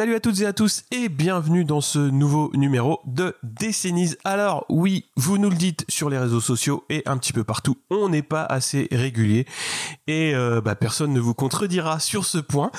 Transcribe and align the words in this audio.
Salut 0.00 0.14
à 0.14 0.20
toutes 0.20 0.40
et 0.40 0.46
à 0.46 0.54
tous 0.54 0.84
et 0.92 1.10
bienvenue 1.10 1.66
dans 1.66 1.82
ce 1.82 1.98
nouveau 1.98 2.50
numéro 2.54 3.00
de 3.04 3.36
Décennies. 3.42 4.14
Alors 4.24 4.64
oui, 4.70 5.10
vous 5.16 5.36
nous 5.36 5.50
le 5.50 5.56
dites 5.56 5.84
sur 5.90 6.08
les 6.08 6.16
réseaux 6.16 6.40
sociaux 6.40 6.84
et 6.88 7.02
un 7.04 7.18
petit 7.18 7.34
peu 7.34 7.44
partout, 7.44 7.76
on 7.90 8.08
n'est 8.08 8.22
pas 8.22 8.44
assez 8.44 8.88
régulier 8.92 9.44
et 10.06 10.34
euh, 10.34 10.62
bah, 10.62 10.74
personne 10.74 11.12
ne 11.12 11.20
vous 11.20 11.34
contredira 11.34 12.00
sur 12.00 12.24
ce 12.24 12.38
point. 12.38 12.70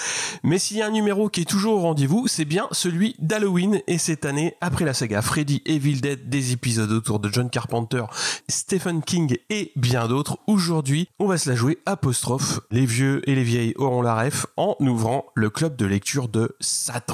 Mais 0.41 0.57
s'il 0.57 0.77
y 0.77 0.81
a 0.81 0.87
un 0.87 0.89
numéro 0.89 1.29
qui 1.29 1.41
est 1.41 1.45
toujours 1.45 1.75
au 1.75 1.81
rendez-vous, 1.81 2.27
c'est 2.27 2.43
bien 2.43 2.67
celui 2.71 3.15
d'Halloween 3.19 3.81
et 3.85 3.99
cette 3.99 4.25
année, 4.25 4.55
après 4.59 4.85
la 4.85 4.95
saga 4.95 5.21
Freddy 5.21 5.61
Evil 5.67 6.01
Dead, 6.01 6.27
des 6.27 6.53
épisodes 6.53 6.91
autour 6.91 7.19
de 7.19 7.29
John 7.31 7.51
Carpenter, 7.51 8.03
Stephen 8.49 9.03
King 9.03 9.37
et 9.51 9.73
bien 9.75 10.07
d'autres, 10.07 10.39
aujourd'hui 10.47 11.07
on 11.19 11.27
va 11.27 11.37
se 11.37 11.47
la 11.47 11.55
jouer 11.55 11.77
apostrophe. 11.85 12.61
Les 12.71 12.87
vieux 12.87 13.21
et 13.29 13.35
les 13.35 13.43
vieilles 13.43 13.75
auront 13.77 14.01
la 14.01 14.15
ref 14.15 14.47
en 14.57 14.75
ouvrant 14.79 15.25
le 15.35 15.51
club 15.51 15.75
de 15.75 15.85
lecture 15.85 16.27
de 16.27 16.55
Satan. 16.59 17.10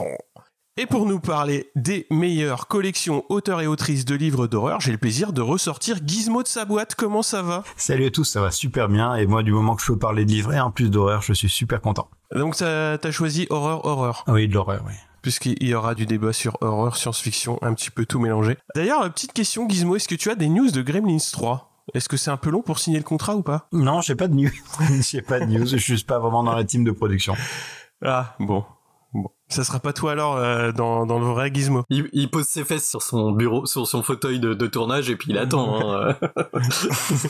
Et 0.80 0.86
pour 0.86 1.08
nous 1.08 1.20
parler 1.20 1.72
des 1.76 2.06
meilleures 2.12 2.67
collections 2.67 3.26
auteurs 3.30 3.62
et 3.62 3.67
autrices 3.67 4.06
de 4.06 4.14
livres 4.14 4.45
d'horreur, 4.45 4.80
j'ai 4.80 4.92
le 4.92 5.00
plaisir 5.00 5.34
de 5.34 5.42
ressortir 5.42 5.98
Gizmo 6.06 6.44
de 6.44 6.48
sa 6.48 6.66
boîte. 6.66 6.94
Comment 6.94 7.23
ça 7.23 7.42
va? 7.42 7.64
Salut 7.78 8.06
à 8.06 8.12
tous, 8.12 8.26
ça 8.26 8.42
va 8.42 8.52
super 8.52 8.88
bien. 8.88 9.16
Et 9.16 9.26
moi, 9.26 9.42
du 9.42 9.52
moment 9.52 9.76
que 9.76 9.81
je 9.81 9.88
peux 9.88 9.98
parler 9.98 10.23
de 10.23 10.30
livres 10.30 10.54
et 10.54 10.59
en 10.59 10.70
plus 10.70 10.92
d'horreur, 10.92 11.23
je 11.23 11.34
suis 11.34 11.50
super 11.50 11.81
content. 11.81 12.09
Donc 12.31 12.58
t'as 12.58 13.00
as 13.04 13.12
choisi 13.12 13.48
horreur, 13.50 13.86
horreur. 13.86 14.23
Oui, 14.28 14.48
de 14.48 14.54
l'horreur, 14.54 14.84
oui. 14.86 14.94
Puisqu'il 15.23 15.67
y 15.67 15.73
aura 15.73 15.95
du 15.95 16.06
débat 16.06 16.32
sur 16.32 16.58
horreur, 16.61 16.95
science-fiction, 16.95 17.58
un 17.64 17.73
petit 17.73 17.89
peu 17.89 18.06
tout 18.06 18.20
mélangé. 18.20 18.56
D'ailleurs, 18.76 19.11
petite 19.11 19.34
question 19.34 19.67
Gizmo, 19.67 19.95
est-ce 19.95 20.08
que 20.08 20.14
tu 20.14 20.30
as 20.30 20.36
des 20.36 20.48
news 20.48 20.70
de 20.70 20.82
Gremlins 20.82 21.17
3 21.32 21.73
est-ce 21.94 22.09
que 22.09 22.17
c'est 22.17 22.32
un 22.32 22.36
peu 22.36 22.50
long 22.50 22.61
pour 22.61 22.80
signer 22.80 22.98
le 22.98 23.06
contrat 23.06 23.38
ou 23.38 23.44
pas? 23.44 23.70
Non, 23.72 24.02
j'ai 24.02 24.16
pas 24.16 24.28
de 24.28 24.34
news. 24.34 24.52
j'ai 25.09 25.22
pas 25.22 25.39
de 25.39 25.45
news. 25.45 25.66
Je 25.66 25.78
suis 25.78 26.04
pas 26.04 26.20
vraiment 26.20 26.44
dans 26.44 26.54
la 26.54 26.66
team 26.66 26.84
de 26.84 26.92
production. 26.92 27.34
Ah 28.04 28.36
Bon. 28.39 28.66
Ça 29.50 29.64
sera 29.64 29.80
pas 29.80 29.94
toi 29.94 30.12
alors 30.12 30.36
euh, 30.36 30.72
dans, 30.72 31.06
dans 31.06 31.20
le 31.20 31.26
vrai 31.26 31.52
gizmo. 31.53 31.84
Il, 31.90 32.09
il, 32.12 32.30
pose 32.30 32.45
ses 32.45 32.66
fesses 32.66 32.90
sur 32.90 33.02
son 33.02 33.31
bureau, 33.31 33.66
sur 33.66 33.88
son 33.88 34.04
fauteuil 34.04 34.39
de, 34.39 34.54
de 34.54 34.67
tournage 34.67 35.09
et 35.09 35.16
puis 35.16 35.31
il 35.31 35.38
attend. 35.38 35.81
Hein. 35.81 36.16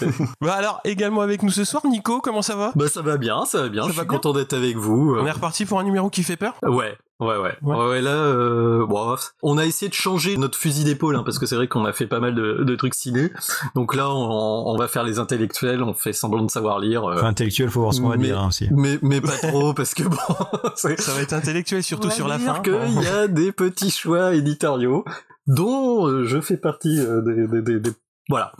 bah 0.41 0.53
alors 0.53 0.81
également 0.83 1.21
avec 1.21 1.43
nous 1.43 1.51
ce 1.51 1.63
soir, 1.63 1.85
Nico, 1.85 2.19
comment 2.19 2.41
ça 2.41 2.55
va? 2.55 2.71
Bah 2.75 2.87
ça 2.87 3.01
va 3.01 3.17
bien, 3.17 3.45
ça 3.45 3.61
va 3.61 3.69
bien. 3.69 3.83
Ça 3.83 3.89
Je 3.89 3.93
suis 3.93 4.07
content 4.07 4.33
d'être 4.33 4.53
avec 4.53 4.77
vous. 4.77 5.15
On 5.19 5.25
est 5.25 5.31
reparti 5.31 5.65
pour 5.65 5.79
un 5.79 5.83
numéro 5.83 6.09
qui 6.09 6.23
fait 6.23 6.37
peur? 6.37 6.55
Ouais. 6.63 6.97
Ouais, 7.19 7.35
ouais, 7.35 7.57
ouais. 7.63 7.75
Ouais, 7.75 8.01
là, 8.01 8.11
euh, 8.11 8.85
bon, 8.85 9.15
on 9.41 9.57
a 9.57 9.65
essayé 9.65 9.89
de 9.89 9.95
changer 9.95 10.37
notre 10.37 10.57
fusil 10.57 10.83
d'épaule, 10.83 11.15
hein, 11.15 11.23
parce 11.25 11.39
que 11.39 11.47
c'est 11.47 11.55
vrai 11.55 11.67
qu'on 11.67 11.83
a 11.85 11.91
fait 11.91 12.05
pas 12.05 12.19
mal 12.19 12.35
de, 12.35 12.63
de 12.63 12.75
trucs 12.75 12.93
ciné. 12.93 13.31
Donc 13.73 13.95
là, 13.95 14.11
on, 14.11 14.67
on, 14.67 14.77
va 14.77 14.87
faire 14.87 15.03
les 15.03 15.17
intellectuels, 15.17 15.81
on 15.81 15.95
fait 15.95 16.13
semblant 16.13 16.43
de 16.43 16.51
savoir 16.51 16.79
lire. 16.79 17.05
Euh, 17.05 17.15
enfin, 17.15 17.27
intellectuel, 17.27 17.71
faut 17.71 17.81
voir 17.81 17.93
ce 17.95 18.01
qu'on 18.01 18.09
va 18.09 18.17
dire 18.17 18.39
hein, 18.39 18.49
aussi. 18.49 18.67
Mais, 18.71 18.99
mais 19.01 19.19
pas 19.19 19.35
trop, 19.37 19.73
parce 19.73 19.95
que 19.95 20.03
bon, 20.03 20.17
ça 20.75 21.13
va 21.13 21.21
être 21.21 21.33
intellectuel, 21.33 21.81
surtout 21.81 22.11
sur 22.11 22.27
la 22.27 22.37
fin. 22.37 22.59
qu'il 22.59 23.01
y 23.01 23.07
a 23.07 23.27
des 23.27 23.51
petits 23.51 23.91
choix 23.91 24.35
éditoriaux 24.35 25.03
dont 25.47 26.05
euh, 26.07 26.25
je 26.25 26.39
fais 26.39 26.57
partie 26.57 26.99
euh, 26.99 27.21
des, 27.21 27.47
des, 27.47 27.61
des, 27.61 27.79
des, 27.79 27.91
voilà. 28.29 28.51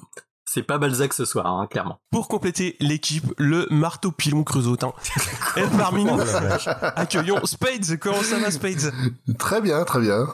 C'est 0.50 0.64
pas 0.64 0.78
Balzac 0.78 1.14
ce 1.14 1.26
soir, 1.26 1.46
hein, 1.46 1.68
clairement. 1.70 2.00
Pour 2.10 2.30
compléter 2.30 2.78
l'équipe, 2.80 3.34
le 3.38 3.68
marteau 3.70 4.12
pilon 4.12 4.46
creusotin 4.46 4.94
est 5.58 5.78
parmi 5.78 6.06
nous. 6.06 6.18
Accueillons 6.96 7.46
Spades. 7.46 7.98
Comment 8.00 8.24
ça 8.24 8.40
va, 8.40 8.50
Spades? 8.50 8.94
Très 9.38 9.60
bien, 9.60 9.84
très 9.84 10.00
bien. 10.00 10.26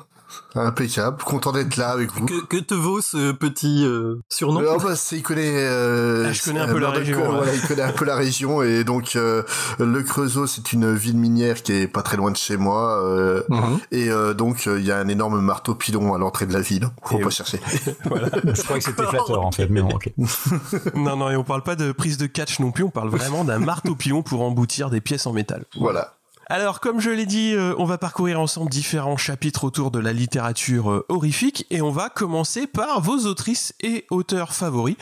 Impeccable, 0.56 1.18
content 1.24 1.52
d'être 1.52 1.78
là 1.78 1.90
avec 1.90 2.12
vous. 2.14 2.26
Que, 2.26 2.46
que 2.46 2.58
te 2.58 2.76
vaut 2.76 3.02
ce 3.02 3.32
petit 3.32 3.84
euh, 3.86 4.22
surnom 4.30 4.62
euh, 4.62 4.78
bah, 4.78 4.94
Il 5.12 5.24
connaît. 5.24 5.52
Euh, 5.52 6.28
ah, 6.28 6.32
je 6.32 6.44
connais 6.44 6.60
un 6.60 6.68
peu 6.68 6.80
la 6.80 6.92
région. 6.92 7.20
Ouais. 7.20 7.28
Voilà, 7.28 7.54
il 7.56 7.62
connaît 7.62 7.82
un 7.82 7.92
peu 7.92 8.06
la 8.06 8.16
région 8.16 8.62
et 8.62 8.84
donc 8.84 9.16
euh, 9.16 9.42
le 9.80 10.04
Creusot, 10.04 10.46
c'est 10.46 10.74
une 10.74 10.94
ville 10.94 11.18
minière 11.18 11.64
qui 11.64 11.74
est 11.74 11.88
pas 11.88 12.04
très 12.04 12.18
loin 12.18 12.30
de 12.30 12.38
chez 12.38 12.58
moi 12.58 13.04
euh, 13.04 13.44
mm 13.50 13.60
-hmm. 13.60 13.80
et 13.92 14.10
euh, 14.10 14.34
donc 14.34 14.66
il 14.68 14.86
y 14.86 14.92
a 14.92 14.98
un 15.00 15.08
énorme 15.08 15.40
marteau 15.42 15.74
pilon 15.76 16.14
à 16.14 16.18
l'entrée 16.18 16.46
de 16.46 16.54
la 16.54 16.62
ville. 16.62 16.88
Faut 17.04 17.18
et 17.18 17.22
pas 17.22 17.28
oui. 17.28 17.34
chercher. 17.34 17.60
voilà. 18.06 18.30
Je 18.44 18.62
crois 18.62 18.78
que 18.78 18.84
c'était 18.84 19.04
flatteur 19.04 19.42
en 19.42 19.52
fait, 19.52 19.70
mais 19.70 19.82
bon, 19.82 19.96
ok. 19.96 20.12
non, 20.96 21.16
non, 21.18 21.30
et 21.32 21.36
on 21.36 21.44
parle 21.44 21.64
pas 21.64 21.76
de 21.76 21.92
prise 21.92 22.18
de 22.18 22.28
catch 22.28 22.60
non 22.60 22.72
plus. 22.72 22.84
On 22.84 22.92
parle 22.92 23.10
vraiment 23.10 23.44
d'un 23.44 23.60
marteau 23.60 23.96
pilon 23.96 24.22
pour 24.22 24.42
emboutir 24.42 24.90
des 24.90 25.02
pièces 25.02 25.26
en 25.26 25.34
métal. 25.34 25.66
Voilà. 25.78 26.14
Alors, 26.54 26.82
comme 26.82 27.00
je 27.00 27.10
l'ai 27.10 27.26
dit, 27.26 27.56
euh, 27.56 27.74
on 27.80 27.86
va 27.86 27.98
parcourir 27.98 28.40
ensemble 28.40 28.70
différents 28.70 29.18
chapitres 29.18 29.64
autour 29.64 29.90
de 29.90 29.98
la 29.98 30.14
littérature 30.14 30.92
euh, 30.92 31.04
horrifique 31.10 31.66
et 31.72 31.82
on 31.82 31.90
va 31.90 32.10
commencer 32.10 32.68
par 32.68 33.02
vos 33.02 33.26
autrices 33.26 33.74
et 33.82 34.06
auteurs 34.12 34.54
favoris. 34.54 34.96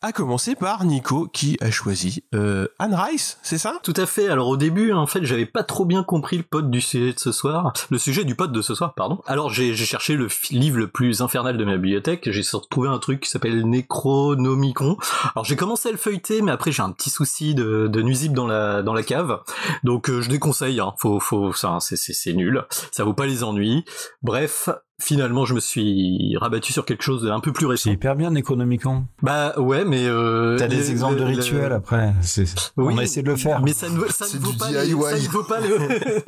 À 0.00 0.12
commencer 0.12 0.54
par 0.54 0.84
Nico 0.84 1.26
qui 1.26 1.58
a 1.60 1.72
choisi 1.72 2.22
euh, 2.36 2.68
Anne 2.78 2.94
Rice, 2.94 3.38
c'est 3.42 3.58
ça? 3.58 3.80
Tout 3.82 3.94
à 3.96 4.06
fait. 4.06 4.28
Alors 4.28 4.46
au 4.46 4.56
début, 4.56 4.92
en 4.92 5.08
fait, 5.08 5.24
j'avais 5.24 5.44
pas 5.44 5.64
trop 5.64 5.84
bien 5.84 6.04
compris 6.04 6.36
le 6.36 6.44
pote 6.44 6.70
du 6.70 6.80
sujet 6.80 7.14
de 7.14 7.18
ce 7.18 7.32
soir, 7.32 7.72
le 7.90 7.98
sujet 7.98 8.22
du 8.22 8.36
pote 8.36 8.52
de 8.52 8.62
ce 8.62 8.76
soir, 8.76 8.94
pardon. 8.94 9.22
Alors 9.26 9.52
j'ai 9.52 9.74
cherché 9.74 10.14
le 10.14 10.28
livre 10.52 10.78
le 10.78 10.86
plus 10.86 11.20
infernal 11.20 11.56
de 11.56 11.64
ma 11.64 11.78
bibliothèque. 11.78 12.30
J'ai 12.30 12.42
retrouvé 12.52 12.88
un 12.88 13.00
truc 13.00 13.22
qui 13.22 13.28
s'appelle 13.28 13.68
Necronomicon. 13.68 14.96
Alors 15.34 15.44
j'ai 15.44 15.56
commencé 15.56 15.88
à 15.88 15.92
le 15.92 15.98
feuilleter, 15.98 16.42
mais 16.42 16.52
après 16.52 16.70
j'ai 16.70 16.84
un 16.84 16.92
petit 16.92 17.10
souci 17.10 17.56
de, 17.56 17.88
de 17.88 18.02
nuisible 18.02 18.36
dans 18.36 18.46
la 18.46 18.82
dans 18.82 18.94
la 18.94 19.02
cave, 19.02 19.40
donc 19.82 20.08
je 20.08 20.28
déconseille. 20.28 20.78
Hein 20.78 20.91
faut, 20.98 21.20
faut, 21.20 21.52
ça, 21.52 21.78
c'est 21.80 22.32
nul, 22.32 22.64
ça 22.90 23.04
vaut 23.04 23.14
pas 23.14 23.26
les 23.26 23.44
ennuis. 23.44 23.84
Bref, 24.22 24.68
finalement, 25.02 25.44
je 25.44 25.54
me 25.54 25.60
suis 25.60 26.36
rabattu 26.38 26.72
sur 26.72 26.84
quelque 26.84 27.02
chose 27.02 27.24
d'un 27.24 27.40
peu 27.40 27.52
plus 27.52 27.66
récent. 27.66 27.84
C'est 27.84 27.94
hyper 27.94 28.16
bien 28.16 28.34
économiquement. 28.34 29.04
Bah 29.22 29.54
ouais, 29.58 29.84
mais 29.84 30.06
euh, 30.06 30.56
t'as 30.56 30.68
des 30.68 30.90
exemples 30.90 31.18
de 31.18 31.24
rituels 31.24 31.68
le... 31.68 31.74
après. 31.74 32.12
Oui, 32.76 32.94
on 32.94 32.98
a 32.98 33.02
essayé 33.02 33.22
de 33.22 33.30
le 33.30 33.36
faire. 33.36 33.60
Mais 33.60 33.72
ça 33.72 33.88
ne, 33.88 34.06
ça 34.06 34.26
ne 34.32 34.40
vaut 34.40 34.52
pas, 34.52 34.70
les, 34.70 34.78
ça 34.78 34.86
ne 34.86 35.28
vaut 35.28 35.42
pas 35.42 35.60
le, 35.60 35.78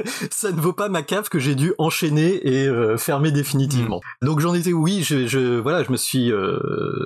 ça 0.30 0.52
ne 0.52 0.60
vaut 0.60 0.72
pas 0.72 0.88
ma 0.88 1.02
cave 1.02 1.28
que 1.28 1.38
j'ai 1.38 1.54
dû 1.54 1.72
enchaîner 1.78 2.46
et 2.46 2.66
euh, 2.66 2.96
fermer 2.96 3.30
définitivement. 3.30 4.00
Mm. 4.22 4.26
Donc 4.26 4.40
j'en 4.40 4.54
étais, 4.54 4.72
oui, 4.72 5.02
je, 5.02 5.26
je, 5.26 5.58
voilà, 5.58 5.84
je 5.84 5.92
me 5.92 5.96
suis 5.96 6.32
euh, 6.32 6.58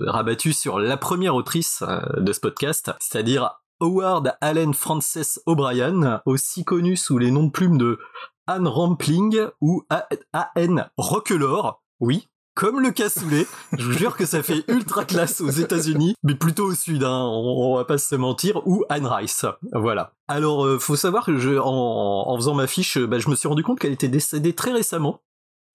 rabattu 0.07 0.53
sur 0.53 0.79
la 0.79 0.97
première 0.97 1.35
autrice 1.35 1.83
euh, 1.87 2.01
de 2.19 2.33
ce 2.33 2.41
podcast, 2.41 2.91
c'est-à-dire 3.01 3.61
Howard 3.81 4.37
Allen 4.41 4.75
Frances 4.75 5.41
O'Brien, 5.47 6.21
aussi 6.27 6.65
connu 6.65 6.97
sous 6.97 7.19
les 7.19 7.31
noms 7.31 7.45
de 7.45 7.51
plumes 7.51 7.79
de 7.79 7.99
Anne 8.47 8.67
Rampling 8.67 9.47
ou 9.61 9.85
A.N. 9.91 10.89
Rockelor, 10.97 11.83
oui, 12.01 12.29
comme 12.55 12.81
le 12.81 12.91
cassoulet. 12.91 13.47
Je 13.77 13.85
vous 13.85 13.93
jure 13.93 14.17
que 14.17 14.27
ça 14.27 14.43
fait 14.43 14.65
ultra 14.69 15.05
classe 15.05 15.41
aux 15.41 15.51
États-Unis, 15.51 16.15
mais 16.25 16.35
plutôt 16.35 16.65
au 16.65 16.75
sud, 16.75 17.05
hein, 17.05 17.25
on, 17.25 17.73
on, 17.73 17.77
va 17.77 17.85
pas 17.85 17.99
se 17.99 18.17
mentir, 18.17 18.67
ou 18.67 18.85
Anne 18.89 19.07
Rice. 19.07 19.47
Voilà. 19.73 20.13
Alors, 20.27 20.65
euh, 20.65 20.79
faut 20.79 20.97
savoir 20.97 21.25
que 21.25 21.39
je, 21.39 21.57
en, 21.59 22.25
en 22.27 22.37
faisant 22.37 22.55
ma 22.55 22.67
fiche, 22.67 22.99
bah, 22.99 23.19
je 23.19 23.29
me 23.29 23.37
suis 23.37 23.49
rendu 23.49 23.63
compte 23.63 23.79
qu'elle 23.79 23.93
était 23.93 24.09
décédée 24.09 24.55
très 24.55 24.73
récemment. 24.73 25.21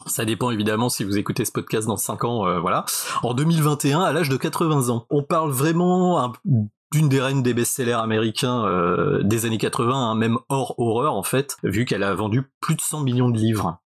Ça 0.05 0.25
dépend 0.25 0.51
évidemment 0.51 0.89
si 0.89 1.03
vous 1.03 1.17
écoutez 1.17 1.45
ce 1.45 1.51
podcast 1.51 1.87
dans 1.87 1.95
5 1.95 2.25
ans, 2.25 2.47
euh, 2.47 2.59
voilà. 2.59 2.85
En 3.21 3.33
2021, 3.33 4.01
à 4.01 4.11
l'âge 4.11 4.29
de 4.29 4.37
80 4.37 4.89
ans. 4.89 5.05
On 5.09 5.23
parle 5.23 5.51
vraiment 5.51 6.21
un, 6.21 6.33
d'une 6.93 7.09
des 7.09 7.19
reines 7.19 7.41
des 7.41 7.55
best-sellers 7.55 7.93
américains 7.93 8.65
euh, 8.65 9.23
des 9.23 9.45
années 9.45 9.57
80, 9.57 9.93
hein, 9.95 10.15
même 10.15 10.37
hors 10.47 10.79
horreur 10.79 11.15
en 11.15 11.23
fait, 11.23 11.57
vu 11.63 11.85
qu'elle 11.85 12.03
a 12.03 12.13
vendu 12.13 12.43
plus 12.61 12.75
de 12.75 12.81
100 12.81 13.01
millions 13.01 13.29
de 13.29 13.37
livres. 13.37 13.82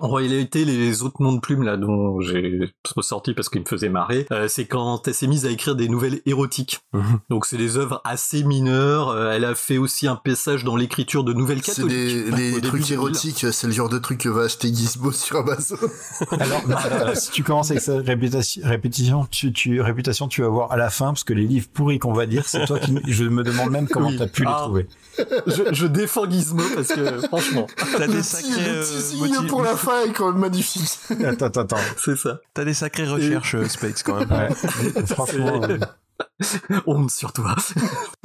En 0.00 0.10
réalité, 0.10 0.64
les 0.64 1.02
autres 1.02 1.22
noms 1.22 1.32
de 1.32 1.40
plumes 1.40 1.62
là 1.62 1.76
dont 1.76 2.20
j'ai 2.20 2.72
ressorti 2.94 3.34
parce 3.34 3.48
qu'ils 3.48 3.60
me 3.62 3.66
faisaient 3.66 3.88
marrer, 3.88 4.26
euh, 4.32 4.48
c'est 4.48 4.66
quand 4.66 5.06
elle 5.06 5.14
s'est 5.14 5.26
mise 5.26 5.46
à 5.46 5.50
écrire 5.50 5.74
des 5.74 5.88
nouvelles 5.88 6.20
érotiques. 6.26 6.80
Mmh. 6.92 7.00
Donc 7.30 7.46
c'est 7.46 7.56
des 7.56 7.76
œuvres 7.76 8.00
assez 8.04 8.44
mineures. 8.44 9.08
Euh, 9.08 9.32
elle 9.32 9.44
a 9.44 9.54
fait 9.54 9.78
aussi 9.78 10.06
un 10.06 10.16
passage 10.16 10.64
dans 10.64 10.76
l'écriture 10.76 11.24
de 11.24 11.32
nouvelles 11.32 11.62
catholiques. 11.62 12.24
C'est 12.26 12.36
des, 12.36 12.52
des 12.52 12.60
trucs 12.60 12.90
érotiques, 12.90 13.46
c'est 13.52 13.66
le 13.66 13.72
genre 13.72 13.88
de 13.88 13.98
truc 13.98 14.20
que 14.20 14.28
va 14.28 14.42
acheter 14.42 14.68
Gizmo 14.68 15.12
sur 15.12 15.38
Amazon. 15.38 15.76
alors, 16.30 16.68
non, 16.68 16.76
alors, 16.76 17.16
si 17.16 17.30
tu 17.30 17.42
commences 17.42 17.70
avec 17.70 17.82
sa 17.82 17.98
réputation, 17.98 18.62
répétition, 18.64 19.26
tu, 19.30 19.52
tu, 19.52 19.80
réputation, 19.80 20.28
tu 20.28 20.42
vas 20.42 20.48
voir 20.48 20.72
à 20.72 20.76
la 20.76 20.90
fin 20.90 21.06
parce 21.06 21.24
que 21.24 21.32
les 21.32 21.46
livres 21.46 21.68
pourris 21.72 21.98
qu'on 21.98 22.12
va 22.12 22.26
dire, 22.26 22.44
c'est 22.46 22.64
toi 22.66 22.78
qui. 22.78 22.96
Je 23.06 23.24
me 23.24 23.42
demande 23.42 23.70
même 23.70 23.88
comment 23.88 24.08
oui. 24.08 24.16
t'as 24.16 24.26
pu 24.26 24.44
ah. 24.46 24.50
les 24.50 24.62
trouver. 24.64 24.86
je, 25.46 25.62
je, 25.72 25.86
défends 25.86 26.30
Gizmo 26.30 26.62
parce 26.74 26.88
que 26.88 27.20
franchement, 27.26 27.66
t'as 27.96 28.06
des 28.06 28.22
sacrés 28.22 28.68
euh, 28.68 29.46
pour 29.48 29.62
la 29.62 29.76
fin 29.76 29.87
quand 30.14 30.32
même 30.32 30.40
magnifique. 30.40 30.98
attends, 31.24 31.46
attends, 31.46 31.60
attends. 31.62 31.76
C'est 31.96 32.16
ça. 32.16 32.40
T'as 32.54 32.64
des 32.64 32.74
sacrées 32.74 33.08
recherches, 33.08 33.54
Et... 33.54 33.68
Spades, 33.68 34.02
quand 34.04 34.18
même. 34.18 34.30
Ouais. 34.30 34.54
franchement. 35.06 35.60
Honte 36.86 37.10
sur 37.10 37.32
toi. 37.32 37.54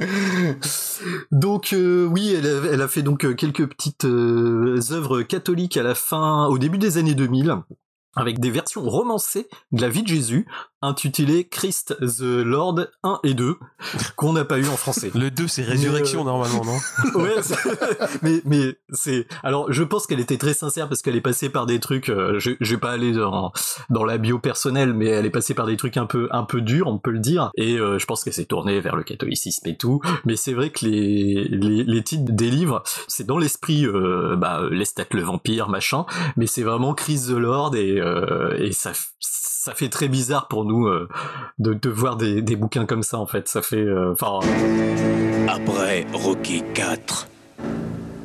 donc 1.30 1.72
euh, 1.72 2.06
oui, 2.06 2.34
elle 2.34 2.46
a, 2.46 2.72
elle 2.72 2.82
a, 2.82 2.88
fait 2.88 3.02
donc 3.02 3.36
quelques 3.36 3.66
petites 3.66 4.04
euh, 4.04 4.80
œuvres 4.90 5.22
catholiques 5.22 5.76
à 5.76 5.82
la 5.82 5.94
fin, 5.94 6.46
au 6.46 6.58
début 6.58 6.78
des 6.78 6.98
années 6.98 7.14
2000 7.14 7.62
avec 8.16 8.38
des 8.38 8.50
versions 8.50 8.82
romancées 8.82 9.48
de 9.72 9.80
la 9.80 9.88
vie 9.88 10.02
de 10.02 10.08
Jésus, 10.08 10.46
intitulées 10.84 11.44
Christ 11.44 11.96
the 12.00 12.20
Lord 12.20 12.86
1 13.02 13.20
et 13.24 13.34
2, 13.34 13.56
qu'on 14.16 14.32
n'a 14.32 14.44
pas 14.44 14.58
eu 14.58 14.68
en 14.68 14.76
français. 14.76 15.10
Le 15.14 15.30
2 15.30 15.48
c'est 15.48 15.62
résurrection 15.62 16.20
euh, 16.20 16.24
normalement, 16.24 16.64
non 16.64 16.78
Ouais, 17.20 17.36
mais 18.22 18.40
mais 18.44 18.78
c'est 18.90 19.26
alors 19.42 19.72
je 19.72 19.82
pense 19.82 20.06
qu'elle 20.06 20.20
était 20.20 20.36
très 20.36 20.54
sincère 20.54 20.88
parce 20.88 21.02
qu'elle 21.02 21.16
est 21.16 21.20
passée 21.20 21.48
par 21.48 21.66
des 21.66 21.80
trucs 21.80 22.08
euh, 22.08 22.38
je, 22.38 22.52
je 22.60 22.74
vais 22.74 22.80
pas 22.80 22.92
aller 22.92 23.12
dans 23.12 23.52
dans 23.90 24.04
la 24.04 24.18
bio 24.18 24.38
personnelle 24.38 24.92
mais 24.92 25.06
elle 25.06 25.26
est 25.26 25.30
passée 25.30 25.54
par 25.54 25.66
des 25.66 25.76
trucs 25.76 25.96
un 25.96 26.06
peu 26.06 26.28
un 26.30 26.44
peu 26.44 26.60
durs, 26.60 26.88
on 26.88 26.98
peut 26.98 27.12
le 27.12 27.20
dire. 27.20 27.50
Et 27.56 27.78
euh, 27.78 27.98
je 27.98 28.06
pense 28.06 28.24
qu'elle 28.24 28.32
s'est 28.32 28.44
tournée 28.44 28.80
vers 28.80 28.96
le 28.96 29.04
catholicisme 29.04 29.66
et 29.68 29.76
tout, 29.76 30.00
mais 30.24 30.36
c'est 30.36 30.52
vrai 30.52 30.70
que 30.70 30.84
les, 30.84 31.44
les 31.44 31.84
les 31.84 32.02
titres 32.02 32.32
des 32.32 32.50
livres, 32.50 32.82
c'est 33.08 33.26
dans 33.26 33.38
l'esprit 33.38 33.86
bah 34.36 34.62
l'estat 34.70 35.04
le 35.12 35.22
vampire 35.22 35.68
machin, 35.68 36.06
mais 36.36 36.46
c'est 36.46 36.62
vraiment 36.62 36.94
Christ 36.94 37.28
the 37.28 37.36
Lord 37.36 37.76
et 37.76 38.00
et 38.58 38.72
ça, 38.72 38.92
ça 39.64 39.74
fait 39.74 39.88
très 39.88 40.08
bizarre 40.08 40.48
pour 40.48 40.64
nous 40.64 40.73
euh, 40.82 41.08
de, 41.58 41.74
de, 41.74 41.88
voir 41.88 42.16
des, 42.16 42.42
des, 42.42 42.56
bouquins 42.56 42.86
comme 42.86 43.02
ça 43.02 43.18
en 43.18 43.26
fait. 43.26 43.48
Ça 43.48 43.62
fait, 43.62 43.76
euh, 43.76 44.12
enfin. 44.12 44.40
Après 45.48 46.06
Rocky 46.12 46.62
4 46.74 47.28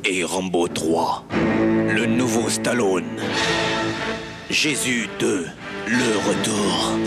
et 0.04 0.24
Rambo 0.24 0.68
3, 0.68 1.24
le 1.30 2.06
nouveau 2.06 2.48
Stallone, 2.48 3.20
Jésus 4.48 5.08
2, 5.18 5.46
le 5.86 6.28
retour. 6.28 6.98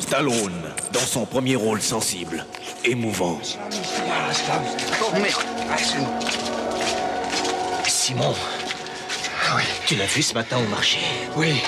Stallone, 0.00 0.62
dans 0.92 1.00
son 1.00 1.24
premier 1.24 1.56
rôle 1.56 1.80
sensible, 1.80 2.44
émouvant. 2.84 3.38
Oh 5.00 5.18
merde 5.18 5.52
Simon. 7.86 8.34
Oui. 9.56 9.62
Tu 9.86 9.96
l'as 9.96 10.06
vu 10.06 10.22
ce 10.22 10.34
matin 10.34 10.58
au 10.58 10.68
marché 10.68 10.98
Oui. 11.36 11.60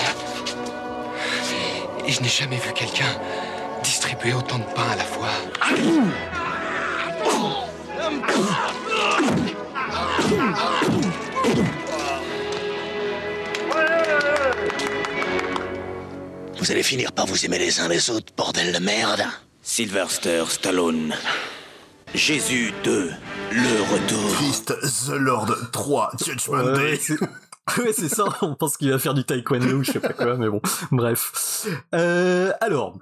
Et 2.07 2.11
je 2.11 2.21
n'ai 2.21 2.29
jamais 2.29 2.57
vu 2.57 2.71
quelqu'un 2.73 3.19
distribuer 3.83 4.33
autant 4.33 4.59
de 4.59 4.63
pain 4.63 4.87
à 4.91 4.95
la 4.95 5.03
fois. 5.03 5.29
Vous 16.57 16.71
allez 16.71 16.83
finir 16.83 17.11
par 17.11 17.25
vous 17.27 17.45
aimer 17.45 17.59
les 17.59 17.79
uns 17.79 17.87
les 17.87 18.09
autres, 18.09 18.33
bordel 18.35 18.73
de 18.73 18.79
merde. 18.79 19.23
Sylvester 19.61 20.43
Stallone. 20.49 21.15
Jésus 22.13 22.71
2, 22.83 23.11
le 23.51 23.81
retour. 23.91 24.35
Christ 24.37 24.73
the 25.07 25.15
Lord 25.15 25.53
3, 25.71 26.11
Judgment 26.25 26.73
Day. 26.73 26.99
Ouais, 27.77 27.93
c'est 27.93 28.09
ça. 28.09 28.25
On 28.41 28.55
pense 28.55 28.77
qu'il 28.77 28.91
va 28.91 28.99
faire 28.99 29.13
du 29.13 29.23
taekwondo, 29.23 29.83
je 29.83 29.93
sais 29.93 29.99
pas 29.99 30.13
quoi, 30.13 30.37
mais 30.37 30.49
bon, 30.49 30.61
bref. 30.91 31.67
Euh, 31.93 32.51
alors, 32.61 32.97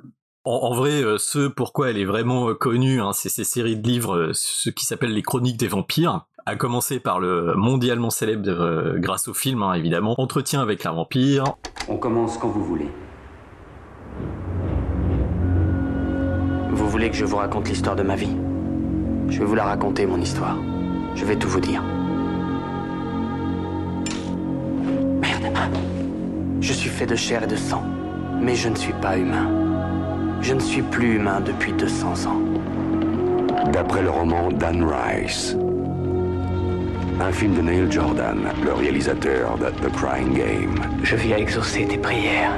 en, 0.46 0.74
vrai, 0.74 1.04
euh, 1.04 1.18
ce 1.18 1.48
pourquoi 1.48 1.90
elle 1.90 1.98
est 1.98 2.06
vraiment 2.06 2.50
euh, 2.50 2.54
connue, 2.54 3.02
hein, 3.02 3.12
c'est 3.14 3.30
ces 3.30 3.44
séries 3.44 3.78
de 3.78 3.88
livres, 3.88 4.32
ce 4.34 4.70
qui 4.70 4.86
s'appelle 4.86 5.14
les 5.14 5.22
Chroniques 5.22 5.58
des 5.58 5.68
vampires. 5.68 6.26
À 6.46 6.58
commencer 6.58 7.00
par 7.00 7.22
le 7.22 7.54
mondialement 7.56 8.10
célèbre 8.10 8.98
grâce 8.98 9.30
au 9.30 9.34
film, 9.34 9.64
hein, 9.64 9.74
évidemment, 9.76 10.20
Entretien 10.20 10.62
avec 10.62 10.86
un 10.86 10.92
vampire. 10.92 11.46
On 11.88 11.98
commence 11.98 12.38
quand 12.38 12.50
vous 12.50 12.66
voulez. 12.66 12.90
Vous 16.72 16.90
voulez 16.90 17.10
que 17.10 17.16
je 17.16 17.24
vous 17.24 17.38
raconte 17.38 17.70
l'histoire 17.70 17.96
de 17.96 18.04
ma 18.04 18.16
vie? 18.16 18.36
Je 19.30 19.40
vais 19.40 19.46
vous 19.46 19.56
la 19.56 19.64
raconter, 19.64 20.06
mon 20.06 20.20
histoire. 20.20 20.58
Je 21.16 21.24
vais 21.24 21.38
tout 21.38 21.48
vous 21.48 21.62
dire. 21.62 21.82
Je 26.62 26.74
suis 26.74 26.90
fait 26.90 27.06
de 27.06 27.16
chair 27.16 27.44
et 27.44 27.48
de 27.48 27.56
sang, 27.56 27.84
mais 28.42 28.56
je 28.56 28.70
ne 28.70 28.76
suis 28.76 28.94
pas 28.94 29.18
humain. 29.18 29.50
Je 30.42 30.54
ne 30.54 30.60
suis 30.60 30.82
plus 30.82 31.16
humain 31.16 31.42
depuis 31.42 31.74
200 31.74 32.26
ans. 32.28 32.42
D'après 33.72 34.02
le 34.02 34.10
roman 34.10 34.52
Dan 34.52 34.84
Rice, 34.84 35.58
un 37.20 37.32
film 37.32 37.56
de 37.56 37.62
Neil 37.62 37.92
Jordan, 37.92 38.40
le 38.64 38.74
réalisateur 38.74 39.58
de 39.58 39.66
The 39.66 39.92
Crying 39.94 40.34
Game. 40.34 40.76
Je 41.04 41.16
viens 41.16 41.38
exaucer 41.38 41.86
tes 41.86 41.98
prières. 41.98 42.58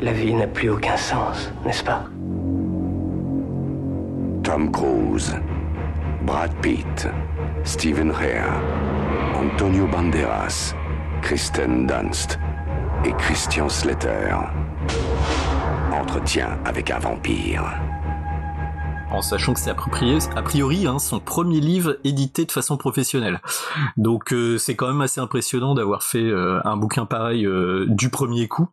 La 0.00 0.12
vie 0.12 0.34
n'a 0.34 0.46
plus 0.46 0.70
aucun 0.70 0.96
sens, 0.96 1.52
n'est-ce 1.64 1.84
pas? 1.84 2.04
Tom 4.42 4.72
Cruise, 4.72 5.36
Brad 6.22 6.50
Pitt, 6.62 7.08
Stephen 7.64 8.10
Rea, 8.10 8.50
Antonio 9.34 9.86
Banderas, 9.86 10.74
Kristen 11.22 11.86
Dunst 11.86 12.38
et 13.04 13.12
Christian 13.12 13.68
Slater. 13.68 14.36
Entretien 15.92 16.58
avec 16.64 16.90
un 16.90 16.98
vampire. 16.98 17.64
En 19.10 19.22
sachant 19.22 19.54
que 19.54 19.60
c'est 19.60 19.70
a 19.70 20.42
priori 20.42 20.86
hein, 20.86 20.98
son 20.98 21.20
premier 21.20 21.60
livre 21.60 21.98
édité 22.04 22.44
de 22.44 22.52
façon 22.52 22.76
professionnelle. 22.76 23.40
Donc 23.96 24.32
euh, 24.32 24.58
c'est 24.58 24.76
quand 24.76 24.88
même 24.88 25.00
assez 25.00 25.20
impressionnant 25.20 25.74
d'avoir 25.74 26.02
fait 26.02 26.22
euh, 26.22 26.60
un 26.64 26.76
bouquin 26.76 27.06
pareil 27.06 27.44
euh, 27.46 27.86
du 27.88 28.10
premier 28.10 28.48
coup. 28.48 28.68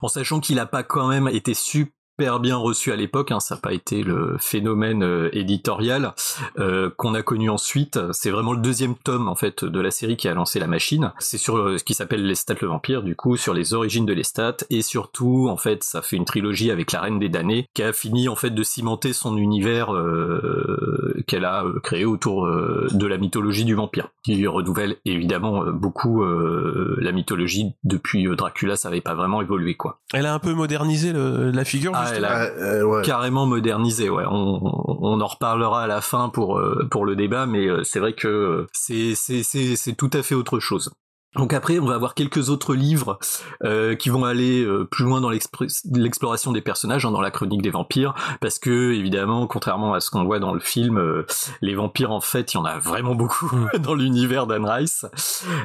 En 0.00 0.08
sachant 0.08 0.40
qu'il 0.40 0.56
n'a 0.56 0.66
pas 0.66 0.82
quand 0.82 1.08
même 1.08 1.28
été 1.28 1.54
super 1.54 1.92
super 2.16 2.38
bien 2.38 2.56
reçu 2.56 2.92
à 2.92 2.96
l'époque, 2.96 3.32
hein, 3.32 3.40
ça 3.40 3.56
n'a 3.56 3.60
pas 3.60 3.72
été 3.72 4.04
le 4.04 4.36
phénomène 4.38 5.02
euh, 5.02 5.30
éditorial 5.32 6.14
euh, 6.60 6.88
qu'on 6.96 7.12
a 7.12 7.22
connu 7.22 7.50
ensuite. 7.50 7.98
C'est 8.12 8.30
vraiment 8.30 8.52
le 8.52 8.60
deuxième 8.60 8.94
tome 8.94 9.26
en 9.28 9.34
fait 9.34 9.64
de 9.64 9.80
la 9.80 9.90
série 9.90 10.16
qui 10.16 10.28
a 10.28 10.34
lancé 10.34 10.60
la 10.60 10.68
machine. 10.68 11.12
C'est 11.18 11.38
sur 11.38 11.56
euh, 11.56 11.76
ce 11.76 11.82
qui 11.82 11.92
s'appelle 11.92 12.24
Lestat 12.24 12.54
le 12.60 12.68
vampire, 12.68 13.02
du 13.02 13.16
coup, 13.16 13.36
sur 13.36 13.52
les 13.52 13.74
origines 13.74 14.06
de 14.06 14.12
Lestat 14.12 14.58
et 14.70 14.82
surtout 14.82 15.48
en 15.50 15.56
fait 15.56 15.82
ça 15.82 16.02
fait 16.02 16.14
une 16.14 16.24
trilogie 16.24 16.70
avec 16.70 16.92
la 16.92 17.00
Reine 17.00 17.18
des 17.18 17.28
damnés 17.28 17.66
qui 17.74 17.82
a 17.82 17.92
fini 17.92 18.28
en 18.28 18.36
fait 18.36 18.50
de 18.50 18.62
cimenter 18.62 19.12
son 19.12 19.36
univers 19.36 19.92
euh, 19.92 21.20
qu'elle 21.26 21.44
a 21.44 21.64
créé 21.82 22.04
autour 22.04 22.46
de 22.46 23.06
la 23.06 23.18
mythologie 23.18 23.64
du 23.64 23.74
vampire, 23.74 24.10
qui 24.22 24.46
renouvelle 24.46 24.98
évidemment 25.04 25.64
beaucoup 25.72 26.24
la 26.24 27.12
mythologie 27.12 27.72
depuis 27.82 28.26
Dracula, 28.36 28.76
ça 28.76 28.88
n'avait 28.88 29.00
pas 29.00 29.14
vraiment 29.14 29.42
évolué 29.42 29.74
quoi. 29.74 30.00
Elle 30.12 30.26
a 30.26 30.34
un 30.34 30.38
peu 30.38 30.52
modernisé 30.52 31.12
la 31.12 31.64
figure. 31.64 31.92
Elle 32.12 32.24
a 32.24 32.42
euh, 32.42 32.82
ouais. 32.82 33.02
carrément 33.02 33.46
modernisé. 33.46 34.08
Ouais, 34.08 34.24
on, 34.26 34.60
on, 34.62 35.20
en 35.20 35.26
reparlera 35.26 35.82
à 35.82 35.86
la 35.86 36.00
fin 36.00 36.28
pour 36.28 36.58
euh, 36.58 36.86
pour 36.90 37.04
le 37.04 37.16
débat, 37.16 37.46
mais 37.46 37.66
euh, 37.66 37.82
c'est 37.84 38.00
vrai 38.00 38.12
que 38.12 38.66
c'est 38.72 39.14
c'est 39.14 39.42
c'est 39.42 39.76
c'est 39.76 39.94
tout 39.94 40.10
à 40.12 40.22
fait 40.22 40.34
autre 40.34 40.58
chose. 40.60 40.92
Donc 41.36 41.52
après, 41.52 41.78
on 41.78 41.86
va 41.86 41.94
avoir 41.94 42.14
quelques 42.14 42.48
autres 42.48 42.74
livres 42.74 43.18
euh, 43.64 43.96
qui 43.96 44.08
vont 44.08 44.24
aller 44.24 44.62
euh, 44.62 44.84
plus 44.84 45.04
loin 45.04 45.20
dans 45.20 45.30
l'exploration 45.30 46.52
des 46.52 46.60
personnages, 46.60 47.04
hein, 47.04 47.10
dans 47.10 47.20
la 47.20 47.30
chronique 47.30 47.62
des 47.62 47.70
vampires, 47.70 48.14
parce 48.40 48.58
que 48.58 48.92
évidemment, 48.92 49.46
contrairement 49.46 49.94
à 49.94 50.00
ce 50.00 50.10
qu'on 50.10 50.24
voit 50.24 50.38
dans 50.38 50.54
le 50.54 50.60
film, 50.60 50.98
euh, 50.98 51.26
les 51.60 51.74
vampires 51.74 52.12
en 52.12 52.20
fait, 52.20 52.54
il 52.54 52.56
y 52.56 52.60
en 52.60 52.64
a 52.64 52.78
vraiment 52.78 53.14
beaucoup 53.14 53.50
dans 53.80 53.94
l'univers 53.94 54.46
d'Anne 54.46 54.64
Rice, 54.64 55.06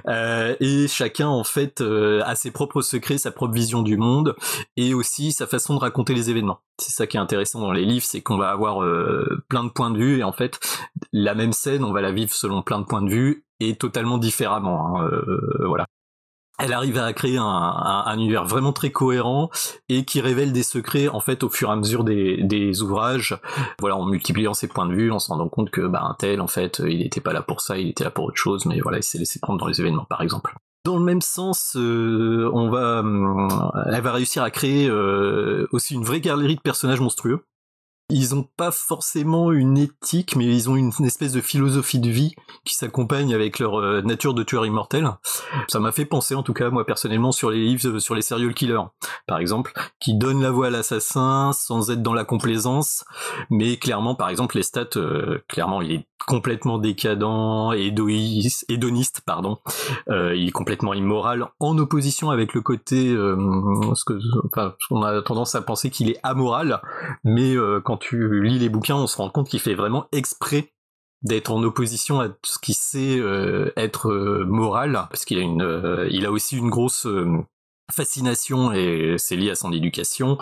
euh, 0.08 0.56
et 0.60 0.88
chacun 0.88 1.28
en 1.28 1.44
fait 1.44 1.82
a 1.82 2.36
ses 2.36 2.52
propres 2.52 2.82
secrets, 2.82 3.18
sa 3.18 3.32
propre 3.32 3.54
vision 3.54 3.84
du 3.84 3.98
monde, 3.98 4.36
et 4.76 4.94
aussi 4.94 5.32
sa 5.32 5.46
façon 5.46 5.76
de 5.76 5.80
raconter 5.80 6.14
les 6.14 6.30
événements. 6.30 6.62
C'est 6.78 6.92
ça 6.92 7.08
qui 7.08 7.18
est 7.18 7.20
intéressant 7.20 7.60
dans 7.60 7.72
les 7.72 7.86
livres, 7.86 8.06
c'est 8.06 8.22
qu'on 8.22 8.38
va 8.38 8.50
avoir 8.50 8.84
plein 9.50 9.64
de 9.64 9.70
points 9.70 9.92
de 9.92 9.98
vue, 9.98 10.20
et 10.20 10.24
en 10.24 10.32
fait, 10.32 10.60
la 11.12 11.36
même 11.36 11.54
scène, 11.54 11.84
on 11.84 11.92
va 11.92 12.02
la 12.02 12.12
vivre 12.12 12.34
selon 12.34 12.62
plein 12.62 12.80
de 12.80 12.86
points 12.86 13.02
de 13.02 13.10
vue, 13.10 13.46
et 13.60 13.76
totalement 13.76 14.18
différemment. 14.18 14.98
Hein, 14.98 15.10
euh, 15.12 15.66
voilà. 15.68 15.86
Elle 16.62 16.74
arrive 16.74 16.98
à 16.98 17.14
créer 17.14 17.38
un, 17.38 17.44
un, 17.44 18.04
un, 18.06 18.18
univers 18.18 18.44
vraiment 18.44 18.74
très 18.74 18.92
cohérent 18.92 19.50
et 19.88 20.04
qui 20.04 20.20
révèle 20.20 20.52
des 20.52 20.64
secrets 20.64 21.08
en 21.08 21.22
fait 21.22 21.44
au 21.44 21.50
fur 21.50 21.70
et 21.70 21.72
à 21.72 21.76
mesure 21.78 22.04
des, 22.04 22.82
ouvrages. 22.82 23.38
Voilà, 23.80 23.96
en 23.96 24.06
multipliant 24.06 24.54
ses 24.54 24.68
points 24.68 24.86
de 24.86 24.94
vue, 24.94 25.10
en 25.10 25.20
se 25.20 25.30
rendant 25.30 25.48
compte 25.48 25.70
que 25.70 25.88
bah, 25.88 26.02
un 26.04 26.16
tel 26.16 26.42
en 26.42 26.48
fait, 26.48 26.82
il 26.86 27.00
n'était 27.00 27.22
pas 27.22 27.32
là 27.32 27.42
pour 27.42 27.62
ça, 27.62 27.78
il 27.78 27.88
était 27.88 28.04
là 28.04 28.12
pour 28.12 28.26
autre 28.26 28.36
chose, 28.36 28.66
mais 28.66 28.82
voilà, 28.82 28.98
il 28.98 29.04
s'est 29.04 29.18
laissé 29.18 29.40
prendre 29.40 29.60
dans 29.60 29.68
les 29.68 29.80
événements 29.80 30.06
par 30.10 30.22
exemple. 30.22 30.54
Dans 30.86 30.98
le 30.98 31.04
même 31.04 31.22
sens, 31.22 31.76
euh, 31.76 32.50
on 32.54 32.70
va, 32.70 33.04
euh, 33.04 33.48
elle 33.92 34.02
va 34.02 34.14
réussir 34.14 34.44
à 34.44 34.50
créer 34.50 34.88
euh, 34.88 35.68
aussi 35.72 35.94
une 35.94 36.04
vraie 36.04 36.22
galerie 36.22 36.56
de 36.56 36.62
personnages 36.62 37.02
monstrueux 37.02 37.44
ils 38.10 38.34
ont 38.34 38.44
pas 38.58 38.72
forcément 38.72 39.52
une 39.52 39.78
éthique, 39.78 40.36
mais 40.36 40.46
ils 40.46 40.70
ont 40.70 40.76
une, 40.76 40.92
espèce 41.06 41.32
de 41.32 41.42
philosophie 41.42 42.00
de 42.00 42.10
vie 42.10 42.36
qui 42.66 42.76
s'accompagne 42.76 43.34
avec 43.34 43.60
leur 43.60 43.80
euh, 43.80 44.02
nature 44.02 44.34
de 44.34 44.44
tueur 44.44 44.66
immortel. 44.66 45.10
Ça 45.68 45.80
m'a 45.80 45.92
fait 45.92 46.06
penser, 46.06 46.36
en 46.36 46.44
tout 46.44 46.54
cas, 46.54 46.70
moi 46.70 46.86
personnellement, 46.86 47.32
sur 47.32 47.52
les 47.52 47.60
livres 47.60 47.88
euh, 47.88 48.00
sur 48.00 48.16
les 48.16 48.22
serial 48.22 48.54
killers, 48.54 48.82
par 49.28 49.40
exemple, 49.40 49.74
qui 50.00 50.16
donnent 50.16 50.42
la 50.42 50.52
voix 50.52 50.68
à 50.68 50.70
l'assassin 50.70 51.52
sans 51.54 51.92
être 51.92 52.02
dans 52.02 52.14
la 52.14 52.26
complaisance, 52.26 53.06
mais 53.50 53.78
clairement, 53.78 54.16
par 54.16 54.30
exemple, 54.30 54.58
les 54.58 54.64
stats, 54.64 54.98
euh, 54.98 55.40
clairement, 55.48 55.82
il 55.82 55.92
est 55.92 56.09
complètement 56.26 56.78
décadent, 56.78 57.74
hédoniste, 57.74 59.22
pardon. 59.26 59.58
Euh, 60.10 60.36
il 60.36 60.50
est 60.50 60.52
complètement 60.52 60.94
immoral, 60.94 61.48
en 61.60 61.78
opposition 61.78 62.30
avec 62.30 62.54
le 62.54 62.62
côté, 62.62 63.10
euh, 63.10 63.36
ce 63.96 64.04
que, 64.06 64.20
enfin, 64.46 64.76
on 64.92 65.02
a 65.02 65.22
tendance 65.22 65.56
à 65.56 65.62
penser 65.62 65.90
qu'il 65.90 66.10
est 66.10 66.20
amoral, 66.24 66.82
mais 67.24 67.56
euh, 67.56 67.82
quand 67.82 67.98
tu 67.98 68.44
lis 68.44 68.60
les 68.60 68.70
bouquins, 68.70 68.96
on 68.96 69.08
se 69.08 69.18
rend 69.18 69.30
compte 69.30 69.50
qu'il 69.50 69.60
fait 69.60 69.76
vraiment 69.76 70.08
exprès 70.12 70.72
d'être 71.22 71.52
en 71.52 71.62
opposition 71.64 72.22
à 72.22 72.30
ce 72.44 72.58
qui 72.60 72.74
sait 72.74 73.18
euh, 73.20 73.72
être 73.76 74.10
euh, 74.10 74.46
moral, 74.46 74.94
parce 75.10 75.26
qu'il 75.26 75.38
a 75.38 75.42
une, 75.42 75.62
euh, 75.62 76.08
il 76.12 76.26
a 76.26 76.32
aussi 76.32 76.58
une 76.58 76.70
grosse 76.70 77.08
fascination 77.92 78.72
et 78.72 79.16
c'est 79.18 79.36
lié 79.36 79.50
à 79.50 79.56
son 79.56 79.72
éducation 79.74 80.38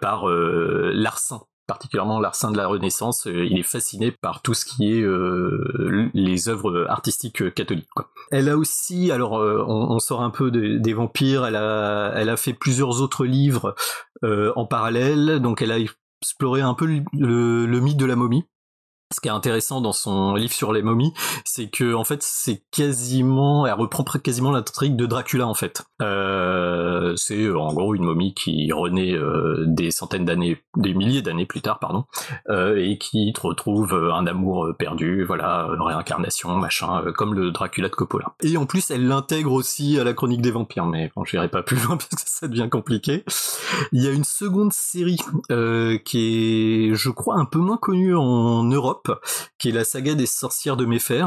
par 0.00 0.26
l'arsen 0.26 1.40
particulièrement 1.66 2.20
l'arsen 2.20 2.50
de 2.50 2.56
la 2.56 2.66
Renaissance, 2.66 3.26
il 3.26 3.58
est 3.58 3.62
fasciné 3.62 4.10
par 4.10 4.42
tout 4.42 4.54
ce 4.54 4.64
qui 4.64 4.92
est 4.92 5.04
les 6.14 6.48
œuvres 6.48 6.86
artistiques 6.88 7.54
catholiques. 7.54 7.88
Quoi. 7.94 8.10
Elle 8.30 8.48
a 8.48 8.56
aussi, 8.56 9.10
alors 9.10 9.32
on, 9.32 9.98
sort 9.98 10.22
un 10.22 10.30
peu 10.30 10.50
des 10.50 10.92
vampires, 10.92 11.46
elle 11.46 11.56
a, 11.56 12.12
elle 12.16 12.28
a 12.28 12.36
fait 12.36 12.52
plusieurs 12.52 13.00
autres 13.00 13.24
livres 13.24 13.74
en 14.22 14.66
parallèle, 14.66 15.40
donc 15.40 15.62
elle 15.62 15.72
a 15.72 15.78
exploré 15.78 16.60
un 16.60 16.74
peu 16.74 16.86
le 16.86 17.80
mythe 17.80 17.96
de 17.96 18.06
la 18.06 18.16
momie 18.16 18.44
ce 19.14 19.20
qui 19.20 19.28
est 19.28 19.32
intéressant 19.32 19.80
dans 19.80 19.92
son 19.92 20.34
livre 20.34 20.52
sur 20.52 20.72
les 20.72 20.82
momies, 20.82 21.12
c'est 21.44 21.68
que 21.68 21.94
en 21.94 22.04
fait 22.04 22.22
c'est 22.22 22.62
quasiment, 22.70 23.66
elle 23.66 23.74
reprend 23.74 24.04
quasiment 24.04 24.50
l'intrigue 24.50 24.96
de 24.96 25.06
Dracula 25.06 25.46
en 25.46 25.54
fait. 25.54 25.82
Euh, 26.02 27.14
c'est 27.16 27.48
en 27.50 27.72
gros 27.72 27.94
une 27.94 28.02
momie 28.02 28.34
qui 28.34 28.72
renaît 28.72 29.12
euh, 29.12 29.64
des 29.66 29.90
centaines 29.90 30.24
d'années, 30.24 30.58
des 30.76 30.94
milliers 30.94 31.22
d'années 31.22 31.46
plus 31.46 31.62
tard, 31.62 31.78
pardon, 31.78 32.04
euh, 32.48 32.76
et 32.76 32.98
qui 32.98 33.32
retrouve 33.40 33.94
un 33.94 34.26
amour 34.26 34.68
perdu, 34.78 35.24
voilà, 35.24 35.68
réincarnation, 35.78 36.56
machin, 36.56 37.04
comme 37.16 37.34
le 37.34 37.50
Dracula 37.50 37.88
de 37.88 37.94
Coppola. 37.94 38.34
Et 38.42 38.56
en 38.56 38.66
plus 38.66 38.90
elle 38.90 39.06
l'intègre 39.06 39.52
aussi 39.52 39.98
à 39.98 40.04
la 40.04 40.12
chronique 40.12 40.42
des 40.42 40.50
vampires, 40.50 40.86
mais 40.86 41.10
bon, 41.14 41.24
j'irai 41.24 41.48
pas 41.48 41.62
plus 41.62 41.76
loin 41.76 41.96
parce 41.96 42.22
que 42.22 42.28
ça 42.28 42.48
devient 42.48 42.68
compliqué. 42.70 43.24
Il 43.92 44.02
y 44.02 44.08
a 44.08 44.10
une 44.10 44.24
seconde 44.24 44.72
série 44.72 45.18
qui 46.04 46.88
est, 46.90 46.94
je 46.94 47.10
crois, 47.10 47.36
un 47.36 47.44
peu 47.44 47.58
moins 47.58 47.76
connue 47.76 48.16
en 48.16 48.64
Europe 48.64 49.03
qui 49.58 49.70
est 49.70 49.72
la 49.72 49.84
saga 49.84 50.14
des 50.14 50.26
sorcières 50.26 50.76
de 50.76 50.84
Méfer 50.84 51.24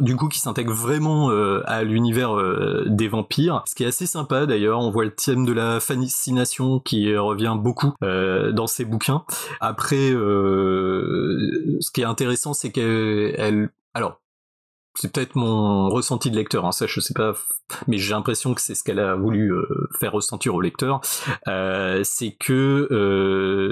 du 0.00 0.16
coup 0.16 0.28
qui 0.28 0.38
s'intègre 0.38 0.72
vraiment 0.72 1.30
euh, 1.30 1.62
à 1.64 1.82
l'univers 1.82 2.36
euh, 2.36 2.84
des 2.86 3.08
vampires. 3.08 3.62
Ce 3.66 3.74
qui 3.74 3.84
est 3.84 3.86
assez 3.86 4.06
sympa 4.06 4.46
d'ailleurs 4.46 4.80
on 4.80 4.90
voit 4.90 5.04
le 5.04 5.14
thème 5.14 5.44
de 5.44 5.52
la 5.52 5.80
fascination 5.80 6.80
qui 6.80 7.16
revient 7.16 7.56
beaucoup 7.58 7.94
euh, 8.02 8.52
dans 8.52 8.66
ses 8.66 8.84
bouquins. 8.84 9.24
Après 9.60 10.10
ce 10.10 11.90
qui 11.92 12.02
est 12.02 12.04
intéressant 12.04 12.52
c'est 12.52 12.70
qu'elle 12.70 13.70
alors 13.94 14.20
c'est 14.94 15.12
peut-être 15.12 15.36
mon 15.36 15.88
ressenti 15.90 16.28
de 16.28 16.36
lecteur, 16.36 16.66
hein, 16.66 16.72
ça 16.72 16.86
je 16.88 16.98
sais 16.98 17.14
pas, 17.14 17.34
mais 17.86 17.98
j'ai 17.98 18.14
l'impression 18.14 18.52
que 18.52 18.60
c'est 18.60 18.74
ce 18.74 18.82
qu'elle 18.82 18.98
a 18.98 19.14
voulu 19.14 19.54
faire 20.00 20.10
ressentir 20.10 20.56
au 20.56 20.60
lecteur, 20.60 21.00
c'est 21.44 22.32
que 22.32 22.88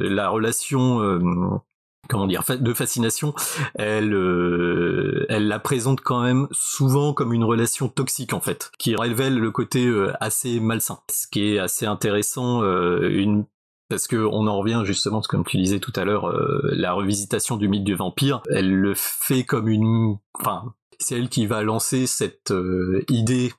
la 0.09 0.29
relation 0.29 1.61
comment 2.09 2.27
dire 2.27 2.43
de 2.49 2.75
fascination 2.75 3.35
elle 3.75 4.15
euh, 4.15 5.27
elle 5.29 5.49
la 5.49 5.59
présente 5.59 6.01
quand 6.01 6.23
même 6.23 6.49
souvent 6.53 7.13
comme 7.13 7.33
une 7.33 7.45
relation 7.45 7.89
toxique 7.89 8.33
en 8.33 8.41
fait 8.41 8.71
qui 8.79 8.97
révèle 8.97 9.39
le 9.39 9.51
côté 9.51 9.87
euh, 9.87 10.13
assez 10.21 10.61
malsain. 10.61 10.99
Ce 11.11 11.27
qui 11.27 11.55
est 11.55 11.59
assez 11.59 11.87
intéressant 11.87 12.63
euh, 12.63 13.09
une 13.09 13.45
parce 13.89 14.09
que 14.09 14.17
on 14.17 14.49
en 14.49 14.59
revient 14.59 14.83
justement, 14.85 15.21
comme 15.21 15.45
tu 15.45 15.59
disais 15.59 15.79
tout 15.79 15.93
à 15.95 16.05
l'heure, 16.05 16.35
la 16.65 16.93
revisitation 16.93 17.57
du 17.57 17.69
mythe 17.69 17.85
du 17.85 17.95
vampire, 17.95 18.43
elle 18.51 18.75
le 18.75 18.95
fait 18.97 19.45
comme 19.45 19.69
une, 19.69 20.17
enfin, 20.35 20.75
c'est 20.99 21.17
elle 21.17 21.29
qui 21.29 21.47
va 21.47 21.63
lancer 21.63 22.09
cette 22.09 22.53
idée 23.09 23.53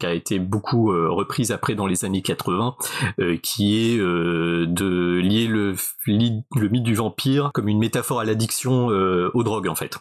qui 0.00 0.06
a 0.06 0.14
été 0.14 0.40
beaucoup 0.40 0.92
euh, 0.92 1.08
reprise 1.08 1.52
après 1.52 1.76
dans 1.76 1.86
les 1.86 2.04
années 2.04 2.22
80, 2.22 2.74
euh, 3.20 3.36
qui 3.36 3.92
est 3.92 3.98
euh, 3.98 4.66
de 4.66 5.20
lier 5.20 5.46
le, 5.46 5.76
mythe 6.06 6.82
du 6.82 6.94
vampire 6.94 7.50
comme 7.54 7.68
une 7.68 7.78
métaphore 7.78 8.20
à 8.20 8.24
l'addiction 8.24 8.86
aux 8.88 9.42
drogues 9.44 9.68
en 9.68 9.74
fait. 9.74 9.98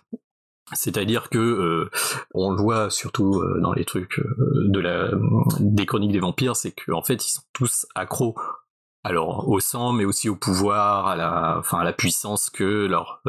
C'est-à-dire 0.73 1.29
que 1.29 1.89
on 2.33 2.51
le 2.51 2.57
voit 2.57 2.89
surtout 2.89 3.43
dans 3.61 3.73
les 3.73 3.85
trucs 3.85 4.21
des 5.59 5.85
chroniques 5.85 6.11
des 6.11 6.19
vampires, 6.19 6.55
c'est 6.55 6.71
qu'en 6.71 7.01
fait 7.01 7.25
ils 7.25 7.31
sont 7.31 7.41
tous 7.53 7.85
accros 7.95 8.35
alors 9.03 9.47
au 9.49 9.59
sang, 9.59 9.93
mais 9.93 10.05
aussi 10.05 10.29
au 10.29 10.35
pouvoir, 10.35 11.07
à 11.07 11.15
la, 11.15 11.57
enfin 11.59 11.79
à 11.79 11.83
la 11.83 11.93
puissance 11.93 12.49
que 12.49 12.85
leur 12.85 13.21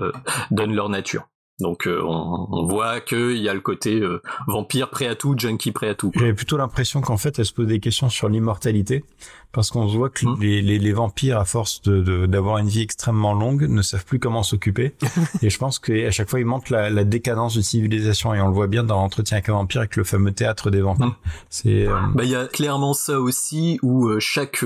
donne 0.50 0.74
leur 0.74 0.88
nature. 0.88 1.28
Donc 1.60 1.86
euh, 1.86 2.00
on, 2.02 2.66
voit 2.66 3.00
qu'il 3.00 3.36
y 3.36 3.48
a 3.48 3.54
le 3.54 3.60
côté 3.60 4.00
euh, 4.00 4.22
vampire 4.46 4.90
prêt 4.90 5.06
à 5.06 5.14
tout, 5.14 5.34
junkie 5.36 5.72
prêt 5.72 5.88
à 5.88 5.94
tout. 5.94 6.10
J'ai 6.16 6.32
plutôt 6.32 6.56
l'impression 6.56 7.00
qu'en 7.00 7.16
fait 7.16 7.38
elle 7.38 7.44
se 7.44 7.52
pose 7.52 7.66
des 7.66 7.80
questions 7.80 8.08
sur 8.08 8.28
l'immortalité 8.28 9.04
parce 9.52 9.70
qu'on 9.70 9.86
voit 9.86 10.10
que 10.10 10.26
hmm. 10.26 10.40
les, 10.40 10.62
les, 10.62 10.78
les, 10.78 10.92
vampires 10.92 11.38
à 11.38 11.44
force 11.44 11.82
de 11.82 12.26
d'avoir 12.26 12.58
une 12.58 12.68
vie 12.68 12.82
extrêmement 12.82 13.34
longue 13.34 13.62
ne 13.62 13.82
savent 13.82 14.04
plus 14.04 14.20
comment 14.20 14.42
s'occuper 14.42 14.94
et 15.42 15.50
je 15.50 15.58
pense 15.58 15.78
qu'à 15.78 16.10
chaque 16.10 16.30
fois 16.30 16.38
ils 16.38 16.46
montrent 16.46 16.72
la, 16.72 16.88
la, 16.88 17.04
décadence 17.04 17.56
de 17.56 17.60
civilisation 17.60 18.32
et 18.32 18.40
on 18.40 18.46
le 18.46 18.54
voit 18.54 18.68
bien 18.68 18.84
dans 18.84 18.96
l'entretien 18.96 19.38
avec 19.38 19.48
un 19.48 19.54
vampire 19.54 19.80
avec 19.80 19.96
le 19.96 20.04
fameux 20.04 20.32
théâtre 20.32 20.70
des 20.70 20.80
vampires. 20.80 21.06
Hmm. 21.06 21.14
C'est 21.48 21.88
euh, 21.88 21.96
bah 22.14 22.24
il 22.24 22.30
y 22.30 22.36
a 22.36 22.46
clairement 22.46 22.94
ça 22.94 23.20
aussi 23.20 23.78
où 23.82 24.08
chaque 24.20 24.64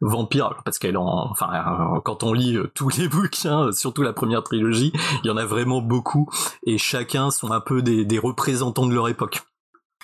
vampire 0.00 0.54
parce 0.64 0.78
qu'elle 0.78 0.98
en 0.98 1.30
enfin 1.30 1.48
quand 2.04 2.22
on 2.22 2.32
lit 2.32 2.58
tous 2.74 2.90
les 2.98 3.08
bouquins 3.16 3.72
surtout 3.72 4.02
la 4.02 4.12
première 4.12 4.42
trilogie 4.42 4.92
il 5.24 5.28
y 5.28 5.30
en 5.30 5.36
a 5.36 5.46
vraiment 5.46 5.80
beaucoup 5.80 5.95
beaucoup 5.96 6.28
et 6.66 6.76
chacun 6.76 7.30
sont 7.30 7.50
un 7.52 7.60
peu 7.60 7.80
des, 7.80 8.18
représentants 8.18 8.86
de 8.86 8.94
leur 8.94 9.08
époque. 9.08 9.42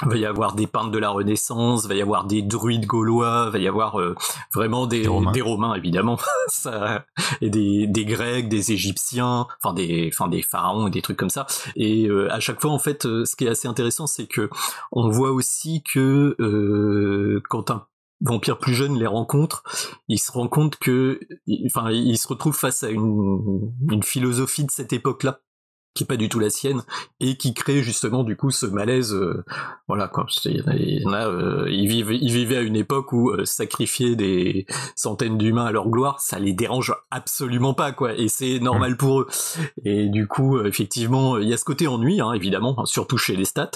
Il 0.03 0.09
va 0.09 0.17
y 0.17 0.25
avoir 0.25 0.55
des 0.55 0.67
peintres 0.67 0.91
de 0.91 0.99
la 0.99 1.11
Renaissance, 1.11 1.83
il 1.85 1.89
va 1.89 1.95
y 1.95 2.01
avoir 2.01 2.25
des 2.25 2.41
druides 2.41 2.87
gaulois, 2.87 3.45
il 3.49 3.53
va 3.53 3.59
y 3.59 3.69
avoir 3.69 4.01
euh, 4.01 4.17
vraiment 4.55 4.87
des, 4.87 5.03
des 5.33 5.43
Romains. 5.43 5.75
évidemment, 5.75 6.19
ça, 6.49 7.05
et 7.43 7.51
des, 7.51 7.87
des 7.87 8.05
Grecs, 8.07 8.49
des 8.49 8.73
Égyptiens, 8.73 9.47
enfin 9.63 9.75
des, 9.75 10.11
enfin 10.13 10.29
des 10.29 10.43
pharaons, 10.43 10.89
des 10.89 11.03
trucs 11.03 11.19
comme 11.19 11.31
ça. 11.31 11.47
Et 11.77 12.09
euh, 12.09 12.33
à 12.33 12.41
chaque 12.41 12.61
fois, 12.61 12.71
en 12.71 12.79
fait, 12.79 13.05
euh, 13.05 13.27
ce 13.27 13.37
qui 13.37 13.45
est 13.45 13.51
assez 13.51 13.69
intéressant, 13.69 14.07
c'est 14.07 14.27
que 14.27 14.49
on 14.93 15.11
voit 15.11 15.31
aussi 15.31 15.83
que 15.83 16.35
quand 17.51 17.71
un 17.71 17.87
vampire 18.23 18.59
plus 18.59 18.75
jeune 18.75 18.99
les 18.99 19.07
rencontre, 19.07 19.63
il 20.09 20.19
se 20.19 20.33
rend 20.33 20.49
compte 20.49 20.79
que, 20.79 21.21
enfin, 21.67 21.91
il 21.91 22.17
se 22.17 22.29
retrouve 22.29 22.57
face 22.57 22.83
à 22.83 22.89
une, 22.89 23.73
une 23.91 24.03
philosophie 24.03 24.65
de 24.65 24.71
cette 24.71 24.93
époque-là 24.93 25.42
qui 25.95 26.05
est 26.05 26.07
pas 26.07 26.17
du 26.17 26.29
tout 26.29 26.39
la 26.39 26.51
sienne 26.51 26.83
et 27.21 27.37
qui 27.37 27.53
crée 27.53 27.83
justement 27.83 28.25
du 28.25 28.37
coup 28.37 28.51
ce 28.51 28.67
malaise 28.67 29.13
euh, 29.13 29.45
voilà 29.89 30.09
quoi. 30.09 30.27
Il 30.45 31.05
euh, 31.15 31.67
ils 31.71 31.89
vivent 31.89 32.13
ils 32.13 32.33
vivaient 32.33 32.57
à 32.57 32.63
une 32.63 32.77
époque 32.77 33.13
où 33.13 33.31
euh, 33.31 33.45
sacrifier 33.45 34.17
des 34.17 34.67
centaines 34.97 35.37
d'humains 35.37 35.67
à 35.67 35.73
leur 35.73 35.89
gloire 35.89 36.21
ça 36.21 36.39
les 36.39 36.55
dérange 36.55 36.95
absolument 37.11 37.75
pas 37.75 37.93
quoi 37.93 38.15
et 38.15 38.29
c'est 38.29 38.59
normal 38.59 38.97
pour 38.97 39.21
eux. 39.21 39.27
Et 39.85 40.09
du 40.09 40.27
coup 40.27 40.61
effectivement 40.61 41.37
il 41.39 41.49
y 41.49 41.53
a 41.53 41.59
ce 41.59 41.65
côté 41.65 41.87
ennui 41.87 42.21
hein, 42.21 42.33
évidemment 42.33 42.87
surtout 42.87 43.19
chez 43.19 43.37
les 43.37 43.45
stats 43.45 43.71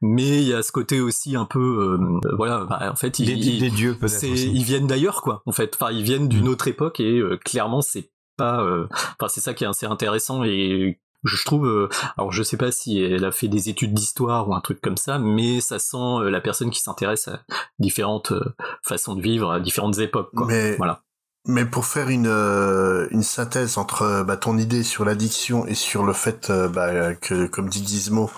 mais 0.00 0.42
il 0.42 0.48
y 0.48 0.54
a 0.54 0.62
ce 0.62 0.70
côté 0.70 1.00
aussi 1.00 1.34
un 1.34 1.46
peu 1.46 1.98
voilà 2.36 2.64
bah, 2.64 2.90
en 2.92 2.96
fait 2.96 3.18
ils, 3.18 3.26
des, 3.58 3.70
dieux 3.70 3.96
peut-être 3.98 4.22
ils 4.22 4.62
viennent 4.62 4.86
d'ailleurs 4.86 5.22
quoi 5.22 5.42
en 5.46 5.52
fait. 5.52 5.76
Enfin 5.80 5.92
ils 5.92 6.04
viennent 6.04 6.28
d'une 6.28 6.46
mm. 6.46 6.48
autre 6.48 6.68
époque 6.68 7.00
et 7.00 7.20
clairement 7.44 7.82
c'est 7.82 8.10
pas 8.36 8.64
enfin 8.90 9.28
c'est 9.28 9.40
ça 9.40 9.54
qui 9.54 9.64
est 9.64 9.66
assez 9.66 9.86
intéressant 9.86 10.44
et 10.44 11.00
je 11.26 11.44
trouve 11.44 11.66
euh, 11.66 11.88
alors 12.16 12.32
je 12.32 12.42
sais 12.42 12.56
pas 12.56 12.70
si 12.70 13.00
elle 13.00 13.24
a 13.24 13.32
fait 13.32 13.48
des 13.48 13.68
études 13.68 13.94
d'histoire 13.94 14.48
ou 14.48 14.54
un 14.54 14.60
truc 14.60 14.80
comme 14.80 14.96
ça 14.96 15.18
mais 15.18 15.60
ça 15.60 15.78
sent 15.78 15.96
euh, 15.96 16.30
la 16.30 16.40
personne 16.40 16.70
qui 16.70 16.80
s'intéresse 16.80 17.28
à 17.28 17.40
différentes 17.78 18.32
euh, 18.32 18.54
façons 18.82 19.14
de 19.14 19.22
vivre 19.22 19.50
à 19.50 19.60
différentes 19.60 19.98
époques 19.98 20.30
quoi. 20.34 20.46
mais 20.46 20.76
voilà 20.76 21.02
mais 21.48 21.64
pour 21.64 21.86
faire 21.86 22.08
une 22.08 22.26
une 22.26 23.22
synthèse 23.22 23.78
entre 23.78 24.24
bah, 24.24 24.36
ton 24.36 24.58
idée 24.58 24.82
sur 24.82 25.04
l'addiction 25.04 25.64
et 25.66 25.74
sur 25.74 26.04
le 26.04 26.12
fait 26.12 26.50
bah, 26.50 27.14
que 27.14 27.46
comme 27.46 27.68
dit 27.68 27.86
Gizmo 27.86 28.30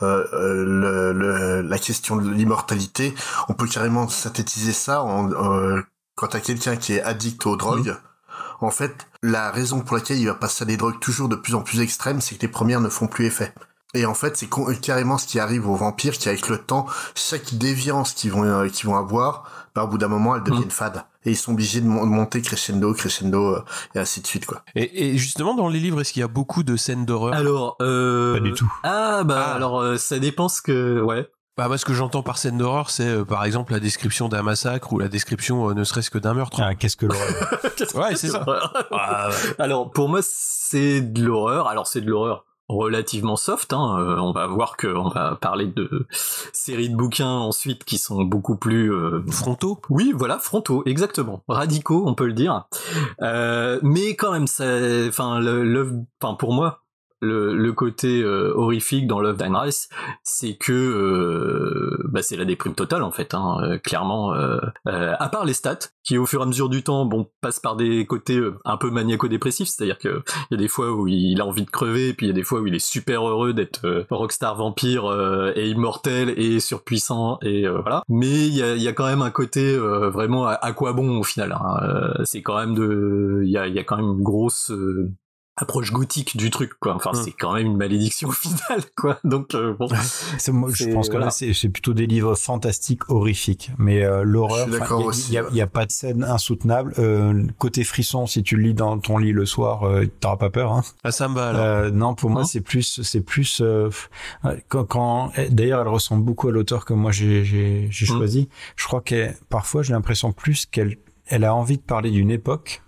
le, 0.00 1.12
le, 1.12 1.60
la 1.60 1.78
question 1.78 2.16
de 2.16 2.30
l'immortalité 2.30 3.14
on 3.50 3.52
peut 3.52 3.66
carrément 3.66 4.08
synthétiser 4.08 4.72
ça 4.72 5.02
en, 5.02 5.28
quand 6.14 6.28
t'as 6.28 6.40
quelqu'un 6.40 6.76
qui 6.76 6.94
est 6.94 7.02
addict 7.02 7.44
aux 7.44 7.56
drogues 7.56 7.90
mmh 7.90 8.13
en 8.60 8.70
fait, 8.70 9.06
la 9.22 9.50
raison 9.50 9.80
pour 9.80 9.96
laquelle 9.96 10.18
il 10.18 10.26
va 10.26 10.34
passer 10.34 10.62
à 10.62 10.66
des 10.66 10.76
drogues 10.76 11.00
toujours 11.00 11.28
de 11.28 11.36
plus 11.36 11.54
en 11.54 11.62
plus 11.62 11.80
extrêmes, 11.80 12.20
c'est 12.20 12.36
que 12.36 12.42
les 12.42 12.48
premières 12.48 12.80
ne 12.80 12.88
font 12.88 13.06
plus 13.06 13.26
effet. 13.26 13.52
Et 13.94 14.06
en 14.06 14.14
fait, 14.14 14.36
c'est 14.36 14.48
carrément 14.80 15.18
ce 15.18 15.26
qui 15.26 15.38
arrive 15.38 15.68
aux 15.68 15.76
vampires, 15.76 16.14
qui 16.14 16.28
avec 16.28 16.48
le 16.48 16.58
temps, 16.58 16.86
chaque 17.14 17.54
déviance 17.54 18.12
qu'ils 18.12 18.32
vont 18.32 18.42
euh, 18.42 18.68
qu'ils 18.68 18.88
vont 18.88 18.96
avoir, 18.96 19.44
bah, 19.74 19.84
au 19.84 19.88
bout 19.88 19.98
d'un 19.98 20.08
moment, 20.08 20.34
elles 20.34 20.42
deviennent 20.42 20.66
mm. 20.66 20.70
fades. 20.70 21.04
Et 21.24 21.30
ils 21.30 21.36
sont 21.36 21.52
obligés 21.52 21.80
de 21.80 21.86
monter 21.86 22.42
crescendo, 22.42 22.92
crescendo, 22.92 23.54
euh, 23.54 23.64
et 23.94 24.00
ainsi 24.00 24.20
de 24.20 24.26
suite, 24.26 24.46
quoi. 24.46 24.62
Et, 24.74 25.16
justement, 25.16 25.54
dans 25.54 25.68
les 25.68 25.78
livres, 25.78 26.00
est-ce 26.00 26.12
qu'il 26.12 26.20
y 26.20 26.24
a 26.24 26.28
beaucoup 26.28 26.64
de 26.64 26.76
scènes 26.76 27.06
d'horreur? 27.06 27.34
Alors, 27.34 27.76
euh... 27.80 28.34
Pas 28.34 28.40
du 28.40 28.52
tout. 28.52 28.70
Ah, 28.82 29.22
bah, 29.24 29.46
ah. 29.48 29.54
alors, 29.54 29.80
euh, 29.80 29.96
ça 29.96 30.18
dépend 30.18 30.48
ce 30.48 30.60
que, 30.60 31.00
ouais. 31.00 31.26
Bah 31.56 31.68
moi 31.68 31.78
ce 31.78 31.84
que 31.84 31.94
j'entends 31.94 32.22
par 32.22 32.38
scène 32.38 32.58
d'horreur 32.58 32.90
c'est 32.90 33.08
euh, 33.08 33.24
par 33.24 33.44
exemple 33.44 33.72
la 33.72 33.80
description 33.80 34.28
d'un 34.28 34.42
massacre 34.42 34.92
ou 34.92 34.98
la 34.98 35.06
description 35.06 35.70
euh, 35.70 35.74
ne 35.74 35.84
serait-ce 35.84 36.10
que 36.10 36.18
d'un 36.18 36.34
meurtre. 36.34 36.60
Ah 36.60 36.74
qu'est-ce 36.74 36.96
que 36.96 37.06
l'horreur 37.06 37.60
Ouais 37.94 38.16
c'est 38.16 38.28
ça. 38.28 38.44
Ah, 38.90 39.30
Alors 39.60 39.90
pour 39.90 40.08
moi 40.08 40.20
c'est 40.22 41.00
de 41.00 41.24
l'horreur. 41.24 41.68
Alors 41.68 41.86
c'est 41.86 42.00
de 42.00 42.10
l'horreur 42.10 42.44
relativement 42.68 43.36
soft. 43.36 43.72
Hein. 43.72 43.96
Euh, 43.98 44.16
on 44.18 44.32
va 44.32 44.46
voir 44.46 44.76
qu'on 44.76 45.08
va 45.08 45.36
parler 45.36 45.66
de 45.66 46.06
séries 46.52 46.88
de 46.88 46.96
bouquins 46.96 47.28
ensuite 47.28 47.84
qui 47.84 47.98
sont 47.98 48.22
beaucoup 48.24 48.56
plus 48.56 48.92
euh, 48.92 49.22
frontaux. 49.30 49.80
Oui, 49.90 50.12
voilà, 50.14 50.38
frontaux, 50.38 50.82
exactement, 50.86 51.42
radicaux, 51.48 52.04
on 52.06 52.14
peut 52.14 52.26
le 52.26 52.32
dire. 52.32 52.66
Euh, 53.22 53.78
mais 53.82 54.16
quand 54.16 54.32
même, 54.32 54.46
ça, 54.46 54.64
enfin, 55.08 55.40
l'œuvre, 55.40 55.94
enfin 56.20 56.34
pour 56.34 56.52
moi, 56.52 56.83
le, 57.24 57.72
côté 57.72 58.22
euh, 58.22 58.52
horrifique 58.54 59.06
dans 59.06 59.20
Love 59.20 59.36
Dine 59.36 59.56
Rice, 59.56 59.88
c'est 60.22 60.54
que 60.54 60.72
euh, 60.72 61.98
bah, 62.08 62.22
c'est 62.22 62.36
la 62.36 62.44
déprime 62.44 62.74
totale 62.74 63.02
en 63.02 63.10
fait, 63.10 63.34
hein, 63.34 63.58
euh, 63.62 63.78
clairement. 63.78 64.32
à 64.84 65.28
part 65.28 65.44
les 65.44 65.54
stats, 65.54 65.90
qui 66.02 66.18
au 66.18 66.26
fur 66.26 66.40
et 66.40 66.42
à 66.42 66.46
mesure 66.46 66.68
du 66.68 66.82
temps, 66.82 67.04
bon, 67.04 67.28
passent 67.40 67.60
par 67.60 67.76
des 67.76 68.06
côtés 68.06 68.40
un 68.64 68.76
peu 68.76 68.90
maniaco-dépressifs, 68.90 69.68
c'est-à-dire 69.68 69.98
qu'il 69.98 70.22
y 70.50 70.54
a 70.54 70.56
des 70.56 70.68
fois 70.68 70.92
où 70.92 71.06
il 71.08 71.40
a 71.40 71.46
envie 71.46 71.64
de 71.64 71.70
crever, 71.70 72.08
et 72.08 72.14
puis 72.14 72.26
il 72.26 72.28
y 72.28 72.32
a 72.32 72.34
des 72.34 72.42
fois 72.42 72.60
où 72.60 72.66
il 72.66 72.74
est 72.74 72.84
super 72.84 73.26
heureux 73.26 73.52
d'être 73.52 74.06
rockstar 74.10 74.56
vampire 74.56 75.04
et 75.56 75.68
immortel 75.68 76.30
et 76.36 76.60
surpuissant 76.60 77.38
et 77.42 77.66
voilà. 77.66 78.02
Mais 78.08 78.46
il 78.46 78.56
y 78.56 78.88
a, 78.88 78.92
quand 78.92 79.06
même 79.06 79.22
un 79.22 79.30
côté 79.30 79.76
vraiment 79.76 80.46
à, 80.46 80.72
quoi 80.72 80.92
bon 80.92 81.18
au 81.18 81.24
final. 81.24 81.52
Hein. 81.52 82.14
c'est 82.24 82.42
quand 82.42 82.58
même 82.58 82.74
de, 82.74 83.42
il 83.44 83.50
y 83.50 83.58
a 83.58 83.84
quand 83.84 83.96
même 83.96 84.06
une 84.06 84.22
grosse 84.22 84.70
approche 85.56 85.92
gothique 85.92 86.36
du 86.36 86.50
truc 86.50 86.72
quoi. 86.80 86.94
Enfin 86.94 87.12
hmm. 87.12 87.22
c'est 87.24 87.32
quand 87.32 87.54
même 87.54 87.66
une 87.66 87.76
malédiction 87.76 88.30
finale 88.32 88.82
quoi. 88.96 89.18
Donc 89.24 89.54
euh, 89.54 89.74
bon. 89.74 89.88
Moi, 90.48 90.70
je 90.72 90.92
pense 90.92 91.08
que 91.08 91.16
là 91.16 91.30
c'est 91.30 91.68
plutôt 91.68 91.94
des 91.94 92.06
livres 92.06 92.34
fantastiques 92.34 93.08
horrifiques. 93.08 93.70
Mais 93.78 94.02
euh, 94.02 94.22
l'horreur 94.24 94.68
il 95.28 95.56
y, 95.56 95.60
a 95.60 95.66
pas 95.66 95.86
de 95.86 95.92
scène 95.92 96.24
insoutenable. 96.24 96.94
Euh, 96.98 97.46
côté 97.58 97.84
frisson 97.84 98.26
si 98.26 98.42
tu 98.42 98.56
le 98.56 98.62
lis 98.62 98.74
dans 98.74 98.98
ton 98.98 99.18
lit 99.18 99.32
le 99.32 99.46
soir 99.46 99.84
euh, 99.84 100.06
t'auras 100.20 100.36
pas 100.36 100.50
peur 100.50 100.72
hein. 100.72 100.82
Ah 101.04 101.12
ça 101.12 101.28
me 101.28 101.34
va 101.34 101.48
alors. 101.48 101.92
Non 101.92 102.14
pour 102.14 102.30
moi 102.30 102.42
hein? 102.42 102.44
c'est 102.44 102.60
plus 102.60 103.02
c'est 103.02 103.20
plus 103.20 103.62
quand, 104.68 104.84
quand 104.84 105.32
d'ailleurs 105.50 105.82
elle 105.82 105.88
ressemble 105.88 106.24
beaucoup 106.24 106.48
à 106.48 106.52
l'auteur 106.52 106.84
que 106.84 106.94
moi 106.94 107.12
j'ai 107.12 107.44
j'ai 107.44 107.88
hmm. 107.88 108.06
choisi. 108.06 108.48
Je 108.76 108.86
crois 108.86 109.00
que 109.00 109.30
parfois 109.48 109.82
j'ai 109.82 109.92
l'impression 109.92 110.32
plus 110.32 110.66
qu'elle 110.66 110.96
elle 111.26 111.44
a 111.44 111.54
envie 111.54 111.78
de 111.78 111.82
parler 111.82 112.10
d'une 112.10 112.30
époque 112.30 112.82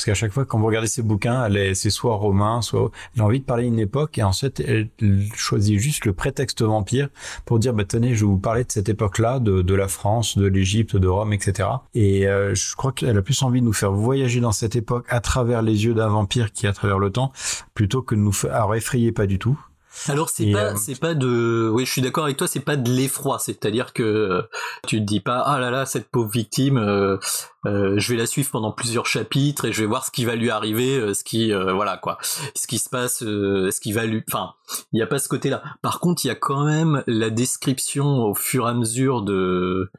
parce 0.00 0.06
qu'à 0.06 0.14
chaque 0.14 0.32
fois, 0.32 0.46
quand 0.46 0.58
vous 0.58 0.64
regardez 0.64 0.88
ses 0.88 1.02
bouquins, 1.02 1.44
elle 1.44 1.58
est, 1.58 1.74
c'est 1.74 1.90
soit 1.90 2.14
romain, 2.14 2.62
soit, 2.62 2.90
elle 3.14 3.20
a 3.20 3.24
envie 3.26 3.40
de 3.40 3.44
parler 3.44 3.64
d'une 3.64 3.78
époque, 3.78 4.16
et 4.16 4.22
ensuite, 4.22 4.58
elle 4.60 4.88
choisit 5.34 5.78
juste 5.78 6.06
le 6.06 6.14
prétexte 6.14 6.62
vampire 6.62 7.10
pour 7.44 7.58
dire, 7.58 7.74
bah, 7.74 7.84
tenez, 7.84 8.14
je 8.14 8.20
vais 8.20 8.30
vous 8.30 8.38
parler 8.38 8.64
de 8.64 8.72
cette 8.72 8.88
époque-là, 8.88 9.40
de, 9.40 9.60
de 9.60 9.74
la 9.74 9.88
France, 9.88 10.38
de 10.38 10.46
l'Égypte, 10.46 10.96
de 10.96 11.06
Rome, 11.06 11.34
etc. 11.34 11.68
Et 11.92 12.26
euh, 12.26 12.54
je 12.54 12.74
crois 12.76 12.92
qu'elle 12.92 13.18
a 13.18 13.20
plus 13.20 13.42
envie 13.42 13.60
de 13.60 13.66
nous 13.66 13.74
faire 13.74 13.92
voyager 13.92 14.40
dans 14.40 14.52
cette 14.52 14.74
époque 14.74 15.04
à 15.10 15.20
travers 15.20 15.60
les 15.60 15.84
yeux 15.84 15.92
d'un 15.92 16.08
vampire 16.08 16.50
qui 16.50 16.66
à 16.66 16.72
travers 16.72 16.98
le 16.98 17.10
temps, 17.10 17.30
plutôt 17.74 18.00
que 18.00 18.14
de 18.14 18.20
nous 18.20 18.32
faire, 18.32 18.54
alors 18.54 18.74
effrayer 18.74 19.12
pas 19.12 19.26
du 19.26 19.38
tout, 19.38 19.60
alors 20.06 20.30
c'est 20.30 20.52
pas 20.52 20.72
euh, 20.72 20.76
c'est 20.76 20.98
pas 20.98 21.14
de 21.14 21.68
oui 21.72 21.84
je 21.84 21.90
suis 21.90 22.00
d'accord 22.00 22.24
avec 22.24 22.36
toi 22.36 22.46
c'est 22.46 22.60
pas 22.60 22.76
de 22.76 22.90
l'effroi. 22.90 23.38
C'est-à-dire 23.38 23.92
que 23.92 24.02
euh, 24.02 24.42
tu 24.86 24.98
te 25.00 25.04
dis 25.04 25.20
pas 25.20 25.40
ah 25.40 25.58
là 25.58 25.70
là 25.70 25.84
cette 25.84 26.08
pauvre 26.10 26.30
victime 26.30 26.78
euh, 26.78 27.18
je 27.64 28.12
vais 28.12 28.16
la 28.16 28.26
suivre 28.26 28.50
pendant 28.50 28.72
plusieurs 28.72 29.06
chapitres 29.06 29.64
et 29.64 29.72
je 29.72 29.80
vais 29.80 29.86
voir 29.86 30.06
ce 30.06 30.10
qui 30.10 30.24
va 30.24 30.36
lui 30.36 30.50
arriver 30.50 31.12
ce 31.12 31.24
qui 31.24 31.52
voilà 31.52 31.96
quoi. 31.96 32.18
Ce 32.54 32.66
qui 32.66 32.78
se 32.78 32.88
passe 32.88 33.18
ce 33.18 33.80
qui 33.80 33.92
va 33.92 34.06
lui 34.06 34.22
enfin 34.28 34.54
il 34.92 35.00
y 35.00 35.02
a 35.02 35.06
pas 35.06 35.18
ce 35.18 35.28
côté 35.28 35.50
là 35.50 35.62
par 35.82 35.98
contre 35.98 36.24
il 36.24 36.28
y 36.28 36.30
a 36.32 36.36
quand 36.36 36.64
même 36.64 37.02
la 37.06 37.30
description 37.30 38.24
au 38.24 38.34
fur 38.34 38.66
et 38.66 38.70
à 38.70 38.74
mesure 38.74 39.22
de 39.22 39.90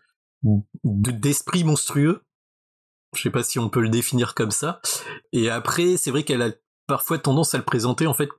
d'esprit 0.83 1.63
monstrueux. 1.63 2.23
Je 3.13 3.21
sais 3.21 3.29
pas 3.29 3.43
si 3.43 3.59
on 3.59 3.69
peut 3.69 3.81
le 3.81 3.89
définir 3.89 4.35
comme 4.35 4.51
ça. 4.51 4.81
Et 5.33 5.49
après 5.49 5.97
c'est 5.97 6.11
vrai 6.11 6.23
qu'elle 6.23 6.41
a 6.41 6.51
parfois 6.87 7.19
tendance 7.19 7.53
à 7.53 7.57
le 7.57 7.63
présenter 7.63 8.07
en 8.07 8.13
fait 8.13 8.29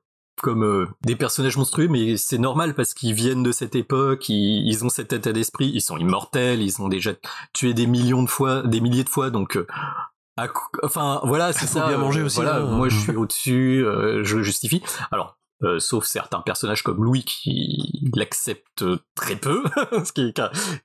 comme 0.43 0.65
euh, 0.65 0.87
des 1.05 1.17
personnages 1.17 1.57
monstrueux, 1.57 1.89
mais 1.89 2.19
c'est 2.19 2.37
normal 2.37 2.75
parce 2.75 2.93
qu'ils 2.93 3.15
viennent 3.15 3.43
de 3.43 3.53
cette 3.53 3.75
époque, 3.75 4.29
ils, 4.29 4.85
ont 4.85 4.91
cet 4.91 5.13
état 5.15 5.33
d'esprit, 5.33 5.71
ils 5.73 5.81
sont 5.81 5.97
immortels, 5.97 6.61
ils 6.61 6.83
ont 6.83 6.89
déjà 6.89 7.13
tué 7.55 7.73
des 7.73 7.87
millions 7.87 8.23
de 8.23 8.29
fois, 8.29 8.63
des 8.63 8.81
milliers 8.81 9.05
de 9.05 9.09
fois, 9.09 9.31
donc 9.31 9.57
euh, 9.57 9.67
enfin 10.83 11.21
voilà, 11.25 11.53
c'est 11.53 11.67
ça. 11.67 11.87
bien 11.87 11.97
manger 11.97 12.23
aussi. 12.23 12.37
Voilà, 12.37 12.61
moi 12.61 12.89
je 12.89 12.99
suis 12.99 13.17
au-dessus, 13.17 13.87
euh, 13.87 14.25
je 14.25 14.37
le 14.37 14.43
justifie. 14.43 14.83
Alors. 15.11 15.39
sauf 15.79 16.05
certains 16.07 16.41
personnages 16.41 16.83
comme 16.83 17.05
Louis 17.05 17.23
qui 17.23 18.11
l'accepte 18.17 18.85
très 19.15 19.37
peu, 19.37 19.63
qui, 20.15 20.35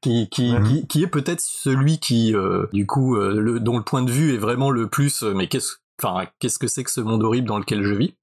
qui, 0.02 0.30
qui, 0.30 0.88
qui, 0.88 1.04
est 1.04 1.08
peut-être 1.08 1.42
celui 1.42 1.98
qui, 1.98 2.36
du 2.74 2.86
coup, 2.86 3.16
le, 3.16 3.60
dont 3.60 3.78
le 3.78 3.84
point 3.84 4.04
de 4.04 4.12
vue 4.12 4.36
est 4.36 4.38
vraiment 4.38 4.70
le 4.70 4.88
plus, 4.88 5.24
mais 5.24 5.48
qu'est-ce, 5.48 5.78
enfin, 6.00 6.28
qu'est-ce 6.38 6.60
que 6.60 6.68
c'est 6.68 6.84
que 6.84 6.92
ce 6.92 7.02
monde 7.02 7.24
horrible 7.24 7.48
dans 7.48 7.58
lequel 7.58 7.82
je 7.82 7.96
vis? 7.96 8.14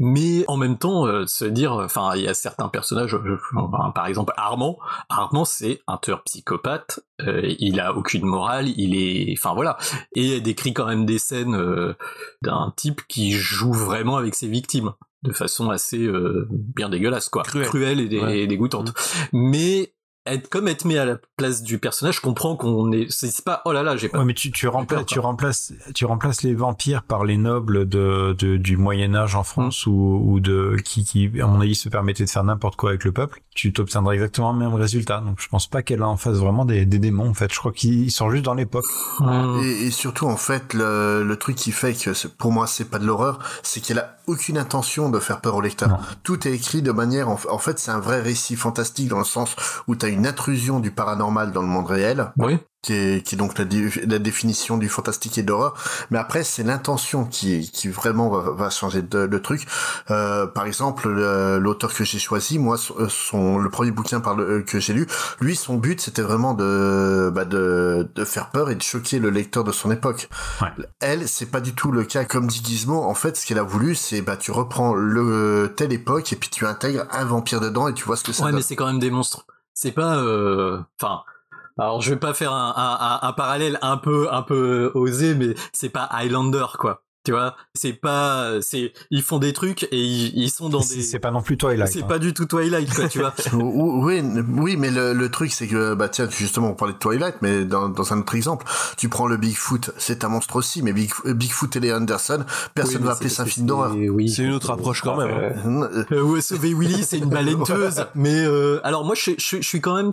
Mais 0.00 0.44
en 0.48 0.56
même 0.56 0.78
temps 0.78 1.06
euh, 1.06 1.26
se 1.26 1.44
dire 1.44 1.74
enfin 1.74 2.12
il 2.16 2.22
y 2.22 2.28
a 2.28 2.34
certains 2.34 2.68
personnages 2.68 3.14
euh, 3.14 3.38
par 3.94 4.06
exemple 4.06 4.32
Armand. 4.36 4.78
Armand 5.10 5.44
c'est 5.44 5.82
un 5.86 5.98
tueur 5.98 6.24
psychopathe 6.24 7.00
euh, 7.20 7.42
il 7.58 7.78
a 7.78 7.94
aucune 7.94 8.24
morale 8.24 8.68
il 8.76 8.96
est 8.96 9.34
enfin 9.38 9.54
voilà. 9.54 9.76
Et 10.16 10.36
elle 10.36 10.42
décrit 10.42 10.72
quand 10.72 10.86
même 10.86 11.04
des 11.04 11.18
scènes 11.18 11.94
d'un 12.42 12.72
type 12.76 13.02
qui 13.08 13.32
joue 13.32 13.72
vraiment 13.72 14.16
avec 14.16 14.34
ses 14.34 14.48
victimes 14.48 14.92
de 15.22 15.32
façon 15.32 15.68
assez 15.68 16.10
bien 16.48 16.88
dégueulasse 16.88 17.28
quoi. 17.28 17.42
Cruelle, 17.42 18.00
et, 18.00 18.46
dégoûtante. 18.46 18.94
Mais 19.34 19.92
être 20.34 20.48
comme 20.48 20.68
être 20.68 20.84
mis 20.84 20.96
à 20.96 21.04
la 21.04 21.16
place 21.36 21.62
du 21.62 21.78
personnage, 21.78 22.16
je 22.16 22.20
comprends 22.20 22.56
qu'on 22.56 22.92
est, 22.92 23.06
c'est 23.10 23.44
pas, 23.44 23.62
oh 23.64 23.72
là 23.72 23.82
là, 23.82 23.96
j'ai 23.96 24.08
pas. 24.08 24.18
Ouais, 24.18 24.24
mais 24.24 24.34
tu, 24.34 24.50
tu 24.50 24.68
remplaces, 24.68 25.06
tu 25.06 25.18
remplaces, 25.18 25.72
tu 25.94 26.04
remplaces 26.04 26.42
les 26.42 26.54
vampires 26.54 27.02
par 27.02 27.24
les 27.24 27.36
nobles 27.36 27.88
de, 27.88 28.34
de 28.38 28.56
du 28.56 28.76
Moyen 28.76 29.14
Âge 29.14 29.34
en 29.34 29.44
France 29.44 29.86
ou, 29.86 30.22
ou 30.24 30.40
de 30.40 30.76
qui, 30.84 31.04
qui, 31.04 31.30
à 31.40 31.46
mon 31.46 31.60
avis, 31.60 31.74
se 31.74 31.88
permettaient 31.88 32.24
de 32.24 32.30
faire 32.30 32.44
n'importe 32.44 32.76
quoi 32.76 32.90
avec 32.90 33.04
le 33.04 33.12
peuple. 33.12 33.42
Tu 33.54 33.72
t'obtiendras 33.72 34.12
exactement 34.12 34.52
le 34.52 34.58
même 34.58 34.74
résultat. 34.74 35.20
Donc, 35.20 35.38
je 35.40 35.48
pense 35.48 35.66
pas 35.66 35.82
qu'elle 35.82 36.02
a 36.02 36.08
en 36.08 36.16
face 36.16 36.36
vraiment 36.36 36.64
des, 36.64 36.86
des 36.86 36.98
démons. 36.98 37.28
En 37.28 37.34
fait, 37.34 37.52
je 37.52 37.58
crois 37.58 37.72
qu'ils 37.72 38.10
sont 38.10 38.30
juste 38.30 38.44
dans 38.44 38.54
l'époque. 38.54 38.86
Et, 39.62 39.86
et, 39.86 39.90
surtout, 39.90 40.26
en 40.26 40.36
fait, 40.36 40.72
le, 40.74 41.24
le 41.24 41.36
truc 41.36 41.56
qui 41.56 41.72
fait 41.72 41.92
que 41.94 42.10
pour 42.28 42.52
moi, 42.52 42.66
c'est 42.66 42.88
pas 42.88 42.98
de 42.98 43.06
l'horreur, 43.06 43.38
c'est 43.62 43.80
qu'elle 43.80 43.98
a 43.98 44.16
aucune 44.30 44.58
intention 44.58 45.10
de 45.10 45.18
faire 45.18 45.40
peur 45.40 45.56
au 45.56 45.60
lecteur. 45.60 45.98
Tout 46.22 46.46
est 46.46 46.52
écrit 46.52 46.82
de 46.82 46.92
manière, 46.92 47.28
en, 47.28 47.38
en 47.48 47.58
fait, 47.58 47.78
c'est 47.78 47.90
un 47.90 48.00
vrai 48.00 48.20
récit 48.20 48.56
fantastique 48.56 49.08
dans 49.08 49.18
le 49.18 49.24
sens 49.24 49.56
où 49.86 49.96
tu 49.96 50.06
as 50.06 50.08
une 50.08 50.26
intrusion 50.26 50.80
du 50.80 50.90
paranormal 50.90 51.52
dans 51.52 51.62
le 51.62 51.68
monde 51.68 51.86
réel. 51.86 52.32
Oui 52.38 52.58
qui 52.82 52.94
est, 52.94 53.26
qui 53.26 53.34
est 53.34 53.38
donc 53.38 53.58
la, 53.58 53.64
la, 54.06 54.18
définition 54.18 54.78
du 54.78 54.88
fantastique 54.88 55.36
et 55.36 55.42
de 55.42 55.48
l'horreur. 55.48 55.74
Mais 56.10 56.18
après, 56.18 56.44
c'est 56.44 56.62
l'intention 56.62 57.24
qui, 57.26 57.70
qui 57.70 57.88
vraiment 57.88 58.30
va, 58.30 58.50
va 58.50 58.70
changer 58.70 59.02
de, 59.02 59.18
le 59.18 59.42
truc. 59.42 59.66
Euh, 60.10 60.46
par 60.46 60.66
exemple, 60.66 61.08
l'auteur 61.08 61.92
que 61.92 62.04
j'ai 62.04 62.18
choisi, 62.18 62.58
moi, 62.58 62.76
son, 62.78 63.58
le 63.58 63.70
premier 63.70 63.90
bouquin 63.90 64.20
par 64.20 64.34
le, 64.34 64.62
que 64.62 64.80
j'ai 64.80 64.94
lu, 64.94 65.06
lui, 65.40 65.56
son 65.56 65.76
but, 65.76 66.00
c'était 66.00 66.22
vraiment 66.22 66.54
de, 66.54 67.30
bah 67.34 67.44
de, 67.44 68.08
de 68.14 68.24
faire 68.24 68.50
peur 68.50 68.70
et 68.70 68.74
de 68.74 68.82
choquer 68.82 69.18
le 69.18 69.30
lecteur 69.30 69.64
de 69.64 69.72
son 69.72 69.90
époque. 69.90 70.28
Ouais. 70.62 70.68
Elle, 71.00 71.28
c'est 71.28 71.46
pas 71.46 71.60
du 71.60 71.74
tout 71.74 71.92
le 71.92 72.04
cas. 72.04 72.24
Comme 72.24 72.46
dit 72.46 72.62
Gizmo, 72.64 73.02
en 73.02 73.14
fait, 73.14 73.36
ce 73.36 73.46
qu'elle 73.46 73.58
a 73.58 73.62
voulu, 73.62 73.94
c'est 73.94 74.22
bah 74.22 74.36
tu 74.36 74.52
reprends 74.52 74.94
le 74.94 75.74
telle 75.76 75.92
époque 75.92 76.32
et 76.32 76.36
puis 76.36 76.48
tu 76.48 76.66
intègres 76.66 77.06
un 77.10 77.24
vampire 77.24 77.60
dedans 77.60 77.88
et 77.88 77.94
tu 77.94 78.04
vois 78.04 78.16
ce 78.16 78.24
que 78.24 78.32
ça 78.32 78.44
ouais, 78.44 78.52
mais 78.52 78.62
c'est 78.62 78.76
quand 78.76 78.86
même 78.86 78.98
des 78.98 79.10
monstres. 79.10 79.46
C'est 79.74 79.92
pas, 79.92 80.16
euh, 80.16 80.80
enfin. 81.00 81.22
Alors 81.80 82.02
je 82.02 82.10
vais 82.10 82.18
pas 82.18 82.34
faire 82.34 82.52
un, 82.52 82.74
un, 82.76 83.26
un, 83.26 83.32
parallèle 83.32 83.78
un 83.82 83.96
peu 83.96 84.28
un 84.30 84.42
peu 84.42 84.92
osé, 84.94 85.34
mais 85.34 85.54
c'est 85.72 85.88
pas 85.88 86.04
Highlander 86.10 86.66
quoi. 86.78 87.02
Tu 87.22 87.32
vois, 87.32 87.54
c'est 87.74 87.92
pas, 87.92 88.62
c'est, 88.62 88.94
ils 89.10 89.22
font 89.22 89.38
des 89.38 89.52
trucs 89.52 89.82
et 89.92 90.00
ils, 90.00 90.48
sont 90.48 90.70
dans 90.70 90.80
des. 90.80 91.02
C'est 91.02 91.18
pas 91.18 91.30
non 91.30 91.42
plus 91.42 91.58
Twilight. 91.58 91.92
C'est 91.92 92.02
hein. 92.02 92.06
pas 92.06 92.18
du 92.18 92.32
tout 92.32 92.46
Twilight, 92.46 92.90
quoi, 92.94 93.08
tu 93.08 93.18
vois? 93.18 93.34
oui, 93.52 94.22
oui, 94.56 94.76
mais 94.78 94.90
le, 94.90 95.12
le 95.12 95.30
truc, 95.30 95.52
c'est 95.52 95.66
que, 95.66 95.92
bah 95.92 96.08
tiens, 96.08 96.30
justement, 96.30 96.70
on 96.70 96.74
parlait 96.74 96.94
de 96.94 96.98
Twilight, 96.98 97.36
mais 97.42 97.66
dans, 97.66 97.90
dans 97.90 98.14
un 98.14 98.20
autre 98.20 98.34
exemple, 98.34 98.64
tu 98.96 99.10
prends 99.10 99.26
le 99.26 99.36
Bigfoot, 99.36 99.90
c'est 99.98 100.24
un 100.24 100.28
monstre 100.28 100.56
aussi, 100.56 100.80
mais 100.80 100.94
Big, 100.94 101.10
Bigfoot 101.26 101.76
et 101.76 101.80
les 101.80 101.92
Anderson, 101.92 102.42
personne 102.74 103.02
ne 103.02 103.06
va 103.06 103.12
appeler 103.12 103.28
ça 103.28 103.42
un 103.42 103.46
film 103.46 103.66
d'horreur. 103.66 103.94
Oui, 103.94 104.30
c'est 104.30 104.42
une 104.42 104.52
autre 104.52 104.70
approche 104.70 105.02
quand 105.02 105.18
même. 105.18 105.30
Hein. 105.30 106.04
Euh, 106.12 106.22
ouais, 106.22 106.40
sauver 106.40 106.72
Willy, 106.72 107.04
c'est 107.04 107.18
une 107.18 107.28
baleineuse. 107.28 108.06
mais 108.14 108.46
euh, 108.46 108.80
alors 108.82 109.04
moi, 109.04 109.14
je, 109.14 109.32
je, 109.36 109.56
je 109.56 109.68
suis 109.68 109.82
quand 109.82 109.94
même 109.94 110.10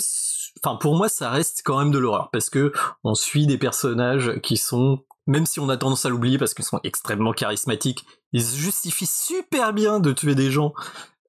enfin 0.63 0.77
pour 0.77 0.95
moi 0.95 1.09
ça 1.09 1.29
reste 1.29 1.61
quand 1.63 1.79
même 1.79 1.91
de 1.91 1.97
l'horreur 1.97 2.29
parce 2.31 2.49
que 2.49 2.71
on 3.03 3.15
suit 3.15 3.47
des 3.47 3.57
personnages 3.57 4.39
qui 4.41 4.57
sont 4.57 5.03
même 5.27 5.45
si 5.45 5.59
on 5.59 5.69
a 5.69 5.77
tendance 5.77 6.05
à 6.05 6.09
l'oublier 6.09 6.37
parce 6.37 6.53
qu'ils 6.53 6.65
sont 6.65 6.79
extrêmement 6.83 7.33
charismatiques, 7.33 8.05
ils 8.31 8.41
se 8.41 8.55
justifient 8.55 9.05
super 9.05 9.73
bien 9.73 9.99
de 9.99 10.13
tuer 10.13 10.35
des 10.35 10.49
gens. 10.49 10.73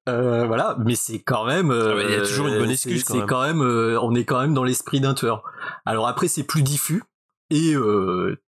Euh, 0.09 0.47
voilà, 0.47 0.77
mais 0.79 0.95
c'est 0.95 1.21
quand 1.21 1.45
même. 1.45 1.71
Euh, 1.71 2.03
il 2.05 2.11
y 2.13 2.15
a 2.15 2.23
toujours 2.23 2.47
une 2.47 2.59
bonne 2.59 2.71
excuse. 2.71 3.05
C'est 3.07 3.27
quand 3.27 3.43
même, 3.43 3.61
euh, 3.61 4.01
on 4.01 4.15
est 4.15 4.25
quand 4.25 4.41
même 4.41 4.55
dans 4.55 4.65
l'esprit 4.65 5.01
d'un 5.01 5.15
tueur. 5.15 5.43
Alors 5.85 6.09
après, 6.09 6.29
c'est 6.29 6.45
plus 6.45 6.63
diffus 6.63 7.03
et 7.51 7.75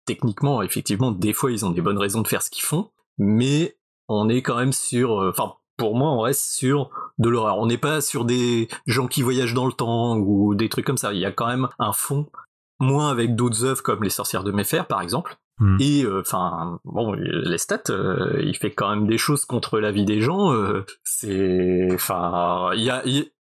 techniquement, 0.05 0.61
effectivement, 0.61 1.11
des 1.11 1.33
fois, 1.33 1.51
ils 1.51 1.65
ont 1.65 1.69
des 1.69 1.81
bonnes 1.81 1.97
raisons 1.97 2.21
de 2.21 2.27
faire 2.27 2.41
ce 2.41 2.49
qu'ils 2.49 2.63
font, 2.63 2.91
mais 3.17 3.77
on 4.07 4.29
est 4.29 4.41
quand 4.41 4.57
même 4.57 4.73
sur. 4.73 5.11
Enfin, 5.29 5.53
pour 5.77 5.95
moi, 5.95 6.11
on 6.11 6.19
reste 6.19 6.51
sur 6.51 6.89
de 7.17 7.29
l'horreur. 7.29 7.57
On 7.57 7.67
n'est 7.67 7.77
pas 7.77 8.01
sur 8.01 8.25
des 8.25 8.67
gens 8.85 9.07
qui 9.07 9.21
voyagent 9.21 9.53
dans 9.53 9.67
le 9.67 9.73
temps 9.73 10.17
ou 10.17 10.55
des 10.55 10.69
trucs 10.69 10.85
comme 10.85 10.97
ça. 10.97 11.13
Il 11.13 11.19
y 11.19 11.25
a 11.25 11.31
quand 11.31 11.47
même 11.47 11.69
un 11.79 11.93
fond 11.93 12.27
moins 12.79 13.09
avec 13.09 13.35
d'autres 13.35 13.63
œuvres 13.63 13.81
comme 13.81 14.03
Les 14.03 14.09
Sorcières 14.09 14.43
de 14.43 14.51
Méfer, 14.51 14.83
par 14.87 15.01
exemple, 15.01 15.37
Hmm. 15.59 15.77
Et 15.79 16.05
enfin, 16.05 16.79
bon, 16.85 17.13
Lestat, 17.13 17.81
il 18.43 18.55
fait 18.55 18.69
quand 18.69 18.91
même 18.91 19.07
des 19.07 19.17
choses 19.17 19.43
contre 19.45 19.79
la 19.79 19.91
vie 19.91 20.05
des 20.05 20.21
gens. 20.21 20.53
c'est, 21.03 21.89
enfin, 21.91 22.69
il 22.75 22.83
y 22.83 22.91
a, 22.91 23.01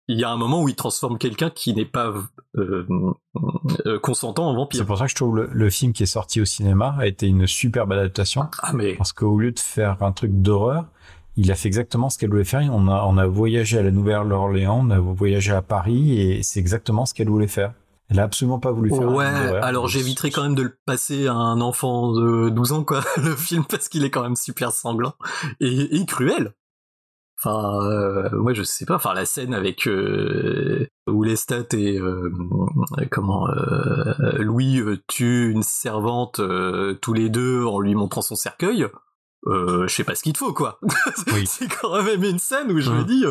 il 0.09 0.19
y 0.19 0.23
a 0.23 0.29
un 0.29 0.37
moment 0.37 0.61
où 0.61 0.69
il 0.69 0.75
transforme 0.75 1.17
quelqu'un 1.17 1.49
qui 1.49 1.73
n'est 1.73 1.85
pas 1.85 2.13
euh, 2.55 2.87
euh, 3.85 3.99
consentant 3.99 4.47
en 4.47 4.55
vampire. 4.55 4.79
C'est 4.79 4.85
pour 4.85 4.97
ça 4.97 5.05
que 5.05 5.11
je 5.11 5.15
trouve 5.15 5.35
le, 5.35 5.49
le, 5.51 5.69
film 5.69 5.91
qui 5.91 6.03
est 6.03 6.07
sorti 6.07 6.39
au 6.39 6.45
cinéma 6.45 6.95
a 6.97 7.07
été 7.07 7.27
une 7.27 7.45
superbe 7.45 7.91
adaptation. 7.91 8.47
Ah 8.61 8.71
mais 8.73 8.95
parce 8.95 9.11
qu'au 9.11 9.37
lieu 9.37 9.51
de 9.51 9.59
faire 9.59 10.01
un 10.01 10.13
truc 10.13 10.31
d'horreur, 10.33 10.85
il 11.37 11.51
a 11.51 11.55
fait 11.55 11.67
exactement 11.67 12.09
ce 12.09 12.17
qu'elle 12.17 12.29
voulait 12.29 12.43
faire. 12.43 12.67
On 12.71 12.87
a, 12.87 13.03
on 13.05 13.17
a 13.17 13.25
voyagé 13.25 13.77
à 13.77 13.83
la 13.83 13.91
Nouvelle-Orléans, 13.91 14.81
on 14.85 14.89
a 14.89 14.99
voyagé 14.99 15.53
à 15.53 15.61
Paris, 15.61 16.19
et 16.19 16.43
c'est 16.43 16.59
exactement 16.59 17.05
ce 17.05 17.13
qu'elle 17.13 17.29
voulait 17.29 17.47
faire. 17.47 17.73
Elle 18.09 18.19
a 18.19 18.23
absolument 18.23 18.59
pas 18.59 18.71
voulu 18.71 18.89
faire. 18.89 19.11
Ouais, 19.11 19.25
alors 19.25 19.87
j'éviterai 19.87 20.31
quand 20.31 20.43
même 20.43 20.55
de 20.55 20.63
le 20.63 20.77
passer 20.85 21.27
à 21.27 21.33
un 21.33 21.61
enfant 21.61 22.13
de 22.13 22.49
12 22.49 22.71
ans, 22.73 22.83
quoi, 22.83 23.01
le 23.17 23.35
film, 23.35 23.65
parce 23.65 23.87
qu'il 23.87 24.03
est 24.03 24.09
quand 24.09 24.23
même 24.23 24.35
super 24.35 24.71
sanglant 24.71 25.13
et, 25.59 25.97
et 25.97 26.05
cruel. 26.05 26.53
Enfin, 27.39 27.79
euh, 27.83 28.29
moi 28.33 28.53
je 28.53 28.63
sais 28.63 28.85
pas. 28.85 28.95
Enfin, 28.95 29.13
la 29.13 29.25
scène 29.25 29.53
avec 29.53 29.87
euh, 29.87 30.87
où 31.07 31.23
Lestat 31.23 31.65
et 31.73 31.99
euh, 31.99 32.31
comment 33.11 33.47
euh, 33.49 34.13
Louis 34.39 34.79
euh, 34.79 34.97
tuent 35.07 35.51
une 35.51 35.63
servante 35.63 36.41
tous 37.01 37.13
les 37.13 37.29
deux 37.29 37.63
en 37.63 37.79
lui 37.79 37.95
montrant 37.95 38.21
son 38.21 38.35
cercueil. 38.35 38.87
Je 39.49 39.87
sais 39.87 40.03
pas 40.03 40.15
ce 40.15 40.23
qu'il 40.23 40.33
te 40.33 40.39
faut 40.39 40.53
quoi. 40.53 40.79
Oui. 41.33 41.45
c'est 41.47 41.67
quand 41.67 42.01
même 42.03 42.23
une 42.23 42.39
scène 42.39 42.71
où 42.71 42.79
je 42.79 42.91
me 42.91 43.03
dis 43.03 43.25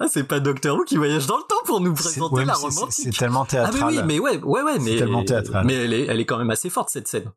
ah 0.00 0.06
c'est 0.08 0.24
pas 0.24 0.40
Doctor 0.40 0.76
Who 0.76 0.84
qui 0.84 0.96
voyage 0.96 1.26
dans 1.26 1.36
le 1.36 1.44
temps 1.44 1.62
pour 1.64 1.80
nous 1.80 1.94
présenter 1.94 2.34
ouais, 2.34 2.44
la 2.44 2.54
romantique. 2.54 2.92
C'est, 3.12 3.18
tellement 3.18 3.44
théâtral. 3.44 3.82
Ah 3.82 3.86
mais 3.90 3.98
oui, 3.98 4.02
mais 4.06 4.18
ouais, 4.18 4.38
ouais, 4.42 4.62
ouais, 4.62 4.78
mais 4.80 4.96
tellement 4.96 5.24
théâtral. 5.24 5.66
Mais 5.66 5.74
elle 5.74 5.92
est, 5.92 6.06
elle 6.06 6.20
est 6.20 6.26
quand 6.26 6.38
même 6.38 6.50
assez 6.50 6.70
forte 6.70 6.90
cette 6.90 7.08
scène 7.08 7.30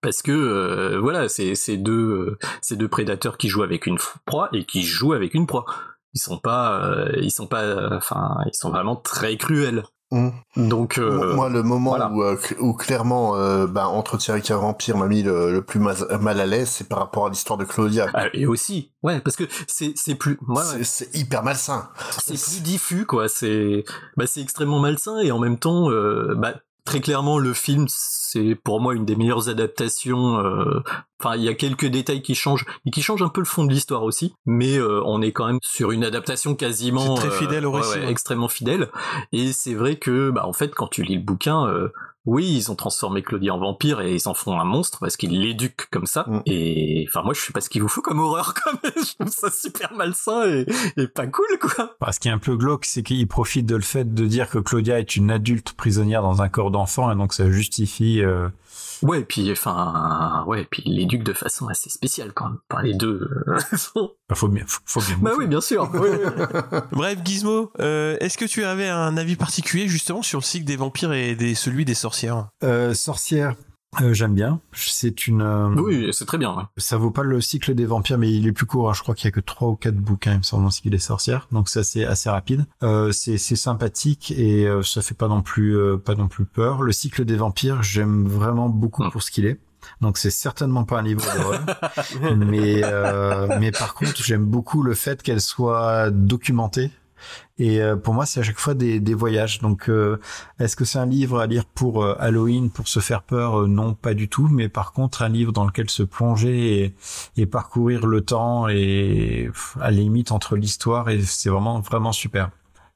parce 0.00 0.22
que 0.22 0.32
euh, 0.32 0.98
voilà, 0.98 1.28
c'est 1.28 1.54
ces 1.54 1.76
deux 1.76 1.92
euh, 1.92 2.38
ces 2.62 2.76
deux 2.76 2.88
prédateurs 2.88 3.36
qui 3.36 3.48
jouent 3.48 3.62
avec 3.62 3.86
une 3.86 3.98
proie 4.24 4.48
et 4.52 4.64
qui 4.64 4.82
jouent 4.82 5.12
avec 5.12 5.34
une 5.34 5.46
proie. 5.46 5.66
Ils 6.14 6.20
sont 6.20 6.38
pas 6.38 6.82
euh, 6.84 7.12
ils 7.20 7.30
sont 7.30 7.46
pas 7.46 7.94
enfin 7.94 8.38
ils 8.46 8.56
sont 8.56 8.70
vraiment 8.70 8.96
très 8.96 9.36
cruels. 9.36 9.84
Mmh. 10.12 10.30
Donc 10.56 10.98
moi 10.98 11.48
le 11.48 11.62
moment 11.62 11.90
voilà. 11.90 12.10
où, 12.10 12.24
où 12.58 12.72
clairement 12.74 13.34
bah, 13.66 13.86
entretien 13.86 14.34
avec 14.34 14.50
un 14.50 14.56
vampire 14.56 14.96
m'a 14.96 15.06
mis 15.06 15.22
le, 15.22 15.52
le 15.52 15.62
plus 15.62 15.78
mal, 15.78 15.96
mal 16.20 16.40
à 16.40 16.46
l'aise 16.46 16.68
c'est 16.68 16.88
par 16.88 16.98
rapport 16.98 17.26
à 17.26 17.30
l'histoire 17.30 17.58
de 17.58 17.64
Claudia. 17.64 18.08
Ah, 18.14 18.26
et 18.32 18.46
aussi 18.46 18.92
ouais 19.04 19.20
parce 19.20 19.36
que 19.36 19.44
c'est 19.68 19.92
c'est 19.94 20.16
plus 20.16 20.36
ouais, 20.48 20.82
c'est, 20.82 21.14
hyper 21.14 21.44
malsain. 21.44 21.90
C'est 22.18 22.34
plus 22.34 22.62
diffus 22.62 23.06
quoi 23.06 23.28
c'est 23.28 23.84
bah 24.16 24.26
c'est 24.26 24.40
extrêmement 24.40 24.80
malsain 24.80 25.18
et 25.20 25.30
en 25.30 25.38
même 25.38 25.58
temps 25.58 25.90
bah 26.36 26.54
très 26.84 27.00
clairement 27.00 27.38
le 27.38 27.52
film 27.52 27.86
c'est 27.88 28.54
pour 28.54 28.80
moi 28.80 28.94
une 28.94 29.04
des 29.04 29.16
meilleures 29.16 29.48
adaptations 29.48 30.38
euh... 30.38 30.82
enfin 31.20 31.36
il 31.36 31.42
y 31.42 31.48
a 31.48 31.54
quelques 31.54 31.86
détails 31.86 32.22
qui 32.22 32.34
changent 32.34 32.64
et 32.86 32.90
qui 32.90 33.02
changent 33.02 33.22
un 33.22 33.28
peu 33.28 33.40
le 33.40 33.46
fond 33.46 33.64
de 33.64 33.72
l'histoire 33.72 34.02
aussi 34.02 34.34
mais 34.46 34.76
euh, 34.76 35.02
on 35.04 35.22
est 35.22 35.32
quand 35.32 35.46
même 35.46 35.58
sur 35.62 35.90
une 35.90 36.04
adaptation 36.04 36.54
quasiment 36.54 37.16
c'est 37.16 37.28
très 37.28 37.38
fidèle 37.38 37.66
au 37.66 37.72
ouais, 37.72 37.80
récit 37.80 37.98
ouais, 37.98 38.04
hein. 38.06 38.08
extrêmement 38.08 38.48
fidèle 38.48 38.88
et 39.32 39.52
c'est 39.52 39.74
vrai 39.74 39.96
que 39.96 40.30
bah 40.30 40.46
en 40.46 40.52
fait 40.52 40.74
quand 40.74 40.88
tu 40.88 41.02
lis 41.02 41.16
le 41.16 41.22
bouquin 41.22 41.66
euh, 41.66 41.88
oui, 42.30 42.46
ils 42.48 42.70
ont 42.70 42.76
transformé 42.76 43.22
Claudia 43.22 43.52
en 43.52 43.58
vampire 43.58 44.00
et 44.00 44.14
ils 44.14 44.28
en 44.28 44.34
font 44.34 44.56
un 44.56 44.64
monstre 44.64 45.00
parce 45.00 45.16
qu'ils 45.16 45.40
l'éduquent 45.40 45.90
comme 45.90 46.06
ça. 46.06 46.26
Mm. 46.28 46.42
Et 46.46 47.04
enfin, 47.08 47.22
moi, 47.24 47.34
je 47.34 47.40
sais 47.40 47.52
pas 47.52 47.60
ce 47.60 47.68
qu'il 47.68 47.82
vous 47.82 47.88
faut 47.88 48.02
comme 48.02 48.20
horreur, 48.20 48.54
quand 48.64 48.70
même. 48.84 48.92
Je 48.94 49.14
trouve 49.14 49.34
ça 49.34 49.50
super 49.50 49.92
malsain 49.94 50.46
et, 50.46 50.64
et 50.96 51.08
pas 51.08 51.26
cool, 51.26 51.58
quoi. 51.60 51.96
Bah, 52.00 52.12
ce 52.12 52.20
qui 52.20 52.28
est 52.28 52.30
un 52.30 52.38
peu 52.38 52.56
glauque, 52.56 52.84
c'est 52.84 53.02
qu'il 53.02 53.26
profite 53.26 53.66
de 53.66 53.74
le 53.74 53.82
fait 53.82 54.14
de 54.14 54.26
dire 54.26 54.48
que 54.48 54.58
Claudia 54.58 55.00
est 55.00 55.16
une 55.16 55.32
adulte 55.32 55.72
prisonnière 55.72 56.22
dans 56.22 56.40
un 56.40 56.48
corps 56.48 56.70
d'enfant 56.70 57.10
et 57.10 57.16
donc 57.16 57.34
ça 57.34 57.50
justifie. 57.50 58.22
Euh... 58.22 58.48
Ouais, 59.02 59.20
et 59.20 59.24
puis 59.24 59.50
enfin, 59.50 60.44
ouais, 60.46 60.62
et 60.62 60.64
puis 60.64 60.82
il 60.84 60.96
l'éduque 60.96 61.22
de 61.22 61.32
façon 61.32 61.68
assez 61.68 61.90
spéciale 61.90 62.32
quand 62.32 62.46
même. 62.46 62.58
Par 62.68 62.82
les 62.82 62.94
deux. 62.94 63.28
bah, 63.96 64.34
faut 64.34 64.48
bien, 64.48 64.64
faut, 64.66 64.80
faut 64.84 65.00
bien. 65.00 65.18
Bah 65.20 65.32
oui, 65.38 65.46
bien 65.46 65.60
sûr. 65.60 65.90
oui, 65.94 66.08
Bref, 66.92 67.18
Gizmo, 67.24 67.72
euh, 67.80 68.16
est-ce 68.20 68.36
que 68.36 68.44
tu 68.44 68.64
avais 68.64 68.88
un 68.88 69.16
avis 69.16 69.36
particulier 69.36 69.88
justement 69.88 70.22
sur 70.22 70.38
le 70.40 70.44
cycle 70.44 70.64
des 70.64 70.76
vampires 70.76 71.12
et 71.12 71.34
des, 71.34 71.54
celui 71.54 71.84
des 71.84 71.94
sorcières? 71.94 72.48
Euh, 72.62 72.94
Sorcières. 72.94 73.54
Euh, 74.00 74.14
j'aime 74.14 74.34
bien. 74.34 74.60
C'est 74.72 75.26
une. 75.26 75.42
Euh... 75.42 75.68
Oui, 75.76 76.10
c'est 76.12 76.24
très 76.24 76.38
bien. 76.38 76.54
Ouais. 76.54 76.62
Ça 76.76 76.96
vaut 76.96 77.10
pas 77.10 77.24
le 77.24 77.40
cycle 77.40 77.74
des 77.74 77.86
vampires, 77.86 78.18
mais 78.18 78.32
il 78.32 78.46
est 78.46 78.52
plus 78.52 78.66
court. 78.66 78.88
Hein. 78.88 78.92
Je 78.94 79.02
crois 79.02 79.14
qu'il 79.14 79.24
y 79.26 79.28
a 79.28 79.32
que 79.32 79.40
trois 79.40 79.68
ou 79.68 79.74
quatre 79.74 79.96
bouquins, 79.96 80.32
il 80.32 80.38
me 80.38 80.42
semble, 80.42 80.64
en 80.64 80.70
cycle 80.70 80.90
des 80.90 80.98
sorcières. 80.98 81.48
Donc 81.50 81.68
ça, 81.68 81.82
c'est 81.82 82.04
assez 82.04 82.30
rapide. 82.30 82.66
Euh, 82.82 83.10
c'est 83.10 83.38
sympathique 83.38 84.30
et 84.30 84.66
euh, 84.68 84.82
ça 84.82 85.02
fait 85.02 85.16
pas 85.16 85.28
non 85.28 85.42
plus 85.42 85.76
pas 86.04 86.14
non 86.14 86.28
plus 86.28 86.44
peur. 86.44 86.82
Le 86.82 86.92
cycle 86.92 87.24
des 87.24 87.36
vampires, 87.36 87.82
j'aime 87.82 88.28
vraiment 88.28 88.68
beaucoup 88.68 89.02
mmh. 89.02 89.10
pour 89.10 89.22
ce 89.22 89.30
qu'il 89.30 89.46
est. 89.46 89.58
Donc 90.00 90.18
c'est 90.18 90.30
certainement 90.30 90.84
pas 90.84 90.98
un 90.98 91.02
livre 91.02 91.22
d'horreur, 91.34 91.60
mais 92.36 92.82
euh, 92.84 93.56
mais 93.58 93.70
par 93.70 93.94
contre 93.94 94.22
j'aime 94.22 94.44
beaucoup 94.44 94.82
le 94.82 94.94
fait 94.94 95.22
qu'elle 95.22 95.40
soit 95.40 96.10
documentée 96.10 96.90
et 97.58 97.82
euh, 97.82 97.96
pour 97.96 98.14
moi, 98.14 98.26
c'est 98.26 98.40
à 98.40 98.42
chaque 98.42 98.58
fois 98.58 98.74
des, 98.74 99.00
des 99.00 99.14
voyages. 99.14 99.60
Donc, 99.60 99.88
euh, 99.88 100.18
est-ce 100.58 100.76
que 100.76 100.84
c'est 100.84 100.98
un 100.98 101.06
livre 101.06 101.40
à 101.40 101.46
lire 101.46 101.64
pour 101.66 102.02
euh, 102.02 102.14
Halloween, 102.18 102.70
pour 102.70 102.88
se 102.88 103.00
faire 103.00 103.22
peur? 103.22 103.68
Non, 103.68 103.94
pas 103.94 104.14
du 104.14 104.28
tout. 104.28 104.48
Mais 104.50 104.68
par 104.68 104.92
contre, 104.92 105.22
un 105.22 105.28
livre 105.28 105.52
dans 105.52 105.64
lequel 105.64 105.90
se 105.90 106.02
plonger 106.02 106.84
et, 106.84 106.94
et 107.36 107.46
parcourir 107.46 108.06
le 108.06 108.22
temps 108.22 108.68
et 108.68 109.50
à 109.80 109.90
la 109.90 109.96
limite 109.96 110.32
entre 110.32 110.56
l'histoire 110.56 111.10
et 111.10 111.20
c'est 111.22 111.50
vraiment 111.50 111.80
vraiment 111.80 112.12
super. 112.12 112.50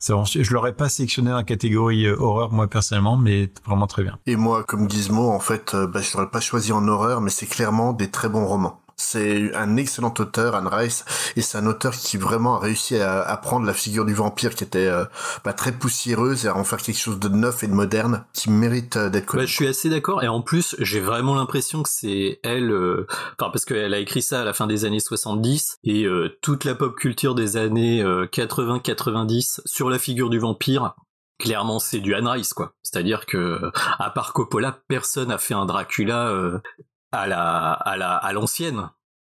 Vraiment, 0.06 0.24
je 0.24 0.52
l'aurais 0.52 0.74
pas 0.74 0.90
sélectionné 0.90 1.30
dans 1.30 1.36
la 1.36 1.44
catégorie 1.44 2.10
horreur 2.10 2.52
moi 2.52 2.68
personnellement, 2.68 3.16
mais 3.16 3.50
vraiment 3.64 3.86
très 3.86 4.02
bien. 4.02 4.18
Et 4.26 4.36
moi, 4.36 4.62
comme 4.62 4.90
Gizmo, 4.90 5.30
en 5.30 5.40
fait, 5.40 5.74
bah, 5.74 6.00
je 6.02 6.16
l'aurais 6.16 6.30
pas 6.30 6.40
choisi 6.40 6.72
en 6.72 6.86
horreur, 6.88 7.22
mais 7.22 7.30
c'est 7.30 7.46
clairement 7.46 7.94
des 7.94 8.10
très 8.10 8.28
bons 8.28 8.44
romans. 8.44 8.83
C'est 8.96 9.54
un 9.54 9.76
excellent 9.76 10.14
auteur, 10.18 10.54
Anne 10.54 10.68
Rice, 10.68 11.04
et 11.36 11.42
c'est 11.42 11.58
un 11.58 11.66
auteur 11.66 11.92
qui 11.92 12.16
vraiment 12.16 12.56
a 12.56 12.58
réussi 12.60 12.96
à, 12.96 13.22
à 13.22 13.36
prendre 13.36 13.66
la 13.66 13.74
figure 13.74 14.04
du 14.04 14.14
vampire 14.14 14.54
qui 14.54 14.64
était 14.64 14.86
euh, 14.86 15.04
bah, 15.44 15.52
très 15.52 15.72
poussiéreuse 15.72 16.46
et 16.46 16.48
à 16.48 16.56
en 16.56 16.64
faire 16.64 16.78
quelque 16.78 16.98
chose 16.98 17.18
de 17.18 17.28
neuf 17.28 17.62
et 17.62 17.66
de 17.66 17.72
moderne 17.72 18.24
qui 18.32 18.50
mérite 18.50 18.96
euh, 18.96 19.10
d'être 19.10 19.26
connu. 19.26 19.42
Bah, 19.42 19.46
je 19.46 19.54
suis 19.54 19.66
assez 19.66 19.88
d'accord, 19.88 20.22
et 20.22 20.28
en 20.28 20.42
plus, 20.42 20.76
j'ai 20.78 21.00
vraiment 21.00 21.34
l'impression 21.34 21.82
que 21.82 21.88
c'est 21.88 22.40
elle, 22.42 22.70
euh... 22.70 23.06
parce 23.38 23.64
qu'elle 23.64 23.94
a 23.94 23.98
écrit 23.98 24.22
ça 24.22 24.42
à 24.42 24.44
la 24.44 24.52
fin 24.52 24.66
des 24.66 24.84
années 24.84 25.00
70, 25.00 25.78
et 25.84 26.04
euh, 26.04 26.36
toute 26.40 26.64
la 26.64 26.74
pop 26.74 26.94
culture 26.96 27.34
des 27.34 27.56
années 27.56 28.02
80-90 28.04 29.60
sur 29.64 29.90
la 29.90 29.98
figure 29.98 30.30
du 30.30 30.38
vampire, 30.38 30.94
clairement 31.38 31.78
c'est 31.78 32.00
du 32.00 32.14
Anne 32.14 32.28
Rice 32.28 32.54
quoi. 32.54 32.74
C'est-à-dire 32.82 33.26
que 33.26 33.70
à 33.98 34.10
part 34.10 34.32
Coppola, 34.32 34.78
personne 34.88 35.30
a 35.30 35.38
fait 35.38 35.54
un 35.54 35.66
Dracula 35.66 36.28
euh, 36.28 36.58
à 37.14 37.26
la 37.26 37.72
à 37.72 37.96
la 37.96 38.16
à 38.16 38.32
l'ancienne. 38.32 38.88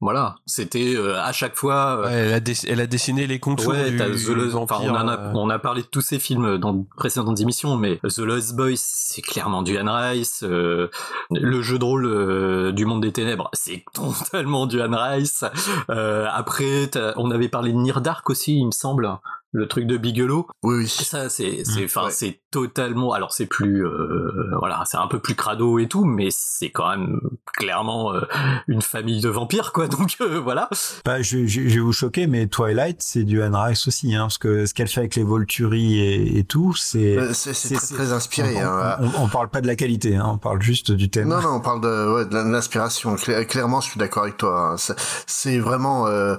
Voilà, 0.02 0.36
c'était 0.46 0.94
euh, 0.96 1.20
à 1.22 1.32
chaque 1.32 1.56
fois. 1.56 2.00
Euh... 2.00 2.04
Ouais, 2.04 2.14
elle, 2.14 2.34
a 2.34 2.54
elle, 2.68 2.82
a 2.82 2.86
dessiné 2.86 3.28
les 3.28 3.40
contours 3.40 3.70
ouais, 3.70 3.92
du, 3.92 3.98
The 3.98 4.04
du 4.04 4.54
enfin, 4.54 4.78
on, 4.82 4.94
a, 4.94 5.18
euh... 5.18 5.32
on 5.34 5.50
a 5.50 5.58
parlé 5.58 5.84
de 5.84 5.88
tous 5.88 6.02
ces 6.02 6.20
films 6.20 6.58
dans 6.58 6.74
de 6.74 6.86
précédentes 6.98 7.40
émissions, 7.40 7.78
mais 7.78 7.98
The 8.04 8.20
Lost 8.20 8.56
Boys, 8.58 8.74
c'est 8.76 9.22
clairement 9.22 9.62
du 9.62 9.78
Anne 9.78 9.90
Rice. 9.90 10.44
Euh, 10.44 10.90
le 11.32 11.62
jeu 11.62 11.80
de 11.80 11.86
rôle 11.86 12.74
du 12.74 12.86
Monde 12.86 13.02
des 13.02 13.14
Ténèbres, 13.14 13.50
c'est 13.54 13.86
totalement 13.94 14.66
du 14.66 14.82
Anne 14.82 14.96
Rice. 14.96 15.46
Euh, 15.90 16.28
après, 16.30 16.92
on 17.16 17.32
avait 17.32 17.50
parlé 17.50 17.72
de 17.72 17.78
Near 17.78 18.02
Dark 18.02 18.30
aussi, 18.30 18.60
il 18.60 18.66
me 18.66 18.72
semble 18.72 19.10
le 19.56 19.68
truc 19.68 19.88
de 19.88 19.98
Bigelow. 19.98 20.48
Oui, 20.64 20.76
oui. 20.80 20.88
Ça, 20.88 21.30
c'est, 21.30 21.64
c'est, 21.64 21.86
enfin, 21.86 22.02
mmh, 22.02 22.06
ouais. 22.06 22.12
c'est 22.12 22.40
totalement. 22.52 23.14
Alors, 23.14 23.34
c'est 23.34 23.46
plus, 23.46 23.86
euh, 23.86 24.56
voilà, 24.60 24.84
c'est 24.86 24.98
un 24.98 25.08
peu 25.08 25.20
plus 25.20 25.36
crado 25.36 25.80
et 25.80 25.88
tout, 25.88 26.06
mais 26.06 26.28
c'est 26.32 26.70
quand 26.70 26.90
même 26.90 27.22
clairement 27.54 28.14
euh, 28.14 28.22
une 28.68 28.82
famille 28.82 29.22
de 29.22 29.30
vampires, 29.30 29.72
quoi. 29.72 29.88
Donc 29.96 30.16
euh, 30.22 30.40
voilà. 30.40 30.70
Bah, 31.06 31.22
je, 31.22 31.46
je, 31.46 31.68
je, 31.68 31.76
vais 31.76 31.80
vous 31.80 31.94
choquer, 31.94 32.28
mais 32.28 32.48
Twilight, 32.48 33.02
c'est 33.02 33.24
du 33.24 33.42
Anne 33.42 33.56
Rice 33.56 33.88
aussi, 33.88 34.14
hein, 34.16 34.24
parce 34.24 34.38
que 34.38 34.66
ce 34.66 34.74
qu'elle 34.74 34.88
fait 34.88 35.02
avec 35.02 35.16
les 35.16 35.24
Volturi 35.24 36.00
et, 36.00 36.38
et 36.38 36.44
tout, 36.44 36.74
c'est, 36.76 37.34
c'est, 37.34 37.54
c'est, 37.54 37.76
très, 37.76 37.96
très 37.96 38.12
inspiré. 38.12 38.56
On, 38.58 38.68
hein. 38.68 38.98
on, 39.00 39.24
on, 39.24 39.28
parle 39.28 39.50
pas 39.50 39.62
de 39.62 39.68
la 39.68 39.76
qualité, 39.76 40.16
hein, 40.16 40.26
on 40.34 40.38
parle 40.38 40.62
juste 40.62 40.92
du 40.92 41.10
thème. 41.10 41.30
Non, 41.30 41.42
non, 41.42 41.56
on 41.56 41.62
parle 41.62 41.82
de, 41.82 42.14
ouais, 42.14 42.26
de 42.26 42.52
l'inspiration. 42.52 43.16
Clairement, 43.16 43.82
je 43.82 43.90
suis 43.90 44.00
d'accord 44.00 44.24
avec 44.24 44.38
toi. 44.38 44.74
Hein. 44.74 44.94
C'est, 45.28 45.60
vraiment 45.60 46.08
euh, 46.08 46.36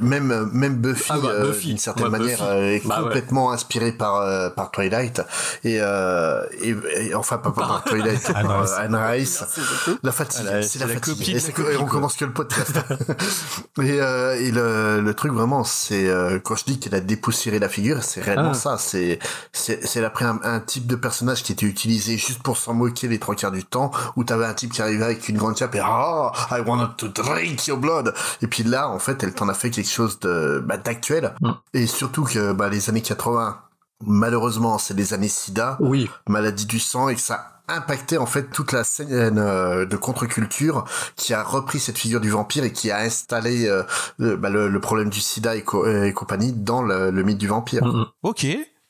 même, 0.00 0.50
même 0.52 0.76
Buffy, 0.76 1.10
ah 1.10 1.18
bah, 1.22 1.44
Buffy. 1.44 1.68
d'une 1.68 1.78
certaine 1.78 2.04
ouais, 2.04 2.18
manière. 2.18 2.38
Buffy 2.38 2.45
est 2.54 2.86
bah 2.86 3.00
complètement 3.02 3.48
ouais. 3.48 3.54
inspiré 3.54 3.92
par 3.92 4.16
euh, 4.16 4.50
par 4.50 4.70
Twilight. 4.70 5.22
Et, 5.64 5.78
euh, 5.80 6.44
et, 6.62 6.74
et, 6.96 7.14
enfin 7.14 7.38
pas 7.38 7.50
par, 7.50 7.68
par 7.68 7.84
Twilight 7.84 8.30
Anne 8.34 8.46
par 8.46 8.60
Rice. 8.62 8.72
Anne 8.78 8.94
Rice. 8.94 9.44
la 10.02 10.12
fatigue 10.12 10.46
Ah, 10.50 10.62
c'est 10.62 10.78
la, 10.78 10.86
la 10.86 10.94
fatigue. 10.94 11.14
copie 11.16 11.30
et, 11.32 11.34
la 11.34 11.40
copie, 11.52 11.72
et 11.72 11.76
on 11.76 11.86
commence 11.86 12.16
que 12.16 12.24
le 12.24 12.32
podcast? 12.32 12.78
Et, 13.82 14.00
euh, 14.00 14.34
et 14.40 14.50
le, 14.50 15.00
le 15.00 15.14
truc 15.14 15.32
vraiment 15.32 15.62
c'est 15.62 16.08
euh, 16.08 16.38
quand 16.42 16.56
je 16.56 16.64
dis 16.64 16.78
qu'elle 16.80 16.94
a 16.94 17.00
dépoussiéré 17.00 17.58
la 17.58 17.68
figure 17.68 18.02
c'est 18.02 18.22
réellement 18.22 18.50
Ah. 18.52 18.54
ça. 18.54 18.78
C'est 18.78 19.18
c'est 19.52 19.84
c'est 19.86 19.98
elle 19.98 20.04
a 20.06 20.10
pris 20.10 20.24
un, 20.24 20.38
un 20.42 20.60
type 20.60 20.86
de 20.86 20.96
personnage 20.96 21.42
qui 21.42 21.52
était 21.52 21.66
utilisé 21.66 22.16
juste 22.16 22.42
pour 22.42 22.56
s'en 22.56 22.72
moquer 22.74 23.06
les 23.08 23.18
trois 23.18 23.34
quarts 23.34 23.50
du 23.52 23.64
temps 23.64 23.90
où 24.16 24.24
t'avais 24.24 24.46
un 24.46 24.54
type 24.54 24.72
qui 24.72 24.82
arrivait 24.82 25.04
avec 25.04 25.28
une 25.28 25.36
grande 25.36 25.56
cape 25.56 25.74
et 25.74 25.80
ah 25.82 26.32
I 26.50 26.60
want 26.66 26.88
to 26.98 27.08
drink 27.08 27.66
your 27.66 27.78
blood. 27.78 28.14
Et 28.42 28.46
puis 28.46 28.62
là 28.64 28.88
en 28.88 28.98
fait 28.98 29.22
elle 29.22 29.34
t'en 29.34 29.48
a 29.48 29.54
fait 29.54 29.70
quelque 29.70 29.90
chose 29.90 30.18
de 30.20 30.62
bah, 30.66 30.76
d'actuel. 30.78 31.34
Mm. 31.40 31.50
et 31.74 31.86
surtout 31.86 32.24
que 32.26 32.52
bah, 32.52 32.68
les 32.68 32.88
années 32.90 33.02
80 33.02 33.58
malheureusement 34.04 34.78
c'est 34.78 34.94
des 34.94 35.14
années 35.14 35.28
sida 35.28 35.76
Oui. 35.80 36.10
maladie 36.28 36.66
du 36.66 36.78
sang 36.78 37.08
et 37.08 37.14
que 37.14 37.20
ça 37.20 37.56
impacté 37.68 38.18
en 38.18 38.26
fait 38.26 38.50
toute 38.50 38.72
la 38.72 38.84
scène 38.84 39.38
euh, 39.38 39.86
de 39.86 39.96
contre-culture 39.96 40.84
qui 41.16 41.34
a 41.34 41.42
repris 41.42 41.80
cette 41.80 41.98
figure 41.98 42.20
du 42.20 42.30
vampire 42.30 42.64
et 42.64 42.72
qui 42.72 42.90
a 42.90 42.98
installé 42.98 43.66
euh, 43.66 43.82
le, 44.18 44.36
bah, 44.36 44.50
le, 44.50 44.68
le, 44.68 44.80
problème 44.80 45.10
du 45.10 45.20
sida 45.20 45.56
et, 45.56 45.62
co 45.62 45.86
et 45.86 46.12
compagnie 46.12 46.52
dans 46.52 46.82
le, 46.82 47.10
le, 47.10 47.22
mythe 47.24 47.38
du 47.38 47.48
vampire. 47.48 47.84
Mm 47.84 47.90
-hmm. 47.90 48.06
Ok. 48.22 48.46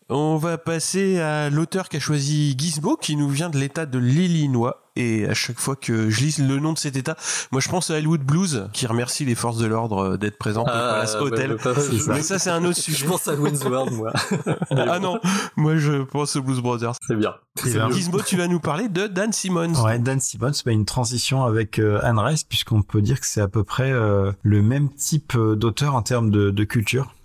On 0.08 0.36
va 0.36 0.56
passer 0.58 1.18
à 1.20 1.50
l'auteur 1.50 1.88
qui 1.88 1.96
a 1.96 2.00
choisi 2.00 2.54
Gizmo, 2.56 2.96
qui 2.96 3.16
nous 3.16 3.28
vient 3.28 3.50
de 3.50 3.58
l'état 3.58 3.86
de 3.86 3.98
l'Illinois. 3.98 4.85
Et 4.96 5.26
à 5.26 5.34
chaque 5.34 5.58
fois 5.58 5.76
que 5.76 6.10
je 6.10 6.20
lis 6.20 6.38
le 6.38 6.58
nom 6.58 6.72
de 6.72 6.78
cet 6.78 6.96
état, 6.96 7.16
moi 7.52 7.60
je 7.60 7.68
pense 7.68 7.90
à 7.90 7.94
Hollywood 7.94 8.22
Blues, 8.22 8.68
qui 8.72 8.86
remercie 8.86 9.24
les 9.24 9.34
forces 9.34 9.58
de 9.58 9.66
l'ordre 9.66 10.16
d'être 10.16 10.38
présentes 10.38 10.68
ah, 10.68 10.72
au 10.72 10.90
Palace 10.90 11.14
Hotel. 11.16 11.52
Ouais, 11.52 11.98
ça. 11.98 12.12
Mais 12.14 12.22
ça 12.22 12.38
c'est 12.38 12.50
un 12.50 12.64
autre 12.64 12.78
sujet. 12.80 12.98
Je 12.98 13.06
pense 13.06 13.28
à 13.28 13.34
Winsworth, 13.34 13.90
moi. 13.92 14.12
ah 14.70 14.98
non, 14.98 15.20
moi 15.56 15.76
je 15.76 16.02
pense 16.02 16.36
aux 16.36 16.42
Blues 16.42 16.60
Brothers. 16.60 16.94
C'est 17.06 17.16
bien. 17.16 17.34
bien. 17.64 17.90
Gizmo, 17.90 18.20
tu 18.22 18.36
vas 18.36 18.48
nous 18.48 18.60
parler 18.60 18.88
de 18.88 19.06
Dan 19.06 19.32
Simmons. 19.32 19.82
Ouais, 19.82 19.98
Dan 19.98 20.20
Simmons, 20.20 20.52
bah, 20.64 20.72
une 20.72 20.84
transition 20.84 21.44
avec 21.44 21.78
euh, 21.78 22.00
Anne 22.02 22.18
Rice, 22.18 22.44
puisqu'on 22.44 22.82
peut 22.82 23.02
dire 23.02 23.20
que 23.20 23.26
c'est 23.26 23.40
à 23.40 23.48
peu 23.48 23.64
près 23.64 23.92
euh, 23.92 24.32
le 24.42 24.62
même 24.62 24.90
type 24.90 25.34
euh, 25.36 25.56
d'auteur 25.56 25.94
en 25.94 26.02
termes 26.02 26.30
de, 26.30 26.50
de 26.50 26.64
culture. 26.64 27.15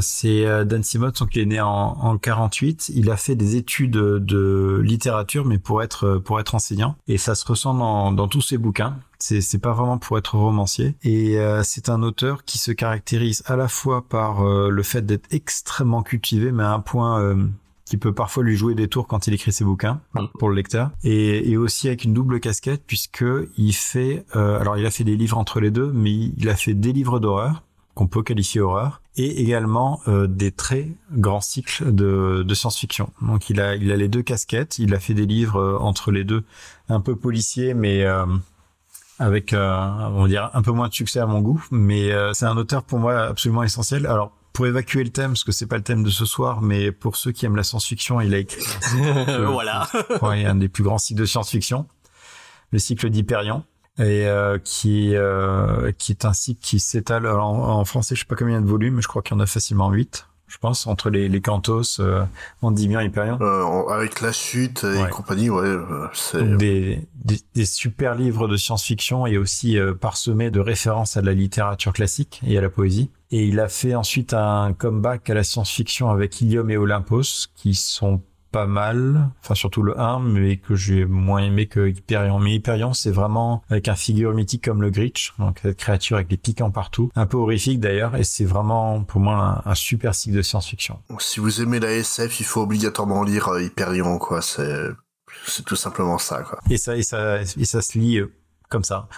C'est 0.00 0.64
Dan 0.64 0.82
Simmons, 0.82 1.12
donc 1.18 1.34
il 1.34 1.42
est 1.42 1.46
né 1.46 1.60
en, 1.60 1.68
en 1.68 2.18
48. 2.18 2.90
Il 2.94 3.10
a 3.10 3.16
fait 3.16 3.34
des 3.34 3.56
études 3.56 3.92
de 3.92 4.80
littérature, 4.84 5.44
mais 5.44 5.58
pour 5.58 5.82
être 5.82 6.18
pour 6.18 6.40
être 6.40 6.54
enseignant. 6.54 6.96
Et 7.08 7.18
ça 7.18 7.34
se 7.34 7.46
ressent 7.46 7.74
dans, 7.74 8.12
dans 8.12 8.28
tous 8.28 8.40
ses 8.40 8.58
bouquins. 8.58 8.96
C'est 9.18 9.40
c'est 9.40 9.58
pas 9.58 9.72
vraiment 9.72 9.98
pour 9.98 10.18
être 10.18 10.36
romancier. 10.36 10.96
Et 11.02 11.38
euh, 11.38 11.62
c'est 11.62 11.88
un 11.88 12.02
auteur 12.02 12.44
qui 12.44 12.58
se 12.58 12.72
caractérise 12.72 13.42
à 13.46 13.56
la 13.56 13.68
fois 13.68 14.02
par 14.08 14.44
euh, 14.44 14.68
le 14.68 14.82
fait 14.82 15.06
d'être 15.06 15.26
extrêmement 15.30 16.02
cultivé, 16.02 16.50
mais 16.50 16.64
à 16.64 16.72
un 16.72 16.80
point 16.80 17.20
euh, 17.20 17.46
qui 17.84 17.98
peut 17.98 18.12
parfois 18.12 18.42
lui 18.42 18.56
jouer 18.56 18.74
des 18.74 18.88
tours 18.88 19.06
quand 19.06 19.26
il 19.26 19.34
écrit 19.34 19.52
ses 19.52 19.64
bouquins 19.64 20.00
pour 20.38 20.48
le 20.48 20.54
lecteur 20.54 20.90
et, 21.04 21.50
et 21.50 21.56
aussi 21.56 21.88
avec 21.88 22.04
une 22.04 22.14
double 22.14 22.40
casquette 22.40 22.82
puisque 22.86 23.24
il 23.58 23.72
fait 23.74 24.24
alors 24.32 24.78
il 24.78 24.86
a 24.86 24.90
fait 24.90 25.04
des 25.04 25.16
livres 25.16 25.36
entre 25.36 25.60
les 25.60 25.70
deux 25.70 25.92
mais 25.92 26.12
il 26.12 26.48
a 26.48 26.56
fait 26.56 26.72
des 26.72 26.92
livres 26.92 27.20
d'horreur 27.20 27.62
qu'on 27.94 28.06
peut 28.06 28.22
qualifier 28.22 28.60
horreur, 28.60 29.01
et 29.16 29.42
également 29.42 30.00
euh, 30.08 30.26
des 30.26 30.52
très 30.52 30.88
grands 31.12 31.40
cycles 31.40 31.92
de, 31.92 32.42
de 32.46 32.54
science-fiction. 32.54 33.12
Donc 33.20 33.50
il 33.50 33.60
a, 33.60 33.74
il 33.74 33.92
a 33.92 33.96
les 33.96 34.08
deux 34.08 34.22
casquettes, 34.22 34.78
il 34.78 34.94
a 34.94 35.00
fait 35.00 35.14
des 35.14 35.26
livres 35.26 35.60
euh, 35.60 35.78
entre 35.78 36.10
les 36.10 36.24
deux, 36.24 36.44
un 36.88 37.00
peu 37.00 37.14
policiers, 37.14 37.74
mais 37.74 38.04
euh, 38.04 38.24
avec, 39.18 39.52
on 39.52 40.22
va 40.22 40.28
dire, 40.28 40.50
un 40.54 40.62
peu 40.62 40.72
moins 40.72 40.88
de 40.88 40.94
succès 40.94 41.20
à 41.20 41.26
mon 41.26 41.40
goût. 41.40 41.62
Mais 41.70 42.10
c'est 42.32 42.46
un 42.46 42.56
auteur 42.56 42.82
pour 42.82 42.98
moi 42.98 43.20
absolument 43.20 43.62
essentiel. 43.62 44.06
Alors 44.06 44.32
pour 44.52 44.66
évacuer 44.66 45.04
le 45.04 45.10
thème, 45.10 45.30
parce 45.30 45.44
que 45.44 45.52
c'est 45.52 45.66
pas 45.66 45.76
le 45.76 45.82
thème 45.82 46.02
de 46.02 46.10
ce 46.10 46.24
soir, 46.24 46.60
mais 46.60 46.90
pour 46.90 47.16
ceux 47.16 47.30
qui 47.30 47.46
aiment 47.46 47.56
la 47.56 47.62
science-fiction, 47.62 48.20
il 48.20 48.34
a 48.34 48.38
écrit. 48.38 48.64
voilà. 49.46 49.88
ouais, 50.22 50.44
un 50.44 50.56
des 50.56 50.68
plus 50.68 50.82
grands 50.82 50.98
cycles 50.98 51.20
de 51.20 51.24
science-fiction, 51.24 51.86
le 52.72 52.78
cycle 52.78 53.10
d'Hyperion 53.10 53.64
et 53.98 54.26
euh, 54.26 54.58
qui 54.62 55.14
euh, 55.14 55.92
qui 55.98 56.12
est 56.12 56.24
un 56.24 56.32
cycle 56.32 56.60
qui 56.62 56.80
s'étale 56.80 57.26
en, 57.26 57.40
en, 57.78 57.84
français 57.84 58.14
je 58.14 58.20
sais 58.20 58.26
pas 58.26 58.36
combien 58.36 58.60
de 58.60 58.66
volumes 58.66 58.94
mais 58.96 59.02
je 59.02 59.08
crois 59.08 59.22
qu'il 59.22 59.36
y 59.36 59.38
en 59.38 59.40
a 59.42 59.46
facilement 59.46 59.90
8 59.90 60.26
je 60.48 60.58
pense 60.58 60.86
entre 60.86 61.10
les 61.10 61.28
les 61.28 61.40
Cantos 61.42 62.00
euh, 62.00 62.24
Endymion 62.62 63.00
et 63.00 63.06
Hyperion 63.06 63.38
euh, 63.40 63.88
avec 63.88 64.20
la 64.22 64.32
chute 64.32 64.84
et 64.84 65.02
Ouais. 65.02 65.10
compagnie 65.10 65.50
ouais 65.50 65.76
c'est 66.14 66.38
Donc 66.42 66.58
des, 66.58 67.06
des 67.24 67.38
des 67.54 67.64
super 67.66 68.14
livres 68.14 68.48
de 68.48 68.56
science-fiction 68.56 69.26
et 69.26 69.36
aussi 69.36 69.78
euh, 69.78 69.92
parsemés 69.94 70.50
de 70.50 70.60
références 70.60 71.16
à 71.18 71.22
la 71.22 71.32
littérature 71.34 71.92
classique 71.92 72.40
et 72.46 72.56
à 72.56 72.60
la 72.62 72.70
poésie 72.70 73.10
et 73.30 73.44
il 73.46 73.60
a 73.60 73.68
fait 73.68 73.94
ensuite 73.94 74.32
un 74.34 74.72
comeback 74.72 75.28
à 75.28 75.34
la 75.34 75.44
science-fiction 75.44 76.10
avec 76.10 76.40
Ilium 76.40 76.70
et 76.70 76.76
Olympos 76.78 77.48
qui 77.54 77.74
sont 77.74 78.22
pas 78.52 78.66
mal, 78.66 79.30
enfin 79.42 79.54
surtout 79.54 79.82
le 79.82 79.98
1, 79.98 80.20
mais 80.20 80.58
que 80.58 80.74
j'ai 80.74 81.04
moins 81.04 81.40
aimé 81.40 81.66
que 81.66 81.88
Hyperion. 81.88 82.38
Mais 82.38 82.54
Hyperion, 82.54 82.92
c'est 82.92 83.10
vraiment 83.10 83.62
avec 83.70 83.88
un 83.88 83.96
figure 83.96 84.32
mythique 84.34 84.64
comme 84.64 84.82
le 84.82 84.90
Gritch, 84.90 85.32
donc 85.38 85.60
cette 85.62 85.78
créature 85.78 86.16
avec 86.16 86.28
des 86.28 86.36
piquants 86.36 86.70
partout, 86.70 87.10
un 87.16 87.26
peu 87.26 87.38
horrifique 87.38 87.80
d'ailleurs, 87.80 88.14
et 88.14 88.24
c'est 88.24 88.44
vraiment 88.44 89.02
pour 89.02 89.20
moi 89.20 89.62
un, 89.64 89.70
un 89.70 89.74
super 89.74 90.14
cycle 90.14 90.36
de 90.36 90.42
science-fiction. 90.42 90.98
Si 91.18 91.40
vous 91.40 91.60
aimez 91.62 91.80
la 91.80 91.92
SF, 91.92 92.40
il 92.40 92.44
faut 92.44 92.62
obligatoirement 92.62 93.24
lire 93.24 93.48
euh, 93.48 93.62
Hyperion, 93.62 94.18
quoi. 94.18 94.42
C'est 94.42 94.88
c'est 95.46 95.64
tout 95.64 95.76
simplement 95.76 96.18
ça, 96.18 96.42
quoi. 96.42 96.58
Et 96.70 96.76
ça 96.76 96.96
et 96.96 97.02
ça 97.02 97.40
et 97.40 97.64
ça 97.64 97.80
se 97.80 97.98
lit 97.98 98.18
euh, 98.18 98.32
comme 98.68 98.84
ça. 98.84 99.08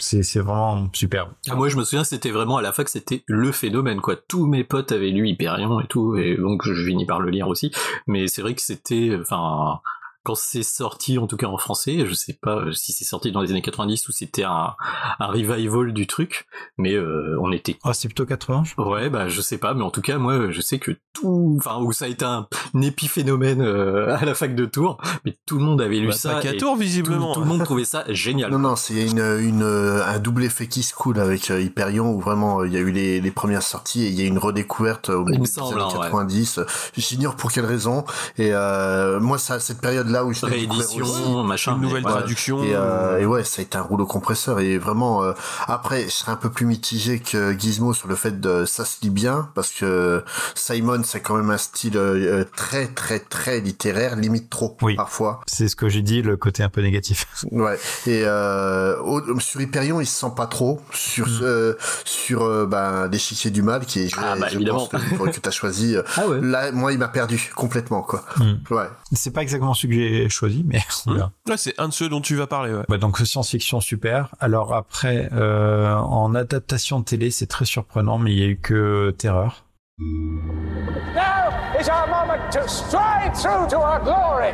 C'est 0.00 0.40
vraiment 0.40 0.88
superbe. 0.92 1.30
Ah, 1.48 1.54
moi, 1.54 1.68
je 1.68 1.76
me 1.76 1.84
souviens, 1.84 2.04
c'était 2.04 2.30
vraiment 2.30 2.56
à 2.56 2.62
la 2.62 2.72
fac, 2.72 2.88
c'était 2.88 3.22
le 3.26 3.52
phénomène, 3.52 4.00
quoi. 4.00 4.16
Tous 4.16 4.46
mes 4.46 4.64
potes 4.64 4.92
avaient 4.92 5.10
lu 5.10 5.28
Hyperion 5.28 5.80
et 5.80 5.86
tout, 5.86 6.16
et 6.16 6.36
donc 6.36 6.66
je 6.66 6.84
finis 6.84 7.06
par 7.06 7.20
le 7.20 7.30
lire 7.30 7.48
aussi. 7.48 7.72
Mais 8.06 8.26
c'est 8.26 8.42
vrai 8.42 8.54
que 8.54 8.62
c'était, 8.62 9.16
enfin, 9.20 9.80
quand 10.22 10.34
c'est 10.34 10.62
sorti, 10.62 11.18
en 11.18 11.26
tout 11.26 11.36
cas 11.36 11.46
en 11.46 11.56
français, 11.56 12.04
je 12.06 12.14
sais 12.14 12.38
pas 12.40 12.64
si 12.72 12.92
c'est 12.92 13.04
sorti 13.04 13.32
dans 13.32 13.40
les 13.40 13.50
années 13.50 13.62
90 13.62 14.08
ou 14.08 14.12
c'était 14.12 14.44
un, 14.44 14.74
un 15.18 15.26
revival 15.26 15.92
du 15.92 16.06
truc, 16.06 16.46
mais 16.76 16.94
euh, 16.94 17.38
on 17.40 17.52
était. 17.52 17.78
Ah, 17.84 17.94
c'est 17.94 18.08
plutôt 18.08 18.26
80. 18.26 18.64
Je 18.64 18.82
ouais, 18.82 19.08
bah 19.08 19.28
je 19.28 19.40
sais 19.40 19.58
pas, 19.58 19.74
mais 19.74 19.82
en 19.82 19.90
tout 19.90 20.02
cas, 20.02 20.18
moi, 20.18 20.50
je 20.50 20.60
sais 20.60 20.78
que 20.78 20.92
tout, 21.12 21.56
enfin, 21.58 21.78
où 21.78 21.92
ça 21.92 22.04
a 22.04 22.08
été 22.08 22.24
un, 22.24 22.46
un 22.74 22.82
épiphénomène 22.82 23.62
euh, 23.62 24.16
à 24.16 24.24
la 24.24 24.34
fac 24.34 24.54
de 24.54 24.66
Tours, 24.66 24.98
mais 25.24 25.38
tout 25.46 25.58
le 25.58 25.64
monde 25.64 25.80
avait 25.80 25.98
lu 25.98 26.08
bah, 26.08 26.12
ça. 26.12 26.34
Pas 26.34 26.40
qu'à 26.40 26.54
Tours, 26.54 26.76
visiblement. 26.76 27.32
Tout, 27.32 27.40
tout, 27.40 27.46
le 27.46 27.46
monde 27.46 27.64
trouvait 27.64 27.84
ça 27.84 28.04
génial. 28.08 28.50
Non, 28.50 28.58
non, 28.58 28.76
c'est 28.76 29.06
une, 29.06 29.20
une, 29.20 29.62
un 29.62 30.18
double 30.18 30.44
effet 30.44 30.66
qui 30.66 30.82
se 30.82 30.94
coule 30.94 31.18
avec 31.18 31.50
euh, 31.50 31.60
Hyperion 31.60 32.12
où 32.12 32.20
vraiment 32.20 32.64
il 32.64 32.72
y 32.72 32.76
a 32.76 32.80
eu 32.80 32.90
les, 32.90 33.20
les 33.20 33.30
premières 33.30 33.62
sorties 33.62 34.04
et 34.04 34.08
il 34.08 34.20
y 34.20 34.22
a 34.22 34.26
une 34.26 34.38
redécouverte 34.38 35.08
au 35.08 35.24
milieu 35.24 35.44
des 35.44 35.58
années 35.58 35.92
90. 35.92 36.58
Ouais. 36.58 36.64
J'ignore 36.96 37.36
pour 37.36 37.52
quelle 37.52 37.66
raison. 37.66 38.04
Et 38.36 38.50
euh, 38.52 39.20
moi, 39.20 39.38
ça, 39.38 39.60
cette 39.60 39.80
période-là 40.10 40.24
où 40.24 40.32
je 40.32 40.46
réédition, 40.46 41.44
machin, 41.44 41.76
une 41.76 41.82
nouvelle 41.82 42.02
traduction. 42.02 42.62
Et, 42.64 42.74
euh, 42.74 43.20
et, 43.20 43.26
ouais, 43.26 43.44
ça 43.44 43.60
a 43.60 43.62
été 43.62 43.76
un 43.78 43.82
rouleau 43.82 44.06
compresseur 44.06 44.60
et 44.60 44.78
vraiment. 44.78 45.22
Euh, 45.22 45.32
après, 45.66 46.04
je 46.04 46.10
serais 46.10 46.32
un 46.32 46.36
peu 46.36 46.50
plus 46.50 46.66
mitigé 46.66 47.18
que 47.20 47.56
Gizmo 47.58 47.94
sur 47.94 48.08
le 48.08 48.14
fait 48.14 48.40
de 48.40 48.64
ça 48.64 48.84
se 48.84 48.96
lit 49.02 49.10
bien 49.10 49.48
parce 49.54 49.70
que 49.70 50.24
Simon, 50.54 51.02
c'est 51.04 51.20
quand 51.20 51.36
même 51.36 51.50
un 51.50 51.58
style 51.58 51.96
euh, 51.96 52.44
très 52.56 52.86
très 52.86 53.18
très 53.18 53.60
littéraire, 53.60 54.16
limite 54.16 54.50
trop 54.50 54.76
oui. 54.82 54.96
parfois. 54.96 55.40
C'est 55.46 55.68
ce 55.68 55.76
que 55.76 55.88
j'ai 55.88 56.02
dit, 56.02 56.22
le 56.22 56.36
côté 56.36 56.62
un 56.62 56.68
peu 56.68 56.82
négatif. 56.82 57.26
Ouais. 57.50 57.78
Et 58.06 58.24
au, 58.24 59.40
sur 59.40 59.60
Hyperion, 59.60 60.00
il 60.00 60.06
se 60.06 60.20
sent 60.20 60.32
pas 60.36 60.46
trop 60.46 60.80
sur 60.92 61.26
mm. 61.26 61.74
sur 62.04 62.66
ben 62.66 63.08
l'échiquier 63.08 63.50
du 63.50 63.62
mal 63.62 63.84
qui 63.86 64.00
est 64.00 64.10
ah, 64.16 64.36
bah, 64.38 64.46
je 64.48 64.56
évidemment. 64.56 64.86
pense 64.86 65.02
que, 65.02 65.36
que 65.36 65.40
t'as 65.40 65.50
choisi. 65.50 65.96
ah 66.16 66.28
ouais. 66.28 66.40
Là, 66.40 66.70
moi, 66.70 66.92
il 66.92 66.98
m'a 66.98 67.08
perdu 67.08 67.50
complètement 67.56 68.02
quoi. 68.02 68.24
Mm. 68.36 68.52
Ouais. 68.70 68.88
C'est 69.12 69.32
pas 69.32 69.42
exactement 69.42 69.74
ce 69.74 69.86
que 69.86 69.92
j'ai 70.08 70.28
choisi, 70.28 70.64
mais 70.66 70.80
mmh. 71.06 71.18
ouais, 71.48 71.56
c'est 71.56 71.78
un 71.78 71.88
de 71.88 71.92
ceux 71.92 72.08
dont 72.08 72.20
tu 72.20 72.36
vas 72.36 72.46
parler. 72.46 72.72
Ouais. 72.72 72.84
Bah, 72.88 72.98
donc 72.98 73.18
science-fiction 73.18 73.80
super. 73.80 74.34
Alors 74.40 74.74
après, 74.74 75.28
euh, 75.32 75.94
en 75.94 76.34
adaptation 76.34 77.02
télé, 77.02 77.30
c'est 77.30 77.46
très 77.46 77.64
surprenant, 77.64 78.18
mais 78.18 78.32
il 78.32 78.38
y 78.38 78.42
a 78.42 78.46
eu 78.46 78.56
que 78.56 79.14
Terreur. 79.18 79.64
Now 79.98 81.50
is 81.78 81.88
our 81.90 82.06
moment 82.06 82.50
to 82.52 82.66
stride 82.66 83.34
through 83.36 83.68
to 83.68 83.78
our 83.78 84.00
glory. 84.00 84.52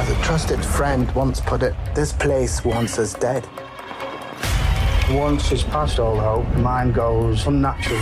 As 0.00 0.10
a 0.10 0.22
trusted 0.22 0.64
friend 0.64 1.10
once 1.14 1.40
put 1.40 1.62
it, 1.62 1.74
this 1.94 2.12
place 2.12 2.64
wants 2.64 2.98
us 2.98 3.14
dead. 3.14 3.46
Once 5.10 5.52
it's 5.52 5.62
past 5.62 6.00
all 6.00 6.16
hope, 6.16 6.48
mind 6.56 6.94
goes 6.94 7.46
unnatural. 7.46 8.00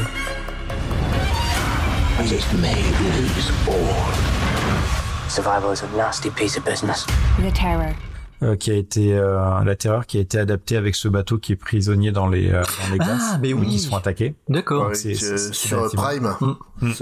And 2.23 2.31
it 2.31 2.47
may 2.61 2.81
lose 3.19 3.51
all. 3.67 5.29
Survival 5.29 5.73
is 5.73 5.83
a 5.83 5.89
nasty 5.97 6.31
piece 6.31 6.57
of 6.57 6.65
business. 6.65 7.05
The 7.41 7.51
Terror. 7.53 7.97
Euh, 8.45 8.55
qui 8.55 8.71
a 8.71 8.75
été 8.75 9.15
euh, 9.15 9.65
la 9.65 9.75
terreur 9.75 10.07
qui 10.07 10.19
a 10.19 10.21
été 10.21 10.39
adapté 10.39 10.77
avec 10.77 10.95
ce 10.95 11.09
bateau 11.09 11.39
qui 11.39 11.51
est 11.53 11.57
prisonnier 11.57 12.13
dans 12.13 12.29
les 12.29 12.53
euh, 12.53 12.63
dans 12.63 12.93
les 12.93 12.99
glaces 12.99 13.33
ah, 13.33 13.39
mais 13.43 13.53
oui. 13.53 13.67
qui 13.67 13.81
sont 13.81 13.97
attaqués. 13.97 14.37
D'accord. 14.49 14.91
Ouais, 14.91 14.95
sur 14.95 15.91
Prime. 15.95 16.37
Mmh. 16.81 16.93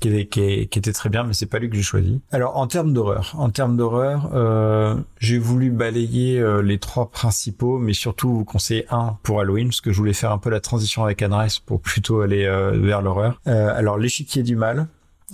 Qui, 0.00 0.08
était 0.10 0.92
très 0.92 1.08
bien, 1.08 1.24
mais 1.24 1.32
c'est 1.32 1.46
pas 1.46 1.58
lui 1.58 1.68
que 1.68 1.74
j'ai 1.74 1.82
choisi. 1.82 2.20
Alors 2.30 2.56
en 2.56 2.68
termes 2.68 2.92
d'horreur, 2.92 3.34
en 3.36 3.50
termes 3.50 3.76
d'horreur, 3.76 4.30
euh, 4.32 4.94
j'ai 5.18 5.38
voulu 5.38 5.70
balayer 5.70 6.38
euh, 6.38 6.62
les 6.62 6.78
trois 6.78 7.10
principaux, 7.10 7.78
mais 7.78 7.94
surtout 7.94 8.32
vous 8.32 8.44
conseiller 8.44 8.86
un 8.90 9.16
pour 9.24 9.40
Halloween, 9.40 9.68
parce 9.68 9.80
que 9.80 9.90
je 9.90 9.98
voulais 9.98 10.12
faire 10.12 10.30
un 10.30 10.38
peu 10.38 10.50
la 10.50 10.60
transition 10.60 11.02
avec 11.02 11.20
Anne 11.22 11.34
Rice 11.34 11.58
pour 11.58 11.80
plutôt 11.80 12.20
aller 12.20 12.44
euh, 12.44 12.78
vers 12.78 13.02
l'horreur. 13.02 13.40
alors 13.44 13.98
l'échiquier 13.98 14.44
du 14.44 14.54
mal, 14.54 14.86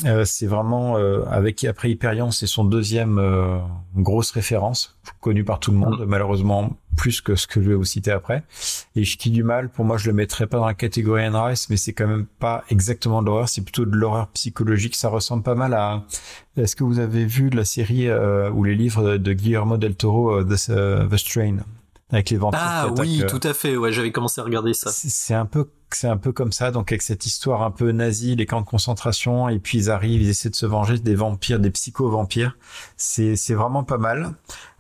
euh, 0.04 0.24
c'est 0.24 0.46
vraiment 0.46 0.98
euh, 0.98 1.22
avec 1.30 1.62
après 1.62 1.88
Hyperion, 1.88 2.32
c'est 2.32 2.48
son 2.48 2.64
deuxième 2.64 3.18
euh, 3.18 3.58
grosse 3.94 4.32
référence 4.32 4.98
connue 5.20 5.44
par 5.44 5.60
tout 5.60 5.70
le 5.70 5.76
monde, 5.76 6.00
mmh. 6.00 6.04
malheureusement 6.06 6.76
plus 6.96 7.20
que 7.20 7.36
ce 7.36 7.46
que 7.46 7.62
je 7.62 7.68
vais 7.68 7.74
vous 7.76 7.84
citer 7.84 8.10
après. 8.10 8.42
Et 8.96 9.04
Chiki 9.04 9.30
du 9.30 9.44
mal, 9.44 9.68
pour 9.68 9.84
moi, 9.84 9.96
je 9.96 10.08
le 10.08 10.12
mettrais 10.12 10.48
pas 10.48 10.58
dans 10.58 10.66
la 10.66 10.74
catégorie 10.74 11.22
Anne 11.22 11.36
Rice, 11.36 11.70
mais 11.70 11.76
c'est 11.76 11.92
quand 11.92 12.08
même 12.08 12.26
pas 12.26 12.64
exactement 12.70 13.22
de 13.22 13.26
l'horreur, 13.26 13.48
c'est 13.48 13.62
plutôt 13.62 13.84
de 13.84 13.94
l'horreur 13.94 14.28
psychologique. 14.28 14.96
Ça 14.96 15.08
ressemble 15.08 15.44
pas 15.44 15.54
mal 15.54 15.74
à. 15.74 16.02
Est-ce 16.56 16.74
que 16.74 16.84
vous 16.84 16.98
avez 16.98 17.24
vu 17.24 17.50
la 17.50 17.64
série 17.64 18.08
ou 18.52 18.62
les 18.62 18.76
livres 18.76 19.16
de 19.16 19.32
Guillermo 19.32 19.76
del 19.76 19.96
Toro, 19.96 20.42
The, 20.44 21.08
The 21.10 21.16
Strain? 21.16 21.56
Avec 22.14 22.30
les 22.30 22.36
vampires. 22.36 22.60
Ah 22.62 22.88
oui, 22.98 23.22
tout 23.28 23.40
à 23.42 23.54
fait. 23.54 23.76
Ouais, 23.76 23.92
j'avais 23.92 24.12
commencé 24.12 24.40
à 24.40 24.44
regarder 24.44 24.74
ça. 24.74 24.90
C'est 24.90 25.34
un 25.34 25.46
peu 25.46 25.68
c'est 25.94 26.08
un 26.08 26.16
peu 26.16 26.32
comme 26.32 26.52
ça, 26.52 26.70
donc 26.70 26.90
avec 26.92 27.02
cette 27.02 27.24
histoire 27.24 27.62
un 27.62 27.70
peu 27.70 27.92
nazie, 27.92 28.34
les 28.34 28.46
camps 28.46 28.60
de 28.60 28.66
concentration, 28.66 29.48
et 29.48 29.58
puis 29.58 29.78
ils 29.78 29.90
arrivent, 29.90 30.22
ils 30.22 30.28
essaient 30.28 30.50
de 30.50 30.56
se 30.56 30.66
venger 30.66 30.98
des 30.98 31.14
vampires, 31.14 31.60
des 31.60 31.70
psycho-vampires. 31.70 32.56
C'est, 32.96 33.36
c'est 33.36 33.54
vraiment 33.54 33.84
pas 33.84 33.98
mal. 33.98 34.34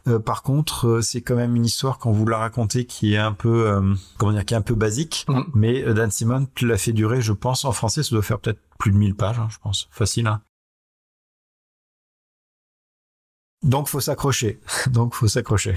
Euh, 0.06 0.18
par 0.18 0.42
contre, 0.42 0.86
euh, 0.88 1.00
c'est 1.00 1.22
quand 1.22 1.36
même 1.36 1.56
une 1.56 1.64
histoire 1.64 1.98
qu'on 1.98 2.12
vous 2.12 2.26
l'a 2.26 2.38
raconté 2.38 2.84
qui 2.84 3.14
est 3.14 3.18
un 3.18 3.32
peu, 3.32 3.68
euh, 3.68 3.94
comment 4.18 4.32
dire, 4.32 4.44
qui 4.44 4.54
est 4.54 4.56
un 4.56 4.62
peu 4.62 4.74
basique. 4.74 5.24
Mm. 5.28 5.42
Mais 5.54 5.94
Dan 5.94 6.10
Simon 6.10 6.46
l'a 6.60 6.76
fait 6.76 6.92
durer, 6.92 7.22
je 7.22 7.32
pense, 7.32 7.64
en 7.64 7.72
français, 7.72 8.02
ça 8.02 8.10
doit 8.10 8.22
faire 8.22 8.38
peut-être 8.38 8.60
plus 8.78 8.90
de 8.90 8.96
1000 8.96 9.14
pages, 9.14 9.38
hein, 9.38 9.48
je 9.50 9.58
pense. 9.62 9.88
Facile, 9.90 10.26
hein. 10.26 10.42
Donc 13.62 13.88
faut 13.88 14.00
s'accrocher. 14.00 14.60
Donc 14.88 15.14
faut 15.14 15.28
s'accrocher. 15.28 15.74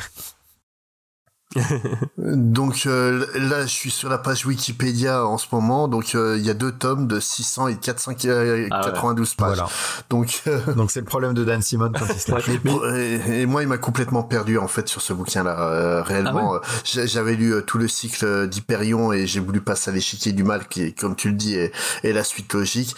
donc 2.17 2.83
euh, 2.85 3.25
là, 3.35 3.61
je 3.61 3.71
suis 3.71 3.91
sur 3.91 4.09
la 4.09 4.17
page 4.17 4.45
Wikipédia 4.45 5.25
en 5.25 5.37
ce 5.37 5.47
moment. 5.51 5.87
Donc 5.87 6.15
euh, 6.15 6.37
il 6.37 6.45
y 6.45 6.49
a 6.49 6.53
deux 6.53 6.71
tomes 6.71 7.07
de 7.07 7.19
600 7.19 7.67
et 7.69 7.75
492 7.75 8.67
ah 8.71 8.81
ouais. 8.81 9.11
pages. 9.13 9.57
Voilà. 9.57 9.67
Donc 10.09 10.43
euh... 10.47 10.59
donc 10.75 10.91
c'est 10.91 10.99
le 10.99 11.05
problème 11.05 11.33
de 11.33 11.43
Dan 11.43 11.61
Simon 11.61 11.91
quand 11.97 12.05
il 12.07 12.19
se 12.19 12.31
lâche. 12.31 12.49
et, 12.49 13.41
et, 13.41 13.45
moi, 13.45 13.61
il 13.63 13.67
m'a 13.67 13.77
complètement 13.77 14.23
perdu 14.23 14.57
en 14.57 14.67
fait 14.67 14.87
sur 14.87 15.01
ce 15.01 15.13
bouquin-là. 15.13 15.59
Euh, 15.59 16.01
réellement, 16.03 16.53
ah 16.55 16.59
ouais 16.59 17.05
j'avais 17.07 17.35
lu 17.35 17.53
tout 17.65 17.77
le 17.77 17.87
cycle 17.87 18.47
d'Hyperion 18.47 19.13
et 19.13 19.27
j'ai 19.27 19.39
voulu 19.39 19.61
passer 19.61 19.91
à 19.91 19.93
l'échiquier 19.93 20.31
du 20.31 20.43
mal, 20.43 20.67
qui, 20.67 20.93
comme 20.93 21.15
tu 21.15 21.29
le 21.29 21.35
dis, 21.35 21.55
est, 21.55 21.71
est 22.03 22.13
la 22.13 22.23
suite 22.23 22.53
logique. 22.53 22.95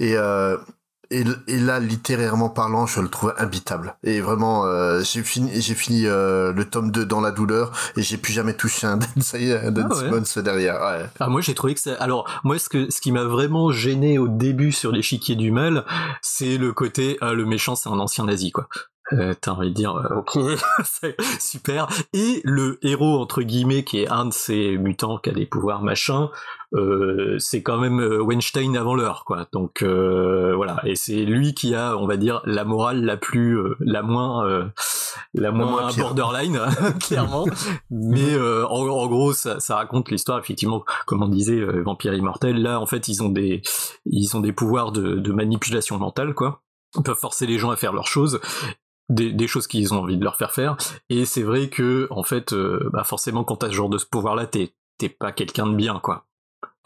Et 0.00 0.16
et, 1.10 1.24
et, 1.46 1.58
là, 1.58 1.80
littérairement 1.80 2.48
parlant, 2.48 2.86
je 2.86 3.00
le 3.00 3.08
trouve 3.08 3.34
imbitable. 3.38 3.96
Et 4.02 4.20
vraiment, 4.20 4.64
euh, 4.64 5.02
j'ai 5.02 5.22
fini, 5.22 5.50
j'ai 5.60 5.74
fini 5.74 6.06
euh, 6.06 6.52
le 6.52 6.64
tome 6.64 6.90
2 6.90 7.04
dans 7.04 7.20
la 7.20 7.30
douleur 7.30 7.72
et 7.96 8.02
j'ai 8.02 8.16
plus 8.16 8.32
jamais 8.32 8.54
touché 8.54 8.86
un 8.86 8.96
Dan, 8.98 9.08
un 9.64 9.70
Dan 9.70 9.88
ah 9.90 9.94
ouais. 9.94 10.00
Simmons 10.00 10.42
derrière. 10.42 10.80
Ouais. 10.80 11.06
Ah, 11.20 11.28
moi, 11.28 11.40
j'ai 11.40 11.54
trouvé 11.54 11.74
que 11.74 11.80
c'est... 11.80 11.96
Alors, 11.98 12.28
moi, 12.44 12.58
ce, 12.58 12.68
que, 12.68 12.90
ce 12.90 13.00
qui 13.00 13.12
m'a 13.12 13.24
vraiment 13.24 13.70
gêné 13.70 14.18
au 14.18 14.28
début 14.28 14.72
sur 14.72 14.92
l'échiquier 14.92 15.36
du 15.36 15.50
mal, 15.50 15.84
c'est 16.22 16.58
le 16.58 16.72
côté, 16.72 17.18
ah, 17.20 17.32
le 17.32 17.46
méchant, 17.46 17.76
c'est 17.76 17.88
un 17.88 17.98
ancien 17.98 18.24
nazi, 18.24 18.50
quoi. 18.52 18.68
Euh, 19.12 19.34
T'as 19.40 19.52
envie 19.52 19.68
de 19.68 19.74
dire, 19.74 19.94
euh, 19.94 20.16
ok, 20.16 20.38
super. 21.38 21.86
Et 22.12 22.40
le 22.44 22.78
héros 22.82 23.20
entre 23.20 23.42
guillemets 23.42 23.84
qui 23.84 24.00
est 24.00 24.08
un 24.08 24.26
de 24.26 24.32
ces 24.32 24.76
mutants 24.78 25.18
qui 25.18 25.30
a 25.30 25.32
des 25.32 25.46
pouvoirs 25.46 25.82
machin, 25.82 26.30
euh, 26.74 27.36
c'est 27.38 27.62
quand 27.62 27.78
même 27.78 28.00
euh, 28.00 28.20
Weinstein 28.22 28.76
avant 28.76 28.94
l'heure, 28.94 29.24
quoi. 29.24 29.46
Donc 29.52 29.82
euh, 29.82 30.54
voilà, 30.56 30.80
et 30.84 30.96
c'est 30.96 31.24
lui 31.24 31.54
qui 31.54 31.74
a, 31.74 31.96
on 31.96 32.06
va 32.06 32.16
dire, 32.16 32.42
la 32.44 32.64
morale 32.64 33.04
la 33.04 33.16
plus, 33.16 33.58
euh, 33.58 33.76
la 33.80 34.02
moins, 34.02 34.46
la, 34.46 34.72
la 35.34 35.50
moins, 35.52 35.90
borderline, 35.96 36.60
clairement. 37.00 37.46
Mais 37.90 38.36
en, 38.38 38.88
en, 38.88 39.06
gros, 39.06 39.32
ça, 39.32 39.60
ça 39.60 39.76
raconte 39.76 40.10
l'histoire 40.10 40.38
effectivement, 40.38 40.84
comme 41.06 41.22
on 41.22 41.28
disait, 41.28 41.60
vampire 41.82 42.14
immortel. 42.14 42.62
Là, 42.62 42.80
en 42.80 42.86
fait, 42.86 43.08
ils 43.08 43.22
ont 43.22 43.28
des, 43.28 43.62
ils 44.06 44.36
ont 44.36 44.40
des 44.40 44.52
pouvoirs 44.52 44.92
de, 44.92 45.14
de 45.14 45.32
manipulation 45.32 45.98
mentale, 45.98 46.34
quoi 46.34 46.62
ils 46.96 47.02
peuvent 47.02 47.18
forcer 47.18 47.46
les 47.46 47.58
gens 47.58 47.70
à 47.70 47.76
faire 47.76 47.92
leurs 47.92 48.06
choses 48.06 48.40
des, 49.08 49.32
des, 49.32 49.46
choses 49.46 49.66
qu'ils 49.66 49.94
ont 49.94 50.02
envie 50.02 50.16
de 50.16 50.24
leur 50.24 50.36
faire 50.36 50.52
faire. 50.52 50.76
Et 51.08 51.24
c'est 51.24 51.42
vrai 51.42 51.68
que, 51.68 52.08
en 52.10 52.22
fait, 52.22 52.52
euh, 52.52 52.90
bah 52.92 53.04
forcément, 53.04 53.44
quand 53.44 53.56
t'as 53.56 53.68
ce 53.68 53.74
genre 53.74 53.88
de 53.88 53.98
pouvoir-là, 53.98 54.46
t'es, 54.46 54.74
t'es 54.98 55.08
pas 55.08 55.32
quelqu'un 55.32 55.66
de 55.66 55.74
bien, 55.74 56.00
quoi. 56.00 56.25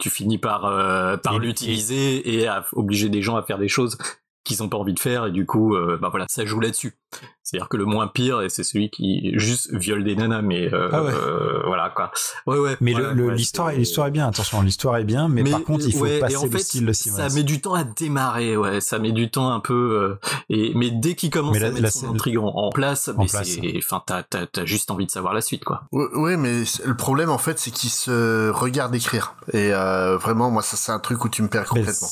Tu 0.01 0.09
finis 0.09 0.39
par, 0.39 0.65
euh, 0.65 1.15
par 1.15 1.37
l'utiliser 1.37 2.33
et 2.33 2.47
à 2.47 2.65
obliger 2.73 3.07
des 3.07 3.21
gens 3.21 3.35
à 3.35 3.43
faire 3.43 3.59
des 3.59 3.69
choses 3.69 3.97
qu'ils 4.43 4.63
ont 4.63 4.69
pas 4.69 4.77
envie 4.77 4.93
de 4.93 4.99
faire 4.99 5.25
et 5.27 5.31
du 5.31 5.45
coup 5.45 5.75
euh, 5.75 5.97
bah 6.01 6.09
voilà 6.09 6.25
ça 6.29 6.45
joue 6.45 6.59
là-dessus. 6.59 6.97
C'est 7.43 7.57
à 7.57 7.59
dire 7.59 7.69
que 7.69 7.77
le 7.77 7.85
moins 7.85 8.07
pire 8.07 8.43
c'est 8.49 8.63
celui 8.63 8.89
qui 8.89 9.31
juste 9.35 9.73
viole 9.73 10.03
des 10.03 10.15
nanas 10.15 10.41
mais 10.41 10.73
euh, 10.73 10.89
ah 10.91 11.03
ouais. 11.03 11.11
euh, 11.13 11.63
voilà 11.65 11.91
quoi. 11.95 12.11
Ouais 12.47 12.57
ouais 12.57 12.77
mais 12.79 12.93
voilà, 12.93 13.13
le, 13.13 13.27
ouais, 13.27 13.35
l'histoire 13.35 13.71
l'histoire 13.71 14.07
est 14.07 14.11
bien 14.11 14.27
attention 14.27 14.61
l'histoire 14.61 14.97
est 14.97 15.03
bien 15.03 15.27
mais, 15.27 15.43
mais, 15.43 15.51
par 15.51 15.63
contre 15.63 15.85
il 15.85 15.93
faut 15.93 16.03
ouais, 16.03 16.19
passer 16.19 16.37
en 16.37 16.45
le 16.45 16.51
fait, 16.51 16.59
style 16.59 16.85
de 16.85 16.93
Simmons 16.93 17.17
ça 17.17 17.29
met 17.29 17.43
du 17.43 17.61
temps 17.61 17.73
à 17.73 17.83
démarrer 17.83 18.55
ouais 18.57 18.81
ça 18.81 18.99
met 18.99 19.11
du 19.11 19.29
temps 19.29 19.51
un 19.51 19.59
peu 19.59 20.19
euh, 20.21 20.27
et 20.49 20.71
mais 20.75 20.89
dès 20.89 21.15
qu'il 21.15 21.29
commence 21.29 21.59
la, 21.59 21.67
à 21.67 21.71
mettre 21.71 21.83
la, 21.83 21.91
son 21.91 22.13
intrigue 22.13 22.37
en, 22.37 22.47
en 22.47 22.69
place 22.69 23.09
en 23.09 23.23
mais 23.23 23.27
c'est 23.27 23.73
enfin 23.77 24.01
t'as, 24.05 24.23
t'as, 24.23 24.65
juste 24.65 24.91
envie 24.91 25.05
de 25.05 25.11
savoir 25.11 25.33
la 25.33 25.41
suite 25.41 25.63
quoi. 25.63 25.83
Ouais 25.91 26.37
mais 26.37 26.63
le 26.85 26.95
problème 26.95 27.29
en 27.29 27.37
fait 27.37 27.59
c'est 27.59 27.71
qu'il 27.71 27.89
se 27.89 28.49
regarde 28.49 28.95
écrire. 28.95 29.35
Et 29.53 29.73
euh, 29.73 30.17
vraiment 30.17 30.51
moi 30.51 30.61
ça 30.61 30.77
c'est 30.77 30.91
un 30.91 30.99
truc 30.99 31.23
où 31.25 31.29
tu 31.29 31.41
me 31.41 31.49
perds 31.49 31.65
complètement 31.65 32.07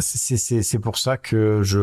c'est 0.00 0.78
pour 0.78 0.98
ça 0.98 1.16
que 1.16 1.62
je 1.62 1.80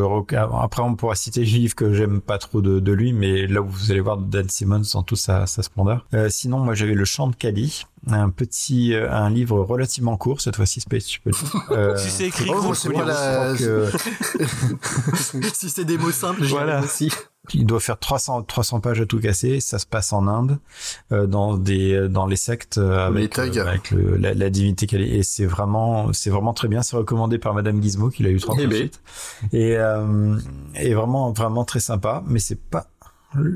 après 0.56 0.82
on 0.82 0.96
pourra 0.96 1.16
citer 1.16 1.42
le 1.42 1.46
livre 1.46 1.76
que 1.76 1.94
j'aime 1.94 2.22
pas 2.22 2.38
trop 2.38 2.62
de, 2.62 2.80
de, 2.80 2.92
lui 2.92 3.14
mais 3.14 3.48
là 3.48 3.62
où 3.62 3.68
vous 3.68 3.92
allez 3.92 4.00
voir 4.00 4.18
Dan 4.18 4.50
Simmons 4.50 4.82
dans 4.94 5.04
toute 5.04 5.18
sa, 5.18 5.46
sa 5.48 5.64
splendeur. 5.64 6.06
Euh, 6.14 6.30
sinon 6.30 6.60
moi 6.60 6.74
j'avais 6.74 6.94
le 6.94 7.06
chant 7.06 7.28
de 7.28 7.36
Cali 7.36 7.86
un 8.08 8.30
petit 8.30 8.94
euh, 8.94 9.12
un 9.12 9.30
livre 9.30 9.60
relativement 9.60 10.16
court 10.18 10.42
cette 10.42 10.56
fois-ci 10.56 10.82
Space 10.82 11.06
tu 11.06 11.20
peux 11.20 11.32
le 11.32 11.36
dire 11.36 11.72
euh, 11.72 11.98
si 11.98 12.10
c'est 12.10 12.28
écrit 12.28 12.50
oh, 12.54 12.74
c'est 12.74 12.94
la... 12.94 13.54
que... 13.58 13.90
si 15.54 15.70
c'est 15.70 15.86
des 15.86 15.98
mots 15.98 16.12
simples 16.12 16.44
voilà. 16.46 16.84
aussi 16.84 17.12
il 17.54 17.66
doit 17.66 17.80
faire 17.80 18.00
300 18.00 18.44
300 18.44 18.80
pages 18.80 19.02
à 19.02 19.06
tout 19.06 19.20
casser. 19.20 19.60
Ça 19.60 19.80
se 19.80 19.86
passe 19.86 20.14
en 20.14 20.28
Inde 20.28 20.58
euh, 21.12 21.28
dans 21.28 21.58
des 21.58 22.08
dans 22.10 22.26
les 22.26 22.36
sectes 22.36 22.78
euh, 22.78 23.08
avec, 23.08 23.38
euh, 23.38 23.66
avec 23.66 23.92
le, 23.92 24.18
la, 24.18 24.34
la, 24.34 24.50
divinité 24.50 24.88
qu'elle 24.88 25.02
est. 25.02 25.18
Et 25.18 25.24
c'est 25.24 25.46
vraiment 25.46 26.12
c'est 26.14 26.30
vraiment 26.30 26.54
très 26.54 26.68
bien. 26.68 26.82
C'est 26.82 26.96
recommandé 26.96 27.38
par 27.38 27.54
madame 27.54 27.82
Gizmo 27.82 28.10
qui 28.10 28.24
l'a 28.24 28.30
eu 28.30 28.40
trois 28.40 28.56
fois 28.56 28.72
suite 28.72 29.02
et 29.54 29.78
euh, 29.78 30.38
et 30.76 30.94
vraiment 30.94 31.32
vraiment 31.32 31.66
très 31.66 31.80
sympa. 31.80 32.24
Mais 32.28 32.40
c'est 32.40 32.60
pas 32.60 32.88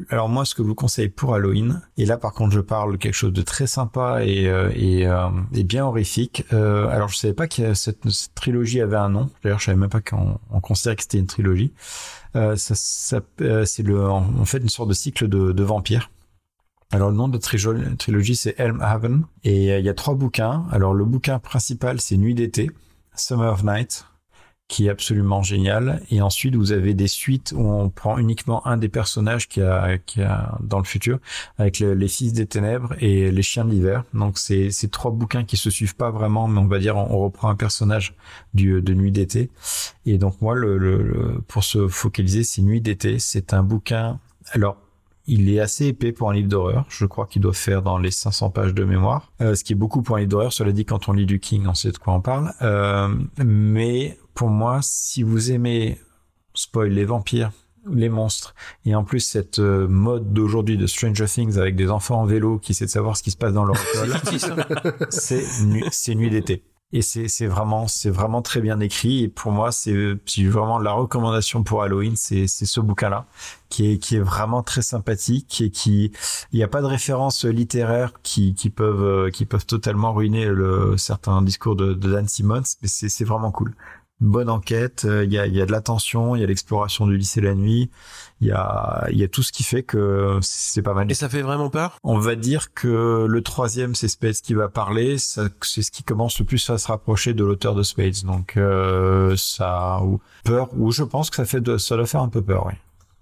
alors 0.10 0.30
moi, 0.30 0.46
ce 0.46 0.56
que 0.56 0.64
je 0.64 0.68
vous 0.68 0.76
conseille 0.76 1.10
pour 1.10 1.34
Halloween, 1.34 1.82
et 1.98 2.06
là 2.06 2.18
par 2.18 2.34
contre 2.34 2.54
je 2.54 2.60
parle 2.60 2.98
quelque 2.98 3.14
chose 3.14 3.34
de 3.34 3.42
très 3.42 3.68
sympa 3.68 4.24
et, 4.24 4.48
euh, 4.48 4.70
et, 4.76 5.08
euh, 5.08 5.30
et 5.54 5.64
bien 5.64 5.86
horrifique. 5.86 6.46
Euh, 6.54 6.88
alors 6.90 7.10
je 7.10 7.18
savais 7.18 7.34
pas 7.34 7.48
que 7.48 7.74
cette, 7.74 8.10
cette, 8.10 8.36
trilogie 8.36 8.82
avait 8.82 8.98
un 8.98 9.10
nom. 9.10 9.30
D'ailleurs 9.44 9.60
je 9.60 9.66
savais 9.66 9.78
même 9.78 9.90
pas 9.90 10.02
qu'on 10.02 10.40
on 10.52 10.60
considérait 10.60 10.96
que 10.96 11.04
c'était 11.04 11.20
une 11.20 11.28
trilogie. 11.28 11.74
Euh, 12.36 12.56
ça, 12.56 12.76
ça 12.76 13.22
c'est 13.66 13.84
le 13.84 14.08
en 14.08 14.46
fait 14.46 14.60
une 14.60 14.70
sorte 14.70 14.90
de 14.90 14.94
cycle 14.94 15.28
de, 15.28 15.64
vampires. 15.64 16.12
Alors 16.92 17.10
le 17.10 17.16
nom 17.16 17.28
de 17.28 17.38
trilogie, 17.38 17.96
trilogie 17.98 18.36
c'est 18.36 18.60
Elmhaven 18.60 19.26
et 19.44 19.78
il 19.78 19.86
y 19.86 19.90
a 19.90 19.94
trois 19.94 20.16
bouquins. 20.16 20.66
Alors 20.72 20.94
le 20.94 21.06
bouquin 21.06 21.40
principal 21.40 22.00
c'est 22.02 22.18
Nuit 22.18 22.36
d'été, 22.36 22.70
Summer 23.16 23.52
of 23.52 23.64
Night 23.64 24.06
qui 24.70 24.86
est 24.86 24.90
absolument 24.90 25.42
génial. 25.42 26.02
Et 26.12 26.22
ensuite, 26.22 26.56
vous 26.56 26.72
avez 26.72 26.94
des 26.94 27.08
suites 27.08 27.54
où 27.56 27.68
on 27.68 27.90
prend 27.90 28.20
uniquement 28.20 28.66
un 28.68 28.78
des 28.78 28.88
personnages 28.88 29.50
qui 29.50 29.62
a, 29.62 29.98
qui 29.98 30.22
a 30.22 30.58
dans 30.62 30.78
le 30.78 30.86
futur, 30.86 31.20
avec 31.58 31.80
le, 31.80 31.96
les 31.96 32.08
Fils 32.08 32.32
des 32.34 32.46
Ténèbres 32.46 32.94
et 33.00 33.32
les 33.32 33.42
Chiens 33.42 33.66
de 33.66 33.72
l'hiver. 33.72 34.04
Donc, 34.14 34.38
c'est 34.38 34.70
ces 34.70 34.88
trois 34.88 35.12
bouquins 35.12 35.44
qui 35.44 35.58
se 35.58 35.72
suivent 35.72 35.96
pas 35.96 36.12
vraiment, 36.12 36.48
mais 36.48 36.60
on 36.60 36.68
va 36.68 36.78
dire, 36.80 36.96
on, 36.96 37.18
reprend 37.20 37.50
un 37.50 37.56
personnage 37.56 38.14
du, 38.54 38.82
de 38.82 38.94
Nuit 38.94 39.12
d'été. 39.12 39.50
Et 40.06 40.20
donc, 40.20 40.40
moi, 40.40 40.54
le, 40.56 40.78
le, 40.78 41.02
le 41.02 41.42
pour 41.48 41.64
se 41.64 41.88
focaliser, 41.88 42.44
c'est 42.44 42.62
Nuit 42.62 42.80
d'été. 42.80 43.18
C'est 43.18 43.54
un 43.54 43.64
bouquin. 43.64 44.20
Alors, 44.52 44.78
il 45.30 45.50
est 45.50 45.60
assez 45.60 45.88
épais 45.88 46.12
pour 46.12 46.30
un 46.30 46.34
livre 46.34 46.50
d'horreur. 46.50 46.86
Je 46.90 47.06
crois 47.06 47.28
qu'il 47.28 47.42
doit 47.42 47.54
faire 47.54 47.82
dans 47.82 47.98
les 47.98 48.12
500 48.12 48.50
pages 48.50 48.74
de 48.74 48.84
mémoire, 48.84 49.32
euh, 49.42 49.56
ce 49.56 49.64
qui 49.64 49.74
est 49.74 49.76
beaucoup 49.76 50.02
pour 50.02 50.16
un 50.16 50.20
livre 50.20 50.32
d'horreur. 50.32 50.52
Cela 50.52 50.72
dit, 50.72 50.86
quand 50.86 51.08
on 51.08 51.14
lit 51.14 51.26
du 51.26 51.40
King, 51.40 51.68
on 51.68 51.76
sait 51.76 51.92
de 51.92 51.98
quoi 51.98 52.14
on 52.14 52.22
parle. 52.22 52.52
Euh, 52.62 53.08
mais 53.44 54.18
pour 54.34 54.50
moi, 54.50 54.80
si 54.82 55.24
vous 55.24 55.52
aimez 55.52 56.00
spoil 56.56 56.90
les 56.90 57.06
vampires, 57.06 57.52
les 57.90 58.10
monstres, 58.10 58.56
et 58.86 58.96
en 58.96 59.04
plus 59.04 59.22
cette 59.22 59.60
euh, 59.60 59.88
mode 59.88 60.34
d'aujourd'hui 60.34 60.78
de 60.78 60.88
Stranger 60.88 61.26
Things 61.26 61.58
avec 61.58 61.76
des 61.76 61.90
enfants 61.90 62.22
en 62.22 62.26
vélo 62.26 62.58
qui 62.58 62.74
essaient 62.74 62.86
de 62.86 62.90
savoir 62.90 63.16
ce 63.16 63.24
qui 63.24 63.32
se 63.32 63.38
passe 63.38 63.54
dans 63.54 63.66
leur 63.66 63.78
école, 63.96 64.16
c'est 65.10 65.44
nu 65.64 65.84
c'est 65.92 66.16
nuit 66.16 66.30
d'été. 66.30 66.64
Et 66.92 67.04
c'est 67.04 67.46
vraiment 67.46 67.88
c'est 67.88 68.10
vraiment 68.10 68.42
très 68.42 68.62
bien 68.62 68.80
écrit. 68.80 69.24
Et 69.24 69.28
pour 69.30 69.52
moi, 69.52 69.72
c'est 69.72 69.94
vraiment 70.40 70.80
la 70.80 70.92
recommandation 70.92 71.62
pour 71.64 71.84
Halloween, 71.84 72.16
c'est 72.16 72.48
ce 72.48 72.80
bouquin-là 72.80 73.28
qui 73.70 73.92
est 73.92 73.98
qui 74.00 74.16
est 74.16 74.20
vraiment 74.20 74.64
très 74.64 74.82
sympathique 74.82 75.62
et 75.62 75.70
qui 75.70 76.12
il 76.52 76.58
n'y 76.58 76.64
a 76.64 76.68
pas 76.68 76.82
de 76.82 76.88
références 76.88 77.46
littéraires 77.46 78.14
qui 78.24 78.56
qui 78.56 78.72
peuvent 78.72 79.30
qui 79.32 79.46
peuvent 79.46 79.68
totalement 79.68 80.14
ruiner 80.14 80.46
le 80.48 80.98
certains 80.98 81.44
discours 81.44 81.76
de, 81.76 81.94
de 81.94 82.12
Dan 82.12 82.28
Simmons, 82.28 82.64
mais 82.82 82.88
c'est 82.88 83.24
vraiment 83.26 83.52
cool 83.52 83.76
bonne 84.22 84.50
enquête, 84.50 85.02
il 85.04 85.10
euh, 85.10 85.26
y, 85.26 85.38
a, 85.38 85.48
y 85.48 85.62
a 85.62 85.66
de 85.66 85.72
l'attention, 85.72 86.36
il 86.36 86.42
y 86.42 86.44
a 86.44 86.48
l'exploration 86.48 87.08
du 87.08 87.18
lycée 87.18 87.42
la 87.42 87.56
nuit, 87.56 87.90
il 88.42 88.48
y 88.48 88.52
a, 88.52 89.06
y 89.10 89.24
a 89.24 89.28
tout 89.28 89.44
ce 89.44 89.52
qui 89.52 89.64
fait 89.64 89.84
que 89.84 90.40
c'est 90.42 90.82
pas 90.82 90.94
mal. 90.94 91.10
Et 91.10 91.14
ça 91.14 91.30
fait 91.30 91.42
vraiment 91.42 91.70
peur? 91.70 91.98
On 92.04 92.20
va 92.20 92.36
dire 92.36 92.74
que 92.74 93.26
le 93.28 93.42
troisième, 93.42 93.96
c'est 93.96 94.08
Spades 94.08 94.36
qui 94.36 94.54
va 94.54 94.68
parler, 94.68 95.18
c'est 95.18 95.82
ce 95.82 95.92
qui 95.92 96.04
commence 96.04 96.40
le 96.40 96.46
plus 96.46 96.70
à 96.70 96.78
se 96.78 96.88
rapprocher 96.88 97.34
de 97.34 97.44
l'auteur 97.44 97.76
de 97.76 97.84
Spades. 97.84 98.24
Donc 98.26 98.58
euh, 98.58 99.36
ça, 99.38 100.02
ou 100.04 100.20
peur, 100.44 100.70
ou 100.78 100.92
je 100.92 101.04
pense 101.04 101.30
que 101.30 101.38
ça 101.38 101.46
fait 101.46 101.62
de, 101.62 101.78
ça 101.78 101.96
doit 101.96 102.06
faire 102.06 102.22
un 102.22 102.30
peu 102.30 102.42
peur, 102.42 102.66
oui. 102.68 102.74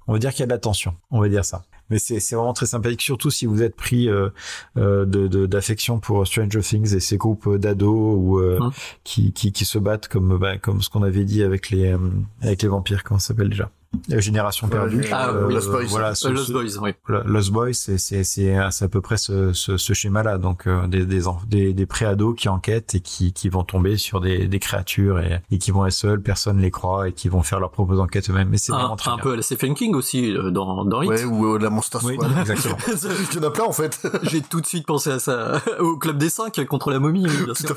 On 0.07 0.13
va 0.13 0.19
dire 0.19 0.31
qu'il 0.31 0.39
y 0.39 0.43
a 0.43 0.47
de 0.47 0.51
l'attention, 0.51 0.95
on 1.11 1.19
va 1.19 1.27
dire 1.27 1.43
ça 1.43 1.63
mais 1.89 1.99
c'est 1.99 2.19
c'est 2.19 2.35
vraiment 2.35 2.53
très 2.53 2.65
sympathique 2.65 3.01
surtout 3.01 3.29
si 3.29 3.45
vous 3.45 3.61
êtes 3.63 3.75
pris 3.75 4.09
euh, 4.09 4.29
euh, 4.77 5.05
de 5.05 5.45
d'affection 5.45 5.99
pour 5.99 6.25
Stranger 6.25 6.61
Things 6.61 6.95
et 6.95 6.99
ces 6.99 7.17
groupes 7.17 7.55
d'ados 7.55 8.15
ou 8.17 8.39
euh, 8.39 8.59
qui, 9.03 9.33
qui 9.33 9.51
qui 9.51 9.65
se 9.65 9.77
battent 9.77 10.07
comme 10.07 10.37
bah, 10.37 10.57
comme 10.57 10.81
ce 10.81 10.89
qu'on 10.89 11.03
avait 11.03 11.25
dit 11.25 11.43
avec 11.43 11.69
les 11.69 11.93
euh, 11.93 11.97
avec 12.41 12.61
les 12.61 12.67
vampires 12.67 13.03
comment 13.03 13.19
ça 13.19 13.29
s'appelle 13.29 13.49
déjà? 13.49 13.69
Génération 14.09 14.67
perdue. 14.67 15.03
Ah, 15.11 15.31
oui. 15.47 15.53
Lost 15.53 15.69
Boys. 15.69 15.85
Voilà, 15.87 16.13
Euh, 16.25 16.29
Lost 16.29 16.51
Boys, 16.51 16.77
oui. 16.81 16.91
Lost 17.25 17.51
Boys, 17.51 17.73
c'est 17.73 17.97
c'est 17.97 18.23
c'est 18.23 18.55
c'est 18.71 18.85
à 18.85 18.87
peu 18.89 19.01
près 19.01 19.17
ce 19.17 19.53
ce, 19.53 19.77
ce 19.77 19.93
schéma-là. 19.93 20.37
Donc 20.37 20.67
euh, 20.67 20.87
des 20.87 21.05
des 21.05 21.25
enf- 21.25 21.47
des, 21.47 21.73
des 21.73 21.85
préados 21.85 22.33
qui 22.33 22.49
enquêtent 22.49 22.95
et 22.95 22.99
qui 22.99 23.33
qui 23.33 23.49
vont 23.49 23.63
tomber 23.63 23.97
sur 23.97 24.19
des 24.21 24.47
des 24.47 24.59
créatures 24.59 25.19
et, 25.19 25.41
et 25.51 25.57
qui 25.57 25.71
vont 25.71 25.85
être 25.85 25.93
seuls, 25.93 26.21
personne 26.21 26.59
les 26.59 26.71
croit 26.71 27.09
et 27.09 27.13
qui 27.13 27.29
vont 27.29 27.43
faire 27.43 27.59
leurs 27.59 27.71
propres 27.71 27.99
enquêtes 27.99 28.29
eux-mêmes. 28.29 28.49
Mais 28.49 28.57
c'est 28.57 28.71
Un, 28.73 28.77
vraiment 28.77 28.95
très 28.97 29.11
un 29.11 29.15
bien. 29.15 29.23
peu 29.23 29.33
à 29.33 29.35
la 29.37 29.41
Stephen 29.41 29.73
King 29.73 29.95
aussi 29.95 30.31
euh, 30.35 30.51
dans 30.51 30.85
dans 30.85 31.01
Hit. 31.01 31.09
Ouais, 31.09 31.23
ou 31.25 31.55
euh, 31.55 31.59
la 31.59 31.69
Monster 31.69 31.99
Oui, 32.03 32.15
Squad. 32.15 32.31
exactement. 32.39 32.77
Il 33.31 33.35
y 33.35 33.39
en 33.39 33.47
a 33.47 33.51
plein 33.51 33.65
en 33.65 33.71
fait. 33.73 34.05
J'ai 34.23 34.41
tout 34.41 34.61
de 34.61 34.65
suite 34.65 34.85
pensé 34.85 35.11
à 35.11 35.19
ça 35.19 35.61
au 35.79 35.97
club 35.97 36.17
des 36.17 36.29
5 36.29 36.63
contre 36.65 36.91
la 36.91 36.99
momie, 36.99 37.25
oui, 37.27 37.45
bien 37.45 37.53
sûr. 37.55 37.75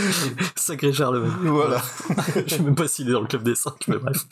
Sacré 0.56 0.92
Charlemagne. 0.92 1.30
Voilà. 1.42 1.80
Je 2.46 2.54
sais 2.56 2.62
même 2.62 2.74
pas 2.74 2.88
s'il 2.88 3.08
est 3.08 3.12
dans 3.12 3.20
le 3.20 3.26
club 3.26 3.42
des 3.42 3.54
5, 3.54 3.72
mais 3.88 3.98
bref. 3.98 4.26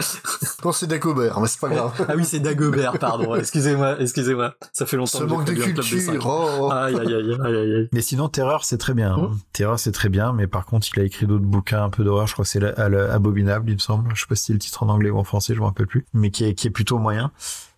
Non, 0.64 0.72
c'est 0.72 0.86
Dagobert, 0.86 1.40
mais 1.40 1.46
c'est 1.48 1.60
pas 1.60 1.68
grave. 1.68 1.92
Ah 2.08 2.12
oui, 2.16 2.24
c'est 2.24 2.40
Dagobert, 2.40 2.98
pardon. 2.98 3.34
Excusez-moi, 3.34 3.96
excusez-moi. 4.00 4.54
Ça 4.72 4.86
fait 4.86 4.96
longtemps 4.96 5.18
Ce 5.18 5.24
que 5.24 5.28
manque 5.28 5.44
de 5.46 5.52
culture. 5.54 5.84
cinq. 5.84 6.18
Oh. 6.24 6.70
Aïe, 6.72 6.96
aïe, 6.96 7.14
aïe, 7.14 7.32
aïe, 7.32 7.56
aïe, 7.56 7.74
aïe. 7.76 7.88
Mais 7.92 8.00
sinon, 8.02 8.28
Terreur, 8.28 8.64
c'est 8.64 8.78
très 8.78 8.94
bien. 8.94 9.14
hein. 9.14 9.30
Terreur, 9.52 9.78
c'est 9.78 9.92
très 9.92 10.08
bien, 10.08 10.32
mais 10.32 10.46
par 10.46 10.66
contre, 10.66 10.86
il 10.94 11.00
a 11.00 11.04
écrit 11.04 11.26
d'autres 11.26 11.44
bouquins 11.44 11.84
un 11.84 11.90
peu 11.90 12.04
d'horreur. 12.04 12.26
Je 12.26 12.32
crois 12.32 12.44
que 12.44 12.50
c'est 12.50 12.62
Abominable, 12.64 13.70
il 13.70 13.74
me 13.74 13.78
semble. 13.78 14.10
Je 14.14 14.20
sais 14.22 14.26
pas 14.28 14.34
si 14.34 14.44
c'est 14.46 14.52
le 14.52 14.58
titre 14.58 14.82
en 14.82 14.88
anglais 14.88 15.10
ou 15.10 15.18
en 15.18 15.24
français, 15.24 15.54
je 15.54 15.60
me 15.60 15.64
rappelle 15.66 15.86
plus. 15.86 16.06
Mais 16.14 16.30
qui 16.30 16.44
est, 16.44 16.54
qui 16.54 16.66
est 16.66 16.70
plutôt 16.70 16.98
moyen. 16.98 17.30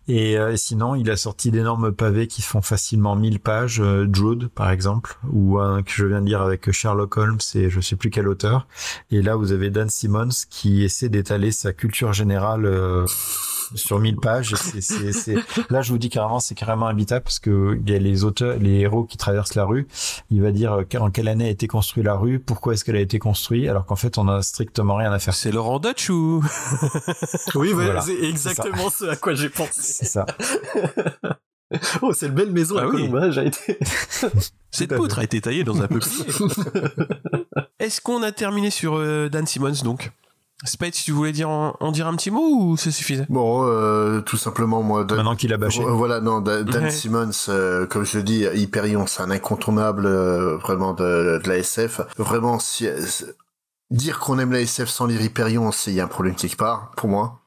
Et 0.09 0.39
euh, 0.39 0.57
sinon, 0.57 0.95
il 0.95 1.11
a 1.11 1.17
sorti 1.17 1.51
d'énormes 1.51 1.93
pavés 1.93 2.29
qui 2.29 2.43
font 2.43 2.63
facilement 2.63 3.17
1000 3.17 3.41
pages. 3.41 3.81
Euh, 3.81 4.07
Jude, 4.13 4.49
par 4.49 4.71
exemple, 4.71 5.19
ou 5.33 5.59
un 5.59 5.83
que 5.83 5.91
je 5.91 6.07
viens 6.07 6.21
de 6.21 6.27
lire 6.27 6.43
avec 6.43 6.71
Sherlock 6.71 7.17
Holmes 7.17 7.39
et 7.55 7.71
je 7.71 7.81
sais 7.81 7.97
plus 7.97 8.11
quel 8.11 8.29
auteur. 8.29 8.69
Et 9.11 9.21
là, 9.23 9.35
vous 9.35 9.53
avez 9.53 9.71
Dan 9.71 9.89
Simmons 9.89 10.29
qui 10.49 10.85
essaie 10.85 11.09
d'étaler 11.09 11.51
sa 11.51 11.73
culture 11.73 12.13
générale 12.13 12.67
euh, 12.67 13.05
sur 13.75 13.99
1000 13.99 14.17
pages. 14.17 14.55
C'est- 14.55 14.81
c'est- 14.81 15.13
c'est- 15.13 15.37
Là, 15.71 15.83
je 15.83 15.91
vous 15.91 15.99
dis 15.99 16.09
carrément, 16.11 16.41
c'est 16.41 16.55
carrément 16.55 16.87
habitable 16.87 17.25
parce 17.25 17.39
que 17.39 17.79
il 17.85 17.91
y 17.91 17.95
a 17.95 17.99
les 17.99 18.25
auteurs, 18.25 18.57
les 18.59 18.81
héros 18.81 19.05
qui 19.05 19.17
traversent 19.17 19.55
la 19.55 19.65
rue. 19.65 19.87
Il 20.31 20.43
va 20.43 20.53
dire 20.53 20.73
euh, 20.75 20.99
en 21.01 21.11
quelle 21.11 21.29
année 21.29 21.47
a 21.47 21.51
été 21.51 21.67
construite 21.67 22.05
la 22.05 22.15
rue, 22.15 22.39
pourquoi 22.39 22.75
est-ce 22.75 22.85
qu'elle 22.85 22.97
a 22.97 23.01
été 23.01 23.19
construite, 23.19 23.69
alors 23.69 23.85
qu'en 23.87 23.97
fait, 23.97 24.19
on 24.19 24.29
a 24.29 24.43
strictement 24.43 24.97
rien 24.97 25.13
à 25.13 25.19
faire. 25.19 25.35
C'est 25.35 25.51
Laurent 25.53 25.79
Dutch 25.79 26.11
ou? 26.11 26.43
Oui, 27.55 27.73
voilà, 27.73 28.01
Voilà, 28.01 28.01
c'est 28.03 28.23
exactement 28.25 28.91
ce 28.91 29.05
à 29.07 29.17
quoi 29.17 29.35
j'ai 29.35 29.49
pensé. 29.49 29.81
C'est 29.81 30.07
ça. 30.07 30.27
Oh, 32.01 32.13
cette 32.13 32.33
belle 32.33 32.53
maison 32.53 32.77
Ah 32.79 32.83
à 32.83 32.87
oui. 32.87 32.93
Colombage 32.93 33.39
a 33.39 33.45
été. 33.45 33.77
Cette 34.71 34.95
poutre 34.95 35.19
a 35.19 35.25
été 35.25 35.41
taillée 35.41 35.65
dans 35.65 35.83
un 35.83 35.89
peuplier. 35.89 36.25
Est-ce 37.81 38.01
qu'on 38.01 38.23
a 38.23 38.31
terminé 38.31 38.71
sur 38.71 38.95
euh, 38.95 39.29
Dan 39.29 39.47
Simmons 39.49 39.83
donc? 39.83 40.13
Spade, 40.65 40.95
si 40.95 41.05
tu 41.05 41.13
voulais 41.13 41.33
dire 41.33 41.51
en, 41.51 41.77
en 41.81 41.93
dire 41.93 42.07
un 42.07 42.17
petit 42.17 42.31
mot 42.31 42.41
ou 42.49 42.77
ça 42.79 42.91
suffisait? 42.91 43.27
Bon, 43.29 43.65
euh, 43.67 44.21
tout 44.23 44.39
simplement, 44.39 44.83
moi. 44.83 45.05
Dan- 45.05 45.19
Maintenant 45.19 45.37
qu'il 45.37 45.53
a 45.53 45.59
bâché. 45.59 45.83
Voilà, 45.85 46.21
non, 46.21 46.41
Da- 46.41 46.63
Dan 46.63 46.85
Ouais. 46.85 46.91
Simmons, 46.91 47.31
euh, 47.51 47.87
comme 47.87 48.05
je 48.07 48.17
le 48.19 48.23
dis, 48.25 48.45
Hyperion, 48.55 49.07
c'est 49.07 49.23
un 49.23 49.31
incontournable 49.31 50.07
euh, 50.07 50.57
vraiment 50.57 50.95
de, 50.95 51.41
de 51.45 51.49
la 51.49 51.59
SF. 51.59 52.01
Vraiment, 52.17 52.59
si, 52.59 52.87
euh, 52.87 52.97
dire 53.91 54.19
qu'on 54.19 54.39
aime 54.39 54.51
la 54.53 54.61
SF 54.61 54.89
sans 54.89 55.05
lire 55.07 55.21
Hyperion, 55.21 55.73
c'est 55.73 55.91
il 55.91 55.95
y 55.97 56.01
a 56.01 56.05
un 56.05 56.09
problème 56.09 56.35
quelque 56.35 56.57
part, 56.57 56.91
pour 56.97 57.11
moi. 57.11 57.41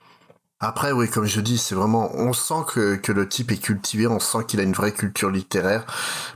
Après, 0.62 0.92
oui, 0.92 1.10
comme 1.10 1.26
je 1.26 1.40
dis, 1.40 1.58
c'est 1.58 1.74
vraiment, 1.76 2.12
on 2.16 2.34
sent 2.34 2.66
que, 2.68 2.96
que 2.96 3.14
le 3.14 3.30
type 3.30 3.52
est 3.52 3.58
cultivé, 3.58 4.08
on 4.08 4.20
sent 4.20 4.40
qu'il 4.46 4.60
a 4.60 4.64
une 4.64 4.74
vraie 4.74 4.92
culture 4.92 5.30
littéraire, 5.30 5.86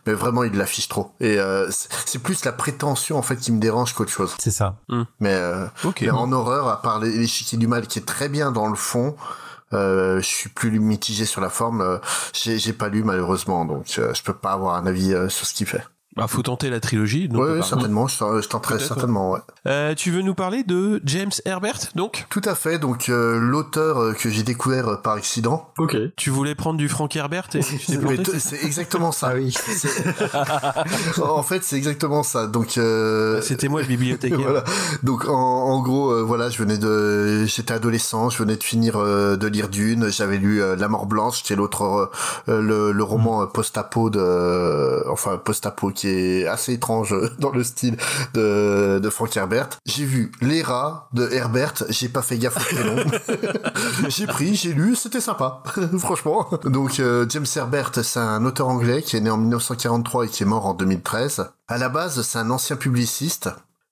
mais 0.07 0.13
vraiment, 0.13 0.43
il 0.43 0.53
l'affiche 0.57 0.87
trop. 0.87 1.11
Et 1.19 1.37
euh, 1.39 1.69
c'est 2.05 2.19
plus 2.19 2.45
la 2.45 2.53
prétention, 2.53 3.17
en 3.17 3.21
fait, 3.21 3.35
qui 3.35 3.51
me 3.51 3.59
dérange 3.59 3.93
qu'autre 3.93 4.11
chose. 4.11 4.33
C'est 4.39 4.51
ça. 4.51 4.77
Mais, 5.19 5.33
euh, 5.33 5.65
mais 6.05 6.11
en 6.11 6.31
horreur, 6.31 6.69
à 6.69 6.81
part 6.81 6.99
les- 6.99 7.17
l'échiquier 7.17 7.57
du 7.57 7.67
mal, 7.67 7.85
qui 7.85 7.99
est 7.99 8.05
très 8.05 8.29
bien 8.29 8.51
dans 8.53 8.67
le 8.69 8.75
fond, 8.75 9.15
euh, 9.73 10.17
je 10.21 10.25
suis 10.25 10.49
plus 10.49 10.79
mitigé 10.79 11.25
sur 11.25 11.41
la 11.41 11.49
forme. 11.49 11.81
euh, 11.81 11.97
J'ai 12.31 12.59
j'ai 12.59 12.73
pas 12.73 12.87
lu 12.89 13.03
malheureusement, 13.03 13.65
donc 13.65 13.87
euh, 13.97 14.13
je 14.13 14.23
peux 14.23 14.33
pas 14.35 14.51
avoir 14.53 14.75
un 14.75 14.85
avis 14.85 15.13
euh, 15.13 15.27
sur 15.29 15.45
ce 15.47 15.53
qu'il 15.53 15.67
fait. 15.67 15.83
Bah, 16.15 16.27
faut 16.27 16.41
tenter 16.43 16.69
la 16.69 16.79
trilogie. 16.79 17.27
donc, 17.27 17.37
Oui, 17.41 17.43
apparemment. 17.59 17.63
certainement, 17.65 18.07
je, 18.07 18.41
je 18.41 18.47
tenterai 18.47 18.79
certainement. 18.79 19.31
Ouais. 19.31 19.39
Euh, 19.67 19.95
tu 19.95 20.11
veux 20.11 20.21
nous 20.21 20.35
parler 20.35 20.63
de 20.63 21.01
James 21.05 21.31
Herbert 21.45 21.79
donc? 21.95 22.25
Tout 22.29 22.41
à 22.45 22.55
fait. 22.55 22.77
Donc 22.79 23.09
euh, 23.09 23.39
l'auteur 23.39 23.97
euh, 23.99 24.13
que 24.13 24.29
j'ai 24.29 24.43
découvert 24.43 24.87
euh, 24.87 24.95
par 24.97 25.13
accident. 25.13 25.69
Ok. 25.77 25.95
Tu 26.15 26.29
voulais 26.29 26.55
prendre 26.55 26.77
du 26.77 26.87
Frank 26.89 27.15
Herbert 27.15 27.47
et 27.55 27.61
c'est 28.39 28.63
exactement 28.63 29.11
ça. 29.11 29.29
Ah 29.31 29.35
oui. 29.35 29.53
en 31.21 31.43
fait, 31.43 31.63
c'est 31.63 31.77
exactement 31.77 32.23
ça. 32.23 32.47
Donc 32.47 32.77
euh, 32.77 33.41
C'était 33.41 33.67
moi 33.67 33.81
le 33.81 33.87
bibliothécaire. 33.87 34.39
voilà. 34.41 34.63
Donc 35.03 35.25
en, 35.27 35.31
en 35.33 35.81
gros, 35.81 36.11
euh, 36.11 36.21
voilà, 36.23 36.49
je 36.49 36.57
venais 36.57 36.77
de, 36.77 37.45
j'étais 37.45 37.73
adolescent, 37.73 38.29
je 38.29 38.37
venais 38.37 38.55
de 38.55 38.63
finir 38.63 38.97
euh, 38.97 39.35
de 39.35 39.47
lire 39.47 39.69
Dune, 39.69 40.09
j'avais 40.09 40.37
lu 40.37 40.61
euh, 40.61 40.75
La 40.75 40.87
Mort 40.87 41.05
Blanche, 41.05 41.43
qui 41.43 41.53
est 41.53 41.55
l'autre, 41.55 42.11
le, 42.47 42.91
le 42.91 43.03
roman 43.03 43.45
post-apo 43.47 44.09
de, 44.09 45.03
enfin 45.09 45.37
post-apo 45.37 45.89
qui 45.89 46.02
est 46.07 46.47
assez 46.47 46.73
étrange 46.73 47.13
euh, 47.13 47.29
dans 47.39 47.51
le 47.51 47.63
style 47.63 47.97
de, 48.33 49.09
Frank 49.09 49.35
Herbert. 49.35 49.69
J'ai 49.85 50.05
vu 50.05 50.31
Les 50.41 50.61
rats 50.61 51.09
de 51.13 51.29
Herbert, 51.31 51.73
j'ai 51.89 52.09
pas 52.09 52.21
fait 52.21 52.37
gaffe 52.37 52.57
au 52.57 52.75
prénom. 52.75 53.03
j'ai 54.07 54.27
pris, 54.27 54.55
j'ai 54.55 54.73
lu, 54.73 54.95
c'était 54.95 55.21
sympa, 55.21 55.63
franchement. 55.99 56.49
Donc 56.65 56.99
euh, 56.99 57.25
James 57.29 57.45
Herbert, 57.55 57.91
c'est 58.01 58.19
un 58.19 58.43
auteur 58.45 58.67
anglais 58.67 59.01
qui 59.01 59.17
est 59.17 59.21
né 59.21 59.29
en 59.29 59.37
1943 59.37 60.25
et 60.25 60.27
qui 60.29 60.43
est 60.43 60.45
mort 60.47 60.65
en 60.65 60.73
2013. 60.73 61.49
À 61.67 61.77
la 61.77 61.89
base, 61.89 62.21
c'est 62.21 62.39
un 62.39 62.49
ancien 62.49 62.75
publiciste 62.75 63.49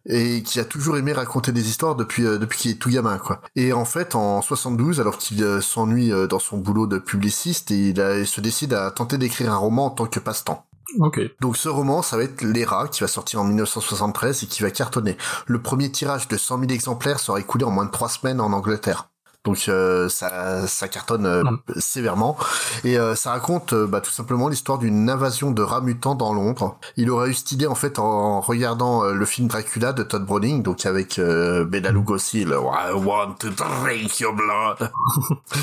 et 0.07 0.41
qui 0.41 0.59
a 0.59 0.65
toujours 0.65 0.97
aimé 0.97 1.13
raconter 1.13 1.51
des 1.51 1.69
histoires 1.69 1.95
depuis 1.95 2.25
euh, 2.25 2.39
depuis 2.39 2.57
qu'il 2.57 2.71
est 2.71 2.75
tout 2.75 2.89
gamin 2.89 3.19
quoi. 3.19 3.41
Et 3.55 3.71
en 3.71 3.85
fait 3.85 4.15
en 4.15 4.41
72 4.41 4.99
alors 4.99 5.19
qu'il 5.19 5.61
s'ennuie 5.61 6.11
dans 6.27 6.39
son 6.39 6.57
boulot 6.57 6.87
de 6.87 6.97
publiciste, 6.97 7.69
il 7.69 7.95
se 8.25 8.41
décide 8.41 8.73
à 8.73 8.89
tenter 8.89 9.19
d'écrire 9.19 9.53
un 9.53 9.57
roman 9.57 9.85
en 9.87 9.89
tant 9.91 10.07
que 10.07 10.19
passe-temps. 10.19 10.65
Ok. 10.99 11.21
Donc 11.39 11.57
ce 11.57 11.69
roman, 11.69 12.01
ça 12.01 12.17
va 12.17 12.23
être 12.23 12.41
Les 12.41 12.65
Rats, 12.65 12.87
qui 12.87 13.01
va 13.01 13.07
sortir 13.07 13.41
en 13.41 13.43
1973 13.43 14.43
et 14.43 14.47
qui 14.47 14.63
va 14.63 14.71
cartonner. 14.71 15.17
Le 15.45 15.61
premier 15.61 15.91
tirage 15.91 16.27
de 16.27 16.37
100 16.37 16.59
000 16.59 16.71
exemplaires 16.71 17.19
sera 17.19 17.39
écoulé 17.39 17.65
en 17.65 17.71
moins 17.71 17.85
de 17.85 17.91
trois 17.91 18.09
semaines 18.09 18.41
en 18.41 18.51
Angleterre. 18.51 19.10
Donc 19.43 19.65
euh, 19.69 20.07
ça, 20.07 20.67
ça 20.67 20.87
cartonne 20.87 21.25
euh, 21.25 21.43
sévèrement 21.77 22.37
et 22.83 22.99
euh, 22.99 23.15
ça 23.15 23.31
raconte 23.31 23.73
euh, 23.73 23.87
bah, 23.87 23.99
tout 23.99 24.11
simplement 24.11 24.47
l'histoire 24.49 24.77
d'une 24.77 25.09
invasion 25.09 25.49
de 25.49 25.63
rats 25.63 25.81
mutants 25.81 26.13
dans 26.13 26.31
Londres. 26.31 26.77
Il 26.95 27.09
aurait 27.09 27.29
eu 27.31 27.33
cette 27.33 27.51
idée 27.51 27.65
en 27.65 27.73
fait 27.73 27.97
en 27.97 28.39
regardant 28.39 29.03
euh, 29.03 29.13
le 29.13 29.25
film 29.25 29.47
Dracula 29.47 29.93
de 29.93 30.03
Todd 30.03 30.25
Browning, 30.27 30.61
donc 30.61 30.85
avec 30.85 31.17
euh, 31.17 31.65
Bela 31.65 31.89
Lugosi, 31.91 32.45
le 32.45 32.57
I 32.57 32.93
want 32.93 33.33
to 33.39 33.49
drink 33.49 34.19
your 34.19 34.33
blood. 34.33 34.91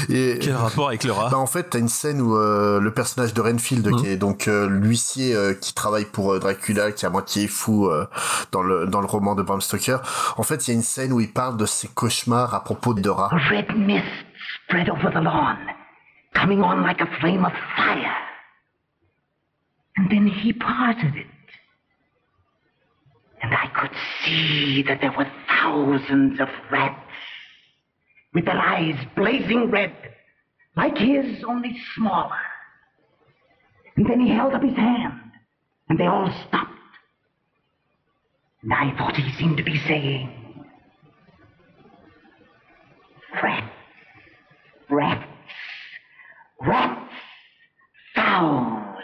et 0.08 0.40
Quel 0.40 0.56
rapport 0.56 0.88
avec 0.88 1.04
le 1.04 1.12
rat? 1.12 1.28
Bah 1.30 1.38
en 1.38 1.46
fait, 1.46 1.70
t'as 1.70 1.78
une 1.78 1.88
scène 1.88 2.20
où 2.20 2.36
euh, 2.36 2.80
le 2.80 2.92
personnage 2.92 3.32
de 3.32 3.40
Renfield, 3.40 3.94
qui 3.96 4.08
est 4.08 4.16
donc 4.16 4.48
euh, 4.48 4.66
l'huissier 4.68 5.36
euh, 5.36 5.54
qui 5.54 5.72
travaille 5.72 6.04
pour 6.06 6.32
euh, 6.32 6.40
Dracula, 6.40 6.90
qui 6.90 7.04
est 7.04 7.08
à 7.08 7.10
moitié 7.12 7.46
fou 7.46 7.86
euh, 7.86 8.06
dans 8.50 8.62
le 8.64 8.86
dans 8.86 9.00
le 9.00 9.06
roman 9.06 9.36
de 9.36 9.42
Bram 9.42 9.60
Stoker. 9.60 9.98
En 10.36 10.42
fait, 10.42 10.66
il 10.66 10.72
y 10.72 10.74
a 10.74 10.76
une 10.76 10.82
scène 10.82 11.12
où 11.12 11.20
il 11.20 11.32
parle 11.32 11.56
de 11.56 11.66
ses 11.66 11.86
cauchemars 11.86 12.54
à 12.54 12.64
propos 12.64 12.92
de 12.94 13.08
rats. 13.08 13.30
Red 13.68 13.78
mist 13.78 14.24
spread 14.64 14.88
over 14.88 15.10
the 15.12 15.20
lawn, 15.20 15.68
coming 16.34 16.62
on 16.62 16.82
like 16.82 17.00
a 17.00 17.20
flame 17.20 17.44
of 17.44 17.52
fire. 17.76 18.16
And 19.96 20.10
then 20.10 20.26
he 20.26 20.52
parted 20.52 21.16
it. 21.16 21.26
And 23.42 23.54
I 23.54 23.66
could 23.68 23.96
see 24.24 24.82
that 24.88 25.00
there 25.00 25.14
were 25.16 25.30
thousands 25.48 26.40
of 26.40 26.48
rats, 26.70 27.00
with 28.34 28.44
their 28.44 28.58
eyes 28.58 28.94
blazing 29.16 29.70
red, 29.70 29.92
like 30.76 30.96
his, 30.96 31.42
only 31.44 31.76
smaller. 31.94 32.36
And 33.96 34.08
then 34.08 34.20
he 34.20 34.30
held 34.30 34.54
up 34.54 34.62
his 34.62 34.76
hand, 34.76 35.20
and 35.88 35.98
they 35.98 36.06
all 36.06 36.32
stopped. 36.48 36.72
And 38.62 38.72
I 38.72 38.96
thought 38.96 39.16
he 39.16 39.32
seemed 39.38 39.56
to 39.56 39.62
be 39.62 39.78
saying, 39.86 40.37
Rats, 43.32 43.62
rats, 44.90 45.24
rats, 46.60 46.98
thousands, 48.14 48.96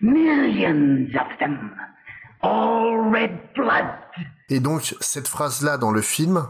millions 0.00 1.14
of 1.14 1.38
them, 1.38 1.74
all 2.42 3.10
red 3.12 3.52
blood. 3.54 3.84
Et 4.48 4.60
donc 4.60 4.94
cette 5.00 5.28
phrase-là 5.28 5.76
dans 5.76 5.92
le 5.92 6.00
film, 6.00 6.48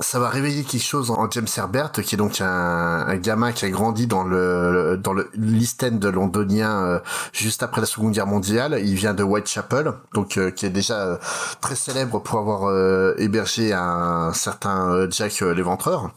ça 0.00 0.20
va 0.20 0.28
réveiller 0.28 0.62
quelque 0.62 0.84
chose 0.84 1.10
en 1.10 1.28
James 1.30 1.48
Herbert, 1.56 1.90
qui 1.90 2.14
est 2.14 2.18
donc 2.18 2.40
un, 2.40 2.46
un 2.46 3.16
gamin 3.16 3.50
qui 3.50 3.64
a 3.64 3.70
grandi 3.70 4.06
dans 4.06 4.22
le 4.22 4.96
dans 5.02 5.12
le 5.12 5.28
l'East 5.34 5.82
End 5.82 5.98
londonien 6.10 6.84
euh, 6.84 7.00
juste 7.32 7.64
après 7.64 7.80
la 7.80 7.86
Seconde 7.86 8.12
Guerre 8.12 8.26
mondiale. 8.28 8.78
Il 8.80 8.94
vient 8.94 9.12
de 9.12 9.24
Whitechapel, 9.24 9.92
donc 10.14 10.36
euh, 10.36 10.50
qui 10.52 10.66
est 10.66 10.70
déjà 10.70 11.00
euh, 11.00 11.16
très 11.60 11.74
célèbre 11.74 12.20
pour 12.20 12.38
avoir 12.38 12.68
euh, 12.68 13.14
hébergé 13.18 13.72
un 13.72 14.32
certain 14.32 14.88
euh, 14.92 15.10
Jack 15.10 15.42
euh, 15.42 15.52
l'Éventreur. 15.52 16.12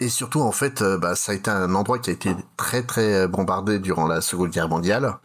Et 0.00 0.08
surtout, 0.10 0.42
en 0.42 0.52
fait, 0.52 0.82
bah, 0.82 1.16
ça 1.16 1.32
a 1.32 1.34
été 1.34 1.50
un 1.50 1.74
endroit 1.74 1.98
qui 1.98 2.10
a 2.10 2.12
été 2.12 2.36
très 2.56 2.82
très 2.82 3.26
bombardé 3.26 3.80
durant 3.80 4.06
la 4.06 4.20
Seconde 4.20 4.50
Guerre 4.50 4.68
mondiale 4.68 5.16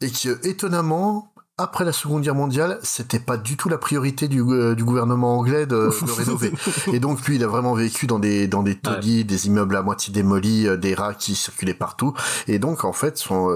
et 0.00 0.10
qui, 0.10 0.28
étonnamment, 0.42 1.32
après 1.62 1.84
la 1.84 1.92
Seconde 1.92 2.22
Guerre 2.22 2.34
mondiale, 2.34 2.78
c'était 2.82 3.18
pas 3.18 3.36
du 3.36 3.56
tout 3.56 3.68
la 3.68 3.78
priorité 3.78 4.28
du, 4.28 4.42
du 4.76 4.84
gouvernement 4.84 5.38
anglais 5.38 5.66
de, 5.66 5.90
de 6.06 6.12
rénover. 6.16 6.52
et 6.92 7.00
donc 7.00 7.24
lui, 7.26 7.36
il 7.36 7.44
a 7.44 7.46
vraiment 7.46 7.74
vécu 7.74 8.06
dans 8.06 8.18
des 8.18 8.48
dans 8.48 8.62
des 8.62 8.76
taudis, 8.76 9.24
des 9.24 9.46
immeubles 9.46 9.76
à 9.76 9.82
moitié 9.82 10.12
démolis, 10.12 10.66
des 10.78 10.94
rats 10.94 11.14
qui 11.14 11.34
circulaient 11.34 11.74
partout. 11.74 12.14
Et 12.48 12.58
donc 12.58 12.84
en 12.84 12.92
fait, 12.92 13.18
son 13.18 13.50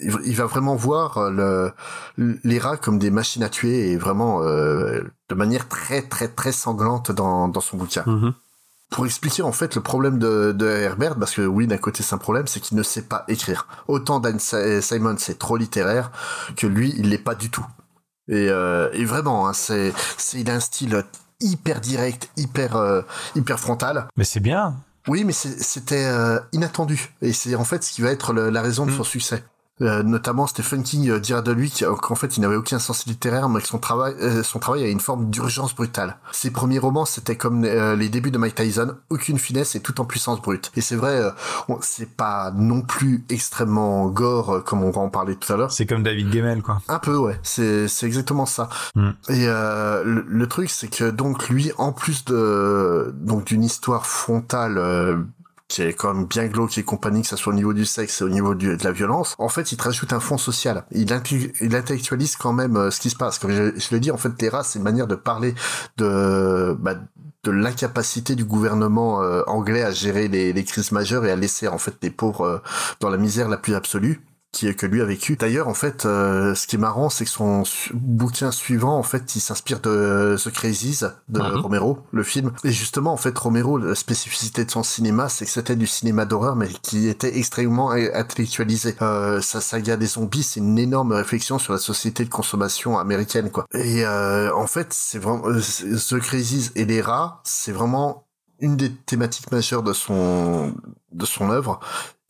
il 0.00 0.36
va 0.36 0.46
vraiment 0.46 0.74
voir 0.74 1.30
le, 1.30 1.72
les 2.16 2.58
rats 2.58 2.76
comme 2.76 2.98
des 2.98 3.10
machines 3.10 3.42
à 3.42 3.48
tuer 3.48 3.90
et 3.90 3.96
vraiment 3.96 4.42
euh, 4.42 5.02
de 5.28 5.34
manière 5.34 5.68
très 5.68 6.02
très 6.02 6.28
très 6.28 6.52
sanglante 6.52 7.12
dans, 7.12 7.48
dans 7.48 7.60
son 7.60 7.76
bouquin. 7.76 8.02
Mhm. 8.06 8.34
Pour 8.90 9.04
expliquer 9.04 9.42
en 9.42 9.52
fait 9.52 9.74
le 9.74 9.82
problème 9.82 10.18
de, 10.18 10.52
de 10.52 10.66
Herbert, 10.66 11.16
parce 11.16 11.34
que 11.34 11.42
oui 11.42 11.66
d'un 11.66 11.76
côté 11.76 12.02
c'est 12.02 12.14
un 12.14 12.18
problème, 12.18 12.46
c'est 12.46 12.60
qu'il 12.60 12.76
ne 12.76 12.82
sait 12.82 13.02
pas 13.02 13.24
écrire. 13.28 13.66
Autant 13.88 14.20
Dan 14.20 14.38
Simon 14.38 15.16
c'est 15.18 15.38
trop 15.38 15.56
littéraire 15.56 16.12
que 16.56 16.66
lui 16.66 16.94
il 16.96 17.10
l'est 17.10 17.18
pas 17.18 17.34
du 17.34 17.50
tout. 17.50 17.66
Et, 18.28 18.48
euh, 18.48 18.88
et 18.92 19.04
vraiment, 19.04 19.48
hein, 19.48 19.52
c'est, 19.52 19.92
c'est 20.16 20.40
il 20.40 20.50
a 20.50 20.54
un 20.54 20.60
style 20.60 21.04
hyper 21.40 21.80
direct, 21.80 22.30
hyper 22.36 22.76
euh, 22.76 23.02
hyper 23.34 23.58
frontal. 23.58 24.06
Mais 24.16 24.24
c'est 24.24 24.40
bien. 24.40 24.76
Oui, 25.08 25.24
mais 25.24 25.32
c'était 25.32 26.04
euh, 26.06 26.40
inattendu 26.52 27.12
et 27.22 27.32
c'est 27.32 27.54
en 27.54 27.64
fait 27.64 27.84
ce 27.84 27.92
qui 27.92 28.02
va 28.02 28.10
être 28.10 28.32
le, 28.32 28.50
la 28.50 28.62
raison 28.62 28.86
de 28.86 28.90
son 28.90 29.04
succès. 29.04 29.44
Euh, 29.82 30.02
notamment 30.02 30.46
Stephen 30.46 30.82
King 30.82 31.10
euh, 31.10 31.20
dira 31.20 31.42
de 31.42 31.52
lui 31.52 31.70
qu'en 31.70 32.14
fait 32.14 32.38
il 32.38 32.40
n'avait 32.40 32.56
aucun 32.56 32.78
sens 32.78 33.04
littéraire 33.04 33.50
mais 33.50 33.60
que 33.60 33.68
son 33.68 33.78
travail 33.78 34.14
euh, 34.22 34.42
son 34.42 34.58
travail 34.58 34.84
a 34.84 34.88
une 34.88 35.00
forme 35.00 35.28
d'urgence 35.28 35.74
brutale. 35.74 36.16
Ses 36.32 36.50
premiers 36.50 36.78
romans 36.78 37.04
c'était 37.04 37.36
comme 37.36 37.62
les 37.62 38.08
débuts 38.08 38.30
de 38.30 38.38
Mike 38.38 38.54
Tyson, 38.54 38.96
aucune 39.10 39.38
finesse 39.38 39.74
et 39.74 39.80
tout 39.80 40.00
en 40.00 40.06
puissance 40.06 40.40
brute. 40.40 40.72
Et 40.76 40.80
c'est 40.80 40.96
vrai 40.96 41.20
c'est 41.82 42.08
pas 42.08 42.52
non 42.56 42.80
plus 42.80 43.26
extrêmement 43.28 44.06
gore 44.06 44.64
comme 44.64 44.82
on 44.82 44.90
va 44.90 45.02
en 45.02 45.10
parler 45.10 45.36
tout 45.36 45.52
à 45.52 45.56
l'heure. 45.58 45.70
C'est 45.70 45.84
comme 45.84 46.02
David 46.02 46.32
Gemmel 46.32 46.62
quoi. 46.62 46.80
Un 46.88 46.98
peu 46.98 47.16
ouais, 47.18 47.38
c'est 47.42 47.86
c'est 47.86 48.06
exactement 48.06 48.46
ça. 48.46 48.70
Mm. 48.94 49.10
Et 49.28 49.44
le, 49.46 50.24
le, 50.26 50.46
truc 50.46 50.70
c'est 50.70 50.88
que 50.88 51.10
donc 51.10 51.50
lui 51.50 51.70
en 51.76 51.92
plus 51.92 52.24
de 52.24 53.14
donc 53.14 53.44
d'une 53.44 53.62
histoire 53.62 54.06
frontale 54.06 55.26
qui 55.68 55.82
est 55.82 55.92
quand 55.92 56.14
même 56.14 56.26
bien 56.26 56.46
glauque 56.46 56.78
et 56.78 56.84
compagnie, 56.84 57.22
que 57.22 57.28
ce 57.28 57.36
soit 57.36 57.52
au 57.52 57.56
niveau 57.56 57.72
du 57.72 57.84
sexe 57.84 58.20
et 58.20 58.24
au 58.24 58.28
niveau 58.28 58.54
de 58.54 58.76
la 58.82 58.92
violence, 58.92 59.34
en 59.38 59.48
fait, 59.48 59.72
il 59.72 59.76
te 59.76 59.82
rajoute 59.82 60.12
un 60.12 60.20
fond 60.20 60.38
social. 60.38 60.84
Il, 60.92 61.10
il 61.60 61.74
intellectualise 61.74 62.36
quand 62.36 62.52
même 62.52 62.76
euh, 62.76 62.90
ce 62.90 63.00
qui 63.00 63.10
se 63.10 63.16
passe. 63.16 63.38
Comme 63.38 63.50
je, 63.50 63.76
je 63.76 63.88
le 63.90 64.00
dis, 64.00 64.10
en 64.10 64.16
fait, 64.16 64.30
Terra, 64.30 64.62
c'est 64.62 64.78
une 64.78 64.84
manière 64.84 65.06
de 65.06 65.16
parler 65.16 65.54
de, 65.96 66.76
bah, 66.78 66.94
de 67.42 67.50
l'incapacité 67.50 68.36
du 68.36 68.44
gouvernement 68.44 69.22
euh, 69.22 69.42
anglais 69.46 69.82
à 69.82 69.90
gérer 69.90 70.28
les, 70.28 70.52
les, 70.52 70.64
crises 70.64 70.92
majeures 70.92 71.24
et 71.26 71.30
à 71.30 71.36
laisser, 71.36 71.68
en 71.68 71.78
fait, 71.78 71.94
les 72.02 72.10
pauvres 72.10 72.42
euh, 72.42 72.58
dans 73.00 73.10
la 73.10 73.16
misère 73.16 73.48
la 73.48 73.56
plus 73.56 73.74
absolue 73.74 74.20
qui, 74.56 74.74
que 74.74 74.86
lui 74.86 75.02
a 75.02 75.04
vécu. 75.04 75.36
D'ailleurs, 75.36 75.68
en 75.68 75.74
fait, 75.74 76.06
euh, 76.06 76.54
ce 76.54 76.66
qui 76.66 76.76
est 76.76 76.78
marrant, 76.78 77.10
c'est 77.10 77.24
que 77.26 77.30
son 77.30 77.62
bouquin 77.92 78.50
suivant, 78.50 78.96
en 78.96 79.02
fait, 79.02 79.36
il 79.36 79.40
s'inspire 79.40 79.80
de 79.80 80.36
The 80.42 80.50
Crazies 80.50 81.02
de 81.28 81.40
Mhm. 81.40 81.60
Romero, 81.60 81.98
le 82.10 82.22
film. 82.22 82.52
Et 82.64 82.72
justement, 82.72 83.12
en 83.12 83.16
fait, 83.18 83.36
Romero, 83.38 83.76
la 83.76 83.94
spécificité 83.94 84.64
de 84.64 84.70
son 84.70 84.82
cinéma, 84.82 85.28
c'est 85.28 85.44
que 85.44 85.50
c'était 85.50 85.76
du 85.76 85.86
cinéma 85.86 86.24
d'horreur, 86.24 86.56
mais 86.56 86.68
qui 86.68 87.06
était 87.08 87.36
extrêmement 87.38 87.90
intellectualisé. 87.90 88.96
Euh, 89.02 89.40
sa 89.42 89.60
saga 89.60 89.96
des 89.98 90.06
zombies, 90.06 90.42
c'est 90.42 90.60
une 90.60 90.78
énorme 90.78 91.12
réflexion 91.12 91.58
sur 91.58 91.74
la 91.74 91.78
société 91.78 92.24
de 92.24 92.30
consommation 92.30 92.98
américaine, 92.98 93.50
quoi. 93.50 93.66
Et 93.74 94.06
euh, 94.06 94.54
en 94.54 94.66
fait, 94.66 94.88
c'est 94.90 95.18
vraiment 95.18 95.46
euh, 95.48 95.60
The 95.60 96.18
Crazies 96.18 96.70
et 96.76 96.86
les 96.86 97.02
rats, 97.02 97.40
c'est 97.44 97.72
vraiment 97.72 98.24
une 98.58 98.76
des 98.76 98.90
thématiques 98.90 99.52
majeures 99.52 99.82
de 99.82 99.92
son 99.92 100.72
de 101.12 101.26
son 101.26 101.50
œuvre 101.50 101.80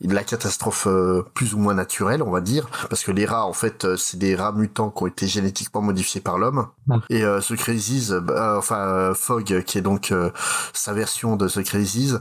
la 0.01 0.23
catastrophe 0.23 0.87
euh, 0.87 1.23
plus 1.33 1.55
ou 1.55 1.57
moins 1.57 1.73
naturelle, 1.73 2.21
on 2.21 2.29
va 2.29 2.41
dire, 2.41 2.67
parce 2.89 3.03
que 3.03 3.11
les 3.11 3.25
rats, 3.25 3.45
en 3.45 3.53
fait, 3.53 3.83
euh, 3.83 3.97
c'est 3.97 4.17
des 4.17 4.35
rats 4.35 4.51
mutants 4.51 4.91
qui 4.91 5.03
ont 5.03 5.07
été 5.07 5.27
génétiquement 5.27 5.81
modifiés 5.81 6.21
par 6.21 6.37
l'homme. 6.37 6.67
Et 7.09 7.23
euh, 7.23 7.39
The 7.41 7.55
Crazies, 7.55 8.13
bah, 8.21 8.55
enfin 8.57 8.77
euh, 8.77 9.13
Fog, 9.15 9.63
qui 9.63 9.77
est 9.77 9.81
donc 9.81 10.11
euh, 10.11 10.29
sa 10.73 10.93
version 10.93 11.35
de 11.35 11.47
The 11.47 11.63
Crazies, 11.63 12.13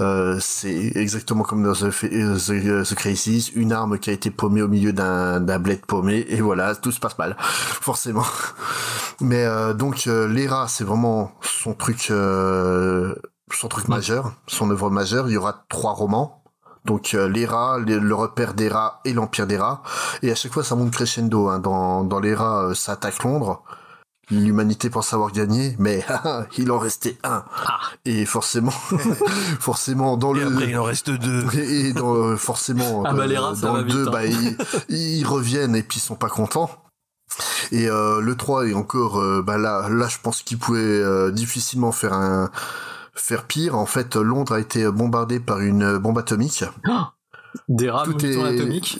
euh, 0.00 0.38
c'est 0.40 0.92
exactement 0.94 1.42
comme 1.42 1.64
dans 1.64 1.72
The, 1.72 1.90
The, 1.90 2.88
The, 2.88 2.94
Crazies, 2.94 3.50
une 3.56 3.72
arme 3.72 3.98
qui 3.98 4.10
a 4.10 4.12
été 4.12 4.30
paumée 4.30 4.62
au 4.62 4.68
milieu 4.68 4.92
d'un 4.92 5.40
d'un 5.40 5.58
bled 5.58 5.84
paumé, 5.86 6.24
et 6.28 6.40
voilà, 6.40 6.76
tout 6.76 6.92
se 6.92 7.00
passe 7.00 7.18
mal, 7.18 7.36
forcément. 7.40 8.24
Mais 9.20 9.44
donc 9.74 10.06
les 10.06 10.46
rats, 10.46 10.68
c'est 10.68 10.84
vraiment 10.84 11.32
son 11.42 11.74
truc, 11.74 12.02
son 12.04 13.68
truc 13.68 13.88
majeur, 13.88 14.32
son 14.46 14.70
œuvre 14.70 14.90
majeure. 14.90 15.28
Il 15.28 15.32
y 15.32 15.36
aura 15.36 15.64
trois 15.68 15.92
romans 15.92 16.43
donc 16.84 17.14
euh, 17.14 17.28
les 17.28 17.46
rats, 17.46 17.78
les, 17.84 17.98
le 17.98 18.14
repère 18.14 18.54
des 18.54 18.68
rats 18.68 19.00
et 19.04 19.12
l'empire 19.12 19.46
des 19.46 19.56
rats. 19.56 19.82
Et 20.22 20.30
à 20.30 20.34
chaque 20.34 20.52
fois, 20.52 20.64
ça 20.64 20.74
monte 20.74 20.90
crescendo. 20.90 21.48
Hein. 21.48 21.58
Dans, 21.58 22.04
dans 22.04 22.20
les 22.20 22.34
rats, 22.34 22.66
euh, 22.66 22.74
ça 22.74 22.92
attaque 22.92 23.22
Londres. 23.22 23.62
L'humanité 24.30 24.88
pense 24.88 25.12
avoir 25.12 25.32
gagné, 25.32 25.76
mais 25.78 26.04
il 26.58 26.70
en 26.70 26.78
restait 26.78 27.18
un. 27.24 27.44
Ah. 27.66 27.78
Et 28.04 28.24
forcément, 28.24 28.70
forcément 29.60 30.16
dans 30.16 30.34
et 30.34 30.40
le. 30.40 30.46
Après, 30.46 30.68
il 30.68 30.78
en 30.78 30.84
reste 30.84 31.10
deux. 31.10 31.44
Et 31.58 31.92
dans, 31.92 32.14
euh, 32.14 32.36
forcément 32.36 33.02
ah 33.04 33.12
bah, 33.12 33.26
les 33.26 33.36
rats, 33.36 33.54
dans 33.54 33.76
le 33.76 33.82
vite, 33.82 33.94
2, 33.94 34.06
hein. 34.06 34.10
bah, 34.10 34.24
ils, 34.24 34.56
ils, 34.88 35.24
reviennent 35.24 35.76
et 35.76 35.82
puis 35.82 35.98
ils 35.98 36.02
sont 36.02 36.16
pas 36.16 36.30
contents. 36.30 36.70
Et 37.72 37.88
euh, 37.88 38.20
le 38.20 38.36
3 38.36 38.68
et 38.68 38.74
encore, 38.74 39.20
euh, 39.20 39.42
bah 39.42 39.58
là, 39.58 39.88
là, 39.88 40.08
je 40.08 40.18
pense 40.22 40.42
qu'ils 40.42 40.58
pouvaient 40.58 40.80
euh, 40.80 41.30
difficilement 41.30 41.92
faire 41.92 42.12
un 42.12 42.50
faire 43.14 43.44
pire. 43.44 43.76
En 43.76 43.86
fait, 43.86 44.16
Londres 44.16 44.54
a 44.54 44.60
été 44.60 44.90
bombardé 44.90 45.40
par 45.40 45.60
une 45.60 45.98
bombe 45.98 46.18
atomique. 46.18 46.64
Des 47.68 47.88
rames 47.88 48.12
tout 48.12 48.26
est 48.26 48.42
atomiques. 48.42 48.98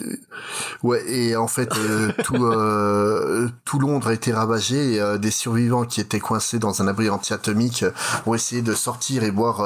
Ouais, 0.81 1.03
et 1.11 1.35
en 1.35 1.47
fait, 1.47 1.69
euh, 1.77 2.11
tout, 2.23 2.43
euh, 2.45 3.49
tout 3.65 3.79
Londres 3.79 4.07
a 4.07 4.13
été 4.13 4.31
ravagé. 4.31 4.95
Et, 4.95 5.01
euh, 5.01 5.17
des 5.17 5.31
survivants 5.31 5.85
qui 5.85 6.01
étaient 6.01 6.19
coincés 6.19 6.59
dans 6.59 6.81
un 6.81 6.87
abri 6.87 7.09
anti-atomique 7.09 7.85
ont 8.25 8.33
essayé 8.33 8.61
de 8.61 8.73
sortir 8.73 9.23
et 9.23 9.29
voir 9.29 9.61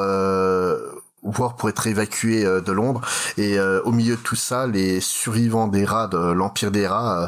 voire 1.24 1.56
pour 1.56 1.70
être 1.70 1.88
évacués 1.88 2.46
euh, 2.46 2.62
de 2.62 2.72
Londres. 2.72 3.02
Et 3.38 3.60
euh, 3.60 3.82
au 3.84 3.92
milieu 3.92 4.16
de 4.16 4.22
tout 4.22 4.36
ça, 4.36 4.68
les 4.68 5.00
survivants 5.02 5.68
des 5.68 5.86
rats 5.86 6.08
de 6.08 6.18
l'Empire 6.18 6.72
des 6.72 6.88
rats, 6.88 7.24
euh, 7.24 7.28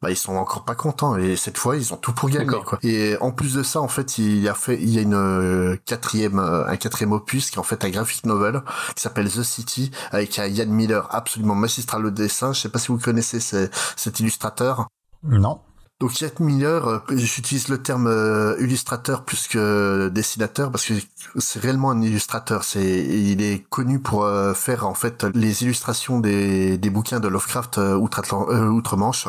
bah 0.00 0.10
ils 0.10 0.16
sont 0.16 0.34
encore 0.36 0.64
pas 0.64 0.74
contents. 0.74 1.16
Et 1.16 1.36
cette 1.36 1.58
fois, 1.58 1.76
ils 1.76 1.92
ont 1.92 1.96
tout 1.96 2.12
pour 2.12 2.28
gagner. 2.28 2.46
Quoi. 2.64 2.78
Et 2.82 3.16
en 3.20 3.30
plus 3.30 3.54
de 3.54 3.62
ça, 3.62 3.80
en 3.80 3.88
fait, 3.88 4.18
il 4.18 4.38
y 4.38 4.48
a 4.48 4.54
fait, 4.54 4.78
il 4.80 4.90
y 4.90 4.98
a 4.98 5.02
une 5.02 5.14
euh, 5.14 5.76
quatrième, 5.84 6.38
un 6.38 6.76
quatrième 6.76 7.12
opus 7.12 7.50
qui 7.50 7.56
est 7.56 7.60
en 7.60 7.64
fait 7.64 7.84
un 7.84 7.90
graphic 7.90 8.26
novel 8.26 8.62
qui 8.94 9.02
s'appelle 9.02 9.30
The 9.30 9.42
City 9.42 9.90
avec 10.10 10.38
un 10.38 10.46
Ian 10.46 10.66
Miller 10.66 11.08
absolument 11.10 11.54
magistral 11.54 12.06
au 12.06 12.10
dessin. 12.10 12.52
Je 12.52 12.60
sais 12.60 12.68
pas 12.68 12.78
si 12.78 12.88
vous 12.88 12.98
connaissez 12.98 13.40
ce, 13.40 13.68
cet 13.96 14.20
illustrateur. 14.20 14.88
Non. 15.22 15.60
Donc 16.02 16.20
Ian 16.20 16.30
Miller, 16.40 17.04
j'utilise 17.12 17.68
le 17.68 17.80
terme 17.80 18.08
euh, 18.08 18.56
illustrateur 18.58 19.22
plus 19.22 19.46
que 19.46 20.08
dessinateur 20.08 20.72
parce 20.72 20.86
que 20.86 20.94
c'est 21.38 21.60
réellement 21.60 21.92
un 21.92 22.02
illustrateur. 22.02 22.64
C'est 22.64 22.82
il 22.82 23.40
est 23.40 23.64
connu 23.70 24.00
pour 24.00 24.24
euh, 24.24 24.52
faire 24.52 24.84
en 24.84 24.94
fait 24.94 25.24
les 25.32 25.62
illustrations 25.62 26.18
des, 26.18 26.76
bouquins 26.90 27.20
de 27.20 27.28
Lovecraft 27.28 27.78
euh, 27.78 27.94
outre-Manche. 27.94 29.28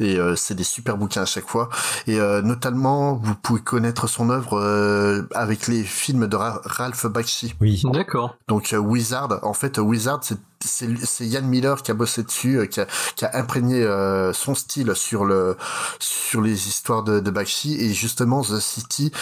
Et 0.00 0.18
euh, 0.18 0.34
c'est 0.34 0.56
des 0.56 0.64
super 0.64 0.96
bouquins 0.96 1.22
à 1.22 1.26
chaque 1.26 1.48
fois. 1.48 1.68
Et 2.08 2.18
euh, 2.18 2.42
notamment, 2.42 3.14
vous 3.14 3.36
pouvez 3.36 3.60
connaître 3.60 4.08
son 4.08 4.28
œuvre 4.28 4.58
euh, 4.58 5.22
avec 5.34 5.68
les 5.68 5.84
films 5.84 6.26
de 6.26 6.34
Ra 6.34 6.60
Ralph 6.64 7.06
Bakshi. 7.06 7.54
Oui. 7.60 7.80
D'accord. 7.92 8.36
Donc 8.48 8.74
Wizard, 8.76 9.38
en 9.42 9.54
fait, 9.54 9.78
Wizard, 9.78 10.20
c'est 10.22 10.38
c'est 10.66 11.26
Ian 11.26 11.42
Miller 11.42 11.82
qui 11.82 11.90
a 11.90 11.94
bossé 11.94 12.22
dessus, 12.22 12.66
qui 12.70 12.80
a, 12.80 12.86
qui 13.16 13.26
a 13.26 13.36
imprégné 13.36 13.86
son 14.32 14.54
style 14.54 14.94
sur 14.94 15.26
le 15.26 15.58
sur 15.98 16.40
les 16.40 16.68
histoires 16.68 17.02
de, 17.02 17.20
de 17.20 17.30
Bakshi 17.30 17.74
et 17.78 17.92
justement 17.92 18.42
The 18.42 18.60
City. 18.60 19.12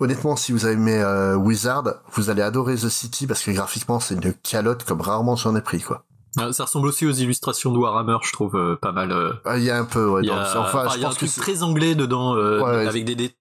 Honnêtement, 0.00 0.36
si 0.36 0.52
vous 0.52 0.66
avez 0.66 0.74
aimé 0.74 1.02
Wizard, 1.38 1.84
vous 2.12 2.28
allez 2.28 2.42
adorer 2.42 2.74
The 2.74 2.90
City 2.90 3.26
parce 3.26 3.42
que 3.42 3.52
graphiquement, 3.52 4.00
c'est 4.00 4.16
une 4.16 4.34
calotte 4.34 4.84
comme 4.84 5.00
rarement 5.00 5.34
j'en 5.34 5.56
ai 5.56 5.62
pris 5.62 5.80
quoi. 5.80 6.04
Ça 6.36 6.64
ressemble 6.64 6.88
aussi 6.88 7.06
aux 7.06 7.12
illustrations 7.12 7.72
de 7.72 7.78
Warhammer, 7.78 8.16
je 8.22 8.32
trouve 8.32 8.56
euh, 8.56 8.76
pas 8.76 8.92
mal. 8.92 9.12
Euh... 9.12 9.32
Ah, 9.44 9.58
il 9.58 9.64
y 9.64 9.70
a 9.70 9.78
un 9.78 9.84
peu, 9.84 10.08
ouais. 10.08 10.22
Il 10.22 10.28
y 10.28 10.30
a, 10.30 10.58
enfin, 10.58 10.88
je 10.88 10.96
il 10.96 11.00
y 11.00 11.04
a 11.04 11.08
pense 11.08 11.16
un 11.16 11.18
truc 11.18 11.34
que 11.34 11.40
très 11.40 11.62
anglais 11.62 11.94
dedans, 11.94 12.34
euh, 12.36 12.60
Ouais, 12.60 12.86
avec 12.86 13.04
des, 13.04 13.14
des, 13.14 13.34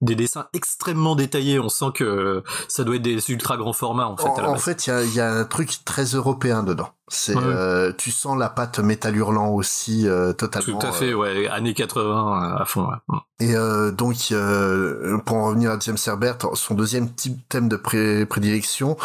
des, 0.00 0.14
dessins 0.14 0.46
extrêmement 0.52 1.14
détaillés. 1.16 1.58
On 1.58 1.68
sent 1.68 1.92
que 1.94 2.42
ça 2.68 2.84
doit 2.84 2.96
être 2.96 3.02
des 3.02 3.30
ultra 3.30 3.56
grands 3.56 3.72
formats 3.72 4.08
en 4.08 4.16
fait. 4.16 4.28
En, 4.28 4.36
à 4.36 4.42
la 4.42 4.48
en 4.50 4.52
base. 4.52 4.62
fait, 4.62 4.86
il 4.86 4.90
y 4.90 4.92
a, 4.92 5.04
y 5.04 5.20
a 5.20 5.32
un 5.32 5.44
truc 5.44 5.84
très 5.84 6.04
européen 6.04 6.62
dedans. 6.62 6.88
C'est, 7.12 7.34
Ouais. 7.34 7.42
euh, 7.44 7.92
tu 7.96 8.12
sens 8.12 8.38
la 8.38 8.48
patte 8.48 8.78
métal 8.78 9.16
hurlant 9.16 9.48
aussi 9.48 10.06
euh, 10.06 10.32
totalement. 10.32 10.78
Tout 10.78 10.86
à 10.86 10.92
fait, 10.92 11.12
ouais, 11.12 11.48
années 11.48 11.74
80 11.74 12.56
à 12.60 12.64
fond. 12.64 12.86
Ouais. 13.08 13.18
Et 13.40 13.56
euh, 13.56 13.90
donc, 13.90 14.28
euh, 14.30 15.18
pour 15.24 15.38
en 15.38 15.46
revenir 15.48 15.72
à 15.72 15.78
James 15.80 15.96
Herbert, 16.06 16.36
son 16.54 16.74
deuxième 16.74 17.10
type 17.12 17.36
thème 17.48 17.68
de 17.68 17.74
pré 17.76 18.26
prédilection, 18.26 18.96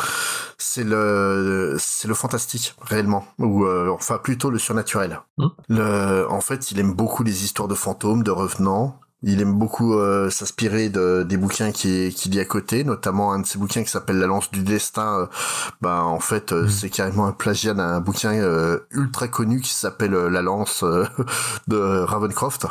c'est 0.60 0.84
le 0.84 1.78
c'est 1.80 2.08
le 2.08 2.14
fantastique 2.14 2.76
réellement, 2.82 3.26
ou 3.40 3.66
euh, 3.66 3.90
enfin 3.92 4.18
plutôt 4.20 4.52
le 4.52 4.60
surnaturel. 4.60 5.22
Mm. 5.40 5.48
Le, 5.70 6.28
en 6.30 6.42
fait, 6.42 6.70
il 6.72 6.80
aime 6.80 6.94
beaucoup 6.94 7.24
les 7.24 7.44
histoires 7.44 7.68
de 7.68 7.76
fantômes, 7.76 8.22
de 8.24 8.32
revenants. 8.32 9.00
Il 9.24 9.42
aime 9.42 9.54
beaucoup 9.54 9.94
euh, 9.94 10.30
s'inspirer 10.30 10.90
de, 10.90 11.24
des 11.24 11.38
bouquins 11.38 11.72
qui 11.72 12.14
qui 12.14 12.30
lit 12.30 12.40
à 12.40 12.46
côté, 12.46 12.84
notamment 12.84 13.34
un 13.34 13.40
de 13.40 13.46
ses 13.46 13.58
bouquins 13.58 13.84
qui 13.84 13.90
s'appelle 13.90 14.20
La 14.20 14.28
Lance 14.28 14.52
du 14.52 14.62
Destin. 14.62 15.22
Euh, 15.22 15.26
bah 15.82 16.04
en 16.04 16.20
fait, 16.20 16.52
euh, 16.52 16.68
c'est 16.68 16.90
carrément 16.90 17.26
un 17.26 17.32
plagiat 17.32 17.74
d'un 17.74 18.02
bouquin 18.02 18.34
ultra 18.92 19.28
connu 19.28 19.62
qui 19.62 19.74
s'appelle 19.74 20.12
La 20.12 20.42
Lance 20.42 20.84
de 21.68 21.78
Ravencroft. 21.78 22.68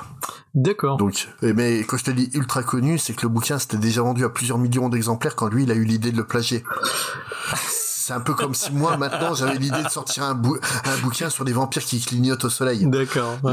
D'accord. 0.55 0.99
Donc, 0.99 1.29
mais 1.43 1.81
quand 1.81 1.97
je 1.97 2.05
te 2.05 2.11
dis 2.11 2.31
ultra 2.35 2.63
connu, 2.63 2.99
c'est 2.99 3.15
que 3.15 3.23
le 3.23 3.29
bouquin 3.31 3.59
s'était 3.59 3.77
déjà 3.77 4.03
vendu 4.03 4.25
à 4.25 4.29
plusieurs 4.29 4.59
millions 4.59 4.89
d'exemplaires 4.89 5.35
quand 5.35 5.49
lui 5.49 5.65
il 5.65 5.71
a 5.73 5.75
eu 5.75 5.85
l'idée 5.85 6.13
de 6.13 6.17
le 6.17 6.25
plagier 6.25 6.63
c'est 8.07 8.13
un 8.13 8.21
peu 8.21 8.35
comme 8.35 8.55
si 8.55 8.71
moi 8.71 8.99
maintenant 8.99 9.33
j'avais 9.33 9.57
l'idée 9.57 9.83
de 9.83 9.89
sortir 9.89 10.25
un, 10.25 10.33
un, 10.33 10.97
bouquin 11.03 11.31
sur 11.31 11.47
des 11.47 11.55
vampires 11.55 11.83
qui 11.83 12.01
clignotent 12.01 12.45
au 12.45 12.51
soleil. 12.51 12.85
D'accord. 12.85 13.39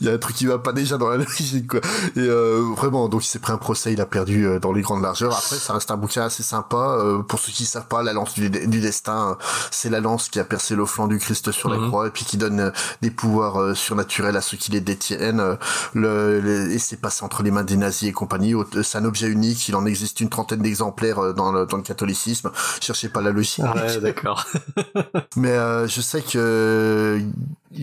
il 0.00 0.06
y 0.06 0.10
a 0.10 0.12
un 0.12 0.18
truc 0.18 0.36
qui 0.36 0.44
va 0.44 0.58
pas 0.58 0.74
déjà 0.74 0.98
dans 0.98 1.08
la 1.08 1.16
logique 1.16 1.66
quoi. 1.66 1.80
Et 2.14 2.20
euh, 2.20 2.62
vraiment, 2.76 3.08
donc 3.08 3.24
il 3.24 3.28
s'est 3.28 3.38
pris 3.38 3.52
un 3.54 3.56
procès, 3.56 3.94
il 3.94 4.02
a 4.02 4.06
perdu 4.06 4.46
euh, 4.46 4.58
dans 4.58 4.70
les 4.70 4.82
grandes 4.82 5.00
largeurs. 5.00 5.34
Après, 5.34 5.56
ça 5.56 5.72
reste 5.72 5.90
un 5.90 5.96
bouquin 5.96 6.24
assez 6.24 6.42
sympa. 6.42 6.98
Euh, 6.98 7.22
pour 7.22 7.38
ceux 7.38 7.52
qui 7.52 7.64
savent 7.64 7.86
pas, 7.86 8.02
la 8.02 8.12
lance 8.12 8.34
du, 8.34 8.50
du 8.50 8.80
destin, 8.80 9.38
c'est 9.70 9.88
la 9.88 10.00
lance 10.00 10.28
qui 10.28 10.38
a 10.38 10.44
percé 10.44 10.74
le 10.74 10.84
flanc 10.84 11.06
du 11.06 11.18
Christ 11.18 11.52
sur 11.52 11.70
la 11.70 11.78
mhm. 11.78 11.88
croix 11.88 12.08
et 12.08 12.10
puis 12.10 12.26
qui 12.26 12.36
donne 12.36 12.70
des 13.00 13.10
pouvoirs 13.10 13.74
surnaturels 13.74 14.36
à 14.36 14.42
ceux 14.42 14.58
qui 14.58 14.72
les 14.72 14.82
détiennent. 14.82 15.56
Le, 15.94 16.70
et 16.70 16.78
c'est 16.78 17.00
passé 17.00 17.24
entre 17.24 17.42
les 17.42 17.50
mains 17.50 17.64
des 17.64 17.78
nazis 17.78 18.10
et 18.10 18.12
compagnie. 18.12 18.52
C'est 18.82 18.98
un 18.98 19.06
objet 19.06 19.28
unique. 19.28 19.68
Il 19.68 19.74
en 19.74 19.86
existe 19.86 20.20
une 20.20 20.28
trentaine 20.28 20.60
d'exemplaires 20.60 21.32
dans 21.32 21.50
le, 21.50 21.64
dans 21.64 21.78
le 21.78 21.82
catholicisme. 21.82 22.50
Cherchez 22.82 23.08
pas 23.08 23.21
la 23.22 23.30
logique. 23.30 23.64
Ouais, 23.64 24.00
d'accord. 24.02 24.46
Mais 25.36 25.50
euh, 25.50 25.86
je 25.86 26.00
sais 26.00 26.22
que 26.22 27.20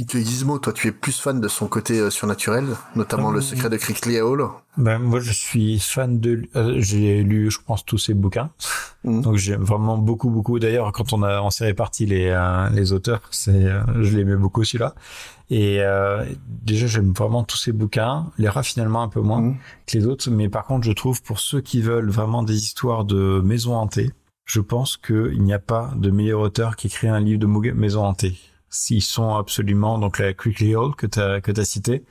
que 0.08 0.20
Gizmo, 0.20 0.60
toi, 0.60 0.72
tu 0.72 0.88
es 0.88 0.92
plus 0.92 1.20
fan 1.20 1.42
de 1.42 1.48
son 1.48 1.68
côté 1.68 2.00
euh, 2.00 2.12
surnaturel, 2.12 2.66
notamment 2.96 3.32
Le 3.32 3.42
Secret 3.42 3.70
de 3.70 3.78
Crickley 3.78 4.22
Hall. 4.22 4.48
Ben 4.78 5.00
moi, 5.00 5.20
je 5.20 5.32
suis 5.32 5.80
fan 5.80 6.20
de. 6.20 6.48
Euh, 6.56 6.76
j'ai 6.78 7.24
lu, 7.24 7.50
je 7.50 7.58
pense, 7.66 7.84
tous 7.84 7.98
ses 7.98 8.14
bouquins. 8.14 8.52
Mm. 9.04 9.22
Donc 9.22 9.38
j'aime 9.38 9.64
vraiment 9.64 9.98
beaucoup, 9.98 10.30
beaucoup. 10.30 10.60
D'ailleurs, 10.60 10.92
quand 10.92 11.12
on 11.14 11.24
a 11.24 11.42
on 11.42 11.50
s'est 11.50 11.66
réparti 11.66 12.06
les 12.06 12.38
les 12.72 12.94
auteurs, 12.94 13.22
c'est 13.32 13.68
je 14.00 14.18
l'aimais 14.18 14.36
beaucoup 14.36 14.64
celui-là. 14.64 14.94
Et 15.50 15.82
déjà, 16.48 16.86
j'aime 16.86 17.12
vraiment 17.12 17.44
tous 17.44 17.58
ces 17.58 17.72
bouquins. 17.72 18.28
Les 18.38 18.48
rats 18.48 18.62
finalement 18.62 19.02
un 19.02 19.10
peu 19.10 19.22
moins 19.22 19.42
mm. 19.42 19.58
que 19.88 19.98
les 19.98 20.06
autres, 20.06 20.30
mais 20.30 20.50
par 20.50 20.66
contre, 20.66 20.86
je 20.86 20.92
trouve 20.92 21.24
pour 21.24 21.40
ceux 21.40 21.62
qui 21.62 21.82
veulent 21.82 22.12
vraiment 22.12 22.44
des 22.44 22.58
histoires 22.58 23.06
de 23.06 23.42
maisons 23.44 23.76
hantées, 23.76 24.12
je 24.50 24.62
pense 24.62 24.98
qu'il 24.98 25.44
n'y 25.44 25.54
a 25.54 25.60
pas 25.60 25.94
de 25.96 26.10
meilleur 26.10 26.40
auteur 26.40 26.76
qui 26.76 26.88
écrit 26.88 27.08
un 27.08 27.20
livre 27.20 27.40
de 27.40 27.46
maison 27.46 28.04
hantée. 28.04 28.36
S'ils 28.72 29.04
sont 29.04 29.36
absolument, 29.36 30.00
donc 30.00 30.18
la 30.18 30.34
Quickly 30.34 30.76
Hall 30.76 30.96
que 30.96 31.06
tu 31.06 31.20
as, 31.20 31.40
que 31.40 31.52
as 31.52 31.66
cité, 31.66 32.04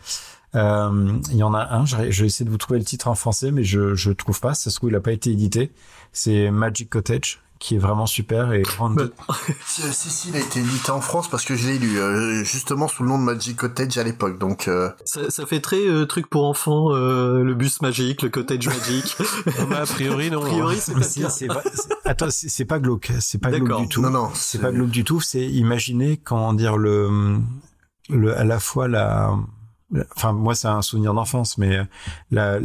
euh, 0.54 1.18
il 1.32 1.36
y 1.36 1.42
en 1.42 1.52
a 1.52 1.74
un, 1.74 1.84
je 1.84 1.96
vais 1.96 2.26
essayer 2.26 2.44
de 2.44 2.50
vous 2.50 2.56
trouver 2.56 2.78
le 2.78 2.84
titre 2.84 3.08
en 3.08 3.16
français, 3.16 3.50
mais 3.50 3.64
je 3.64 4.08
ne 4.08 4.14
trouve 4.14 4.38
pas, 4.40 4.54
ça 4.54 4.70
se 4.70 4.76
trouve 4.76 4.90
il 4.90 4.92
n'a 4.92 5.00
pas 5.00 5.12
été 5.12 5.32
édité. 5.32 5.72
C'est 6.12 6.52
Magic 6.52 6.88
Cottage 6.88 7.40
qui 7.58 7.74
est 7.74 7.78
vraiment 7.78 8.06
super 8.06 8.52
et 8.52 8.62
si, 9.66 10.28
il 10.28 10.36
a 10.36 10.38
été 10.38 10.60
édité 10.60 10.90
en 10.90 11.00
France 11.00 11.28
parce 11.28 11.44
que 11.44 11.56
je 11.56 11.68
l'ai 11.68 11.78
lu 11.78 11.98
euh, 11.98 12.44
justement 12.44 12.86
sous 12.88 13.02
le 13.02 13.08
nom 13.08 13.18
de 13.18 13.24
Magic 13.24 13.56
Cottage 13.56 13.98
à 13.98 14.04
l'époque 14.04 14.38
donc 14.38 14.68
euh, 14.68 14.90
ça, 15.04 15.30
ça, 15.30 15.44
fait 15.44 15.60
très 15.60 15.86
euh, 15.86 16.06
truc 16.06 16.28
pour 16.28 16.44
enfants 16.44 16.90
le 16.90 17.54
bus 17.54 17.82
magique 17.82 18.22
le 18.22 18.28
cottage 18.28 18.68
magique. 18.68 19.16
A 19.74 19.86
priori 19.86 20.30
non 20.30 20.42
a 20.42 20.46
priori 20.46 20.76
c'est 20.78 21.46
pas 21.46 21.62
attends 22.04 22.28
c'est 22.30 22.64
pas 22.64 22.78
glauque 22.78 23.10
c'est 23.20 23.38
pas 23.38 23.50
glauque 23.50 23.80
du 23.82 23.88
tout. 23.88 24.02
Non 24.02 24.10
non 24.10 24.30
c'est 24.34 24.60
pas 24.60 24.70
glauque 24.70 24.90
du 24.90 25.04
tout 25.04 25.20
c'est 25.20 25.44
imaginer 25.44 26.16
comment 26.16 26.52
dire 26.52 26.76
le 26.76 27.38
le 28.08 28.36
à 28.36 28.44
la 28.44 28.60
fois 28.60 28.88
la 28.88 29.36
enfin 30.14 30.32
moi 30.32 30.54
c'est 30.54 30.68
un 30.68 30.82
souvenir 30.82 31.14
d'enfance 31.14 31.56
mais 31.56 31.78
euh, 31.78 31.84
la, 32.30 32.58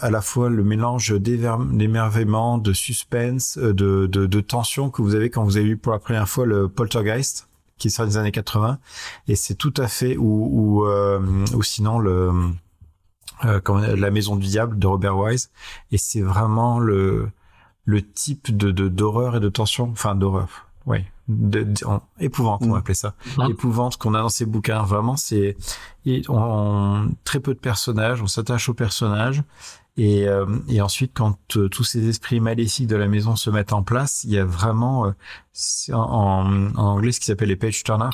à 0.00 0.10
la 0.10 0.20
fois 0.20 0.48
le 0.48 0.64
mélange 0.64 1.12
d'émerveillement 1.12 2.58
de 2.58 2.72
suspense 2.72 3.58
euh, 3.58 3.72
de, 3.72 4.06
de, 4.06 4.26
de, 4.26 4.40
tension 4.40 4.90
que 4.90 5.00
vous 5.00 5.14
avez 5.14 5.30
quand 5.30 5.44
vous 5.44 5.56
avez 5.56 5.66
vu 5.66 5.76
pour 5.76 5.92
la 5.92 6.00
première 6.00 6.28
fois 6.28 6.46
le 6.46 6.68
Poltergeist 6.68 7.48
qui 7.78 7.90
sort 7.90 8.06
des 8.06 8.16
années 8.16 8.32
80 8.32 8.78
et 9.28 9.36
c'est 9.36 9.54
tout 9.54 9.74
à 9.76 9.86
fait 9.86 10.16
ou 10.16 10.48
ou, 10.50 10.86
euh, 10.86 11.20
ou 11.54 11.62
sinon 11.62 12.00
le 12.00 12.32
euh, 13.44 13.96
la 13.96 14.10
maison 14.10 14.36
du 14.36 14.46
diable 14.46 14.78
de 14.78 14.86
Robert 14.86 15.18
Wise. 15.18 15.50
Et 15.90 15.98
c'est 15.98 16.20
vraiment 16.20 16.78
le 16.78 17.30
le 17.84 18.02
type 18.02 18.56
de 18.56 18.70
d'horreur 18.88 19.36
et 19.36 19.40
de 19.40 19.48
tension. 19.48 19.90
Enfin 19.90 20.14
d'horreur 20.14 20.68
oui 20.86 21.04
de, 21.28 21.66
épouvante, 22.20 22.62
on 22.62 22.68
va 22.68 22.74
mm. 22.74 22.78
appeler 22.78 22.94
ça, 22.94 23.14
mm. 23.38 23.50
épouvante 23.50 23.96
qu'on 23.96 24.14
a 24.14 24.20
dans 24.20 24.28
ces 24.28 24.46
bouquins. 24.46 24.82
Vraiment, 24.82 25.16
c'est 25.16 25.56
on, 26.28 27.08
très 27.24 27.40
peu 27.40 27.54
de 27.54 27.58
personnages, 27.58 28.22
on 28.22 28.26
s'attache 28.26 28.68
aux 28.68 28.74
personnages 28.74 29.42
et, 29.96 30.26
euh, 30.26 30.44
et 30.68 30.80
ensuite, 30.80 31.12
quand 31.14 31.38
euh, 31.56 31.68
tous 31.68 31.84
ces 31.84 32.08
esprits 32.08 32.40
maléfiques 32.40 32.88
de 32.88 32.96
la 32.96 33.06
maison 33.06 33.36
se 33.36 33.48
mettent 33.48 33.72
en 33.72 33.84
place, 33.84 34.24
il 34.24 34.32
y 34.32 34.38
a 34.38 34.44
vraiment, 34.44 35.06
euh, 35.06 35.12
en, 35.92 36.72
en, 36.74 36.74
anglais, 36.76 37.12
ce 37.12 37.20
qui 37.20 37.26
s'appelle 37.26 37.50
les 37.50 37.54
page 37.54 37.84
turners. 37.84 38.10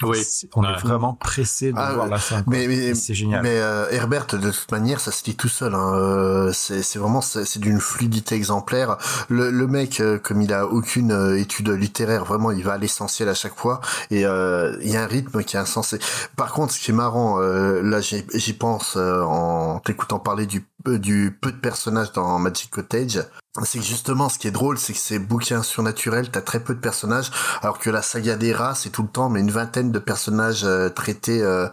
On 0.55 0.63
est 0.63 0.79
vraiment 0.83 1.15
pressé 1.15 1.73
de 1.73 1.79
ah, 1.79 1.95
voir 1.95 2.07
la 2.07 2.19
fin. 2.19 2.45
Mais, 2.47 2.95
c'est 2.95 3.15
génial. 3.15 3.43
Mais 3.43 3.57
Herbert, 3.93 4.27
de 4.27 4.51
toute 4.51 4.71
manière, 4.71 5.01
ça 5.01 5.11
se 5.11 5.25
dit 5.25 5.37
tout 5.37 5.49
seul. 5.49 5.75
Hein. 5.75 6.51
c'est 6.53 6.99
vraiment, 6.99 7.23
c'est 7.23 7.59
d'une 7.59 7.81
fluidité 7.81 8.35
exemplaire. 8.35 8.99
Le, 9.31 9.51
le 9.51 9.67
mec, 9.67 10.03
comme 10.23 10.43
il 10.43 10.53
a 10.53 10.67
aucune 10.67 11.35
étude 11.39 11.71
littéraire, 11.71 12.27
vraiment, 12.27 12.51
il 12.51 12.63
va 12.63 12.75
à 12.75 12.79
l'essentiel 12.79 13.31
à 13.31 13.35
chaque 13.35 13.57
fois. 13.57 13.81
Et 14.11 14.21
il 14.21 14.91
y 14.91 14.97
a 14.97 15.03
un 15.03 15.07
rythme 15.07 15.43
qui 15.45 15.57
est 15.57 15.61
insensé. 15.61 15.99
Par 16.37 16.53
contre, 16.53 16.75
ce 16.75 16.81
qui 16.81 16.91
est 16.91 16.95
marrant, 16.95 17.39
là, 17.39 18.01
j'y 18.03 18.53
pense 18.53 18.97
en 18.97 19.79
t'écoutant 19.79 20.19
parler 20.19 20.45
du 20.45 20.63
du 20.87 21.37
peu 21.41 21.53
de 21.53 21.59
personnages 21.59 22.13
dans 22.13 22.39
Magic 22.39 22.71
Cottage, 22.71 23.25
c'est 23.65 23.79
que 23.79 23.85
justement 23.85 24.29
ce 24.29 24.39
qui 24.39 24.49
est 24.49 24.53
drôle, 24.53 24.79
c'est 24.79 24.93
que 24.93 24.99
ces 24.99 25.19
bouquins 25.19 25.63
surnaturels, 25.63 26.31
t'as 26.31 26.41
très 26.41 26.61
peu 26.61 26.75
de 26.75 26.81
personnages, 26.81 27.31
alors 27.63 27.79
que 27.79 27.91
la 27.91 28.03
saga 28.03 28.37
des 28.37 28.53
rats, 28.53 28.75
c'est 28.75 28.91
tout 28.91 29.03
le 29.03 29.09
temps 29.09 29.29
mais 29.29 29.41
une 29.41 29.51
vingtaine 29.51 29.93
de 29.93 29.99
personnages 29.99 30.65
euh, 30.65 30.89
traités 30.89 31.43
euh, 31.43 31.69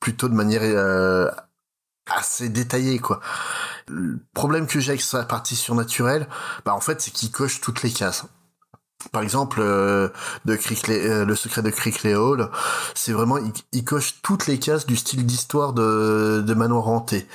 plutôt 0.00 0.28
de 0.28 0.34
manière 0.34 0.62
euh, 0.62 1.30
assez 2.06 2.48
détaillée 2.48 2.98
quoi. 2.98 3.20
Le 3.88 4.18
problème 4.34 4.66
que 4.66 4.80
j'ai 4.80 4.90
avec 4.90 5.02
sa 5.02 5.24
partie 5.24 5.56
surnaturelle, 5.56 6.28
bah 6.64 6.74
en 6.74 6.80
fait 6.80 7.00
c'est 7.00 7.10
qu'il 7.10 7.30
coche 7.30 7.60
toutes 7.60 7.82
les 7.82 7.90
cases. 7.90 8.24
Par 9.12 9.22
exemple, 9.22 9.62
le 9.62 10.12
secret 11.34 11.62
de 11.62 11.70
Crickley 11.70 12.14
Hall, 12.14 12.50
c'est 12.94 13.12
vraiment, 13.12 13.38
il, 13.72 13.82
coche 13.82 14.20
toutes 14.20 14.46
les 14.46 14.58
cases 14.58 14.84
du 14.84 14.94
style 14.94 15.24
d'histoire 15.24 15.72
de, 15.72 16.44
de 16.46 16.54
manoir 16.54 16.86
hanté 16.88 17.26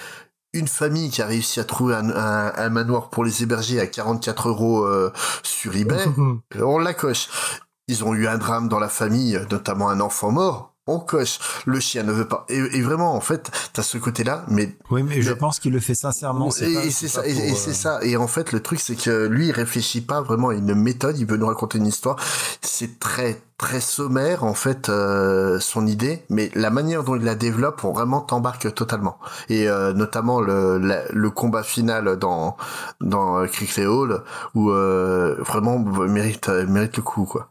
une 0.55 0.67
famille 0.67 1.09
qui 1.09 1.21
a 1.21 1.25
réussi 1.25 1.59
à 1.59 1.63
trouver 1.63 1.95
un, 1.95 2.69
manoir 2.69 3.09
pour 3.09 3.23
les 3.23 3.43
héberger 3.43 3.79
à 3.79 3.87
44 3.87 4.49
euros 4.49 4.85
euh, 4.85 5.11
sur 5.43 5.75
eBay, 5.75 6.03
on 6.59 6.79
la 6.79 6.93
coche. 6.93 7.27
Ils 7.87 8.03
ont 8.03 8.15
eu 8.15 8.27
un 8.27 8.37
drame 8.37 8.67
dans 8.67 8.79
la 8.79 8.89
famille, 8.89 9.39
notamment 9.51 9.89
un 9.89 9.99
enfant 9.99 10.31
mort 10.31 10.74
on 10.87 10.99
coche. 10.99 11.39
Le 11.65 11.79
chien 11.79 12.03
ne 12.03 12.11
veut 12.11 12.27
pas. 12.27 12.45
Et, 12.49 12.81
vraiment, 12.81 13.15
en 13.15 13.21
fait, 13.21 13.51
t'as 13.73 13.83
ce 13.83 13.97
côté-là, 13.97 14.45
mais. 14.47 14.75
Oui, 14.91 15.03
mais 15.03 15.21
je 15.21 15.33
pense 15.33 15.59
qu'il 15.59 15.73
le 15.73 15.79
fait 15.79 15.95
sincèrement. 15.95 16.49
Et 16.49 16.91
c'est 16.91 17.07
ça. 17.07 17.25
Et, 17.25 17.33
c'est 17.55 17.73
ça. 17.73 17.99
Et 18.03 18.17
en 18.17 18.27
fait, 18.27 18.51
le 18.51 18.61
truc, 18.61 18.79
c'est 18.79 18.95
que 18.95 19.25
lui, 19.27 19.47
il 19.47 19.51
réfléchit 19.51 20.01
pas 20.01 20.21
vraiment 20.21 20.49
à 20.49 20.53
une 20.53 20.75
méthode. 20.75 21.17
Il 21.17 21.25
veut 21.25 21.37
nous 21.37 21.47
raconter 21.47 21.79
une 21.79 21.87
histoire. 21.87 22.17
C'est 22.61 22.99
très 22.99 23.41
très 23.57 23.79
sommaire 23.79 24.43
en 24.43 24.53
fait 24.53 24.89
euh, 24.89 25.61
son 25.61 25.87
idée, 25.87 26.25
mais 26.29 26.51
la 26.55 26.69
manière 26.69 27.05
dont 27.05 27.15
il 27.15 27.23
la 27.23 27.35
développe, 27.35 27.85
on 27.85 27.93
vraiment 27.93 28.19
t'embarque 28.19 28.73
totalement. 28.73 29.17
Et 29.47 29.69
euh, 29.69 29.93
notamment 29.93 30.41
le, 30.41 30.77
le 31.09 31.29
combat 31.29 31.63
final 31.63 32.17
dans 32.17 32.57
dans 32.99 33.39
euh, 33.39 33.47
Crickley 33.47 33.85
Hall, 33.85 34.23
où 34.55 34.69
vraiment 34.69 35.79
mérite 35.79 36.49
mérite 36.49 36.97
le 36.97 37.03
coup 37.03 37.23
quoi. 37.23 37.49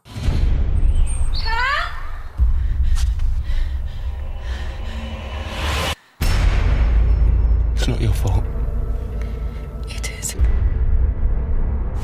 It's 7.85 7.91
not 7.91 8.01
your 8.01 8.13
fault. 8.13 8.43
It 9.87 10.09
is. 10.17 10.35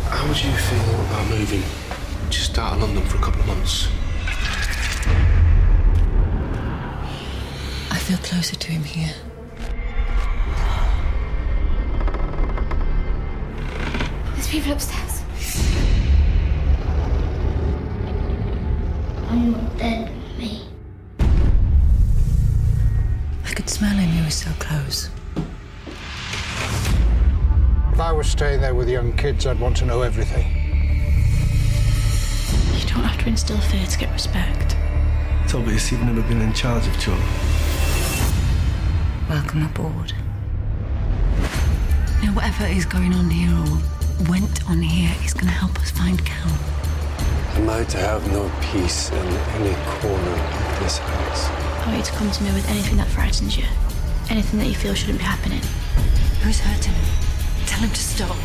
How 0.10 0.28
would 0.28 0.44
you 0.44 0.52
feel 0.52 1.02
about 1.08 1.28
moving 1.28 1.64
just 2.30 2.56
out 2.60 2.74
of 2.74 2.82
London 2.84 3.04
for 3.06 3.18
a 3.18 3.20
couple 3.20 3.42
of 3.42 3.48
months? 3.48 3.88
I 7.90 7.98
feel 7.98 8.20
closer 8.20 8.56
to 8.56 8.72
him 8.72 8.84
here. 8.84 9.16
There's 14.36 14.48
people 14.50 14.74
upstairs. 14.74 15.24
Are 19.30 19.36
you 19.36 19.56
dead, 19.80 20.12
me? 20.38 20.68
I 23.44 23.54
could 23.56 23.68
smell 23.68 23.98
him, 23.98 24.12
he 24.12 24.24
was 24.24 24.36
so 24.36 24.52
close. 24.60 25.10
I 28.00 28.12
was 28.12 28.28
staying 28.28 28.62
there 28.62 28.74
with 28.74 28.90
young 28.90 29.14
kids, 29.14 29.46
I'd 29.46 29.60
want 29.60 29.78
to 29.78 29.86
know 29.86 30.02
everything. 30.02 30.46
You 32.80 32.88
don't 32.90 33.04
have 33.04 33.20
to 33.22 33.28
instill 33.30 33.60
fear 33.60 33.86
to 33.86 33.98
get 33.98 34.12
respect. 34.12 34.76
It's 35.44 35.54
obvious 35.54 35.92
you've 35.92 36.02
never 36.02 36.22
been 36.24 36.42
in 36.42 36.54
charge 36.54 36.88
of 36.88 37.00
children. 37.00 37.28
Welcome 39.30 39.66
aboard. 39.66 40.14
Now, 42.24 42.34
whatever 42.34 42.66
is 42.66 42.86
going 42.86 43.14
on 43.14 43.30
here 43.30 43.56
or 43.56 44.30
went 44.30 44.68
on 44.70 44.82
here 44.82 45.16
is 45.24 45.34
going 45.34 45.48
to 45.48 45.54
help 45.54 45.78
us 45.80 45.92
find 45.92 46.24
Cal. 46.26 46.52
Am 47.56 47.70
I 47.70 47.84
to 47.84 47.98
have 47.98 48.26
no 48.32 48.52
peace 48.72 49.12
in 49.12 49.28
any 49.62 49.76
corner 50.02 50.32
of 50.32 50.80
this 50.80 50.98
house? 50.98 51.50
I 51.50 51.88
want 51.88 51.98
you 51.98 52.04
to 52.04 52.12
come 52.14 52.32
to 52.32 52.44
me 52.44 52.52
with 52.54 52.68
anything 52.70 52.98
that 52.98 53.08
frightens 53.08 53.58
you, 53.58 53.66
anything 54.30 54.60
that 54.60 54.68
you 54.68 54.76
feel 54.76 54.94
shouldn't 54.96 55.20
be 55.20 55.24
happening. 55.24 55.62
Who's 56.42 56.60
hurting 56.60 56.94
him? 56.94 57.21
Tell 57.72 57.80
him 57.80 57.90
to 57.90 57.96
stop. 57.96 58.36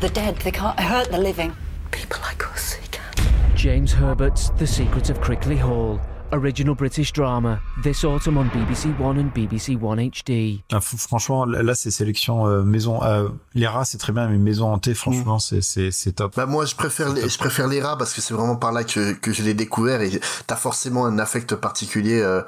The 0.00 0.08
dead, 0.08 0.36
they 0.38 0.50
can't 0.50 0.80
hurt 0.80 1.12
the 1.12 1.18
living. 1.18 1.54
People 1.92 2.18
like 2.22 2.44
us, 2.50 2.74
they 2.74 2.86
can. 2.90 3.56
James 3.56 3.92
Herbert's 3.92 4.50
The 4.50 4.66
Secret 4.66 5.08
of 5.08 5.20
Crickley 5.20 5.56
Hall. 5.56 6.00
Original 6.32 6.74
British 6.74 7.12
drama. 7.12 7.60
This 7.82 8.04
autumn 8.04 8.38
on 8.38 8.44
BBC 8.50 8.98
One 9.00 9.18
and 9.18 9.32
BBC 9.34 9.76
One 9.80 9.98
HD. 9.98 10.62
Ah, 10.72 10.80
franchement, 10.80 11.44
là, 11.44 11.62
là, 11.62 11.74
c'est 11.74 11.90
sélection 11.90 12.46
euh, 12.46 12.62
maison. 12.62 13.02
Euh, 13.02 13.28
les 13.54 13.66
rats, 13.66 13.84
c'est 13.84 13.98
très 13.98 14.12
bien, 14.12 14.28
mais 14.28 14.38
maison 14.38 14.72
hantée, 14.72 14.94
franchement, 14.94 15.38
c'est 15.38 15.62
c'est 15.62 15.90
c'est 15.90 16.12
top. 16.12 16.34
Bah 16.36 16.46
moi 16.46 16.64
je 16.64 16.74
préfère 16.74 17.12
les, 17.12 17.28
je 17.28 17.38
préfère 17.38 17.68
les 17.68 17.80
rats 17.80 17.96
parce 17.96 18.14
que 18.14 18.20
c'est 18.20 18.34
vraiment 18.34 18.56
par 18.56 18.72
là 18.72 18.84
que 18.84 19.12
que 19.12 19.32
je 19.32 19.42
l'ai 19.42 19.54
découvert 19.54 20.00
et 20.00 20.20
t'as 20.46 20.56
forcément 20.56 21.06
un 21.06 21.18
affect 21.18 21.54
particulier 21.54 22.20
euh, 22.20 22.42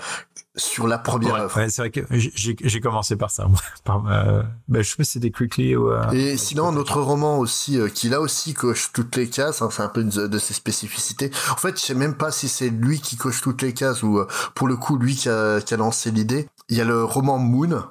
sur 0.56 0.86
la 0.86 0.98
première 0.98 1.34
œuvre. 1.34 1.56
Ouais, 1.56 1.70
c'est 1.70 1.82
vrai 1.82 1.90
que 1.90 2.00
j'ai- 2.10 2.80
commencé 2.80 3.16
par 3.16 3.30
ça. 3.30 3.46
Par, 3.84 4.06
euh, 4.06 4.42
bah, 4.68 4.82
je 4.82 4.90
sais 4.90 4.96
pas 4.96 5.04
si 5.04 5.18
des 5.18 5.30
Quickly 5.30 5.74
ou. 5.76 5.90
euh, 5.90 6.10
Et 6.12 6.36
sinon, 6.36 6.66
un 6.68 6.76
autre 6.76 7.00
roman 7.00 7.38
aussi, 7.38 7.78
euh, 7.78 7.88
qui 7.88 8.08
là 8.08 8.20
aussi 8.20 8.52
coche 8.54 8.90
toutes 8.92 9.16
les 9.16 9.28
cases, 9.28 9.62
hein, 9.62 9.68
c'est 9.72 9.82
un 9.82 9.88
peu 9.88 10.04
de, 10.04 10.26
de 10.26 10.38
ses 10.38 10.54
spécificités. 10.54 11.30
En 11.50 11.56
fait, 11.56 11.78
je 11.78 11.84
sais 11.84 11.94
même 11.94 12.14
pas 12.14 12.30
si 12.30 12.48
c'est 12.48 12.68
lui 12.70 13.00
qui 13.00 13.16
coche 13.16 13.40
toutes 13.40 13.62
les 13.62 13.72
cases 13.72 14.02
ou 14.02 14.18
euh, 14.18 14.26
pour 14.54 14.68
le 14.68 14.76
coup 14.76 14.96
lui 14.98 15.16
qui 15.16 15.28
a, 15.28 15.60
qui 15.60 15.74
a 15.74 15.76
lancé 15.76 16.10
l'idée. 16.10 16.48
Il 16.68 16.76
y 16.76 16.80
a 16.80 16.84
le 16.84 17.02
roman 17.04 17.38
Moon, 17.38 17.84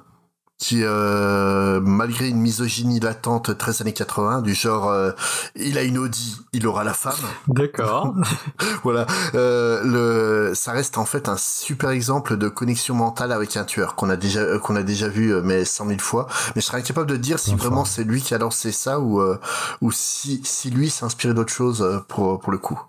qui 0.62 0.84
euh, 0.84 1.80
malgré 1.80 2.28
une 2.28 2.38
misogynie 2.38 3.00
latente 3.00 3.58
13 3.58 3.80
années 3.80 3.92
80 3.92 4.42
du 4.42 4.54
genre 4.54 4.88
euh, 4.90 5.10
il 5.56 5.76
a 5.76 5.82
une 5.82 5.98
Audi 5.98 6.38
il 6.52 6.68
aura 6.68 6.84
la 6.84 6.94
femme. 6.94 7.14
D'accord. 7.48 8.14
Voilà. 8.84 9.06
Euh, 9.34 9.82
le 9.82 10.54
ça 10.54 10.70
reste 10.70 10.98
en 10.98 11.04
fait 11.04 11.28
un 11.28 11.36
super 11.36 11.90
exemple 11.90 12.36
de 12.36 12.48
connexion 12.48 12.94
mentale 12.94 13.32
avec 13.32 13.56
un 13.56 13.64
tueur 13.64 13.96
qu'on 13.96 14.08
a 14.08 14.16
déjà 14.16 14.38
euh, 14.38 14.60
qu'on 14.60 14.76
a 14.76 14.84
déjà 14.84 15.08
vu 15.08 15.34
euh, 15.34 15.42
mais 15.44 15.64
cent 15.64 15.84
mille 15.84 16.00
fois. 16.00 16.28
Mais 16.54 16.60
je 16.60 16.66
serais 16.66 16.78
incapable 16.78 17.10
de 17.10 17.16
dire 17.16 17.40
si 17.40 17.56
vraiment 17.56 17.84
c'est 17.84 18.04
lui 18.04 18.22
qui 18.22 18.32
a 18.32 18.38
lancé 18.38 18.70
ça 18.70 19.00
ou 19.00 19.20
euh, 19.20 19.40
ou 19.80 19.90
si 19.90 20.42
si 20.44 20.70
lui 20.70 20.90
s'est 20.90 21.04
inspiré 21.04 21.34
d'autre 21.34 21.52
chose 21.52 22.04
pour 22.06 22.38
pour 22.38 22.52
le 22.52 22.58
coup. 22.58 22.80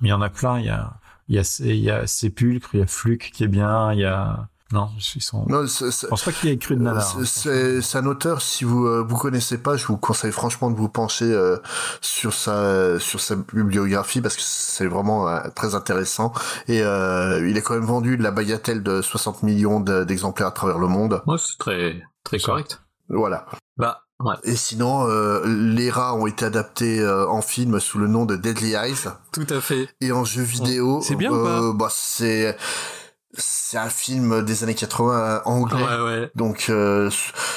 Mais 0.00 0.08
il 0.08 0.12
y 0.12 0.14
en 0.14 0.22
a 0.22 0.30
plein. 0.30 0.60
Il 0.60 0.64
y 0.64 0.70
a 0.70 0.94
il 1.28 1.36
y 1.36 1.38
a 1.38 1.60
il 1.60 1.76
y 1.76 1.90
a 1.90 2.06
Sépulcre, 2.06 2.70
il 2.72 2.80
y 2.80 2.82
a 2.82 2.86
Fluke 2.86 3.32
qui 3.34 3.44
est 3.44 3.48
bien. 3.48 3.92
Il 3.92 3.98
y 3.98 4.06
a 4.06 4.48
non, 4.72 4.90
ils 5.16 5.22
sont. 5.22 5.46
Non, 5.48 5.64
Je 5.66 6.06
pense 6.08 6.24
pas 6.24 6.32
qu'il 6.32 6.48
y 6.48 6.52
ait 6.52 6.56
écrit 6.56 6.76
de 6.76 6.82
nanar. 6.82 7.02
C'est- 7.24 7.80
C'est 7.80 7.98
un 7.98 8.06
auteur, 8.06 8.42
si 8.42 8.64
vous 8.64 8.86
euh, 8.86 9.02
vous 9.08 9.16
connaissez 9.16 9.58
pas, 9.58 9.76
je 9.76 9.86
vous 9.86 9.96
conseille 9.96 10.32
franchement 10.32 10.70
de 10.70 10.76
vous 10.76 10.88
pencher 10.90 11.24
euh, 11.24 11.56
sur 12.00 12.34
sa 12.34 12.98
sur 13.00 13.18
sa 13.20 13.36
bibliographie 13.36 14.20
parce 14.20 14.36
que 14.36 14.42
c'est 14.44 14.86
vraiment 14.86 15.28
euh, 15.28 15.40
très 15.54 15.74
intéressant 15.74 16.32
et 16.66 16.82
euh, 16.82 17.48
il 17.48 17.56
est 17.56 17.62
quand 17.62 17.74
même 17.74 17.84
vendu 17.84 18.16
de 18.18 18.22
la 18.22 18.30
bagatelle 18.30 18.82
de 18.82 19.00
60 19.02 19.42
millions 19.42 19.80
de- 19.80 20.04
d'exemplaires 20.04 20.48
à 20.48 20.52
travers 20.52 20.78
le 20.78 20.86
monde. 20.88 21.22
Ouais, 21.26 21.36
c'est 21.38 21.58
très 21.58 22.02
très 22.24 22.38
correct. 22.38 22.80
Voilà. 23.08 23.46
Bah 23.78 24.02
ouais. 24.20 24.34
Et 24.44 24.54
sinon, 24.56 25.08
euh, 25.08 25.40
les 25.46 25.90
rats 25.90 26.14
ont 26.14 26.26
été 26.26 26.44
adaptés 26.44 27.00
euh, 27.00 27.26
en 27.28 27.40
film 27.40 27.80
sous 27.80 27.98
le 27.98 28.06
nom 28.06 28.26
de 28.26 28.36
Deadly 28.36 28.74
Eyes. 28.74 29.08
Tout 29.32 29.46
à 29.48 29.60
fait. 29.62 29.88
Et 30.02 30.12
en 30.12 30.24
jeu 30.24 30.42
vidéo, 30.42 31.00
C'est 31.02 31.14
bien 31.14 31.32
ou 31.32 31.42
pas 31.44 31.72
bah, 31.72 31.88
c'est 31.90 32.54
c'est 33.34 33.76
un 33.78 33.88
film 33.90 34.42
des 34.44 34.64
années 34.64 34.74
80 34.74 35.42
anglais. 35.44 35.76
Ouais, 35.82 36.00
ouais. 36.04 36.30
Donc 36.34 36.66
euh, 36.70 37.10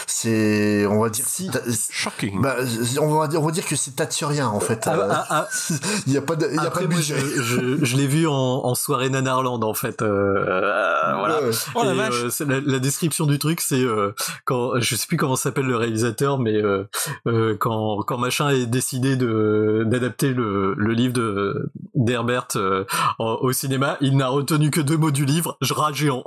c'est 0.07 0.85
on 0.85 0.99
va 1.01 1.09
dire 1.09 1.25
si 1.27 1.49
Shocking. 1.91 2.41
bah, 2.41 2.55
on 2.99 3.15
va 3.17 3.27
dire 3.27 3.41
on 3.41 3.45
va 3.45 3.51
dire 3.51 3.65
que 3.65 3.75
c'est 3.75 3.95
thatcherien 3.95 4.47
en 4.47 4.59
fait. 4.59 4.83
Ah, 4.85 4.95
Euh, 4.97 5.07
ah, 5.09 5.25
ah. 5.29 5.47
Il 6.07 6.13
y 6.13 6.17
a 6.17 6.21
pas 6.21 6.35
de 6.35 6.47
il 6.49 6.55
y 6.55 6.59
a 6.59 6.63
Après, 6.63 6.81
pas 6.81 6.87
de 6.87 6.91
moi, 6.91 6.97
budget. 6.97 7.15
je, 7.17 7.41
je, 7.41 7.85
je 7.85 7.97
l'ai 7.97 8.07
vu 8.07 8.27
en, 8.27 8.33
en 8.33 8.75
soirée 8.75 9.09
Nanarland 9.09 9.63
en 9.63 9.73
fait. 9.73 10.01
Euh, 10.01 10.07
euh, 10.45 11.15
voilà. 11.17 11.41
Ouais. 11.41 11.51
Oh, 11.75 11.83
la 11.83 11.93
Et, 11.93 11.95
vache. 11.95 12.41
euh, 12.41 12.45
la, 12.47 12.59
la 12.59 12.79
description 12.79 13.25
du 13.25 13.39
truc, 13.39 13.61
c'est 13.61 13.81
euh, 13.81 14.13
quand 14.45 14.79
je 14.79 14.95
sais 14.95 15.07
plus 15.07 15.17
comment 15.17 15.35
s'appelle 15.37 15.65
le 15.67 15.77
réalisateur, 15.77 16.37
mais 16.39 16.55
euh, 16.55 16.83
euh, 17.27 17.55
quand 17.57 17.99
quand 18.05 18.17
machin 18.17 18.49
est 18.49 18.65
décidé 18.65 19.15
de 19.15 19.83
d'adapter 19.85 20.33
le, 20.33 20.73
le 20.75 20.93
livre 20.93 21.13
de 21.13 21.71
d'Herbert 21.95 22.47
euh, 22.57 22.83
au 23.19 23.51
cinéma, 23.53 23.97
il 24.01 24.17
n'a 24.17 24.27
retenu 24.27 24.69
que 24.71 24.81
deux 24.81 24.97
mots 24.97 25.11
du 25.11 25.25
livre, 25.25 25.57
je 25.61 25.73
rats 25.73 25.93
géant. 25.93 26.23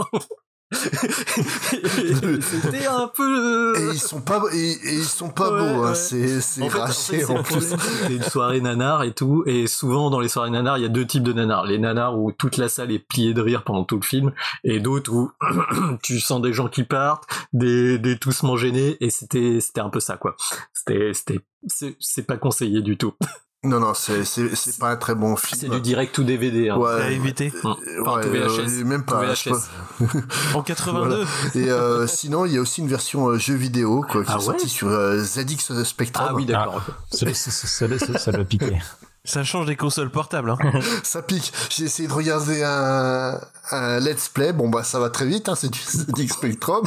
C'était 0.72 2.86
un 2.86 3.08
peu. 3.08 3.74
Et 3.78 3.92
ils 3.92 4.00
sont 4.00 4.20
pas 4.20 4.42
et, 4.52 4.72
et 4.72 4.94
ils 4.94 5.04
sont 5.04 5.28
pas 5.28 5.52
Ouais, 5.52 5.74
beaux 5.74 5.84
hein. 5.84 5.94
c'est 5.94 6.40
c'est 6.40 6.62
En 6.62 6.70
fait, 6.70 6.80
en 6.80 6.86
fait, 6.88 7.42
plus. 7.42 7.74
une 8.10 8.22
soirée 8.22 8.60
nanar 8.60 9.02
et 9.04 9.12
tout, 9.12 9.44
et 9.46 9.66
souvent 9.66 10.10
dans 10.10 10.20
les 10.20 10.28
soirées 10.28 10.50
nanar, 10.50 10.78
il 10.78 10.82
y 10.82 10.86
a 10.86 10.88
deux 10.88 11.06
types 11.06 11.22
de 11.22 11.32
nanars. 11.32 11.66
Les 11.66 11.78
nanars 11.78 12.18
où 12.18 12.32
toute 12.32 12.56
la 12.56 12.68
salle 12.68 12.90
est 12.92 12.98
pliée 12.98 13.34
de 13.34 13.42
rire 13.42 13.62
pendant 13.64 13.84
tout 13.84 13.96
le 13.96 14.02
film, 14.02 14.32
et 14.64 14.80
d'autres 14.80 15.12
où 15.12 15.30
tu 16.02 16.18
sens 16.20 16.40
des 16.42 16.52
gens 16.52 16.68
qui 16.68 16.84
partent, 16.84 17.24
des, 17.52 17.98
des 17.98 18.18
toussements 18.18 18.56
gênés, 18.56 18.96
et 19.00 19.10
c'était, 19.10 19.60
c'était 19.60 19.80
un 19.80 19.90
peu 19.90 20.00
ça, 20.00 20.16
quoi. 20.16 20.36
C'était, 20.72 21.12
c'était, 21.14 21.40
c'est, 21.66 21.96
c'est 22.00 22.26
pas 22.26 22.36
conseillé 22.36 22.82
du 22.82 22.96
tout. 22.96 23.14
Non 23.64 23.80
non, 23.80 23.94
c'est 23.94 24.24
c'est 24.24 24.54
c'est 24.54 24.78
pas 24.78 24.90
un 24.90 24.96
très 24.96 25.14
bon 25.14 25.36
film. 25.36 25.58
C'est 25.60 25.68
du 25.68 25.80
direct 25.80 26.16
ou 26.18 26.24
DVD, 26.24 26.68
hein. 26.70 26.76
Ouais, 26.76 27.02
À 27.02 27.10
éviter. 27.10 27.52
Enfin, 27.56 27.76
ouais, 28.20 28.26
euh, 28.26 28.84
même 28.84 29.04
pas. 29.04 29.24
VHS. 29.24 29.68
En 30.54 30.62
82. 30.62 31.08
Voilà. 31.08 31.24
Et 31.54 31.70
euh, 31.70 32.06
sinon, 32.06 32.44
il 32.44 32.52
y 32.52 32.58
a 32.58 32.60
aussi 32.60 32.80
une 32.80 32.88
version 32.88 33.28
euh, 33.28 33.38
jeu 33.38 33.54
vidéo 33.54 34.04
quoi, 34.08 34.22
qui 34.22 34.30
Ah 34.30 34.34
est 34.34 34.36
ouais 34.38 34.44
sortie 34.44 34.68
sur 34.68 34.88
euh, 34.88 35.18
ZX 35.18 35.82
Spectrum. 35.84 36.26
Ah 36.30 36.34
oui, 36.34 36.44
d'accord. 36.44 36.82
Ça, 37.10 37.32
ça, 37.32 37.50
ça, 37.50 37.88
ça, 37.88 37.98
ça, 37.98 38.18
ça 38.18 38.32
doit 38.32 38.44
piquer. 38.44 38.78
Ça 39.26 39.42
change 39.42 39.64
des 39.66 39.76
consoles 39.76 40.10
portables. 40.10 40.50
Hein. 40.50 40.58
Ça 41.02 41.22
pique. 41.22 41.50
J'ai 41.70 41.84
essayé 41.84 42.06
de 42.08 42.12
regarder 42.12 42.62
un, 42.62 43.40
un 43.70 43.98
let's 44.00 44.28
play. 44.28 44.52
Bon 44.52 44.68
bah 44.68 44.82
ça 44.84 44.98
va 45.00 45.08
très 45.08 45.24
vite, 45.26 45.48
hein, 45.48 45.54
c'est 45.54 45.70
du 45.70 45.78
ZX 45.88 46.28
Spectrum. 46.28 46.84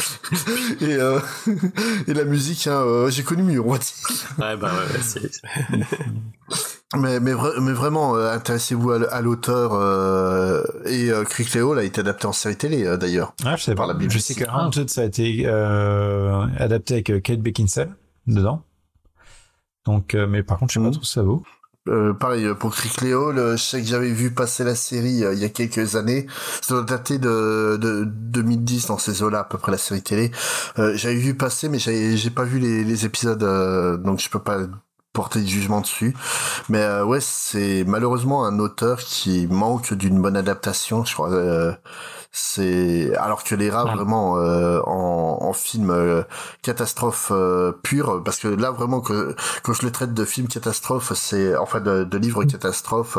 et, 0.82 0.94
euh, 0.94 1.20
et 2.08 2.14
la 2.14 2.24
musique, 2.26 2.68
hein, 2.68 2.80
euh, 2.84 3.10
j'ai 3.10 3.24
connu 3.24 3.42
mieux, 3.42 3.60
on 3.60 3.72
va 3.72 3.80
dire. 3.80 3.88
Ouais, 4.38 4.56
bah 4.56 4.72
ouais, 4.72 5.00
c'est, 5.02 5.32
Mais, 6.96 7.20
mais, 7.20 7.34
vra- 7.34 7.60
mais 7.60 7.74
vraiment, 7.74 8.16
euh, 8.16 8.32
intéressez-vous 8.32 8.92
à, 8.92 9.22
l'auteur. 9.22 9.72
Euh, 9.74 10.62
et 10.86 11.10
euh, 11.10 11.24
Crick 11.24 11.52
Léo 11.54 11.74
a 11.74 11.84
été 11.84 12.02
adapté 12.02 12.28
en 12.28 12.34
série 12.34 12.56
télé 12.56 12.86
euh, 12.86 12.98
d'ailleurs. 12.98 13.34
Ah, 13.46 13.56
je 13.56 13.64
sais 13.64 13.74
Par 13.76 13.88
pas. 13.88 13.94
la. 13.94 14.10
Je 14.10 14.20
sais 14.20 14.36
que 14.36 14.46
Haunted, 14.50 14.90
ça 14.92 15.02
a 15.02 15.06
été 15.06 15.44
euh, 15.48 16.46
adapté 16.60 16.94
avec 17.04 17.24
Kate 17.24 17.40
Beckinsale 17.42 17.96
dedans. 18.28 18.62
Donc, 19.86 20.14
euh, 20.16 20.28
mais 20.28 20.44
par 20.44 20.60
contre, 20.60 20.72
je 20.74 20.80
sais 20.80 20.86
pas 20.86 20.92
trop 20.92 21.04
si 21.04 21.12
ça 21.14 21.24
vaut. 21.24 21.44
Euh, 21.88 22.14
pareil 22.14 22.46
euh, 22.46 22.54
pour 22.54 22.76
Crick 22.76 23.02
le, 23.02 23.56
je 23.56 23.62
sais 23.62 23.82
que 23.82 23.88
j'avais 23.88 24.12
vu 24.12 24.32
passer 24.32 24.64
la 24.64 24.76
série 24.76 25.24
euh, 25.24 25.34
il 25.34 25.40
y 25.40 25.46
a 25.46 25.50
quelques 25.50 25.96
années. 25.96 26.28
Ça 26.62 26.76
doit 26.76 26.84
dater 26.84 27.18
de, 27.18 27.78
de 27.80 28.04
2010 28.06 28.88
dans 28.88 28.98
ces 28.98 29.24
eaux-là 29.24 29.40
à 29.40 29.44
peu 29.44 29.58
près 29.58 29.72
la 29.72 29.78
série 29.78 30.02
télé. 30.02 30.32
Euh, 30.80 30.94
j'avais 30.96 31.16
vu 31.16 31.36
passer, 31.36 31.70
mais 31.70 31.80
j'ai 31.80 32.30
pas 32.30 32.44
vu 32.44 32.60
les, 32.60 32.84
les 32.84 33.06
épisodes, 33.06 33.44
euh, 33.44 33.98
donc 33.98 34.20
je 34.20 34.30
peux 34.30 34.40
pas 34.40 34.60
porter 35.14 35.42
de 35.42 35.48
jugement 35.48 35.82
dessus. 35.82 36.16
Mais 36.70 36.82
euh, 36.82 37.04
ouais, 37.06 37.20
c'est 37.22 37.84
malheureusement 37.88 38.46
un 38.46 38.60
auteur 38.60 39.00
qui 39.00 39.48
manque 39.48 39.94
d'une 39.94 40.22
bonne 40.22 40.38
adaptation. 40.38 41.06
Je 41.06 41.14
crois. 41.14 41.30
C'est 42.32 43.16
alors 43.18 43.44
que 43.44 43.56
les 43.56 43.70
rats 43.70 43.86
vraiment 43.86 44.38
euh, 44.38 44.80
en, 44.86 45.40
en 45.42 45.54
film 45.54 45.90
euh, 45.90 46.24
catastrophe 46.62 47.32
euh, 47.32 47.72
pure 47.84 48.22
parce 48.24 48.40
que 48.40 48.48
là 48.48 48.72
vraiment 48.72 49.02
que 49.02 49.36
quand 49.64 49.74
je 49.74 49.84
le 49.86 49.92
traite 49.92 50.14
de 50.14 50.26
film 50.26 50.48
catastrophe 50.48 51.14
c'est 51.16 51.56
enfin 51.58 51.80
de, 51.80 52.04
de 52.04 52.18
livre 52.18 52.44
catastrophe 52.44 53.18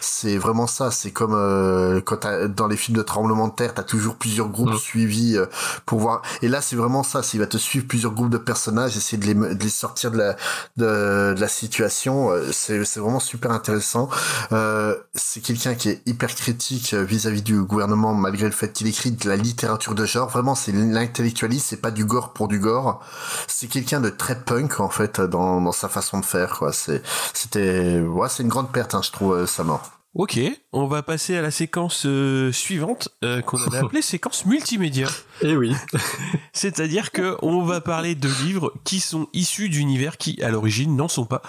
c'est 0.00 0.38
vraiment 0.38 0.66
ça. 0.66 0.90
C'est 0.90 1.10
comme 1.10 1.34
euh, 1.34 2.00
quand 2.00 2.26
dans 2.48 2.66
les 2.66 2.76
films 2.76 2.96
de 2.96 3.02
tremblement 3.02 3.48
de 3.48 3.54
terre 3.54 3.74
t'as 3.74 3.82
toujours 3.82 4.16
plusieurs 4.16 4.48
groupes 4.48 4.74
suivis 4.74 5.36
euh, 5.36 5.46
pour 5.84 6.00
voir. 6.00 6.22
Et 6.42 6.48
là 6.48 6.60
c'est 6.60 6.76
vraiment 6.76 7.02
ça. 7.02 7.22
C'est 7.22 7.36
il 7.36 7.40
va 7.40 7.46
te 7.46 7.58
suivre 7.58 7.86
plusieurs 7.86 8.12
groupes 8.12 8.30
de 8.30 8.38
personnages 8.38 8.96
essayer 8.96 9.18
de 9.18 9.26
les, 9.26 9.34
de 9.54 9.62
les 9.62 9.68
sortir 9.68 10.10
de 10.10 10.18
la 10.18 10.36
de, 10.76 11.34
de 11.34 11.40
la 11.40 11.48
situation. 11.48 12.30
Euh, 12.30 12.50
c'est 12.52 12.84
c'est 12.84 13.00
vraiment 13.00 13.20
super 13.20 13.50
intéressant. 13.50 14.08
Euh, 14.52 14.96
c'est 15.14 15.40
quelqu'un 15.40 15.74
qui 15.74 15.90
est 15.90 16.02
hyper 16.06 16.34
critique 16.34 16.94
vis-à-vis 16.94 17.42
du 17.42 17.62
gouvernement 17.62 18.14
malgré 18.14 18.45
le 18.46 18.52
fait 18.52 18.72
qu'il 18.72 18.86
écrit 18.86 19.12
de 19.12 19.28
la 19.28 19.36
littérature 19.36 19.94
de 19.94 20.04
genre. 20.04 20.28
Vraiment 20.28 20.54
c'est 20.54 20.72
l'intellectualiste 20.72 21.66
c'est 21.68 21.80
pas 21.80 21.90
du 21.90 22.04
gore 22.04 22.32
pour 22.32 22.48
du 22.48 22.58
gore. 22.58 23.00
C'est 23.46 23.68
quelqu'un 23.68 24.00
de 24.00 24.08
très 24.10 24.42
punk 24.42 24.80
en 24.80 24.88
fait 24.88 25.20
dans, 25.20 25.60
dans 25.60 25.72
sa 25.72 25.88
façon 25.88 26.20
de 26.20 26.24
faire 26.24 26.58
quoi. 26.58 26.72
C'est 26.72 27.02
c'était 27.34 28.00
ouais 28.00 28.28
c'est 28.28 28.42
une 28.42 28.48
grande 28.48 28.72
perte 28.72 28.94
hein, 28.94 29.02
je 29.02 29.10
trouve 29.10 29.34
euh, 29.34 29.46
sa 29.46 29.64
mort. 29.64 29.96
Ok, 30.18 30.40
on 30.72 30.86
va 30.86 31.02
passer 31.02 31.36
à 31.36 31.42
la 31.42 31.50
séquence 31.50 32.06
euh, 32.06 32.50
suivante 32.50 33.10
euh, 33.22 33.42
qu'on 33.42 33.58
avait 33.58 33.76
appelée 33.84 34.00
séquence 34.00 34.46
multimédia. 34.46 35.08
Eh 35.42 35.56
oui. 35.56 35.74
C'est-à-dire 36.52 37.12
que 37.12 37.36
on 37.42 37.62
va 37.62 37.80
parler 37.80 38.14
de 38.14 38.28
livres 38.44 38.72
qui 38.84 39.00
sont 39.00 39.26
issus 39.32 39.68
d'univers 39.68 40.16
qui, 40.16 40.42
à 40.42 40.50
l'origine, 40.50 40.96
n'en 40.96 41.08
sont 41.08 41.26
pas. 41.26 41.42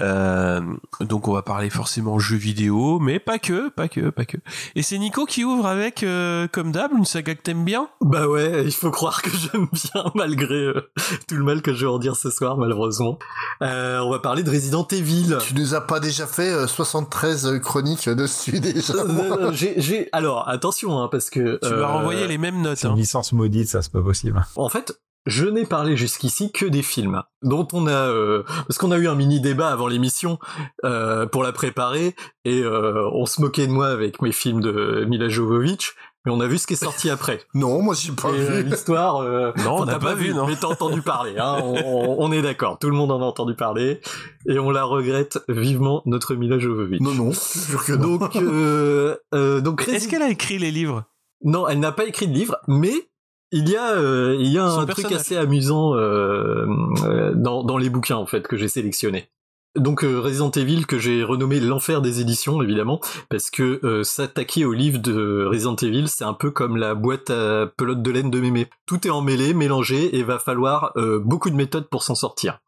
Euh, 0.00 0.60
donc 1.00 1.28
on 1.28 1.32
va 1.32 1.42
parler 1.42 1.70
forcément 1.70 2.18
jeux 2.18 2.36
vidéo, 2.36 2.98
mais 3.00 3.18
pas 3.18 3.38
que, 3.38 3.68
pas 3.70 3.88
que, 3.88 4.10
pas 4.10 4.24
que. 4.24 4.36
Et 4.76 4.82
c'est 4.82 4.98
Nico 4.98 5.26
qui 5.26 5.44
ouvre 5.44 5.66
avec, 5.66 6.02
euh, 6.02 6.46
comme 6.52 6.70
d'hab, 6.72 6.92
une 6.96 7.04
saga 7.04 7.34
que 7.34 7.42
t'aimes 7.42 7.64
bien? 7.64 7.88
Bah 8.00 8.28
ouais, 8.28 8.64
il 8.64 8.72
faut 8.72 8.90
croire 8.90 9.22
que 9.22 9.30
j'aime 9.36 9.66
bien 9.72 10.04
malgré 10.14 10.54
euh, 10.54 10.90
tout 11.28 11.36
le 11.36 11.42
mal 11.44 11.62
que 11.62 11.74
je 11.74 11.86
vais 11.86 11.90
en 11.92 11.98
dire 11.98 12.16
ce 12.16 12.30
soir, 12.30 12.56
malheureusement. 12.56 13.18
Euh, 13.62 13.98
on 14.00 14.10
va 14.10 14.18
parler 14.20 14.42
de 14.42 14.50
Resident 14.50 14.86
Evil. 14.92 15.38
Tu 15.46 15.54
nous 15.54 15.74
as 15.74 15.80
pas 15.80 16.00
déjà 16.00 16.26
fait 16.26 16.50
euh, 16.50 16.66
73 16.66 17.58
chroniques 17.60 18.08
dessus 18.08 18.60
déjà 18.60 18.94
Euh, 18.94 19.50
j'ai, 19.52 19.74
j'ai- 19.80 20.08
alors 20.12 20.48
attention 20.48 21.00
hein, 21.00 21.08
parce 21.10 21.30
que 21.30 21.58
Tu 21.62 21.74
vas 21.74 21.88
renvoyer 21.88 22.26
les 22.26 22.38
mêmes 22.38 22.60
notes. 22.62 22.84
Hein. 22.84 22.94
Maudite, 23.32 23.68
ça 23.68 23.82
c'est 23.82 23.92
pas 23.92 24.02
possible. 24.02 24.44
En 24.56 24.68
fait, 24.68 24.98
je 25.26 25.46
n'ai 25.46 25.64
parlé 25.64 25.96
jusqu'ici 25.96 26.52
que 26.52 26.66
des 26.66 26.82
films 26.82 27.22
dont 27.42 27.66
on 27.72 27.86
a 27.86 27.92
euh, 27.92 28.42
parce 28.68 28.76
qu'on 28.78 28.90
a 28.90 28.98
eu 28.98 29.08
un 29.08 29.14
mini 29.14 29.40
débat 29.40 29.68
avant 29.70 29.86
l'émission 29.88 30.38
euh, 30.84 31.24
pour 31.26 31.42
la 31.42 31.52
préparer 31.52 32.14
et 32.44 32.60
euh, 32.60 33.08
on 33.12 33.24
se 33.26 33.40
moquait 33.40 33.66
de 33.66 33.72
moi 33.72 33.86
avec 33.88 34.20
mes 34.20 34.32
films 34.32 34.60
de 34.60 35.04
Mila 35.08 35.28
Jovovich. 35.28 35.94
Mais 36.26 36.32
on 36.32 36.40
a 36.40 36.46
vu 36.46 36.56
ce 36.56 36.66
qui 36.66 36.72
est 36.72 36.76
sorti 36.76 37.10
après. 37.10 37.42
Non, 37.54 37.82
moi 37.82 37.94
j'ai 37.94 38.10
pas 38.12 38.30
Et, 38.30 38.40
euh, 38.40 38.62
vu. 38.62 38.70
L'histoire, 38.70 39.22
Non, 39.22 39.76
on 39.80 39.84
n'a 39.84 39.92
t'as 39.94 39.98
pas 39.98 40.14
vu, 40.14 40.32
non. 40.32 40.46
Mais 40.46 40.56
t'as 40.56 40.68
entendu 40.68 41.02
parler, 41.02 41.34
hein. 41.38 41.56
on, 41.62 41.74
on- 41.74 42.16
on 42.18 42.32
est 42.32 42.40
d'accord. 42.40 42.78
Tout 42.78 42.88
le 42.88 42.96
monde 42.96 43.10
en 43.10 43.20
a 43.20 43.24
entendu 43.24 43.54
parler 43.54 44.00
et 44.48 44.58
on 44.58 44.70
la 44.70 44.84
regrette 44.84 45.38
vivement 45.48 46.02
notre 46.06 46.34
Mila 46.34 46.58
Jovovich. 46.58 47.00
Non, 47.02 47.12
non, 47.14 47.30
jure 47.32 47.84
que 47.84 47.92
non. 47.92 48.16
Donc, 48.16 48.36
euh, 48.36 49.16
euh, 49.34 49.60
donc 49.60 49.86
Est-ce 49.86 50.08
qu'elle 50.08 50.22
a 50.22 50.30
écrit 50.30 50.58
les 50.58 50.70
livres? 50.70 51.04
Non, 51.42 51.68
elle 51.68 51.78
n'a 51.80 51.92
pas 51.92 52.04
écrit 52.06 52.26
de 52.26 52.32
livre, 52.32 52.56
mais 52.68 53.06
il 53.52 53.68
y 53.68 53.76
a, 53.76 53.92
euh, 53.92 54.36
il 54.38 54.48
y 54.48 54.58
a 54.58 54.66
un 54.66 54.86
truc 54.86 55.12
assez 55.12 55.36
amusant 55.36 55.94
euh, 55.94 56.66
euh, 57.04 57.32
dans, 57.34 57.62
dans 57.62 57.78
les 57.78 57.90
bouquins 57.90 58.16
en 58.16 58.26
fait 58.26 58.46
que 58.46 58.56
j'ai 58.56 58.68
sélectionné. 58.68 59.30
Donc 59.76 60.04
euh, 60.04 60.20
Resident 60.20 60.52
Evil 60.52 60.86
que 60.86 60.98
j'ai 60.98 61.24
renommé 61.24 61.58
l'enfer 61.58 62.00
des 62.00 62.20
éditions 62.20 62.62
évidemment 62.62 63.00
parce 63.28 63.50
que 63.50 63.80
euh, 63.82 64.04
s'attaquer 64.04 64.64
au 64.64 64.72
livre 64.72 64.98
de 64.98 65.46
Resident 65.46 65.74
Evil 65.74 66.06
c'est 66.06 66.24
un 66.24 66.32
peu 66.32 66.52
comme 66.52 66.76
la 66.76 66.94
boîte 66.94 67.30
à 67.30 67.66
pelote 67.76 68.00
de 68.00 68.10
laine 68.12 68.30
de 68.30 68.40
mémé. 68.40 68.68
Tout 68.86 69.04
est 69.06 69.10
emmêlé, 69.10 69.52
mélangé 69.52 70.16
et 70.16 70.22
va 70.22 70.38
falloir 70.38 70.92
euh, 70.96 71.18
beaucoup 71.18 71.50
de 71.50 71.56
méthodes 71.56 71.88
pour 71.88 72.04
s'en 72.04 72.14
sortir. 72.14 72.60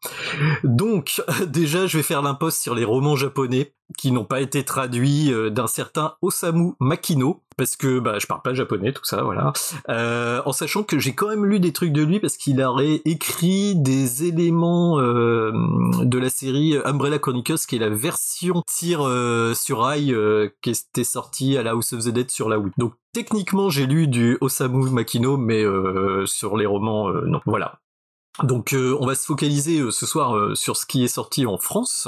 Donc 0.65 1.21
déjà 1.47 1.87
je 1.87 1.95
vais 1.95 2.03
faire 2.03 2.21
l'imposte 2.21 2.61
sur 2.61 2.75
les 2.75 2.83
romans 2.83 3.15
japonais 3.15 3.73
qui 3.97 4.11
n'ont 4.11 4.25
pas 4.25 4.41
été 4.41 4.65
traduits 4.65 5.31
euh, 5.31 5.49
d'un 5.49 5.67
certain 5.67 6.15
Osamu 6.21 6.73
Makino 6.81 7.41
parce 7.57 7.75
que 7.75 7.99
bah 7.99 8.19
je 8.19 8.27
parle 8.27 8.41
pas 8.41 8.53
japonais 8.53 8.93
tout 8.93 9.03
ça 9.03 9.23
voilà. 9.23 9.51
Euh, 9.89 10.41
en 10.45 10.51
sachant 10.53 10.83
que 10.83 10.99
j'ai 10.99 11.13
quand 11.13 11.27
même 11.27 11.45
lu 11.45 11.59
des 11.59 11.73
trucs 11.73 11.91
de 11.91 12.03
lui 12.03 12.19
parce 12.19 12.37
qu'il 12.37 12.61
aurait 12.61 13.01
écrit 13.05 13.75
des 13.75 14.25
éléments 14.25 14.99
euh, 14.99 15.51
de 16.03 16.17
la 16.17 16.29
série 16.29 16.77
Umbrella 16.85 17.19
Chronicles 17.19 17.57
qui 17.67 17.75
est 17.75 17.79
la 17.79 17.89
version 17.89 18.61
tir 18.67 19.01
euh, 19.01 19.53
sur 19.53 19.81
rail 19.81 20.13
euh, 20.13 20.49
qui 20.61 20.69
était 20.69 21.03
sortie 21.03 21.57
à 21.57 21.63
la 21.63 21.71
House 21.71 21.93
of 21.93 22.03
the 22.03 22.09
Dead 22.09 22.29
sur 22.31 22.47
la 22.47 22.59
Wii. 22.59 22.71
Donc 22.77 22.93
techniquement 23.13 23.69
j'ai 23.69 23.87
lu 23.87 24.07
du 24.07 24.37
Osamu 24.41 24.89
Makino 24.91 25.37
mais 25.37 25.63
euh, 25.63 26.25
sur 26.25 26.57
les 26.57 26.65
romans 26.65 27.09
euh, 27.09 27.23
non. 27.25 27.41
Voilà 27.45 27.79
donc 28.43 28.73
euh, 28.73 28.95
on 28.99 29.07
va 29.07 29.15
se 29.15 29.25
focaliser 29.25 29.79
euh, 29.79 29.91
ce 29.91 30.05
soir 30.05 30.35
euh, 30.35 30.53
sur 30.53 30.77
ce 30.77 30.85
qui 30.85 31.03
est 31.03 31.07
sorti 31.07 31.45
en 31.45 31.57
France. 31.57 32.07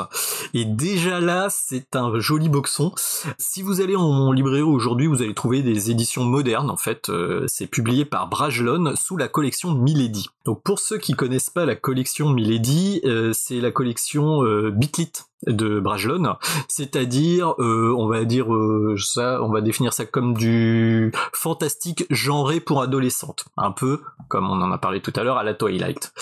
Et 0.53 0.65
déjà 0.65 1.19
là, 1.19 1.47
c'est 1.49 1.95
un 1.95 2.19
joli 2.19 2.49
boxon. 2.49 2.91
Si 3.37 3.61
vous 3.61 3.81
allez 3.81 3.95
en 3.95 4.31
librairie 4.31 4.61
aujourd'hui, 4.61 5.07
vous 5.07 5.21
allez 5.21 5.33
trouver 5.33 5.63
des 5.63 5.89
éditions 5.89 6.23
modernes. 6.23 6.69
En 6.69 6.77
fait, 6.77 7.11
c'est 7.47 7.67
publié 7.67 8.05
par 8.05 8.27
Brajlon 8.27 8.93
sous 8.95 9.17
la 9.17 9.27
collection 9.27 9.73
Milady. 9.73 10.29
Donc 10.45 10.61
pour 10.63 10.79
ceux 10.79 10.97
qui 10.97 11.13
connaissent 11.13 11.49
pas 11.49 11.65
la 11.65 11.75
collection 11.75 12.29
Milady, 12.29 13.01
c'est 13.33 13.59
la 13.59 13.71
collection 13.71 14.41
Bitlit 14.71 15.11
de 15.47 15.79
Brajlon, 15.79 16.35
c'est-à-dire, 16.67 17.53
euh, 17.59 17.93
on 17.97 18.07
va 18.07 18.25
dire 18.25 18.53
euh, 18.53 18.95
ça, 18.97 19.41
on 19.41 19.49
va 19.49 19.61
définir 19.61 19.93
ça 19.93 20.05
comme 20.05 20.33
du 20.33 21.11
fantastique 21.33 22.05
genré 22.09 22.59
pour 22.59 22.81
adolescentes, 22.81 23.45
un 23.57 23.71
peu 23.71 24.01
comme 24.27 24.49
on 24.49 24.61
en 24.61 24.71
a 24.71 24.77
parlé 24.77 25.01
tout 25.01 25.13
à 25.15 25.23
l'heure 25.23 25.37
à 25.37 25.43
la 25.43 25.53
Twilight. 25.53 26.13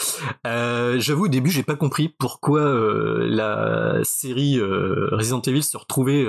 Euh, 0.46 1.00
J'avoue, 1.00 1.26
au 1.26 1.28
début, 1.28 1.50
j'ai 1.50 1.64
pas 1.64 1.76
compris 1.76 2.10
pourquoi 2.10 2.62
euh, 2.62 3.28
la 3.28 4.04
série 4.04 4.60
euh, 4.60 5.10
Resident 5.12 5.42
Evil 5.42 5.64
se 5.64 5.78
retrouvait 5.78 6.26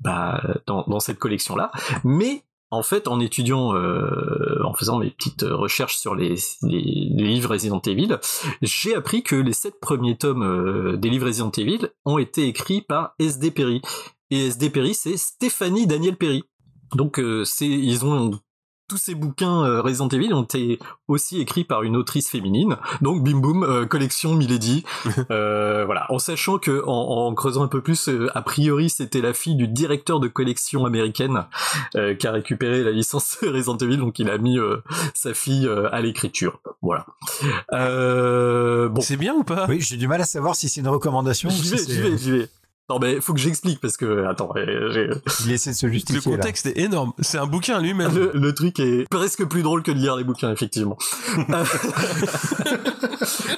bah, 0.00 0.40
dans, 0.66 0.84
dans 0.86 1.00
cette 1.00 1.18
collection-là, 1.18 1.70
mais 2.04 2.42
en 2.70 2.82
fait, 2.82 3.08
en 3.08 3.20
étudiant, 3.20 3.74
euh, 3.74 4.62
en 4.64 4.74
faisant 4.74 4.98
mes 4.98 5.10
petites 5.10 5.42
recherches 5.42 5.96
sur 5.96 6.14
les, 6.14 6.34
livres 6.62 7.50
Resident 7.50 7.80
Evil, 7.80 8.18
j'ai 8.62 8.94
appris 8.94 9.22
que 9.22 9.36
les 9.36 9.52
sept 9.52 9.80
premiers 9.80 10.16
tomes 10.16 10.42
euh, 10.42 10.96
des 10.96 11.08
livres 11.08 11.26
Resident 11.26 11.50
Evil 11.50 11.88
ont 12.04 12.18
été 12.18 12.46
écrits 12.46 12.82
par 12.82 13.14
S.D. 13.18 13.50
Perry. 13.50 13.80
Et 14.30 14.48
S.D. 14.48 14.70
Perry, 14.70 14.94
c'est 14.94 15.16
Stéphanie 15.16 15.86
Daniel 15.86 16.16
Perry. 16.16 16.44
Donc, 16.94 17.18
euh, 17.18 17.44
c'est, 17.44 17.68
ils 17.68 18.04
ont 18.04 18.38
tous 18.88 18.96
ces 18.96 19.14
bouquins 19.14 19.64
euh, 19.64 19.82
Resident 19.82 20.08
Evil 20.08 20.32
ont 20.32 20.42
été 20.42 20.78
aussi 21.06 21.40
écrits 21.40 21.64
par 21.64 21.82
une 21.82 21.94
autrice 21.94 22.30
féminine. 22.30 22.76
Donc, 23.02 23.22
bim 23.22 23.38
boum, 23.38 23.62
euh, 23.62 23.86
collection 23.86 24.34
Milady. 24.34 24.84
Euh, 25.30 25.84
voilà, 25.84 26.06
en 26.10 26.18
sachant 26.18 26.58
que 26.58 26.82
en, 26.86 27.26
en 27.26 27.34
creusant 27.34 27.62
un 27.62 27.68
peu 27.68 27.82
plus, 27.82 28.08
euh, 28.08 28.30
a 28.34 28.40
priori, 28.40 28.88
c'était 28.88 29.20
la 29.20 29.34
fille 29.34 29.56
du 29.56 29.68
directeur 29.68 30.20
de 30.20 30.28
collection 30.28 30.86
américaine 30.86 31.44
euh, 31.96 32.14
qui 32.14 32.26
a 32.26 32.32
récupéré 32.32 32.82
la 32.82 32.92
licence 32.92 33.38
Resident 33.42 33.76
Evil, 33.76 33.98
donc 33.98 34.18
il 34.18 34.30
a 34.30 34.38
mis 34.38 34.58
euh, 34.58 34.78
sa 35.12 35.34
fille 35.34 35.66
euh, 35.66 35.92
à 35.92 36.00
l'écriture. 36.00 36.60
Voilà. 36.82 37.06
Euh, 37.72 38.88
bon. 38.88 39.00
C'est 39.00 39.16
bien 39.16 39.34
ou 39.34 39.44
pas? 39.44 39.66
Oui, 39.68 39.80
j'ai 39.80 39.96
du 39.96 40.08
mal 40.08 40.20
à 40.20 40.24
savoir 40.24 40.54
si 40.54 40.68
c'est 40.68 40.80
une 40.80 40.88
recommandation 40.88 41.48
ou 41.48 41.52
J'y 41.52 41.70
vais, 41.70 41.78
j'y 41.78 42.00
vais, 42.00 42.18
j'y 42.18 42.30
vais. 42.30 42.48
Non 42.90 42.98
mais 42.98 43.20
faut 43.20 43.34
que 43.34 43.40
j'explique 43.40 43.80
parce 43.80 43.96
que 43.98 44.24
attends, 44.26 44.50
j'ai 44.56 45.10
Il 45.44 45.52
essaie 45.52 45.70
de 45.72 45.74
se 45.76 45.86
Le 45.86 45.92
justifier. 45.92 46.30
là. 46.32 46.36
contexte 46.38 46.66
est 46.66 46.78
énorme. 46.78 47.12
C'est 47.20 47.36
un 47.38 47.46
bouquin 47.46 47.80
lui-même. 47.80 48.14
le, 48.14 48.30
le 48.34 48.54
truc 48.54 48.80
est 48.80 49.06
presque 49.10 49.44
plus 49.44 49.62
drôle 49.62 49.82
que 49.82 49.90
de 49.90 49.98
lire 49.98 50.16
les 50.16 50.24
bouquins 50.24 50.50
effectivement. 50.52 50.96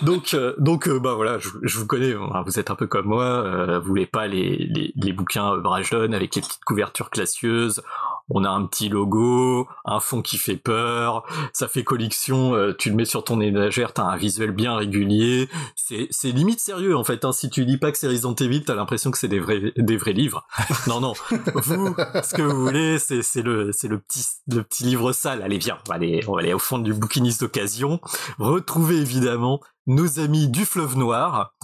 Donc 0.02 0.34
euh, 0.34 0.54
donc 0.58 0.88
euh, 0.88 0.98
bah 0.98 1.14
voilà, 1.14 1.38
je, 1.38 1.48
je 1.62 1.78
vous 1.78 1.86
connais, 1.86 2.12
hein, 2.14 2.42
vous 2.46 2.58
êtes 2.58 2.70
un 2.70 2.74
peu 2.74 2.86
comme 2.86 3.06
moi, 3.06 3.24
euh, 3.24 3.78
vous 3.78 3.86
voulez 3.88 4.06
pas 4.06 4.26
les 4.26 4.56
les, 4.70 4.92
les 4.96 5.12
bouquins 5.12 5.52
euh, 5.54 5.60
Brajlon 5.60 6.12
avec 6.12 6.34
les 6.34 6.40
petites 6.42 6.64
couvertures 6.64 7.10
classieuses. 7.10 7.82
On 8.30 8.44
a 8.44 8.48
un 8.48 8.64
petit 8.66 8.88
logo, 8.88 9.68
un 9.84 10.00
fond 10.00 10.22
qui 10.22 10.38
fait 10.38 10.56
peur, 10.56 11.24
ça 11.52 11.68
fait 11.68 11.84
collection, 11.84 12.54
euh, 12.54 12.74
tu 12.76 12.90
le 12.90 12.96
mets 12.96 13.04
sur 13.04 13.24
ton 13.24 13.40
étagère, 13.40 13.92
t'as 13.92 14.04
un 14.04 14.16
visuel 14.16 14.52
bien 14.52 14.76
régulier, 14.76 15.48
c'est 15.74 16.30
limite 16.30 16.60
sérieux 16.60 16.96
en 16.96 17.04
fait. 17.04 17.24
Hein. 17.24 17.32
Si 17.32 17.50
tu 17.50 17.64
lis 17.64 17.78
pas 17.78 17.90
que 17.92 17.98
c'est 17.98 18.08
Resident 18.08 18.34
Evil, 18.34 18.64
t'as 18.64 18.74
l'impression 18.74 19.10
que 19.10 19.18
c'est 19.18 19.28
des 19.28 19.40
vrais 19.40 19.72
des 19.76 19.96
vrais 19.96 20.12
livres. 20.12 20.46
non 20.86 21.00
non, 21.00 21.12
vous 21.54 21.94
ce 22.22 22.34
que 22.34 22.42
vous 22.42 22.64
voulez, 22.66 22.98
c'est 22.98 23.42
le 23.42 23.72
c'est 23.72 23.88
le 23.88 23.98
petit 23.98 24.24
le 24.48 24.62
petit 24.62 24.84
livre 24.84 25.12
sale. 25.12 25.42
Allez 25.42 25.58
viens, 25.58 25.78
on 25.86 25.90
va 25.90 25.96
aller 25.96 26.24
on 26.28 26.34
va 26.34 26.40
aller 26.40 26.54
au 26.54 26.58
fond 26.58 26.78
du 26.78 26.94
bouquiniste 26.94 27.40
d'occasion. 27.40 28.00
Retrouver 28.38 28.96
évidemment 28.96 29.60
nos 29.90 30.20
amis 30.20 30.48
du 30.48 30.64
fleuve 30.64 30.96
noir 30.96 31.54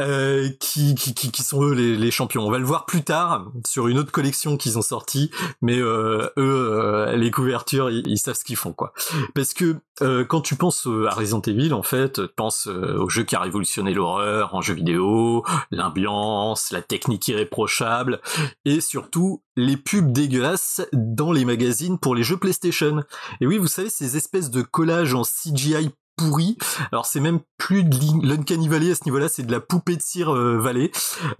euh, 0.00 0.48
qui, 0.58 0.94
qui, 0.94 1.12
qui, 1.14 1.42
sont 1.42 1.62
eux 1.62 1.74
les, 1.74 1.96
les 1.96 2.10
champions. 2.10 2.46
On 2.46 2.50
va 2.50 2.58
le 2.58 2.64
voir 2.64 2.86
plus 2.86 3.02
tard 3.02 3.52
sur 3.66 3.88
une 3.88 3.98
autre 3.98 4.10
collection 4.10 4.56
qu'ils 4.56 4.78
ont 4.78 4.82
sorti, 4.82 5.30
mais 5.60 5.78
euh, 5.78 6.28
eux, 6.38 6.70
euh, 6.72 7.16
les 7.16 7.30
couvertures, 7.30 7.90
ils, 7.90 8.06
ils 8.06 8.18
savent 8.18 8.36
ce 8.36 8.44
qu'ils 8.44 8.56
font 8.56 8.72
quoi. 8.72 8.92
Parce 9.34 9.52
que 9.54 9.76
euh, 10.02 10.24
quand 10.24 10.40
tu 10.40 10.54
penses 10.56 10.86
euh, 10.86 11.08
à 11.08 11.14
Resident 11.14 11.42
Evil, 11.42 11.72
en 11.72 11.82
fait, 11.82 12.14
tu 12.14 12.34
penses 12.36 12.68
euh, 12.68 12.98
au 12.98 13.08
jeu 13.08 13.24
qui 13.24 13.34
a 13.34 13.40
révolutionné 13.40 13.92
l'horreur 13.92 14.54
en 14.54 14.60
jeu 14.60 14.74
vidéo, 14.74 15.44
l'ambiance, 15.70 16.70
la 16.70 16.82
technique 16.82 17.26
irréprochable, 17.28 18.20
et 18.64 18.80
surtout 18.80 19.42
les 19.56 19.76
pubs 19.76 20.12
dégueulasses 20.12 20.82
dans 20.92 21.32
les 21.32 21.44
magazines 21.44 21.98
pour 21.98 22.14
les 22.14 22.22
jeux 22.22 22.36
PlayStation. 22.36 23.02
Et 23.40 23.46
oui, 23.46 23.58
vous 23.58 23.66
savez, 23.66 23.90
ces 23.90 24.16
espèces 24.16 24.50
de 24.50 24.62
collages 24.62 25.14
en 25.14 25.22
CGI 25.22 25.90
pourri. 26.18 26.58
Alors 26.92 27.06
c'est 27.06 27.20
même 27.20 27.40
plus 27.56 27.84
de 27.84 27.96
l'Uncanny 28.26 28.68
Valley 28.68 28.90
à 28.90 28.94
ce 28.94 29.04
niveau-là, 29.06 29.28
c'est 29.28 29.44
de 29.44 29.52
la 29.52 29.60
poupée 29.60 29.96
de 29.96 30.02
cire 30.02 30.34
euh. 30.34 30.58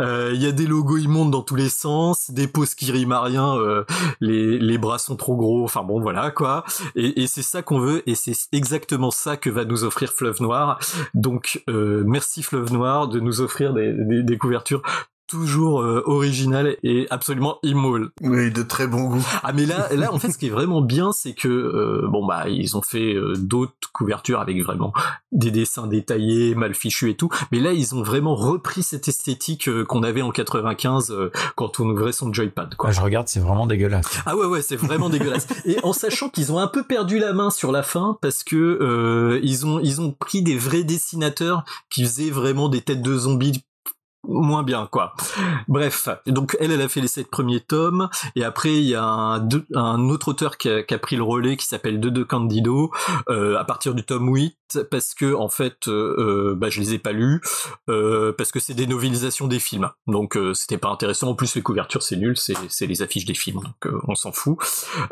Euh, 0.01 0.33
Il 0.35 0.43
y 0.43 0.47
a 0.47 0.53
des 0.53 0.67
logos 0.67 0.97
immondes 0.97 1.31
dans 1.31 1.43
tous 1.43 1.57
les 1.57 1.69
sens, 1.69 2.31
des 2.31 2.47
poses 2.49 2.75
qui 2.75 2.91
riment 2.91 3.13
à 3.13 3.23
rien, 3.23 3.57
euh, 3.57 3.85
les, 4.21 4.59
les 4.59 4.79
bras 4.79 4.99
sont 4.99 5.17
trop 5.17 5.37
gros, 5.37 5.65
enfin 5.65 5.83
bon 5.83 6.01
voilà 6.01 6.31
quoi. 6.31 6.65
Et, 6.95 7.23
et 7.23 7.27
c'est 7.27 7.43
ça 7.43 7.63
qu'on 7.63 7.81
veut, 7.81 8.03
et 8.09 8.15
c'est 8.15 8.35
exactement 8.53 9.11
ça 9.11 9.37
que 9.37 9.51
va 9.51 9.65
nous 9.65 9.85
offrir 9.85 10.13
Fleuve 10.13 10.41
Noir. 10.41 10.79
Donc 11.15 11.63
euh, 11.69 12.05
merci 12.07 12.43
Fleuve 12.43 12.73
Noir 12.73 13.09
de 13.09 13.21
nous 13.21 13.41
offrir 13.41 13.75
des, 13.75 13.93
des, 13.93 14.23
des 14.23 14.39
couvertures 14.39 14.83
toujours 15.29 15.83
euh, 15.83 16.03
original 16.07 16.77
et 16.83 17.07
absolument 17.11 17.59
immole. 17.63 18.11
Oui, 18.23 18.51
de 18.51 18.63
très 18.63 18.87
bon 18.87 19.05
goût. 19.05 19.25
Ah 19.45 19.53
mais 19.53 19.67
là, 19.67 19.89
là 19.95 20.13
en 20.13 20.19
fait, 20.19 20.33
ce 20.33 20.39
qui 20.39 20.47
est 20.47 20.51
vraiment 20.51 20.81
bien, 20.81 21.13
c'est 21.13 21.35
que 21.35 21.49
euh, 21.49 22.09
bon 22.09 22.27
bah 22.27 22.49
ils 22.49 22.77
ont 22.77 22.83
fait 22.83 23.15
euh, 23.15 23.35
d'autres 23.37 23.93
couvertures 23.93 24.41
avec 24.41 24.61
vraiment 24.63 24.93
des 25.31 25.51
dessins 25.51 25.87
détaillés, 25.87 26.55
mal 26.55 26.75
fichus 26.75 27.11
et 27.11 27.15
tout, 27.15 27.29
mais 27.53 27.61
là 27.61 27.73
ils 27.73 27.95
ont 27.95 28.03
vraiment 28.03 28.35
repris 28.35 28.83
cette 28.83 29.07
esthétique 29.07 29.71
qu'on 29.85 30.03
avait 30.03 30.23
en 30.23 30.31
95 30.31 31.15
quand 31.55 31.79
on 31.79 31.91
ouvrait 31.91 32.13
son 32.13 32.33
joypad. 32.33 32.75
Quoi. 32.75 32.89
Ah, 32.89 32.93
je 32.93 33.01
regarde, 33.03 33.29
c'est 33.29 33.41
vraiment 33.41 33.67
dégueulasse. 33.67 34.23
Ah 34.25 34.37
ouais 34.37 34.47
ouais, 34.47 34.63
c'est 34.63 34.77
vraiment 34.77 35.11
dégueulasse. 35.11 35.47
Et 35.67 35.79
en 35.83 35.93
sachant 35.93 36.31
qu'ils 36.31 36.53
ont 36.53 36.59
un 36.59 36.69
peu 36.69 36.83
perdu 36.83 37.19
la 37.19 37.35
main 37.35 37.51
sur 37.51 37.71
la 37.71 37.83
fin 37.83 38.17
parce 38.23 38.43
que 38.43 39.39
ils 39.43 39.67
ont 39.67 39.79
ils 39.81 40.01
ont 40.01 40.13
pris 40.13 40.43
des 40.43 40.57
vrais 40.57 40.85
dessinateurs 40.85 41.65
qui 41.91 42.05
faisaient 42.05 42.31
vraiment 42.31 42.69
des 42.69 42.81
têtes 42.81 43.03
de 43.03 43.17
zombies 43.17 43.63
moins 44.25 44.63
bien 44.63 44.89
quoi. 44.91 45.15
Bref, 45.69 46.09
donc 46.27 46.57
elle 46.61 46.73
elle 46.73 46.83
a 46.83 46.89
fait 46.89 47.01
les 47.01 47.09
sept 47.09 47.31
premiers 47.31 47.61
tomes 47.61 48.09
et 48.37 48.45
après 48.45 48.75
il 48.75 48.85
y 48.85 48.95
a 48.95 49.03
un, 49.05 49.49
un 49.75 50.09
autre 50.09 50.29
auteur 50.29 50.59
qui 50.59 50.69
a, 50.69 50.83
qui 50.83 50.95
a, 50.95 50.99
pris 50.99 51.17
le 51.17 51.23
relais 51.23 51.57
qui 51.57 51.67
s'appelle 51.67 52.01
De 52.01 52.23
Candido 52.23 52.91
euh, 53.29 53.57
à 53.57 53.65
partir 53.65 53.95
du 53.95 54.05
tome 54.05 54.29
8 54.29 54.57
parce 54.91 55.15
que 55.15 55.35
en 55.35 55.49
fait 55.49 55.89
euh, 55.89 56.55
bah 56.57 56.69
je 56.71 56.81
les 56.81 56.95
ai 56.95 56.99
pas 56.99 57.13
lus 57.13 57.41
euh, 57.89 58.33
parce 58.37 58.53
que 58.53 58.61
c'est 58.61 58.75
des 58.75 58.87
novelisations 58.87 59.47
des 59.47 59.59
films. 59.59 59.91
Donc 60.07 60.37
euh, 60.37 60.55
c'était 60.55 60.79
pas 60.79 60.89
intéressant 60.89 61.29
en 61.29 61.35
plus 61.35 61.55
les 61.55 61.63
couvertures 61.63 62.03
c'est 62.03 62.17
nul, 62.17 62.37
c'est 62.37 62.87
les 62.87 63.03
affiches 63.03 63.25
des 63.25 63.35
films 63.35 63.61
donc 63.61 63.87
euh, 63.87 64.01
on 64.09 64.15
s'en 64.15 64.33
fout. 64.33 64.59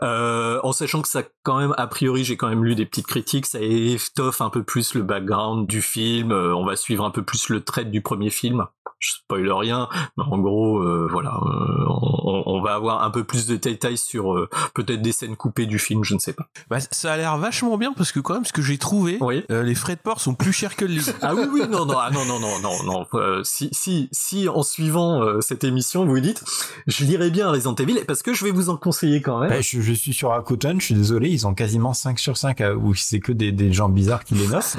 Euh, 0.02 0.60
en 0.62 0.72
sachant 0.72 1.02
que 1.02 1.08
ça 1.08 1.22
quand 1.42 1.58
même 1.58 1.74
a 1.78 1.86
priori 1.86 2.24
j'ai 2.24 2.36
quand 2.36 2.48
même 2.48 2.64
lu 2.64 2.74
des 2.74 2.86
petites 2.86 3.06
critiques, 3.06 3.46
ça 3.46 3.58
étoffe 3.60 4.40
un 4.40 4.50
peu 4.50 4.62
plus 4.62 4.94
le 4.94 5.02
background 5.02 5.66
du 5.66 5.82
film, 5.82 6.32
on 6.32 6.64
va 6.64 6.76
suivre 6.76 7.04
un 7.04 7.10
peu 7.10 7.22
plus 7.22 7.48
le 7.48 7.62
trait 7.62 7.84
du 7.84 8.02
premier 8.02 8.30
film 8.30 8.66
je 8.98 9.12
spoil 9.12 9.50
rien, 9.52 9.88
mais 10.16 10.24
en 10.24 10.38
gros, 10.38 10.78
euh, 10.78 11.08
voilà, 11.10 11.30
euh, 11.30 11.84
on, 11.88 12.42
on, 12.46 12.62
va 12.62 12.74
avoir 12.74 13.04
un 13.04 13.10
peu 13.10 13.24
plus 13.24 13.46
de 13.46 13.56
détails 13.56 13.98
sur 13.98 14.34
euh, 14.34 14.48
peut-être 14.74 15.02
des 15.02 15.12
scènes 15.12 15.36
coupées 15.36 15.66
du 15.66 15.78
film, 15.78 16.04
je 16.04 16.14
ne 16.14 16.18
sais 16.18 16.32
pas. 16.32 16.48
Bah, 16.70 16.78
ça 16.80 17.12
a 17.12 17.16
l'air 17.16 17.36
vachement 17.36 17.76
bien 17.76 17.92
parce 17.92 18.12
que 18.12 18.20
quand 18.20 18.34
même, 18.34 18.44
ce 18.44 18.52
que 18.52 18.62
j'ai 18.62 18.78
trouvé, 18.78 19.18
oui. 19.20 19.44
les 19.48 19.74
frais 19.74 19.96
de 19.96 20.00
port 20.00 20.20
sont 20.20 20.34
plus 20.34 20.52
chers 20.52 20.76
que 20.76 20.84
le 20.84 20.92
livre. 20.92 21.12
ah 21.22 21.34
oui, 21.34 21.44
oui, 21.50 21.62
non, 21.68 21.86
non, 21.86 21.96
ah, 21.98 22.10
non, 22.10 22.24
non, 22.24 22.40
non, 22.40 22.60
non, 22.62 22.82
non. 22.84 23.44
si, 23.44 23.68
si, 23.72 24.08
si, 24.12 24.48
en 24.48 24.62
suivant 24.62 25.40
cette 25.40 25.64
émission, 25.64 26.06
vous 26.06 26.20
dites, 26.20 26.42
je 26.86 27.04
lirai 27.04 27.30
bien 27.30 27.50
Resident 27.50 27.74
Evil 27.74 28.00
parce 28.06 28.22
que 28.22 28.32
je 28.32 28.44
vais 28.44 28.50
vous 28.50 28.70
en 28.70 28.76
conseiller 28.76 29.20
quand 29.20 29.40
même. 29.40 29.50
Bah, 29.50 29.60
je, 29.60 29.80
je, 29.80 29.92
suis 29.92 30.12
sur 30.12 30.30
Rakuten, 30.30 30.80
je 30.80 30.86
suis 30.86 30.94
désolé, 30.94 31.28
ils 31.28 31.46
ont 31.46 31.54
quasiment 31.54 31.92
5 31.92 32.18
sur 32.18 32.36
5 32.36 32.60
à, 32.60 32.74
où 32.74 32.94
c'est 32.94 33.20
que 33.20 33.32
des, 33.32 33.52
des 33.52 33.72
gens 33.72 33.88
bizarres 33.88 34.24
qui 34.24 34.34
les 34.34 34.48
notent. 34.48 34.62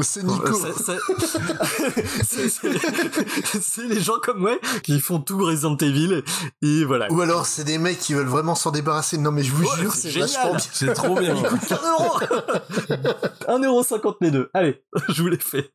c'est 0.00 0.22
Nico. 0.22 0.50
c'est 3.44 3.86
les 3.86 4.00
gens 4.00 4.18
comme 4.22 4.38
moi 4.38 4.56
qui 4.82 5.00
font 5.00 5.20
tout 5.20 5.38
Resident 5.38 5.76
Evil 5.76 6.22
et 6.62 6.84
voilà. 6.84 7.10
Ou 7.12 7.20
alors 7.20 7.46
c'est 7.46 7.64
des 7.64 7.78
mecs 7.78 7.98
qui 7.98 8.14
veulent 8.14 8.26
vraiment 8.26 8.54
s'en 8.54 8.70
débarrasser. 8.70 9.18
Non 9.18 9.30
mais 9.30 9.42
je 9.42 9.52
vous 9.52 9.64
ouais, 9.64 9.76
jure, 9.78 9.92
c'est 9.92 10.10
génial. 10.10 10.28
vachement 10.28 10.50
bien. 10.52 10.66
C'est 10.72 10.92
trop 10.94 11.18
bien. 11.18 11.34
Il 11.36 11.42
coûte 11.42 11.72
1 11.72 13.62
euro. 13.62 13.82
1,50€ 13.82 14.16
les 14.20 14.30
deux. 14.30 14.50
Allez, 14.54 14.82
je 15.08 15.22
vous 15.22 15.28
l'ai 15.28 15.38
fait. 15.38 15.72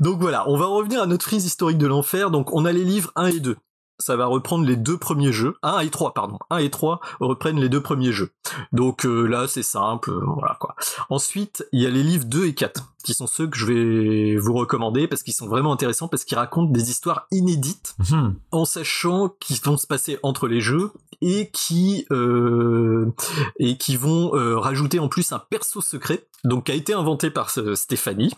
Donc 0.00 0.20
voilà, 0.20 0.48
on 0.48 0.56
va 0.56 0.66
revenir 0.66 1.02
à 1.02 1.06
notre 1.06 1.24
frise 1.24 1.44
historique 1.44 1.78
de 1.78 1.86
l'enfer. 1.86 2.30
Donc 2.30 2.52
on 2.52 2.64
a 2.64 2.72
les 2.72 2.84
livres 2.84 3.12
1 3.16 3.26
et 3.26 3.40
2 3.40 3.56
ça 4.02 4.16
va 4.16 4.26
reprendre 4.26 4.66
les 4.66 4.76
deux 4.76 4.98
premiers 4.98 5.32
jeux. 5.32 5.54
1 5.62 5.80
et 5.80 5.90
3, 5.90 6.12
pardon. 6.12 6.38
1 6.50 6.58
et 6.58 6.70
3 6.70 7.00
reprennent 7.20 7.60
les 7.60 7.68
deux 7.68 7.82
premiers 7.82 8.12
jeux. 8.12 8.32
Donc 8.72 9.06
euh, 9.06 9.26
là, 9.26 9.46
c'est 9.48 9.62
simple, 9.62 10.10
euh, 10.10 10.20
voilà 10.26 10.56
quoi. 10.60 10.74
Ensuite, 11.08 11.66
il 11.72 11.80
y 11.80 11.86
a 11.86 11.90
les 11.90 12.02
livres 12.02 12.24
2 12.24 12.46
et 12.46 12.54
4, 12.54 12.91
qui 13.02 13.14
sont 13.14 13.26
ceux 13.26 13.46
que 13.46 13.56
je 13.56 13.66
vais 13.66 14.36
vous 14.36 14.54
recommander 14.54 15.08
parce 15.08 15.22
qu'ils 15.22 15.34
sont 15.34 15.48
vraiment 15.48 15.72
intéressants, 15.72 16.08
parce 16.08 16.24
qu'ils 16.24 16.38
racontent 16.38 16.70
des 16.70 16.90
histoires 16.90 17.26
inédites, 17.30 17.94
mmh. 18.10 18.28
en 18.50 18.64
sachant 18.64 19.30
qu'ils 19.40 19.60
vont 19.62 19.76
se 19.76 19.86
passer 19.86 20.18
entre 20.22 20.48
les 20.48 20.60
jeux 20.60 20.92
et 21.22 21.50
qui 21.52 22.06
euh, 22.10 23.12
et 23.58 23.76
qui 23.78 23.96
vont 23.96 24.34
euh, 24.34 24.58
rajouter 24.58 24.98
en 24.98 25.08
plus 25.08 25.32
un 25.32 25.38
perso 25.38 25.80
secret 25.80 26.26
donc 26.44 26.64
qui 26.64 26.72
a 26.72 26.74
été 26.74 26.92
inventé 26.92 27.30
par 27.30 27.52
euh, 27.58 27.76
Stéphanie 27.76 28.34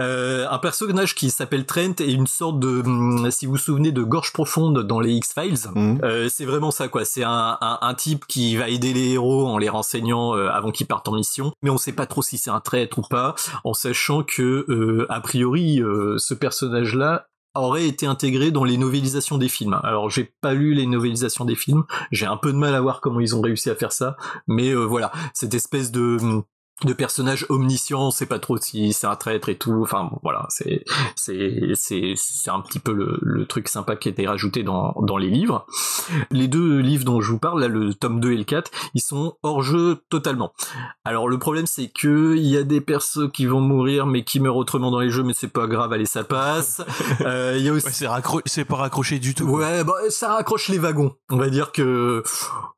euh, 0.00 0.46
un 0.50 0.58
personnage 0.58 1.14
qui 1.14 1.30
s'appelle 1.30 1.64
Trent 1.64 1.94
et 2.00 2.10
une 2.10 2.26
sorte 2.26 2.58
de 2.58 2.82
si 3.30 3.46
vous 3.46 3.52
vous 3.52 3.58
souvenez 3.58 3.92
de 3.92 4.02
Gorge 4.02 4.32
profonde 4.32 4.82
dans 4.82 4.98
les 4.98 5.12
X-Files 5.12 5.70
mmh. 5.72 5.98
euh, 6.02 6.28
c'est 6.28 6.44
vraiment 6.44 6.72
ça 6.72 6.88
quoi 6.88 7.04
c'est 7.04 7.22
un, 7.22 7.56
un, 7.60 7.78
un, 7.80 7.94
type 7.94 8.26
qui 8.26 8.56
va 8.56 8.68
aider 8.68 8.92
les 8.92 9.12
héros 9.12 9.46
en 9.46 9.58
les 9.58 9.68
renseignant 9.68 10.32
avant 10.32 10.72
qu'ils 10.72 10.86
partent 10.86 11.08
en 11.08 11.14
mission 11.14 11.52
mais 11.62 11.70
on 11.70 11.78
sait 11.78 11.92
pas 11.92 12.06
trop 12.06 12.22
si 12.22 12.36
c'est 12.36 12.50
un 12.50 12.60
traître 12.60 12.98
ou 12.98 13.02
pas 13.02 13.36
en 13.62 13.74
sachant 13.74 13.95
que 14.26 15.06
a 15.08 15.20
priori 15.20 15.80
ce 16.18 16.34
personnage 16.34 16.94
là 16.94 17.28
aurait 17.60 17.86
été 17.86 18.06
intégré 18.06 18.50
dans 18.50 18.64
les 18.64 18.76
novélisations 18.76 19.38
des 19.38 19.48
films. 19.48 19.78
Alors 19.82 20.10
j'ai 20.10 20.32
pas 20.40 20.54
lu 20.54 20.74
les 20.74 20.86
novélisations 20.86 21.44
des 21.44 21.54
films, 21.54 21.84
j'ai 22.10 22.26
un 22.26 22.36
peu 22.36 22.52
de 22.52 22.58
mal 22.58 22.74
à 22.74 22.80
voir 22.80 23.00
comment 23.00 23.20
ils 23.20 23.34
ont 23.34 23.40
réussi 23.40 23.70
à 23.70 23.74
faire 23.74 23.92
ça, 23.92 24.16
mais 24.46 24.70
euh, 24.70 24.84
voilà, 24.84 25.12
cette 25.34 25.54
espèce 25.54 25.90
de 25.90 26.18
de 26.84 26.92
personnage 26.92 27.46
omniscient, 27.48 28.08
on 28.08 28.10
sait 28.10 28.26
pas 28.26 28.38
trop 28.38 28.58
si 28.58 28.92
c'est 28.92 29.06
un 29.06 29.16
traître 29.16 29.48
et 29.48 29.56
tout. 29.56 29.80
Enfin 29.82 30.04
bon, 30.04 30.18
voilà, 30.22 30.46
c'est 30.50 30.84
c'est 31.14 31.70
c'est 31.74 32.12
c'est 32.16 32.50
un 32.50 32.60
petit 32.60 32.78
peu 32.78 32.92
le, 32.92 33.18
le 33.22 33.46
truc 33.46 33.68
sympa 33.68 33.96
qui 33.96 34.08
a 34.08 34.12
été 34.12 34.26
rajouté 34.26 34.62
dans 34.62 34.94
dans 35.00 35.16
les 35.16 35.30
livres. 35.30 35.66
Les 36.30 36.48
deux 36.48 36.80
livres 36.80 37.04
dont 37.04 37.22
je 37.22 37.30
vous 37.30 37.38
parle, 37.38 37.62
là 37.62 37.68
le 37.68 37.94
tome 37.94 38.20
2 38.20 38.32
et 38.32 38.36
le 38.36 38.44
4, 38.44 38.70
ils 38.94 39.00
sont 39.00 39.36
hors 39.42 39.62
jeu 39.62 40.02
totalement. 40.10 40.52
Alors 41.04 41.28
le 41.28 41.38
problème 41.38 41.66
c'est 41.66 41.88
que 41.88 42.36
il 42.36 42.46
y 42.46 42.58
a 42.58 42.62
des 42.62 42.82
persos 42.82 43.30
qui 43.32 43.46
vont 43.46 43.60
mourir 43.60 44.06
mais 44.06 44.22
qui 44.22 44.38
meurent 44.38 44.56
autrement 44.56 44.90
dans 44.90 45.00
les 45.00 45.10
jeux 45.10 45.22
mais 45.22 45.32
c'est 45.34 45.52
pas 45.52 45.66
grave, 45.66 45.92
allez 45.92 46.06
ça 46.06 46.24
passe. 46.24 46.82
Euh, 47.22 47.54
il 47.56 47.64
y 47.64 47.68
a 47.68 47.72
aussi 47.72 47.86
ouais, 47.86 47.92
c'est 47.92 48.06
raccro... 48.06 48.40
c'est 48.44 48.64
pas 48.64 48.76
raccroché 48.76 49.18
du 49.18 49.34
tout. 49.34 49.44
Ouais, 49.44 49.84
bah 49.84 49.94
ça 50.10 50.34
raccroche 50.34 50.68
les 50.68 50.78
wagons. 50.78 51.14
On 51.30 51.36
va 51.36 51.48
dire 51.48 51.72
que 51.72 52.22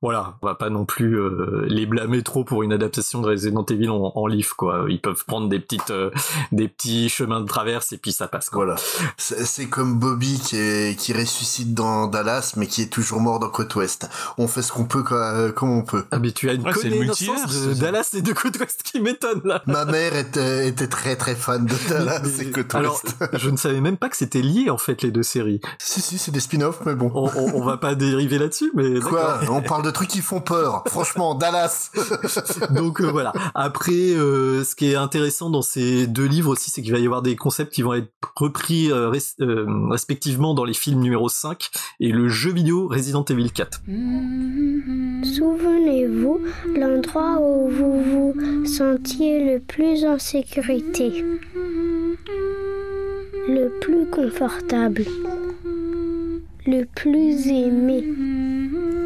voilà, 0.01 0.38
on 0.42 0.46
va 0.46 0.55
pas 0.55 0.70
non 0.70 0.84
plus 0.84 1.18
euh, 1.18 1.64
les 1.66 1.86
blâmer 1.86 2.22
trop 2.22 2.44
pour 2.44 2.62
une 2.62 2.72
adaptation 2.72 3.20
de 3.20 3.26
Resident 3.26 3.64
Evil 3.64 3.88
en, 3.89 4.12
en 4.14 4.26
livre 4.26 4.55
quoi. 4.57 4.86
Ils 4.89 5.01
peuvent 5.01 5.24
prendre 5.26 5.49
des 5.49 5.59
petites 5.59 5.91
euh, 5.91 6.11
des 6.53 6.68
petits 6.68 7.09
chemins 7.09 7.41
de 7.41 7.47
traverse 7.47 7.93
et 7.93 7.99
puis 7.99 8.12
ça 8.12 8.28
passe 8.28 8.51
quoi. 8.51 8.64
Voilà. 8.64 8.76
C'est 9.16 9.68
comme 9.68 9.99
Bobby 9.99 10.39
qui 10.41 10.57
est 10.57 10.99
qui 10.99 11.12
ressuscite 11.12 11.74
dans 11.74 12.07
Dallas 12.07 12.55
mais 12.57 12.66
qui 12.66 12.82
est 12.82 12.93
toujours 12.93 13.20
mort 13.20 13.39
dans 13.39 13.49
Côte 13.49 13.74
Ouest. 13.76 14.09
On 14.36 14.49
fait 14.49 14.62
ce 14.62 14.72
qu'on 14.72 14.84
peut 14.84 15.03
quoi, 15.03 15.51
comme 15.53 15.70
on 15.70 15.82
peut. 15.82 16.05
Ah 16.11 16.18
mais 16.18 16.32
tu 16.32 16.49
as 16.51 16.55
une 16.55 16.62
ouais, 16.62 16.72
connaissance 16.72 17.66
de 17.66 17.74
Dallas 17.74 18.11
et 18.14 18.22
de 18.22 18.32
Côte 18.32 18.59
Ouest 18.59 18.82
qui 18.82 19.01
m'étonne 19.01 19.41
là. 19.45 19.62
Ma 19.66 19.84
mère 19.84 20.14
était 20.16 20.68
était 20.68 20.89
très 20.89 21.16
très 21.16 21.34
fan 21.34 21.64
de 21.64 21.74
Dallas 21.89 22.22
mais, 22.24 22.45
et 22.47 22.51
Côte 22.51 22.74
alors, 22.74 23.01
Ouest. 23.05 23.16
je 23.39 23.51
ne 23.51 23.57
savais 23.57 23.80
même 23.80 23.97
pas 23.97 24.09
que 24.09 24.16
c'était 24.16 24.43
lié 24.43 24.70
en 24.70 24.78
fait 24.78 25.03
les 25.03 25.11
deux 25.11 25.22
séries. 25.22 25.61
Si 25.78 26.01
si, 26.01 26.18
c'est 26.18 26.30
des 26.30 26.41
spin-offs 26.41 26.80
mais 26.86 26.95
bon. 26.95 27.11
On, 27.14 27.30
on, 27.36 27.55
on, 27.55 27.64
va 27.64 27.76
pas 27.76 27.95
dériver 27.95 28.39
là-dessus 28.39 28.70
mais 28.74 28.99
Quoi? 29.01 29.41
On 29.51 29.62
parle 29.62 29.82
de 29.82 29.91
trucs 29.91 30.09
qui 30.09 30.20
font 30.20 30.41
peur. 30.41 30.82
Franchement, 30.86 31.34
Dallas. 31.34 31.91
Donc 32.70 33.01
euh, 33.01 33.11
voilà. 33.11 33.32
Après 33.55 33.77
euh, 33.88 34.64
ce 34.64 34.74
qui 34.74 34.90
est 34.90 34.94
intéressant 34.94 35.50
dans 35.50 35.62
ces 35.62 36.06
deux 36.06 36.26
livres 36.26 36.50
aussi, 36.52 36.70
c'est 36.70 36.82
qu'il 36.82 36.92
va 36.92 36.98
y 36.98 37.04
avoir 37.04 37.22
des 37.22 37.36
concepts 37.36 37.72
qui 37.72 37.82
vont 37.82 37.94
être 37.94 38.10
repris 38.36 38.90
euh, 38.90 39.10
res 39.10 39.36
respectivement 39.90 40.54
dans 40.54 40.64
les 40.64 40.74
films 40.74 41.00
numéro 41.00 41.28
5 41.28 41.70
et 42.00 42.12
le 42.12 42.28
jeu 42.28 42.52
vidéo 42.52 42.88
Resident 42.88 43.24
Evil 43.24 43.50
4. 43.50 43.82
Souvenez-vous 45.24 46.40
l'endroit 46.76 47.38
où 47.40 47.68
vous 47.68 48.02
vous 48.02 48.66
sentiez 48.66 49.52
le 49.52 49.60
plus 49.60 50.04
en 50.04 50.18
sécurité, 50.18 51.24
le 53.48 53.78
plus 53.80 54.06
confortable, 54.10 55.04
le 56.66 56.84
plus 56.84 57.46
aimé. 57.48 58.04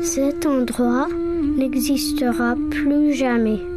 Cet 0.02 0.46
endroit 0.46 1.08
n'existera 1.56 2.56
plus 2.70 3.14
jamais. 3.14 3.71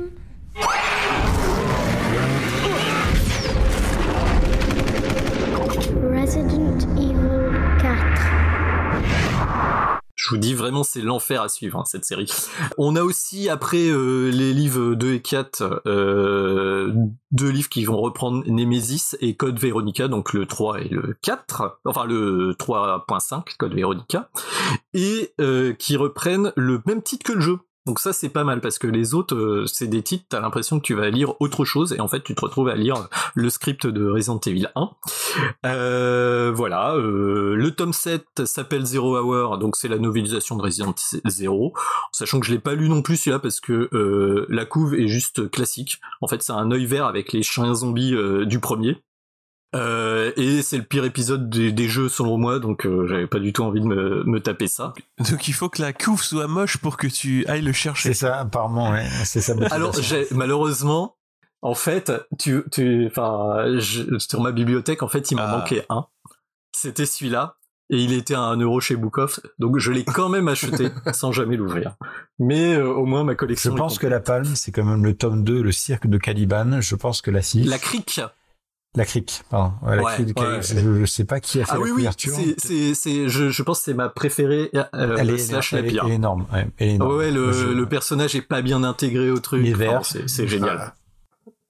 Je 10.25 10.31
vous 10.31 10.37
dis 10.37 10.55
vraiment 10.55 10.83
c'est 10.83 11.01
l'enfer 11.01 11.43
à 11.43 11.49
suivre 11.49 11.77
hein, 11.77 11.83
cette 11.85 12.03
série. 12.03 12.31
On 12.79 12.95
a 12.95 13.03
aussi 13.03 13.47
après 13.47 13.89
euh, 13.89 14.31
les 14.31 14.53
livres 14.53 14.95
2 14.95 15.13
et 15.13 15.21
4 15.21 15.83
euh, 15.85 16.91
deux 17.29 17.49
livres 17.49 17.69
qui 17.69 17.85
vont 17.85 17.97
reprendre 17.97 18.43
Nemesis 18.47 19.15
et 19.21 19.35
Code 19.35 19.59
Veronica 19.59 20.07
donc 20.07 20.33
le 20.33 20.47
3 20.47 20.81
et 20.81 20.89
le 20.89 21.15
4, 21.21 21.79
enfin 21.85 22.05
le 22.05 22.55
3.5 22.57 23.55
Code 23.59 23.75
Veronica 23.75 24.31
et 24.95 25.31
euh, 25.39 25.73
qui 25.73 25.95
reprennent 25.95 26.51
le 26.55 26.81
même 26.87 27.03
titre 27.03 27.23
que 27.23 27.33
le 27.33 27.41
jeu. 27.41 27.59
Donc 27.85 27.99
ça 27.99 28.13
c'est 28.13 28.29
pas 28.29 28.43
mal 28.43 28.61
parce 28.61 28.79
que 28.79 28.87
les 28.87 29.13
autres 29.13 29.35
euh, 29.35 29.65
c'est 29.67 29.85
des 29.85 30.01
titres 30.01 30.25
t'as 30.29 30.39
l'impression 30.39 30.79
que 30.79 30.83
tu 30.83 30.95
vas 30.95 31.11
lire 31.11 31.39
autre 31.39 31.65
chose 31.65 31.93
et 31.93 31.99
en 31.99 32.07
fait 32.07 32.23
tu 32.23 32.33
te 32.33 32.41
retrouves 32.41 32.67
à 32.67 32.75
lire 32.75 33.07
le 33.35 33.47
script 33.51 33.85
de 33.85 34.09
Resident 34.09 34.39
Evil 34.39 34.67
1. 34.75 34.89
Euh, 35.67 36.51
voilà, 36.55 36.95
euh, 36.95 37.53
le 37.55 37.71
tome 37.71 37.93
7 37.93 38.45
s'appelle 38.45 38.85
Zero 38.85 39.17
Hour 39.19 39.59
donc 39.59 39.75
c'est 39.75 39.87
la 39.87 39.99
novélisation 39.99 40.55
de 40.55 40.63
Resident 40.63 40.95
0 41.25 41.73
sachant 42.11 42.39
que 42.39 42.47
je 42.47 42.53
l'ai 42.53 42.59
pas 42.59 42.73
lu 42.73 42.89
non 42.89 43.03
plus 43.03 43.17
celui-là 43.17 43.37
parce 43.37 43.59
que 43.59 43.87
la 44.49 44.65
couve 44.65 44.95
est 44.95 45.07
juste 45.07 45.51
classique. 45.51 45.99
En 46.21 46.27
fait 46.27 46.41
c'est 46.41 46.53
un 46.53 46.71
œil 46.71 46.87
vert 46.87 47.05
avec 47.05 47.33
les 47.33 47.43
chiens 47.43 47.75
zombies 47.75 48.15
du 48.47 48.59
premier. 48.59 48.97
Euh, 49.75 50.31
et 50.37 50.61
c'est 50.61 50.77
le 50.77 50.83
pire 50.83 51.03
épisode 51.05 51.49
des, 51.49 51.71
des 51.71 51.87
jeux 51.89 52.07
selon 52.09 52.37
moi, 52.37 52.59
donc 52.59 52.85
euh, 52.85 53.05
j'avais 53.07 53.27
pas 53.27 53.39
du 53.39 53.51
tout 53.51 53.63
envie 53.63 53.81
de 53.81 53.85
me, 53.85 54.23
me 54.23 54.39
taper 54.39 54.67
ça. 54.67 54.93
Donc 55.29 55.47
il 55.47 55.53
faut 55.53 55.67
que 55.69 55.81
la 55.81 55.91
couve 55.91 56.23
soit 56.23 56.47
moche 56.47 56.77
pour 56.77 56.95
que 56.97 57.07
tu 57.07 57.45
ailles 57.47 57.61
le 57.61 57.73
chercher. 57.73 58.09
C'est 58.09 58.13
ça, 58.25 58.39
apparemment, 58.39 58.91
ouais. 58.91 59.05
C'est 59.25 59.41
ça. 59.41 59.53
Alors 59.71 59.93
malheureusement, 60.31 61.15
en 61.61 61.75
fait, 61.75 62.11
tu, 62.39 62.63
tu, 62.71 63.07
enfin, 63.07 63.77
je- 63.79 64.17
sur 64.19 64.39
ma 64.41 64.51
bibliothèque, 64.51 65.03
en 65.03 65.07
fait, 65.09 65.29
il 65.31 65.35
m'en 65.35 65.47
manquait 65.47 65.85
un. 65.89 66.05
C'était 66.71 67.05
celui-là. 67.05 67.55
Et 67.91 67.99
il 67.99 68.13
était 68.13 68.33
à 68.33 68.39
1 68.41 68.57
euro 68.61 68.79
chez 68.79 68.95
Bookoff, 68.95 69.39
donc 69.59 69.77
je 69.77 69.91
l'ai 69.91 70.03
quand 70.03 70.27
même 70.27 70.47
acheté 70.47 70.89
sans 71.13 71.31
jamais 71.31 71.55
l'ouvrir. 71.55 71.95
Mais 72.39 72.73
euh, 72.73 72.87
au 72.91 73.05
moins 73.05 73.23
ma 73.23 73.33
Je 73.33 73.37
collection. 73.37 73.75
est 73.75 73.77
pense 73.77 73.99
que 73.99 74.07
la 74.07 74.19
palme, 74.19 74.55
c'est 74.55 74.71
quand 74.71 74.83
même 74.83 75.03
le 75.05 75.15
tome 75.15 75.43
2, 75.43 75.61
le 75.61 75.71
cirque 75.71 76.07
de 76.07 76.17
Caliban. 76.17 76.81
Je 76.81 76.95
pense 76.95 77.21
que 77.21 77.29
la 77.29 77.43
6. 77.43 77.65
La 77.67 77.77
crique. 77.77 78.21
La 78.95 79.05
crique, 79.05 79.43
pardon. 79.49 79.73
Ouais, 79.81 79.95
la 79.97 80.03
Ouais, 80.03 80.13
crique 80.13 80.39
ouais. 80.39 80.61
Je, 80.61 80.99
je 81.01 81.05
sais 81.05 81.25
pas 81.25 81.39
qui 81.39 81.59
a 81.61 81.65
fait 81.65 81.71
Ah 81.73 81.75
la 81.75 81.81
oui, 81.81 81.89
oui, 81.91 81.95
couverture. 81.97 82.33
c'est, 82.35 82.55
c'est, 82.57 82.93
c'est, 82.95 83.29
je, 83.29 83.49
je 83.49 83.63
pense 83.63 83.79
que 83.79 83.85
c'est 83.85 83.93
ma 83.93 84.09
préférée, 84.09 84.69
euh, 84.73 85.17
Elle 85.17 85.31
est, 85.31 85.37
slash 85.37 85.73
elle 85.73 85.81
la 85.81 85.85
est- 85.87 85.89
pire. 85.91 86.03
elle 86.05 86.11
est 86.11 86.15
énorme. 86.15 86.45
Ouais, 86.53 86.67
elle 86.77 86.87
est 86.87 86.93
énorme. 86.95 87.15
Ouais, 87.15 87.31
le, 87.31 87.51
Je- 87.51 87.67
le 87.67 87.85
personnage 87.87 88.35
est 88.35 88.41
pas 88.41 88.61
bien 88.61 88.83
intégré 88.83 89.29
au 89.31 89.39
truc. 89.39 89.65
Enfin, 89.75 90.01
c'est, 90.03 90.29
c'est 90.29 90.47
génial. 90.47 90.93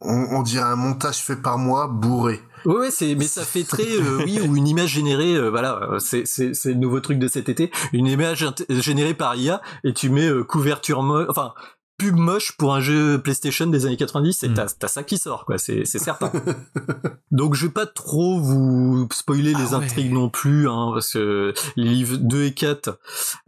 On, 0.02 0.14
on 0.38 0.42
dirait 0.44 0.64
un 0.70 0.76
montage 0.76 1.18
fait 1.18 1.38
par 1.38 1.58
moi, 1.58 1.88
bourré. 1.88 2.42
Ouais, 2.66 2.76
ouais, 2.76 2.92
c'est, 2.92 3.16
mais 3.16 3.26
ça 3.26 3.44
fait 3.44 3.64
très, 3.64 3.84
euh, 4.00 4.22
oui, 4.24 4.40
ou 4.42 4.56
une 4.56 4.68
image 4.68 4.90
générée, 4.90 5.36
euh, 5.36 5.50
voilà, 5.50 5.88
c'est, 6.00 6.26
c'est, 6.26 6.54
c'est 6.54 6.70
le 6.70 6.76
nouveau 6.80 7.00
truc 7.00 7.18
de 7.20 7.28
cet 7.28 7.48
été, 7.50 7.72
une 7.94 8.08
image 8.08 8.46
générée 8.70 9.14
par 9.14 9.36
IA, 9.36 9.62
et 9.84 9.94
tu 9.94 10.10
mets 10.10 10.28
euh, 10.28 10.44
couverture 10.44 11.00
enfin, 11.30 11.54
pub 11.98 12.16
moche 12.16 12.58
pour 12.58 12.74
un 12.76 12.82
jeu 12.82 13.22
PlayStation 13.22 13.68
des 13.68 13.86
années 13.86 13.98
90, 13.98 14.44
Hmm. 14.44 14.46
et 14.46 14.54
t'as, 14.54 14.66
t'as 14.68 14.88
ça 14.88 15.04
qui 15.04 15.18
sort, 15.18 15.46
quoi, 15.46 15.58
c'est, 15.58 15.86
c'est 15.86 16.00
certain. 16.00 16.32
Donc 17.32 17.56
je 17.56 17.66
vais 17.68 17.72
pas 17.72 17.86
trop 17.86 18.40
vous 18.40 19.08
spoiler 19.14 19.54
les 19.54 19.74
Ah 19.74 19.78
ouais. 19.80 19.86
intrigues 19.86 20.12
non 20.14 20.30
plus, 20.30 20.68
hein, 20.70 20.92
parce 20.94 21.14
que 21.14 21.54
les 21.76 21.84
livres 21.86 22.18
2 22.18 22.44
et 22.46 22.54
4, 22.54 23.00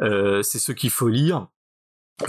euh, 0.02 0.44
c'est 0.44 0.60
ceux 0.60 0.74
qu'il 0.74 0.90
faut 0.92 1.10
lire. 1.10 1.48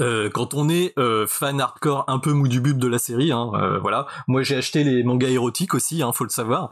Euh, 0.00 0.28
quand 0.28 0.52
on 0.52 0.68
est 0.68 0.92
euh, 0.98 1.26
fan 1.26 1.58
hardcore 1.62 2.04
un 2.08 2.18
peu 2.18 2.34
mou 2.34 2.46
du 2.46 2.60
bub 2.60 2.76
de 2.78 2.86
la 2.88 2.98
série, 2.98 3.32
hein, 3.32 3.50
euh, 3.54 3.78
voilà. 3.78 4.06
Moi 4.26 4.42
j'ai 4.42 4.54
acheté 4.54 4.84
les 4.84 5.02
mangas 5.02 5.28
érotiques 5.30 5.72
aussi, 5.72 6.02
hein, 6.02 6.12
faut 6.12 6.24
le 6.24 6.30
savoir. 6.30 6.68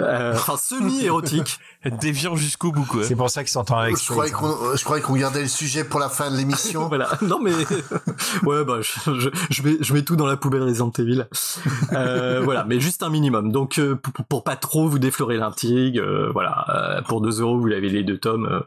Euh, 0.00 0.34
Enfin 0.34 0.58
semi-érotiques. 0.58 1.58
Déviant 1.84 2.34
jusqu'au 2.34 2.72
bout, 2.72 2.84
quoi. 2.84 3.04
C'est 3.04 3.14
pour 3.14 3.30
ça 3.30 3.42
qu'il 3.44 3.50
s'entend 3.50 3.78
avec 3.78 3.96
Je 3.96 4.04
croyais 4.10 4.32
qu'on, 4.32 4.48
euh, 4.48 4.76
je 4.76 4.84
croyais 4.84 5.00
qu'on 5.02 5.14
gardait 5.14 5.42
le 5.42 5.48
sujet 5.48 5.84
pour 5.84 6.00
la 6.00 6.08
fin 6.08 6.30
de 6.30 6.36
l'émission. 6.36 6.88
voilà. 6.88 7.08
Non 7.22 7.38
mais 7.40 7.52
ouais 8.44 8.64
bah 8.64 8.80
je, 8.80 8.90
je, 9.18 9.28
je 9.48 9.62
mets 9.62 9.76
je 9.80 9.94
mets 9.94 10.02
tout 10.02 10.16
dans 10.16 10.26
la 10.26 10.36
poubelle 10.36 10.62
Resident 10.64 10.90
Evil. 10.98 11.26
Euh, 11.92 12.40
voilà, 12.42 12.64
mais 12.64 12.80
juste 12.80 13.02
un 13.04 13.10
minimum. 13.10 13.52
Donc 13.52 13.78
euh, 13.78 13.94
pour, 13.94 14.12
pour 14.26 14.44
pas 14.44 14.56
trop 14.56 14.88
vous 14.88 14.98
déflorer 14.98 15.36
l'intrigue, 15.36 15.98
euh, 15.98 16.30
voilà, 16.32 16.64
euh, 16.98 17.02
pour 17.02 17.20
2 17.20 17.40
euros 17.42 17.58
vous 17.60 17.66
avez 17.68 17.88
les 17.88 18.02
deux 18.02 18.18
tomes 18.18 18.46
euh, 18.50 18.60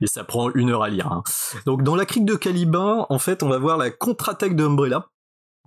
et 0.00 0.06
ça 0.08 0.24
prend 0.24 0.50
une 0.52 0.70
heure 0.70 0.82
à 0.82 0.88
lire. 0.88 1.06
hein. 1.12 1.22
Donc 1.64 1.82
dans 1.84 1.94
la 1.94 2.06
crique 2.06 2.24
de 2.24 2.34
Caliban, 2.34 3.06
en 3.08 3.18
fait, 3.18 3.42
on 3.42 3.48
va 3.48 3.58
voir 3.58 3.76
la 3.78 3.90
contre-attaque 3.90 4.56
de 4.56 4.64
Umbrella. 4.64 5.06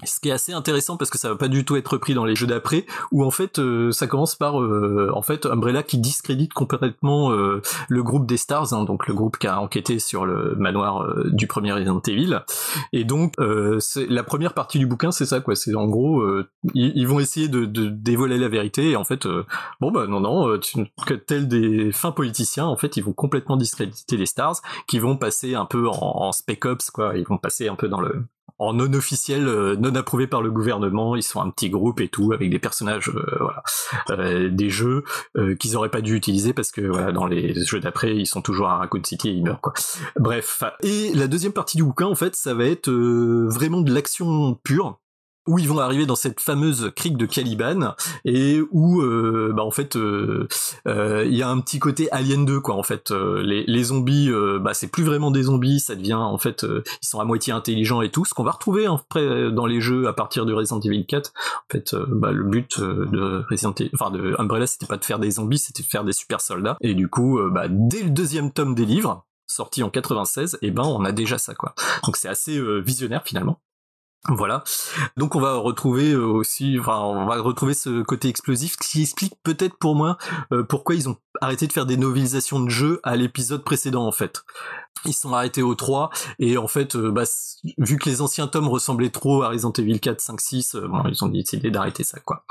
Ce 0.03 0.19
qui 0.19 0.29
est 0.29 0.31
assez 0.31 0.51
intéressant 0.51 0.97
parce 0.97 1.11
que 1.11 1.19
ça 1.19 1.29
va 1.29 1.35
pas 1.35 1.47
du 1.47 1.63
tout 1.63 1.75
être 1.75 1.89
repris 1.89 2.15
dans 2.15 2.25
les 2.25 2.35
jeux 2.35 2.47
d'après, 2.47 2.87
où 3.11 3.23
en 3.23 3.29
fait 3.29 3.59
euh, 3.59 3.91
ça 3.91 4.07
commence 4.07 4.35
par 4.35 4.59
euh, 4.59 5.11
en 5.13 5.21
fait 5.21 5.45
Umbrella 5.45 5.83
qui 5.83 5.99
discrédite 5.99 6.53
complètement 6.53 7.31
euh, 7.31 7.61
le 7.87 8.01
groupe 8.01 8.25
des 8.25 8.37
Stars, 8.37 8.73
hein, 8.73 8.83
donc 8.83 9.07
le 9.07 9.13
groupe 9.13 9.37
qui 9.37 9.45
a 9.45 9.61
enquêté 9.61 9.99
sur 9.99 10.25
le 10.25 10.55
manoir 10.55 11.03
euh, 11.03 11.29
du 11.31 11.45
premier 11.45 11.71
Resident 11.71 12.01
Evil. 12.07 12.39
Et 12.93 13.03
donc 13.03 13.35
euh, 13.39 13.79
c'est 13.79 14.07
la 14.07 14.23
première 14.23 14.55
partie 14.55 14.79
du 14.79 14.87
bouquin, 14.87 15.11
c'est 15.11 15.27
ça 15.27 15.39
quoi. 15.39 15.55
C'est 15.55 15.75
en 15.75 15.85
gros 15.85 16.21
euh, 16.21 16.49
ils, 16.73 16.93
ils 16.95 17.07
vont 17.07 17.19
essayer 17.19 17.47
de, 17.47 17.65
de 17.65 17.87
dévoiler 17.87 18.39
la 18.39 18.47
vérité 18.47 18.89
et 18.89 18.95
en 18.95 19.03
fait 19.03 19.27
bon 19.81 19.91
bah 19.91 20.07
non 20.07 20.19
non, 20.19 20.57
tu, 20.57 20.83
que 21.05 21.13
tels 21.13 21.47
des 21.47 21.91
fins 21.91 22.11
politiciens, 22.11 22.65
en 22.65 22.75
fait 22.75 22.97
ils 22.97 23.03
vont 23.03 23.13
complètement 23.13 23.55
discréditer 23.55 24.17
les 24.17 24.25
Stars, 24.25 24.55
qui 24.87 24.97
vont 24.97 25.15
passer 25.15 25.53
un 25.53 25.65
peu 25.65 25.87
en, 25.87 25.93
en 25.93 26.31
spec 26.31 26.65
ops 26.65 26.89
quoi. 26.89 27.15
Ils 27.15 27.27
vont 27.27 27.37
passer 27.37 27.67
un 27.67 27.75
peu 27.75 27.87
dans 27.87 28.01
le 28.01 28.23
en 28.62 28.74
non 28.74 28.93
officiel, 28.93 29.47
euh, 29.47 29.76
non 29.76 29.95
approuvé 29.95 30.28
par 30.28 30.43
le 30.43 30.51
gouvernement. 30.51 31.16
Ils 31.16 31.24
sont 31.24 31.41
un 31.41 31.49
petit 31.49 31.72
groupe 31.72 31.99
et 31.99 32.09
tout, 32.09 32.32
avec 32.32 32.51
des 32.51 32.59
personnages, 32.59 33.09
euh, 33.09 33.38
voilà, 33.39 33.64
Euh, 34.09 34.49
des 34.49 34.70
jeux 34.70 35.03
qu'ils 35.59 35.76
auraient 35.76 35.89
pas 35.89 36.01
dû 36.01 36.16
utiliser 36.16 36.53
parce 36.53 36.72
que 36.72 36.82
voilà, 36.82 37.12
dans 37.12 37.26
les 37.26 37.53
jeux 37.66 37.80
d'après, 37.80 38.16
ils 38.16 38.28
sont 38.28 38.41
toujours 38.41 38.68
à 38.68 38.78
Raccoon 38.78 39.01
City 39.03 39.30
et 39.30 39.32
ils 39.32 39.43
meurent 39.43 39.62
quoi. 39.62 39.74
Bref. 40.20 40.64
Et 40.84 41.12
la 41.14 41.28
deuxième 41.28 41.53
partie 41.53 41.78
du 41.78 41.84
bouquin, 41.84 42.05
en 42.05 42.16
fait, 42.16 42.36
ça 42.36 42.53
va 42.53 42.66
être 42.66 42.91
vraiment 42.91 43.82
de 43.82 43.91
l'action 43.91 44.55
pure 44.64 45.01
où 45.52 45.60
ils 45.60 45.68
vont 45.68 45.80
arriver 45.80 46.06
dans 46.06 46.16
cette 46.16 46.39
fameuse 46.39 46.91
crique 46.95 47.18
de 47.18 47.26
Caliban 47.26 47.93
et 48.24 48.62
où 48.72 49.02
euh, 49.02 49.52
bah 49.54 49.64
en 49.64 49.72
fait 49.72 49.97
euh, 49.97 50.47
euh, 50.88 51.26
il 51.28 51.36
y 51.36 51.43
a 51.43 51.49
un 51.49 51.60
petit 51.60 51.80
côté 51.80 52.10
Alien 52.12 52.45
2 52.45 52.62
quoi 52.62 52.76
en 52.76 52.84
fait. 52.84 53.12
Euh, 53.12 53.41
les, 53.43 53.66
les 53.68 53.84
zombies 53.84 54.30
euh, 54.30 54.60
bah 54.60 54.74
c'est 54.74 54.88
plus 54.88 55.04
vraiment 55.04 55.30
des 55.30 55.43
zombies 55.43 55.82
ça 55.82 55.95
devient 55.95 56.14
en 56.14 56.38
fait 56.38 56.64
euh, 56.64 56.84
ils 57.04 57.08
sont 57.08 57.20
à 57.20 57.26
moitié 57.26 57.52
intelligents 57.52 58.02
et 58.02 58.10
tout 58.10 58.24
ce 58.24 58.34
qu'on 58.34 58.43
va 58.43 58.52
retrouver 58.52 58.86
hein, 58.86 58.95
après 59.02 59.52
dans 59.52 59.66
les 59.66 59.82
jeux 59.82 60.08
à 60.08 60.14
partir 60.14 60.45
de 60.45 60.54
Resident 60.54 60.80
Evil 60.80 61.06
4 61.06 61.34
en 61.36 61.72
fait 61.72 61.93
euh, 61.93 62.06
bah, 62.08 62.32
le 62.32 62.43
but 62.43 62.80
euh, 62.80 63.06
de 63.12 63.43
Resident 63.49 63.74
Evil 63.78 63.91
enfin 63.93 64.12
de 64.12 64.36
Umbrella 64.39 64.68
c'était 64.68 64.86
pas 64.86 64.97
de 64.97 65.04
faire 65.04 65.20
des 65.20 65.32
zombies 65.32 65.58
c'était 65.58 65.84
de 65.84 65.88
faire 65.88 66.06
des 66.06 66.14
super 66.14 66.39
soldats. 66.39 66.78
Et 66.80 66.93
du 66.93 67.10
coup 67.10 67.39
euh, 67.39 67.49
bah, 67.49 67.66
dès 67.70 68.04
le 68.04 68.10
deuxième 68.10 68.52
tome 68.54 68.74
des 68.74 68.86
livres 68.86 69.26
sorti 69.47 69.84
en 69.84 69.89
96 69.89 70.60
et 70.62 70.72
ben 70.72 70.84
on 70.84 71.04
a 71.04 71.12
déjà 71.12 71.38
ça 71.38 71.54
quoi. 71.56 71.76
Donc 72.06 72.16
c'est 72.16 72.30
assez 72.30 72.58
euh, 72.58 72.80
visionnaire 72.80 73.24
finalement 73.26 73.60
voilà. 74.28 74.63
Donc 75.17 75.36
on 75.36 75.39
va 75.39 75.55
retrouver 75.55 76.11
euh, 76.11 76.26
aussi, 76.26 76.78
enfin 76.80 76.99
on 76.99 77.26
va 77.26 77.41
retrouver 77.41 77.74
ce 77.74 78.03
côté 78.03 78.28
explosif 78.28 78.78
qui 78.78 79.01
explique 79.01 79.34
peut-être 79.41 79.78
pour 79.78 79.95
moi 79.95 80.17
euh, 80.53 80.63
pourquoi 80.63 80.93
ils 80.93 81.09
ont 81.09 81.17
arrêté 81.41 81.65
de 81.65 81.74
faire 81.74 81.88
des 81.88 81.97
novelisations 81.97 82.59
de 82.59 82.69
jeux 82.69 82.99
à 83.03 83.15
l'épisode 83.15 83.63
précédent 83.63 84.05
en 84.05 84.11
fait. 84.11 84.43
Ils 85.05 85.13
sont 85.13 85.34
arrêtés 85.34 85.63
au 85.63 85.74
3 85.74 86.11
et 86.38 86.59
en 86.59 86.67
fait 86.67 86.95
euh, 86.95 87.09
bah, 87.09 87.24
vu 87.80 87.97
que 87.97 88.07
les 88.07 88.22
anciens 88.22 88.45
tomes 88.45 88.67
ressemblaient 88.67 89.09
trop 89.09 89.41
à 89.41 89.49
Resident 89.49 89.74
Evil 89.74 89.99
4, 89.99 90.22
5, 90.22 90.39
6, 90.39 90.76
euh, 90.76 90.88
bon, 90.88 91.01
ils 91.07 91.24
ont 91.26 91.30
décidé 91.30 91.72
d'arrêter 91.72 92.03
ça 92.03 92.19
quoi. 92.19 92.45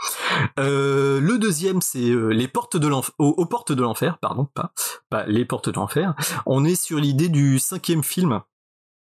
Euh, 0.58 1.20
le 1.20 1.38
deuxième 1.38 1.80
c'est 1.80 2.00
les 2.00 2.48
portes 2.48 2.76
de 2.76 2.88
l'enfer, 2.88 3.14
aux, 3.18 3.28
aux 3.28 3.46
portes 3.46 3.70
de 3.70 3.82
l'enfer, 3.82 4.18
pardon, 4.18 4.48
pas, 4.54 4.72
pas 5.08 5.24
les 5.26 5.44
portes 5.44 5.68
de 5.68 5.76
l'enfer. 5.76 6.16
On 6.46 6.64
est 6.64 6.74
sur 6.74 6.98
l'idée 6.98 7.28
du 7.28 7.60
cinquième 7.60 8.02
film 8.02 8.40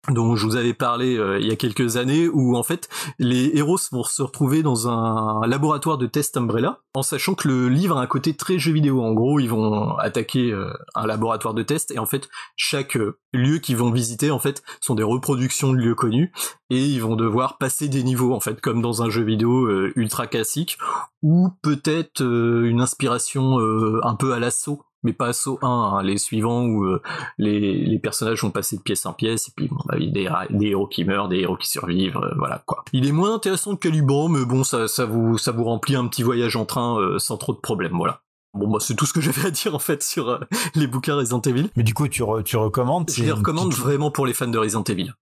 dont 0.09 0.35
je 0.35 0.47
vous 0.47 0.57
avais 0.57 0.75
parlé 0.75 1.17
euh, 1.17 1.39
il 1.39 1.47
y 1.47 1.53
a 1.53 1.57
quelques 1.57 1.97
années, 1.97 2.29
où 2.29 2.57
en 2.57 2.65
fait 2.65 2.89
les 3.19 3.53
héros 3.55 3.79
vont 3.93 4.03
se 4.03 4.23
retrouver 4.23 4.63
dans 4.63 4.89
un 4.89 5.47
laboratoire 5.47 5.97
de 5.97 6.07
test 6.07 6.37
Umbrella, 6.37 6.81
en 6.95 7.03
sachant 7.03 7.35
que 7.35 7.47
le 7.47 7.69
livre 7.69 7.97
a 7.97 8.03
un 8.03 8.07
côté 8.07 8.35
très 8.35 8.59
jeu 8.59 8.73
vidéo. 8.73 9.01
En 9.01 9.13
gros, 9.13 9.39
ils 9.39 9.49
vont 9.49 9.97
attaquer 9.99 10.51
euh, 10.51 10.73
un 10.97 11.07
laboratoire 11.07 11.55
de 11.55 11.63
test, 11.63 11.93
et 11.93 12.01
en 12.01 12.07
fait 12.07 12.29
chaque 12.57 12.97
euh, 12.97 13.19
lieu 13.33 13.59
qu'ils 13.59 13.77
vont 13.77 13.93
visiter 13.93 14.33
en 14.33 14.41
fait 14.41 14.65
sont 14.81 14.97
des 14.97 15.05
reproductions 15.05 15.73
de 15.73 15.79
lieux 15.79 15.95
connus, 15.95 16.33
et 16.69 16.85
ils 16.85 17.01
vont 17.01 17.15
devoir 17.15 17.59
passer 17.59 17.89
des 17.89 18.03
niveaux 18.03 18.35
en 18.35 18.41
fait, 18.41 18.61
comme 18.61 18.83
dans 18.83 19.03
un 19.03 19.11
jeu 19.11 19.23
vidéo 19.23 19.69
ultra 19.95 20.27
classique, 20.27 20.79
ou 21.23 21.51
peut-être 21.63 22.23
une 22.23 22.81
inspiration 22.81 23.59
un 24.03 24.15
peu 24.17 24.33
à 24.33 24.39
l'assaut 24.39 24.83
mais 25.03 25.13
pas 25.13 25.29
Assaut 25.29 25.59
1, 25.63 25.67
hein, 25.69 26.03
les 26.03 26.19
suivants 26.19 26.65
où 26.65 26.85
euh, 26.85 27.03
les, 27.39 27.85
les 27.85 27.99
personnages 27.99 28.43
vont 28.43 28.51
passer 28.51 28.77
de 28.77 28.83
pièce 28.83 29.05
en 29.07 29.13
pièce, 29.13 29.49
et 29.49 29.53
puis 29.57 29.69
bon, 29.69 29.77
bah, 29.87 29.97
il 29.99 30.07
y 30.17 30.27
a 30.29 30.47
des, 30.49 30.57
des 30.59 30.67
héros 30.69 30.87
qui 30.87 31.05
meurent, 31.05 31.29
des 31.29 31.39
héros 31.41 31.57
qui 31.57 31.69
survivent, 31.69 32.17
euh, 32.19 32.35
voilà 32.37 32.63
quoi. 32.67 32.85
Il 32.93 33.07
est 33.07 33.13
moins 33.13 33.35
intéressant 33.35 33.75
que 33.77 33.81
Caliban, 33.89 34.29
mais 34.29 34.45
bon, 34.45 34.65
ça, 34.65 34.89
ça, 34.89 35.05
vous, 35.07 35.39
ça 35.39 35.53
vous 35.53 35.65
remplit 35.65 35.97
un 35.97 36.07
petit 36.07 36.23
voyage 36.23 36.57
en 36.57 36.65
train 36.65 36.99
euh, 37.01 37.19
sans 37.19 37.37
trop 37.37 37.53
de 37.53 37.59
problèmes, 37.61 37.97
voilà. 37.97 38.21
Bon, 38.55 38.69
bah, 38.71 38.79
c'est 38.81 38.95
tout 38.95 39.07
ce 39.07 39.13
que 39.15 39.21
j'avais 39.23 39.47
à 39.47 39.51
dire 39.51 39.75
en 39.75 39.79
fait 39.79 40.03
sur 40.03 40.29
euh, 40.29 40.39
les 40.75 40.87
bouquins 40.87 41.17
Resident 41.17 41.41
Evil. 41.41 41.71
Mais 41.77 41.83
du 41.85 41.95
coup, 41.95 42.07
tu, 42.09 42.23
re- 42.23 42.43
tu 42.43 42.57
recommandes 42.57 43.11
Je 43.11 43.23
les 43.25 43.33
recommande 43.33 43.71
petite- 43.71 43.83
vraiment 43.83 44.11
pour 44.11 44.27
les 44.27 44.35
fans 44.35 44.47
de 44.49 44.59
Resident 44.59 44.85
Evil. 44.85 45.13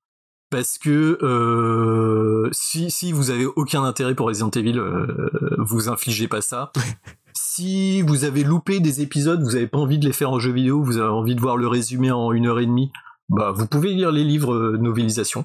Parce 0.50 0.78
que 0.78 1.16
euh, 1.22 2.48
si, 2.50 2.90
si 2.90 3.12
vous 3.12 3.30
avez 3.30 3.46
aucun 3.46 3.84
intérêt 3.84 4.16
pour 4.16 4.26
Resident 4.26 4.50
Evil, 4.50 4.78
euh, 4.80 5.30
vous 5.58 5.88
infligez 5.88 6.26
pas 6.26 6.40
ça. 6.40 6.72
si 7.52 8.00
vous 8.02 8.24
avez 8.24 8.44
loupé 8.44 8.78
des 8.78 9.00
épisodes, 9.00 9.42
vous 9.42 9.56
avez 9.56 9.66
pas 9.66 9.78
envie 9.78 9.98
de 9.98 10.06
les 10.06 10.12
faire 10.12 10.30
en 10.30 10.38
jeu 10.38 10.52
vidéo, 10.52 10.84
vous 10.84 10.98
avez 10.98 11.08
envie 11.08 11.34
de 11.34 11.40
voir 11.40 11.56
le 11.56 11.66
résumé 11.66 12.12
en 12.12 12.30
une 12.30 12.46
heure 12.46 12.60
et 12.60 12.66
demie, 12.66 12.92
bah 13.28 13.50
vous 13.50 13.66
pouvez 13.66 13.92
lire 13.92 14.12
les 14.12 14.22
livres 14.22 14.54
euh, 14.54 14.78
novélisation. 14.78 15.44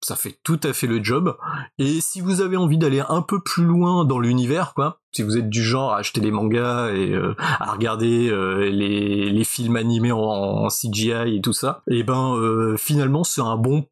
Ça 0.00 0.16
fait 0.16 0.38
tout 0.42 0.60
à 0.62 0.72
fait 0.72 0.86
le 0.86 1.02
job. 1.02 1.36
Et 1.78 2.00
si 2.00 2.20
vous 2.20 2.40
avez 2.40 2.56
envie 2.56 2.78
d'aller 2.78 3.02
un 3.08 3.20
peu 3.20 3.40
plus 3.40 3.64
loin 3.64 4.04
dans 4.04 4.20
l'univers, 4.20 4.72
quoi, 4.72 5.00
si 5.12 5.22
vous 5.22 5.36
êtes 5.36 5.50
du 5.50 5.62
genre 5.62 5.92
à 5.92 5.98
acheter 5.98 6.20
des 6.20 6.30
mangas 6.30 6.92
et 6.92 7.12
euh, 7.12 7.34
à 7.38 7.72
regarder 7.72 8.30
euh, 8.30 8.70
les, 8.70 9.44
films 9.44 9.76
animés 9.76 10.12
en, 10.12 10.68
CGI 10.68 11.36
et 11.36 11.40
tout 11.42 11.52
ça, 11.52 11.82
et 11.90 12.04
ben 12.04 12.34
euh, 12.36 12.76
finalement 12.76 13.24
c'est 13.24 13.40
un 13.40 13.56
bon 13.56 13.86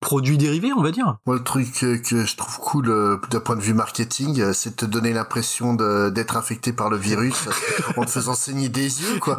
produits 0.00 0.38
dérivés, 0.38 0.72
on 0.76 0.82
va 0.82 0.90
dire. 0.90 1.18
Moi, 1.26 1.36
le 1.36 1.42
truc 1.42 1.72
que, 1.72 2.24
je 2.24 2.36
trouve 2.36 2.58
cool 2.58 2.88
euh, 2.88 3.16
d'un 3.30 3.40
point 3.40 3.56
de 3.56 3.60
vue 3.60 3.74
marketing, 3.74 4.40
euh, 4.40 4.52
c'est 4.52 4.70
de 4.70 4.76
te 4.76 4.86
donner 4.86 5.12
l'impression 5.12 5.74
d'être 5.74 6.36
infecté 6.36 6.72
par 6.72 6.90
le 6.90 6.96
virus 6.96 7.48
en 7.96 8.04
te 8.04 8.10
faisant 8.10 8.34
saigner 8.34 8.68
des 8.68 9.02
yeux, 9.02 9.18
quoi. 9.20 9.38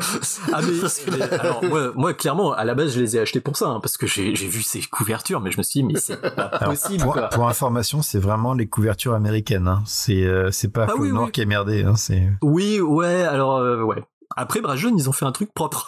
Ah 0.51 0.59
mais, 0.61 1.17
mais 1.17 1.21
alors 1.39 1.63
moi, 1.63 1.91
moi 1.95 2.13
clairement 2.13 2.51
à 2.53 2.63
la 2.63 2.75
base 2.75 2.93
je 2.93 2.99
les 2.99 3.17
ai 3.17 3.19
achetés 3.19 3.39
pour 3.41 3.57
ça 3.57 3.67
hein, 3.67 3.79
parce 3.81 3.97
que 3.97 4.07
j'ai 4.07 4.33
vu 4.33 4.61
ces 4.61 4.81
couvertures 4.81 5.41
mais 5.41 5.51
je 5.51 5.57
me 5.57 5.63
suis 5.63 5.81
dit 5.81 5.83
mais 5.93 5.99
c'est 5.99 6.17
pas 6.21 6.43
Alors, 6.43 6.73
possible 6.73 7.03
pour, 7.03 7.13
quoi. 7.13 7.29
pour 7.29 7.47
information, 7.47 8.01
c'est 8.01 8.19
vraiment 8.19 8.53
les 8.53 8.67
couvertures 8.67 9.13
américaines. 9.13 9.67
Hein. 9.67 9.83
C'est 9.85 10.23
euh, 10.23 10.51
c'est 10.51 10.67
pas 10.69 10.87
Ah 10.89 10.93
oui, 10.97 11.11
Nord 11.11 11.25
oui. 11.25 11.31
qui 11.31 11.41
est 11.41 11.45
merdé. 11.45 11.83
Hein. 11.83 11.93
Oui 12.41 12.79
ouais 12.81 13.23
alors 13.23 13.57
euh, 13.57 13.81
ouais. 13.83 14.03
Après 14.35 14.61
Brajeune 14.61 14.97
ils 14.97 15.09
ont 15.09 15.13
fait 15.13 15.25
un 15.25 15.31
truc 15.31 15.53
propre. 15.53 15.87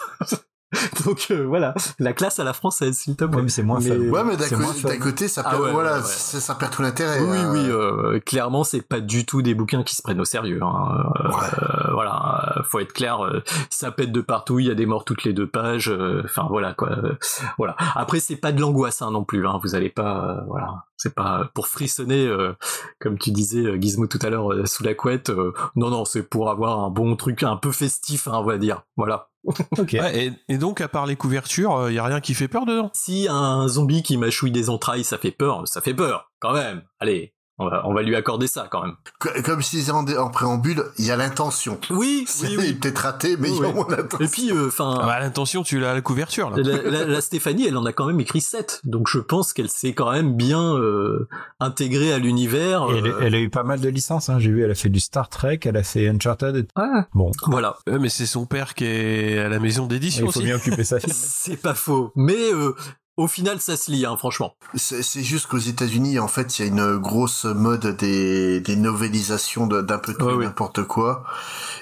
Donc 1.04 1.28
euh, 1.30 1.44
voilà, 1.46 1.74
la 1.98 2.12
classe 2.12 2.38
à 2.40 2.44
la 2.44 2.52
française, 2.52 2.96
s'il 2.96 3.14
te 3.16 3.24
plaît. 3.24 3.36
Ouais, 3.36 3.42
mais 3.42 3.48
c'est 3.48 3.62
moins 3.62 3.80
fun. 3.80 3.88
Ouais, 3.96 4.24
mais 4.24 4.36
d'un 4.36 4.98
côté, 4.98 5.28
ça 5.28 5.42
Ah 5.44 5.50
perd, 5.50 5.62
ouais, 5.62 5.70
voilà, 5.72 5.92
ouais, 5.92 5.98
ouais. 5.98 6.02
Ça, 6.04 6.40
ça 6.40 6.54
perd 6.56 6.72
tout 6.72 6.82
l'intérêt. 6.82 7.20
Oui, 7.20 7.36
hein. 7.38 7.50
oui, 7.52 7.70
euh, 7.70 8.18
clairement, 8.20 8.64
c'est 8.64 8.82
pas 8.82 9.00
du 9.00 9.24
tout 9.24 9.42
des 9.42 9.54
bouquins 9.54 9.84
qui 9.84 9.94
se 9.94 10.02
prennent 10.02 10.20
au 10.20 10.24
sérieux. 10.24 10.60
hein. 10.62 11.04
Euh, 11.24 11.92
voilà, 11.92 12.54
euh, 12.58 12.62
faut 12.64 12.80
être 12.80 12.92
clair, 12.92 13.24
euh, 13.24 13.42
ça 13.70 13.90
pète 13.92 14.10
de 14.12 14.20
partout, 14.20 14.58
il 14.58 14.66
y 14.66 14.70
a 14.70 14.74
des 14.74 14.86
morts 14.86 15.04
toutes 15.04 15.22
les 15.24 15.32
deux 15.32 15.46
pages. 15.48 15.88
euh, 15.88 16.22
Enfin 16.24 16.46
voilà 16.50 16.74
quoi. 16.74 16.90
euh, 16.90 17.14
voilà. 17.58 17.76
Après, 17.94 18.18
c'est 18.20 18.36
pas 18.36 18.50
de 18.52 18.60
l'angoisse 18.60 19.02
hein, 19.02 19.10
non 19.12 19.24
plus. 19.24 19.46
Hein, 19.46 19.60
vous 19.62 19.74
allez 19.76 19.90
pas, 19.90 20.24
euh, 20.24 20.40
voilà, 20.48 20.84
c'est 20.96 21.14
pas 21.14 21.48
pour 21.54 21.68
frissonner, 21.68 22.26
euh, 22.26 22.52
comme 23.00 23.18
tu 23.18 23.30
disais 23.30 23.64
euh, 23.64 23.80
Gizmo 23.80 24.06
tout 24.08 24.18
à 24.22 24.30
l'heure 24.30 24.52
euh, 24.52 24.66
sous 24.66 24.82
la 24.82 24.94
couette. 24.94 25.30
euh, 25.30 25.52
non, 25.76 25.90
non, 25.90 26.04
c'est 26.04 26.22
pour 26.24 26.50
avoir 26.50 26.80
un 26.80 26.90
bon 26.90 27.14
truc, 27.16 27.42
un 27.44 27.56
peu 27.56 27.70
festif, 27.72 28.26
hein, 28.28 28.32
on 28.34 28.44
va 28.44 28.58
dire. 28.58 28.82
Voilà. 28.96 29.28
Ouais, 29.78 30.26
et, 30.26 30.32
et 30.48 30.58
donc, 30.58 30.80
à 30.80 30.88
part 30.88 31.06
les 31.06 31.16
couvertures, 31.16 31.88
il 31.88 31.94
y 31.94 31.98
a 31.98 32.04
rien 32.04 32.20
qui 32.20 32.34
fait 32.34 32.48
peur 32.48 32.66
dedans? 32.66 32.90
Si 32.92 33.28
un 33.30 33.68
zombie 33.68 34.02
qui 34.02 34.16
mâchouille 34.16 34.50
des 34.50 34.70
entrailles, 34.70 35.04
ça 35.04 35.18
fait 35.18 35.30
peur, 35.30 35.66
ça 35.66 35.80
fait 35.80 35.94
peur, 35.94 36.32
quand 36.40 36.52
même. 36.52 36.82
Allez, 36.98 37.34
on 37.58 37.68
va, 37.68 37.82
on 37.86 37.94
va 37.94 38.02
lui 38.02 38.14
accorder 38.16 38.46
ça 38.46 38.68
quand 38.70 38.82
même. 38.82 38.94
Co- 39.18 39.30
Comme 39.44 39.62
je 39.62 39.70
disais 39.70 39.90
en, 39.92 40.02
dé- 40.02 40.16
en 40.18 40.28
préambule, 40.30 40.84
il 40.98 41.06
y 41.06 41.10
a 41.10 41.16
l'intention. 41.16 41.78
Oui, 41.90 42.24
C'est 42.28 42.48
oui, 42.50 42.56
oui. 42.58 42.72
peut-être 42.74 42.98
raté, 42.98 43.36
mais 43.38 43.48
il 43.48 43.54
y 43.54 43.58
a 43.58 43.60
Oui. 43.62 43.66
au 43.68 43.72
moins 43.72 43.86
l'intention. 43.88 44.24
Et 44.26 44.28
puis, 44.28 44.52
enfin, 44.52 44.98
Ah 45.00 45.06
bah, 45.06 45.20
l'intention, 45.20 45.62
tu 45.62 45.78
l'as 45.80 45.92
à 45.92 45.94
la 45.94 46.00
couverture, 46.02 46.50
là. 46.50 46.56
la, 46.62 46.82
la- 46.82 47.04
la 47.06 47.20
Stéphanie, 47.20 47.66
elle 47.66 47.76
en 47.76 47.84
a 47.86 47.92
quand 47.92 48.06
même 48.06 48.20
écrit 48.20 48.40
7, 48.40 48.80
donc 48.84 49.08
je 49.08 49.18
pense 49.18 49.52
qu'elle 49.52 49.70
s'est 49.70 49.94
quand 49.94 50.12
même 50.12 50.34
bien 50.36 50.74
euh, 50.76 51.28
intégrée 51.60 52.12
à 52.12 52.18
l'univers. 52.18 52.86
Elle, 52.90 53.06
euh, 53.06 53.18
elle 53.22 53.34
a 53.34 53.40
eu 53.40 53.48
pas 53.50 53.62
mal 53.64 53.80
de 53.80 53.88
licences. 53.88 54.28
Hein. 54.28 54.38
J'ai 54.38 54.50
vu, 54.50 54.62
elle 54.62 54.70
a 54.70 54.74
fait 54.74 54.88
du 54.90 55.00
Star 55.00 55.28
Trek, 55.28 55.60
elle 55.64 55.76
a 55.76 55.82
fait 55.82 56.08
Uncharted. 56.08 56.56
et- 56.56 56.66
Ah. 56.74 57.06
Bon, 57.14 57.30
Voilà. 57.46 57.76
Mais 57.86 58.08
c'est 58.10 58.26
son 58.26 58.44
père 58.46 58.74
qui 58.74 58.84
est 58.84 59.38
à 59.38 59.48
la 59.48 59.58
maison 59.58 59.86
d'édition 59.86 60.26
il 60.26 60.32
faut 60.32 60.38
aussi. 60.40 60.46
bien 60.46 60.56
occuper 60.56 60.84
sa 60.84 61.00
fille. 61.00 61.12
C'est 61.14 61.56
pas 61.56 61.74
faux, 61.74 62.12
mais 62.16 62.52
euh, 62.52 62.74
au 63.16 63.26
final, 63.28 63.60
ça 63.60 63.76
se 63.76 63.90
lit, 63.90 64.04
hein, 64.06 64.16
franchement. 64.16 64.54
C'est 64.74 65.02
c'est 65.02 65.22
juste 65.22 65.46
qu'aux 65.46 65.58
États-Unis, 65.58 66.18
en 66.18 66.28
fait, 66.28 66.58
il 66.58 66.62
y 66.62 66.64
a 66.64 66.68
une 66.68 66.96
grosse 66.98 67.44
mode 67.44 67.96
des, 67.96 68.60
des 68.60 68.76
novélisations 68.76 69.66
de- 69.66 69.80
d'un 69.80 69.98
peu 69.98 70.12
tout 70.14 70.26
Ouais, 70.26 70.32
et 70.32 70.36
oui. 70.36 70.44
n'importe 70.44 70.82
quoi. 70.82 71.24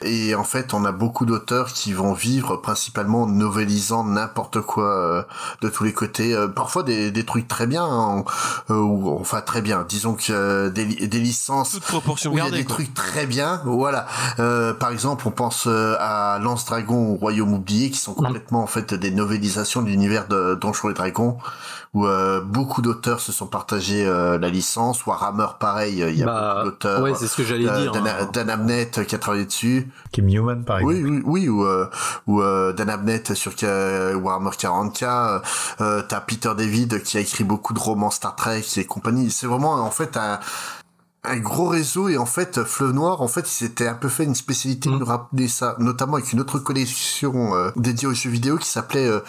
Et 0.02 0.34
en 0.34 0.44
fait, 0.44 0.74
on 0.74 0.84
a 0.84 0.92
beaucoup 0.92 1.24
d'auteurs 1.26 1.72
qui 1.72 1.92
vont 1.92 2.12
vivre 2.12 2.56
principalement 2.56 3.22
en 3.22 3.26
novélisant 3.26 4.04
n'importe 4.04 4.60
quoi 4.60 4.84
euh, 4.96 5.22
de 5.62 5.68
tous 5.68 5.84
les 5.84 5.92
côtés. 5.92 6.34
Euh, 6.34 6.46
parfois 6.48 6.82
des, 6.82 7.10
des 7.10 7.24
trucs 7.24 7.48
très 7.48 7.66
bien, 7.66 7.84
hein, 7.84 8.24
euh, 8.70 8.74
ou 8.76 9.08
enfin 9.18 9.40
très 9.40 9.62
bien. 9.62 9.84
Disons 9.88 10.14
que 10.14 10.22
euh, 10.30 10.70
des, 10.70 10.84
des 10.84 11.18
licences 11.20 11.72
Toute 11.72 11.82
proportion 11.84 12.32
où 12.32 12.38
il 12.38 12.44
y 12.44 12.46
a 12.46 12.50
des 12.50 12.64
quoi. 12.64 12.74
trucs 12.76 12.94
très 12.94 13.26
bien. 13.26 13.60
Voilà. 13.64 14.06
Euh, 14.38 14.74
par 14.74 14.90
exemple, 14.90 15.26
on 15.26 15.30
pense 15.30 15.64
euh, 15.66 15.96
à 15.98 16.38
Lance 16.40 16.64
Dragon 16.66 17.10
ou 17.10 17.16
Royaume 17.16 17.54
oublié, 17.54 17.90
qui 17.90 17.98
sont 17.98 18.14
complètement 18.14 18.62
en 18.62 18.66
fait 18.66 18.94
des 18.94 19.10
novélisations 19.10 19.82
de 19.82 19.88
l'univers 19.88 20.28
de 20.28 20.54
Donjons 20.54 20.90
et 20.90 20.94
Dragons, 20.94 21.23
où 21.94 22.06
euh, 22.06 22.40
beaucoup 22.40 22.82
d'auteurs 22.82 23.20
se 23.20 23.30
sont 23.32 23.46
partagés 23.46 24.04
euh, 24.04 24.36
la 24.38 24.48
licence. 24.48 25.06
Warhammer, 25.06 25.46
pareil, 25.60 26.00
il 26.08 26.16
y 26.18 26.22
a 26.22 26.26
Bah, 26.26 26.54
beaucoup 26.56 26.70
d'auteurs. 26.70 27.02
ouais, 27.02 27.12
c'est 27.16 27.26
ce 27.28 27.36
que 27.36 27.44
j'allais 27.44 27.68
Euh, 27.68 27.80
dire, 27.82 27.92
Dan, 27.92 28.06
hein. 28.08 28.28
Dan 28.32 28.50
Abnett 28.50 28.98
euh, 28.98 29.04
qui 29.04 29.14
a 29.14 29.18
travaillé 29.18 29.44
dessus. 29.44 29.88
Kim 30.12 30.26
Newman, 30.26 30.64
par 30.64 30.78
exemple. 30.78 30.94
Oui, 30.96 31.02
oui, 31.10 31.22
oui, 31.24 31.48
ou, 31.48 31.64
euh, 31.64 31.88
ou 32.26 32.42
euh, 32.42 32.72
Dan 32.72 32.90
Abnett 32.90 33.34
sur 33.34 33.52
euh, 33.62 34.14
Warhammer 34.14 34.50
40k. 34.50 35.04
Euh, 35.04 35.38
euh, 35.80 36.02
T'as 36.08 36.20
Peter 36.20 36.50
David 36.56 37.02
qui 37.02 37.16
a 37.16 37.20
écrit 37.20 37.44
beaucoup 37.44 37.74
de 37.74 37.78
romans 37.78 38.10
Star 38.10 38.34
Trek 38.34 38.62
et 38.76 38.84
compagnie. 38.86 39.30
C'est 39.30 39.46
vraiment 39.46 39.74
en 39.74 39.90
fait 39.90 40.16
un 40.16 40.40
un 41.24 41.36
gros 41.38 41.68
réseau 41.68 42.08
et 42.08 42.16
en 42.18 42.26
fait 42.26 42.62
Fleuve 42.64 42.92
Noir 42.92 43.20
en 43.22 43.28
fait 43.28 43.42
il 43.42 43.52
s'était 43.52 43.86
un 43.88 43.94
peu 43.94 44.08
fait 44.08 44.24
une 44.24 44.34
spécialité 44.34 44.88
Mm. 44.88 44.92
de 44.92 44.98
nous 44.98 45.04
rappeler 45.06 45.48
ça 45.48 45.76
notamment 45.78 46.14
avec 46.14 46.32
une 46.32 46.40
autre 46.40 46.58
collection 46.58 47.54
euh, 47.56 47.70
dédiée 47.76 48.08
aux 48.08 48.14
jeux 48.14 48.30
vidéo 48.30 48.56
qui 48.58 48.68
s'appelait 48.68 49.06
euh, 49.06 49.20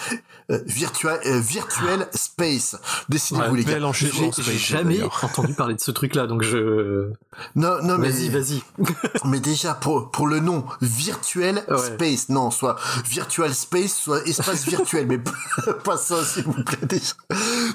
euh, 0.51 0.59
euh, 0.59 1.39
Virtual 1.39 2.07
Space 2.13 2.75
dessinez-vous 3.09 3.51
Ouais, 3.51 3.57
les 3.59 3.63
gars 3.65 3.91
J'ai 3.93 4.57
jamais 4.57 5.01
entendu 5.21 5.53
parler 5.53 5.75
de 5.75 5.79
ce 5.81 5.91
truc-là, 5.91 6.27
donc 6.27 6.43
je. 6.43 7.09
non 7.55 7.81
non 7.83 7.97
mais 7.97 8.09
Vas-y, 8.09 8.29
vas-y. 8.29 8.63
mais 9.25 9.39
déjà 9.39 9.73
pour 9.73 10.11
pour 10.11 10.27
le 10.27 10.39
nom 10.39 10.65
Virtual 10.81 11.63
Ouais. 11.69 11.77
Space 11.77 12.29
non 12.29 12.51
soit 12.51 12.75
Virtual 13.09 13.53
Space 13.53 13.93
soit 13.95 14.23
espace 14.27 14.65
virtuel 14.67 15.07
mais 15.07 15.19
pas 15.83 15.97
ça 15.97 16.23
s'il 16.23 16.43
vous 16.43 16.63
plaît 16.63 16.77
déjà 16.87 17.13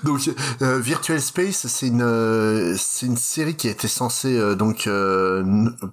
donc 0.04 0.20
euh, 0.62 0.78
Virtual 0.78 1.20
Space 1.20 1.66
c'est 1.66 1.86
une 1.88 2.02
euh, 2.02 2.76
c'est 2.78 3.06
une 3.06 3.16
série 3.16 3.56
qui 3.56 3.68
était 3.68 3.88
censée 3.88 4.09
euh, 4.26 4.54
donc 4.54 4.86
euh, 4.86 5.42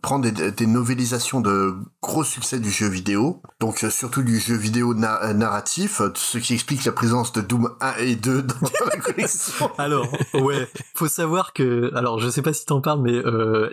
prendre 0.01 0.29
des, 0.29 0.51
des 0.51 0.67
novélisations 0.67 1.41
de 1.41 1.75
gros 2.01 2.23
succès 2.23 2.59
du 2.59 2.69
jeu 2.69 2.87
vidéo 2.87 3.41
donc 3.59 3.83
euh, 3.83 3.89
surtout 3.89 4.23
du 4.23 4.39
jeu 4.39 4.55
vidéo 4.55 4.93
na- 4.93 5.33
narratif 5.33 6.01
ce 6.15 6.37
qui 6.37 6.53
explique 6.53 6.83
la 6.85 6.91
présence 6.91 7.31
de 7.33 7.41
Doom 7.41 7.69
1 7.81 7.93
et 7.99 8.15
2 8.15 8.41
dans 8.43 8.55
la 8.91 8.97
collection 9.01 9.69
Alors, 9.77 10.07
ouais, 10.33 10.67
faut 10.95 11.07
savoir 11.07 11.53
que, 11.53 11.91
alors 11.95 12.19
je 12.19 12.29
sais 12.29 12.41
pas 12.41 12.53
si 12.53 12.65
t'en 12.65 12.81
parles, 12.81 13.01
mais 13.01 13.21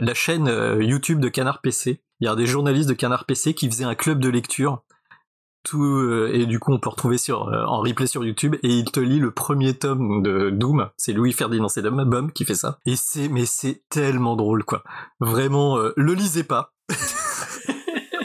la 0.00 0.14
chaîne 0.14 0.46
YouTube 0.80 1.20
de 1.20 1.28
Canard 1.28 1.60
PC, 1.60 2.00
il 2.20 2.26
y 2.26 2.28
a 2.28 2.34
des 2.36 2.46
journalistes 2.46 2.88
de 2.88 2.94
Canard 2.94 3.24
PC 3.24 3.54
qui 3.54 3.68
faisaient 3.70 3.84
un 3.84 3.94
club 3.94 4.18
de 4.20 4.28
lecture. 4.28 4.82
Euh, 5.74 6.30
et 6.32 6.46
du 6.46 6.58
coup 6.58 6.72
on 6.72 6.78
peut 6.78 6.90
retrouver 6.90 7.18
sur 7.18 7.48
euh, 7.48 7.64
en 7.64 7.80
replay 7.80 8.06
sur 8.06 8.24
YouTube 8.24 8.56
et 8.62 8.68
il 8.68 8.90
te 8.90 9.00
lit 9.00 9.18
le 9.18 9.30
premier 9.30 9.74
tome 9.74 10.22
de 10.22 10.50
Doom. 10.50 10.90
C'est 10.96 11.12
Louis 11.12 11.32
Ferdinand 11.32 11.68
Sedum 11.68 12.30
qui 12.32 12.44
fait 12.44 12.54
ça 12.54 12.78
et 12.86 12.96
c'est 12.96 13.28
mais 13.28 13.46
c'est 13.46 13.82
tellement 13.88 14.36
drôle 14.36 14.64
quoi. 14.64 14.82
Vraiment, 15.20 15.78
euh, 15.78 15.92
le 15.96 16.14
lisez 16.14 16.44
pas. 16.44 16.72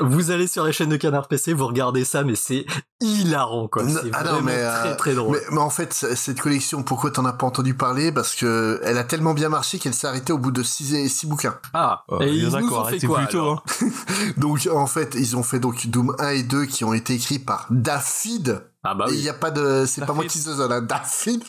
vous 0.01 0.31
allez 0.31 0.47
sur 0.47 0.63
la 0.63 0.71
chaîne 0.71 0.89
de 0.89 0.97
Canard 0.97 1.27
PC, 1.27 1.53
vous 1.53 1.67
regardez 1.67 2.05
ça, 2.05 2.23
mais 2.23 2.35
c'est 2.35 2.65
hilarant 3.01 3.67
quoi. 3.67 3.83
Non, 3.83 3.99
C'est 4.01 4.09
ah 4.13 4.23
non, 4.23 4.31
vraiment 4.31 4.41
mais, 4.45 4.55
euh, 4.57 4.79
très 4.81 4.95
très 4.97 5.15
drôle. 5.15 5.37
Mais, 5.37 5.55
mais 5.55 5.61
en 5.61 5.69
fait, 5.69 5.93
cette 5.93 6.39
collection, 6.39 6.83
pourquoi 6.83 7.11
t'en 7.11 7.25
as 7.25 7.33
pas 7.33 7.45
entendu 7.45 7.73
parler? 7.73 8.11
Parce 8.11 8.35
que 8.35 8.79
elle 8.83 8.97
a 8.97 9.03
tellement 9.03 9.33
bien 9.33 9.49
marché 9.49 9.79
qu'elle 9.79 9.93
s'est 9.93 10.07
arrêtée 10.07 10.33
au 10.33 10.37
bout 10.37 10.51
de 10.51 10.63
six, 10.63 11.09
six 11.09 11.25
bouquins. 11.27 11.57
Ah, 11.73 12.03
Euh, 12.11 12.19
et 12.21 12.29
il 12.29 12.35
y 12.35 12.39
ils 12.39 12.49
en 12.55 12.57
a 12.57 12.61
nous 12.61 12.67
ont 12.67 12.83
fait 12.83 12.87
arrêté 12.89 13.07
quoi 13.07 13.19
plus 13.19 13.27
tôt, 13.27 13.41
alors 13.41 13.63
hein. 13.81 13.87
Donc 14.37 14.67
en 14.71 14.87
fait, 14.87 15.15
ils 15.15 15.35
ont 15.35 15.43
fait 15.43 15.59
donc 15.59 15.87
Doom 15.87 16.15
1 16.19 16.29
et 16.29 16.43
2 16.43 16.65
qui 16.65 16.83
ont 16.83 16.93
été 16.93 17.13
écrits 17.13 17.39
par 17.39 17.67
David. 17.69 18.63
Ah 18.83 18.95
bah 18.95 19.05
Et 19.07 19.11
oui. 19.11 19.17
il 19.17 19.23
y 19.23 19.29
a 19.29 19.33
pas 19.33 19.51
de, 19.51 19.85
c'est 19.85 20.05
pas 20.05 20.13
moi 20.13 20.25
qui 20.25 20.39
se 20.39 20.49
donne, 20.51 20.71
hein, 20.71 20.81
David. 20.81 21.43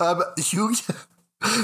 Ah 0.00 0.14
bah 0.14 0.34
Hugh. 0.52 0.76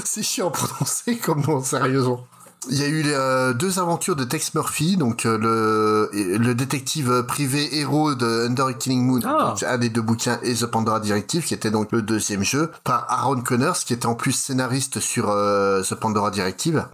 C'est 0.05 0.23
chiant 0.25 0.49
à 0.49 0.51
prononcer 0.51 1.19
comme 1.19 1.43
nom, 1.43 1.63
sérieusement. 1.63 2.27
Il 2.71 2.77
y 2.79 2.83
a 2.83 2.89
eu 2.89 3.03
euh, 3.07 3.53
deux 3.55 3.79
aventures 3.79 4.17
de 4.17 4.25
Tex 4.25 4.53
Murphy, 4.55 4.97
donc 4.97 5.25
euh, 5.27 5.39
le, 5.39 6.37
le 6.39 6.55
détective 6.55 7.23
privé 7.27 7.79
héros 7.79 8.15
de 8.15 8.47
Under 8.49 8.77
Killing 8.77 9.05
Moon, 9.07 9.21
Ah. 9.25 9.51
donc 9.51 9.63
un 9.63 9.79
des 9.79 9.89
deux 9.89 10.03
bouquins, 10.03 10.39
et 10.43 10.55
The 10.55 10.67
Pandora 10.67 10.99
Directive, 11.01 11.45
qui 11.45 11.55
était 11.55 11.71
donc 11.71 11.93
le 11.93 12.03
deuxième 12.03 12.43
jeu, 12.43 12.71
par 12.85 13.07
Aaron 13.09 13.43
Connors, 13.43 13.79
qui 13.79 13.93
était 13.93 14.07
en 14.07 14.15
plus 14.17 14.33
scénariste 14.33 14.99
sur 14.99 15.31
euh, 15.31 15.83
The 15.83 15.95
Pandora 15.95 16.31
Directive. 16.31 16.85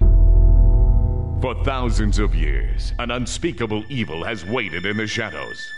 For 1.40 1.54
thousands 1.64 2.18
of 2.22 2.34
years, 2.34 2.92
an 2.98 3.10
unspeakable 3.10 3.82
evil 3.90 4.22
has 4.24 4.44
waited 4.50 4.84
in 4.86 4.96
the 4.96 5.06
shadows. 5.06 5.72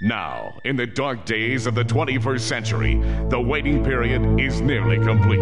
Now, 0.00 0.54
in 0.64 0.76
the 0.76 0.86
dark 0.86 1.24
days 1.26 1.66
of 1.66 1.74
the 1.74 1.84
21st 1.84 2.40
century, 2.40 3.00
the 3.30 3.40
waiting 3.40 3.82
period 3.82 4.22
is 4.40 4.60
nearly 4.60 4.98
complete. 4.98 5.40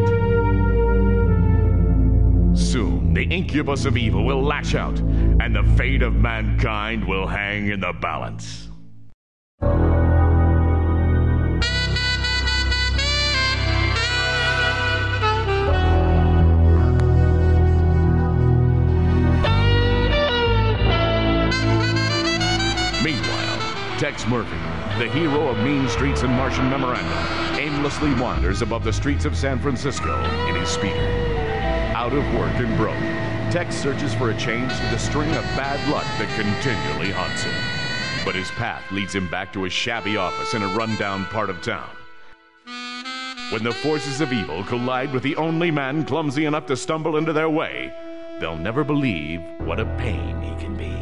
Soon, 2.55 3.15
the 3.15 3.25
incubus 3.25 3.87
of 3.87 3.97
evil 3.97 4.25
will 4.25 4.43
lash 4.43 4.75
out, 4.75 4.99
and 4.99 5.57
the 5.57 5.63
fate 5.77 6.03
of 6.03 6.15
mankind 6.15 7.07
will 7.07 7.27
hang 7.27 7.69
in 7.69 7.81
the 7.81 7.93
balance. 7.95 8.69
Meanwhile, 23.03 23.99
Tex 23.99 24.27
Murphy, 24.27 24.51
the 24.99 25.11
hero 25.11 25.49
of 25.49 25.59
Mean 25.65 25.89
Streets 25.89 26.23
and 26.23 26.33
Martian 26.35 26.69
Memorandum, 26.69 27.59
aimlessly 27.59 28.13
wanders 28.15 28.61
above 28.61 28.85
the 28.85 28.93
streets 28.93 29.25
of 29.25 29.37
San 29.37 29.59
Francisco 29.59 30.23
in 30.49 30.55
his 30.57 30.69
speeder. 30.69 31.32
Out 32.03 32.15
of 32.15 32.35
work 32.35 32.53
and 32.57 32.77
broke, 32.77 32.99
Tex 33.53 33.77
searches 33.77 34.13
for 34.13 34.31
a 34.31 34.37
change 34.37 34.73
to 34.73 34.83
the 34.87 34.99
string 34.99 35.31
of 35.37 35.45
bad 35.55 35.79
luck 35.89 36.03
that 36.19 36.29
continually 36.35 37.13
haunts 37.13 37.45
him. 37.45 37.55
But 38.25 38.35
his 38.35 38.51
path 38.51 38.83
leads 38.91 39.15
him 39.15 39.31
back 39.31 39.53
to 39.53 39.67
a 39.67 39.71
shabby 39.71 40.17
office 40.17 40.53
in 40.53 40.63
a 40.63 40.75
rundown 40.75 41.27
part 41.27 41.49
of 41.49 41.63
town. 41.63 41.89
When 43.51 43.63
the 43.63 43.71
forces 43.71 44.21
of 44.21 44.33
evil 44.33 44.65
collide 44.65 45.13
with 45.13 45.23
the 45.23 45.37
only 45.37 45.71
man 45.71 46.05
clumsy 46.05 46.45
enough 46.45 46.67
to 46.67 46.77
stumble 46.77 47.19
into 47.19 47.33
their 47.33 47.49
way, 47.49 47.93
they'll 48.41 48.57
never 48.57 48.83
believe 48.83 49.41
what 49.61 49.79
a 49.79 49.87
pain 49.97 50.43
he 50.43 50.57
can 50.57 50.77
be. 50.77 50.93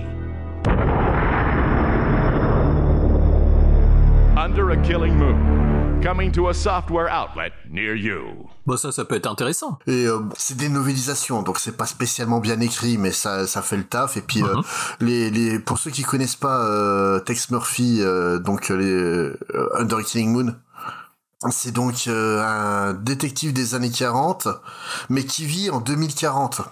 Under 4.39 4.73
a 4.73 4.85
Killing 4.85 5.17
Moon, 5.17 5.70
coming 6.03 6.33
to 6.33 6.49
a 6.49 6.55
software 6.55 7.09
outlet 7.11 7.53
near 7.71 7.95
you. 7.95 8.49
Bon, 8.67 8.77
ça, 8.77 8.93
ça 8.93 9.05
peut 9.05 9.17
être 9.17 9.27
intéressant. 9.27 9.79
Et 9.87 10.07
euh, 10.07 10.21
c'est 10.37 10.57
des 10.57 10.69
novélisations, 10.69 11.43
donc 11.43 11.59
c'est 11.59 11.77
pas 11.77 11.87
spécialement 11.87 12.41
bien 12.41 12.61
écrit, 12.61 12.99
mais 12.99 13.13
ça, 13.13 13.47
ça 13.47 13.63
fait 13.63 13.77
le 13.77 13.85
taf. 13.85 14.17
Et 14.17 14.23
puis, 14.23 14.43
euh, 14.43 14.57
les, 15.01 15.31
les, 15.31 15.59
pour 15.59 15.79
ceux 15.79 15.91
qui 15.91 16.03
connaissent 16.03 16.37
pas 16.37 16.65
euh, 16.65 17.21
Tex 17.21 17.51
Murphy, 17.51 17.99
euh, 18.01 18.39
donc 18.39 18.69
les 18.69 18.91
euh, 18.91 19.39
Under 19.79 20.03
Killing 20.03 20.33
Moon, 20.33 20.55
c'est 21.51 21.73
donc 21.73 22.05
euh, 22.07 22.43
un 22.43 22.93
détective 22.95 23.53
des 23.53 23.75
années 23.75 23.91
40, 23.91 24.49
mais 25.09 25.25
qui 25.25 25.45
vit 25.45 25.71
en 25.71 25.81
2040. 25.81 26.63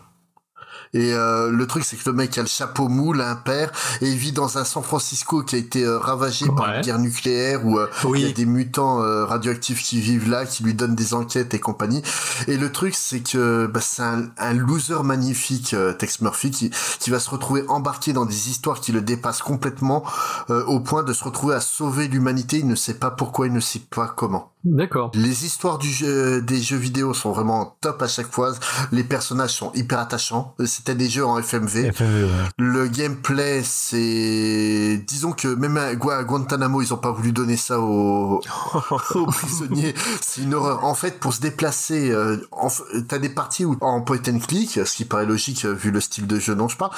Et 0.94 1.12
euh, 1.12 1.50
le 1.50 1.66
truc, 1.66 1.84
c'est 1.84 1.96
que 1.96 2.08
le 2.08 2.14
mec 2.14 2.36
a 2.38 2.42
le 2.42 2.48
chapeau 2.48 2.88
mou, 2.88 3.12
l'impair, 3.12 3.70
et 4.00 4.08
il 4.08 4.16
vit 4.16 4.32
dans 4.32 4.58
un 4.58 4.64
San 4.64 4.82
Francisco 4.82 5.42
qui 5.42 5.56
a 5.56 5.58
été 5.58 5.84
euh, 5.84 5.98
ravagé 5.98 6.46
par 6.56 6.74
une 6.74 6.80
guerre 6.82 6.98
nucléaire 6.98 7.64
où 7.66 7.78
euh, 7.78 7.86
Oui. 8.04 8.20
il 8.22 8.26
y 8.26 8.30
a 8.30 8.32
des 8.32 8.46
mutants 8.46 9.02
euh, 9.02 9.24
radioactifs 9.24 9.82
qui 9.82 10.00
vivent 10.00 10.28
là, 10.30 10.46
qui 10.46 10.62
lui 10.62 10.74
donnent 10.74 10.94
des 10.94 11.14
enquêtes 11.14 11.52
et 11.54 11.60
compagnie. 11.60 12.02
Et 12.46 12.56
le 12.56 12.72
truc, 12.72 12.94
c'est 12.94 13.20
que 13.20 13.66
bah, 13.66 13.80
c'est 13.82 14.02
un, 14.02 14.30
un 14.38 14.54
loser 14.54 15.02
magnifique, 15.04 15.74
Tex 15.98 16.20
Murphy, 16.20 16.50
qui, 16.50 16.70
qui 16.98 17.10
va 17.10 17.20
se 17.20 17.30
retrouver 17.30 17.64
embarqué 17.68 18.12
dans 18.12 18.24
des 18.24 18.48
histoires 18.50 18.80
qui 18.80 18.92
le 18.92 19.00
dépassent 19.00 19.42
complètement, 19.42 20.04
au 20.48 20.80
point 20.80 21.02
de 21.02 21.12
se 21.12 21.24
retrouver 21.24 21.54
à 21.54 21.60
sauver 21.60 22.08
l'humanité. 22.08 22.58
Il 22.58 22.66
ne 22.66 22.74
sait 22.74 22.94
pas 22.94 23.10
pourquoi, 23.10 23.46
il 23.46 23.52
ne 23.52 23.60
sait 23.60 23.80
pas 23.90 24.08
comment. 24.08 24.52
D'accord. 24.64 25.12
Les 25.14 25.44
histoires 25.46 25.78
du 25.78 25.90
jeu, 25.90 26.42
des 26.42 26.60
jeux 26.60 26.76
vidéo 26.76 27.14
sont 27.14 27.32
vraiment 27.32 27.76
top 27.80 28.02
à 28.02 28.08
chaque 28.08 28.30
fois. 28.30 28.52
Les 28.92 29.04
personnages 29.04 29.54
sont 29.54 29.72
hyper 29.74 30.00
attachants. 30.00 30.54
C'était 30.78 30.94
des 30.94 31.08
jeux 31.10 31.26
en 31.26 31.38
FMV. 31.42 31.88
FMV, 31.92 32.24
ouais. 32.24 32.30
Le 32.56 32.86
gameplay, 32.86 33.62
c'est, 33.64 35.02
disons 35.08 35.32
que 35.32 35.48
même 35.48 35.76
à 35.76 35.94
Gua- 35.94 36.18
à 36.18 36.22
Guantanamo, 36.22 36.80
ils 36.82 36.94
ont 36.94 36.98
pas 36.98 37.10
voulu 37.10 37.32
donner 37.32 37.56
ça 37.56 37.80
aux, 37.80 38.40
aux 39.14 39.26
prisonniers. 39.26 39.92
C'est 40.20 40.42
une 40.42 40.54
horreur. 40.54 40.84
En 40.84 40.94
fait, 40.94 41.18
pour 41.18 41.34
se 41.34 41.40
déplacer, 41.40 42.10
euh, 42.12 42.36
en 42.52 42.68
t'as 43.08 43.18
des 43.18 43.28
parties 43.28 43.64
où 43.64 43.76
en 43.80 44.00
point 44.02 44.18
and 44.28 44.38
click, 44.38 44.78
ce 44.84 44.94
qui 44.94 45.04
paraît 45.04 45.26
logique 45.26 45.64
euh, 45.64 45.72
vu 45.74 45.90
le 45.90 46.00
style 46.00 46.28
de 46.28 46.38
jeu 46.38 46.54
dont 46.54 46.68
je 46.68 46.76
parle, 46.76 46.92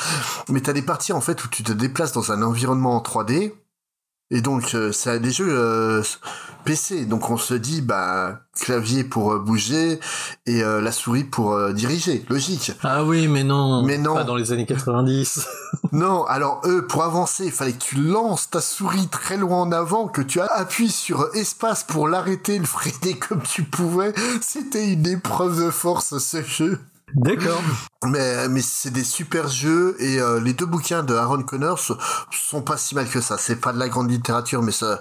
mais 0.50 0.60
t'as 0.60 0.74
des 0.74 0.82
parties 0.82 1.14
en 1.14 1.22
fait 1.22 1.42
où 1.42 1.48
tu 1.48 1.62
te 1.62 1.72
déplaces 1.72 2.12
dans 2.12 2.32
un 2.32 2.42
environnement 2.42 2.96
en 2.96 3.00
3D. 3.00 3.52
Et 4.30 4.42
donc, 4.42 4.74
euh, 4.74 4.92
c'est 4.92 5.18
des 5.20 5.30
jeux 5.30 5.48
euh, 5.50 6.02
PC. 6.64 7.04
Donc, 7.04 7.30
on 7.30 7.36
se 7.36 7.54
dit, 7.54 7.80
bah, 7.80 8.40
clavier 8.60 9.04
pour 9.04 9.32
euh, 9.32 9.38
bouger 9.38 9.98
et 10.46 10.62
euh, 10.62 10.80
la 10.80 10.92
souris 10.92 11.24
pour 11.24 11.52
euh, 11.52 11.72
diriger. 11.72 12.24
Logique. 12.28 12.72
Ah 12.82 13.04
oui, 13.04 13.26
mais 13.26 13.42
non. 13.42 13.82
Mais 13.82 13.98
non. 13.98 14.14
Pas 14.14 14.24
dans 14.24 14.36
les 14.36 14.52
années 14.52 14.66
90. 14.66 15.46
Non, 15.92 16.24
alors 16.24 16.60
eux, 16.66 16.86
pour 16.86 17.02
avancer, 17.02 17.46
il 17.46 17.52
fallait 17.52 17.72
que 17.72 17.82
tu 17.82 17.96
lances 17.96 18.50
ta 18.50 18.60
souris 18.60 19.08
très 19.08 19.36
loin 19.36 19.62
en 19.62 19.72
avant, 19.72 20.06
que 20.06 20.20
tu 20.20 20.40
appuies 20.40 20.90
sur 20.90 21.34
espace 21.34 21.84
pour 21.84 22.06
l'arrêter, 22.06 22.58
le 22.58 22.64
freiner 22.64 23.18
comme 23.28 23.42
tu 23.42 23.64
pouvais. 23.64 24.12
C'était 24.40 24.92
une 24.92 25.06
épreuve 25.06 25.64
de 25.64 25.70
force, 25.70 26.18
ce 26.18 26.42
jeu. 26.42 26.78
D'accord. 27.14 27.62
Mais, 28.04 28.48
mais 28.48 28.62
c'est 28.62 28.90
des 28.90 29.04
super 29.04 29.48
jeux 29.48 29.96
et 30.00 30.20
euh, 30.20 30.40
les 30.40 30.52
deux 30.52 30.66
bouquins 30.66 31.02
de 31.02 31.14
Aaron 31.14 31.42
Connors 31.42 31.80
sont 32.30 32.62
pas 32.62 32.76
si 32.76 32.94
mal 32.94 33.08
que 33.08 33.20
ça. 33.20 33.36
C'est 33.38 33.56
pas 33.56 33.72
de 33.72 33.78
la 33.78 33.88
grande 33.88 34.10
littérature, 34.10 34.62
mais 34.62 34.72
ça, 34.72 35.00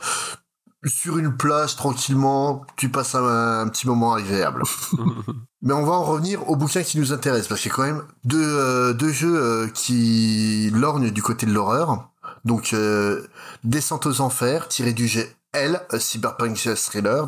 sur 0.86 1.18
une 1.18 1.36
plage 1.36 1.76
tranquillement, 1.76 2.66
tu 2.78 2.90
passes 2.90 3.16
un, 3.16 3.62
un 3.62 3.68
petit 3.68 3.88
moment 3.88 4.14
agréable. 4.14 4.64
mais 5.62 5.74
on 5.74 5.86
va 5.86 5.94
en 5.94 6.04
revenir 6.04 6.50
au 6.50 6.56
bouquin 6.56 6.84
qui 6.84 6.98
nous 6.98 7.12
intéresse 7.12 7.48
parce 7.48 7.62
qu'il 7.62 7.70
y 7.70 7.74
a 7.74 7.76
quand 7.76 7.84
même 7.84 8.04
deux, 8.24 8.42
euh, 8.42 8.94
deux 8.94 9.12
jeux 9.12 9.38
euh, 9.38 9.68
qui 9.68 10.72
lorgnent 10.74 11.12
du 11.12 11.22
côté 11.22 11.46
de 11.46 11.52
l'horreur. 11.52 12.10
Donc, 12.46 12.74
euh, 12.74 13.28
Descente 13.64 14.06
aux 14.06 14.22
enfers, 14.22 14.68
tiré 14.70 14.94
du 14.94 15.08
jet 15.08 15.36
L, 15.52 15.82
a 15.90 16.00
Cyberpunk 16.00 16.56
Thriller. 16.76 17.28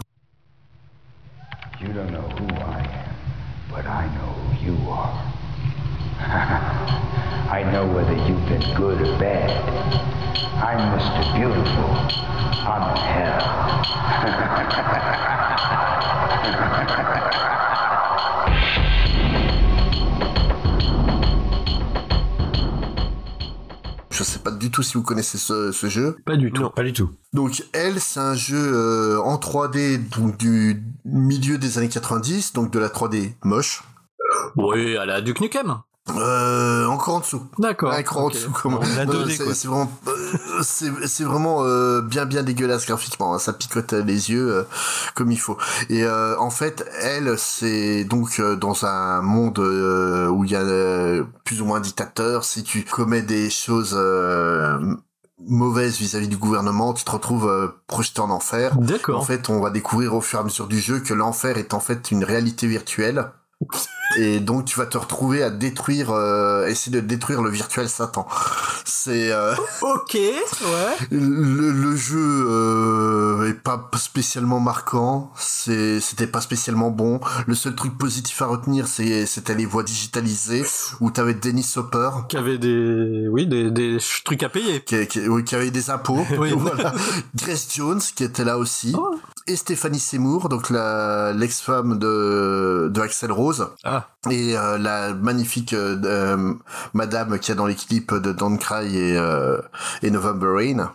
You 1.82 1.92
don't 1.94 2.12
know 2.12 2.22
who 2.22 2.48
I 2.48 2.80
am, 2.80 3.16
but 3.70 3.86
I 3.86 4.08
know 4.16 4.31
are. 4.92 5.12
I 7.52 7.64
know 7.72 7.86
whether 7.86 8.14
you've 8.14 8.46
been 8.48 8.76
good 8.76 9.02
or 9.02 9.18
bad. 9.20 9.52
I'm 10.62 10.80
Mr. 10.98 11.24
Beautiful. 11.36 11.90
I'm 12.64 12.96
in 12.98 13.42
Je 24.12 24.24
sais 24.24 24.40
pas 24.40 24.52
du 24.52 24.70
tout 24.70 24.84
si 24.84 24.94
vous 24.94 25.02
connaissez 25.02 25.38
ce, 25.40 25.72
ce 25.72 25.90
jeu. 25.90 26.18
Pas 26.26 26.36
du 26.36 26.52
tout. 26.52 26.70
Pas 26.70 26.84
du 26.84 26.94
tout. 26.94 27.10
Donc 27.34 27.64
elle, 27.74 28.00
c'est 28.00 28.20
un 28.20 28.36
jeu 28.36 28.56
euh, 28.56 29.20
en 29.22 29.38
3D 29.38 29.98
donc 30.16 30.38
du 30.38 30.84
milieu 31.06 31.58
des 31.58 31.80
années 31.80 31.90
90, 31.90 32.54
donc 32.54 32.72
de 32.72 32.78
la 32.78 32.90
3D 32.90 33.34
moche. 33.44 33.84
Oui, 34.56 34.98
à 34.98 35.06
la 35.06 35.22
Duke 35.22 35.42
Nukem. 35.42 35.78
Euh, 36.18 36.88
encore 36.88 37.16
en 37.16 37.20
dessous. 37.20 37.44
D'accord. 37.60 37.94
Encore 37.94 38.24
ok. 38.24 38.32
en 38.32 38.34
dessous, 38.34 38.52
comment 38.52 38.80
2D, 38.80 39.54
c'est- 39.54 39.68
vraiment, 39.68 39.92
euh, 40.08 40.62
c'est 40.64 41.24
vraiment 41.24 41.64
euh, 41.64 42.02
bien 42.02 42.26
bien 42.26 42.42
dégueulasse 42.42 42.88
graphiquement. 42.88 43.36
hein. 43.36 43.40
Ça 43.40 43.54
picote 43.54 43.94
les 43.94 44.32
yeux 44.32 44.52
euh, 44.52 44.64
comme 45.14 45.32
il 45.32 45.40
faut. 45.40 45.58
Et 45.90 46.04
euh, 46.04 46.36
en 46.40 46.50
fait, 46.50 46.84
elle, 47.02 47.38
c'est 47.38 48.04
donc 48.04 48.40
euh, 48.40 48.56
dans 48.56 48.84
un 48.86 49.22
monde 49.22 49.60
euh, 49.60 50.28
où 50.28 50.44
il 50.44 50.52
y 50.52 50.56
a 50.56 50.62
euh, 50.62 51.24
plus 51.46 51.62
ou 51.62 51.66
moins 51.66 51.78
un 51.78 51.82
dictateur. 51.82 52.46
Si 52.46 52.64
tu 52.64 52.84
commets 52.84 53.22
des 53.22 53.52
choses 53.52 53.94
euh, 53.96 54.80
mauvaises 55.48 55.98
vis-à-vis 55.98 56.28
du 56.28 56.38
gouvernement, 56.38 56.94
tu 56.94 57.06
te 57.06 57.12
retrouves 57.12 57.48
euh, 57.48 57.68
projeté 57.86 58.22
en 58.22 58.32
enfer. 58.32 58.76
D'accord. 58.76 59.20
En 59.20 59.24
fait, 59.24 59.50
on 59.50 59.62
va 59.62 59.70
découvrir 59.70 60.16
au 60.16 60.22
fur 60.22 60.40
et 60.40 60.42
à 60.42 60.46
mesure 60.46 60.68
du 60.68 60.80
jeu 60.80 61.00
que 61.00 61.14
l'enfer 61.14 61.58
est 61.60 61.76
en 61.76 61.80
fait 61.80 62.10
une 62.10 62.24
réalité 62.24 62.66
virtuelle. 62.66 63.32
Et 64.18 64.40
donc 64.40 64.66
tu 64.66 64.78
vas 64.78 64.86
te 64.86 64.98
retrouver 64.98 65.44
à 65.44 65.50
détruire, 65.50 66.12
euh, 66.12 66.68
essayer 66.68 66.92
de 66.96 67.06
détruire 67.06 67.42
le 67.42 67.50
virtuel 67.50 67.88
Satan. 67.90 68.28
C'est 68.86 69.32
euh, 69.32 69.54
Ok, 69.82 70.14
ouais. 70.16 70.98
le, 71.12 71.72
le 71.72 71.96
jeu 71.96 72.46
euh, 72.50 73.50
est 73.50 73.54
pas 73.54 73.90
spécialement 73.96 74.60
marquant, 74.60 75.32
c'est 75.38 76.00
c'était 76.00 76.28
pas 76.28 76.42
spécialement 76.42 76.92
bon. 76.92 77.20
Le 77.48 77.56
seul 77.56 77.76
truc 77.76 77.98
positif 77.98 78.42
à 78.42 78.48
retenir, 78.48 78.88
c'est 78.88 79.26
c'était 79.26 79.56
les 79.56 79.66
voix 79.66 79.84
digitalisées 79.84 80.64
où 81.00 81.10
t'avais 81.12 81.34
Dennis 81.34 81.74
Hopper 81.78 82.10
Qui 82.30 82.38
avait 82.38 82.58
des, 82.58 83.28
oui, 83.30 83.48
des, 83.48 83.72
des 83.72 83.98
trucs 84.26 84.44
à 84.44 84.50
payer. 84.50 84.82
qui, 84.82 85.08
qui, 85.08 85.28
oui, 85.28 85.44
qui 85.44 85.56
avait 85.56 85.72
des 85.72 85.90
impôts, 85.90 86.26
Oui. 86.38 86.52
voilà. 86.56 86.94
Grace 87.36 87.68
Jones 87.74 88.02
qui 88.16 88.24
était 88.24 88.44
là 88.44 88.58
aussi. 88.58 88.96
Et 89.48 89.56
Stéphanie 89.56 90.00
Seymour, 90.00 90.50
donc 90.50 90.70
la 90.70 91.34
l'ex-femme 91.34 91.98
de, 91.98 92.90
de 92.94 93.02
Axel 93.02 93.32
Rose. 93.32 93.68
Ah. 93.84 94.01
Et 94.30 94.58
euh, 94.58 94.78
la 94.78 95.14
magnifique 95.14 95.74
euh, 95.74 95.98
euh, 96.04 96.54
madame 96.94 97.40
qui 97.40 97.52
est 97.52 97.56
dans 97.56 97.66
les 97.66 97.76
clips 97.76 98.14
de 98.14 98.32
Don't 98.32 98.58
Cry 98.58 98.96
et, 98.98 99.20
et 100.04 100.12
November 100.12 100.48
Rain. 100.56 100.94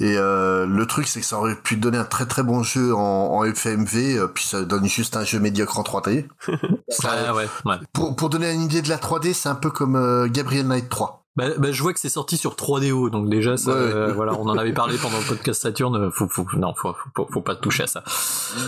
Et 0.00 0.16
le 0.16 0.84
truc, 0.86 1.06
c'est 1.06 1.20
que 1.20 1.26
ça 1.26 1.38
aurait 1.38 1.54
pu 1.54 1.76
donner 1.76 1.98
un 1.98 2.04
très 2.04 2.26
très 2.26 2.42
bon 2.42 2.64
jeu 2.64 2.92
en, 2.94 3.36
en 3.38 3.44
FMV, 3.44 4.26
puis 4.34 4.44
ça 4.44 4.62
donne 4.64 4.86
juste 4.86 5.16
un 5.16 5.22
jeu 5.24 5.38
médiocre 5.38 5.78
en 5.78 5.82
3D. 5.82 6.26
Ça- 6.88 7.10
Ah 7.28 7.34
ouais, 7.34 7.46
ouais. 7.64 7.76
pour, 7.92 8.16
pour 8.16 8.28
donner 8.28 8.52
une 8.52 8.62
idée 8.62 8.82
de 8.82 8.88
la 8.88 8.96
3D, 8.98 9.32
c'est 9.32 9.48
un 9.48 9.54
peu 9.54 9.70
comme 9.70 10.28
Gabriel 10.32 10.66
Knight 10.66 10.88
3. 10.88 11.23
Bah, 11.36 11.46
bah, 11.58 11.72
je 11.72 11.82
vois 11.82 11.92
que 11.92 11.98
c'est 11.98 12.08
sorti 12.08 12.36
sur 12.36 12.54
3DO, 12.54 13.10
donc 13.10 13.28
déjà, 13.28 13.56
ça, 13.56 13.72
Ouais. 13.72 13.76
euh, 13.76 14.12
voilà, 14.14 14.34
on 14.34 14.48
en 14.48 14.56
avait 14.56 14.72
parlé 14.72 14.96
pendant 14.98 15.18
le 15.18 15.24
podcast 15.26 15.62
Saturn. 15.62 15.96
euh, 15.96 16.10
Faut, 16.12 16.28
faut, 16.28 16.46
non, 16.56 16.74
faut, 16.74 16.94
faut, 17.16 17.26
faut 17.32 17.40
pas 17.42 17.56
toucher 17.56 17.82
à 17.82 17.86
ça. 17.88 18.04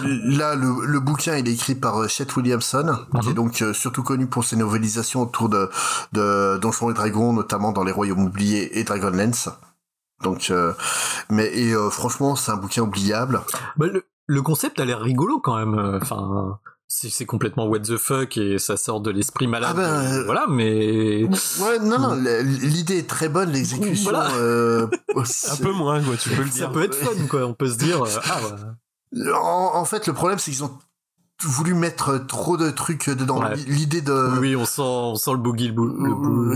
Là, 0.05 0.57
le, 0.57 0.85
le 0.85 0.99
bouquin, 1.01 1.37
il 1.37 1.49
est 1.49 1.53
écrit 1.53 1.77
par 1.77 2.03
euh, 2.03 2.09
Chet 2.09 2.27
Williamson, 2.37 2.97
qui 3.23 3.31
est 3.31 3.35
donc 3.35 3.63
euh, 3.63 3.73
surtout 3.73 4.03
connu 4.03 4.27
pour 4.27 4.43
ses 4.45 4.57
novelisations 4.57 5.23
autour 5.23 5.49
de, 5.49 5.71
de 6.13 6.59
Donjons 6.59 6.91
et 6.91 6.95
Dragons, 6.95 7.33
notamment 7.33 7.71
dans 7.71 7.85
Les 7.85 7.93
Royaumes 7.93 8.25
oubliés 8.25 8.79
et 8.79 8.83
Dragonlance. 8.85 9.49
Donc, 10.25 10.49
euh, 10.51 10.73
mais 11.31 11.47
et 11.57 11.73
euh, 11.73 11.89
franchement, 11.91 12.35
c'est 12.35 12.51
un 12.51 12.57
bouquin 12.57 12.83
oubliable. 12.83 13.43
Bah, 13.77 13.87
le, 13.87 14.05
le 14.27 14.43
concept 14.43 14.81
a 14.81 14.85
l'air 14.85 15.01
rigolo 15.01 15.39
quand 15.39 15.57
même. 15.57 15.79
euh, 15.79 15.99
Enfin, 16.03 16.59
c'est 16.89 17.09
c'est 17.11 17.27
complètement 17.27 17.67
what 17.67 17.81
the 17.81 17.97
fuck 17.97 18.37
et 18.37 18.59
ça 18.59 18.77
sort 18.77 19.01
de 19.01 19.11
l'esprit 19.11 19.47
malade. 19.47 19.71
Ah 19.73 19.77
ben, 19.77 20.05
euh, 20.21 20.25
voilà, 20.25 20.47
mais 20.49 21.25
Ouais, 21.25 21.79
non, 21.81 21.99
non, 21.99 22.15
l'idée 22.15 22.99
est 22.99 23.09
très 23.09 23.29
bonne, 23.29 23.51
l'exécution. 23.51 24.11
Voilà. 24.11 24.31
euh, 24.37 24.87
Un 25.17 25.57
peu 25.57 25.73
moins, 25.73 26.03
quoi, 26.03 26.17
tu 26.17 26.29
peux 26.31 26.43
le 26.43 26.51
ça 26.51 26.55
dire. 26.59 26.73
peut 26.73 26.83
être 26.85 26.95
fun, 26.95 27.27
quoi. 27.29 27.45
On 27.47 27.55
peut 27.55 27.69
se 27.69 27.77
dire, 27.77 28.05
euh, 28.05 28.09
ah 28.25 28.41
ouais. 28.43 29.33
En, 29.33 29.73
en 29.75 29.85
fait, 29.85 30.07
le 30.07 30.13
problème, 30.13 30.39
c'est 30.39 30.51
qu'ils 30.51 30.63
ont 30.65 30.79
voulu 31.43 31.75
mettre 31.75 32.19
trop 32.27 32.57
de 32.57 32.71
trucs 32.71 33.11
dedans. 33.11 33.41
Ouais. 33.41 33.55
L'idée 33.67 34.01
de 34.01 34.39
Oui, 34.41 34.57
on 34.57 34.65
sent, 34.65 34.81
on 34.83 35.15
sent 35.17 35.33
le 35.33 35.37
boogie, 35.39 35.69
le, 35.69 35.75
le, 35.75 36.15
bou- 36.15 36.53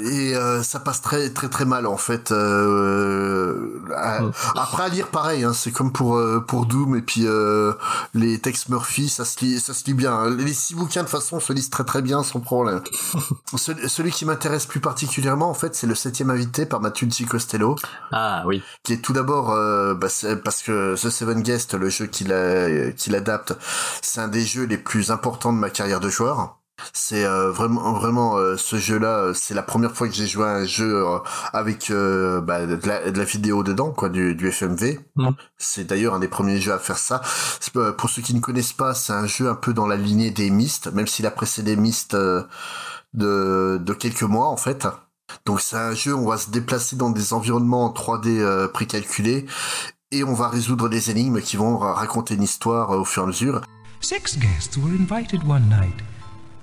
et, 0.00 0.30
et, 0.30 0.36
euh, 0.36 0.62
ça 0.62 0.80
passe 0.80 1.02
très 1.02 1.30
très 1.30 1.48
très 1.48 1.64
mal 1.64 1.86
en 1.86 1.96
fait. 1.98 2.32
Euh, 2.32 3.80
à- 3.94 4.20
Après 4.56 4.84
à 4.84 4.88
lire 4.88 5.08
pareil, 5.08 5.44
hein, 5.44 5.52
c'est 5.52 5.70
comme 5.70 5.92
pour 5.92 6.16
euh, 6.16 6.40
pour 6.40 6.66
Doom 6.66 6.96
et 6.96 7.02
puis 7.02 7.22
euh, 7.26 7.72
les 8.14 8.38
Tex 8.38 8.68
Murphy, 8.68 9.08
ça 9.08 9.24
se 9.24 9.40
lit 9.44 9.60
ça 9.60 9.74
se 9.74 9.84
lit 9.84 9.94
bien. 9.94 10.28
Les 10.30 10.52
six 10.54 10.74
bouquins 10.74 11.02
de 11.02 11.08
façon 11.08 11.40
se 11.40 11.52
lisent 11.52 11.70
très 11.70 11.84
très 11.84 12.02
bien 12.02 12.22
sans 12.22 12.40
problème. 12.40 12.80
celui, 13.56 13.88
celui 13.88 14.10
qui 14.10 14.24
m'intéresse 14.24 14.66
plus 14.66 14.80
particulièrement 14.80 15.50
en 15.50 15.54
fait, 15.54 15.74
c'est 15.74 15.86
le 15.86 15.94
septième 15.94 16.30
invité 16.30 16.66
par 16.66 16.80
Mathieu 16.80 17.06
Di 17.06 17.24
Costello. 17.26 17.76
Ah 18.12 18.42
oui. 18.46 18.62
Qui 18.82 18.94
est 18.94 18.98
tout 19.02 19.12
d'abord 19.12 19.50
euh, 19.52 19.94
bah, 19.94 20.08
parce 20.42 20.62
que 20.62 20.94
The 20.94 21.10
Seven 21.10 21.42
Guest, 21.42 21.74
le 21.74 21.88
jeu 21.88 22.06
qu'il 22.06 22.32
a- 22.32 22.90
qu'il 22.92 23.14
adapte, 23.14 23.54
c'est 24.02 24.20
un 24.20 24.28
des 24.28 24.42
jeux 24.42 24.64
les 24.64 24.78
plus 24.78 25.10
importants 25.10 25.52
de 25.52 25.58
ma 25.58 25.70
carrière 25.70 26.00
de 26.00 26.08
joueur. 26.08 26.58
C'est 26.92 27.24
euh, 27.24 27.50
vraiment 27.52 27.92
vraiment 27.92 28.36
euh, 28.36 28.56
ce 28.56 28.76
jeu-là, 28.76 29.18
euh, 29.18 29.34
c'est 29.34 29.54
la 29.54 29.62
première 29.62 29.92
fois 29.92 30.08
que 30.08 30.14
j'ai 30.14 30.26
joué 30.26 30.44
à 30.44 30.50
un 30.56 30.64
jeu 30.64 31.06
euh, 31.06 31.18
avec 31.52 31.90
bah, 31.90 32.66
de, 32.66 32.86
la, 32.86 33.10
de 33.10 33.18
la 33.18 33.24
vidéo 33.24 33.62
dedans, 33.62 33.92
quoi, 33.92 34.08
du, 34.08 34.34
du 34.34 34.50
FMV. 34.50 34.98
C'est 35.56 35.84
d'ailleurs 35.84 36.14
un 36.14 36.18
des 36.18 36.28
premiers 36.28 36.60
jeux 36.60 36.72
à 36.72 36.78
faire 36.78 36.98
ça. 36.98 37.20
Pour 37.96 38.10
ceux 38.10 38.22
qui 38.22 38.34
ne 38.34 38.40
connaissent 38.40 38.72
pas, 38.72 38.94
c'est 38.94 39.12
un 39.12 39.26
jeu 39.26 39.48
un 39.48 39.54
peu 39.54 39.72
dans 39.72 39.86
la 39.86 39.96
lignée 39.96 40.30
des 40.30 40.50
Myst, 40.50 40.92
même 40.92 41.06
s'il 41.06 41.26
a 41.26 41.30
précédé 41.30 41.76
Myst 41.76 42.14
de, 42.14 43.78
de 43.80 43.92
quelques 43.94 44.22
mois 44.22 44.48
en 44.48 44.56
fait. 44.56 44.86
Donc 45.46 45.60
c'est 45.60 45.76
un 45.76 45.94
jeu, 45.94 46.14
on 46.14 46.26
va 46.26 46.36
se 46.36 46.50
déplacer 46.50 46.96
dans 46.96 47.10
des 47.10 47.32
environnements 47.32 47.86
en 47.86 47.92
3D 47.92 48.40
euh, 48.40 48.68
précalculés 48.68 49.46
et 50.14 50.24
on 50.24 50.34
va 50.34 50.48
résoudre 50.48 50.88
des 50.88 51.10
énigmes 51.10 51.40
qui 51.40 51.56
vont 51.56 51.78
raconter 51.78 52.34
une 52.34 52.42
histoire 52.42 52.92
euh, 52.92 53.00
au 53.00 53.04
fur 53.04 53.22
et 53.22 53.24
à 53.24 53.26
mesure. 53.26 53.60
Six 54.00 54.38
guests 54.38 54.76
were 54.76 54.92
invited 54.92 55.42
one 55.44 55.68
night. 55.68 56.02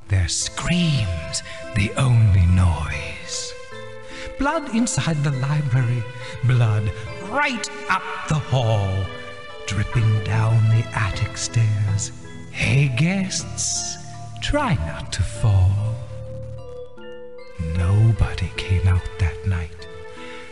Their 0.08 0.30
screams, 0.30 1.44
the 1.76 1.92
only 1.98 2.46
noise. 2.48 3.54
Blood 4.40 4.74
inside 4.74 5.18
the 5.24 5.32
library, 5.32 6.04
blood 6.46 6.92
right 7.30 7.70
up 7.90 8.04
the 8.28 8.36
hall, 8.36 8.90
dripping 9.68 10.24
down 10.24 10.58
the 10.70 10.86
attic 10.94 11.38
stairs. 11.38 12.12
Hey, 12.52 12.90
guests, 12.98 13.98
try 14.42 14.76
not 14.88 15.12
to 15.14 15.24
fall. 15.24 15.96
Nobody 17.78 18.52
came 18.58 18.88
out 18.88 19.08
that 19.20 19.48
night. 19.48 19.88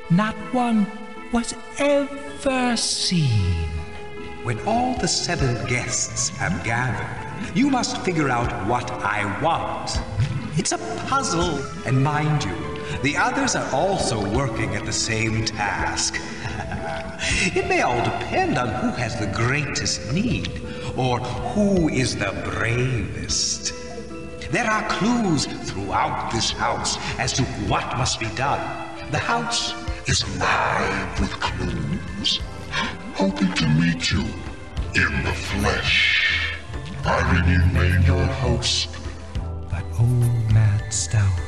Not 0.10 0.36
one 0.54 0.86
was 1.32 1.54
ever 1.78 2.76
seen. 2.76 3.70
When 4.44 4.60
all 4.62 4.98
the 4.98 5.08
seven 5.08 5.64
guests 5.68 6.30
have 6.30 6.64
gathered, 6.64 7.56
you 7.56 7.70
must 7.70 8.02
figure 8.02 8.30
out 8.30 8.52
what 8.68 8.90
I 9.04 9.42
want. 9.42 10.00
It's 10.58 10.72
a 10.72 10.78
puzzle, 11.08 11.60
and 11.86 12.04
mind 12.04 12.44
you, 12.44 12.56
the 13.04 13.16
others 13.16 13.56
are 13.56 13.70
also 13.74 14.18
working 14.36 14.76
at 14.76 14.86
the 14.86 14.94
same 14.94 15.46
task. 15.46 16.16
it 17.56 17.68
may 17.68 17.82
all 17.82 18.04
depend 18.04 18.58
on 18.58 18.70
who 18.70 18.90
has 18.98 19.20
the 19.20 19.28
greatest 19.28 20.12
need, 20.12 20.62
or 20.98 21.20
who 21.20 21.90
is 21.90 22.16
the 22.16 22.32
bravest. 22.46 23.74
There 24.52 24.66
are 24.66 24.90
clues 24.90 25.46
throughout 25.46 26.32
this 26.32 26.50
house 26.50 26.98
as 27.20 27.34
to 27.34 27.44
what 27.70 27.86
must 28.00 28.20
be 28.20 28.30
done. 28.30 28.60
The 29.12 29.20
house 29.20 29.74
is 30.10 30.23
alive 30.23 31.19
with 31.19 31.31
clues. 31.40 32.40
hoping 33.14 33.53
to 33.53 33.68
meet 33.68 34.11
you 34.11 34.22
in 34.95 35.23
the 35.23 35.34
flesh. 35.34 36.48
Irene 37.06 37.60
remain 37.60 38.02
your 38.02 38.26
host. 38.26 38.90
But 39.69 39.84
old 39.99 40.52
Matt 40.52 40.91
Stout 40.91 41.40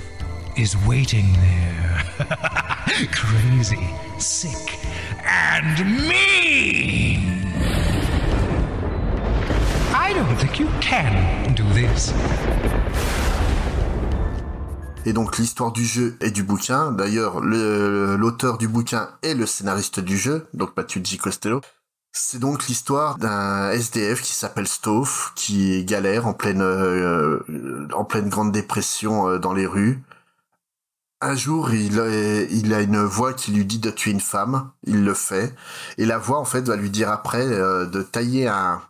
is 0.56 0.78
waiting 0.86 1.34
there. 1.34 2.04
Crazy, 3.12 3.90
sick, 4.20 4.78
and 5.26 6.08
mean! 6.08 7.52
I 9.92 10.14
don't 10.14 10.36
think 10.36 10.60
you 10.60 10.70
can 10.82 11.56
do 11.56 11.64
this. 11.74 12.12
Et 15.06 15.14
donc 15.14 15.38
l'histoire 15.38 15.72
du 15.72 15.86
jeu 15.86 16.16
et 16.22 16.32
du 16.32 16.44
bouquin. 16.44 16.92
D'ailleurs, 16.92 17.42
le- 17.42 18.16
l'auteur 18.16 18.58
du 18.58 18.68
bouquin 18.68 19.10
est 19.24 19.34
le 19.34 19.46
scénariste 19.46 20.00
du 20.00 20.18
jeu, 20.18 20.48
donc 20.54 20.72
G. 21.04 21.18
Costello. 21.18 21.62
C'est 22.14 22.40
donc 22.40 22.68
l'histoire 22.68 23.18
d'un 23.18 23.72
SDF 23.72 24.22
qui 24.22 24.34
s'appelle 24.34 24.68
Stove, 24.68 25.32
qui 25.36 25.84
galère 25.86 26.28
en 26.28 26.34
pleine, 26.34 26.62
euh, 26.62 27.40
en 27.94 28.04
pleine 28.04 28.30
grande 28.30 28.52
dépression 28.52 29.30
euh, 29.30 29.40
dans 29.40 29.54
les 29.54 29.66
rues. 29.66 30.04
Un 31.22 31.36
jour, 31.36 31.72
il 31.72 32.00
a, 32.00 32.82
une 32.82 33.04
voix 33.04 33.34
qui 33.34 33.52
lui 33.52 33.64
dit 33.66 33.80
de 33.80 33.92
tuer 33.92 34.12
une 34.12 34.20
femme. 34.20 34.72
Il 34.84 35.06
le 35.06 35.14
fait. 35.14 35.56
Et 35.98 36.06
la 36.06 36.18
voix, 36.18 36.40
en 36.40 36.46
fait, 36.46 36.68
va 36.68 36.76
lui 36.76 36.90
dire 36.90 37.10
après 37.12 37.46
euh, 37.46 37.86
de 37.86 38.02
tailler 38.02 38.48
un, 38.48 38.82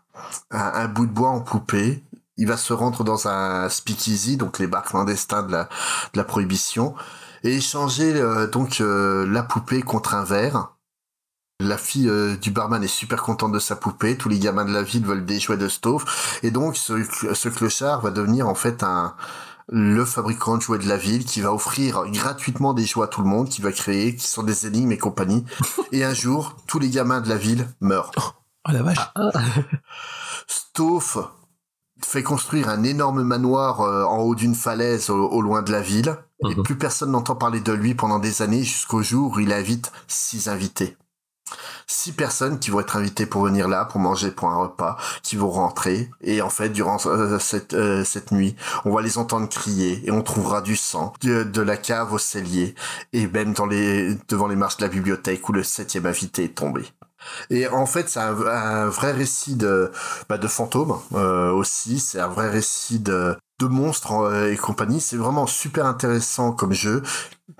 un 0.50 0.88
bout 0.88 1.06
de 1.06 1.12
bois 1.12 1.30
en 1.30 1.42
poupée. 1.42 2.04
Il 2.42 2.48
va 2.48 2.58
se 2.58 2.74
rendre 2.74 3.04
dans 3.04 3.28
un 3.28 3.70
speakeasy, 3.70 4.36
donc 4.36 4.58
les 4.58 4.66
bars 4.66 4.82
clandestins 4.82 5.44
de 5.44 5.52
la, 5.52 5.64
de 6.14 6.18
la 6.18 6.24
prohibition, 6.24 6.96
et 7.44 7.58
échanger 7.58 8.16
euh, 8.16 8.48
donc 8.48 8.82
euh, 8.82 9.28
la 9.28 9.44
poupée 9.44 9.84
contre 9.84 10.16
un 10.16 10.24
verre. 10.24 10.74
La 11.60 11.78
fille 11.78 12.10
euh, 12.10 12.36
du 12.36 12.50
barman 12.50 12.84
est 12.84 12.88
super 12.88 13.22
contente 13.22 13.52
de 13.52 13.60
sa 13.60 13.76
poupée. 13.76 14.18
Tous 14.18 14.28
les 14.28 14.40
gamins 14.40 14.66
de 14.66 14.74
la 14.74 14.82
ville 14.82 15.06
veulent 15.06 15.24
des 15.24 15.40
jouets 15.40 15.56
de 15.56 15.68
Stove. 15.68 16.04
Et 16.42 16.50
donc, 16.50 16.78
ce, 16.78 17.04
ce 17.32 17.50
clochard 17.50 18.02
va 18.02 18.10
devenir 18.10 18.48
en 18.48 18.56
fait 18.56 18.82
un 18.82 19.14
le 19.70 20.04
fabricant 20.04 20.58
de 20.58 20.64
jouets 20.64 20.80
de 20.80 20.90
la 20.90 20.98
ville 20.98 21.24
qui 21.24 21.42
va 21.42 21.54
offrir 21.54 22.06
gratuitement 22.08 22.74
des 22.74 22.86
jouets 22.86 23.06
à 23.06 23.08
tout 23.08 23.22
le 23.22 23.28
monde, 23.28 23.50
qui 23.50 23.62
va 23.62 23.72
créer, 23.72 24.16
qui 24.16 24.26
sont 24.26 24.42
des 24.42 24.66
énigmes 24.66 24.92
et 24.94 24.98
compagnie. 24.98 25.46
et 25.92 26.04
un 26.04 26.16
jour, 26.16 26.56
tous 26.66 26.80
les 26.80 26.90
gamins 26.90 27.22
de 27.22 27.30
la 27.30 27.38
ville 27.38 27.68
meurent. 27.82 28.12
Oh 28.68 28.72
la 28.72 28.82
vache. 28.82 29.14
Stove 30.48 31.30
fait 32.06 32.24
construire 32.24 32.70
un 32.70 32.84
énorme 32.84 33.24
manoir 33.24 33.82
euh, 33.82 34.04
en 34.04 34.20
haut 34.20 34.36
d'une 34.36 34.56
falaise 34.56 35.10
au, 35.10 35.28
au 35.30 35.42
loin 35.42 35.62
de 35.62 35.72
la 35.72 35.82
ville. 35.82 36.16
Et 36.50 36.56
plus 36.56 36.76
personne 36.76 37.12
n'entend 37.12 37.36
parler 37.36 37.60
de 37.60 37.72
lui 37.72 37.94
pendant 37.94 38.18
des 38.18 38.42
années 38.42 38.64
jusqu'au 38.64 39.04
jour 39.04 39.34
où 39.36 39.40
il 39.40 39.54
invite 39.54 39.92
six 40.08 40.48
invités. 40.48 40.98
Six 41.88 42.14
personnes 42.14 42.60
qui 42.60 42.72
vont 42.72 42.80
être 42.80 42.96
invitées 42.96 43.26
pour 43.26 43.44
venir 43.44 43.68
là, 43.68 43.86
pour 43.86 44.00
manger 44.00 44.32
pour 44.32 44.50
un 44.50 44.56
repas, 44.56 44.98
qui 45.24 45.36
vont 45.36 45.50
rentrer. 45.50 46.10
Et 46.22 46.42
en 46.42 46.50
fait, 46.50 46.70
durant 46.70 46.98
euh, 47.06 47.38
cette, 47.40 47.74
euh, 47.74 48.04
cette 48.04 48.32
nuit, 48.32 48.56
on 48.86 48.94
va 48.94 49.02
les 49.02 49.18
entendre 49.18 49.50
crier 49.50 50.02
et 50.08 50.12
on 50.12 50.22
trouvera 50.22 50.62
du 50.62 50.76
sang 50.76 51.14
de, 51.22 51.44
de 51.44 51.62
la 51.62 51.78
cave 51.78 52.14
au 52.14 52.18
cellier 52.18 52.76
et 53.14 53.28
même 53.28 53.54
dans 53.54 53.66
les, 53.66 54.16
devant 54.30 54.48
les 54.48 54.56
marches 54.56 54.78
de 54.78 54.84
la 54.84 54.90
bibliothèque 54.90 55.48
où 55.50 55.52
le 55.52 55.64
septième 55.64 56.06
invité 56.06 56.46
est 56.46 56.56
tombé. 56.56 56.84
Et 57.50 57.68
en 57.68 57.86
fait, 57.86 58.10
c'est 58.10 58.20
un, 58.20 58.34
vrai 58.34 59.12
récit 59.12 59.56
de, 59.56 59.92
bah, 60.30 60.38
de 60.38 60.48
fantômes 60.48 60.98
euh, 61.14 61.52
aussi. 61.52 62.00
C'est 62.00 62.20
un 62.20 62.28
vrai 62.28 62.50
récit 62.50 63.00
de, 63.00 63.38
monstres 63.62 64.14
euh, 64.14 64.52
et 64.52 64.58
compagnie. 64.58 65.00
C'est 65.00 65.18
vraiment 65.18 65.46
super 65.46 65.86
intéressant 65.86 66.52
comme 66.52 66.74
jeu. 66.74 67.04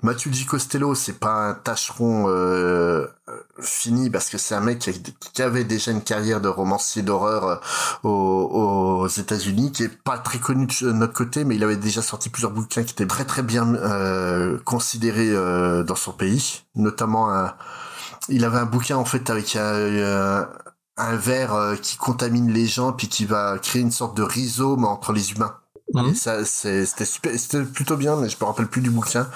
Mathieu 0.02 0.32
Di 0.32 0.44
Costello, 0.46 0.96
c'est 0.96 1.20
pas 1.20 1.50
un 1.50 1.54
tâcheron 1.54 2.24
euh, 2.26 3.06
fini 3.60 4.10
parce 4.10 4.28
que 4.28 4.36
c'est 4.36 4.56
un 4.56 4.60
mec 4.60 4.80
qui, 4.80 5.42
avait 5.42 5.62
déjà 5.62 5.92
une 5.92 6.02
carrière 6.02 6.40
de 6.40 6.48
romancier 6.48 7.02
d'horreur 7.02 7.60
aux, 8.02 9.06
États-Unis, 9.06 9.70
qui 9.70 9.84
est 9.84 10.02
pas 10.02 10.18
très 10.18 10.38
connu 10.38 10.66
de 10.66 10.90
notre 10.90 11.12
côté, 11.12 11.44
mais 11.44 11.54
il 11.54 11.62
avait 11.62 11.76
déjà 11.76 12.02
sorti 12.02 12.30
plusieurs 12.30 12.50
bouquins 12.50 12.82
qui 12.82 12.94
étaient 12.94 13.06
très 13.06 13.24
très 13.24 13.42
bien 13.42 13.76
considérés 14.64 15.32
dans 15.84 15.94
son 15.94 16.12
pays, 16.12 16.64
notamment 16.74 17.32
un 17.32 17.54
il 18.28 18.44
avait 18.44 18.58
un 18.58 18.66
bouquin 18.66 18.96
en 18.96 19.04
fait 19.04 19.28
avec 19.30 19.56
un, 19.56 20.48
un 20.96 21.16
verre 21.16 21.54
euh, 21.54 21.76
qui 21.76 21.96
contamine 21.96 22.52
les 22.52 22.66
gens 22.66 22.92
puis 22.92 23.08
qui 23.08 23.24
va 23.24 23.58
créer 23.58 23.82
une 23.82 23.90
sorte 23.90 24.16
de 24.16 24.22
rhizome 24.22 24.84
entre 24.84 25.12
les 25.12 25.32
humains. 25.32 25.54
Et 26.10 26.14
ça, 26.14 26.44
c'est- 26.44 26.86
c'était 26.86 27.04
super, 27.04 27.38
c'était 27.38 27.62
plutôt 27.64 27.96
bien, 27.96 28.16
mais 28.16 28.28
je 28.30 28.36
me 28.40 28.44
rappelle 28.46 28.66
plus 28.68 28.80
du 28.80 28.90
bouquin. 28.90 29.28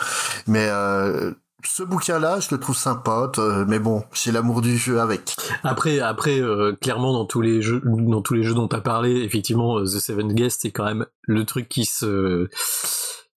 Mais 0.47 0.69
euh, 0.71 1.33
ce 1.65 1.83
bouquin-là, 1.83 2.41
je 2.41 2.49
le 2.55 2.59
trouve 2.61 2.77
sympa, 2.77 3.31
euh, 3.39 3.65
mais 3.69 3.79
bon, 3.79 4.05
j'ai 4.15 4.33
l'amour 4.33 4.63
du 4.63 4.77
jeu 4.79 5.01
avec. 5.01 5.37
Après, 5.65 5.99
après, 6.01 6.41
euh, 6.41 6.73
clairement 6.81 7.13
dans 7.13 7.25
tous 7.27 7.41
les 7.43 7.61
jeux, 7.61 7.83
dans 7.85 8.23
tous 8.23 8.35
les 8.35 8.43
jeux 8.43 8.55
dont 8.55 8.69
t'as 8.69 8.81
parlé, 8.81 9.23
effectivement, 9.23 9.77
euh, 9.79 9.85
The 9.85 9.99
Seven 9.99 10.33
Guest 10.33 10.61
c'est 10.63 10.71
quand 10.71 10.85
même 10.85 11.05
le 11.23 11.45
truc 11.45 11.69
qui 11.69 11.85
se 11.85 12.49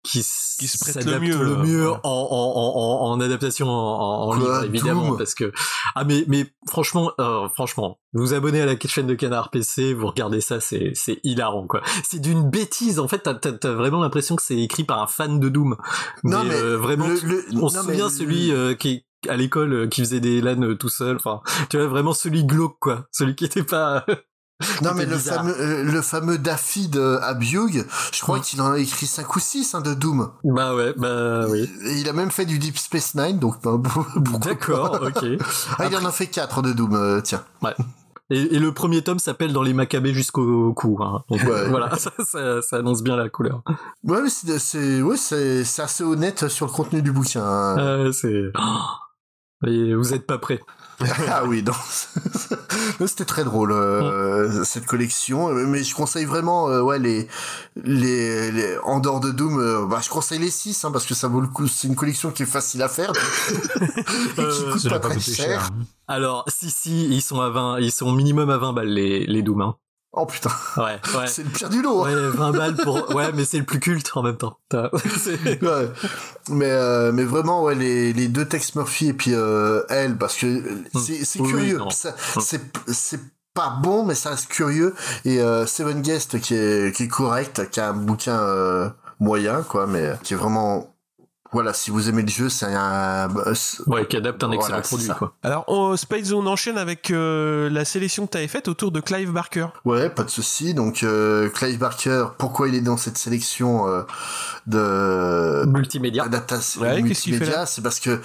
qui, 0.04 0.24
se 0.24 0.78
prête 0.80 0.96
le 0.96 1.02
s'adapte 1.02 1.22
mieux, 1.24 1.44
le 1.44 1.52
euh, 1.52 1.64
mieux 1.64 1.90
ouais. 1.92 1.98
en, 2.04 2.10
en, 2.10 2.72
en, 2.76 3.12
en 3.12 3.20
adaptation 3.20 3.68
en, 3.70 4.24
en 4.24 4.28
Quoi, 4.30 4.38
livre 4.38 4.64
évidemment 4.64 5.16
parce 5.18 5.36
que 5.36 5.52
ah 5.96 6.04
mais 6.06 6.24
mais 6.28 6.46
franchement 6.70 7.12
euh, 7.20 7.50
franchement 7.54 8.00
vous 8.14 8.22
vous 8.28 8.34
abonnez 8.34 8.62
à 8.62 8.66
la 8.66 8.76
chaîne 8.80 9.08
de 9.08 9.14
Canard 9.16 9.50
PC 9.50 9.94
vous 9.94 10.08
regardez 10.08 10.40
ça 10.42 10.60
c'est 10.62 10.92
c'est 10.96 11.20
hilarant 11.24 11.68
quoi. 11.68 11.82
C'est 12.04 12.20
d'une 12.20 12.50
bêtise 12.50 13.00
en 13.00 13.08
fait 13.08 13.20
t'as 13.20 13.34
t'as 13.34 13.52
t'as 13.52 13.74
vraiment 13.74 14.00
l'impression 14.02 14.36
que 14.36 14.42
c'est 14.42 14.58
écrit 14.60 14.84
par 14.86 15.02
un 15.02 15.08
fan 15.08 15.40
de 15.40 15.50
Doom. 15.50 15.76
Non, 16.24 16.44
mais 16.46 16.56
euh, 16.56 16.78
vraiment 16.78 17.08
le- 17.08 17.20
tu- 17.20 17.28
le- 17.28 17.46
on 17.54 17.60
non, 17.60 17.70
se 17.70 17.80
souvient 17.82 18.06
le- 18.06 18.10
celui 18.12 18.52
euh, 18.52 18.76
qui 18.76 19.06
à 19.28 19.36
l'école 19.36 19.74
euh, 19.74 19.88
qui 19.88 20.00
faisait 20.02 20.22
des 20.22 20.40
LAN 20.40 20.62
euh, 20.64 20.76
tout 20.76 20.88
seul 20.88 21.18
enfin 21.18 21.42
tu 21.70 21.78
vois 21.78 21.88
vraiment 21.88 22.14
celui 22.14 22.46
glauque 22.46 22.78
quoi. 22.80 23.06
Celui 23.12 23.36
qui 23.36 23.44
était 23.46 23.64
pas 23.64 24.06
Non 24.82 24.94
mais 24.94 25.06
le 25.06 25.18
fameux, 25.18 25.56
euh, 25.60 25.84
le 25.84 26.02
fameux 26.02 26.38
Daffy 26.38 26.90
de 26.90 27.18
Abiyug, 27.22 27.86
je 28.12 28.22
crois 28.22 28.40
qu'il 28.40 28.62
en 28.62 28.74
a 28.74 28.80
écrit 28.80 29.06
5 29.06 29.36
ou 29.36 29.40
6 29.40 29.76
hein, 29.76 29.82
de 29.82 29.94
Doom. 29.94 30.32
Bah 30.44 30.76
ouais, 30.76 30.94
bah 30.98 31.46
oui. 31.48 31.70
Et 31.86 32.00
il 32.00 32.10
a 32.10 32.14
même 32.14 32.32
fait 32.32 32.46
du 32.46 32.60
Deep 32.60 32.78
Space 32.78 33.16
Nine, 33.16 33.40
donc 33.40 33.56
bah, 33.64 33.78
D'accord, 34.40 35.00
ok. 35.02 35.26
ah, 35.78 35.86
il 35.90 35.96
en 35.96 36.06
a 36.06 36.12
fait 36.12 36.28
4 36.28 36.62
de 36.62 36.74
Doom, 36.74 36.94
euh, 36.94 37.22
tiens. 37.22 37.44
Ouais. 37.62 37.74
Et, 38.32 38.56
et, 38.56 38.60
le 38.60 38.72
premier 38.74 39.02
tome 39.02 39.18
s'appelle 39.18 39.54
Dans 39.54 39.64
les 39.64 39.74
Maccabées 39.74 40.14
jusqu'au 40.14 40.72
cou. 40.74 41.00
Hein. 41.02 41.24
Donc 41.30 41.42
ouais. 41.44 41.68
voilà, 41.70 41.96
ça, 41.98 42.12
ça, 42.24 42.62
ça, 42.62 42.78
annonce 42.78 43.02
bien 43.02 43.16
la 43.16 43.30
couleur. 43.30 43.64
Ouais, 44.04 44.22
mais 44.22 44.30
c'est 44.30 45.02
ouais, 45.02 45.18
c'est 45.18 45.82
assez 45.82 46.04
honnête 46.04 46.48
sur 46.48 46.68
le 46.68 46.72
contenu 46.72 47.02
du 47.02 47.12
bouquin. 47.12 47.44
Hein. 47.44 47.78
Euh, 47.80 48.12
c'est... 48.12 48.52
Et 49.68 49.96
vous 49.96 50.14
êtes 50.14 50.28
pas 50.28 50.38
prêts. 50.38 50.60
ah 51.30 51.44
oui, 51.46 51.64
non. 51.64 51.74
C'était 53.08 53.26
très 53.26 53.44
drôle 53.44 53.72
euh, 53.72 54.64
cette 54.64 54.86
collection, 54.86 55.50
mais 55.50 55.84
je 55.84 55.96
conseille 55.96 56.26
vraiment, 56.26 56.70
euh, 56.70 56.82
ouais, 56.82 57.00
les, 57.00 57.28
les, 57.76 58.52
les, 58.52 58.78
en 58.84 59.00
dehors 59.00 59.20
de 59.20 59.32
Doom, 59.32 59.60
euh, 59.60 59.86
bah, 59.86 60.00
je 60.04 60.10
conseille 60.10 60.40
les 60.40 60.50
6 60.50 60.84
hein, 60.84 60.92
parce 60.92 61.06
que 61.06 61.14
ça 61.14 61.28
vaut 61.28 61.42
le 61.42 61.48
coup. 61.48 61.68
C'est 61.68 61.88
une 61.88 61.96
collection 61.96 62.32
qui 62.32 62.44
est 62.44 62.48
facile 62.48 62.82
à 62.84 62.90
faire 62.90 63.12
et 64.38 64.48
qui 64.48 64.72
coûte 64.72 64.90
pas 64.90 65.00
très 65.00 65.20
cher. 65.20 65.36
cher. 65.36 65.70
Alors, 66.08 66.44
si 66.48 66.70
si, 66.70 67.08
ils 67.08 67.22
sont 67.22 67.40
à 67.40 67.50
20, 67.50 67.80
ils 67.80 67.92
sont 67.92 68.12
minimum 68.12 68.50
à 68.50 68.58
20 68.58 68.74
balles 68.74 68.90
les 68.90 69.26
les 69.26 69.42
Doom. 69.42 69.62
Hein. 69.62 69.76
Oh 70.12 70.26
putain. 70.26 70.50
Ouais, 70.78 71.00
ouais. 71.18 71.28
C'est 71.28 71.44
le 71.44 71.50
pire 71.50 71.70
du 71.70 71.82
lot. 71.82 72.04
Ouais, 72.04 72.14
20 72.16 72.52
balles 72.52 72.76
pour. 72.78 73.14
Ouais, 73.16 73.32
mais 73.34 73.46
c'est 73.46 73.60
le 73.60 73.64
plus 73.64 73.80
culte 73.80 74.10
en 74.16 74.24
même 74.24 74.38
temps. 74.38 74.58
ouais. 74.74 75.90
Mais 76.50 76.66
euh, 76.72 77.12
mais 77.12 77.24
vraiment 77.24 77.64
ouais 77.64 77.76
les 77.76 78.12
les 78.14 78.28
deux 78.28 78.46
Tex 78.46 78.74
Murphy 78.76 79.10
et 79.10 79.14
puis 79.14 79.34
euh, 79.36 79.84
elle 79.90 80.18
parce 80.18 80.36
que 80.36 80.64
c'est 80.96 81.24
c'est 81.26 81.40
Oui, 81.42 81.50
curieux. 81.50 81.80
Ça- 81.92 82.16
c'est 82.42 82.62
c'est 82.88 83.20
pas 83.54 83.78
bon 83.84 84.04
mais 84.04 84.16
ça 84.16 84.32
reste 84.32 84.48
curieux 84.48 84.96
et 85.26 85.40
euh, 85.42 85.66
Seven 85.68 86.02
Guest 86.02 86.40
qui 86.40 86.56
est 86.56 86.96
qui 86.96 87.04
est 87.04 87.08
correct, 87.08 87.70
qui 87.70 87.80
a 87.80 87.90
un 87.90 87.94
bouquin 87.94 88.40
euh, 88.40 88.90
moyen 89.20 89.62
quoi 89.64 89.86
mais 89.86 90.14
qui 90.24 90.34
est 90.34 90.38
vraiment 90.38 90.96
voilà, 91.52 91.74
si 91.74 91.90
vous 91.90 92.10
aimez 92.10 92.22
le 92.22 92.28
jeu, 92.28 92.48
c'est 92.48 92.68
un 92.68 93.28
ouais 93.88 94.06
qui 94.08 94.18
adapte 94.18 94.44
un 94.44 94.52
excellent 94.52 94.82
produit 94.82 95.08
quoi. 95.18 95.34
Alors, 95.42 95.66
on, 95.68 95.98
Space 95.98 96.32
on 96.32 96.46
enchaîne 96.46 96.78
avec 96.78 97.10
euh, 97.10 97.70
la 97.72 97.86
sélection 97.86 98.28
que 98.28 98.32
tu 98.32 98.38
avais 98.38 98.48
faite 98.48 98.68
autour 98.68 98.92
de 98.92 99.00
Clive 99.00 99.32
Barker. 99.32 99.68
Ouais, 99.84 100.10
pas 100.10 100.24
de 100.24 100.30
souci. 100.30 100.76
Donc 100.76 101.02
euh, 101.02 101.50
Clive 101.50 101.80
Barker, 101.80 102.28
pourquoi 102.38 102.68
il 102.68 102.76
est 102.76 102.82
dans 102.82 102.98
cette 102.98 103.18
sélection 103.18 103.88
euh, 103.88 104.04
de 104.68 105.66
multimédia 105.66 106.24
adaptation 106.24 106.82
Ouais, 106.82 107.02
multimédia? 107.02 107.66
C'est 107.66 107.82
parce 107.82 108.00
que 108.00 108.22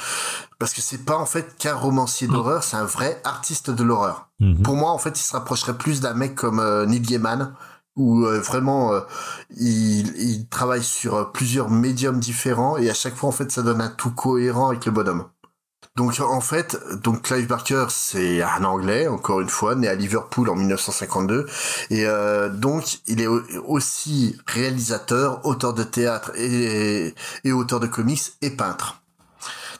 parce 0.58 0.74
que 0.74 0.82
c'est 0.82 1.04
pas 1.04 1.16
en 1.16 1.26
fait 1.26 1.56
qu'un 1.58 1.74
romancier 1.74 2.28
d'horreur, 2.28 2.62
c'est 2.62 2.76
un 2.76 2.84
vrai 2.84 3.20
artiste 3.24 3.70
de 3.70 3.82
l'horreur. 3.82 4.28
Mhm. 4.40 4.62
Pour 4.62 4.76
moi, 4.76 4.90
en 4.90 4.98
fait, 4.98 5.18
il 5.18 5.22
se 5.22 5.32
rapprocherait 5.32 5.74
plus 5.74 6.00
d'un 6.00 6.14
mec 6.14 6.34
comme 6.34 6.60
euh, 6.60 6.84
Neil 6.86 7.00
Gaiman 7.00 7.54
où 7.96 8.24
euh, 8.24 8.40
vraiment 8.40 8.92
euh, 8.92 9.00
il, 9.56 10.16
il 10.16 10.48
travaille 10.48 10.82
sur 10.82 11.14
euh, 11.14 11.24
plusieurs 11.24 11.70
médiums 11.70 12.20
différents 12.20 12.76
et 12.76 12.90
à 12.90 12.94
chaque 12.94 13.14
fois 13.16 13.28
en 13.28 13.32
fait 13.32 13.50
ça 13.52 13.62
donne 13.62 13.80
un 13.80 13.88
tout 13.90 14.10
cohérent 14.10 14.68
avec 14.70 14.86
le 14.86 14.92
bonhomme. 14.92 15.24
Donc 15.96 16.18
en 16.20 16.40
fait, 16.40 16.76
donc 17.02 17.22
Clive 17.22 17.46
Barker, 17.46 17.86
c'est 17.88 18.42
un 18.42 18.64
Anglais, 18.64 19.06
encore 19.06 19.40
une 19.40 19.48
fois, 19.48 19.76
né 19.76 19.86
à 19.86 19.94
Liverpool 19.94 20.50
en 20.50 20.56
1952, 20.56 21.46
et 21.90 22.04
euh, 22.06 22.48
donc 22.48 22.98
il 23.06 23.20
est 23.20 23.28
au- 23.28 23.42
aussi 23.66 24.36
réalisateur, 24.46 25.46
auteur 25.46 25.72
de 25.72 25.84
théâtre 25.84 26.32
et, 26.36 27.14
et 27.44 27.52
auteur 27.52 27.78
de 27.80 27.86
comics 27.86 28.32
et 28.42 28.50
peintre. 28.50 29.02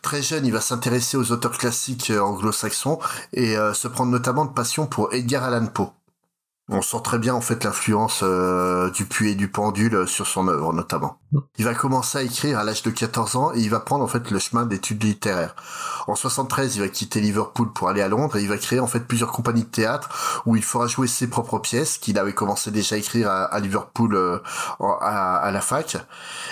Très 0.03 0.23
jeune, 0.23 0.47
il 0.47 0.53
va 0.53 0.61
s'intéresser 0.61 1.17
aux 1.17 1.33
auteurs 1.33 1.59
classiques 1.59 2.13
anglo-saxons 2.19 2.99
et 3.33 3.57
se 3.75 3.89
prendre 3.89 4.13
notamment 4.13 4.45
de 4.47 4.53
passion 4.53 4.87
pour 4.87 5.13
Edgar 5.15 5.45
Allan 5.45 5.67
Poe. 5.67 5.93
On 6.71 6.81
sent 6.81 6.99
très 7.05 7.19
bien 7.19 7.35
en 7.35 7.43
fait 7.43 7.63
l'influence 7.63 8.21
euh, 8.23 8.91
du 8.91 9.05
puits 9.05 9.31
et 9.31 9.35
du 9.35 9.49
pendule 9.49 10.09
sur 10.09 10.27
son 10.27 10.49
œuvre 10.49 10.73
notamment. 10.73 11.19
Il 11.59 11.65
va 11.65 11.75
commencer 11.75 12.19
à 12.19 12.23
écrire 12.23 12.59
à 12.59 12.65
l'âge 12.65 12.83
de 12.83 12.91
14 12.91 13.37
ans 13.37 13.53
et 13.55 13.61
il 13.61 13.71
va 13.71 13.81
prendre 13.81 14.05
en 14.05 14.07
fait 14.07 14.31
le 14.31 14.39
chemin 14.39 14.67
d'études 14.67 15.03
littéraires. 15.03 15.55
En 16.07 16.15
73, 16.15 16.77
il 16.77 16.81
va 16.81 16.89
quitter 16.89 17.21
Liverpool 17.21 17.73
pour 17.73 17.89
aller 17.89 18.03
à 18.03 18.09
Londres 18.09 18.37
et 18.37 18.43
il 18.43 18.49
va 18.49 18.57
créer 18.57 18.81
en 18.81 18.87
fait 18.87 19.01
plusieurs 19.01 19.33
compagnies 19.33 19.65
de 19.65 19.69
théâtre 19.69 20.43
où 20.47 20.57
il 20.57 20.63
fera 20.63 20.87
jouer 20.87 21.07
ses 21.07 21.27
propres 21.27 21.59
pièces 21.59 21.99
qu'il 21.99 22.19
avait 22.19 22.33
commencé 22.33 22.71
déjà 22.71 22.97
à 22.97 22.99
écrire 22.99 23.31
à, 23.31 23.45
à 23.45 23.61
Liverpool 23.61 24.15
euh, 24.15 24.39
à, 24.81 25.37
à 25.37 25.51
la 25.51 25.61
fac. 25.61 25.97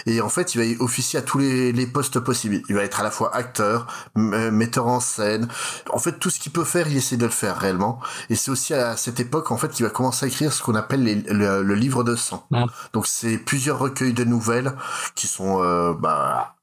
Et 0.06 0.20
en 0.20 0.28
fait, 0.28 0.54
il 0.54 0.76
va 0.76 0.84
officier 0.84 1.18
à 1.18 1.22
tous 1.22 1.38
les, 1.38 1.72
les 1.72 1.86
postes 1.86 2.18
possibles. 2.20 2.62
Il 2.68 2.74
va 2.74 2.82
être 2.82 3.00
à 3.00 3.02
la 3.02 3.10
fois 3.10 3.34
acteur, 3.34 3.86
euh, 4.16 4.50
metteur 4.50 4.86
en 4.86 5.00
scène. 5.00 5.48
En 5.92 5.98
fait, 5.98 6.18
tout 6.18 6.30
ce 6.30 6.40
qu'il 6.40 6.52
peut 6.52 6.64
faire, 6.64 6.88
il 6.88 6.96
essaie 6.96 7.16
de 7.16 7.24
le 7.24 7.30
faire 7.30 7.56
réellement. 7.56 8.00
Et 8.30 8.34
c'est 8.34 8.50
aussi 8.50 8.74
à 8.74 8.96
cette 8.96 9.20
époque 9.20 9.50
en 9.50 9.56
fait 9.56 9.68
qu'il 9.68 9.84
va 9.84 9.90
à 10.10 10.26
écrire 10.26 10.52
ce 10.52 10.62
qu'on 10.62 10.74
appelle 10.74 11.02
les- 11.04 11.14
le, 11.22 11.62
le 11.62 11.74
livre 11.74 12.02
de 12.04 12.16
sang. 12.16 12.46
Donc 12.92 13.06
c'est 13.06 13.38
plusieurs 13.38 13.78
recueils 13.78 14.12
de 14.12 14.24
nouvelles 14.24 14.72
qui 15.14 15.26
sont 15.26 15.62
euh, 15.62 15.92
bah, 15.94 16.56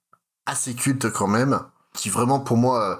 assez 0.46 0.74
cultes 0.74 1.10
quand 1.12 1.28
même, 1.28 1.60
qui 1.94 2.10
vraiment 2.10 2.40
pour 2.40 2.58
moi 2.58 2.84
euh, 2.84 2.96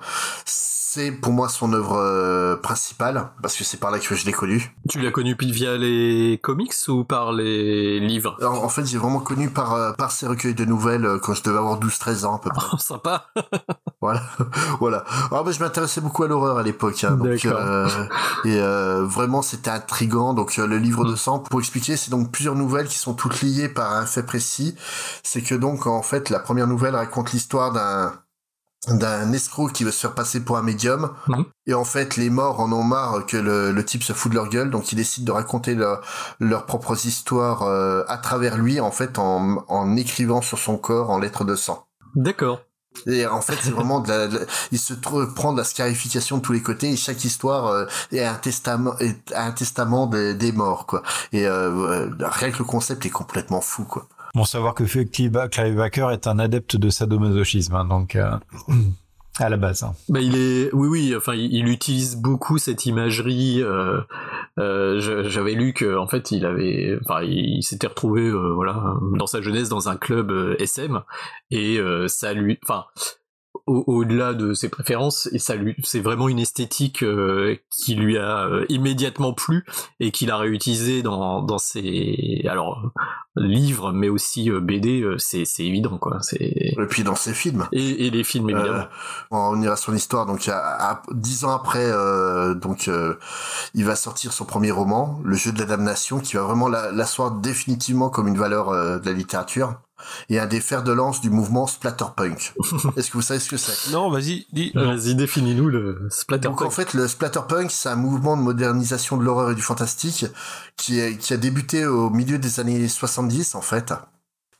c'est 0.92 1.12
pour 1.12 1.34
moi 1.34 1.50
son 1.50 1.72
œuvre 1.74 1.98
euh, 1.98 2.56
principale 2.56 3.30
parce 3.44 3.56
que 3.56 3.64
c'est 3.64 3.78
par 3.78 3.92
là 3.92 4.00
que 4.00 4.16
je 4.16 4.26
l'ai 4.26 4.32
connu. 4.32 4.76
Tu 4.90 5.00
l'as 5.00 5.12
connu 5.12 5.36
puis 5.36 5.52
via 5.52 5.78
les 5.78 6.40
comics 6.42 6.74
ou 6.88 7.04
par 7.04 7.32
les 7.32 8.00
livres? 8.00 8.36
En, 8.42 8.64
en 8.66 8.70
fait, 8.70 8.88
j'ai 8.88 8.98
vraiment 8.98 9.20
connu 9.20 9.52
par 9.52 9.76
euh, 9.76 9.92
par 9.94 10.12
ces 10.12 10.26
recueils 10.26 10.56
de 10.56 10.66
nouvelles 10.66 11.06
euh, 11.06 11.20
quand 11.20 11.36
je 11.36 11.44
devais 11.44 11.60
avoir 11.60 11.80
12-13 11.80 12.26
ans 12.26 12.38
à 12.38 12.40
peu 12.40 12.50
près. 12.50 12.66
Oh, 12.74 12.78
sympa. 12.80 13.28
voilà, 14.02 14.24
voilà. 14.80 15.04
Alors, 15.30 15.44
bah, 15.44 15.52
je 15.52 15.60
m'intéressais 15.60 16.02
beaucoup 16.02 16.24
à 16.24 16.28
l'horreur 16.28 16.58
à 16.58 16.64
l'époque, 16.64 17.04
hein, 17.04 17.12
donc 17.18 17.46
euh, 17.46 17.88
et 18.46 18.60
euh, 18.60 19.06
vraiment 19.06 19.44
c'était 19.44 19.70
intrigant. 19.70 20.34
Donc 20.34 20.58
le 20.58 20.78
livre 20.78 21.06
Mm. 21.06 21.12
de 21.12 21.16
sang, 21.16 21.40
pour 21.40 21.60
expliquer, 21.60 21.98
c'est 21.98 22.10
donc 22.10 22.32
plusieurs 22.32 22.56
nouvelles 22.56 22.88
qui 22.88 22.98
sont 22.98 23.14
toutes 23.14 23.42
liées 23.42 23.70
par 23.70 23.94
un 23.94 24.08
fait 24.08 24.24
précis. 24.24 24.76
C'est 25.22 25.42
que 25.44 25.54
donc 25.54 25.86
en 25.86 26.02
fait 26.02 26.32
la 26.32 26.40
première 26.40 26.66
nouvelle 26.66 26.96
raconte 26.96 27.32
l'histoire 27.32 27.72
d'un 27.74 28.14
d'un 28.88 29.34
escroc 29.34 29.70
qui 29.74 29.84
veut 29.84 29.92
se 29.92 30.00
faire 30.00 30.16
passer 30.16 30.40
pour 30.40 30.58
un 30.58 30.62
médium 30.64 31.12
et 31.68 31.74
en 31.74 31.84
fait 31.84 32.16
les 32.16 32.30
morts 32.30 32.62
en 32.62 32.72
ont 32.72 32.84
marre 32.84 33.26
que 33.26 33.36
le, 33.36 33.72
le 33.74 33.86
type 33.86 34.04
se 34.04 34.14
fout 34.14 34.32
de 34.32 34.36
leur 34.38 34.48
gueule 34.48 34.72
donc 34.72 34.92
ils 34.94 34.96
décident 34.96 35.26
de 35.26 35.32
raconter 35.34 35.76
leur- 35.76 36.02
leurs 36.40 36.66
propres 36.66 37.06
histoires 37.06 37.64
euh, 37.64 38.04
à 38.08 38.18
travers 38.18 38.58
lui 38.58 38.80
en 38.80 38.92
fait 38.92 39.20
en, 39.20 39.66
en 39.68 39.96
écrivant 39.98 40.42
sur 40.42 40.58
son 40.60 40.78
corps 40.78 41.10
en 41.10 41.20
lettres 41.20 41.44
de 41.44 41.56
sang 41.58 41.88
D'accord. 42.16 42.62
et 43.06 43.28
en 43.28 43.42
fait, 43.42 43.58
c'est 43.62 43.70
vraiment 43.72 44.00
de 44.00 44.08
la, 44.10 44.28
de 44.28 44.38
la- 44.40 44.46
il 44.72 44.80
se 44.80 44.94
trouve 44.94 45.32
prend 45.34 45.52
de 45.52 45.58
la 45.58 45.64
scarification 45.66 46.38
de 46.38 46.42
tous 46.42 46.54
les 46.54 46.62
côtés 46.64 46.90
et 46.90 46.96
chaque 46.96 47.24
histoire 47.26 47.68
euh, 47.68 47.86
est 48.14 48.24
un 48.24 48.34
testament, 48.36 48.98
est 49.00 49.32
un 49.36 49.52
testament 49.52 50.08
des, 50.08 50.34
des 50.34 50.52
morts, 50.54 50.86
quoi. 50.88 51.04
Et 51.32 51.46
euh, 51.46 51.70
euh, 51.70 52.10
rien 52.22 52.50
que 52.50 52.58
le 52.60 52.64
concept 52.64 53.06
est 53.06 53.12
complètement 53.12 53.62
fou, 53.62 53.84
quoi. 53.84 54.08
Bon, 54.36 54.44
savoir 54.44 54.74
que 54.76 54.84
Clive 54.84 55.38
est 56.12 56.28
un 56.28 56.40
adepte 56.40 56.76
de 56.76 56.90
sadomasochisme, 56.90 57.76
hein, 57.76 57.86
donc 57.86 58.16
euh, 58.16 58.32
à 59.40 59.50
la 59.50 59.58
base. 59.58 59.84
hein. 59.84 59.94
Bah 60.08 60.20
il 60.20 60.36
est, 60.36 60.70
oui 60.74 60.88
oui, 60.88 61.14
enfin 61.16 61.34
il, 61.34 61.54
il 61.54 61.68
utilise 61.68 62.16
beaucoup 62.16 62.58
cette 62.58 62.86
imagerie. 62.86 63.62
Euh, 63.62 64.02
euh, 64.60 65.00
J'avais 65.30 65.54
lu 65.54 65.74
que 65.74 65.98
en 65.98 66.08
fait 66.08 66.32
il 66.32 66.46
avait, 66.46 66.98
enfin 67.06 67.24
il, 67.24 67.64
s'était 67.64 67.88
retrouvé 67.88 68.30
voilà 68.32 68.96
dans 69.18 69.28
sa 69.28 69.42
jeunesse 69.42 69.70
dans 69.70 69.90
un 69.90 69.96
club 69.96 70.32
SM 70.60 71.02
et 71.52 71.80
ça 72.08 72.34
lui, 72.34 72.60
enfin 72.64 72.86
au- 73.70 73.84
au-delà 73.88 74.34
de 74.34 74.54
ses 74.54 74.70
préférences 74.70 75.30
et 75.32 75.40
ça 75.40 75.56
lui 75.56 75.76
c'est 75.84 76.00
vraiment 76.02 76.28
une 76.30 76.40
esthétique 76.40 77.04
euh, 77.04 77.56
qui 77.70 77.96
lui 77.96 78.18
a 78.18 78.46
euh, 78.48 78.66
immédiatement 78.70 79.34
plu 79.34 79.66
et 80.00 80.12
qu'il 80.12 80.32
a 80.32 80.38
réutilisé 80.38 81.02
dans 81.04 81.42
dans 81.44 81.58
ses 81.60 82.46
alors 82.50 82.92
livres 83.36 83.92
mais 83.94 84.10
aussi 84.10 84.50
euh, 84.52 84.60
BD 84.60 85.02
euh, 85.02 85.18
c'est 85.18 85.46
c'est 85.46 85.64
évident 85.66 85.98
quoi 85.98 86.18
c'est 86.22 86.38
Et 86.42 86.76
puis 86.90 87.04
dans 87.04 87.16
ses 87.16 87.34
films. 87.34 87.68
et, 87.72 88.08
et 88.08 88.10
les 88.10 88.24
films 88.24 88.50
évidemment 88.50 88.80
Euh, 88.80 89.28
on 89.32 89.50
revenir 89.52 89.72
à 89.72 89.76
son 89.76 89.94
histoire. 89.96 90.26
Donc, 90.26 90.48
à, 90.48 90.58
à- 90.92 91.02
dix 91.12 91.44
ans 91.44 91.52
après, 91.52 91.86
euh, 91.86 92.54
donc, 92.56 92.88
euh, 92.88 93.16
il 93.74 93.86
va 93.86 93.96
sortir 93.96 94.32
son 94.34 94.46
premier 94.46 94.72
roman, 94.72 95.20
Le 95.24 95.36
Jeu 95.36 95.52
de 95.52 95.60
la 95.60 95.66
damnation, 95.66 96.20
qui 96.20 96.36
va 96.36 96.44
vraiment 96.44 96.68
la- 96.70 96.92
l'asseoir 96.92 97.32
définitivement 97.32 98.10
comme 98.10 98.28
une 98.28 98.38
valeur 98.38 98.70
euh, 98.70 99.00
de 99.00 99.06
la 99.06 99.14
littérature 99.14 99.76
et 100.30 100.40
un 100.40 100.46
des 100.46 100.62
fers 100.62 100.84
de 100.84 100.92
lance 100.92 101.22
du 101.22 101.30
mouvement 101.30 101.68
splatterpunk. 101.68 102.54
Est-ce 102.98 103.10
que 103.10 103.14
vous 103.18 103.22
savez 103.22 103.40
ce 103.40 103.50
que 103.50 103.58
c'est? 103.58 103.92
Non, 103.92 104.10
vas-y, 104.10 104.46
dis. 104.54 104.72
vas-y 104.76 105.16
définis-nous 105.16 105.68
le 105.70 106.08
splatterpunk 106.10 106.60
Donc 106.60 106.68
en 106.68 106.72
fait, 106.72 106.94
le 106.94 107.08
splatterpunk, 107.08 107.72
c'est 107.72 107.90
un 107.90 107.96
mouvement 107.96 108.38
de 108.38 108.42
modernisation 108.42 109.18
de 109.18 109.24
l'horreur 109.24 109.52
et 109.52 109.56
du 109.56 109.62
fantastique 109.62 110.26
qui, 110.78 111.00
est- 111.00 111.18
qui 111.18 111.34
a 111.34 111.38
débuté 111.38 111.86
au 111.86 112.10
milieu 112.10 112.38
des 112.40 112.60
années 112.60 112.88
70 112.88 113.56
en 113.56 113.62
fait. 113.62 113.94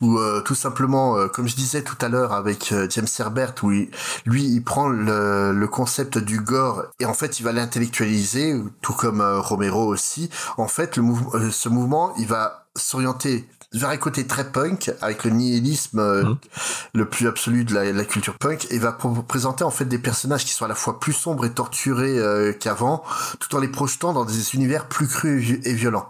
Où 0.02 0.18
euh, 0.18 0.40
tout 0.40 0.54
simplement, 0.54 1.18
euh, 1.18 1.28
comme 1.28 1.46
je 1.46 1.54
disais 1.54 1.82
tout 1.82 1.96
à 2.00 2.08
l'heure 2.08 2.32
avec 2.32 2.72
euh, 2.72 2.86
James 2.88 3.06
Herbert, 3.18 3.52
où 3.62 3.70
il- 3.70 3.90
lui 4.24 4.44
il 4.44 4.62
prend 4.64 4.88
le, 4.88 5.52
le 5.52 5.68
concept 5.68 6.16
du 6.16 6.40
gore 6.40 6.84
et 7.00 7.04
en 7.04 7.12
fait 7.12 7.38
il 7.38 7.42
va 7.42 7.52
l'intellectualiser, 7.52 8.58
tout 8.80 8.94
comme 8.94 9.20
euh, 9.20 9.40
Romero 9.40 9.84
aussi. 9.86 10.30
En 10.56 10.68
fait, 10.68 10.96
le 10.96 11.04
euh, 11.34 11.50
ce 11.50 11.68
mouvement, 11.68 12.14
il 12.16 12.26
va 12.26 12.66
s'orienter 12.76 13.46
vers 13.72 13.90
un 13.90 13.96
côté 13.96 14.26
très 14.26 14.50
punk 14.50 14.90
avec 15.00 15.24
le 15.24 15.30
nihilisme 15.30 15.98
euh, 16.00 16.24
Mmh. 16.24 16.38
le 16.94 17.08
plus 17.08 17.26
absolu 17.28 17.64
de 17.64 17.74
la, 17.74 17.92
la 17.92 18.04
culture 18.04 18.36
punk 18.38 18.66
et 18.70 18.78
va 18.78 18.92
présenter 18.92 19.64
en 19.64 19.70
fait 19.70 19.84
des 19.84 19.98
personnages 19.98 20.44
qui 20.44 20.52
sont 20.52 20.64
à 20.64 20.68
la 20.68 20.74
fois 20.74 21.00
plus 21.00 21.12
sombres 21.12 21.44
et 21.44 21.52
torturés 21.52 22.18
euh, 22.18 22.52
qu'avant 22.52 23.04
tout 23.38 23.54
en 23.54 23.60
les 23.60 23.68
projetant 23.68 24.12
dans 24.12 24.24
des 24.24 24.54
univers 24.54 24.88
plus 24.88 25.06
crus 25.08 25.42
et 25.42 25.54
vi- 25.56 25.68
et 25.68 25.74
violents. 25.74 26.08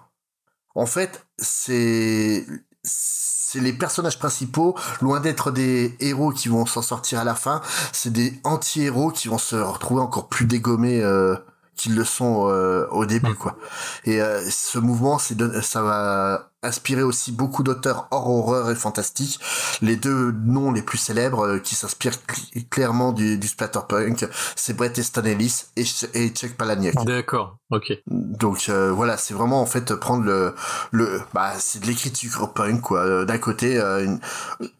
En 0.74 0.86
fait, 0.86 1.26
c'est 1.38 2.46
c'est 2.82 3.60
les 3.60 3.72
personnages 3.72 4.18
principaux, 4.18 4.76
loin 5.02 5.20
d'être 5.20 5.50
des 5.50 5.96
héros 6.00 6.30
qui 6.32 6.48
vont 6.48 6.66
s'en 6.66 6.82
sortir 6.82 7.18
à 7.20 7.24
la 7.24 7.34
fin, 7.34 7.60
c'est 7.92 8.12
des 8.12 8.40
anti-héros 8.44 9.10
qui 9.10 9.28
vont 9.28 9.38
se 9.38 9.56
retrouver 9.56 10.00
encore 10.00 10.28
plus 10.28 10.46
dégommés 10.46 11.02
euh, 11.02 11.34
qu'ils 11.76 11.96
le 11.96 12.04
sont 12.04 12.48
euh, 12.48 12.86
au 12.90 13.06
début, 13.06 13.34
quoi. 13.34 13.56
Et 14.04 14.22
euh, 14.22 14.40
ce 14.50 14.78
mouvement, 14.78 15.18
c'est 15.18 15.36
ça 15.62 15.82
va 15.82 16.49
inspirer 16.62 17.02
aussi 17.02 17.32
beaucoup 17.32 17.62
d'auteurs 17.62 18.06
hors 18.10 18.28
horreur 18.28 18.70
et 18.70 18.74
fantastique. 18.74 19.40
Les 19.82 19.96
deux 19.96 20.32
noms 20.32 20.72
les 20.72 20.82
plus 20.82 20.98
célèbres 20.98 21.46
euh, 21.46 21.58
qui 21.58 21.74
s'inspirent 21.74 22.12
cl- 22.28 22.68
clairement 22.68 23.12
du, 23.12 23.38
du 23.38 23.48
splatterpunk, 23.48 24.26
c'est 24.56 24.76
Bret 24.76 24.92
Easton 24.96 25.24
Ellis 25.24 25.64
et, 25.76 25.84
et 26.14 26.28
Chuck 26.30 26.54
Palahniuk. 26.56 26.94
D'accord, 27.04 27.56
ok. 27.70 27.92
Donc 28.08 28.66
euh, 28.68 28.90
voilà, 28.92 29.16
c'est 29.16 29.34
vraiment 29.34 29.60
en 29.62 29.66
fait 29.66 29.94
prendre 29.94 30.24
le 30.24 30.54
le 30.90 31.20
bah 31.34 31.52
c'est 31.58 31.80
de 31.82 31.86
l'écriture 31.86 32.52
punk 32.52 32.80
quoi. 32.82 33.00
Euh, 33.00 33.24
D'un 33.24 33.38
côté, 33.38 33.78
euh, 33.78 34.04
une, 34.04 34.20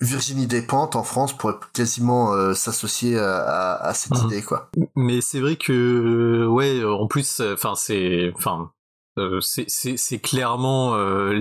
Virginie 0.01 0.47
Despentes 0.47 0.97
en 0.97 1.03
France 1.03 1.37
pourrait 1.37 1.55
quasiment 1.73 2.33
euh, 2.33 2.55
s'associer 2.55 3.19
à, 3.19 3.39
à, 3.39 3.87
à 3.89 3.95
cette 3.95 4.13
Mhm. 4.13 4.27
idée 4.27 4.43
quoi. 4.43 4.71
Mais 4.97 5.21
c'est 5.21 5.41
vrai 5.41 5.57
que 5.57 6.47
ouais, 6.47 6.85
en 6.85 7.07
plus, 7.07 7.41
enfin 7.41 7.75
c'est, 7.77 8.33
enfin. 8.37 8.71
Euh, 9.19 9.41
c'est 9.41 10.19
clairement 10.21 10.95
euh, 10.95 11.33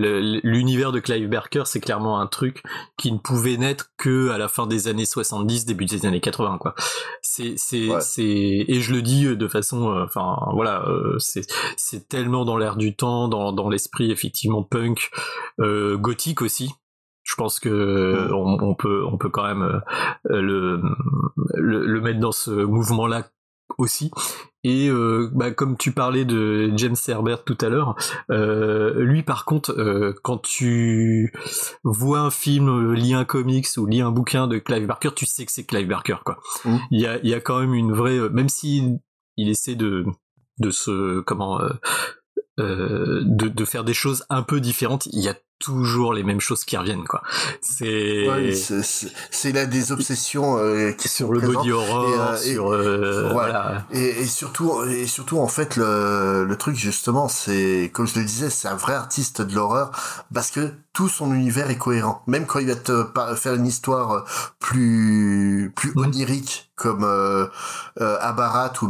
l'univers 0.43 0.91
de 0.91 0.99
Clive 0.99 1.29
Barker, 1.29 1.63
c'est 1.65 1.79
clairement 1.79 2.19
un 2.19 2.25
truc 2.25 2.63
qui 2.97 3.11
ne 3.11 3.17
pouvait 3.19 3.57
naître 3.57 3.91
que 3.97 4.29
à 4.31 4.37
la 4.37 4.47
fin 4.47 4.65
des 4.65 4.87
années 4.87 5.05
70, 5.05 5.65
début 5.65 5.85
des 5.85 6.05
années 6.05 6.19
80 6.19 6.57
quoi. 6.57 6.73
C'est 7.21 7.53
c'est 7.57 7.89
c'est 8.01 8.23
et 8.23 8.79
je 8.81 8.93
le 8.93 9.01
dis 9.01 9.25
de 9.35 9.47
façon 9.47 9.91
euh, 9.91 10.03
enfin 10.03 10.37
voilà, 10.53 10.83
euh, 10.87 11.17
c'est 11.19 11.45
c'est 11.77 12.07
tellement 12.07 12.43
dans 12.43 12.57
l'air 12.57 12.75
du 12.75 12.95
temps, 12.95 13.27
dans 13.27 13.51
dans 13.51 13.69
l'esprit 13.69 14.11
effectivement 14.11 14.63
punk, 14.63 15.11
euh, 15.59 15.95
gothique 15.95 16.41
aussi. 16.41 16.71
Je 17.23 17.35
pense 17.35 17.59
que 17.59 18.29
on, 18.33 18.57
on 18.61 18.73
peut 18.73 19.05
on 19.05 19.17
peut 19.19 19.29
quand 19.29 19.43
même 19.43 19.61
euh, 19.61 20.41
le, 20.41 20.81
le 21.53 21.85
le 21.85 22.01
mettre 22.01 22.19
dans 22.19 22.31
ce 22.31 22.49
mouvement 22.49 23.05
là 23.05 23.27
aussi. 23.77 24.11
Et 24.63 24.89
euh, 24.89 25.29
bah, 25.33 25.51
comme 25.51 25.77
tu 25.77 25.91
parlais 25.91 26.25
de 26.25 26.71
James 26.75 26.95
Herbert 27.07 27.43
tout 27.43 27.57
à 27.61 27.69
l'heure, 27.69 27.95
euh, 28.29 29.03
lui 29.03 29.23
par 29.23 29.45
contre, 29.45 29.71
euh, 29.71 30.13
quand 30.21 30.39
tu 30.39 31.33
vois 31.83 32.19
un 32.19 32.31
film, 32.31 32.93
lis 32.93 33.13
un 33.13 33.25
comics 33.25 33.67
ou 33.77 33.85
lis 33.85 34.01
un 34.01 34.11
bouquin 34.11 34.47
de 34.47 34.57
Clive 34.57 34.85
Barker, 34.85 35.11
tu 35.15 35.25
sais 35.25 35.45
que 35.45 35.51
c'est 35.51 35.65
Clive 35.65 35.87
Barker 35.87 36.17
quoi. 36.25 36.39
Il 36.91 36.99
y 36.99 37.07
a 37.07 37.19
il 37.23 37.29
y 37.29 37.33
a 37.33 37.39
quand 37.39 37.59
même 37.59 37.73
une 37.73 37.93
vraie, 37.93 38.29
même 38.29 38.49
si 38.49 38.99
il 39.37 39.49
essaie 39.49 39.75
de 39.75 40.05
de 40.59 40.71
se 40.71 41.21
comment 41.21 41.61
euh, 42.59 43.21
de, 43.25 43.47
de 43.47 43.65
faire 43.65 43.83
des 43.83 43.93
choses 43.93 44.25
un 44.29 44.43
peu 44.43 44.59
différentes, 44.59 45.07
il 45.07 45.19
y 45.19 45.29
a 45.29 45.35
toujours 45.59 46.13
les 46.13 46.23
mêmes 46.23 46.39
choses 46.39 46.63
qui 46.63 46.77
reviennent 46.77 47.03
quoi. 47.03 47.21
C'est 47.61 48.25
Ouais, 48.29 48.53
là 49.51 49.65
des 49.65 49.91
obsessions 49.91 50.57
euh, 50.57 50.91
qui 50.93 51.09
sur 51.09 51.27
sont 51.27 51.31
le 51.33 51.41
body 51.41 51.71
horror, 51.71 52.05
Et, 52.05 52.17
euh, 52.17 52.37
et- 52.37 52.53
sur 52.53 52.73
voilà. 53.31 53.85
Et, 53.91 54.21
et 54.21 54.25
surtout, 54.25 54.83
et 54.85 55.05
surtout 55.05 55.37
en 55.39 55.47
fait 55.47 55.75
le, 55.75 56.45
le 56.45 56.55
truc 56.55 56.75
justement, 56.75 57.27
c'est 57.27 57.91
comme 57.93 58.07
je 58.07 58.19
le 58.19 58.25
disais, 58.25 58.49
c'est 58.49 58.69
un 58.69 58.75
vrai 58.75 58.93
artiste 58.93 59.41
de 59.41 59.53
l'horreur 59.53 59.91
parce 60.33 60.49
que 60.51 60.71
tout 60.93 61.09
son 61.09 61.33
univers 61.33 61.69
est 61.69 61.77
cohérent. 61.77 62.23
Même 62.27 62.45
quand 62.45 62.59
il 62.59 62.67
va 62.67 62.75
te 62.75 63.05
faire 63.35 63.53
une 63.55 63.65
histoire 63.67 64.23
plus 64.59 65.73
plus 65.75 65.91
onirique 65.97 66.71
comme 66.75 67.03
euh, 67.03 67.47
euh, 67.99 68.17
Abarat 68.21 68.73
ou 68.81 68.87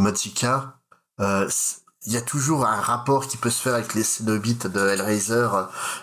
euh, 1.19 1.47
c- 1.49 1.77
il 2.09 2.15
y 2.15 2.17
a 2.17 2.21
toujours 2.21 2.65
un 2.65 2.81
rapport 2.81 3.27
qui 3.27 3.37
peut 3.37 3.51
se 3.51 3.61
faire 3.61 3.75
avec 3.75 3.93
les 3.93 4.01
Cénobites 4.01 4.65
de 4.65 4.79
Hellraiser 4.79 5.47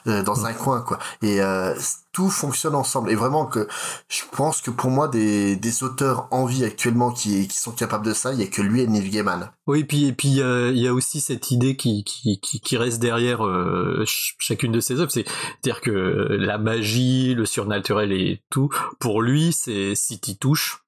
euh, 0.06 0.22
dans 0.22 0.46
un 0.46 0.52
coin 0.52 0.80
quoi. 0.80 1.00
Et 1.20 1.42
euh, 1.42 1.74
tout 2.12 2.30
fonctionne 2.30 2.76
ensemble. 2.76 3.10
Et 3.10 3.16
vraiment 3.16 3.44
que 3.44 3.66
je 4.08 4.22
pense 4.30 4.60
que 4.60 4.70
pour 4.70 4.90
moi 4.90 5.08
des, 5.08 5.56
des 5.56 5.82
auteurs 5.82 6.28
en 6.30 6.46
vie 6.46 6.64
actuellement 6.64 7.10
qui, 7.10 7.48
qui 7.48 7.56
sont 7.58 7.72
capables 7.72 8.06
de 8.06 8.14
ça, 8.14 8.32
il 8.32 8.38
y 8.38 8.44
a 8.44 8.46
que 8.46 8.62
lui 8.62 8.82
et 8.82 8.86
Neil 8.86 9.10
Gaiman. 9.10 9.50
Oui, 9.66 9.80
et 9.80 9.84
puis 9.84 10.04
et 10.06 10.12
puis 10.12 10.40
euh, 10.40 10.70
il 10.70 10.78
y 10.78 10.86
a 10.86 10.94
aussi 10.94 11.20
cette 11.20 11.50
idée 11.50 11.74
qui 11.74 12.04
qui 12.04 12.38
qui, 12.40 12.60
qui 12.60 12.76
reste 12.76 13.00
derrière 13.00 13.44
euh, 13.44 14.04
ch- 14.06 14.36
chacune 14.38 14.70
de 14.70 14.80
ses 14.80 15.00
œuvres, 15.00 15.10
c'est 15.10 15.26
à 15.26 15.32
dire 15.64 15.80
que 15.80 15.90
la 15.90 16.56
magie, 16.56 17.34
le 17.34 17.46
surnaturel 17.46 18.12
et 18.12 18.44
tout, 18.48 18.68
pour 19.00 19.22
lui, 19.22 19.52
c'est 19.52 19.96
si 19.96 20.20
t'y 20.20 20.38
touches, 20.38 20.84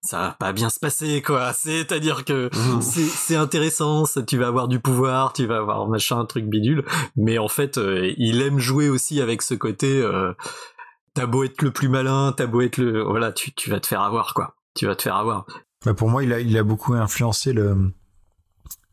ça 0.00 0.18
va 0.18 0.36
pas 0.38 0.52
bien 0.52 0.70
se 0.70 0.78
passer 0.78 1.22
quoi. 1.22 1.52
C'est-à-dire 1.52 2.24
que 2.24 2.50
c'est 2.80 3.04
c'est 3.04 3.36
intéressant, 3.36 4.04
ça, 4.04 4.22
tu 4.22 4.38
vas 4.38 4.46
avoir 4.48 4.68
du 4.68 4.80
pouvoir, 4.80 5.32
tu 5.32 5.46
vas 5.46 5.58
avoir 5.58 5.88
machin, 5.88 6.24
truc 6.24 6.46
bidule, 6.46 6.84
mais 7.16 7.38
en 7.38 7.48
fait, 7.48 7.78
euh, 7.78 8.12
il 8.16 8.40
aime 8.42 8.58
jouer 8.58 8.88
aussi 8.88 9.20
avec 9.20 9.42
ce 9.42 9.54
côté. 9.54 10.00
Euh, 10.00 10.32
t'as 11.14 11.26
beau 11.26 11.44
être 11.44 11.62
le 11.62 11.70
plus 11.70 11.88
malin, 11.88 12.32
t'as 12.36 12.46
beau 12.46 12.60
être 12.60 12.78
le 12.78 13.02
voilà, 13.02 13.32
tu 13.32 13.52
tu 13.52 13.70
vas 13.70 13.80
te 13.80 13.86
faire 13.86 14.02
avoir 14.02 14.34
quoi. 14.34 14.54
Tu 14.74 14.86
vas 14.86 14.94
te 14.94 15.02
faire 15.02 15.16
avoir. 15.16 15.46
Bah, 15.84 15.94
pour 15.94 16.10
moi, 16.10 16.22
il 16.22 16.32
a, 16.32 16.40
il 16.40 16.56
a 16.58 16.62
beaucoup 16.62 16.94
influencé 16.94 17.52
le, 17.52 17.92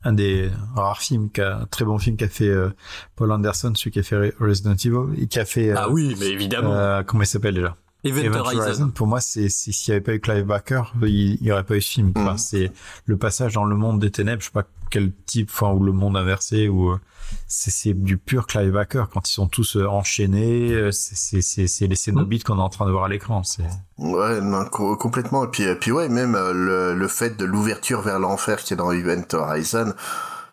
un 0.03 0.13
des 0.13 0.49
rares 0.75 1.01
films, 1.01 1.29
un 1.37 1.65
très 1.65 1.85
bon 1.85 1.97
film 1.97 2.15
qu'a 2.17 2.29
fait 2.29 2.47
euh, 2.47 2.69
Paul 3.15 3.31
Anderson, 3.31 3.73
celui 3.75 3.91
qui 3.91 3.99
a 3.99 4.03
fait 4.03 4.33
Resident 4.39 4.75
Evil, 4.75 5.21
et 5.21 5.27
qui 5.27 5.39
a 5.39 5.45
fait. 5.45 5.71
Ah 5.71 5.89
oui, 5.89 6.15
mais 6.19 6.27
évidemment. 6.27 7.03
comment 7.05 7.23
il 7.23 7.27
s'appelle 7.27 7.55
déjà? 7.55 7.75
Event 8.03 8.39
Horizon. 8.39 8.89
Pour 8.89 9.07
moi, 9.07 9.21
c'est, 9.21 9.49
c'est 9.49 9.71
s'il 9.71 9.91
n'y 9.91 9.95
avait 9.95 10.03
pas 10.03 10.13
eu 10.13 10.19
Clive 10.19 10.43
Barker, 10.45 10.83
il 11.03 11.37
n'y 11.41 11.51
aurait 11.51 11.63
pas 11.63 11.75
eu 11.75 11.81
ce 11.81 11.91
film. 11.91 12.11
Enfin, 12.15 12.37
c'est 12.37 12.71
le 13.05 13.17
passage 13.17 13.53
dans 13.53 13.65
le 13.65 13.75
monde 13.75 13.99
des 13.99 14.11
ténèbres, 14.11 14.41
je 14.41 14.47
sais 14.47 14.51
pas 14.51 14.63
quel 14.89 15.11
type, 15.25 15.49
enfin, 15.51 15.71
ou 15.73 15.83
le 15.83 15.91
monde 15.91 16.15
inversé, 16.17 16.67
ou 16.67 16.91
euh, 16.91 16.99
c'est, 17.47 17.71
c'est 17.71 17.93
du 17.93 18.17
pur 18.17 18.45
Clive 18.45 18.71
Barker 18.73 19.05
quand 19.11 19.27
ils 19.27 19.31
sont 19.33 19.47
tous 19.47 19.75
euh, 19.77 19.87
enchaînés. 19.87 20.71
euh, 20.71 20.91
C'est, 20.91 21.15
c'est, 21.15 21.41
c'est, 21.41 21.65
c'est 21.67 21.87
les 21.87 21.95
Cénobites 21.95 22.43
qu'on 22.43 22.59
est 22.59 22.61
en 22.61 22.69
train 22.69 22.85
de 22.85 22.91
voir 22.91 23.05
à 23.05 23.09
l'écran. 23.09 23.41
C'est. 23.43 23.63
Ouais, 23.97 24.39
non, 24.41 24.65
co- 24.65 24.95
complètement. 24.97 25.45
Et 25.45 25.47
puis, 25.47 25.63
et 25.63 25.75
puis 25.75 25.91
ouais, 25.91 26.09
même 26.09 26.33
le, 26.33 26.93
le 26.93 27.07
fait 27.07 27.37
de 27.37 27.45
l'ouverture 27.45 28.01
vers 28.01 28.19
l'enfer 28.19 28.57
qui 28.63 28.73
est 28.73 28.77
dans 28.77 28.91
Event 28.91 29.23
Horizon, 29.33 29.93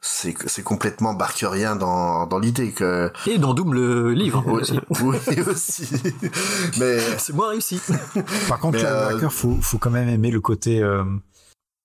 c'est 0.03 0.35
c'est 0.47 0.63
complètement 0.63 1.13
barkerien 1.15 1.77
dans, 1.77 2.27
dans 2.27 2.39
l'idée 2.39 2.73
que. 2.73 3.13
Et 3.27 3.39
dans 3.39 3.55
Doom 3.55 3.75
le 3.75 4.13
livre 4.13 4.43
Oui, 4.47 4.61
aussi. 4.63 4.79
oui, 5.03 5.41
aussi. 5.47 5.89
Mais 6.79 6.99
c'est 7.19 7.33
moins 7.35 7.49
réussi. 7.51 7.81
Par 8.49 8.59
contre, 8.61 8.79
Mais, 8.79 8.83
Clive 8.85 8.93
euh, 8.93 9.11
Barker, 9.11 9.29
faut, 9.31 9.59
faut 9.61 9.79
quand 9.79 9.91
même 9.91 10.09
aimer 10.09 10.31
le 10.31 10.41
côté. 10.41 10.83
euh, 10.83 11.05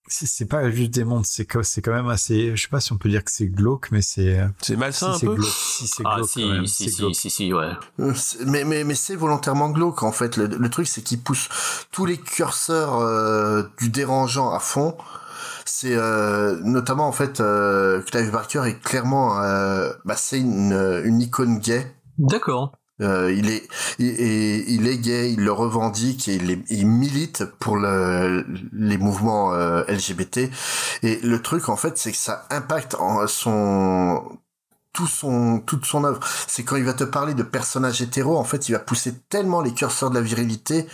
c'est, 0.07 0.45
pas 0.45 0.69
juste 0.69 0.91
des 0.91 1.03
mondes, 1.03 1.25
c'est, 1.25 1.45
que- 1.45 1.63
c'est 1.63 1.81
quand 1.81 1.91
même 1.91 2.07
assez. 2.09 2.55
Je 2.55 2.61
sais 2.61 2.67
pas 2.69 2.79
si 2.79 2.93
on 2.93 2.97
peut 2.97 3.09
dire 3.09 3.23
que 3.23 3.31
c'est 3.31 3.47
glauque, 3.47 3.89
mais 3.91 4.01
c'est. 4.03 4.39
C'est 4.61 4.75
malsain 4.75 5.07
si 5.07 5.15
un 5.15 5.19
c'est 5.19 5.25
peu 5.25 5.35
glauque, 5.35 5.49
si 5.51 5.87
c'est 5.87 6.03
Ah 6.05 6.15
glauque. 6.17 6.29
si, 6.29 6.45
même, 6.45 6.67
si, 6.67 6.85
glauque. 6.95 7.15
si, 7.15 7.29
si, 7.31 7.51
ouais. 7.53 7.71
Euh, 7.99 8.13
Mais, 8.45 8.63
mais, 8.65 8.83
mais 8.83 8.93
c'est 8.95 9.15
volontairement 9.15 9.69
glauque 9.71 10.03
en 10.03 10.11
fait. 10.11 10.37
Le, 10.37 10.45
le 10.45 10.69
truc 10.69 10.87
c'est 10.87 11.01
qu'il 11.01 11.19
pousse 11.21 11.49
tous 11.91 12.05
les 12.05 12.17
curseurs 12.17 12.99
euh, 12.99 13.63
du 13.79 13.89
dérangeant 13.89 14.53
à 14.53 14.59
fond. 14.59 14.95
C'est 15.67 15.95
euh, 15.95 16.59
notamment 16.63 17.07
en 17.07 17.11
fait 17.11 17.39
euh, 17.39 18.01
Clive 18.03 18.31
Barker 18.31 18.63
est 18.67 18.79
clairement 18.81 19.41
euh, 19.41 19.91
bah, 20.05 20.15
c'est 20.15 20.39
une, 20.39 20.73
une 21.05 21.21
icône 21.21 21.59
gay. 21.59 21.91
D'accord. 22.17 22.71
Euh, 23.01 23.33
il 23.33 23.49
est 23.49 23.67
il, 23.99 24.05
et 24.07 24.71
il 24.71 24.87
est 24.87 24.97
gay, 24.97 25.33
il 25.33 25.43
le 25.43 25.51
revendique 25.51 26.27
et 26.29 26.35
il, 26.35 26.51
est- 26.51 26.63
il 26.69 26.87
milite 26.87 27.43
pour 27.59 27.77
le, 27.77 28.45
les 28.73 28.97
mouvements 28.97 29.53
euh, 29.53 29.83
LGBT. 29.89 30.49
Et 31.03 31.19
le 31.21 31.41
truc 31.41 31.67
en 31.69 31.75
fait 31.75 31.97
c'est 31.97 32.11
que 32.11 32.17
ça 32.17 32.45
impacte 32.51 32.95
en 32.95 33.27
son 33.27 34.23
tout 34.93 35.07
son 35.07 35.59
toute 35.59 35.85
son 35.85 36.03
œuvre. 36.05 36.19
C'est 36.47 36.63
quand 36.63 36.77
il 36.77 36.85
va 36.85 36.93
te 36.93 37.03
parler 37.03 37.33
de 37.33 37.43
personnages 37.43 38.01
hétéros, 38.01 38.37
en 38.37 38.45
fait, 38.45 38.69
il 38.69 38.73
va 38.73 38.79
pousser 38.79 39.13
tellement 39.29 39.61
les 39.61 39.73
curseurs 39.73 40.09
de 40.09 40.15
la 40.15 40.21
virilité. 40.21 40.87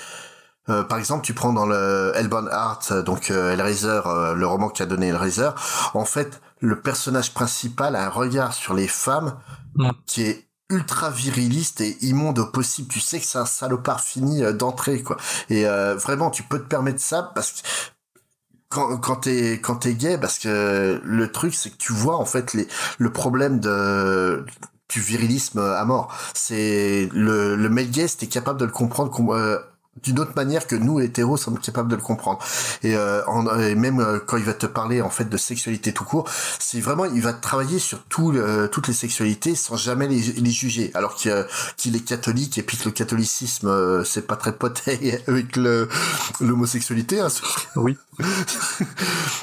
Euh, 0.69 0.83
par 0.83 0.97
exemple, 0.99 1.25
tu 1.25 1.33
prends 1.33 1.53
dans 1.53 1.65
le 1.65 2.11
Hellbound 2.15 2.47
Heart, 2.51 2.91
euh, 2.91 3.01
donc 3.01 3.31
euh, 3.31 3.51
Hellraiser, 3.53 4.01
euh, 4.05 4.33
le 4.35 4.45
roman 4.45 4.69
qui 4.69 4.83
a 4.83 4.85
donné 4.85 5.07
Hellraiser. 5.07 5.49
En 5.93 6.05
fait, 6.05 6.39
le 6.59 6.79
personnage 6.79 7.33
principal 7.33 7.95
a 7.95 8.05
un 8.05 8.09
regard 8.09 8.53
sur 8.53 8.73
les 8.73 8.87
femmes 8.87 9.35
qui 10.05 10.23
est 10.23 10.47
ultra 10.69 11.09
viriliste 11.09 11.81
et 11.81 11.97
immonde 12.05 12.39
au 12.39 12.45
possible. 12.45 12.87
Tu 12.87 12.99
sais 12.99 13.19
que 13.19 13.25
c'est 13.25 13.39
un 13.39 13.45
salopard 13.45 14.01
fini 14.01 14.43
euh, 14.43 14.53
d'entrée, 14.53 15.01
quoi. 15.03 15.17
Et 15.49 15.67
euh, 15.67 15.95
vraiment, 15.95 16.29
tu 16.29 16.43
peux 16.43 16.59
te 16.59 16.67
permettre 16.67 17.01
ça 17.01 17.31
parce 17.35 17.51
que 17.53 17.67
quand, 18.69 18.97
quand 18.97 19.17
t'es 19.17 19.59
quand 19.61 19.75
t'es 19.77 19.93
gay 19.95 20.17
parce 20.17 20.39
que 20.39 21.01
le 21.03 21.31
truc 21.31 21.53
c'est 21.53 21.71
que 21.71 21.77
tu 21.77 21.93
vois 21.93 22.17
en 22.17 22.25
fait 22.25 22.53
les 22.53 22.67
le 22.99 23.11
problème 23.11 23.59
de 23.59 24.45
du 24.89 25.01
virilisme 25.01 25.59
à 25.59 25.83
mort 25.85 26.13
c'est 26.33 27.09
le 27.13 27.55
le 27.55 27.69
male 27.69 27.89
gay 27.89 28.07
t'es 28.07 28.27
capable 28.27 28.59
de 28.59 28.65
le 28.65 28.71
comprendre 28.71 29.11
com- 29.11 29.29
euh, 29.31 29.57
d'une 30.03 30.19
autre 30.19 30.31
manière 30.35 30.67
que 30.67 30.75
nous 30.75 30.99
hétéros 31.01 31.35
sommes 31.37 31.59
capables 31.59 31.89
de 31.89 31.95
le 31.95 32.01
comprendre. 32.01 32.39
Et, 32.81 32.95
euh, 32.95 33.21
en, 33.27 33.45
et 33.59 33.75
même 33.75 33.99
euh, 33.99 34.19
quand 34.25 34.37
il 34.37 34.43
va 34.45 34.53
te 34.53 34.65
parler 34.65 35.01
en 35.01 35.09
fait 35.09 35.25
de 35.25 35.37
sexualité 35.37 35.93
tout 35.93 36.05
court, 36.05 36.29
c'est 36.59 36.79
vraiment 36.79 37.05
il 37.05 37.21
va 37.21 37.33
travailler 37.33 37.77
sur 37.77 38.03
tout, 38.05 38.31
euh, 38.31 38.67
toutes 38.67 38.87
les 38.87 38.93
sexualités 38.93 39.53
sans 39.55 39.75
jamais 39.75 40.07
les, 40.07 40.19
les 40.21 40.51
juger. 40.51 40.91
Alors 40.93 41.15
qu'il 41.15 41.31
euh, 41.31 41.43
est 41.85 42.05
catholique 42.05 42.57
et 42.57 42.63
puis 42.63 42.77
que 42.77 42.85
le 42.85 42.91
catholicisme 42.91 43.67
euh, 43.67 44.03
c'est 44.05 44.25
pas 44.27 44.37
très 44.37 44.53
pote 44.53 44.81
avec 45.27 45.55
le 45.57 45.89
l'homosexualité. 46.39 47.19
Hein. 47.19 47.27
Oui. 47.75 47.97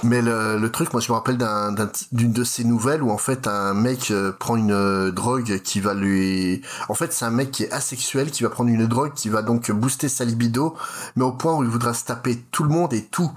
Mais 0.03 0.23
le, 0.23 0.57
le 0.59 0.71
truc, 0.71 0.93
moi 0.93 1.01
je 1.03 1.11
me 1.11 1.15
rappelle 1.17 1.37
d'un- 1.37 1.73
d'un- 1.73 1.91
d'une 2.13 2.33
de 2.33 2.45
ces 2.45 2.65
nouvelles 2.65 3.03
où 3.03 3.11
en 3.11 3.19
fait 3.19 3.47
un 3.47 3.75
mec 3.75 4.11
euh, 4.11 4.33
prend 4.33 4.57
une 4.57 4.73
euh, 4.73 5.11
drogue 5.11 5.61
qui 5.63 5.81
va 5.81 5.95
lui... 5.95 6.63
En 6.89 6.95
fait 6.95 7.13
c'est 7.13 7.25
un 7.25 7.31
mec 7.31 7.51
qui 7.51 7.65
est 7.65 7.73
asexuel 7.73 8.31
qui 8.31 8.43
va 8.43 8.51
prendre 8.51 8.71
une 8.71 8.87
drogue 8.87 9.13
qui 9.15 9.29
va 9.29 9.43
donc 9.43 9.71
booster 9.71 10.09
sa 10.09 10.25
libido, 10.25 10.38
mais 11.17 11.25
au 11.25 11.33
point 11.33 11.55
où 11.55 11.63
il 11.63 11.69
voudra 11.69 11.95
se 11.95 12.05
taper 12.05 12.39
tout 12.51 12.65
le 12.65 12.71
monde 12.71 12.93
et 12.93 13.05
tout. 13.05 13.31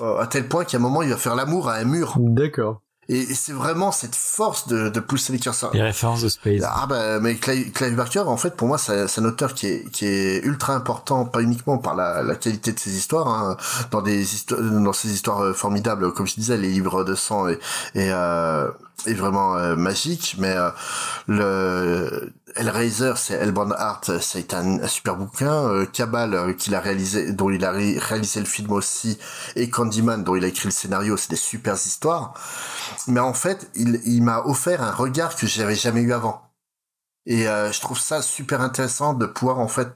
Euh, 0.00 0.18
à 0.18 0.26
tel 0.26 0.48
point 0.48 0.64
qu'à 0.64 0.76
un 0.76 0.80
moment 0.80 1.02
il 1.02 1.10
va 1.10 1.16
faire 1.16 1.34
l'amour 1.34 1.68
à 1.68 1.74
un 1.74 1.84
mur. 1.84 2.14
D'accord. 2.18 2.82
Et, 3.08 3.20
et 3.20 3.34
c'est 3.34 3.52
vraiment 3.52 3.92
cette 3.92 4.16
force 4.16 4.66
de, 4.66 4.88
de 4.88 5.00
pousser 5.00 5.32
les 5.32 5.38
curseurs. 5.38 5.70
Les 5.72 5.82
références 5.82 6.22
de 6.22 6.28
Space. 6.28 6.62
Ah 6.64 6.86
bah 6.88 7.20
mais 7.20 7.36
Clive, 7.36 7.70
Clive 7.70 7.94
Barker 7.94 8.20
en 8.20 8.36
fait 8.36 8.56
pour 8.56 8.66
moi 8.66 8.78
c'est 8.78 9.18
un 9.18 9.24
auteur 9.24 9.54
qui 9.54 9.68
est 9.68 9.90
qui 9.90 10.06
est 10.06 10.44
ultra 10.44 10.74
important 10.74 11.24
pas 11.24 11.40
uniquement 11.40 11.78
par 11.78 11.94
la, 11.94 12.22
la 12.22 12.34
qualité 12.34 12.72
de 12.72 12.78
ses 12.80 12.96
histoires 12.96 13.28
hein, 13.28 13.56
dans 13.92 14.02
des 14.02 14.34
histoires 14.34 14.60
dans 14.60 14.92
ses 14.92 15.12
histoires 15.12 15.40
euh, 15.42 15.52
formidables 15.52 16.12
comme 16.12 16.26
je 16.26 16.34
disais 16.34 16.56
les 16.56 16.68
livres 16.68 17.04
de 17.04 17.14
sang 17.14 17.48
et 17.48 17.58
et, 17.94 18.10
euh, 18.10 18.68
est 19.04 19.12
vraiment 19.14 19.56
euh, 19.56 19.76
magique 19.76 20.36
mais 20.38 20.54
euh, 20.56 20.70
le 21.28 22.32
Hellraiser 22.56 23.12
c'est 23.16 23.34
Hellbound 23.34 23.72
Heart 23.78 24.10
été 24.36 24.56
un, 24.56 24.82
un 24.82 24.88
super 24.88 25.16
bouquin 25.16 25.52
euh, 25.52 25.84
Cabal 25.86 26.34
euh, 26.34 26.52
qu'il 26.54 26.74
a 26.74 26.80
réalisé 26.80 27.32
dont 27.32 27.50
il 27.50 27.64
a 27.64 27.72
ré- 27.72 27.98
réalisé 27.98 28.40
le 28.40 28.46
film 28.46 28.72
aussi 28.72 29.18
et 29.54 29.68
Candyman 29.68 30.24
dont 30.24 30.34
il 30.34 30.44
a 30.44 30.48
écrit 30.48 30.68
le 30.68 30.72
scénario 30.72 31.16
c'est 31.16 31.30
des 31.30 31.36
super 31.36 31.74
histoires. 31.74 32.34
Mais 33.06 33.20
en 33.20 33.34
fait 33.34 33.68
il 33.74 34.00
il 34.04 34.22
m'a 34.22 34.40
offert 34.44 34.82
un 34.82 34.92
regard 34.92 35.36
que 35.36 35.46
j'avais 35.46 35.74
jamais 35.76 36.00
eu 36.00 36.12
avant 36.12 36.45
et 37.26 37.48
euh, 37.48 37.72
je 37.72 37.80
trouve 37.80 37.98
ça 37.98 38.22
super 38.22 38.60
intéressant 38.60 39.14
de 39.14 39.26
pouvoir 39.26 39.58
en 39.58 39.68
fait 39.68 39.88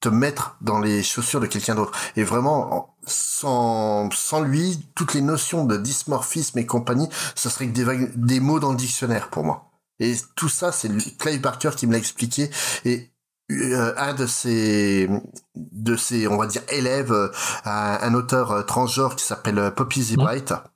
te 0.00 0.08
mettre 0.08 0.56
dans 0.60 0.78
les 0.78 1.02
chaussures 1.02 1.40
de 1.40 1.46
quelqu'un 1.46 1.74
d'autre. 1.74 1.92
Et 2.16 2.22
vraiment, 2.24 2.74
en- 2.74 2.94
sans, 3.06 4.10
sans 4.12 4.40
lui, 4.42 4.86
toutes 4.94 5.14
les 5.14 5.22
notions 5.22 5.64
de 5.64 5.76
dysmorphisme 5.76 6.58
et 6.58 6.66
compagnie, 6.66 7.08
ce 7.34 7.48
serait 7.48 7.66
que 7.68 7.72
des, 7.72 8.08
des 8.16 8.40
mots 8.40 8.60
dans 8.60 8.70
le 8.70 8.76
dictionnaire 8.76 9.28
pour 9.30 9.44
moi. 9.44 9.70
Et 10.00 10.14
tout 10.36 10.48
ça, 10.48 10.70
c'est 10.72 10.88
Clive 11.18 11.40
Barker 11.40 11.70
qui 11.76 11.86
me 11.86 11.92
l'a 11.92 11.98
expliqué. 11.98 12.50
Et 12.84 13.10
euh, 13.50 13.94
un 13.96 14.14
de 14.14 14.26
ses, 14.26 15.08
de 15.56 15.96
ses, 15.96 16.28
on 16.28 16.36
va 16.36 16.46
dire, 16.46 16.62
élèves, 16.68 17.12
euh, 17.12 17.30
un, 17.64 18.14
auteur 18.14 18.52
euh, 18.52 18.62
transgenre 18.62 19.16
qui 19.16 19.24
s'appelle 19.24 19.58
euh, 19.58 19.70
Poppy 19.70 20.02
Zebright. 20.02 20.52
Oh 20.52 20.68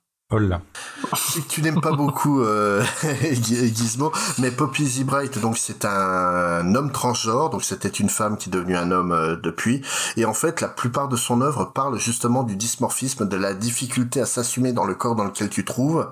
tu 1.49 1.61
n'aimes 1.61 1.81
pas 1.81 1.93
beaucoup 1.93 2.41
euh, 2.41 2.83
Gizmo, 3.31 4.11
mais 4.39 4.51
Poppy 4.51 4.85
Zebright, 4.85 5.39
donc 5.39 5.57
c'est 5.57 5.85
un 5.85 6.75
homme 6.75 6.91
transgenre, 6.91 7.49
donc 7.49 7.63
c'était 7.63 7.89
une 7.89 8.09
femme 8.09 8.37
qui 8.37 8.49
est 8.49 8.51
devenue 8.51 8.75
un 8.75 8.91
homme 8.91 9.11
euh, 9.11 9.35
depuis, 9.35 9.81
et 10.17 10.25
en 10.25 10.33
fait 10.33 10.61
la 10.61 10.67
plupart 10.67 11.07
de 11.07 11.15
son 11.15 11.41
œuvre 11.41 11.65
parle 11.65 11.99
justement 11.99 12.43
du 12.43 12.55
dysmorphisme, 12.55 13.27
de 13.27 13.37
la 13.37 13.53
difficulté 13.53 14.21
à 14.21 14.25
s'assumer 14.25 14.73
dans 14.73 14.85
le 14.85 14.95
corps 14.95 15.15
dans 15.15 15.25
lequel 15.25 15.49
tu 15.49 15.65
trouves, 15.65 16.09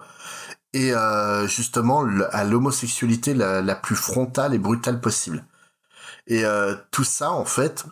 et 0.74 0.94
euh, 0.94 1.48
justement 1.48 2.06
à 2.32 2.44
l'homosexualité 2.44 3.34
la, 3.34 3.62
la 3.62 3.76
plus 3.76 3.96
frontale 3.96 4.54
et 4.54 4.60
brutale 4.60 5.02
possible. 5.02 5.46
Et 6.28 6.46
euh, 6.46 6.76
tout 6.92 7.04
ça 7.04 7.32
en 7.32 7.46
fait, 7.46 7.86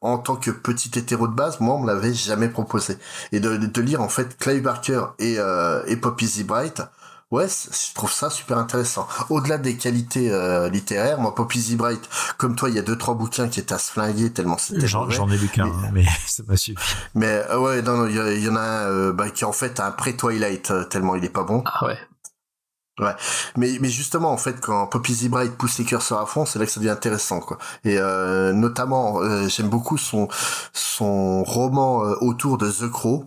en 0.00 0.18
tant 0.18 0.36
que 0.36 0.50
petit 0.50 0.90
hétéro 0.98 1.26
de 1.28 1.34
base, 1.34 1.60
moi 1.60 1.74
on 1.76 1.80
me 1.82 1.86
l'avait 1.86 2.14
jamais 2.14 2.48
proposé. 2.48 2.96
Et 3.32 3.40
de, 3.40 3.56
de, 3.56 3.80
lire 3.80 4.00
en 4.02 4.08
fait 4.08 4.36
Clive 4.38 4.62
Barker 4.62 5.02
et, 5.18 5.36
euh, 5.38 5.82
et 5.86 5.96
Poppy 5.96 6.26
Zebright, 6.26 6.82
ouais, 7.30 7.46
je 7.48 7.94
trouve 7.94 8.12
ça 8.12 8.30
super 8.30 8.58
intéressant. 8.58 9.06
Au-delà 9.28 9.58
des 9.58 9.76
qualités 9.76 10.30
euh, 10.32 10.68
littéraires, 10.68 11.20
moi 11.20 11.34
Poppy 11.34 11.60
Zebright, 11.60 12.00
comme 12.36 12.54
toi, 12.56 12.68
il 12.70 12.76
y 12.76 12.78
a 12.78 12.82
deux 12.82 12.96
trois 12.96 13.14
bouquins 13.14 13.48
qui 13.48 13.60
étaient 13.60 13.74
à 13.74 13.78
se 13.78 13.90
flinguer 13.92 14.30
tellement 14.32 14.56
c'était 14.58 14.86
J'en 14.86 15.10
j'en 15.10 15.28
ai 15.30 15.36
lu 15.36 15.48
qu'un, 15.48 15.66
hein, 15.66 15.90
mais 15.92 16.04
ça 16.26 16.42
m'a 16.46 16.56
suffi. 16.56 16.78
Mais 17.14 17.44
euh, 17.50 17.58
ouais, 17.58 17.82
non, 17.82 17.96
non, 17.98 18.06
il 18.06 18.14
y, 18.16 18.20
a- 18.20 18.32
il 18.32 18.42
y 18.44 18.48
en 18.48 18.56
a 18.56 18.60
un 18.60 18.88
euh, 18.90 19.12
bah, 19.12 19.30
qui 19.30 19.44
en 19.44 19.52
fait 19.52 19.78
a 19.80 19.86
un 19.86 19.90
pré-Twilight 19.92 20.70
euh, 20.70 20.84
tellement 20.84 21.16
il 21.16 21.24
est 21.24 21.28
pas 21.28 21.44
bon. 21.44 21.62
Ah 21.66 21.86
ouais. 21.86 21.98
Ouais, 22.98 23.14
mais 23.56 23.78
mais 23.80 23.88
justement 23.90 24.32
en 24.32 24.36
fait 24.36 24.60
quand 24.60 24.86
Poppy 24.88 25.14
Zebright 25.14 25.56
pousse 25.56 25.78
les 25.78 25.84
curseurs 25.84 26.20
à 26.20 26.26
fond, 26.26 26.44
c'est 26.46 26.58
là 26.58 26.66
que 26.66 26.70
ça 26.72 26.80
devient 26.80 26.90
intéressant 26.90 27.40
quoi. 27.40 27.58
Et 27.84 27.96
euh, 27.98 28.52
notamment 28.52 29.20
euh, 29.22 29.46
j'aime 29.48 29.68
beaucoup 29.68 29.98
son 29.98 30.28
son 30.72 31.44
roman 31.44 32.04
euh, 32.04 32.14
autour 32.20 32.58
de 32.58 32.70
The 32.70 32.90
Crow. 32.90 33.24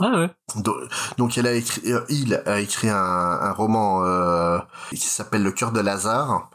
Ah 0.00 0.18
ouais. 0.20 0.30
Donc, 0.56 0.76
donc 1.18 1.36
elle 1.36 1.46
a 1.46 1.52
écrit, 1.52 1.92
euh, 1.92 2.00
il 2.08 2.34
a 2.46 2.60
écrit 2.60 2.88
un, 2.88 2.96
un 2.96 3.52
roman 3.52 4.02
euh, 4.06 4.58
qui 4.90 4.96
s'appelle 4.96 5.42
Le 5.42 5.52
cœur 5.52 5.70
de 5.70 5.80
Lazare, 5.80 6.48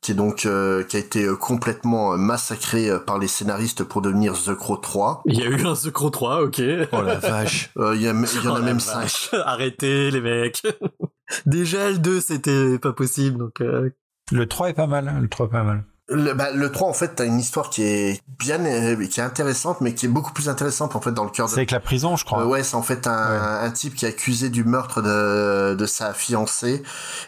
qui 0.00 0.12
est 0.12 0.14
donc 0.14 0.46
euh, 0.46 0.84
qui 0.84 0.94
a 0.96 1.00
été 1.00 1.26
complètement 1.40 2.16
massacré 2.16 2.88
par 3.04 3.18
les 3.18 3.26
scénaristes 3.26 3.82
pour 3.82 4.00
devenir 4.00 4.34
The 4.34 4.54
Crow 4.54 4.76
3. 4.76 5.22
Il 5.26 5.36
y 5.40 5.42
a 5.42 5.46
eu 5.46 5.66
un 5.66 5.74
The 5.74 5.90
Crow 5.90 6.10
3, 6.10 6.42
ok. 6.44 6.62
Oh 6.92 7.02
la 7.02 7.16
vache. 7.18 7.70
Euh, 7.78 7.96
Il 7.96 8.02
y, 8.02 8.06
a- 8.08 8.12
il 8.12 8.44
y 8.44 8.48
en 8.48 8.52
Oh 8.52 8.56
a 8.56 8.58
la 8.60 8.64
même 8.64 8.78
vache. 8.78 9.30
5. 9.32 9.40
Arrêtez 9.44 10.12
les 10.12 10.20
mecs. 10.20 10.62
Déjà 11.46 11.90
le 11.90 11.98
2 11.98 12.20
c'était 12.20 12.78
pas 12.78 12.92
possible 12.92 13.38
donc. 13.38 13.60
euh, 13.60 13.90
Le 14.32 14.46
3 14.46 14.70
est 14.70 14.74
pas 14.74 14.86
mal, 14.86 15.08
hein, 15.08 15.18
le 15.20 15.28
3 15.28 15.46
est 15.46 15.50
pas 15.50 15.62
mal. 15.64 15.84
Le, 16.10 16.34
bah, 16.34 16.50
le 16.52 16.70
3 16.70 16.86
en 16.86 16.92
fait 16.92 17.14
t'as 17.14 17.24
une 17.24 17.38
histoire 17.38 17.70
qui 17.70 17.82
est 17.82 18.20
bien 18.38 18.62
euh, 18.66 19.06
qui 19.06 19.20
est 19.20 19.22
intéressante 19.22 19.80
mais 19.80 19.94
qui 19.94 20.04
est 20.04 20.08
beaucoup 20.10 20.34
plus 20.34 20.50
intéressante 20.50 20.94
en 20.96 21.00
fait 21.00 21.12
dans 21.12 21.24
le 21.24 21.30
cœur 21.30 21.46
de 21.46 21.50
C'est 21.52 21.60
avec 21.60 21.70
la 21.70 21.80
prison, 21.80 22.14
je 22.16 22.26
crois. 22.26 22.42
Euh, 22.42 22.46
ouais, 22.46 22.62
c'est 22.62 22.74
en 22.74 22.82
fait 22.82 23.06
un, 23.06 23.12
un 23.62 23.70
type 23.70 23.94
qui 23.94 24.04
est 24.04 24.08
accusé 24.10 24.50
du 24.50 24.64
meurtre 24.64 25.00
de, 25.00 25.74
de 25.74 25.86
sa 25.86 26.12
fiancée 26.12 26.82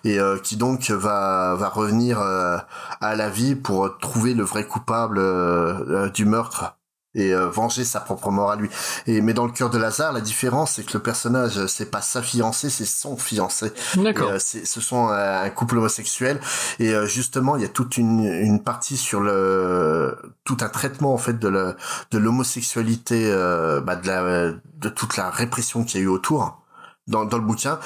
et 0.04 0.18
euh, 0.20 0.36
qui 0.38 0.58
donc 0.58 0.90
va 0.90 1.54
va 1.54 1.68
revenir 1.70 2.20
euh, 2.20 2.58
à 3.00 3.16
la 3.16 3.30
vie 3.30 3.54
pour 3.54 3.96
trouver 3.96 4.34
le 4.34 4.42
vrai 4.44 4.64
coupable 4.66 5.16
euh, 5.20 6.04
euh, 6.04 6.10
du 6.10 6.26
meurtre 6.26 6.76
et 7.16 7.34
euh, 7.34 7.48
venger 7.48 7.84
sa 7.84 7.98
propre 7.98 8.30
mort 8.30 8.52
à 8.52 8.56
lui. 8.56 8.68
Et 9.08 9.20
mais 9.20 9.34
dans 9.34 9.46
le 9.46 9.52
cœur 9.52 9.70
de 9.70 9.78
Lazare, 9.78 10.12
la 10.12 10.20
différence 10.20 10.72
c'est 10.72 10.84
que 10.84 10.92
le 10.92 11.02
personnage 11.02 11.58
euh, 11.58 11.66
c'est 11.66 11.90
pas 11.90 12.02
sa 12.02 12.22
fiancée, 12.22 12.70
c'est 12.70 12.84
son 12.84 13.16
fiancé. 13.16 13.72
D'accord. 13.96 14.30
Euh, 14.30 14.38
ce 14.38 14.80
sont 14.80 15.08
euh, 15.08 15.42
un 15.42 15.50
couple 15.50 15.78
homosexuel 15.78 16.38
et 16.78 16.94
euh, 16.94 17.06
justement 17.06 17.56
il 17.56 17.62
y 17.62 17.64
a 17.64 17.68
toute 17.68 17.96
une, 17.96 18.24
une 18.24 18.62
partie 18.62 18.96
sur 18.96 19.20
le 19.20 20.16
tout 20.44 20.58
un 20.60 20.68
traitement 20.68 21.14
en 21.14 21.18
fait 21.18 21.38
de 21.38 21.48
la 21.48 21.74
de 22.10 22.18
l'homosexualité 22.18 23.30
euh, 23.32 23.80
bah, 23.80 23.96
de 23.96 24.06
la 24.06 24.52
de 24.76 24.88
toute 24.90 25.16
la 25.16 25.30
répression 25.30 25.84
qu'il 25.84 26.00
y 26.00 26.02
a 26.02 26.06
eu 26.06 26.08
autour 26.08 26.60
dans 27.08 27.24
dans 27.24 27.38
le 27.38 27.44
bouquin 27.44 27.78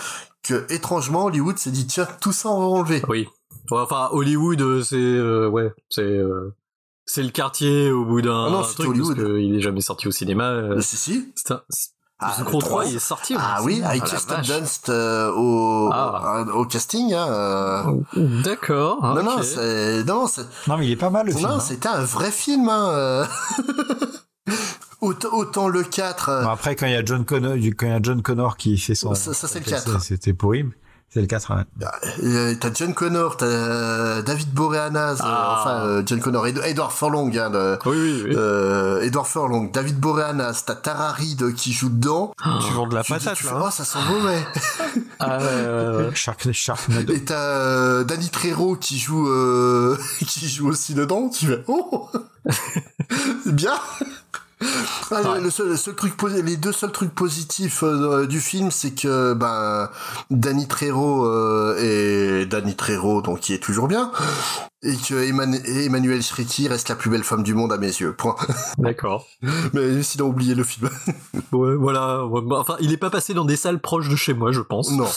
que 0.42 0.66
étrangement 0.72 1.26
Hollywood 1.26 1.58
s'est 1.58 1.70
dit 1.70 1.86
tiens 1.86 2.08
tout 2.20 2.32
ça 2.32 2.48
on 2.48 2.58
va 2.58 2.66
enlever. 2.66 3.02
Oui. 3.08 3.28
Enfin 3.70 4.08
Hollywood 4.10 4.82
c'est 4.82 4.96
euh, 4.96 5.48
ouais 5.48 5.72
c'est 5.88 6.02
euh, 6.02 6.52
c'est 7.12 7.22
le 7.22 7.30
quartier 7.30 7.90
au 7.90 8.04
bout 8.04 8.22
d'un 8.22 8.46
Ah 8.46 8.50
non, 8.50 8.62
c'est 8.64 8.74
truc 8.74 8.88
Hollywood. 8.90 9.16
parce 9.16 9.28
qu'il 9.28 9.56
est 9.56 9.60
jamais 9.60 9.80
sorti 9.80 10.08
au 10.08 10.10
cinéma. 10.10 10.44
euh, 10.50 10.76
Euh, 10.76 10.80
si 10.80 10.96
si. 10.96 11.32
c'est 11.34 11.50
un- 11.52 11.62
Ah, 12.22 12.34
le 12.38 12.44
Crow 12.44 12.58
3 12.58 12.82
trois. 12.82 12.84
il 12.84 12.96
est 12.96 12.98
sorti. 12.98 13.34
Ah 13.38 13.62
au 13.62 13.64
oui, 13.64 13.82
avec 13.82 14.02
Ah, 14.02 14.04
la 14.04 14.10
Kirsten. 14.10 14.40
Dunst 14.42 14.88
euh, 14.90 15.32
au, 15.34 15.88
Ah. 15.90 16.44
au 16.54 16.66
casting. 16.66 17.14
Hein, 17.14 17.26
euh. 17.30 17.82
D'accord. 18.44 19.02
Non, 19.02 19.22
non, 19.22 19.36
ok. 19.38 19.44
c'est 19.44 20.04
non, 20.04 20.26
c'est 20.26 20.42
Non, 20.68 20.76
mais 20.76 20.86
il 20.86 20.92
est 20.92 20.96
pas 20.96 21.08
mal 21.10 21.26
le 21.26 21.32
film. 21.32 21.48
non, 21.48 21.54
hein. 21.56 21.60
c'était 21.60 21.88
un 21.88 22.02
vrai 22.04 22.30
film. 22.30 22.68
Hein, 22.68 22.88
euh. 22.92 23.24
autant, 25.00 25.28
autant 25.32 25.68
le 25.68 25.82
4. 25.82 26.28
euh, 26.28 26.42
Bon, 26.44 26.50
après, 26.50 26.76
quand 26.76 26.86
il 26.86 26.92
y 26.92 26.96
a 26.96 27.04
John 27.04 27.24
Connor, 27.24 27.52
quand 27.54 27.86
il 27.86 27.90
y 27.90 27.94
a 27.94 28.00
John 28.02 28.22
Connor 28.22 28.56
qui 28.56 28.76
fait 28.78 28.94
son. 28.94 29.14
Ça- 29.14 29.32
ça, 29.32 29.48
c'est 29.48 29.60
le 29.60 29.64
fait- 29.64 29.70
4. 29.70 30.00
C'était 30.02 30.34
pourri. 30.34 30.64
C'est 31.12 31.20
le 31.20 31.26
4. 31.26 31.50
hein. 31.50 31.64
Euh, 32.22 32.54
t'as 32.60 32.72
John 32.72 32.94
Connor, 32.94 33.36
t'as 33.36 33.44
euh, 33.46 34.22
David 34.22 34.52
Boreanaz, 34.52 35.20
euh, 35.20 35.24
Ah. 35.24 35.56
enfin 35.60 35.84
euh, 35.86 36.02
John 36.06 36.20
Connor, 36.20 36.46
Ed- 36.46 36.60
Edward 36.64 36.92
Furlong, 36.92 37.32
hein, 37.36 37.78
Oui 37.84 37.96
oui 37.96 38.22
oui. 38.26 38.32
euh, 38.36 39.00
Edward 39.02 39.26
Furlong, 39.26 39.70
David 39.72 39.98
Boreanaz, 39.98 40.62
t'as 40.64 40.76
Tara 40.76 41.10
Reid 41.10 41.52
qui 41.54 41.72
joue 41.72 41.88
dedans. 41.88 42.32
Tu 42.64 42.72
vends 42.74 42.86
de 42.86 42.94
la 42.94 43.02
Tu 43.02 43.12
patate 43.12 43.34
tu 43.36 43.44
là. 43.46 43.50
fais, 43.50 43.56
hein. 43.56 43.62
oh, 43.66 43.70
ça 43.72 43.84
sent 43.84 43.98
mauvais. 44.08 44.38
Ah. 45.18 45.38
Shark, 46.14 46.48
Sharknado. 46.52 47.12
Et 47.12 47.24
t'as 47.24 47.34
euh, 47.34 48.04
Danny 48.04 48.28
Trejo 48.28 48.76
qui 48.76 48.96
joue, 49.00 49.28
euh, 49.28 49.98
qui 50.20 50.48
joue 50.48 50.68
aussi 50.68 50.94
dedans. 50.94 51.28
Tu 51.28 51.46
fais, 51.46 51.64
oh, 51.66 52.08
c'est 53.44 53.54
bien. 53.54 53.74
Ah, 55.10 55.22
le- 55.36 55.44
le, 55.44 55.50
seul, 55.50 55.68
le 55.68 55.76
seul 55.76 55.94
truc, 55.94 56.14
les 56.44 56.56
deux 56.56 56.72
seuls 56.72 56.92
trucs 56.92 57.14
positifs 57.14 57.82
euh, 57.82 58.26
du 58.26 58.40
film, 58.40 58.70
c'est 58.70 58.90
que 58.92 59.32
ben 59.32 59.88
Danny 60.30 60.68
Trejo 60.68 61.24
euh, 61.26 61.76
et 62.42 62.46
Danny 62.46 62.76
Trejo, 62.76 63.22
donc 63.22 63.40
qui 63.40 63.54
est 63.54 63.58
toujours 63.58 63.88
bien, 63.88 64.12
et 64.82 64.96
que 64.96 65.14
Eman- 65.30 65.60
Emmanuel 65.66 66.22
Shriti 66.22 66.66
reste 66.68 66.88
la 66.88 66.94
plus 66.94 67.10
belle 67.10 67.22
femme 67.24 67.42
du 67.42 67.52
monde 67.54 67.72
à 67.72 67.76
mes 67.76 67.86
yeux. 67.88 68.14
Point. 68.16 68.36
D'accord. 68.78 69.26
Mais 69.74 70.02
sinon, 70.02 70.26
oubliez 70.28 70.54
le 70.54 70.64
film. 70.64 70.88
Ouais, 71.52 71.74
voilà. 71.74 72.24
Ouais, 72.26 72.42
bah, 72.44 72.58
Enfin, 72.60 72.76
il 72.80 72.92
est 72.92 72.96
pas 72.96 73.10
passé 73.10 73.34
dans 73.34 73.44
des 73.44 73.56
salles 73.56 73.80
proches 73.80 74.08
de 74.08 74.14
chez 74.14 74.34
moi, 74.34 74.52
je 74.52 74.60
pense. 74.60 74.92
Non. 74.92 75.08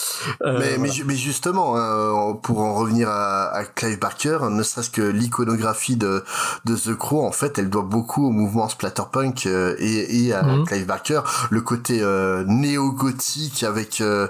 Euh, 0.44 0.58
mais, 0.80 0.90
voilà. 0.90 1.14
justement, 1.14 1.78
hein, 1.78 2.34
pour 2.42 2.60
en 2.62 2.74
revenir 2.74 3.08
à, 3.08 3.50
à 3.56 3.66
Clive 3.66 4.00
Barker, 4.00 4.40
ne 4.50 4.64
serait-ce 4.64 4.90
que 4.90 5.04
l'iconographie 5.04 5.96
de, 5.96 6.24
de 6.66 6.76
The 6.76 6.96
Crow, 6.98 7.24
en 7.24 7.32
fait, 7.32 7.60
elle 7.60 7.70
doit 7.70 7.84
beaucoup 7.84 8.26
au 8.26 8.32
mouvement 8.32 8.68
splatterpunk 8.68 9.46
euh, 9.46 9.76
et, 9.78 10.26
et 10.26 10.34
à 10.34 10.42
Mhm. 10.42 10.66
Clive 10.66 10.86
Barker. 10.88 11.22
Le 11.52 11.62
côté 11.62 12.00
euh, 12.02 12.44
néo-gothique 12.48 13.62
avec 13.64 14.02
euh, 14.02 14.28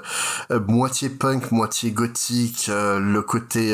moitié 0.68 1.08
punk, 1.10 1.52
moitié 1.54 1.92
gothique, 1.92 2.70
le 2.70 3.22
côté 3.22 3.74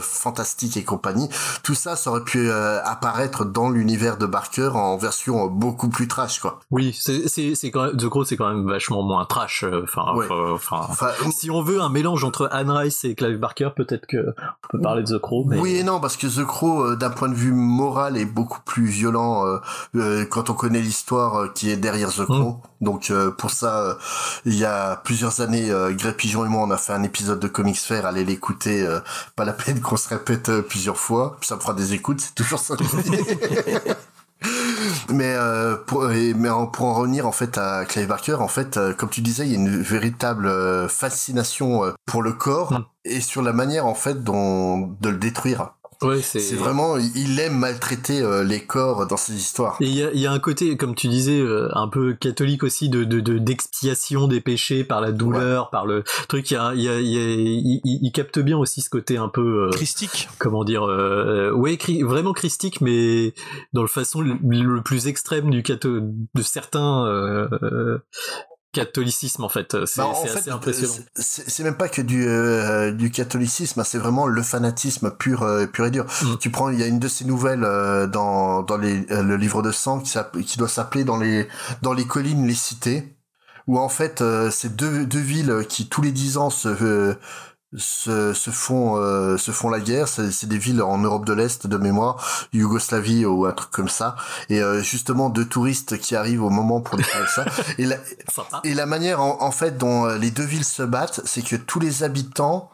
fantastique 0.00 0.76
et 0.78 0.84
compagnie. 0.96 1.28
Tout 1.62 1.74
ça, 1.74 1.94
ça 1.96 2.10
aurait 2.10 2.24
pu 2.24 2.48
euh, 2.50 2.82
apparaître 2.84 3.44
dans 3.44 3.68
l'univers 3.70 4.16
de 4.16 4.26
Barker 4.26 4.70
en 4.74 4.96
version 4.96 5.46
beaucoup 5.46 5.88
plus 5.88 6.08
trash, 6.08 6.40
quoi. 6.40 6.60
Oui, 6.70 6.96
c'est 6.98 7.70
quand 7.70 7.84
même 7.86 7.96
The 7.96 8.08
Crow, 8.08 8.24
c'est 8.24 8.36
quand 8.36 8.48
même 8.48 8.66
vachement 8.68 9.02
moins 9.02 9.24
trash. 9.26 9.62
euh, 9.64 9.82
Enfin, 9.84 10.14
Ouais. 10.14 10.26
enfin, 10.30 10.80
Enfin, 10.88 11.08
si 11.30 11.50
on 11.50 11.62
veut 11.62 11.80
un 11.82 11.88
mélange 11.90 12.24
entre 12.24 12.48
Anne 12.50 12.70
Rice 12.70 13.04
et 13.04 13.14
Clive 13.14 13.38
Barker, 13.38 13.70
peut-être 13.76 14.06
que 14.06 14.16
on 14.18 14.68
peut 14.70 14.80
parler 14.80 15.02
de 15.02 15.16
The 15.16 15.20
Crow. 15.20 15.44
Mais... 15.46 15.58
Oui 15.58 15.76
et 15.76 15.82
non, 15.84 16.00
parce 16.00 16.16
que 16.16 16.26
The 16.26 16.44
Crow, 16.46 16.82
euh, 16.82 16.96
d'un 16.96 17.10
point 17.10 17.28
de 17.28 17.34
vue 17.34 17.52
moral, 17.52 18.16
est 18.16 18.24
beaucoup 18.24 18.60
plus 18.64 18.86
violent 18.86 19.44
quand 20.30 20.50
on 20.50 20.54
connaît 20.54 20.80
l'histoire 20.80 21.52
qui 21.52 21.70
est 21.70 21.76
derrière 21.76 22.10
The 22.12 22.24
Crow. 22.24 22.60
Donc 22.80 23.10
euh, 23.10 23.30
pour 23.30 23.50
ça, 23.50 23.96
il 24.44 24.54
y 24.54 24.64
a 24.64 24.96
plusieurs 24.96 25.40
années, 25.40 25.70
Grey 25.92 26.12
Pigeon 26.12 26.44
et 26.44 26.48
moi, 26.48 26.62
on 26.62 26.70
a 26.70 26.76
fait 26.76 26.92
un 26.92 27.02
épisode 27.02 27.40
de 27.40 27.48
Comics 27.48 27.78
Fair. 27.78 28.06
Allez 28.06 28.24
l'écouter, 28.24 28.86
pas 29.34 29.44
la 29.44 29.52
peine 29.52 29.80
qu'on 29.80 29.96
se 29.96 30.08
répète 30.08 30.48
euh, 30.48 30.62
plusieurs 30.86 30.98
fois. 30.98 31.36
Ça 31.42 31.56
me 31.56 31.60
fera 31.60 31.74
des 31.74 31.94
écoutes, 31.94 32.20
c'est 32.20 32.34
toujours 32.36 32.60
ça. 32.60 32.76
Mais 35.10 35.32
euh, 35.34 35.76
pour, 35.86 36.10
et- 36.12 36.34
mais 36.34 36.50
en- 36.50 36.66
pour 36.66 36.86
en 36.86 36.94
revenir 36.94 37.26
en 37.26 37.32
fait 37.32 37.56
à 37.58 37.84
Clive 37.86 38.06
Barker, 38.06 38.34
en 38.34 38.48
fait, 38.48 38.76
euh, 38.76 38.92
comme 38.92 39.08
tu 39.08 39.20
disais, 39.22 39.46
il 39.46 39.50
y 39.52 39.54
a 39.54 39.58
une 39.58 39.80
véritable 39.80 40.46
euh, 40.46 40.88
fascination 40.88 41.82
pour 42.04 42.22
le 42.22 42.32
corps 42.32 42.82
et 43.04 43.20
sur 43.20 43.40
la 43.42 43.52
manière 43.52 43.86
en 43.86 43.94
fait 43.94 44.22
dont 44.22 44.94
de 45.00 45.08
le 45.08 45.16
détruire. 45.16 45.72
Ouais, 46.02 46.20
c'est 46.20 46.40
C'est 46.40 46.56
vraiment, 46.56 46.96
il 46.98 47.38
aime 47.40 47.56
maltraiter 47.58 48.20
euh, 48.22 48.44
les 48.44 48.60
corps 48.60 49.06
dans 49.06 49.16
ses 49.16 49.34
histoires. 49.34 49.76
Et 49.80 49.86
il 49.86 49.94
y 49.94 50.02
a, 50.02 50.10
il 50.12 50.20
y 50.20 50.26
a 50.26 50.32
un 50.32 50.38
côté, 50.38 50.76
comme 50.76 50.94
tu 50.94 51.08
disais, 51.08 51.38
euh, 51.40 51.68
un 51.74 51.88
peu 51.88 52.12
catholique 52.14 52.62
aussi 52.64 52.88
de 52.88 53.04
de- 53.04 53.20
de- 53.20 53.38
d'expiation 53.38 54.28
des 54.28 54.40
péchés 54.40 54.84
par 54.84 55.00
la 55.00 55.12
douleur, 55.12 55.70
par 55.70 55.86
le 55.86 56.04
truc. 56.28 56.50
Il 56.50 56.54
y 56.54 56.56
a, 56.58 56.74
il 56.74 56.80
y 56.82 56.88
a, 56.88 57.00
il 57.00 57.08
y 57.08 57.18
a- 57.18 57.22
il, 57.34 57.80
il- 57.84 57.98
il 58.02 58.12
capte 58.12 58.38
bien 58.38 58.58
aussi 58.58 58.82
ce 58.82 58.90
côté 58.90 59.16
un 59.16 59.28
peu 59.28 59.66
euh, 59.66 59.70
Christique. 59.70 60.28
Comment 60.38 60.64
dire 60.64 60.82
euh, 60.84 61.50
Ouais, 61.52 61.76
cri- 61.76 62.02
vraiment 62.02 62.32
christique, 62.32 62.80
mais 62.80 63.32
dans 63.72 63.82
le 63.82 63.88
façon 63.88 64.20
le, 64.20 64.34
le 64.42 64.82
plus 64.82 65.06
extrême 65.06 65.50
du 65.50 65.62
catho 65.62 66.00
de 66.00 66.42
certains 66.42 67.06
euh, 67.06 67.48
euh, 67.62 67.98
catholicisme 68.76 69.42
en 69.44 69.48
fait. 69.48 69.86
C'est 69.86 70.00
Bah, 70.00 70.12
fait, 70.14 70.50
impressionnant. 70.50 70.92
C'est 71.14 71.62
même 71.62 71.76
pas 71.76 71.88
que 71.88 72.02
du 72.02 72.26
euh, 72.28 72.92
du 72.92 73.10
catholicisme, 73.10 73.80
hein, 73.80 73.84
c'est 73.84 73.98
vraiment 73.98 74.26
le 74.26 74.42
fanatisme 74.42 75.10
pur 75.10 75.42
euh, 75.42 75.66
pur 75.66 75.86
et 75.86 75.90
dur. 75.90 76.04
Mm. 76.04 76.36
Tu 76.38 76.50
prends, 76.50 76.68
il 76.68 76.78
y 76.78 76.82
a 76.82 76.86
une 76.86 76.98
de 76.98 77.08
ces 77.08 77.24
nouvelles 77.24 77.64
euh, 77.64 78.06
dans 78.06 78.62
dans 78.62 78.76
les 78.76 79.06
euh, 79.10 79.22
le 79.22 79.36
livre 79.36 79.62
de 79.62 79.72
sang 79.72 80.00
qui, 80.00 80.58
doit 80.58 80.68
s'appeler 80.68 81.04
dans 81.04 81.16
les 81.16 81.48
dans 81.80 81.94
les 81.94 82.06
collines 82.06 82.46
les 82.46 82.54
cités, 82.54 83.16
où 83.66 83.78
en 83.78 83.88
fait 83.88 84.22
c'est 84.50 84.76
deux 84.76 85.06
deux 85.06 85.18
villes 85.18 85.64
qui 85.68 85.88
tous 85.88 86.02
les 86.02 86.12
dix 86.12 86.36
ans 86.36 86.50
se 86.50 87.16
se, 87.76 88.32
se 88.32 88.50
font 88.50 88.96
euh, 88.96 89.36
se 89.36 89.50
font 89.50 89.68
la 89.68 89.80
guerre 89.80 90.08
c'est 90.08 90.30
c'est 90.30 90.46
des 90.46 90.58
villes 90.58 90.82
en 90.82 90.98
Europe 90.98 91.24
de 91.24 91.32
l'Est 91.32 91.66
de 91.66 91.76
mémoire 91.76 92.48
Yougoslavie 92.52 93.24
ou 93.26 93.46
un 93.46 93.52
truc 93.52 93.70
comme 93.70 93.88
ça 93.88 94.16
et 94.48 94.60
euh, 94.60 94.82
justement 94.82 95.28
deux 95.28 95.44
touristes 95.44 95.98
qui 95.98 96.16
arrivent 96.16 96.42
au 96.42 96.50
moment 96.50 96.80
pour 96.80 96.96
découvrir 96.96 97.28
ça 97.28 97.44
et 97.78 97.84
la, 97.84 97.96
et 98.64 98.74
la 98.74 98.86
manière 98.86 99.20
en, 99.20 99.42
en 99.42 99.50
fait 99.50 99.76
dont 99.78 100.06
euh, 100.06 100.18
les 100.18 100.30
deux 100.30 100.44
villes 100.44 100.64
se 100.64 100.82
battent 100.82 101.20
c'est 101.24 101.42
que 101.42 101.56
tous 101.56 101.80
les 101.80 102.02
habitants 102.02 102.70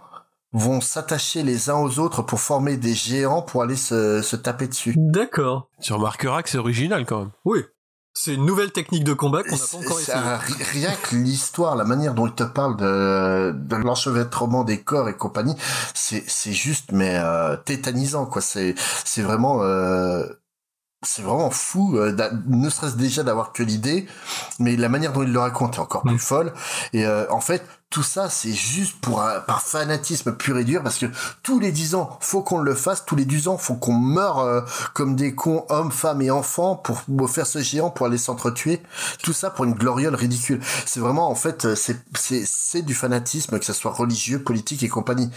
vont 0.52 0.80
s'attacher 0.80 1.42
les 1.42 1.70
uns 1.70 1.76
aux 1.78 1.98
autres 1.98 2.22
pour 2.22 2.40
former 2.40 2.76
des 2.76 2.94
géants 2.94 3.42
pour 3.42 3.62
aller 3.62 3.76
se, 3.76 4.20
se 4.22 4.36
taper 4.36 4.68
dessus 4.68 4.94
D'accord. 4.96 5.68
Tu 5.80 5.92
remarqueras 5.92 6.42
que 6.42 6.50
c'est 6.50 6.58
original 6.58 7.06
quand 7.06 7.20
même. 7.20 7.30
Oui. 7.44 7.64
C'est 8.14 8.34
une 8.34 8.44
nouvelle 8.44 8.72
technique 8.72 9.04
de 9.04 9.14
combat 9.14 9.42
qu'on 9.42 9.56
n'a 9.56 9.56
pas 9.56 9.76
encore 9.78 9.96
C'est 9.98 10.12
essayé. 10.12 10.18
un- 10.18 10.36
ri- 10.36 10.62
rien 10.72 10.92
que 11.02 11.16
l'histoire, 11.16 11.76
la 11.76 11.84
manière 11.84 12.14
dont 12.14 12.26
il 12.26 12.34
te 12.34 12.42
parle 12.42 12.76
de, 12.76 13.52
de 13.56 13.76
l'enchevêtrement 13.76 14.64
des 14.64 14.80
corps 14.82 15.08
et 15.08 15.16
compagnie, 15.16 15.56
c'est 15.94 16.22
c'est 16.28 16.52
juste 16.52 16.92
mais 16.92 17.16
euh, 17.18 17.56
tétanisant 17.56 18.26
quoi. 18.26 18.42
C'est 18.42 18.74
c'est 19.04 19.22
vraiment 19.22 19.62
euh, 19.62 20.26
c'est 21.04 21.22
vraiment 21.22 21.50
fou, 21.50 21.96
euh, 21.98 22.16
ne 22.46 22.70
serait-ce 22.70 22.96
déjà 22.96 23.22
d'avoir 23.24 23.52
que 23.52 23.62
l'idée, 23.62 24.06
mais 24.60 24.76
la 24.76 24.88
manière 24.88 25.12
dont 25.12 25.22
il 25.22 25.32
le 25.32 25.40
raconte 25.40 25.76
est 25.76 25.80
encore 25.80 26.02
plus 26.02 26.18
folle. 26.18 26.52
Et 26.92 27.06
euh, 27.06 27.26
en 27.30 27.40
fait, 27.40 27.64
tout 27.92 28.02
ça, 28.02 28.28
c'est 28.30 28.52
juste 28.52 28.96
pour 29.00 29.22
un- 29.22 29.38
par 29.40 29.62
fanatisme 29.62 30.32
pur 30.32 30.56
et 30.58 30.64
dur, 30.64 30.82
parce 30.82 30.98
que 30.98 31.06
tous 31.42 31.60
les 31.60 31.70
dix 31.70 31.94
ans, 31.94 32.16
faut 32.20 32.42
qu'on 32.42 32.58
le 32.58 32.74
fasse. 32.74 33.04
Tous 33.04 33.14
les 33.16 33.24
dix 33.26 33.46
ans, 33.48 33.58
faut 33.58 33.74
qu'on 33.74 33.92
meure 33.94 34.38
euh, 34.40 34.62
comme 34.94 35.14
des 35.14 35.34
cons, 35.34 35.64
hommes, 35.68 35.92
femmes 35.92 36.22
et 36.22 36.30
enfants, 36.30 36.74
pour, 36.74 37.02
pour 37.02 37.30
faire 37.30 37.46
ce 37.46 37.60
géant, 37.60 37.90
pour 37.90 38.06
aller 38.06 38.18
s'entretuer. 38.18 38.82
Tout 39.22 39.32
ça 39.34 39.50
pour 39.50 39.66
une 39.66 39.74
gloriole 39.74 40.14
ridicule. 40.14 40.60
C'est 40.86 41.00
vraiment, 41.00 41.30
en 41.30 41.34
fait, 41.34 41.66
euh, 41.66 41.74
c'est 41.76 41.98
c'est 42.18 42.42
c'est 42.46 42.82
du 42.82 42.94
fanatisme, 42.94 43.58
que 43.58 43.64
ce 43.64 43.74
soit 43.74 43.92
religieux, 43.92 44.42
politique 44.42 44.82
et 44.82 44.88
compagnie. 44.88 45.30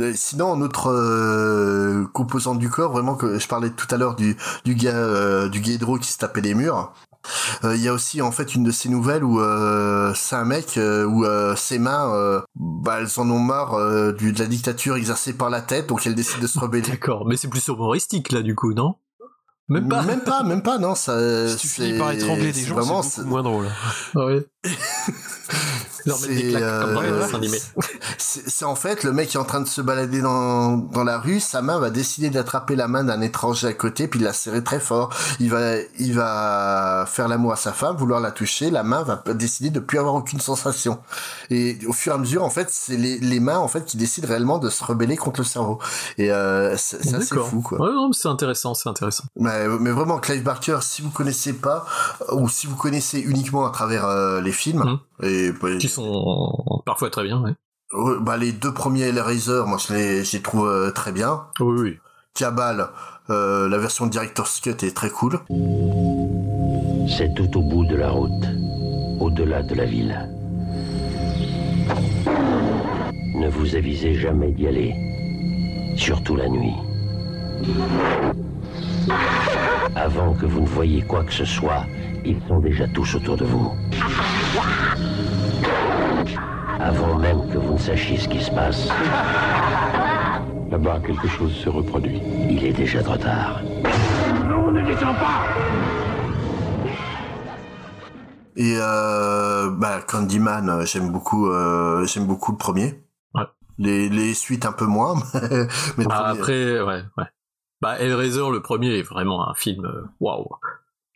Euh, 0.00 0.12
Sinon, 0.16 0.56
notre 0.56 0.90
euh, 0.90 2.06
composante 2.14 2.58
du 2.58 2.70
corps, 2.70 2.90
vraiment 2.92 3.14
que 3.16 3.38
je 3.38 3.46
parlais 3.46 3.70
tout 3.70 3.86
à 3.90 3.98
l'heure 3.98 4.16
du 4.16 4.36
du 4.64 4.74
gars 4.74 4.96
euh, 4.96 5.48
du 5.50 5.60
guédro 5.60 5.98
qui 5.98 6.10
se 6.10 6.18
tapait 6.18 6.40
les 6.40 6.54
murs. 6.54 6.92
Euh, 7.64 7.76
Il 7.76 7.82
y 7.82 7.88
a 7.88 7.92
aussi 7.92 8.22
en 8.22 8.30
fait 8.32 8.54
une 8.54 8.64
de 8.64 8.70
ces 8.70 8.88
nouvelles 8.88 9.24
où 9.24 9.40
euh, 9.40 10.12
c'est 10.14 10.36
un 10.36 10.44
mec 10.44 10.76
euh, 10.76 11.04
où 11.04 11.24
euh, 11.24 11.54
ses 11.56 11.78
mains, 11.78 12.12
euh, 12.14 12.40
bah, 12.54 12.98
elles 13.00 13.20
en 13.20 13.28
ont 13.30 13.38
marre 13.40 13.74
euh, 13.74 14.12
du, 14.12 14.32
de 14.32 14.38
la 14.38 14.46
dictature 14.46 14.96
exercée 14.96 15.32
par 15.32 15.50
la 15.50 15.60
tête, 15.60 15.88
donc 15.88 16.06
elle 16.06 16.14
décide 16.14 16.40
de 16.40 16.46
se 16.46 16.58
rebeller. 16.58 16.88
D'accord, 16.88 17.26
mais 17.26 17.36
c'est 17.36 17.48
plus 17.48 17.66
humoristique 17.68 18.32
là 18.32 18.42
du 18.42 18.54
coup, 18.54 18.72
non? 18.72 18.94
Même 19.70 19.86
pas. 19.86 20.02
Même 20.02 20.20
pas, 20.22 20.42
même 20.44 20.62
pas, 20.62 20.78
non. 20.78 20.94
Ça, 20.94 21.48
Si 21.48 21.56
tu 21.58 21.68
finis 21.68 21.98
par 21.98 22.12
étrangler 22.12 22.52
des 22.52 22.60
c'est 22.60 22.66
gens, 22.68 22.76
vraiment, 22.76 23.02
c'est 23.02 23.18
beaucoup 23.20 23.28
moins 23.30 23.42
drôle. 23.42 23.66
Ouais. 24.14 24.46
C'est, 26.06 26.54
euh, 26.54 26.96
c'est 28.16 28.64
en 28.64 28.74
fait 28.74 29.04
le 29.04 29.12
mec 29.12 29.28
qui 29.28 29.36
est 29.36 29.40
en 29.40 29.44
train 29.44 29.60
de 29.60 29.68
se 29.68 29.82
balader 29.82 30.22
dans, 30.22 30.78
dans 30.78 31.04
la 31.04 31.18
rue, 31.18 31.38
sa 31.38 31.60
main 31.60 31.78
va 31.78 31.90
décider 31.90 32.30
d'attraper 32.30 32.76
la 32.76 32.88
main 32.88 33.04
d'un 33.04 33.20
étranger 33.20 33.66
à 33.66 33.74
côté 33.74 34.08
puis 34.08 34.18
de 34.18 34.24
la 34.24 34.32
serrer 34.32 34.64
très 34.64 34.80
fort. 34.80 35.10
Il 35.38 35.50
va 35.50 35.76
il 35.98 36.14
va 36.14 37.04
faire 37.06 37.28
l'amour 37.28 37.52
à 37.52 37.56
sa 37.56 37.72
femme, 37.72 37.96
vouloir 37.96 38.20
la 38.20 38.30
toucher, 38.30 38.70
la 38.70 38.84
main 38.84 39.02
va 39.02 39.22
décider 39.34 39.68
de 39.68 39.80
plus 39.80 39.98
avoir 39.98 40.14
aucune 40.14 40.40
sensation. 40.40 40.98
Et 41.50 41.78
au 41.86 41.92
fur 41.92 42.12
et 42.12 42.14
à 42.14 42.18
mesure 42.18 42.42
en 42.42 42.50
fait, 42.50 42.68
c'est 42.70 42.96
les, 42.96 43.18
les 43.18 43.40
mains 43.40 43.58
en 43.58 43.68
fait 43.68 43.84
qui 43.84 43.98
décident 43.98 44.28
réellement 44.28 44.58
de 44.58 44.70
se 44.70 44.82
rebeller 44.82 45.16
contre 45.16 45.40
le 45.40 45.46
cerveau. 45.46 45.78
Et 46.16 46.32
euh, 46.32 46.74
c'est 46.78 47.34
fou 47.34 47.60
quoi. 47.60 47.80
Ouais, 47.80 47.90
c'est 48.12 48.28
intéressant, 48.28 48.72
c'est 48.72 48.88
intéressant. 48.88 49.24
Mais, 49.36 49.68
mais 49.68 49.90
vraiment, 49.90 50.18
Clive 50.18 50.42
Barker, 50.42 50.78
si 50.80 51.02
vous 51.02 51.10
connaissez 51.10 51.52
pas, 51.52 51.84
ou 52.32 52.48
si 52.48 52.66
vous 52.66 52.76
connaissez 52.76 53.18
uniquement 53.18 53.66
à 53.66 53.70
travers 53.70 54.06
euh, 54.06 54.40
les 54.40 54.52
films, 54.58 54.98
et 55.22 55.52
bah, 55.52 55.76
Qui 55.78 55.88
sont 55.88 56.82
parfois 56.84 57.10
très 57.10 57.24
bien, 57.24 57.40
ouais. 57.42 57.52
ouais, 57.92 58.14
bah, 58.20 58.36
les 58.36 58.52
deux 58.52 58.72
premiers 58.74 59.02
Hellraiser, 59.02 59.62
moi 59.66 59.78
je 59.78 59.94
les, 59.94 60.24
je 60.24 60.36
les 60.36 60.42
trouve 60.42 60.68
euh, 60.68 60.90
très 60.90 61.12
bien. 61.12 61.46
Oui, 61.60 61.80
oui. 61.80 61.96
Cabal, 62.34 62.88
euh, 63.30 63.68
la 63.68 63.78
version 63.78 64.06
Director's 64.06 64.60
Cut 64.60 64.70
est 64.82 64.94
très 64.94 65.10
cool. 65.10 65.40
C'est 67.08 67.34
tout 67.34 67.58
au 67.58 67.62
bout 67.62 67.84
de 67.86 67.96
la 67.96 68.10
route, 68.10 68.44
au-delà 69.20 69.62
de 69.62 69.74
la 69.74 69.84
ville. 69.86 70.28
Ne 73.34 73.48
vous 73.48 73.74
avisez 73.74 74.14
jamais 74.14 74.52
d'y 74.52 74.66
aller, 74.66 74.94
surtout 75.96 76.36
la 76.36 76.48
nuit. 76.48 76.74
Avant 79.96 80.34
que 80.34 80.46
vous 80.46 80.60
ne 80.60 80.66
voyiez 80.66 81.02
quoi 81.02 81.24
que 81.24 81.32
ce 81.32 81.44
soit, 81.44 81.84
ils 82.24 82.40
sont 82.46 82.60
déjà 82.60 82.86
tous 82.88 83.14
autour 83.14 83.36
de 83.36 83.44
vous. 83.44 83.72
Avant 86.80 87.18
même 87.18 87.48
que 87.52 87.58
vous 87.58 87.74
ne 87.74 87.78
sachiez 87.78 88.16
ce 88.18 88.28
qui 88.28 88.40
se 88.42 88.50
passe. 88.50 88.88
Là-bas, 90.70 91.00
quelque 91.06 91.28
chose 91.28 91.52
se 91.52 91.68
reproduit. 91.68 92.22
Il 92.50 92.64
est 92.64 92.72
déjà 92.72 93.02
trop 93.02 93.16
tard. 93.16 93.60
On 94.50 94.70
ne 94.70 94.82
descend 94.84 95.16
pas 95.16 95.44
Et 98.56 98.76
euh, 98.78 99.70
bah, 99.70 100.00
Candyman, 100.06 100.68
euh, 100.68 100.84
j'aime 100.84 101.10
beaucoup, 101.10 101.48
euh, 101.50 102.04
j'aime 102.06 102.26
beaucoup 102.26 102.52
le 102.52 102.58
premier. 102.58 103.02
Les, 103.80 104.08
les 104.08 104.34
suites 104.34 104.66
un 104.66 104.72
peu 104.72 104.86
moins, 104.86 105.14
mais 105.34 106.02
le 106.02 106.08
Bah, 106.08 106.14
premier- 106.16 106.40
après, 106.40 106.80
ouais, 106.80 107.02
ouais. 107.16 107.24
Bah, 107.80 107.96
Hellraiser, 108.00 108.50
le 108.50 108.60
premier, 108.60 108.98
est 108.98 109.02
vraiment 109.04 109.48
un 109.48 109.54
film, 109.54 109.84
euh, 109.84 110.02
waouh. 110.18 110.48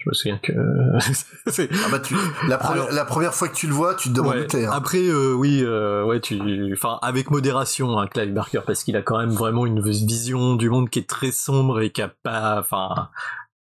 Je 0.05 0.09
me 0.09 0.15
souviens 0.15 0.39
que 0.39 0.53
ah 1.85 1.89
bah 1.91 2.01
tu, 2.01 2.16
la, 2.49 2.59
première, 2.59 2.91
la 2.91 3.05
première 3.05 3.35
fois 3.35 3.49
que 3.49 3.55
tu 3.55 3.69
le 3.69 3.73
vois, 3.73 3.95
tu 3.95 4.09
te 4.09 4.15
demandes 4.15 4.35
ouais. 4.35 4.66
Hein. 4.66 4.70
Après, 4.73 4.99
euh, 4.99 5.33
oui, 5.33 5.62
euh, 5.62 6.05
ouais, 6.05 6.20
tu, 6.20 6.73
enfin, 6.73 6.99
avec 7.03 7.31
modération, 7.31 7.99
hein, 7.99 8.09
Clive 8.09 8.33
Barker, 8.33 8.61
parce 8.66 8.83
qu'il 8.83 8.97
a 8.97 9.03
quand 9.03 9.19
même 9.19 9.31
vraiment 9.31 9.65
une 9.65 9.81
vision 9.81 10.57
du 10.57 10.70
monde 10.70 10.91
qui 10.91 10.99
est 10.99 11.09
très 11.09 11.31
sombre 11.31 11.81
et 11.81 11.91
qui 11.91 12.03
a 12.03 12.11
pas, 12.23 12.59
enfin, 12.59 13.11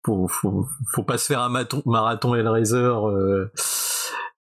faut, 0.05 0.27
faut, 0.27 0.67
faut 0.93 1.05
pas 1.05 1.19
se 1.19 1.27
faire 1.27 1.41
un 1.41 1.49
marathon, 1.49 1.83
marathon 1.87 2.35
Hellraiser. 2.35 2.77
Euh, 2.77 3.53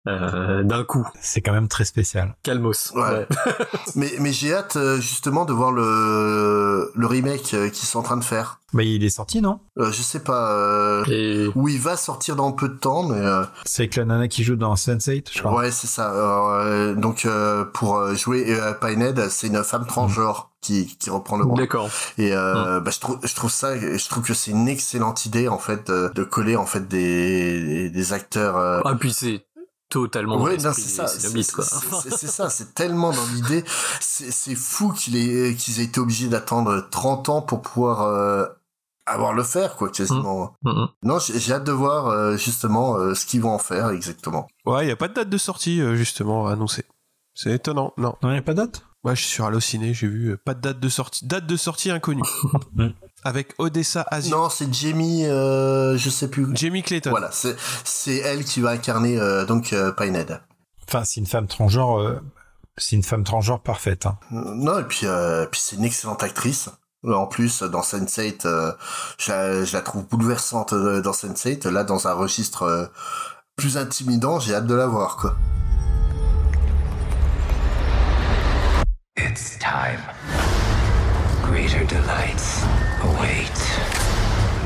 euh, 0.08 0.62
d'un 0.64 0.84
coup. 0.84 1.06
C'est 1.20 1.40
quand 1.42 1.52
même 1.52 1.68
très 1.68 1.84
spécial. 1.84 2.34
Calmos. 2.42 2.92
Ouais. 2.94 3.02
ouais. 3.02 3.26
mais 3.94 4.12
mais 4.18 4.32
j'ai 4.32 4.52
hâte 4.54 4.76
euh, 4.76 4.96
justement 5.00 5.44
de 5.44 5.52
voir 5.52 5.70
le 5.72 6.90
le 6.94 7.06
remake 7.06 7.54
euh, 7.54 7.68
qu'ils 7.68 7.86
sont 7.86 8.00
en 8.00 8.02
train 8.02 8.16
de 8.16 8.24
faire. 8.24 8.58
Bah 8.72 8.82
il 8.82 9.04
est 9.04 9.10
sorti 9.10 9.42
non? 9.42 9.60
Euh, 9.78 9.92
Je 9.92 10.00
sais 10.02 10.20
pas. 10.20 11.02
Et... 11.08 11.46
Où 11.54 11.68
il 11.68 11.78
va 11.78 11.96
sortir 11.96 12.36
dans 12.36 12.52
peu 12.52 12.68
de 12.70 12.74
temps, 12.74 13.02
mais. 13.02 13.18
euh, 13.20 13.44
C'est 13.64 13.82
avec 13.82 13.96
la 13.96 14.04
nana 14.06 14.28
qui 14.28 14.44
joue 14.44 14.56
dans 14.56 14.74
Sense8, 14.74 15.26
je 15.30 15.38
crois. 15.40 15.54
Ouais, 15.54 15.70
c'est 15.70 15.86
ça. 15.88 16.10
Euh, 16.12 16.94
donc 16.94 17.26
pour 17.74 18.14
jouer 18.14 18.46
euh, 18.48 18.72
Pinhead, 18.72 19.28
c'est 19.28 19.48
une 19.48 19.62
femme 19.62 19.86
transgenre. 19.86 20.46
Mmh. 20.48 20.48
Qui, 20.62 20.96
qui 20.96 21.10
reprend 21.10 21.36
le 21.38 21.42
rôle. 21.44 21.58
D'accord. 21.58 21.88
Et 22.18 22.32
euh, 22.36 22.78
mmh. 22.78 22.84
bah, 22.84 22.90
je 22.94 23.00
trouve 23.00 23.18
je 23.24 23.34
trouve 23.34 23.50
ça 23.50 23.76
je 23.76 24.08
trouve 24.08 24.22
que 24.22 24.32
c'est 24.32 24.52
une 24.52 24.68
excellente 24.68 25.26
idée 25.26 25.48
en 25.48 25.58
fait 25.58 25.88
de, 25.90 26.12
de 26.14 26.22
coller 26.22 26.54
en 26.54 26.66
fait 26.66 26.86
des 26.86 27.90
des 27.90 28.12
acteurs. 28.12 28.56
Euh... 28.56 28.80
Ah 28.84 28.94
puis 28.94 29.12
c'est 29.12 29.44
totalement 29.92 30.40
ouais, 30.40 30.56
non, 30.56 30.72
c'est 30.72 30.88
ça 30.88 31.06
c'est 31.06 32.26
ça 32.26 32.48
c'est 32.48 32.74
tellement 32.74 33.12
dans 33.12 33.26
l'idée. 33.34 33.64
C'est 34.00 34.54
fou 34.54 34.92
qu'il 34.92 35.14
qu'ils 35.56 35.80
aient 35.80 35.84
été 35.84 36.00
obligés 36.00 36.28
d'attendre 36.28 36.88
30 36.90 37.28
ans 37.28 37.42
pour 37.42 37.60
pouvoir 37.60 38.02
euh, 38.02 38.46
avoir 39.06 39.34
le 39.34 39.42
faire 39.42 39.76
quoi 39.76 39.90
quasiment. 39.90 40.54
Mmh. 40.62 40.70
Mmh. 40.70 40.88
non 41.02 41.18
j'ai 41.18 41.52
hâte 41.52 41.64
de 41.64 41.72
voir 41.72 42.06
euh, 42.06 42.36
justement 42.36 42.96
euh, 42.96 43.14
ce 43.14 43.26
qu'ils 43.26 43.42
vont 43.42 43.52
en 43.52 43.58
faire 43.58 43.90
exactement. 43.90 44.46
Ouais 44.64 44.86
il 44.86 44.88
y 44.88 44.92
a 44.92 44.96
pas 44.96 45.08
de 45.08 45.14
date 45.14 45.28
de 45.28 45.38
sortie 45.38 45.80
euh, 45.80 45.94
justement 45.94 46.46
annoncée 46.46 46.84
c'est 47.34 47.52
étonnant 47.52 47.92
non. 47.98 48.14
Non 48.22 48.30
il 48.30 48.36
y 48.36 48.38
a 48.38 48.42
pas 48.42 48.54
de 48.54 48.58
date? 48.58 48.84
Ouais, 49.04 49.16
je 49.16 49.22
suis 49.22 49.30
sur 49.32 49.46
Allociné, 49.46 49.94
j'ai 49.94 50.06
vu 50.06 50.36
pas 50.38 50.54
de 50.54 50.60
date 50.60 50.78
de 50.78 50.88
sortie, 50.88 51.26
date 51.26 51.44
de 51.44 51.56
sortie 51.56 51.90
inconnue. 51.90 52.22
Avec 53.24 53.54
Odessa 53.58 54.04
Asia. 54.10 54.36
Non, 54.36 54.48
c'est 54.48 54.72
Jamie, 54.72 55.24
euh, 55.26 55.96
je 55.96 56.10
sais 56.10 56.28
plus. 56.28 56.46
Jamie 56.54 56.82
Clayton. 56.82 57.10
Voilà, 57.10 57.30
c'est 57.30 57.56
c'est 57.84 58.16
elle 58.16 58.44
qui 58.44 58.60
va 58.60 58.70
incarner 58.70 59.18
euh, 59.18 59.44
donc 59.44 59.72
euh, 59.72 59.92
Pinhead. 59.92 60.40
Enfin, 60.88 61.04
c'est 61.04 61.20
une 61.20 61.26
femme 61.26 61.46
transgenre, 61.46 62.00
euh, 62.00 62.20
c'est 62.76 62.96
une 62.96 63.02
femme 63.04 63.22
transgenre 63.24 63.60
parfaite. 63.60 64.06
Hein. 64.06 64.18
Non, 64.30 64.80
et 64.80 64.84
puis 64.84 65.06
euh, 65.06 65.46
puis 65.46 65.60
c'est 65.62 65.76
une 65.76 65.84
excellente 65.84 66.22
actrice. 66.22 66.68
En 67.04 67.26
plus, 67.26 67.62
dans 67.64 67.80
Sense8, 67.80 68.46
euh, 68.46 68.70
je, 69.18 69.32
la, 69.32 69.64
je 69.64 69.72
la 69.72 69.80
trouve 69.82 70.06
bouleversante 70.06 70.72
dans 70.72 71.10
Sense8. 71.10 71.68
Là, 71.68 71.82
dans 71.82 72.06
un 72.06 72.12
registre 72.12 72.62
euh, 72.62 72.86
plus 73.56 73.76
intimidant, 73.76 74.38
j'ai 74.38 74.54
hâte 74.54 74.68
de 74.68 74.74
la 74.74 74.86
voir, 74.86 75.16
quoi. 75.16 75.34
It's 79.16 79.58
time. 79.58 79.98
Greater 81.52 81.84
delights 81.84 82.62
await. 83.02 83.58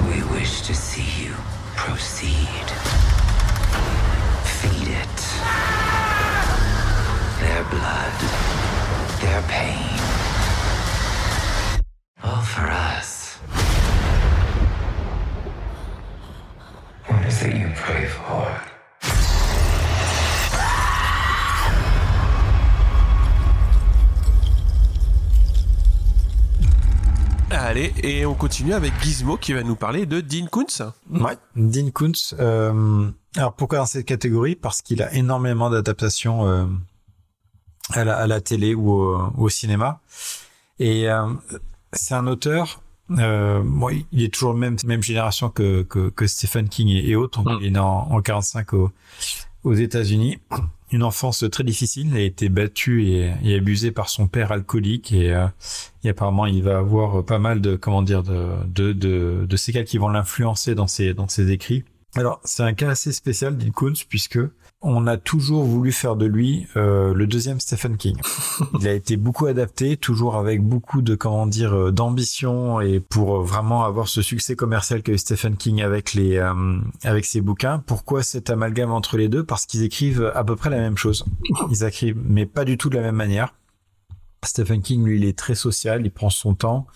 We 0.07 0.23
wish 0.33 0.61
to 0.69 0.73
see 0.73 1.25
you 1.25 1.35
proceed. 1.75 2.67
Feed 4.45 4.91
it. 5.03 5.19
Their 7.41 7.65
blood. 7.75 8.17
Their 9.21 9.43
pain. 9.49 9.99
All 12.23 12.43
for 12.43 12.71
us. 12.71 13.35
What 17.09 17.27
is 17.27 17.43
it 17.43 17.57
you 17.57 17.73
pray 17.75 18.07
for? 18.07 18.76
Allez, 27.59 27.93
et 28.03 28.27
on 28.27 28.35
continue 28.35 28.75
avec 28.75 28.93
Gizmo 29.03 29.39
qui 29.39 29.55
va 29.55 29.63
nous 29.63 29.77
parler 29.77 30.05
de 30.05 30.21
Dean 30.21 30.47
Koontz. 30.47 30.83
Ouais, 31.11 31.39
Dean 31.57 31.91
Koontz. 31.91 32.35
Euh, 32.39 33.11
alors 33.35 33.55
pourquoi 33.55 33.79
dans 33.79 33.87
cette 33.87 34.05
catégorie? 34.05 34.57
Parce 34.57 34.83
qu'il 34.83 35.03
a 35.03 35.13
énormément 35.15 35.71
d'adaptations 35.71 36.47
euh, 36.47 36.67
à, 37.93 38.05
la, 38.05 38.17
à 38.19 38.27
la 38.27 38.43
télé 38.43 38.75
ou 38.75 38.93
au, 38.93 39.33
au 39.39 39.49
cinéma. 39.49 40.01
Et 40.79 41.09
euh, 41.09 41.27
c'est 41.95 42.15
un 42.15 42.27
auteur. 42.27 42.83
Euh, 43.19 43.63
bon, 43.65 43.89
il 44.13 44.23
est 44.23 44.33
toujours 44.33 44.53
même 44.53 44.77
même 44.85 45.03
génération 45.03 45.49
que 45.49 45.83
que, 45.83 46.11
que 46.11 46.27
Stephen 46.27 46.69
King 46.69 46.89
et, 46.89 47.17
autres. 47.17 47.43
Donc, 47.43 47.59
Il 47.63 47.69
est 47.69 47.71
né 47.71 47.79
en, 47.79 48.09
en 48.11 48.21
45 48.21 48.75
au, 48.75 48.93
aux 49.65 49.75
États-Unis 49.75 50.39
une 50.93 51.03
enfance 51.03 51.45
très 51.51 51.65
difficile. 51.65 52.09
Il 52.11 52.17
a 52.17 52.21
été 52.21 52.49
battu 52.49 53.07
et, 53.07 53.33
et 53.43 53.57
abusé 53.57 53.91
par 53.91 54.09
son 54.09 54.29
père 54.29 54.53
alcoolique 54.53 55.13
et, 55.13 55.33
euh, 55.33 55.47
et, 56.05 56.11
apparemment 56.11 56.47
il 56.47 56.63
va 56.63 56.79
avoir 56.79 57.25
pas 57.25 57.39
mal 57.39 57.61
de 57.61 57.77
comment 57.77 58.03
dire 58.03 58.23
de 58.23 58.51
de 58.67 58.93
de, 58.93 59.47
de 59.49 59.57
séquelles 59.57 59.85
qui 59.85 59.99
vont 59.99 60.09
l'influencer 60.09 60.75
dans 60.75 60.87
ses 60.87 61.15
dans 61.15 61.29
ses 61.29 61.51
écrits. 61.51 61.85
Alors 62.15 62.41
c'est 62.45 62.63
un 62.63 62.73
cas 62.73 62.91
assez 62.91 63.13
spécial 63.13 63.57
Koontz 63.75 64.05
puisque 64.05 64.39
on 64.83 65.07
a 65.07 65.17
toujours 65.17 65.65
voulu 65.65 65.91
faire 65.91 66.17
de 66.17 66.27
lui 66.27 66.67
euh, 66.77 67.15
le 67.15 67.27
deuxième 67.27 67.61
Stephen 67.61 67.97
King. 67.97 68.17
Il 68.81 68.87
a 68.87 68.93
été 68.93 69.17
beaucoup 69.17 69.47
adapté, 69.47 69.97
toujours 69.97 70.37
avec 70.37 70.63
beaucoup 70.63 71.03
de 71.03 71.15
comment 71.15 71.47
dire 71.47 71.93
d'ambition 71.93 72.81
et 72.81 73.01
pour 73.01 73.43
vraiment 73.43 73.85
avoir 73.85 74.09
ce 74.09 74.23
succès 74.23 74.55
commercial 74.55 75.03
qu'a 75.03 75.13
eu 75.13 75.19
Stephen 75.19 75.57
King 75.57 75.83
avec 75.83 76.15
les 76.15 76.37
euh, 76.37 76.79
avec 77.05 77.25
ses 77.25 77.41
bouquins. 77.41 77.83
Pourquoi 77.87 78.23
cet 78.23 78.51
amalgame 78.51 78.93
entre 78.93 79.17
les 79.17 79.29
deux? 79.29 79.45
Parce 79.45 79.67
qu'ils 79.67 79.83
écrivent 79.83 80.31
à 80.35 80.45
peu 80.45 80.57
près 80.57 80.71
la 80.71 80.79
même 80.79 80.97
chose. 80.97 81.25
Ils 81.71 81.85
écrivent, 81.85 82.21
mais 82.25 82.47
pas 82.47 82.65
du 82.65 82.79
tout 82.79 82.91
de 82.91 82.97
la 82.97 83.03
même 83.03 83.17
manière. 83.17 83.53
Stephen 84.45 84.81
King, 84.81 85.05
lui, 85.05 85.17
il 85.17 85.25
est 85.25 85.37
très 85.37 85.55
social, 85.55 86.05
il 86.05 86.11
prend 86.11 86.31
son 86.31 86.55
temps, 86.55 86.87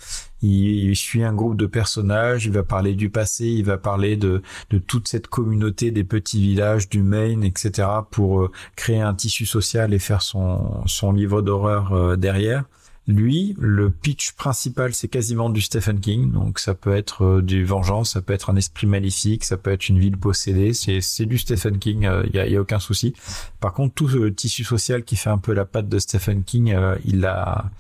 il, 0.43 0.95
suit 0.95 1.25
un 1.25 1.33
groupe 1.33 1.57
de 1.57 1.67
personnages, 1.67 2.47
il 2.47 2.53
va 2.53 2.63
parler 2.63 2.95
du 2.95 3.11
passé, 3.11 3.47
il 3.47 3.65
va 3.65 3.79
parler 3.79 4.17
de, 4.17 4.43
de 4.71 4.79
toute 4.79 5.09
cette 5.09 5.27
communauté 5.27 5.91
des 5.91 6.05
petits 6.05 6.41
villages, 6.41 6.89
du 6.89 7.03
Maine, 7.03 7.43
etc., 7.43 7.89
pour 8.11 8.43
euh, 8.43 8.53
créer 8.77 9.01
un 9.01 9.15
tissu 9.15 9.47
social 9.47 9.93
et 9.93 9.99
faire 9.99 10.23
son, 10.23 10.87
son 10.87 11.13
livre 11.13 11.43
d'horreur 11.43 11.93
euh, 11.93 12.17
derrière. 12.17 12.65
Lui, 13.11 13.57
le 13.59 13.91
pitch 13.91 14.33
principal, 14.33 14.95
c'est 14.95 15.09
quasiment 15.09 15.51
du 15.51 15.61
Stephen 15.61 15.99
King. 15.99 16.31
Donc, 16.31 16.61
ça 16.61 16.75
peut 16.75 16.95
être 16.95 17.25
euh, 17.25 17.43
du 17.43 17.65
vengeance, 17.65 18.13
ça 18.13 18.23
peut 18.23 18.33
être 18.33 18.51
un 18.51 18.57
esprit 18.57 18.87
maléfique, 18.87 19.43
ça 19.43 19.57
peut 19.57 19.73
être 19.73 19.89
une 19.89 19.99
ville 19.99 20.17
possédée. 20.17 20.73
C'est, 20.75 21.01
c'est 21.01 21.27
du 21.27 21.37
Stephen 21.37 21.79
King. 21.79 22.03
Il 22.03 22.07
euh, 22.07 22.27
y, 22.33 22.39
a, 22.39 22.47
y, 22.47 22.57
a, 22.57 22.61
aucun 22.61 22.79
souci. 22.79 23.13
Par 23.59 23.73
contre, 23.73 23.95
tout 23.95 24.07
le 24.07 24.33
tissu 24.33 24.63
social 24.63 25.03
qui 25.03 25.17
fait 25.17 25.29
un 25.29 25.39
peu 25.39 25.53
la 25.53 25.65
patte 25.65 25.89
de 25.89 25.99
Stephen 25.99 26.45
King, 26.45 26.73
euh, 26.73 26.97
il 27.05 27.19
l'a, 27.19 27.71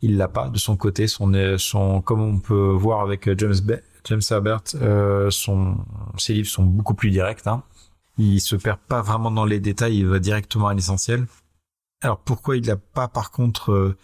il 0.00 0.16
l'a 0.16 0.28
pas 0.28 0.48
de 0.48 0.58
son 0.58 0.76
côté. 0.76 1.06
Son, 1.06 1.30
son, 1.58 2.00
comme 2.00 2.22
on 2.22 2.38
peut 2.38 2.70
voir 2.70 3.02
avec 3.02 3.28
James 3.38 3.54
James 4.04 4.22
Herbert, 4.30 4.62
son, 5.30 5.76
ses 6.16 6.32
livres 6.32 6.48
sont 6.48 6.64
beaucoup 6.64 6.94
plus 6.94 7.10
directs. 7.10 7.46
Hein. 7.46 7.62
Il 8.16 8.40
se 8.40 8.56
perd 8.56 8.78
pas 8.88 9.02
vraiment 9.02 9.30
dans 9.30 9.44
les 9.44 9.60
détails. 9.60 9.98
Il 9.98 10.06
va 10.06 10.18
directement 10.18 10.68
à 10.68 10.74
l'essentiel. 10.74 11.26
Alors, 12.00 12.20
pourquoi 12.20 12.56
il 12.56 12.66
n'a 12.66 12.76
pas, 12.76 13.08
par 13.08 13.30
contre 13.30 13.96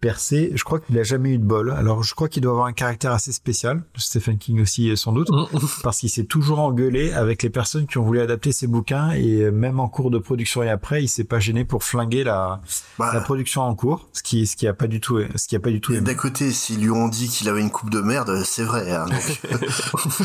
percé. 0.00 0.52
Je 0.54 0.64
crois 0.64 0.80
qu'il 0.80 0.98
a 0.98 1.02
jamais 1.02 1.30
eu 1.30 1.38
de 1.38 1.44
bol. 1.44 1.70
Alors, 1.70 2.02
je 2.02 2.14
crois 2.14 2.28
qu'il 2.28 2.42
doit 2.42 2.52
avoir 2.52 2.66
un 2.66 2.72
caractère 2.72 3.12
assez 3.12 3.32
spécial. 3.32 3.82
Stephen 3.96 4.38
King 4.38 4.60
aussi, 4.60 4.96
sans 4.96 5.12
doute, 5.12 5.28
parce 5.82 5.98
qu'il 5.98 6.10
s'est 6.10 6.24
toujours 6.24 6.60
engueulé 6.60 7.12
avec 7.12 7.42
les 7.42 7.50
personnes 7.50 7.86
qui 7.86 7.98
ont 7.98 8.04
voulu 8.04 8.20
adapter 8.20 8.52
ses 8.52 8.66
bouquins 8.66 9.10
et 9.10 9.50
même 9.50 9.80
en 9.80 9.88
cours 9.88 10.10
de 10.10 10.18
production 10.18 10.62
et 10.62 10.68
après, 10.68 11.02
il 11.02 11.08
s'est 11.08 11.24
pas 11.24 11.38
gêné 11.38 11.64
pour 11.64 11.84
flinguer 11.84 12.24
la, 12.24 12.60
bah, 12.98 13.10
la 13.12 13.20
production 13.20 13.62
en 13.62 13.74
cours, 13.74 14.08
ce 14.12 14.22
qui, 14.22 14.46
ce 14.46 14.56
qui 14.56 14.66
a 14.66 14.74
pas 14.74 14.86
du 14.86 15.00
tout, 15.00 15.20
ce 15.34 15.48
qui 15.48 15.56
a 15.56 15.60
pas 15.60 15.70
du 15.70 15.80
tout. 15.80 15.98
D'un 15.98 16.14
côté, 16.14 16.52
s'ils 16.52 16.80
lui 16.80 16.90
ont 16.90 17.08
dit 17.08 17.28
qu'il 17.28 17.48
avait 17.48 17.60
une 17.60 17.70
coupe 17.70 17.90
de 17.90 18.00
merde, 18.00 18.42
c'est 18.44 18.64
vrai. 18.64 18.90
Hein, 18.92 19.06
donc, 19.06 19.40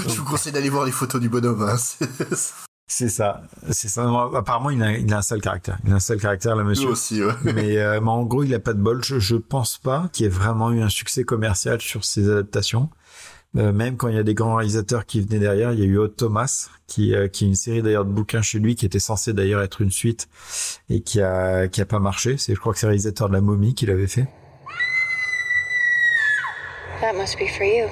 je 0.08 0.18
vous 0.18 0.26
conseille 0.26 0.54
d'aller 0.54 0.70
voir 0.70 0.86
les 0.86 0.92
photos 0.92 1.22
du 1.22 1.30
bonhomme. 1.30 1.62
Hein. 1.62 1.76
C'est 2.86 3.10
ça, 3.10 3.42
c'est 3.72 3.88
ça. 3.88 4.04
Apparemment, 4.36 4.70
il 4.70 4.84
a, 4.84 4.92
il 4.98 5.12
a 5.14 5.18
un 5.18 5.22
sale 5.22 5.42
caractère. 5.42 5.80
Il 5.86 5.92
a 5.94 5.96
un 5.96 6.00
sale 6.00 6.20
caractère, 6.20 6.56
le 6.56 6.64
monsieur. 6.64 6.88
Lui 6.88 6.92
aussi, 6.92 7.24
ouais. 7.24 7.34
mais, 7.44 7.78
euh, 7.78 8.00
mais 8.02 8.10
en 8.10 8.24
gros, 8.24 8.44
il 8.44 8.54
a 8.54 8.60
pas 8.60 8.74
de 8.74 8.82
bol. 8.82 9.04
Je, 9.04 9.20
je 9.20 9.36
pense 9.36 9.78
pas 9.78 10.10
qu'il 10.12 10.26
ait 10.26 10.30
vraiment 10.30 10.72
eu 10.72 10.82
un 10.82 10.90
succès 10.90 11.24
commercial 11.24 11.82
sur 11.82 12.04
ses 12.04 12.30
adaptations. 12.30 12.90
Euh, 13.56 13.72
même 13.72 13.98
quand 13.98 14.08
il 14.08 14.16
y 14.16 14.20
a 14.20 14.24
des 14.24 14.34
grands 14.34 14.56
réalisateurs 14.56 15.06
qui 15.06 15.22
venaient 15.22 15.40
derrière, 15.40 15.74
il 15.74 15.80
y 15.80 15.84
a 15.84 15.86
eu 15.86 15.98
Odd 15.98 16.16
Thomas, 16.16 16.70
qui, 16.88 17.14
euh, 17.16 17.28
qui 17.28 17.46
est 17.46 17.48
une 17.48 17.56
série 17.56 17.82
d'ailleurs 17.84 18.06
de 18.06 18.12
bouquins 18.12 18.42
chez 18.42 18.60
lui, 18.60 18.76
qui 18.76 18.86
était 18.86 19.00
censé 19.00 19.32
d'ailleurs 19.32 19.62
être 19.62 19.82
une 19.82 19.92
suite 19.92 20.28
et 20.90 21.02
qui 21.02 21.22
a, 21.22 21.68
qui 21.68 21.80
a 21.80 21.86
pas 21.86 22.00
marché. 22.00 22.38
C'est, 22.38 22.56
je 22.56 22.60
crois 22.60 22.74
que 22.74 22.80
c'est 22.80 22.88
le 22.88 22.92
réalisateur 22.92 23.30
de 23.30 23.34
La 23.34 23.42
Momie 23.42 23.76
qui 23.76 23.86
l'avait 23.86 24.08
fait. 24.08 24.28
That 27.02 27.14
must 27.14 27.38
be 27.38 27.48
for 27.48 27.66
you. 27.66 27.88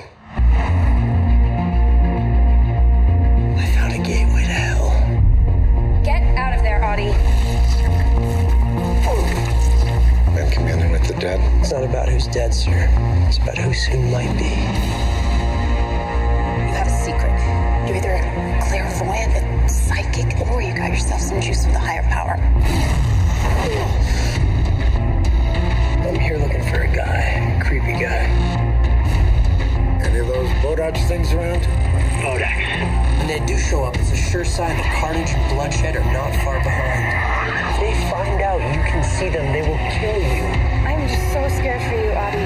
Dead. 11.21 11.61
It's 11.61 11.71
not 11.71 11.83
about 11.83 12.09
who's 12.09 12.25
dead, 12.25 12.51
sir. 12.51 12.89
It's 13.27 13.37
about 13.37 13.55
who's 13.55 13.85
who 13.85 13.93
soon 13.93 14.11
might 14.11 14.35
be. 14.39 14.49
You 16.65 16.73
have 16.73 16.87
a 16.87 16.89
secret. 16.89 17.29
You're 17.85 17.97
either 17.97 18.13
a 18.17 18.59
clairvoyant, 18.65 19.37
a 19.37 19.69
psychic, 19.69 20.35
or 20.49 20.63
you 20.63 20.73
got 20.73 20.89
yourself 20.89 21.21
some 21.21 21.39
juice 21.39 21.63
with 21.67 21.75
a 21.75 21.79
higher 21.79 22.01
power. 22.09 22.41
I'm 26.09 26.19
here 26.19 26.37
looking 26.39 26.63
for 26.63 26.81
a 26.81 26.87
guy, 26.87 27.55
a 27.55 27.63
creepy 27.63 27.93
guy. 28.01 28.25
Any 30.01 30.19
of 30.19 30.27
those 30.27 30.49
Bodax 30.65 31.07
things 31.07 31.31
around? 31.33 31.61
Bodax. 32.25 33.19
When 33.19 33.27
they 33.27 33.45
do 33.45 33.59
show 33.59 33.83
up, 33.83 33.95
it's 33.95 34.11
a 34.11 34.15
sure 34.15 34.43
sign 34.43 34.75
that 34.75 34.99
carnage 34.99 35.29
and 35.29 35.55
bloodshed 35.55 35.95
are 35.95 36.13
not 36.13 36.33
far 36.43 36.57
behind. 36.63 37.75
If 37.75 37.79
they 37.79 38.09
find 38.09 38.41
out 38.41 38.59
you 38.73 38.81
can 38.89 39.03
see 39.03 39.29
them, 39.29 39.53
they 39.53 39.61
will 39.61 39.77
kill 39.99 40.17
you. 40.17 40.70
I'm 41.11 41.17
just 41.19 41.33
so 41.33 41.45
scared 41.59 41.81
for 41.81 41.95
you, 41.95 42.11
Abby. 42.11 42.39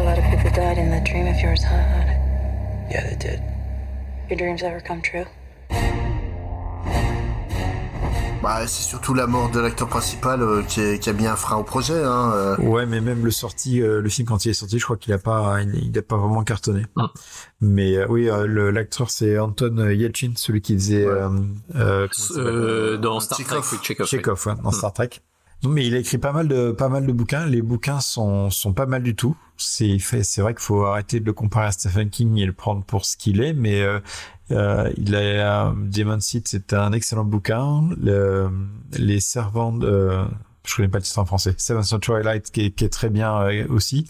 A 0.00 0.04
lot 0.04 0.16
of 0.16 0.24
people 0.24 0.50
died 0.52 0.78
in 0.78 0.90
that 0.90 1.02
dream 1.02 1.26
of 1.26 1.40
yours, 1.40 1.64
huh? 1.64 1.74
Yeah, 2.88 3.08
they 3.10 3.16
did. 3.16 3.42
Your 4.30 4.38
dreams 4.38 4.62
ever 4.62 4.80
come 4.80 5.02
true? 5.02 5.26
Bah, 8.44 8.66
c'est 8.66 8.82
surtout 8.82 9.14
la 9.14 9.26
mort 9.26 9.50
de 9.50 9.58
l'acteur 9.58 9.88
principal 9.88 10.42
euh, 10.42 10.62
qui, 10.62 10.80
est- 10.82 10.98
qui 10.98 11.08
a 11.08 11.14
mis 11.14 11.26
un 11.26 11.34
frein 11.34 11.56
au 11.56 11.64
projet. 11.64 12.02
Hein, 12.04 12.30
euh. 12.34 12.56
Ouais, 12.58 12.84
mais 12.84 13.00
même 13.00 13.24
le 13.24 13.30
sorti, 13.30 13.80
euh, 13.80 14.02
le 14.02 14.08
film 14.10 14.28
quand 14.28 14.44
il 14.44 14.50
est 14.50 14.52
sorti, 14.52 14.78
je 14.78 14.84
crois 14.84 14.98
qu'il 14.98 15.14
a 15.14 15.18
pas, 15.18 15.62
il, 15.62 15.74
il 15.90 15.98
a 15.98 16.02
pas 16.02 16.18
vraiment 16.18 16.44
cartonné. 16.44 16.84
Mais 17.62 17.96
euh, 17.96 18.06
oui, 18.10 18.28
euh, 18.28 18.70
l'acteur 18.70 19.08
c'est 19.10 19.38
Anton 19.38 19.88
Yelchin, 19.88 20.32
celui 20.36 20.60
qui 20.60 20.74
faisait 20.74 21.06
euh, 21.06 21.30
euh, 21.74 22.06
Euh, 22.36 22.98
dans 22.98 23.18
Star 23.20 23.38
Trek, 23.38 23.60
oui, 23.72 23.78
Chekhov. 23.82 24.06
Chekhov, 24.06 24.42
ouais, 24.46 24.54
dans 24.62 24.68
Mm. 24.70 24.74
Star 24.74 24.92
Trek. 24.92 25.10
Non, 25.64 25.70
mais 25.70 25.86
il 25.86 25.94
a 25.94 25.98
écrit 25.98 26.18
pas 26.18 26.32
mal 26.32 26.46
de 26.46 26.72
pas 26.72 26.88
mal 26.90 27.06
de 27.06 27.12
bouquins. 27.12 27.46
Les 27.46 27.62
bouquins 27.62 28.00
sont 28.00 28.50
sont 28.50 28.74
pas 28.74 28.84
mal 28.86 29.02
du 29.02 29.16
tout. 29.16 29.34
C'est 29.56 29.98
c'est 29.98 30.42
vrai 30.42 30.52
qu'il 30.52 30.62
faut 30.62 30.84
arrêter 30.84 31.20
de 31.20 31.24
le 31.24 31.32
comparer 31.32 31.66
à 31.68 31.72
Stephen 31.72 32.10
King 32.10 32.36
et 32.38 32.44
le 32.44 32.52
prendre 32.52 32.84
pour 32.84 33.04
ce 33.06 33.16
qu'il 33.16 33.40
est. 33.40 33.54
Mais 33.54 33.80
euh, 33.82 33.98
euh, 34.50 34.92
il 34.98 35.14
a 35.16 35.72
Demon 35.76 36.20
Seed, 36.20 36.46
c'est 36.48 36.74
un 36.74 36.92
excellent 36.92 37.24
bouquin. 37.24 37.88
Le- 37.98 38.50
les 38.98 39.20
servants 39.20 39.72
de, 39.72 39.86
euh, 39.86 40.24
je 40.66 40.76
connais 40.76 40.88
pas 40.88 40.98
le 40.98 41.04
titre 41.04 41.18
en 41.18 41.24
français. 41.24 41.54
Seven 41.58 41.82
of 41.82 42.00
Twilight 42.00 42.50
qui 42.50 42.66
est, 42.66 42.70
qui 42.70 42.84
est 42.84 42.88
très 42.88 43.10
bien 43.10 43.36
euh, 43.42 43.66
aussi. 43.68 44.08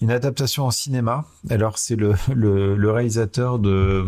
Une 0.00 0.10
adaptation 0.10 0.66
en 0.66 0.70
cinéma. 0.70 1.24
Alors 1.48 1.78
c'est 1.78 1.96
le, 1.96 2.14
le, 2.34 2.76
le 2.76 2.90
réalisateur 2.90 3.58
de 3.58 4.04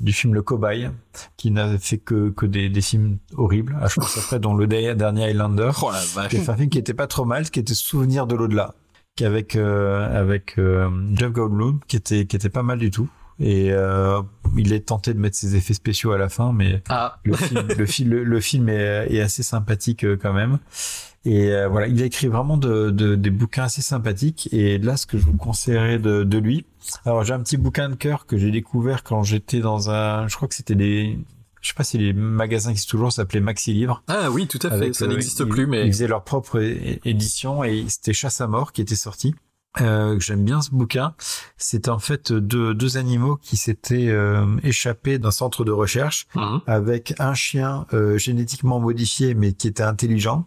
du 0.00 0.12
film 0.12 0.34
Le 0.34 0.42
Cobaye 0.42 0.90
qui 1.36 1.50
n'a 1.50 1.78
fait 1.78 1.98
que 1.98 2.30
que 2.30 2.46
des, 2.46 2.68
des 2.68 2.80
films 2.80 3.18
horribles. 3.36 3.76
Ah, 3.80 3.88
je 3.88 3.94
pense 3.94 4.18
après 4.18 4.38
dont 4.38 4.54
le 4.54 4.66
dernier 4.66 4.94
dernier 4.94 5.24
Highlander. 5.24 5.70
Oh 5.82 5.90
la 5.90 6.04
vache. 6.14 6.30
Qui 6.30 6.38
un 6.38 6.56
film 6.56 6.68
qui 6.68 6.78
était 6.78 6.94
pas 6.94 7.06
trop 7.06 7.24
mal, 7.24 7.48
qui 7.50 7.60
était 7.60 7.74
Souvenir 7.74 8.26
de 8.26 8.34
l'au-delà, 8.34 8.74
qui 9.16 9.24
avec 9.24 9.56
euh, 9.56 10.20
avec 10.20 10.58
euh, 10.58 10.90
Jeff 11.14 11.32
Goldblum, 11.32 11.80
qui 11.88 11.96
était 11.96 12.26
qui 12.26 12.36
était 12.36 12.50
pas 12.50 12.62
mal 12.62 12.78
du 12.78 12.90
tout. 12.90 13.08
Et 13.40 13.70
euh, 13.72 14.20
il 14.56 14.72
est 14.72 14.86
tenté 14.88 15.14
de 15.14 15.18
mettre 15.20 15.36
ses 15.36 15.54
effets 15.54 15.74
spéciaux 15.74 16.10
à 16.12 16.18
la 16.18 16.28
fin, 16.28 16.52
mais 16.52 16.82
Ah. 16.88 17.18
le 17.24 17.34
film, 17.36 17.66
le 17.78 17.86
film, 17.86 18.10
le, 18.10 18.24
le 18.24 18.40
film 18.40 18.68
est, 18.68 19.06
est 19.12 19.20
assez 19.20 19.42
sympathique 19.44 20.04
euh, 20.04 20.16
quand 20.20 20.32
même. 20.32 20.58
Et 21.24 21.50
euh, 21.52 21.68
voilà, 21.68 21.86
il 21.88 22.00
a 22.02 22.06
écrit 22.06 22.26
vraiment 22.28 22.56
de, 22.56 22.90
de- 22.90 23.14
des 23.14 23.30
bouquins 23.30 23.64
assez 23.64 23.82
sympathiques. 23.82 24.48
Et 24.52 24.78
là, 24.78 24.96
ce 24.96 25.06
que 25.06 25.18
je 25.18 25.24
vous 25.24 25.36
conseillerais 25.36 25.98
de, 25.98 26.24
de 26.24 26.38
lui, 26.38 26.64
alors 27.04 27.22
j'ai 27.24 27.34
un 27.34 27.40
petit 27.40 27.56
bouquin 27.58 27.88
de 27.88 27.94
cœur 27.94 28.26
que 28.26 28.38
j'ai 28.38 28.50
découvert 28.50 29.02
quand 29.04 29.22
j'étais 29.22 29.60
dans 29.60 29.90
un, 29.90 30.26
je 30.28 30.34
crois 30.36 30.48
que 30.48 30.54
c'était 30.54 30.74
des, 30.76 31.18
je 31.60 31.68
sais 31.68 31.74
pas 31.74 31.84
si 31.84 31.98
les 31.98 32.12
magasins 32.12 32.70
qui 32.70 32.72
existent 32.74 32.90
toujours, 32.90 33.12
ça 33.12 33.22
s'appelait 33.22 33.40
Maxi 33.40 33.72
Livre. 33.72 34.02
Ah 34.08 34.30
oui, 34.30 34.46
tout 34.46 34.58
à 34.62 34.70
fait. 34.70 34.76
Avec, 34.76 34.94
ça 34.94 35.04
euh, 35.04 35.08
n'existe 35.08 35.44
plus, 35.44 35.66
mais 35.66 35.86
Ils 35.86 35.92
faisaient 35.92 36.06
leur 36.08 36.24
propre 36.24 36.60
édition 37.04 37.62
et 37.62 37.84
c'était 37.88 38.12
Chasse 38.14 38.40
à 38.40 38.46
mort 38.46 38.72
qui 38.72 38.80
était 38.80 38.96
sorti. 38.96 39.34
Euh, 39.80 40.18
J'aime 40.20 40.44
bien 40.44 40.60
ce 40.60 40.70
bouquin. 40.70 41.14
C'était 41.56 41.90
en 41.90 41.98
fait 41.98 42.32
deux, 42.32 42.74
deux 42.74 42.96
animaux 42.96 43.36
qui 43.36 43.56
s'étaient 43.56 44.08
euh, 44.08 44.46
échappés 44.62 45.18
d'un 45.18 45.30
centre 45.30 45.64
de 45.64 45.72
recherche 45.72 46.26
Mhm. 46.34 46.60
avec 46.66 47.14
un 47.18 47.34
chien 47.34 47.86
euh, 47.92 48.18
génétiquement 48.18 48.80
modifié 48.80 49.34
mais 49.34 49.52
qui 49.52 49.68
était 49.68 49.82
intelligent. 49.82 50.46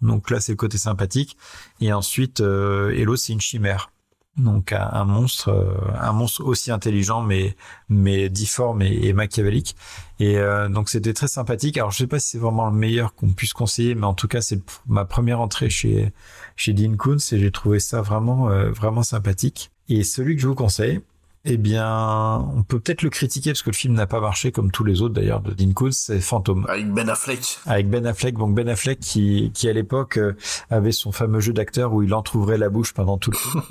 Donc 0.00 0.30
là, 0.30 0.40
c'est 0.40 0.52
le 0.52 0.56
côté 0.56 0.76
sympathique. 0.76 1.36
Et 1.80 1.92
ensuite, 1.92 2.40
euh, 2.40 2.90
Hello, 2.90 3.16
c'est 3.16 3.32
une 3.32 3.40
chimère. 3.40 3.90
Donc 4.36 4.72
un, 4.72 4.88
un 4.92 5.04
monstre, 5.04 5.50
euh, 5.50 5.74
un 6.00 6.12
monstre 6.12 6.42
aussi 6.44 6.72
intelligent 6.72 7.22
mais 7.22 7.54
mais 7.88 8.28
difforme 8.28 8.82
et, 8.82 9.06
et 9.06 9.12
machiavélique. 9.12 9.76
Et 10.18 10.38
euh, 10.38 10.68
donc 10.68 10.88
c'était 10.88 11.12
très 11.12 11.28
sympathique. 11.28 11.78
Alors 11.78 11.92
je 11.92 11.98
sais 11.98 12.08
pas 12.08 12.18
si 12.18 12.30
c'est 12.30 12.38
vraiment 12.38 12.66
le 12.68 12.72
meilleur 12.74 13.14
qu'on 13.14 13.28
puisse 13.28 13.52
conseiller, 13.52 13.94
mais 13.94 14.06
en 14.06 14.14
tout 14.14 14.26
cas 14.26 14.40
c'est 14.40 14.60
ma 14.88 15.04
première 15.04 15.40
entrée 15.40 15.70
chez 15.70 16.12
chez 16.56 16.72
Dean 16.72 16.96
et 16.96 17.38
j'ai 17.38 17.50
trouvé 17.50 17.80
ça 17.80 18.02
vraiment 18.02 18.50
euh, 18.50 18.70
vraiment 18.70 19.02
sympathique. 19.02 19.70
Et 19.88 20.02
celui 20.02 20.36
que 20.36 20.42
je 20.42 20.48
vous 20.48 20.54
conseille, 20.54 21.00
eh 21.46 21.58
bien, 21.58 22.38
on 22.56 22.62
peut 22.62 22.80
peut-être 22.80 23.02
le 23.02 23.10
critiquer 23.10 23.50
parce 23.50 23.62
que 23.62 23.68
le 23.68 23.74
film 23.74 23.92
n'a 23.92 24.06
pas 24.06 24.20
marché 24.20 24.50
comme 24.50 24.70
tous 24.70 24.82
les 24.82 25.02
autres 25.02 25.12
d'ailleurs 25.12 25.42
de 25.42 25.52
Dean 25.52 25.72
c'est 25.90 26.20
Phantom. 26.20 26.64
Avec 26.68 26.90
Ben 26.90 27.08
Affleck. 27.10 27.58
Avec 27.66 27.90
Ben 27.90 28.06
Affleck, 28.06 28.38
donc 28.38 28.54
Ben 28.54 28.66
Affleck 28.66 28.98
qui, 28.98 29.50
qui 29.52 29.68
à 29.68 29.74
l'époque 29.74 30.16
euh, 30.16 30.34
avait 30.70 30.92
son 30.92 31.12
fameux 31.12 31.40
jeu 31.40 31.52
d'acteur 31.52 31.92
où 31.92 32.02
il 32.02 32.14
entrouvrait 32.14 32.56
la 32.56 32.70
bouche 32.70 32.94
pendant 32.94 33.18
tout 33.18 33.30
le 33.30 33.36
film. 33.36 33.62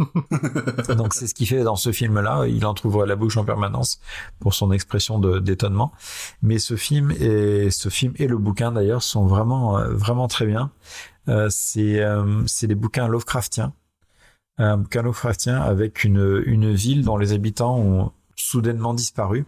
donc 0.97 1.15
c'est 1.15 1.25
ce 1.25 1.33
qu'il 1.33 1.47
fait 1.47 1.63
dans 1.63 1.75
ce 1.75 1.91
film-là, 1.91 2.45
il 2.47 2.63
entrouvrait 2.67 3.07
la 3.07 3.15
bouche 3.15 3.37
en 3.37 3.43
permanence 3.43 3.99
pour 4.39 4.53
son 4.53 4.71
expression 4.71 5.17
d'étonnement. 5.17 5.93
Mais 6.43 6.59
ce 6.59 6.75
film 6.75 7.09
et 7.09 7.71
ce 7.71 7.89
film 7.89 8.13
et 8.17 8.27
le 8.27 8.37
bouquin 8.37 8.71
d'ailleurs 8.71 9.01
sont 9.01 9.25
vraiment 9.25 9.79
euh, 9.79 9.89
vraiment 9.93 10.27
très 10.27 10.45
bien. 10.45 10.69
Euh, 11.29 11.47
c'est 11.49 12.01
euh, 12.01 12.43
c'est 12.47 12.67
des 12.67 12.75
bouquins 12.75 13.07
Lovecraftiens 13.07 13.73
un 14.57 14.77
bouquin 14.77 15.01
Lovecraftien 15.01 15.59
avec 15.61 16.03
une, 16.03 16.43
une 16.45 16.73
ville 16.73 17.03
dont 17.03 17.17
les 17.17 17.33
habitants 17.33 17.77
ont 17.77 18.11
soudainement 18.35 18.93
disparu. 18.93 19.45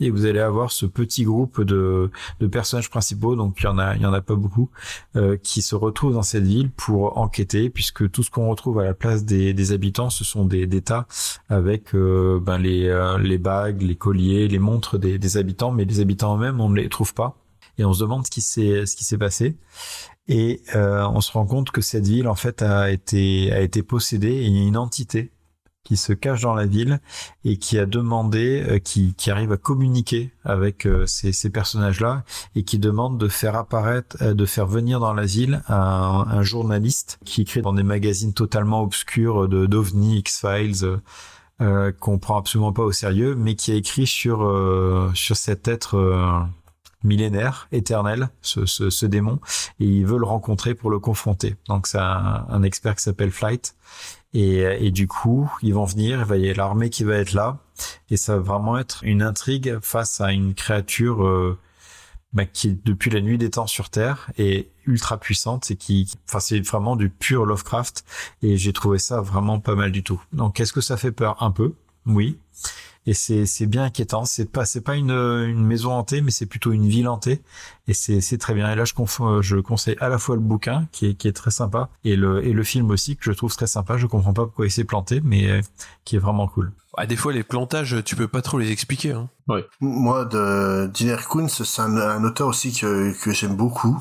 Et 0.00 0.10
vous 0.10 0.26
allez 0.26 0.38
avoir 0.38 0.70
ce 0.70 0.86
petit 0.86 1.24
groupe 1.24 1.60
de, 1.60 2.12
de 2.38 2.46
personnages 2.46 2.88
principaux, 2.88 3.34
donc 3.34 3.56
il 3.58 3.64
y 3.64 3.66
en 3.66 3.78
a, 3.78 3.96
il 3.96 4.02
y 4.02 4.06
en 4.06 4.12
a 4.12 4.20
pas 4.20 4.36
beaucoup, 4.36 4.70
euh, 5.16 5.36
qui 5.36 5.60
se 5.60 5.74
retrouvent 5.74 6.14
dans 6.14 6.22
cette 6.22 6.44
ville 6.44 6.70
pour 6.70 7.18
enquêter, 7.18 7.68
puisque 7.68 8.08
tout 8.08 8.22
ce 8.22 8.30
qu'on 8.30 8.48
retrouve 8.48 8.78
à 8.78 8.84
la 8.84 8.94
place 8.94 9.24
des, 9.24 9.54
des 9.54 9.72
habitants, 9.72 10.08
ce 10.08 10.22
sont 10.22 10.44
des, 10.44 10.68
des 10.68 10.82
tas 10.82 11.08
avec 11.48 11.96
euh, 11.96 12.38
ben 12.40 12.58
les, 12.58 12.86
euh, 12.86 13.18
les 13.18 13.38
bagues, 13.38 13.82
les 13.82 13.96
colliers, 13.96 14.46
les 14.46 14.60
montres 14.60 15.00
des, 15.00 15.18
des 15.18 15.36
habitants, 15.36 15.72
mais 15.72 15.84
les 15.84 15.98
habitants 15.98 16.36
eux-mêmes, 16.36 16.60
on 16.60 16.68
ne 16.68 16.76
les 16.76 16.88
trouve 16.88 17.12
pas. 17.12 17.36
Et 17.76 17.84
on 17.84 17.92
se 17.92 18.00
demande 18.00 18.24
ce 18.24 18.30
qui 18.30 18.40
s'est 18.40 19.18
passé. 19.18 19.56
Et 20.28 20.62
euh, 20.76 21.06
on 21.08 21.20
se 21.20 21.32
rend 21.32 21.46
compte 21.46 21.70
que 21.70 21.80
cette 21.80 22.06
ville 22.06 22.28
en 22.28 22.34
fait 22.34 22.62
a 22.62 22.90
été 22.90 23.50
a 23.52 23.60
été 23.60 23.82
possédée. 23.82 24.32
Et 24.32 24.44
il 24.44 24.56
y 24.56 24.60
a 24.64 24.66
une 24.66 24.76
entité 24.76 25.32
qui 25.88 25.96
se 25.96 26.12
cache 26.12 26.42
dans 26.42 26.54
la 26.54 26.66
ville 26.66 27.00
et 27.46 27.56
qui 27.56 27.78
a 27.78 27.86
demandé, 27.86 28.62
euh, 28.68 28.78
qui, 28.78 29.14
qui 29.14 29.30
arrive 29.30 29.52
à 29.52 29.56
communiquer 29.56 30.34
avec 30.44 30.86
euh, 30.86 31.06
ces, 31.06 31.32
ces 31.32 31.48
personnages-là 31.48 32.24
et 32.54 32.62
qui 32.62 32.78
demande 32.78 33.16
de 33.16 33.26
faire 33.26 33.56
apparaître, 33.56 34.18
euh, 34.20 34.34
de 34.34 34.44
faire 34.44 34.66
venir 34.66 35.00
dans 35.00 35.14
la 35.14 35.24
ville 35.24 35.62
un, 35.68 36.26
un 36.28 36.42
journaliste 36.42 37.18
qui 37.24 37.40
écrit 37.40 37.62
dans 37.62 37.72
des 37.72 37.82
magazines 37.82 38.34
totalement 38.34 38.82
obscurs 38.82 39.48
de 39.48 39.64
d'OVNI, 39.64 40.18
X-Files, 40.18 40.84
euh, 40.84 40.98
euh, 41.60 41.90
qu'on 41.90 42.18
prend 42.18 42.36
absolument 42.36 42.72
pas 42.72 42.84
au 42.84 42.92
sérieux, 42.92 43.34
mais 43.34 43.56
qui 43.56 43.72
a 43.72 43.74
écrit 43.74 44.06
sur 44.06 44.44
euh, 44.44 45.10
sur 45.14 45.36
cet 45.36 45.66
être 45.66 46.46
millénaire, 47.04 47.68
éternel, 47.70 48.30
ce, 48.42 48.66
ce, 48.66 48.90
ce 48.90 49.06
démon, 49.06 49.38
et 49.78 49.86
il 49.86 50.04
veut 50.04 50.18
le 50.18 50.24
rencontrer 50.24 50.74
pour 50.74 50.90
le 50.90 50.98
confronter. 50.98 51.56
Donc 51.68 51.86
c'est 51.86 51.98
un, 51.98 52.46
un 52.48 52.62
expert 52.62 52.96
qui 52.96 53.02
s'appelle 53.02 53.30
Flight, 53.30 53.76
et, 54.34 54.60
et 54.84 54.90
du 54.90 55.06
coup 55.06 55.50
ils 55.62 55.74
vont 55.74 55.84
venir, 55.84 56.18
il 56.20 56.24
va 56.24 56.36
y 56.36 56.50
avoir 56.50 56.68
l'armée 56.68 56.90
qui 56.90 57.04
va 57.04 57.14
être 57.14 57.32
là, 57.32 57.58
et 58.10 58.16
ça 58.16 58.36
va 58.36 58.40
vraiment 58.40 58.78
être 58.78 59.00
une 59.04 59.22
intrigue 59.22 59.78
face 59.80 60.20
à 60.20 60.32
une 60.32 60.54
créature 60.54 61.24
euh, 61.24 61.56
bah, 62.32 62.44
qui 62.44 62.78
depuis 62.84 63.10
la 63.10 63.20
nuit 63.20 63.38
des 63.38 63.50
temps 63.50 63.68
sur 63.68 63.90
Terre 63.90 64.30
est 64.36 64.70
ultra 64.84 65.18
puissante 65.18 65.70
et 65.70 65.76
qui, 65.76 66.10
enfin 66.28 66.40
c'est 66.40 66.60
vraiment 66.60 66.96
du 66.96 67.10
pur 67.10 67.46
Lovecraft, 67.46 68.04
et 68.42 68.56
j'ai 68.56 68.72
trouvé 68.72 68.98
ça 68.98 69.20
vraiment 69.20 69.60
pas 69.60 69.74
mal 69.76 69.92
du 69.92 70.02
tout. 70.02 70.20
Donc 70.32 70.58
est-ce 70.58 70.72
que 70.72 70.80
ça 70.80 70.96
fait 70.96 71.12
peur? 71.12 71.42
Un 71.42 71.52
peu 71.52 71.74
Oui 72.06 72.38
et 73.08 73.14
c'est 73.14 73.46
c'est 73.46 73.66
bien 73.66 73.84
inquiétant 73.84 74.24
c'est 74.24 74.50
pas 74.50 74.64
c'est 74.64 74.80
pas 74.82 74.94
une 74.96 75.10
une 75.10 75.64
maison 75.64 75.92
hantée 75.92 76.20
mais 76.20 76.30
c'est 76.30 76.46
plutôt 76.46 76.72
une 76.72 76.86
ville 76.88 77.08
hantée 77.08 77.40
et 77.88 77.94
c'est 77.94 78.20
c'est 78.20 78.38
très 78.38 78.54
bien 78.54 78.70
et 78.70 78.76
là 78.76 78.84
je 78.84 78.92
conf- 78.94 79.40
je 79.40 79.56
conseille 79.56 79.96
à 80.00 80.08
la 80.08 80.18
fois 80.18 80.34
le 80.36 80.42
bouquin 80.42 80.86
qui 80.92 81.06
est 81.06 81.14
qui 81.14 81.26
est 81.28 81.32
très 81.32 81.50
sympa 81.50 81.88
et 82.04 82.16
le 82.16 82.44
et 82.46 82.52
le 82.52 82.62
film 82.64 82.90
aussi 82.90 83.16
que 83.16 83.24
je 83.24 83.32
trouve 83.32 83.54
très 83.54 83.66
sympa 83.66 83.96
je 83.96 84.06
comprends 84.06 84.32
pas 84.34 84.44
pourquoi 84.44 84.66
il 84.66 84.70
s'est 84.70 84.84
planté 84.84 85.20
mais 85.24 85.50
euh, 85.50 85.60
qui 86.04 86.16
est 86.16 86.20
vraiment 86.20 86.48
cool 86.48 86.72
Ah, 86.96 87.06
des 87.06 87.16
fois, 87.16 87.32
les 87.32 87.44
plantages, 87.44 87.94
tu 88.04 88.16
peux 88.16 88.26
pas 88.28 88.42
trop 88.42 88.58
les 88.58 88.70
expliquer. 88.72 89.12
Hein. 89.12 89.28
Ouais. 89.46 89.64
Moi, 89.80 90.24
de 90.24 90.90
Diner 90.92 91.20
Kunz, 91.30 91.62
c'est 91.64 91.82
un, 91.82 91.96
un 91.96 92.24
auteur 92.24 92.48
aussi 92.48 92.72
que, 92.72 93.12
que 93.22 93.30
j'aime 93.32 93.54
beaucoup. 93.56 93.96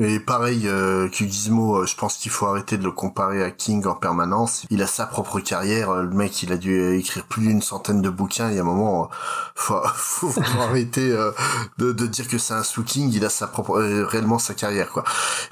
Et 0.00 0.20
pareil 0.20 0.68
euh, 0.68 1.08
que 1.08 1.24
Gizmo, 1.26 1.78
euh, 1.78 1.86
je 1.86 1.96
pense 1.96 2.16
qu'il 2.16 2.30
faut 2.30 2.46
arrêter 2.46 2.78
de 2.78 2.84
le 2.84 2.92
comparer 2.92 3.42
à 3.42 3.50
King 3.50 3.84
en 3.86 3.94
permanence. 3.96 4.64
Il 4.70 4.82
a 4.82 4.86
sa 4.86 5.04
propre 5.04 5.40
carrière. 5.40 5.90
euh, 5.90 6.02
Le 6.04 6.10
mec, 6.10 6.42
il 6.44 6.52
a 6.52 6.56
dû 6.56 6.94
écrire 6.96 7.24
plus 7.26 7.42
d'une 7.42 7.60
centaine 7.60 8.00
de 8.00 8.08
bouquins. 8.08 8.48
Il 8.50 8.54
y 8.54 8.58
a 8.58 8.62
un 8.62 8.64
moment, 8.64 9.04
euh, 9.04 9.06
faut, 9.56 9.80
faut 9.94 10.28
vraiment 10.28 10.62
arrêter 10.68 11.10
euh, 11.10 11.32
de, 11.78 11.90
de 11.90 12.06
dire 12.06 12.28
que 12.28 12.38
c'est 12.38 12.54
un 12.54 12.62
sous 12.62 12.84
King. 12.84 13.10
Il 13.12 13.24
a 13.24 13.30
sa 13.30 13.48
propre, 13.48 13.80
euh, 13.80 14.06
réellement 14.06 14.38
sa 14.38 14.54
carrière, 14.54 14.90
quoi. 14.90 15.02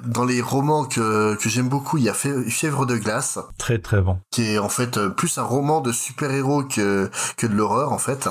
Dans 0.05 0.25
les 0.25 0.41
romans 0.41 0.85
que, 0.85 1.35
que 1.35 1.49
j'aime 1.49 1.69
beaucoup, 1.69 1.99
il 1.99 2.05
y 2.05 2.09
a 2.09 2.15
Fièvre 2.15 2.87
de 2.87 2.97
glace, 2.97 3.41
Très 3.59 3.79
très 3.81 4.01
bon. 4.01 4.21
qui 4.31 4.53
est 4.53 4.59
en 4.59 4.69
fait 4.69 4.99
euh, 4.99 5.09
plus 5.09 5.37
un 5.39 5.43
roman 5.43 5.81
de 5.81 5.91
super-héros 5.91 6.63
que, 6.63 7.11
que 7.37 7.47
de 7.49 7.55
l'horreur, 7.57 7.93
en 7.93 7.99
fait 7.99 8.29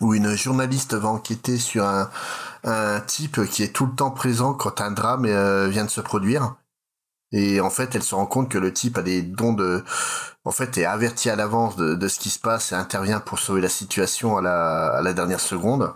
où 0.00 0.14
une 0.14 0.36
journaliste 0.36 0.94
va 0.94 1.08
enquêter 1.08 1.58
sur 1.58 1.84
un, 1.84 2.08
un 2.64 3.00
type 3.00 3.44
qui 3.46 3.62
est 3.62 3.72
tout 3.72 3.86
le 3.86 3.94
temps 3.94 4.10
présent 4.10 4.54
quand 4.54 4.80
un 4.80 4.90
drame 4.90 5.24
euh, 5.26 5.68
vient 5.68 5.84
de 5.84 5.90
se 5.90 6.00
produire. 6.00 6.56
Et 7.32 7.60
en 7.60 7.70
fait, 7.70 7.94
elle 7.94 8.02
se 8.02 8.14
rend 8.14 8.26
compte 8.26 8.48
que 8.48 8.58
le 8.58 8.72
type 8.72 8.98
a 8.98 9.02
des 9.02 9.22
dons 9.22 9.52
de... 9.52 9.84
En 10.44 10.50
fait, 10.50 10.78
est 10.78 10.86
averti 10.86 11.28
à 11.28 11.36
l'avance 11.36 11.76
de, 11.76 12.08
ce 12.08 12.18
qui 12.18 12.30
se 12.30 12.38
passe 12.38 12.72
et 12.72 12.74
intervient 12.74 13.20
pour 13.20 13.38
sauver 13.38 13.60
la 13.60 13.68
situation 13.68 14.38
à 14.38 15.00
la 15.02 15.12
dernière 15.12 15.40
seconde. 15.40 15.92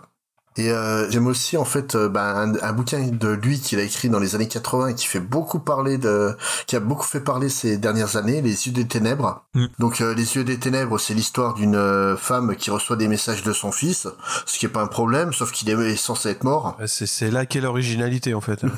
Et 0.57 0.69
euh, 0.71 1.09
j'aime 1.09 1.27
aussi 1.27 1.57
en 1.57 1.65
fait 1.65 1.95
euh, 1.95 2.09
ben, 2.09 2.21
un, 2.21 2.67
un 2.69 2.73
bouquin 2.73 3.07
de 3.07 3.29
lui 3.29 3.59
qu'il 3.59 3.79
a 3.79 3.83
écrit 3.83 4.09
dans 4.09 4.19
les 4.19 4.35
années 4.35 4.47
80 4.47 4.87
et 4.89 4.95
qui 4.95 5.07
fait 5.07 5.19
beaucoup 5.19 5.59
parler 5.59 5.97
de, 5.97 6.35
qui 6.67 6.75
a 6.75 6.79
beaucoup 6.79 7.05
fait 7.05 7.19
parler 7.19 7.49
ces 7.49 7.77
dernières 7.77 8.17
années, 8.17 8.41
Les 8.41 8.67
yeux 8.67 8.73
des 8.73 8.87
ténèbres. 8.87 9.43
Mm. 9.55 9.65
Donc 9.79 10.01
euh, 10.01 10.13
Les 10.13 10.35
yeux 10.35 10.43
des 10.43 10.59
ténèbres, 10.59 10.99
c'est 10.99 11.13
l'histoire 11.13 11.53
d'une 11.53 11.75
euh, 11.75 12.15
femme 12.17 12.55
qui 12.55 12.69
reçoit 12.71 12.95
des 12.95 13.07
messages 13.07 13.43
de 13.43 13.53
son 13.53 13.71
fils, 13.71 14.07
ce 14.45 14.59
qui 14.59 14.65
est 14.65 14.69
pas 14.69 14.81
un 14.81 14.87
problème, 14.87 15.33
sauf 15.33 15.51
qu'il 15.51 15.69
est 15.69 15.95
censé 15.95 16.29
être 16.29 16.43
mort. 16.43 16.77
C'est, 16.85 17.07
c'est 17.07 17.31
là 17.31 17.45
qu'est 17.45 17.61
l'originalité 17.61 18.33
en 18.33 18.41
fait. 18.41 18.61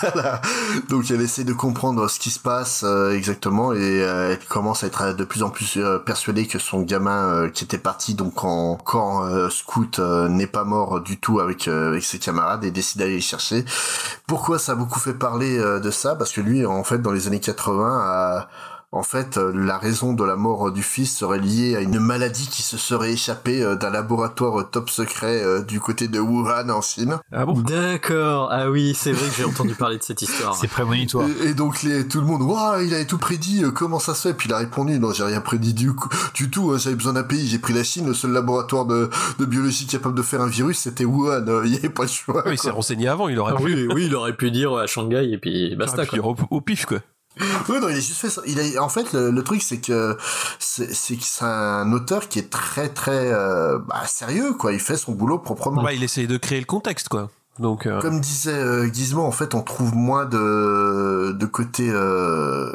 Voilà. 0.00 0.40
Donc 0.88 1.10
elle 1.10 1.20
essaie 1.20 1.44
de 1.44 1.52
comprendre 1.52 2.08
ce 2.08 2.18
qui 2.18 2.30
se 2.30 2.38
passe 2.38 2.82
euh, 2.84 3.12
exactement 3.12 3.72
et 3.72 3.78
euh, 4.02 4.32
elle 4.32 4.46
commence 4.46 4.84
à 4.84 4.86
être 4.86 5.14
de 5.14 5.24
plus 5.24 5.42
en 5.42 5.50
plus 5.50 5.76
euh, 5.76 5.98
persuadée 5.98 6.46
que 6.46 6.58
son 6.58 6.82
gamin 6.82 7.34
euh, 7.34 7.48
qui 7.48 7.64
était 7.64 7.78
parti 7.78 8.14
donc 8.14 8.44
en 8.44 8.76
camp 8.76 9.24
euh, 9.24 9.48
scout 9.50 9.98
euh, 9.98 10.28
n'est 10.28 10.46
pas 10.50 10.64
mort 10.64 11.00
du 11.00 11.18
tout 11.18 11.40
avec 11.40 11.68
euh, 11.68 11.88
avec 11.88 12.04
ses 12.04 12.18
camarades 12.18 12.64
et 12.64 12.70
décide 12.70 12.98
d'aller 12.98 13.14
les 13.14 13.20
chercher. 13.20 13.64
Pourquoi 14.26 14.58
ça 14.58 14.72
a 14.72 14.74
beaucoup 14.74 15.00
fait 15.00 15.14
parler 15.14 15.58
euh, 15.58 15.80
de 15.80 15.90
ça? 15.90 16.16
Parce 16.16 16.32
que 16.32 16.40
lui 16.40 16.66
en 16.66 16.84
fait 16.84 16.98
dans 16.98 17.12
les 17.12 17.26
années 17.26 17.40
80 17.40 18.00
a 18.02 18.48
en 18.92 19.02
fait, 19.04 19.36
euh, 19.38 19.52
la 19.54 19.78
raison 19.78 20.12
de 20.14 20.24
la 20.24 20.34
mort 20.36 20.72
du 20.72 20.82
fils 20.82 21.16
serait 21.16 21.38
liée 21.38 21.76
à 21.76 21.80
une 21.80 22.00
maladie 22.00 22.48
qui 22.48 22.62
se 22.62 22.76
serait 22.76 23.12
échappée 23.12 23.62
euh, 23.62 23.76
d'un 23.76 23.90
laboratoire 23.90 24.68
top 24.70 24.90
secret 24.90 25.42
euh, 25.44 25.62
du 25.62 25.78
côté 25.78 26.08
de 26.08 26.18
Wuhan 26.18 26.68
en 26.70 26.80
Chine. 26.80 27.18
Ah 27.30 27.46
bon? 27.46 27.52
D'accord. 27.60 28.48
Ah 28.50 28.68
oui, 28.68 28.94
c'est 28.96 29.12
vrai 29.12 29.28
que 29.28 29.34
j'ai 29.36 29.44
entendu 29.44 29.74
parler 29.74 29.98
de 29.98 30.02
cette 30.02 30.22
histoire. 30.22 30.56
C'est 30.56 30.66
prémonitoire. 30.66 31.26
Et, 31.44 31.50
et 31.50 31.54
donc 31.54 31.82
les, 31.82 32.08
tout 32.08 32.20
le 32.20 32.26
monde, 32.26 32.42
waouh, 32.42 32.80
il 32.82 32.92
avait 32.92 33.04
tout 33.04 33.18
prédit, 33.18 33.62
euh, 33.64 33.70
comment 33.70 34.00
ça 34.00 34.14
se 34.14 34.28
fait? 34.28 34.34
Puis 34.34 34.48
il 34.48 34.52
a 34.52 34.58
répondu, 34.58 34.98
non, 34.98 35.12
j'ai 35.12 35.22
rien 35.24 35.40
prédit 35.40 35.72
du, 35.74 35.94
coup- 35.94 36.08
du 36.34 36.50
tout, 36.50 36.72
hein, 36.72 36.78
j'avais 36.78 36.96
besoin 36.96 37.12
d'un 37.12 37.22
pays, 37.22 37.46
j'ai 37.46 37.58
pris 37.60 37.72
la 37.74 37.84
Chine, 37.84 38.06
le 38.06 38.14
seul 38.14 38.32
laboratoire 38.32 38.86
de, 38.86 39.08
de 39.38 39.44
biologie 39.44 39.86
capable 39.86 40.16
de 40.16 40.22
faire 40.22 40.40
un 40.40 40.48
virus, 40.48 40.78
c'était 40.78 41.04
Wuhan, 41.04 41.46
euh, 41.46 41.62
il 41.64 41.70
n'y 41.70 41.76
avait 41.78 41.90
pas 41.90 42.02
le 42.02 42.08
choix. 42.08 42.42
Oui, 42.44 42.54
il 42.54 42.58
s'est 42.58 42.70
renseigné 42.70 43.06
avant, 43.06 43.28
il 43.28 43.38
aurait 43.38 43.52
Ah 43.56 43.60
pu. 43.60 43.64
oui, 43.66 43.88
oui, 43.94 44.06
il 44.06 44.14
aurait 44.16 44.36
pu 44.36 44.50
dire 44.50 44.74
à 44.74 44.86
Shanghai 44.88 45.30
et 45.32 45.38
puis 45.38 45.68
il 45.70 45.78
basta 45.78 45.98
aurait 45.98 46.06
pu 46.06 46.18
quoi. 46.20 46.34
dire 46.34 46.44
au, 46.50 46.56
au 46.56 46.60
pif 46.60 46.86
quoi. 46.86 46.98
Ouais, 47.68 47.80
non, 47.80 47.88
il 47.88 47.96
a 47.96 48.00
juste 48.00 48.20
fait 48.20 48.30
ça. 48.30 48.42
Il 48.46 48.60
a, 48.60 48.82
en 48.82 48.88
fait, 48.88 49.12
le, 49.12 49.30
le 49.30 49.42
truc, 49.44 49.62
c'est 49.62 49.78
que 49.78 50.16
c'est 50.58 50.92
c'est 50.94 51.16
que 51.16 51.24
c'est 51.24 51.44
un 51.44 51.92
auteur 51.92 52.28
qui 52.28 52.38
est 52.38 52.50
très, 52.50 52.88
très 52.88 53.32
euh, 53.32 53.78
bah, 53.78 54.02
sérieux, 54.06 54.52
quoi. 54.54 54.72
Il 54.72 54.80
fait 54.80 54.96
son 54.96 55.12
boulot 55.12 55.38
proprement. 55.38 55.82
Bah, 55.82 55.92
il 55.92 56.02
essaye 56.02 56.26
de 56.26 56.36
créer 56.36 56.60
le 56.60 56.66
contexte 56.66 57.08
quoi. 57.08 57.30
Donc 57.58 57.86
euh, 57.86 58.00
Comme 58.00 58.20
disait 58.20 58.52
euh, 58.52 58.90
Gizmo, 58.92 59.22
en 59.22 59.32
fait, 59.32 59.54
on 59.54 59.62
trouve 59.62 59.94
moins 59.94 60.24
de, 60.24 61.32
de 61.32 61.46
côté 61.46 61.90
euh, 61.90 62.72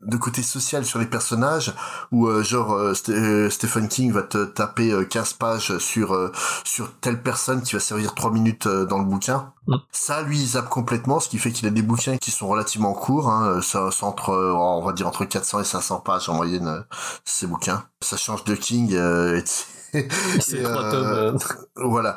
de 0.00 0.16
côté 0.16 0.42
social 0.42 0.84
sur 0.84 0.98
les 1.00 1.06
personnages 1.06 1.74
où 2.12 2.28
euh, 2.28 2.42
genre 2.44 2.72
euh, 2.72 2.92
St- 2.94 3.10
euh, 3.12 3.50
Stephen 3.50 3.88
King 3.88 4.12
va 4.12 4.22
te 4.22 4.44
taper 4.44 4.92
euh, 4.92 5.04
15 5.04 5.32
pages 5.34 5.76
sur 5.78 6.14
euh, 6.14 6.30
sur 6.64 6.92
telle 7.00 7.20
personne 7.22 7.62
qui 7.62 7.74
va 7.74 7.80
servir 7.80 8.14
3 8.14 8.30
minutes 8.30 8.66
euh, 8.66 8.86
dans 8.86 8.98
le 8.98 9.04
bouquin? 9.04 9.52
Mm. 9.66 9.74
Ça 9.90 10.22
lui 10.22 10.38
il 10.40 10.46
zappe 10.46 10.68
complètement 10.68 11.18
ce 11.20 11.28
qui 11.28 11.38
fait 11.38 11.50
qu'il 11.52 11.66
a 11.66 11.70
des 11.70 11.82
bouquins 11.82 12.16
qui 12.16 12.30
sont 12.30 12.46
relativement 12.48 12.92
courts 12.94 13.28
hein, 13.30 13.60
ça, 13.60 13.90
entre 14.02 14.30
euh, 14.30 14.52
on 14.54 14.84
va 14.84 14.92
dire 14.92 15.08
entre 15.08 15.24
400 15.24 15.60
et 15.60 15.64
500 15.64 16.00
pages 16.00 16.28
en 16.28 16.34
moyenne 16.34 16.68
euh, 16.68 16.80
ces 17.24 17.46
bouquins. 17.46 17.84
Ça 18.00 18.16
change 18.16 18.44
de 18.44 18.54
King 18.54 18.94
euh, 18.94 19.40
et- 19.40 19.44
C'est 20.40 20.58
et, 20.58 20.62
trois 20.62 20.84
euh, 20.84 20.90
tomes. 20.90 21.12
euh. 21.12 21.32
voilà. 21.76 22.16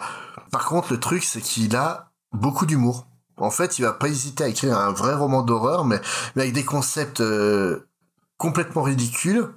Par 0.52 0.66
contre, 0.66 0.92
le 0.94 1.00
truc, 1.00 1.24
c'est 1.24 1.42
qu'il 1.42 1.76
a 1.76 2.12
beaucoup 2.34 2.66
d'humour. 2.66 3.08
En 3.42 3.52
fait, 3.52 3.80
il 3.80 3.84
va 3.84 3.94
pas 3.94 4.08
hésiter 4.08 4.44
à 4.44 4.48
écrire 4.48 4.78
un 4.78 4.92
vrai 4.92 5.14
roman 5.14 5.42
d'horreur, 5.42 5.86
mais, 5.86 6.00
mais 6.36 6.44
avec 6.44 6.54
des 6.54 6.66
concepts 6.66 7.22
euh, 7.22 7.88
complètement 8.38 8.84
ridicules. 8.84 9.50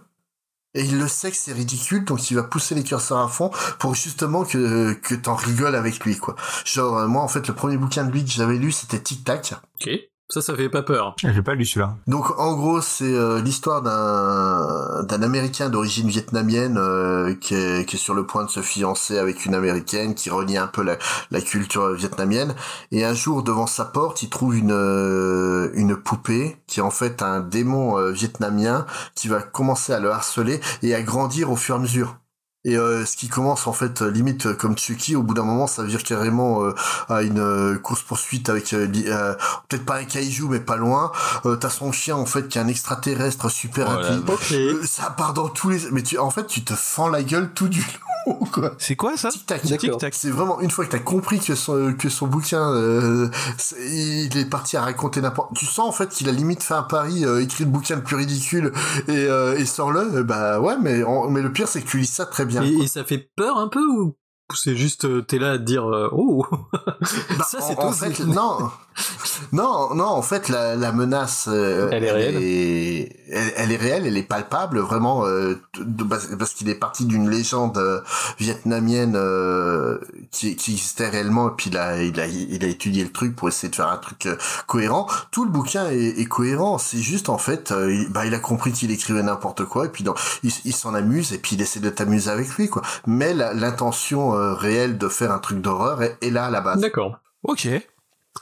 Et 0.77 0.83
il 0.85 0.99
le 0.99 1.07
sait 1.07 1.31
que 1.31 1.37
c'est 1.37 1.53
ridicule, 1.53 2.05
donc 2.05 2.31
il 2.31 2.35
va 2.35 2.43
pousser 2.43 2.75
les 2.75 2.83
curseurs 2.83 3.19
à 3.19 3.29
fond 3.29 3.53
pour 3.79 3.95
justement 3.95 4.45
que, 4.45 4.93
que 4.95 5.15
t'en 5.15 5.37
rigoles 5.37 5.77
avec 5.77 6.05
lui, 6.05 6.17
quoi. 6.17 6.35
Genre, 6.65 6.99
euh, 6.99 7.07
moi, 7.07 7.23
en 7.23 7.29
fait, 7.29 7.47
le 7.47 7.55
premier 7.55 7.77
bouquin 7.77 8.05
de 8.05 8.11
lui 8.11 8.25
que 8.25 8.31
j'avais 8.31 8.57
lu, 8.57 8.73
c'était 8.73 8.99
Tic 8.99 9.23
Tac. 9.23 9.55
Ok. 9.81 9.89
Ça, 10.31 10.41
ça 10.41 10.57
fait 10.57 10.71
pas 10.71 10.83
peur. 10.83 11.15
J'ai 11.23 11.43
pas 11.43 11.55
lu 11.55 11.67
celui-là. 11.67 11.97
Donc 12.07 12.39
en 12.39 12.55
gros 12.55 12.81
c'est 12.81 13.05
euh, 13.05 13.43
l'histoire 13.43 13.83
d'un 13.83 15.03
d'un 15.05 15.23
américain 15.23 15.69
d'origine 15.69 16.09
vietnamienne 16.09 16.79
euh, 16.79 17.35
qui, 17.35 17.55
est, 17.55 17.87
qui 17.87 17.97
est 17.97 17.99
sur 17.99 18.15
le 18.15 18.27
point 18.27 18.45
de 18.45 18.51
se 18.51 18.61
fiancer 18.61 19.19
avec 19.19 19.45
une 19.45 19.55
américaine 19.55 20.15
qui 20.15 20.31
renie 20.31 20.57
un 20.57 20.67
peu 20.67 20.83
la, 20.83 20.97
la 21.31 21.41
culture 21.43 21.93
vietnamienne 21.93 22.55
et 22.91 23.05
un 23.05 23.13
jour 23.13 23.43
devant 23.43 23.67
sa 23.67 23.85
porte 23.85 24.23
il 24.23 24.31
trouve 24.31 24.57
une 24.57 24.73
euh, 24.73 25.71
une 25.75 25.95
poupée 25.97 26.57
qui 26.67 26.81
est 26.81 26.83
en 26.83 26.91
fait 26.91 27.21
un 27.23 27.41
démon 27.41 27.99
euh, 27.99 28.11
vietnamien 28.11 28.87
qui 29.15 29.29
va 29.29 29.43
commencer 29.43 29.93
à 29.93 30.01
le 30.01 30.11
harceler 30.11 30.61
et 30.83 30.95
à 30.95 31.03
grandir 31.03 31.51
au 31.51 31.57
fur 31.57 31.75
et 31.75 31.79
à 31.79 31.81
mesure. 31.81 32.17
Et 32.67 32.79
euh, 32.79 33.05
ce 33.05 33.17
qui 33.17 33.29
commence 33.29 33.67
en 33.67 33.75
fait 33.75 34.01
limite 34.01 34.47
euh, 34.47 34.55
comme 34.55 34.79
Chucky, 34.79 35.17
au 35.17 35.23
bout 35.23 35.35
d'un 35.35 35.43
moment 35.43 35.67
ça 35.67 35.83
vire 35.83 36.03
carrément 36.03 36.65
euh, 36.65 36.75
à 37.11 37.23
une 37.23 37.39
euh, 37.39 37.77
course 37.79 38.03
poursuite 38.03 38.49
avec 38.49 38.73
euh, 38.73 38.89
euh, 39.07 39.35
peut-être 39.69 39.85
pas 39.85 39.97
un 39.97 40.05
kaiju 40.05 40.45
mais 40.49 40.61
pas 40.61 40.77
loin. 40.77 41.13
Euh, 41.45 41.57
T'as 41.57 41.69
son 41.69 41.93
chien 41.93 42.17
en 42.17 42.25
fait 42.27 42.49
qui 42.49 42.57
est 42.57 42.63
un 42.63 42.69
extraterrestre 42.69 43.51
super 43.51 43.87
Oh 43.91 44.01
la 44.01 44.09
rapide. 44.09 44.31
Ok. 44.31 44.53
Euh, 44.53 44.83
ça 44.87 45.11
part 45.11 45.35
dans 45.35 45.49
tous 45.49 45.69
les. 45.69 45.91
Mais 45.93 46.03
tu, 46.03 46.17
en 46.19 46.31
fait 46.31 46.47
tu 46.47 46.65
te 46.65 46.75
fends 46.75 47.09
la 47.09 47.23
gueule 47.23 47.51
tout 47.53 47.69
du 47.69 47.81
long 47.81 48.14
quoi. 48.53 48.73
c'est 48.79 48.97
quoi 48.97 49.17
ça 49.17 49.31
Tic 49.31 49.47
tac. 49.47 49.63
D'accord. 49.67 49.79
Tic 49.79 49.99
tac. 49.99 50.15
C'est 50.15 50.31
vraiment 50.31 50.61
une 50.61 50.71
fois 50.71 50.85
que 50.87 50.91
t'as 50.91 50.99
compris 50.99 51.41
que 51.41 51.55
son 51.55 51.95
que 51.99 52.09
son 52.09 52.27
bouquin 52.27 52.73
euh, 52.73 53.29
c'est- 53.59 53.77
il 53.81 54.37
est 54.37 54.45
parti 54.49 54.77
à 54.77 54.83
raconter 54.83 55.21
n'importe. 55.21 55.55
Tu 55.57 55.67
sens 55.67 55.89
en 55.89 55.93
fait 55.93 56.09
qu'il 56.11 56.29
a 56.29 56.33
limite 56.33 56.63
fait 56.63 56.75
un 56.75 56.83
pari, 56.83 57.25
euh, 57.25 57.43
écrit 57.43 57.65
le 57.65 57.71
bouquin 57.71 57.97
le 57.97 58.03
plus 58.03 58.17
ridicule 58.17 58.73
et, 59.09 59.13
euh, 59.27 59.57
et 59.59 59.65
sort-le. 59.67 60.17
euh, 60.19 60.23
Bah 60.23 60.61
ouais, 60.61 60.77
mais 60.81 61.03
en- 61.05 61.29
mais 61.31 61.43
le 61.43 61.53
pire 61.53 61.69
c'est 61.69 61.81
que 61.83 61.89
tu 61.89 61.99
lis 61.99 62.07
ça 62.07 62.27
très 62.27 62.45
bien. 62.45 62.63
Et, 62.63 62.87
ça 62.87 63.05
fait 63.05 63.31
peur 63.37 63.59
un 63.59 63.69
peu 63.69 63.85
ou 63.85 64.15
c'est 64.55 64.77
juste 64.77 65.27
t'es 65.27 65.39
là 65.39 65.53
à 65.53 65.59
te 65.59 65.63
dire 65.63 65.85
oh 66.13 66.45
Bah, 66.73 66.97
ça 67.49 67.59
en- 67.59 67.69
c'est 67.69 67.79
en, 67.79 67.91
tout. 67.91 67.93
fait 67.97 68.25
non 68.25 68.59
non 69.53 69.95
non 69.95 70.05
en 70.07 70.23
fait 70.23 70.49
la, 70.49 70.77
la 70.77 70.93
menace 70.93 71.49
euh, 71.49 71.89
Elle 71.91 72.05
est 72.05 72.11
réelle. 72.13 72.37
est- 72.43 73.17
elle, 73.31 73.53
elle 73.57 73.73
est 73.73 73.77
réelle 73.77 74.07
elle 74.07 74.17
est 74.17 74.23
palpable 74.23 74.79
vraiment 74.79 75.27
euh, 75.27 75.61
de- 75.79 76.05
parce, 76.05 76.55
qu'il 76.55 76.69
est 76.69 76.75
parti 76.77 77.05
d'une 77.05 77.29
légende 77.29 77.79
euh, 77.79 78.01
vietnamienne 78.39 79.15
euh, 79.17 79.99
qui, 80.31 80.55
qui 80.57 80.73
existait 80.73 81.09
réellement 81.09 81.49
et 81.49 81.53
puis 81.57 81.71
il 81.71 81.77
a, 81.79 82.03
il 82.03 82.21
a 82.21 82.27
il 82.27 82.65
a 82.65 82.69
étudié 82.69 83.03
le 83.05 83.11
truc 83.11 83.35
pour 83.35 83.49
essayer 83.49 83.69
de 83.71 83.75
faire 83.77 83.89
un 83.89 83.97
truc 83.97 84.27
euh, 84.27 84.37
cohérent 84.67 85.09
tout 85.31 85.45
le 85.45 85.51
bouquin 85.51 85.89
est, 85.91 86.21
est 86.21 86.27
cohérent 86.27 86.79
c'est 86.79 86.99
juste 86.99 87.29
en 87.29 87.39
fait 87.39 87.73
euh, 87.73 87.93
il, 87.93 88.13
bah, 88.13 88.27
il 88.27 88.35
a 88.35 88.39
compris 88.39 88.73
qu'il 88.73 88.91
écrivait 88.91 89.23
n'importe 89.23 89.65
quoi 89.65 89.87
et 89.87 89.89
puis 89.89 90.05
dans, 90.05 90.15
il, 90.43 90.53
il 90.65 90.75
s'en 90.75 90.95
amuse 90.95 91.33
et 91.33 91.39
puis 91.39 91.57
il 91.57 91.63
essaie 91.63 91.81
de 91.81 91.91
t'amuser 91.91 92.31
avec 92.31 92.49
lui 92.57 92.69
quoi 92.69 92.83
mais 93.07 93.35
la- 93.35 93.53
l'intention 93.55 94.35
euh, 94.35 94.53
réelle 94.55 94.99
de 94.99 95.09
faire 95.09 95.33
un 95.33 95.39
truc 95.39 95.61
d'horreur 95.61 96.03
est, 96.03 96.17
est 96.23 96.31
là 96.31 96.47
à 96.47 96.51
la 96.51 96.61
base 96.61 96.81
D'accord. 96.81 97.19
Ok. 97.43 97.69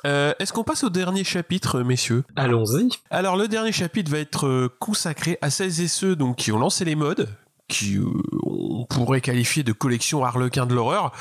Euh, 0.07 0.33
Est-ce 0.39 0.53
qu'on 0.53 0.65
passe 0.65 0.85
au 0.85 0.91
dernier 0.91 1.25
chapitre, 1.25 1.81
euh, 1.81 1.85
messieurs? 1.85 2.25
Allons-y. 2.37 2.89
Alors 3.11 3.37
le 3.37 3.49
dernier 3.49 3.73
chapitre 3.73 4.11
va 4.11 4.19
être 4.19 4.47
euh, 4.47 4.69
consacré 4.81 5.39
à 5.43 5.51
celles 5.51 5.81
et 5.81 5.89
ceux 5.89 6.17
donc 6.17 6.37
qui 6.37 6.53
ont 6.53 6.59
lancé 6.59 6.85
les 6.85 6.95
modes, 6.97 7.29
qui 7.69 7.97
euh, 7.97 8.05
on 8.45 8.85
pourrait 8.87 9.21
qualifier 9.21 9.63
de 9.63 9.73
collection 9.73 10.25
harlequin 10.25 10.67
de 10.67 10.75
l'horreur, 10.75 11.13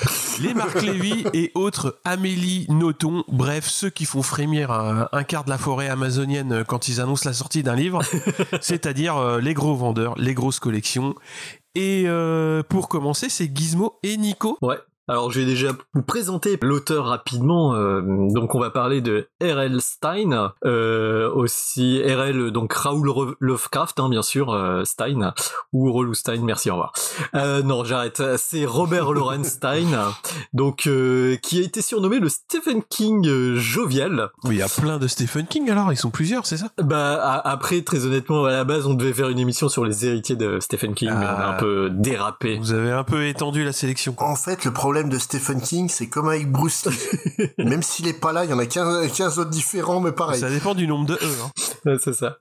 les 0.41 0.53
Marc 0.53 0.81
Lévy 0.81 1.26
et 1.34 1.52
autres 1.56 1.99
Amélie 2.06 2.65
Nothomb, 2.69 3.23
bref 3.27 3.68
ceux 3.68 3.89
qui 3.89 4.06
font 4.06 4.23
frémir 4.23 4.72
un, 4.72 5.07
un 5.11 5.23
quart 5.23 5.43
de 5.45 5.49
la 5.49 5.57
forêt 5.57 5.88
amazonienne 5.88 6.64
quand 6.65 6.88
ils 6.88 6.99
annoncent 6.99 7.27
la 7.30 7.34
sortie 7.34 7.64
d'un 7.64 7.76
livre, 7.76 8.02
c'est-à-dire 8.61 9.18
euh, 9.18 9.39
les 9.39 9.53
gros 9.53 9.76
vendeurs, 9.76 10.15
les 10.18 10.34
grosses 10.34 10.60
collections. 10.60 11.15
Et 11.76 12.03
euh, 12.07 12.64
pour 12.68 12.89
commencer, 12.89 13.30
c'est 13.30 13.49
Gizmo 13.56 13.98
et 14.03 14.18
Nico. 14.18 14.57
Ouais. 14.61 14.76
Alors, 15.07 15.31
je 15.31 15.39
vais 15.39 15.45
déjà 15.45 15.69
vous 15.93 16.03
présenter 16.03 16.57
l'auteur 16.61 17.05
rapidement. 17.05 17.75
Euh, 17.75 18.01
donc, 18.29 18.55
on 18.55 18.59
va 18.59 18.69
parler 18.69 19.01
de 19.01 19.27
R.L. 19.41 19.81
Stein, 19.81 20.53
euh, 20.63 21.29
aussi 21.31 22.01
R.L. 22.01 22.51
donc 22.51 22.71
Raoul 22.71 23.35
Lovecraft, 23.39 23.99
hein, 23.99 24.09
bien 24.09 24.21
sûr, 24.21 24.51
euh, 24.51 24.85
Stein 24.85 25.33
ou 25.73 25.91
Rolou 25.91 26.13
Stein. 26.13 26.41
Merci, 26.43 26.69
au 26.69 26.73
revoir. 26.73 26.93
Euh, 27.35 27.63
non, 27.63 27.83
j'arrête. 27.83 28.21
C'est 28.37 28.65
Robert 28.65 29.11
Lawrence 29.13 29.47
Stein, 29.47 30.13
donc 30.53 30.85
euh, 30.85 31.35
qui 31.37 31.59
a 31.59 31.63
été 31.63 31.81
surnommé 31.81 32.19
le 32.19 32.29
Stephen 32.29 32.83
King 32.87 33.55
jovial. 33.55 34.29
Oui, 34.43 34.55
il 34.55 34.59
y 34.59 34.61
a 34.61 34.69
plein 34.69 34.99
de 34.99 35.07
Stephen 35.07 35.47
King. 35.47 35.69
Alors, 35.71 35.91
ils 35.91 35.97
sont 35.97 36.11
plusieurs, 36.11 36.45
c'est 36.45 36.57
ça? 36.57 36.67
Bah 36.77 37.41
après, 37.43 37.81
très 37.81 38.05
honnêtement, 38.05 38.45
à 38.45 38.51
la 38.51 38.63
base, 38.63 38.85
on 38.85 38.93
devait 38.93 39.13
faire 39.13 39.29
une 39.29 39.39
émission 39.39 39.67
sur 39.67 39.83
les 39.83 40.05
héritiers 40.05 40.35
de 40.35 40.59
Stephen 40.59 40.93
King, 40.93 41.09
mais 41.09 41.25
on 41.25 41.41
a 41.41 41.47
un 41.47 41.57
peu 41.57 41.89
dérapé. 41.89 42.57
Vous 42.59 42.73
avez 42.73 42.91
un 42.91 43.03
peu 43.03 43.25
étendu 43.25 43.63
la 43.63 43.73
sélection. 43.73 44.15
En 44.19 44.35
fait, 44.35 44.63
le 44.63 44.71
problème 44.71 44.90
de 44.91 45.18
Stephen 45.18 45.61
King, 45.61 45.89
c'est 45.89 46.07
comme 46.07 46.27
avec 46.27 46.51
Bruce 46.51 46.85
Lee. 46.85 47.49
Même 47.57 47.81
s'il 47.81 48.07
est 48.07 48.19
pas 48.19 48.34
là, 48.34 48.43
il 48.43 48.51
y 48.51 48.53
en 48.53 48.59
a 48.59 48.65
15, 48.65 49.11
15 49.11 49.39
autres 49.39 49.49
différents, 49.49 50.01
mais 50.01 50.11
pareil. 50.11 50.39
Ça 50.39 50.49
dépend 50.49 50.76
du 50.76 50.85
nombre 50.85 51.05
de 51.05 51.15
E. 51.15 51.35
Hein. 51.85 51.97
c'est 52.03 52.13
ça. 52.13 52.38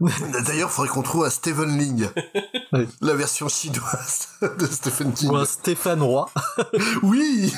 D'ailleurs, 0.47 0.70
faudrait 0.70 0.90
qu'on 0.90 1.02
trouve 1.02 1.24
un 1.24 1.31
Stephen 1.31 1.78
Ling. 1.78 2.09
La 3.01 3.14
version 3.14 3.48
chinoise 3.48 4.28
de 4.42 4.66
Stephen 4.66 5.12
King. 5.12 5.30
Ou 5.30 5.36
un 5.36 5.44
Stéphane 5.44 6.02
Roy. 6.02 6.28
oui 7.02 7.52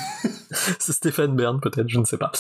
C'est 0.79 0.93
Stéphane 0.93 1.35
Bern, 1.35 1.61
peut-être, 1.61 1.89
je 1.89 1.99
ne 1.99 2.05
sais 2.05 2.19
pas. 2.19 2.33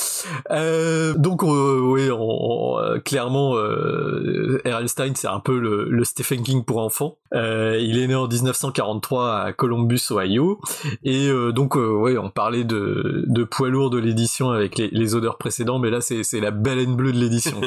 Euh, 0.51 1.15
donc, 1.15 1.43
euh, 1.43 1.81
oui, 1.81 2.11
on, 2.11 2.79
euh, 2.79 2.99
clairement, 2.99 3.57
euh, 3.57 4.61
R.L. 4.65 4.89
Stein, 4.89 5.13
c'est 5.15 5.29
un 5.29 5.41
peu 5.41 5.59
le, 5.59 5.89
le, 5.89 6.05
Stephen 6.05 6.43
King 6.43 6.65
pour 6.65 6.79
enfants. 6.79 7.17
Euh, 7.35 7.79
il 7.81 7.99
est 7.99 8.07
né 8.07 8.15
en 8.15 8.29
1943 8.29 9.39
à 9.39 9.53
Columbus, 9.53 10.01
Ohio. 10.11 10.61
Et 11.05 11.29
euh, 11.29 11.53
donc, 11.53 11.77
oui, 11.77 12.19
on 12.19 12.31
parlait 12.31 12.65
de, 12.65 13.25
de 13.27 13.45
poids 13.45 13.69
lourd 13.69 13.91
de 13.91 13.99
l'édition 13.99 14.51
avec 14.51 14.77
les, 14.77 14.89
les, 14.89 15.15
odeurs 15.15 15.39
précédents, 15.39 15.79
mais 15.79 15.91
là, 15.91 16.01
c'est 16.01 16.41
la 16.41 16.51
baleine 16.51 16.95
bleue 16.95 17.13
de 17.13 17.19
l'édition. 17.19 17.61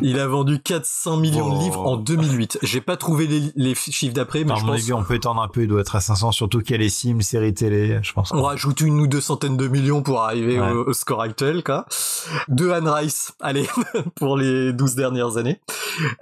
il, 0.00 0.10
il, 0.10 0.18
a 0.18 0.26
vendu 0.26 0.60
400 0.60 1.18
millions 1.18 1.50
oh. 1.52 1.58
de 1.58 1.62
livres 1.62 1.86
en 1.86 1.96
2008. 1.96 2.58
J'ai 2.62 2.80
pas 2.80 2.96
trouvé 2.96 3.26
les, 3.26 3.42
les 3.56 3.74
chiffres 4.02 4.14
d'après, 4.14 4.44
mais 4.44 4.56
je 4.56 4.64
mon 4.64 4.72
pense... 4.72 4.80
avis, 4.80 4.92
on 4.92 5.04
peut 5.04 5.14
étendre 5.14 5.40
un 5.42 5.48
peu, 5.48 5.62
il 5.62 5.68
doit 5.68 5.80
être 5.80 5.96
à 5.96 6.00
500, 6.00 6.32
surtout 6.32 6.60
qu'il 6.60 6.72
y 6.72 6.74
a 6.74 6.78
les 6.78 6.88
Sims, 6.88 7.20
séries 7.20 7.54
télé, 7.54 8.00
je 8.02 8.12
pense. 8.12 8.32
On 8.32 8.42
rajoute 8.42 8.80
une 8.80 8.98
ou 9.00 9.06
deux 9.06 9.20
centaines 9.20 9.56
de 9.56 9.68
millions 9.68 10.02
pour 10.02 10.22
arriver 10.22 10.60
ouais. 10.60 10.70
au, 10.70 10.88
au, 10.88 10.92
score 10.92 11.22
actuel, 11.22 11.62
quoi. 11.62 11.86
De 12.48 12.70
Anne 12.70 12.88
Rice, 12.88 13.34
allez, 13.40 13.68
pour 14.16 14.36
les 14.36 14.72
12 14.72 14.96
dernières 14.96 15.36
années. 15.36 15.60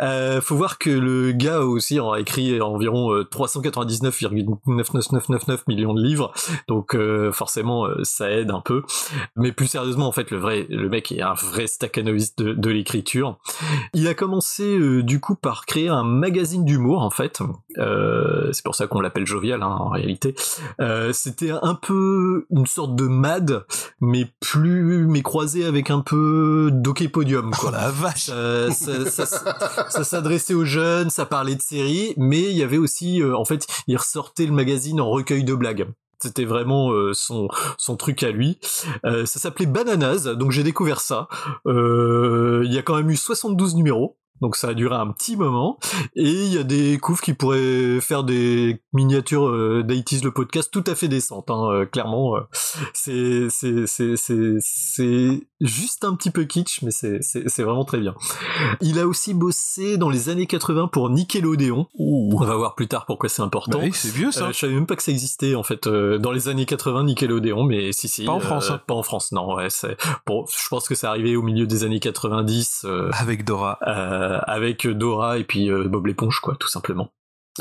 Euh, 0.03 0.41
faut 0.41 0.57
voir 0.57 0.79
que 0.79 0.91
le 0.91 1.31
gars 1.33 1.61
aussi 1.61 1.99
a 1.99 2.17
écrit 2.19 2.61
environ 2.61 3.23
399,99999 3.23 5.61
millions 5.69 5.95
de 5.95 6.03
livres, 6.03 6.33
donc 6.69 6.95
euh, 6.95 7.33
forcément 7.33 7.87
euh, 7.87 8.01
ça 8.03 8.31
aide 8.31 8.51
un 8.51 8.61
peu. 8.61 8.83
Mais 9.37 9.53
plus 9.53 9.69
sérieusement, 9.69 10.07
en 10.07 10.13
fait, 10.13 10.31
le 10.31 10.39
vrai, 10.39 10.67
le 10.69 10.89
mec 10.89 11.13
est 11.13 11.23
un 11.23 11.35
vrai 11.35 11.67
staccanoviste 11.67 12.39
de, 12.39 12.53
de 12.53 12.71
l'écriture. 12.71 13.39
Il 13.95 14.07
a 14.09 14.15
commencé 14.15 14.65
euh, 14.65 15.03
du 15.03 15.21
coup 15.21 15.35
par 15.35 15.67
créer 15.67 15.89
un 15.89 16.05
magazine 16.05 16.65
d'humour, 16.65 17.03
en 17.03 17.11
fait. 17.11 17.41
Euh, 17.79 18.53
c'est 18.53 18.65
pour 18.65 18.75
ça 18.75 18.87
qu'on 18.87 19.01
l'appelle 19.01 19.27
jovial, 19.27 19.63
hein, 19.63 19.77
en 19.79 19.89
réalité. 19.89 20.35
C'était 21.13 21.51
un 21.51 21.75
peu 21.75 22.47
une 22.51 22.67
sorte 22.67 22.97
de 22.97 23.05
mad, 23.05 23.65
mais 24.01 24.27
plus, 24.41 25.07
mais 25.07 25.23
croisé 25.23 25.65
avec 25.65 25.91
un 25.91 26.01
peu 26.01 26.71
d'hockey 26.73 27.09
podium, 27.09 27.51
quoi. 27.53 27.71
Oh 27.71 27.73
la 27.73 27.91
vache! 27.91 28.27
ça, 28.27 28.71
ça, 28.73 29.27
ça, 29.27 29.89
ça 29.89 30.05
s'adressait 30.05 30.55
aux 30.55 30.65
jeunes, 30.65 31.11
ça 31.11 31.27
parlait 31.27 31.55
de 31.55 31.63
séries, 31.63 32.15
mais 32.17 32.43
il 32.43 32.57
y 32.57 32.63
avait 32.63 32.79
aussi, 32.79 33.23
euh, 33.23 33.37
en 33.37 33.45
fait, 33.45 33.67
il 33.87 33.97
ressortait 33.97 34.47
le 34.47 34.53
magazine 34.53 35.01
en 35.01 35.11
recueil 35.11 35.45
de 35.45 35.55
blagues. 35.55 35.89
C'était 36.23 36.45
vraiment 36.45 36.91
euh, 36.91 37.15
son 37.15 37.49
son 37.79 37.97
truc 37.97 38.23
à 38.23 38.31
lui. 38.31 38.59
Euh, 39.07 39.25
ça 39.25 39.41
s'appelait 39.41 39.65
Bananas, 39.65 40.29
donc 40.35 40.51
j'ai 40.51 40.63
découvert 40.63 41.01
ça. 41.01 41.29
il 41.65 42.71
y 42.71 42.79
a 42.79 42.83
quand 42.83 42.97
même 42.97 43.11
eu 43.11 43.17
72 43.17 43.75
numéros. 43.75 44.19
Donc 44.41 44.57
ça 44.57 44.69
a 44.69 44.75
duré 44.75 44.95
un 44.97 45.09
petit 45.09 45.37
moment 45.37 45.79
et 46.17 46.31
il 46.31 46.53
y 46.53 46.59
a 46.59 46.63
des 46.63 46.99
couves 46.99 47.21
qui 47.21 47.35
pourraient 47.35 48.01
faire 48.01 48.25
des 48.25 48.81
miniatures 48.93 49.49
euh, 49.49 49.83
le 50.23 50.31
podcast 50.31 50.71
tout 50.73 50.85
à 50.87 50.95
fait 50.95 51.09
décentes. 51.09 51.51
Hein, 51.51 51.71
euh, 51.71 51.87
clairement, 51.87 52.37
euh, 52.37 52.41
c'est 52.95 53.49
c'est 53.51 53.87
c'est 53.87 54.17
c'est 54.17 54.57
c'est 54.61 55.47
juste 55.61 56.05
un 56.05 56.15
petit 56.15 56.31
peu 56.31 56.45
kitsch, 56.45 56.83
mais 56.83 56.91
c'est 56.91 57.19
c'est 57.23 57.49
c'est 57.49 57.63
vraiment 57.63 57.85
très 57.85 57.99
bien. 57.99 58.15
Il 58.81 58.99
a 58.99 59.07
aussi 59.07 59.35
bossé 59.35 59.97
dans 59.99 60.11
les 60.11 60.29
années 60.29 60.47
80 60.47 60.89
pour 60.89 61.11
Nickelodeon. 61.11 61.87
Ouh. 61.99 62.31
On 62.41 62.45
va 62.45 62.57
voir 62.57 62.75
plus 62.75 62.89
tard 62.89 63.07
pourquoi 63.07 63.29
c'est 63.29 63.43
important. 63.43 63.79
Bah 63.79 63.85
oui, 63.85 63.93
c'est 63.93 64.13
vieux 64.13 64.33
ça. 64.33 64.53
je 64.53 64.59
savais 64.59 64.75
même 64.75 64.87
pas 64.87 64.97
que 64.97 65.03
ça 65.03 65.13
existait 65.13 65.55
en 65.55 65.63
fait 65.63 65.89
dans 65.89 66.33
les 66.33 66.49
années 66.49 66.67
80 66.67 67.05
Nickelodeon, 67.05 67.65
mais 67.65 67.93
si 67.93 68.09
si. 68.09 68.25
Pas 68.25 68.33
en 68.33 68.41
France. 68.41 68.71
Hein. 68.71 68.81
Pas 68.87 68.95
en 68.95 69.03
France, 69.03 69.33
non. 69.33 69.55
Ouais, 69.55 69.71
c'est 69.71 69.97
bon. 70.27 70.45
Je 70.47 70.69
pense 70.69 70.89
que 70.89 70.95
c'est 70.95 71.07
arrivé 71.07 71.37
au 71.37 71.43
milieu 71.43 71.67
des 71.67 71.85
années 71.85 72.01
90 72.01 72.87
avec 73.13 73.45
Dora 73.45 73.79
avec 74.39 74.87
Dora 74.87 75.39
et 75.39 75.45
puis 75.45 75.71
euh, 75.71 75.89
Bob 75.89 76.07
l'éponge 76.07 76.41
quoi 76.41 76.57
tout 76.57 76.69
simplement. 76.69 77.11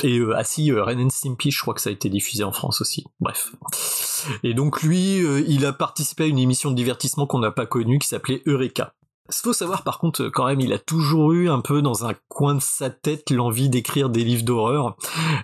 Et 0.03 0.19
euh, 0.19 0.35
ah 0.35 0.43
euh, 0.59 0.83
Ren 0.83 0.99
and 0.99 1.09
Stimpy 1.09 1.51
je 1.51 1.61
crois 1.61 1.73
que 1.73 1.81
ça 1.81 1.89
a 1.89 1.93
été 1.93 2.09
diffusé 2.09 2.43
en 2.43 2.51
France 2.51 2.81
aussi. 2.81 3.05
Bref. 3.19 3.53
Et 4.43 4.53
donc 4.53 4.81
lui 4.81 5.23
euh, 5.23 5.43
il 5.47 5.65
a 5.65 5.73
participé 5.73 6.25
à 6.25 6.27
une 6.27 6.39
émission 6.39 6.71
de 6.71 6.75
divertissement 6.75 7.25
qu'on 7.25 7.39
n'a 7.39 7.51
pas 7.51 7.65
connue 7.65 7.99
qui 7.99 8.07
s'appelait 8.07 8.41
Eureka. 8.45 8.93
Il 9.27 9.35
faut 9.43 9.53
savoir 9.53 9.83
par 9.83 9.99
contre 9.99 10.29
quand 10.29 10.45
même 10.45 10.59
il 10.59 10.73
a 10.73 10.79
toujours 10.79 11.33
eu 11.33 11.49
un 11.49 11.59
peu 11.59 11.81
dans 11.81 12.05
un 12.05 12.13
coin 12.29 12.55
de 12.55 12.61
sa 12.61 12.89
tête 12.89 13.29
l'envie 13.29 13.69
d'écrire 13.69 14.09
des 14.09 14.23
livres 14.23 14.43
d'horreur 14.43 14.95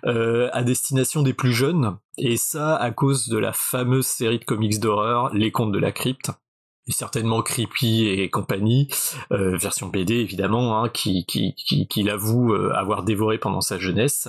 euh, 0.06 0.50
à 0.54 0.64
destination 0.64 1.22
des 1.22 1.34
plus 1.34 1.54
jeunes. 1.54 1.98
Et 2.18 2.38
ça 2.38 2.76
à 2.76 2.92
cause 2.92 3.28
de 3.28 3.38
la 3.38 3.52
fameuse 3.52 4.08
série 4.08 4.40
de 4.40 4.46
comics 4.46 4.80
d'horreur 4.80 5.34
Les 5.34 5.52
Contes 5.52 5.72
de 5.72 5.80
la 5.80 5.92
Crypte 5.92 6.32
certainement 6.92 7.42
Creepy 7.42 8.08
et 8.08 8.30
compagnie, 8.30 8.88
euh, 9.32 9.58
version 9.58 9.88
BD 9.88 10.16
évidemment, 10.16 10.84
hein, 10.84 10.90
qui, 10.90 11.26
qui, 11.26 11.56
qui, 11.56 11.88
qui 11.88 12.04
l'avoue 12.04 12.54
euh, 12.54 12.72
avoir 12.76 13.04
dévoré 13.04 13.38
pendant 13.38 13.62
sa 13.62 13.80
jeunesse. 13.80 14.28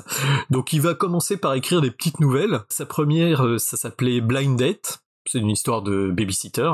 Donc 0.51 0.73
il 0.73 0.81
va 0.81 0.95
commencer 0.95 1.37
par 1.37 1.55
écrire 1.55 1.81
des 1.81 1.91
petites 1.91 2.21
nouvelles. 2.21 2.61
Sa 2.69 2.87
première, 2.87 3.45
euh, 3.45 3.59
ça 3.59 3.77
s'appelait 3.77 4.21
Blind 4.21 4.59
Date. 4.59 5.03
C'est 5.29 5.39
une 5.39 5.51
histoire 5.51 5.83
de 5.83 6.11
babysitter. 6.11 6.71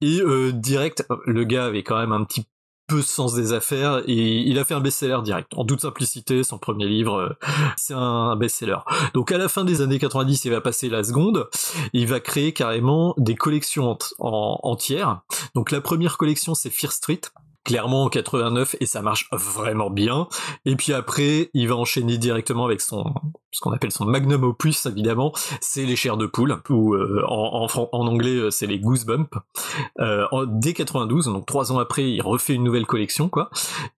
Et 0.00 0.20
euh, 0.20 0.52
direct, 0.52 1.06
le 1.26 1.44
gars 1.44 1.66
avait 1.66 1.84
quand 1.84 1.98
même 1.98 2.12
un 2.12 2.24
petit 2.24 2.44
peu 2.86 3.02
sens 3.02 3.34
des 3.34 3.52
affaires 3.52 4.02
et 4.06 4.38
il 4.40 4.58
a 4.58 4.64
fait 4.64 4.74
un 4.74 4.80
best-seller 4.80 5.20
direct. 5.22 5.52
En 5.54 5.64
toute 5.64 5.80
simplicité, 5.80 6.44
son 6.44 6.58
premier 6.58 6.86
livre, 6.86 7.36
c'est 7.76 7.94
un 7.94 8.36
best-seller. 8.36 8.78
Donc 9.14 9.32
à 9.32 9.38
la 9.38 9.48
fin 9.48 9.64
des 9.64 9.80
années 9.80 9.98
90, 9.98 10.44
il 10.44 10.50
va 10.50 10.60
passer 10.60 10.88
la 10.88 11.04
seconde. 11.04 11.48
Il 11.92 12.06
va 12.06 12.20
créer 12.20 12.52
carrément 12.52 13.14
des 13.16 13.34
collections 13.34 13.90
en, 13.90 13.98
en 14.18 14.60
entières. 14.62 15.22
Donc 15.54 15.70
la 15.70 15.80
première 15.80 16.18
collection, 16.18 16.54
c'est 16.54 16.70
Fear 16.70 16.92
Street 16.92 17.20
clairement 17.64 18.04
en 18.04 18.08
89 18.08 18.76
et 18.80 18.86
ça 18.86 19.02
marche 19.02 19.28
vraiment 19.32 19.90
bien. 19.90 20.28
Et 20.64 20.76
puis 20.76 20.92
après, 20.92 21.50
il 21.54 21.68
va 21.68 21.76
enchaîner 21.76 22.18
directement 22.18 22.64
avec 22.64 22.80
son 22.80 23.14
ce 23.50 23.60
qu'on 23.60 23.70
appelle 23.70 23.92
son 23.92 24.04
magnum 24.04 24.42
opus 24.42 24.84
évidemment, 24.86 25.32
c'est 25.60 25.84
les 25.84 25.94
chairs 25.94 26.16
de 26.16 26.26
poule 26.26 26.60
ou 26.70 26.94
euh, 26.94 27.22
en, 27.28 27.68
en, 27.72 27.88
en, 27.92 28.06
anglais 28.08 28.50
c'est 28.50 28.66
les 28.66 28.80
goosebumps. 28.80 29.30
Euh, 30.00 30.26
dès 30.48 30.72
92, 30.72 31.26
donc 31.26 31.46
trois 31.46 31.70
ans 31.70 31.78
après, 31.78 32.10
il 32.10 32.20
refait 32.20 32.54
une 32.54 32.64
nouvelle 32.64 32.86
collection 32.86 33.28
quoi. 33.28 33.50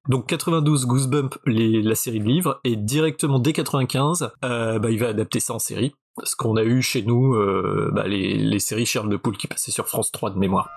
Donc 0.08 0.26
92 0.26 0.86
goosebumps 0.86 1.38
les, 1.46 1.82
la 1.82 1.94
série 1.94 2.20
de 2.20 2.26
livres 2.26 2.60
et 2.64 2.76
directement 2.76 3.38
dès 3.38 3.52
95, 3.52 4.30
euh, 4.44 4.78
bah, 4.78 4.90
il 4.90 4.98
va 4.98 5.08
adapter 5.08 5.40
ça 5.40 5.54
en 5.54 5.58
série. 5.58 5.94
Ce 6.22 6.34
qu'on 6.36 6.56
a 6.56 6.62
eu 6.62 6.82
chez 6.82 7.02
nous, 7.02 7.34
euh, 7.34 7.90
bah, 7.92 8.06
les, 8.06 8.36
les 8.36 8.58
séries 8.58 8.86
chairs 8.86 9.04
de 9.04 9.16
poule 9.16 9.36
qui 9.36 9.46
passaient 9.46 9.72
sur 9.72 9.86
France 9.86 10.10
3 10.12 10.30
de 10.30 10.38
mémoire. 10.38 10.68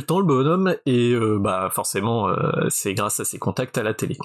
Le 0.00 0.06
temps 0.06 0.18
le 0.18 0.26
bonhomme 0.26 0.74
et 0.86 1.12
euh, 1.12 1.38
bah 1.38 1.70
forcément 1.72 2.28
euh, 2.28 2.66
c'est 2.68 2.94
grâce 2.94 3.20
à 3.20 3.24
ses 3.24 3.38
contacts 3.38 3.78
à 3.78 3.82
la 3.82 3.94
télé. 3.94 4.16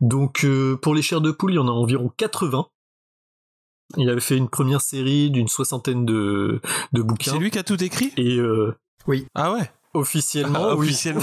Donc 0.00 0.44
euh, 0.44 0.76
pour 0.76 0.94
les 0.94 1.02
chairs 1.02 1.20
de 1.20 1.30
poule, 1.30 1.52
il 1.52 1.56
y 1.56 1.58
en 1.58 1.68
a 1.68 1.72
environ 1.72 2.10
80. 2.16 2.66
Il 3.96 4.08
avait 4.08 4.20
fait 4.20 4.36
une 4.36 4.48
première 4.48 4.80
série 4.80 5.30
d'une 5.30 5.48
soixantaine 5.48 6.06
de, 6.06 6.60
de 6.92 7.02
bouquins. 7.02 7.32
C'est 7.32 7.38
lui 7.38 7.50
qui 7.50 7.58
a 7.58 7.62
tout 7.62 7.82
écrit? 7.82 8.12
Et 8.16 8.38
euh, 8.38 8.74
oui. 9.06 9.26
Ah 9.34 9.52
ouais? 9.52 9.70
Officiellement, 9.94 10.66
Ah, 10.70 10.74
oui. 10.76 10.88
officiellement. 10.88 11.22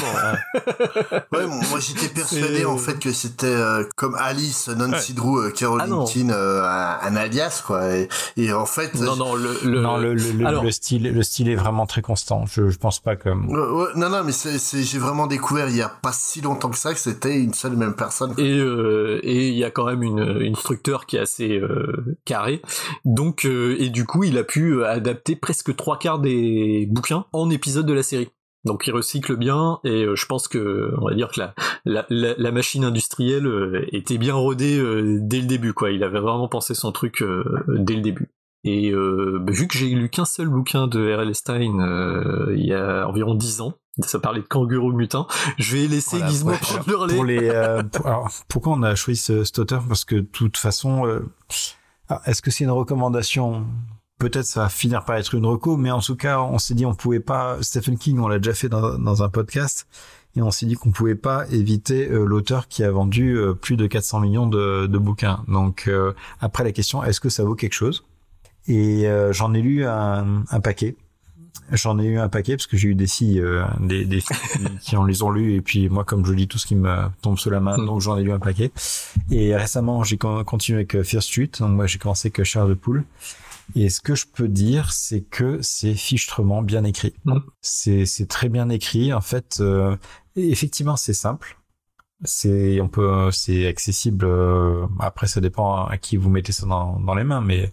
Ouais, 1.33 1.45
moi 1.69 1.79
j'étais 1.79 2.07
persuadé 2.07 2.63
en 2.65 2.77
fait 2.77 2.97
que 2.99 3.11
c'était 3.11 3.45
euh, 3.47 3.83
comme 3.97 4.15
Alice, 4.15 4.69
Nancy 4.69 5.11
Ouais. 5.11 5.15
Drew, 5.15 5.37
euh, 5.39 5.51
Caroline 5.51 5.93
Ah. 6.01 6.05
Keane, 6.11 6.31
euh, 6.31 6.63
un, 6.63 6.99
un 7.01 7.15
alias 7.17 7.63
quoi. 7.67 7.93
Et, 7.95 8.07
et 8.37 8.53
en 8.53 8.65
fait, 8.65 8.95
Non, 8.95 9.15
non, 9.17 9.35
le, 9.35 9.57
le, 9.65 9.81
non, 9.81 9.97
le, 9.97 10.13
le, 10.13 10.31
le- 10.31 10.45
alors- 10.45 10.63
le 10.63 10.71
style, 10.71 11.03
le 11.13 11.23
style 11.23 11.49
est 11.49 11.55
vraiment 11.55 11.85
très 11.85 12.01
constant. 12.01 12.45
Je, 12.45 12.69
je 12.69 12.77
pense 12.77 12.99
pas 13.01 13.15
comme. 13.15 13.49
Ouais, 13.49 13.59
ouais, 13.59 13.87
non, 13.95 14.09
non, 14.09 14.23
mais 14.23 14.31
c'est, 14.31 14.57
c'est, 14.57 14.83
j'ai 14.83 14.99
vraiment 14.99 15.27
découvert 15.27 15.67
il 15.69 15.75
y 15.75 15.81
a 15.81 15.89
pas 15.89 16.13
si 16.13 16.41
longtemps 16.41 16.69
que 16.69 16.77
ça 16.77 16.93
que 16.93 16.99
c'était 16.99 17.37
une 17.37 17.53
seule 17.53 17.73
et 17.73 17.77
même 17.77 17.93
personne. 17.95 18.33
et 18.37 18.57
euh, 18.57 19.19
et 19.23 19.49
il 19.49 19.55
y 19.57 19.63
a 19.65 19.71
quand 19.71 19.85
même 19.85 20.01
une, 20.03 20.37
une 20.41 20.55
structure 20.55 21.05
qui 21.05 21.17
est 21.17 21.19
assez 21.21 21.57
euh, 21.57 22.17
carrée. 22.25 22.61
Donc 23.05 23.45
euh, 23.45 23.75
et 23.79 23.89
du 23.89 24.05
coup, 24.05 24.23
il 24.23 24.37
a 24.37 24.43
pu 24.43 24.75
euh, 24.75 24.87
adapter 24.89 25.35
presque 25.35 25.75
trois 25.75 25.99
quarts 25.99 26.19
des 26.19 26.87
bouquins 26.89 27.25
en 27.33 27.49
épisodes 27.49 27.85
de 27.85 27.93
la 27.93 28.03
série. 28.03 28.29
Donc 28.65 28.85
il 28.87 28.91
recycle 28.93 29.35
bien 29.37 29.79
et 29.83 30.03
euh, 30.05 30.15
je 30.15 30.25
pense 30.27 30.47
que 30.47 30.93
on 30.99 31.05
va 31.07 31.15
dire 31.15 31.29
que 31.31 31.39
la 31.39 31.53
la, 31.85 32.05
la, 32.09 32.33
la 32.37 32.51
machine 32.51 32.83
industrielle 32.85 33.47
euh, 33.47 33.85
était 33.91 34.17
bien 34.19 34.35
rodée 34.35 34.77
euh, 34.79 35.17
dès 35.21 35.39
le 35.41 35.47
début 35.47 35.73
quoi. 35.73 35.91
Il 35.91 36.03
avait 36.03 36.19
vraiment 36.19 36.47
pensé 36.47 36.73
son 36.75 36.91
truc 36.91 37.23
dès 37.67 37.95
le 37.95 38.01
début. 38.01 38.29
Et 38.63 38.91
euh, 38.91 39.39
bah, 39.41 39.51
vu 39.51 39.67
que 39.67 39.75
j'ai 39.75 39.87
lu 39.89 40.09
qu'un 40.09 40.25
seul 40.25 40.47
bouquin 40.47 40.85
de 40.85 41.11
R.L. 41.15 41.33
Stein 41.33 41.79
euh, 41.79 42.53
il 42.55 42.63
y 42.67 42.73
a 42.75 43.07
environ 43.07 43.33
dix 43.33 43.59
ans, 43.61 43.73
ça 44.01 44.19
parlait 44.19 44.41
de 44.41 44.45
kangourous 44.45 44.93
mutins, 44.93 45.25
je 45.57 45.77
vais 45.77 45.87
laisser 45.87 46.17
Voilà, 46.17 46.31
Gizmo 46.31 46.51
ouais. 46.51 46.57
prendre 46.61 46.83
le 46.87 46.95
relais. 46.95 47.15
Pour 47.15 47.25
les, 47.25 47.49
euh, 47.49 47.81
pour- 47.91 48.05
alors, 48.05 48.29
pourquoi 48.47 48.73
on 48.73 48.83
a 48.83 48.93
choisi 48.93 49.19
ce, 49.19 49.43
cet 49.43 49.57
auteur? 49.57 49.83
Parce 49.87 50.05
que 50.05 50.17
de 50.17 50.21
toute 50.21 50.57
façon, 50.57 51.21
est-ce 52.27 52.43
que 52.43 52.51
c'est 52.51 52.63
une 52.63 52.69
recommandation 52.69 53.65
Peut-être 54.21 54.45
ça 54.45 54.61
va 54.61 54.69
finir 54.69 55.03
par 55.03 55.17
être 55.17 55.33
une 55.35 55.45
reco, 55.45 55.77
mais 55.77 55.91
en 55.91 55.99
tout 55.99 56.15
cas, 56.15 56.39
on 56.39 56.57
s'est 56.59 56.73
dit 56.75 56.85
on 56.85 56.93
pouvait 56.95 57.19
pas. 57.19 57.57
Stephen 57.61 57.97
King, 57.97 58.19
on 58.19 58.27
l'a 58.27 58.37
déjà 58.39 58.53
fait 58.53 58.69
dans, 58.69 58.97
dans 58.97 59.23
un 59.23 59.29
podcast, 59.29 59.87
et 60.35 60.41
on 60.41 60.51
s'est 60.51 60.65
dit 60.65 60.75
qu'on 60.75 60.91
pouvait 60.91 61.15
pas 61.15 61.45
éviter 61.49 62.07
euh, 62.09 62.23
l'auteur 62.25 62.67
qui 62.67 62.83
a 62.83 62.91
vendu 62.91 63.35
euh, 63.37 63.53
plus 63.53 63.75
de 63.77 63.87
400 63.87 64.19
millions 64.21 64.47
de, 64.47 64.85
de 64.87 64.97
bouquins. 64.97 65.43
Donc 65.47 65.85
euh, 65.87 66.13
après 66.39 66.63
la 66.63 66.71
question, 66.71 67.03
est-ce 67.03 67.19
que 67.19 67.29
ça 67.29 67.43
vaut 67.43 67.55
quelque 67.55 67.73
chose? 67.73 68.05
Et 68.67 69.07
euh, 69.07 69.33
j'en 69.33 69.53
ai 69.53 69.61
lu 69.61 69.85
un, 69.85 70.43
un 70.49 70.59
paquet. 70.61 70.95
J'en 71.73 71.99
ai 71.99 72.05
eu 72.05 72.17
un 72.19 72.29
paquet 72.29 72.55
parce 72.57 72.67
que 72.67 72.77
j'ai 72.77 72.89
eu 72.89 72.95
des 72.95 73.07
filles, 73.07 73.39
euh, 73.39 73.63
des, 73.79 74.05
des 74.05 74.21
filles 74.21 74.37
qui- 74.81 74.95
en 74.97 75.03
les 75.05 75.23
ont 75.23 75.31
lus 75.31 75.53
et 75.55 75.61
puis 75.61 75.89
moi 75.89 76.03
comme 76.03 76.25
je 76.25 76.33
lis 76.33 76.47
tout 76.47 76.57
ce 76.57 76.65
qui 76.67 76.75
me 76.75 76.95
tombe 77.21 77.37
sous 77.39 77.49
la 77.49 77.59
main, 77.59 77.77
donc 77.77 78.01
j'en 78.01 78.17
ai 78.17 78.23
lu 78.23 78.31
un 78.31 78.39
paquet. 78.39 78.71
Et 79.31 79.55
récemment 79.55 80.03
j'ai 80.03 80.17
con- 80.17 80.43
continué 80.43 80.79
avec 80.79 81.01
Fear 81.01 81.23
Street, 81.23 81.49
donc 81.59 81.71
moi 81.71 81.87
j'ai 81.87 81.97
commencé 81.97 82.27
avec 82.27 82.39
euh, 82.39 82.43
Chair 82.43 82.67
de 82.67 82.73
poule. 82.73 83.03
Et 83.75 83.89
ce 83.89 84.01
que 84.01 84.15
je 84.15 84.25
peux 84.31 84.47
dire, 84.47 84.91
c'est 84.91 85.21
que 85.21 85.59
c'est 85.61 85.93
fichtrement 85.95 86.61
bien 86.61 86.83
écrit. 86.83 87.13
C'est 87.61 88.05
c'est 88.05 88.25
très 88.27 88.49
bien 88.49 88.69
écrit. 88.69 89.13
En 89.13 89.21
fait, 89.21 89.57
euh, 89.61 89.95
effectivement 90.35 90.95
c'est 90.97 91.13
simple. 91.13 91.57
C'est 92.23 92.79
on 92.81 92.87
peut 92.87 93.29
c'est 93.31 93.65
accessible. 93.67 94.25
euh, 94.25 94.85
après 94.99 95.25
ça 95.27 95.41
dépend 95.41 95.85
à 95.85 95.97
qui 95.97 96.17
vous 96.17 96.29
mettez 96.29 96.51
ça 96.51 96.67
dans, 96.67 96.99
dans 96.99 97.15
les 97.15 97.23
mains, 97.23 97.41
mais 97.41 97.71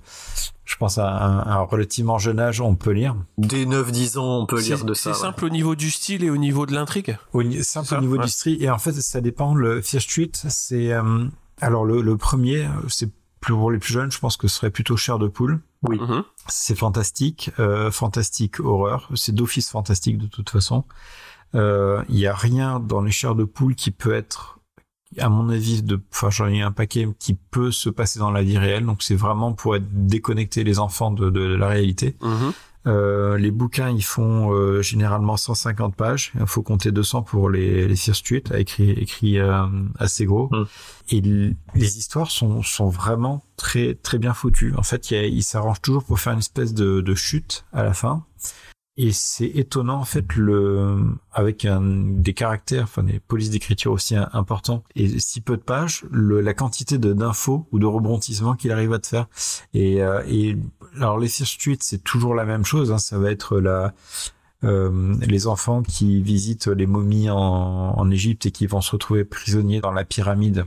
je 0.65 0.77
pense 0.77 0.97
à 0.97 1.07
un, 1.07 1.39
un 1.47 1.61
relativement 1.61 2.17
jeune 2.17 2.41
âge 2.41 2.61
on 2.63 2.75
peut 2.75 2.93
lire. 2.93 3.15
Dès 3.37 3.67
9-10 3.67 4.19
ans, 4.19 4.41
on 4.41 4.47
peut 4.47 4.61
lire 4.61 4.79
C'est 4.79 4.87
de 4.87 4.95
c'est 4.95 5.03
ça. 5.03 5.11
ouais. 5.11 5.17
simple 5.17 5.45
au 5.45 5.49
niveau 5.51 5.75
du 5.75 5.91
style 5.91 6.25
et 6.25 6.31
au 6.31 6.39
niveau 6.39 6.65
de 6.65 6.73
l'intrigue 6.73 7.19
simple 7.63 7.89
ça, 7.89 7.99
au 7.99 8.01
niveau 8.01 8.17
ouais. 8.17 8.25
du 8.25 8.31
street. 8.31 8.57
Et 8.61 8.71
en 8.71 8.79
fait, 8.79 8.93
ça 8.93 9.21
dépend. 9.21 9.55
Le 9.55 9.83
Fear 9.83 10.01
Street, 10.01 10.31
c'est 10.33 10.93
euh, 10.93 11.27
alors 11.61 11.85
le, 11.85 12.01
le 12.01 12.17
premier, 12.17 12.67
c'est 12.89 13.11
plus 13.41 13.53
pour 13.53 13.71
les 13.71 13.79
plus 13.79 13.93
jeunes. 13.93 14.11
Je 14.11 14.19
pense 14.19 14.39
que 14.39 14.49
ce 14.49 14.57
serait 14.57 14.71
plutôt 14.71 14.97
Chair 14.97 15.19
de 15.19 15.29
poule. 15.29 15.61
Oui. 15.83 15.99
Mhm. 15.99 16.25
C'est 16.49 16.75
fantastique, 16.77 17.51
euh, 17.59 17.91
fantastique 17.91 18.61
horreur. 18.61 19.09
C'est 19.15 19.35
d'office 19.35 19.71
fantastique 19.71 20.19
de 20.19 20.27
toute 20.27 20.51
façon. 20.51 20.85
Euh, 21.55 22.03
Il 22.09 22.19
y 22.19 22.27
a 22.27 22.35
rien 22.35 22.81
dans 22.81 23.01
les 23.01 23.11
chairs 23.13 23.35
de 23.35 23.45
poule 23.45 23.75
qui 23.75 23.91
peut 23.91 24.13
être, 24.13 24.59
à 25.19 25.29
mon 25.29 25.49
avis, 25.49 25.83
de, 25.83 26.01
enfin 26.13 26.31
j'en 26.31 26.49
ai 26.49 26.61
un 26.63 26.73
paquet 26.73 27.09
qui 27.19 27.35
peut 27.35 27.71
se 27.71 27.89
passer 27.91 28.19
dans 28.19 28.31
la 28.31 28.43
vie 28.43 28.59
réelle. 28.59 28.85
Donc 28.85 29.03
c'est 29.03 29.15
vraiment 29.15 29.53
pour 29.53 29.77
être 29.77 29.87
déconnecter 29.91 30.65
les 30.65 30.79
enfants 30.79 31.11
de, 31.11 31.31
de 31.31 31.41
la 31.41 31.69
réalité. 31.69 32.17
Mhm. 32.21 32.53
Euh, 32.89 33.37
les 33.37 33.51
bouquins, 33.51 33.91
ils 33.91 34.03
font 34.05 34.53
euh, 34.53 34.83
généralement 34.83 35.37
150 35.37 35.95
pages. 35.95 36.33
Il 36.41 36.47
faut 36.47 36.63
compter 36.63 36.91
200 36.91 37.23
pour 37.23 37.51
les, 37.51 37.87
les 37.87 37.97
Street, 37.97 38.43
écrit, 38.55 38.91
écrit 38.91 39.39
euh, 39.39 39.67
assez 39.99 40.25
gros. 40.25 40.49
Mm. 40.51 40.65
Et 41.11 41.21
les 41.21 41.99
histoires 41.99 42.31
sont, 42.31 42.63
sont 42.63 42.89
vraiment 42.89 43.45
très 43.57 43.95
très 43.95 44.19
bien 44.19 44.35
foutues. 44.35 44.75
En 44.77 44.83
fait, 44.83 45.11
il, 45.11 45.15
y 45.15 45.21
a- 45.21 45.27
il 45.27 45.43
s'arrange 45.43 45.81
toujours 45.83 46.05
pour 46.05 46.19
faire 46.19 46.33
une 46.33 46.39
espèce 46.41 46.75
de, 46.75 47.01
de 47.01 47.15
chute 47.15 47.65
à 47.73 47.83
la 47.83 47.93
fin. 47.95 48.25
Et 49.01 49.13
c'est 49.13 49.47
étonnant, 49.47 50.01
en 50.01 50.05
fait, 50.05 50.35
le, 50.35 50.97
avec 51.33 51.65
un, 51.65 51.81
des 51.81 52.35
caractères, 52.35 52.83
enfin 52.83 53.05
des 53.05 53.21
polices 53.21 53.51
d'écriture 53.51 53.93
aussi 53.93 54.17
importants 54.17 54.83
et 54.97 55.21
si 55.21 55.41
peu 55.41 55.57
de 55.57 55.63
pages, 55.63 56.05
le, 56.11 56.41
la 56.41 56.53
quantité 56.53 56.99
de 56.99 57.13
d'infos 57.13 57.69
ou 57.71 57.79
de 57.79 57.87
rebondissements 57.87 58.57
qu'il 58.57 58.73
arrive 58.73 58.93
à 58.93 58.99
te 58.99 59.07
faire. 59.07 59.29
Et, 59.73 60.03
euh, 60.03 60.25
et 60.27 60.57
alors 61.01 61.19
les 61.19 61.29
Street, 61.29 61.79
c'est 61.81 62.03
toujours 62.03 62.35
la 62.35 62.45
même 62.45 62.65
chose. 62.65 62.93
Hein, 62.93 62.99
ça 62.99 63.19
va 63.19 63.31
être 63.31 63.59
la 63.61 63.95
euh, 64.65 65.15
les 65.21 65.47
enfants 65.47 65.83
qui 65.83 66.21
visitent 66.21 66.67
les 66.67 66.87
momies 66.87 67.31
en, 67.31 67.37
en 67.37 68.11
Égypte 68.11 68.47
et 68.47 68.51
qui 68.51 68.67
vont 68.67 68.81
se 68.81 68.91
retrouver 68.91 69.25
prisonniers 69.25 69.81
dans 69.81 69.93
la 69.93 70.05
pyramide. 70.05 70.67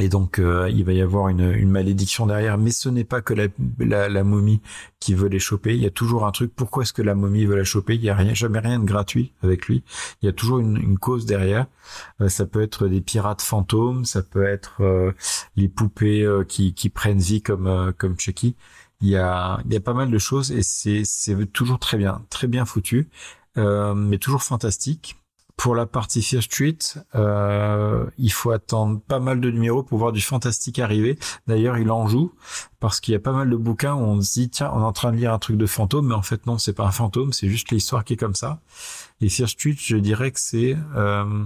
Et 0.00 0.08
donc 0.08 0.38
euh, 0.38 0.70
il 0.70 0.84
va 0.84 0.92
y 0.92 1.00
avoir 1.02 1.28
une, 1.28 1.68
malédiction 1.68 2.26
derrière, 2.26 2.56
mais 2.56 2.70
ce 2.70 2.88
n'est 2.88 3.04
pas 3.04 3.20
que 3.20 3.34
la, 3.34 4.24
momie 4.24 4.62
qui 4.98 5.14
veut 5.14 5.28
les 5.28 5.38
choper. 5.38 5.74
Il 5.74 5.82
y 5.82 5.86
a 5.86 5.90
toujours 5.90 6.26
un 6.26 6.32
truc. 6.32 6.52
Pourquoi 6.54 6.84
est-ce 6.84 6.92
que 6.92 7.02
la 7.02 7.14
momie 7.14 7.44
veut 7.44 7.56
la 7.56 7.64
choper? 7.64 7.96
Il 7.96 8.02
y 8.02 8.08
a 8.08 8.14
rien, 8.14 8.32
jamais 8.32 8.60
rien 8.60 8.78
de 8.78 8.84
gratuit 8.84 9.32
avec 9.42 9.66
lui. 9.66 9.82
Il 10.22 10.26
y 10.26 10.28
a 10.28 10.32
toujours 10.32 10.58
une, 10.58 10.98
cause 10.98 11.26
derrière. 11.26 11.66
Euh, 12.20 12.28
ça 12.28 12.46
peut 12.46 12.62
être 12.62 12.88
des 12.88 13.00
pirates 13.00 13.42
fantômes, 13.42 14.04
ça 14.04 14.22
peut 14.22 14.44
être 14.44 14.80
les 15.56 15.68
poupées 15.68 16.26
qui, 16.48 16.88
prennent 16.88 17.18
vie 17.18 17.42
comme 17.42 17.92
comme 17.98 18.18
Chucky. 18.18 18.56
Il 19.00 19.08
y 19.08 19.16
a 19.16 19.60
il 19.64 19.72
y 19.72 19.76
a 19.76 19.80
pas 19.80 19.94
mal 19.94 20.10
de 20.10 20.18
choses 20.18 20.52
et 20.52 20.62
c'est 20.62 21.02
c'est 21.04 21.46
toujours 21.52 21.78
très 21.78 21.96
bien, 21.96 22.22
très 22.30 22.46
bien 22.46 22.64
foutu, 22.64 23.08
euh, 23.56 23.94
mais 23.94 24.18
toujours 24.18 24.42
fantastique. 24.42 25.16
Pour 25.56 25.74
la 25.74 25.84
partie 25.84 26.22
Fear 26.22 26.42
Street, 26.42 26.78
euh, 27.14 28.06
il 28.16 28.32
faut 28.32 28.50
attendre 28.50 28.98
pas 28.98 29.18
mal 29.20 29.42
de 29.42 29.50
numéros 29.50 29.82
pour 29.82 29.98
voir 29.98 30.10
du 30.10 30.22
fantastique 30.22 30.78
arriver. 30.78 31.18
D'ailleurs, 31.46 31.76
il 31.76 31.90
en 31.90 32.08
joue 32.08 32.32
parce 32.78 32.98
qu'il 32.98 33.12
y 33.12 33.14
a 33.14 33.20
pas 33.20 33.32
mal 33.32 33.50
de 33.50 33.56
bouquins 33.56 33.92
où 33.92 34.00
on 34.00 34.22
se 34.22 34.32
dit 34.32 34.48
tiens, 34.48 34.70
on 34.72 34.80
est 34.80 34.84
en 34.84 34.92
train 34.94 35.12
de 35.12 35.18
lire 35.18 35.34
un 35.34 35.38
truc 35.38 35.58
de 35.58 35.66
fantôme, 35.66 36.06
mais 36.06 36.14
en 36.14 36.22
fait 36.22 36.46
non, 36.46 36.56
c'est 36.56 36.72
pas 36.72 36.86
un 36.86 36.90
fantôme, 36.90 37.34
c'est 37.34 37.48
juste 37.48 37.70
l'histoire 37.72 38.04
qui 38.04 38.14
est 38.14 38.16
comme 38.16 38.34
ça. 38.34 38.60
Et 39.20 39.28
Fear 39.28 39.50
Street, 39.50 39.76
je 39.78 39.98
dirais 39.98 40.30
que 40.30 40.40
c'est 40.40 40.78
euh, 40.96 41.44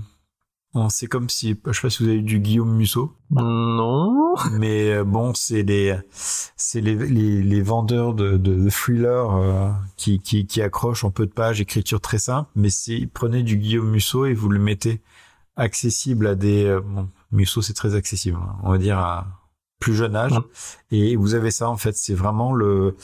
c'est 0.88 1.06
comme 1.06 1.28
si 1.28 1.56
je 1.66 1.72
sais 1.72 1.80
pas 1.82 1.90
si 1.90 2.02
vous 2.02 2.08
avez 2.08 2.18
eu 2.18 2.22
du 2.22 2.40
Guillaume 2.40 2.74
Musso. 2.74 3.12
Non. 3.30 4.34
Mais 4.52 4.92
euh, 4.92 5.04
bon, 5.04 5.32
c'est 5.34 5.62
les 5.62 5.96
c'est 6.10 6.80
les, 6.80 6.94
les, 6.96 7.42
les 7.42 7.62
vendeurs 7.62 8.14
de, 8.14 8.36
de, 8.36 8.54
de 8.64 8.70
thrillers 8.70 9.30
euh, 9.36 9.70
qui, 9.96 10.18
qui 10.20 10.46
qui 10.46 10.60
accrochent 10.62 11.04
en 11.04 11.10
peu 11.10 11.26
de 11.26 11.32
pages, 11.32 11.60
écriture 11.60 12.00
très 12.00 12.18
simple. 12.18 12.50
Mais 12.56 12.70
c'est 12.70 13.08
prenez 13.12 13.42
du 13.42 13.56
Guillaume 13.56 13.90
Musso 13.90 14.26
et 14.26 14.34
vous 14.34 14.48
le 14.48 14.58
mettez 14.58 15.00
accessible 15.56 16.26
à 16.26 16.34
des 16.34 16.64
euh, 16.64 16.80
bon, 16.80 17.08
Musso 17.30 17.62
c'est 17.62 17.74
très 17.74 17.94
accessible, 17.94 18.38
hein, 18.40 18.56
on 18.64 18.70
va 18.70 18.78
dire 18.78 18.98
à 18.98 19.26
plus 19.78 19.94
jeune 19.94 20.16
âge. 20.16 20.32
Et 20.90 21.14
vous 21.14 21.34
avez 21.34 21.50
ça 21.52 21.68
en 21.70 21.76
fait, 21.76 21.96
c'est 21.96 22.14
vraiment 22.14 22.52
le 22.52 22.96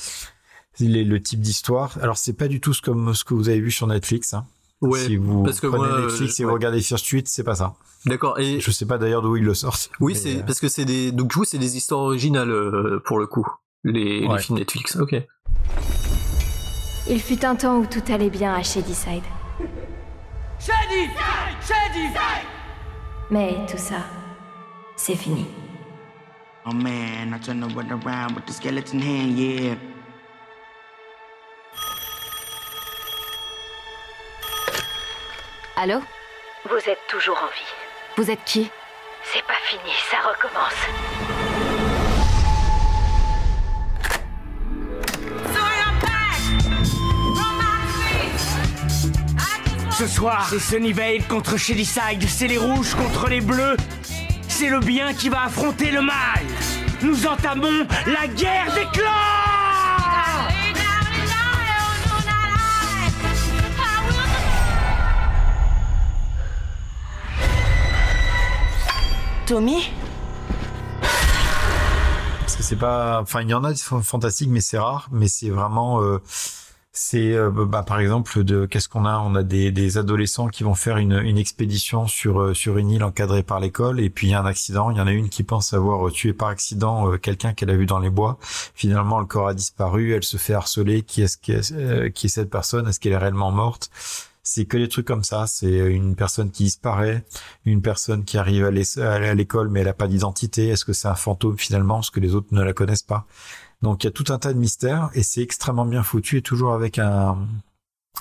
les- 0.80 1.04
le 1.04 1.22
type 1.22 1.40
d'histoire. 1.40 1.96
Alors 2.02 2.16
c'est 2.18 2.32
pas 2.32 2.48
du 2.48 2.60
tout 2.60 2.72
ce 2.72 2.82
comme 2.82 3.14
ce 3.14 3.22
que 3.22 3.34
vous 3.34 3.48
avez 3.48 3.60
vu 3.60 3.70
sur 3.70 3.86
Netflix. 3.86 4.34
Hein. 4.34 4.46
Ouais, 4.80 4.98
si 5.00 5.16
vous 5.16 5.42
parce 5.44 5.60
que 5.60 5.66
prenez 5.66 5.86
moi, 5.88 6.00
Netflix 6.00 6.40
et 6.40 6.42
vous 6.44 6.48
ouais. 6.48 6.54
regardez 6.54 6.80
Fear 6.80 6.98
Street, 6.98 7.22
c'est 7.26 7.44
pas 7.44 7.54
ça. 7.54 7.74
D'accord. 8.06 8.38
Et 8.38 8.60
Je 8.60 8.70
sais 8.70 8.86
pas 8.86 8.96
d'ailleurs 8.98 9.20
d'où 9.22 9.36
ils 9.36 9.44
le 9.44 9.52
sortent. 9.54 9.90
oui, 10.00 10.14
c'est 10.16 10.38
euh, 10.38 10.42
parce 10.46 10.58
que 10.60 10.68
c'est 10.68 10.86
des 10.86 11.12
donc 11.12 11.34
vous 11.34 11.44
c'est 11.44 11.58
des 11.58 11.76
histoires 11.76 12.00
originales 12.00 12.50
euh, 12.50 13.02
pour 13.04 13.18
le 13.18 13.26
coup. 13.26 13.46
Les, 13.84 14.20
les 14.20 14.26
Ouais. 14.26 14.38
films 14.40 14.58
Netflix. 14.58 14.96
Ok. 14.96 15.14
Il 17.08 17.20
fut 17.20 17.44
un 17.44 17.56
temps 17.56 17.78
où 17.78 17.86
tout 17.86 18.02
allait 18.12 18.30
bien 18.30 18.54
à 18.54 18.62
Shadyside. 18.62 19.22
Shady! 20.58 21.10
Shady! 21.66 22.08
Mais 23.30 23.56
tout 23.70 23.78
ça, 23.78 24.04
c'est 24.96 25.14
fini. 25.16 25.46
Oh 26.66 26.72
man, 26.72 27.34
I 27.34 27.40
turn 27.40 27.60
the 27.60 27.74
world 27.74 27.90
around 27.90 28.34
with 28.34 28.44
the 28.46 28.52
skeleton 28.52 29.00
hand, 29.00 29.38
yeah. 29.38 29.74
Allô? 35.82 36.02
Vous 36.68 36.90
êtes 36.90 36.98
toujours 37.08 37.38
en 37.42 37.46
vie. 37.46 37.72
Vous 38.18 38.30
êtes 38.30 38.44
qui? 38.44 38.70
C'est 39.24 39.42
pas 39.44 39.54
fini, 39.64 39.90
ça 40.10 40.18
recommence. 40.28 40.74
ce 49.92 50.06
soir. 50.06 50.46
C'est 50.50 50.58
Sunnyvale 50.58 51.26
contre 51.28 51.56
Shadyside, 51.56 52.28
c'est 52.28 52.46
les 52.46 52.58
rouges 52.58 52.94
contre 52.94 53.28
les 53.28 53.40
bleus. 53.40 53.76
C'est 54.48 54.68
le 54.68 54.80
bien 54.80 55.14
qui 55.14 55.30
va 55.30 55.44
affronter 55.44 55.90
le 55.90 56.02
mal. 56.02 56.44
Nous 57.02 57.26
entamons 57.26 57.86
la 58.06 58.26
guerre 58.26 58.72
des 58.74 58.86
clans 58.98 59.59
Parce 72.38 72.54
que 72.54 72.62
c'est 72.62 72.76
pas, 72.76 73.20
enfin, 73.20 73.42
il 73.42 73.48
y 73.48 73.54
en 73.54 73.64
a 73.64 73.72
qui 73.72 73.80
sont 73.80 74.00
fantastiques, 74.00 74.48
mais 74.48 74.60
c'est 74.60 74.78
rare. 74.78 75.08
Mais 75.10 75.26
c'est 75.26 75.50
vraiment, 75.50 76.00
euh, 76.02 76.22
c'est, 76.92 77.32
euh, 77.32 77.50
bah, 77.50 77.82
par 77.82 77.98
exemple, 77.98 78.44
de 78.44 78.66
qu'est-ce 78.66 78.88
qu'on 78.88 79.04
a? 79.04 79.18
On 79.18 79.34
a 79.34 79.42
des, 79.42 79.72
des 79.72 79.98
adolescents 79.98 80.46
qui 80.46 80.62
vont 80.62 80.76
faire 80.76 80.98
une, 80.98 81.18
une 81.18 81.36
expédition 81.36 82.06
sur 82.06 82.40
euh, 82.40 82.54
sur 82.54 82.78
une 82.78 82.90
île 82.90 83.02
encadrée 83.02 83.42
par 83.42 83.58
l'école, 83.58 83.98
et 83.98 84.08
puis 84.08 84.28
il 84.28 84.30
y 84.30 84.34
a 84.34 84.40
un 84.40 84.46
accident. 84.46 84.92
Il 84.92 84.98
y 84.98 85.00
en 85.00 85.08
a 85.08 85.12
une 85.12 85.28
qui 85.28 85.42
pense 85.42 85.72
avoir 85.74 86.12
tué 86.12 86.32
par 86.32 86.46
accident 86.46 87.16
quelqu'un 87.18 87.52
qu'elle 87.52 87.70
a 87.70 87.76
vu 87.76 87.86
dans 87.86 87.98
les 87.98 88.10
bois. 88.10 88.38
Finalement, 88.40 89.18
le 89.18 89.26
corps 89.26 89.48
a 89.48 89.54
disparu. 89.54 90.12
Elle 90.14 90.22
se 90.22 90.36
fait 90.36 90.54
harceler. 90.54 91.02
Qui 91.02 91.22
est-ce 91.22 91.36
qui 91.36 91.50
est, 91.50 92.12
qui 92.12 92.26
est 92.26 92.30
cette 92.30 92.50
personne? 92.50 92.86
Est-ce 92.86 93.00
qu'elle 93.00 93.14
est 93.14 93.18
réellement 93.18 93.50
morte? 93.50 93.90
C'est 94.52 94.64
que 94.64 94.76
des 94.76 94.88
trucs 94.88 95.06
comme 95.06 95.22
ça. 95.22 95.46
C'est 95.46 95.70
une 95.70 96.16
personne 96.16 96.50
qui 96.50 96.64
disparaît, 96.64 97.24
une 97.64 97.82
personne 97.82 98.24
qui 98.24 98.36
arrive 98.36 98.64
à 98.64 99.34
l'école 99.34 99.68
mais 99.68 99.80
elle 99.80 99.88
a 99.88 99.94
pas 99.94 100.08
d'identité. 100.08 100.68
Est-ce 100.68 100.84
que 100.84 100.92
c'est 100.92 101.06
un 101.08 101.14
fantôme 101.14 101.56
finalement 101.56 101.94
parce 101.94 102.10
que 102.10 102.18
les 102.18 102.34
autres 102.34 102.48
ne 102.50 102.62
la 102.62 102.72
connaissent 102.72 103.04
pas? 103.04 103.26
Donc 103.82 104.02
il 104.02 104.08
y 104.08 104.08
a 104.08 104.10
tout 104.10 104.24
un 104.30 104.38
tas 104.38 104.52
de 104.52 104.58
mystères 104.58 105.10
et 105.14 105.22
c'est 105.22 105.40
extrêmement 105.40 105.86
bien 105.86 106.02
foutu 106.02 106.36
et 106.38 106.42
toujours 106.42 106.72
avec 106.72 106.98
un 106.98 107.38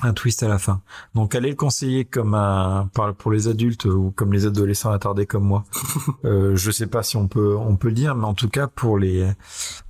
un 0.02 0.14
twist 0.14 0.44
à 0.44 0.48
la 0.48 0.60
fin. 0.60 0.82
Donc 1.16 1.36
allez 1.36 1.50
le 1.50 1.56
conseiller 1.56 2.06
comme 2.06 2.34
un 2.34 2.90
pour 3.18 3.32
les 3.32 3.48
adultes 3.48 3.86
ou 3.86 4.12
comme 4.16 4.34
les 4.34 4.46
adolescents 4.46 4.92
attardés 4.92 5.26
comme 5.26 5.44
moi. 5.44 5.66
euh, 6.26 6.56
je 6.56 6.72
sais 6.72 6.88
pas 6.88 7.04
si 7.04 7.18
on 7.18 7.28
peut 7.28 7.56
on 7.58 7.76
peut 7.76 7.90
le 7.90 7.94
dire, 7.94 8.16
mais 8.16 8.26
en 8.26 8.34
tout 8.34 8.50
cas 8.50 8.68
pour 8.68 8.98
les 8.98 9.28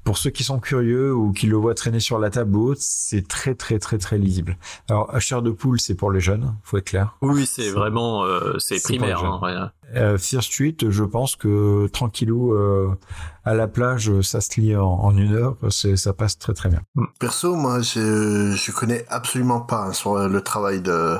pour 0.03 0.17
ceux 0.17 0.29
qui 0.29 0.43
sont 0.43 0.59
curieux 0.59 1.13
ou 1.13 1.31
qui 1.31 1.47
le 1.47 1.55
voient 1.55 1.75
traîner 1.75 1.99
sur 1.99 2.17
la 2.17 2.29
table 2.29 2.55
haute, 2.55 2.79
c'est 2.79 3.27
très 3.27 3.55
très 3.55 3.79
très 3.79 3.97
très 3.97 4.17
lisible. 4.17 4.57
Alors 4.89 5.19
chair 5.21 5.41
de 5.41 5.51
poule, 5.51 5.79
c'est 5.79 5.95
pour 5.95 6.11
les 6.11 6.19
jeunes, 6.19 6.55
faut 6.63 6.77
être 6.77 6.85
clair. 6.85 7.15
Oui, 7.21 7.45
c'est 7.45 7.69
vraiment 7.69 8.23
euh, 8.23 8.57
c'est 8.57 8.81
primaire. 8.81 9.23
Hein, 9.23 9.71
euh, 9.95 10.17
Fear 10.17 10.43
Street, 10.43 10.75
je 10.87 11.03
pense 11.03 11.35
que 11.35 11.87
tranquillou 11.87 12.53
euh, 12.53 12.95
à 13.43 13.53
la 13.53 13.67
plage, 13.67 14.21
ça 14.21 14.41
se 14.41 14.59
lit 14.59 14.75
en, 14.75 15.15
une 15.17 15.33
heure, 15.33 15.57
ça 15.69 16.13
passe 16.13 16.37
très 16.37 16.53
très 16.53 16.69
bien. 16.69 16.81
Perso, 17.19 17.55
moi, 17.55 17.81
je, 17.81 18.55
je 18.55 18.71
connais 18.71 19.05
absolument 19.09 19.61
pas 19.61 19.85
hein, 19.85 19.93
sur 19.93 20.27
le 20.27 20.41
travail 20.41 20.81
de 20.81 21.17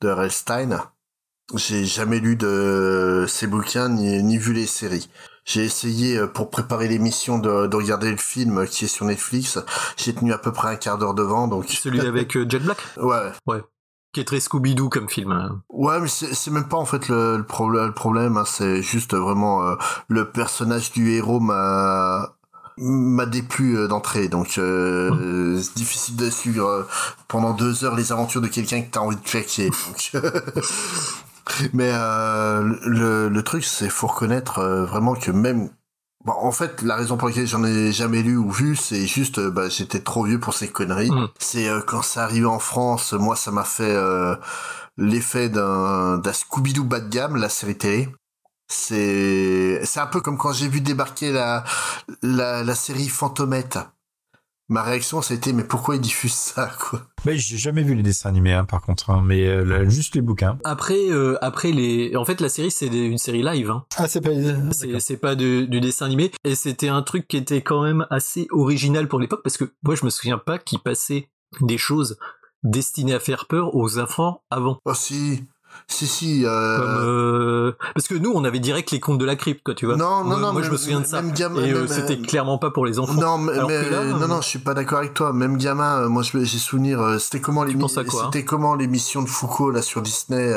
de 0.00 0.08
R.L. 0.08 0.30
Stein. 0.30 0.78
J'ai 1.54 1.84
jamais 1.84 2.18
lu 2.18 2.36
de 2.36 3.26
ses 3.28 3.46
bouquins 3.46 3.88
ni, 3.88 4.22
ni 4.22 4.38
vu 4.38 4.52
les 4.52 4.66
séries. 4.66 5.08
J'ai 5.44 5.64
essayé 5.64 6.18
euh, 6.18 6.26
pour 6.26 6.50
préparer 6.50 6.88
l'émission 6.88 7.38
de, 7.38 7.66
de, 7.66 7.76
regarder 7.76 8.10
le 8.10 8.16
film 8.16 8.66
qui 8.66 8.84
est 8.84 8.88
sur 8.88 9.06
Netflix. 9.06 9.58
J'ai 9.96 10.14
tenu 10.14 10.32
à 10.32 10.38
peu 10.38 10.52
près 10.52 10.68
un 10.68 10.76
quart 10.76 10.98
d'heure 10.98 11.14
devant, 11.14 11.48
donc. 11.48 11.68
Celui 11.68 12.00
avec 12.00 12.36
euh, 12.36 12.46
Jet 12.48 12.60
Black? 12.60 12.78
Ouais. 12.96 13.32
Ouais. 13.46 13.60
Qui 14.12 14.20
est 14.20 14.24
très 14.24 14.40
Scooby-Doo 14.40 14.88
comme 14.88 15.08
film. 15.08 15.32
Hein. 15.32 15.62
Ouais, 15.70 15.98
mais 16.00 16.08
c'est 16.08 16.50
même 16.50 16.68
pas 16.68 16.76
en 16.76 16.84
fait 16.84 17.08
le, 17.08 17.38
le, 17.38 17.44
problème. 17.44 17.86
Le 17.86 17.92
problème, 17.92 18.36
hein, 18.36 18.44
c'est 18.46 18.82
juste 18.82 19.14
vraiment 19.14 19.66
euh, 19.66 19.74
le 20.08 20.30
personnage 20.30 20.92
du 20.92 21.12
héros 21.12 21.40
m'a 21.40 22.34
m'a 22.78 23.26
déplu 23.26 23.86
d'entrée 23.86 24.28
donc 24.28 24.56
euh, 24.56 25.60
c'est 25.60 25.76
difficile 25.76 26.16
de 26.16 26.30
suivre 26.30 26.88
pendant 27.28 27.52
deux 27.52 27.84
heures 27.84 27.94
les 27.94 28.12
aventures 28.12 28.40
de 28.40 28.48
quelqu'un 28.48 28.80
que 28.80 28.90
t'as 28.90 29.00
envie 29.00 29.16
de 29.16 29.26
checker 29.26 29.68
donc 29.68 30.12
mais 31.72 31.90
euh, 31.92 32.76
le, 32.84 33.28
le 33.28 33.42
truc, 33.42 33.64
c'est 33.64 33.88
faut 33.88 34.06
reconnaître 34.06 34.58
euh, 34.58 34.84
vraiment 34.84 35.14
que 35.14 35.30
même 35.30 35.70
Bon, 36.24 36.32
en 36.32 36.52
fait, 36.52 36.82
la 36.82 36.96
raison 36.96 37.16
pour 37.16 37.28
laquelle 37.28 37.46
j'en 37.46 37.64
ai 37.64 37.92
jamais 37.92 38.22
lu 38.22 38.36
ou 38.36 38.50
vu, 38.50 38.76
c'est 38.76 39.06
juste, 39.06 39.38
euh, 39.38 39.50
bah, 39.50 39.68
j'étais 39.68 40.00
trop 40.00 40.24
vieux 40.24 40.38
pour 40.38 40.54
ces 40.54 40.68
conneries. 40.68 41.10
Mm. 41.10 41.28
C'est 41.38 41.68
quand 41.86 42.02
ça 42.02 42.24
arrivé 42.24 42.46
en 42.46 42.58
France, 42.58 43.12
moi, 43.12 43.36
ça 43.36 43.50
m'a 43.50 43.64
fait 43.64 43.96
l'effet 44.96 45.48
d'un 45.48 46.18
d'un 46.18 46.32
Scooby-Doo 46.32 46.84
bas 46.84 47.00
de 47.00 47.08
gamme, 47.08 47.36
la 47.36 47.48
série 47.48 47.76
télé. 47.76 48.08
C'est 48.68 49.80
c'est 49.84 50.00
un 50.00 50.06
peu 50.06 50.20
comme 50.20 50.38
quand 50.38 50.52
j'ai 50.52 50.68
vu 50.68 50.80
débarquer 50.80 51.32
la 51.32 51.64
la, 52.22 52.62
la 52.62 52.74
série 52.74 53.08
Fantomette 53.08 53.78
ma 54.68 54.82
réaction 54.82 55.22
c'était 55.22 55.52
mais 55.52 55.64
pourquoi 55.64 55.96
ils 55.96 56.00
diffusent 56.00 56.32
ça 56.54 56.70
quoi? 56.78 57.02
Mais 57.24 57.36
j'ai 57.36 57.56
jamais 57.56 57.82
vu 57.82 57.94
les 57.94 58.02
dessins 58.02 58.28
animés 58.28 58.52
hein, 58.52 58.64
par 58.64 58.80
contre 58.80 59.10
hein, 59.10 59.22
mais 59.24 59.46
euh, 59.46 59.88
juste 59.88 60.14
les 60.14 60.22
bouquins. 60.22 60.58
Après 60.64 61.10
euh, 61.10 61.36
après 61.42 61.72
les 61.72 62.16
en 62.16 62.24
fait 62.24 62.40
la 62.40 62.48
série 62.48 62.70
c'est 62.70 62.86
une 62.86 63.18
série 63.18 63.42
live 63.42 63.70
hein. 63.70 63.84
ah 63.96 64.08
c'est 64.08 64.20
pas 64.20 64.30
c'est 64.98 65.16
pas 65.16 65.34
du, 65.34 65.68
du, 65.68 65.80
dessin 65.80 66.06
animé. 66.06 66.32
Et 66.44 66.54
c'était 66.54 66.88
un 66.88 67.02
truc 67.02 67.28
qui 67.28 67.36
était 67.36 67.62
quand 67.62 67.82
même 67.82 68.06
assez 68.10 68.46
original 68.50 69.08
pour 69.08 69.20
l'époque 69.20 69.42
parce 69.42 69.56
que 69.56 69.72
moi 69.82 69.94
je 69.94 70.04
me 70.04 70.10
souviens 70.10 70.38
pas 70.38 70.58
qu'ils 70.58 70.80
passaient 70.80 71.28
des 71.60 71.78
choses 71.78 72.18
destinées 72.62 73.14
à 73.14 73.20
faire 73.20 73.46
peur 73.46 73.74
aux 73.74 73.98
enfants 73.98 74.42
avant. 74.50 74.78
Oh 74.84 74.94
si 74.94 75.44
si 75.92 76.06
si. 76.06 76.44
Euh... 76.44 76.78
Comme, 76.78 77.08
euh... 77.08 77.72
Parce 77.94 78.08
que 78.08 78.14
nous, 78.14 78.32
on 78.34 78.44
avait 78.44 78.60
direct 78.60 78.90
les 78.90 79.00
contes 79.00 79.18
de 79.18 79.24
la 79.24 79.36
crypte, 79.36 79.62
quoi, 79.64 79.74
tu 79.74 79.86
vois. 79.86 79.96
Non, 79.96 80.24
non, 80.24 80.38
non. 80.38 80.52
Moi, 80.52 80.62
je 80.62 80.70
me 80.70 80.76
souviens 80.76 81.00
de 81.00 81.06
ça. 81.06 81.22
Même 81.22 81.32
gamin, 81.32 81.62
et 81.62 81.72
euh, 81.72 81.86
c'était 81.86 82.18
clairement 82.18 82.58
pas 82.58 82.70
pour 82.70 82.86
les 82.86 82.98
enfants. 82.98 83.20
Non, 83.20 83.38
mais, 83.38 83.52
mais 83.68 83.90
là, 83.90 84.04
non, 84.04 84.28
non, 84.28 84.40
je 84.40 84.48
suis 84.48 84.58
pas 84.58 84.74
d'accord 84.74 84.98
avec 84.98 85.14
toi. 85.14 85.32
Même 85.32 85.56
gamin, 85.56 86.02
euh, 86.02 86.08
moi, 86.08 86.22
j'ai 86.22 86.44
souvenir. 86.46 87.00
Euh, 87.00 87.18
c'était 87.18 87.40
comment 87.40 87.64
les. 87.64 87.76
C'était 87.88 88.38
hein 88.38 88.44
comment 88.46 88.74
l'émission 88.74 89.22
de 89.22 89.28
Foucault 89.28 89.70
là 89.70 89.82
sur 89.82 90.02
Disney 90.02 90.52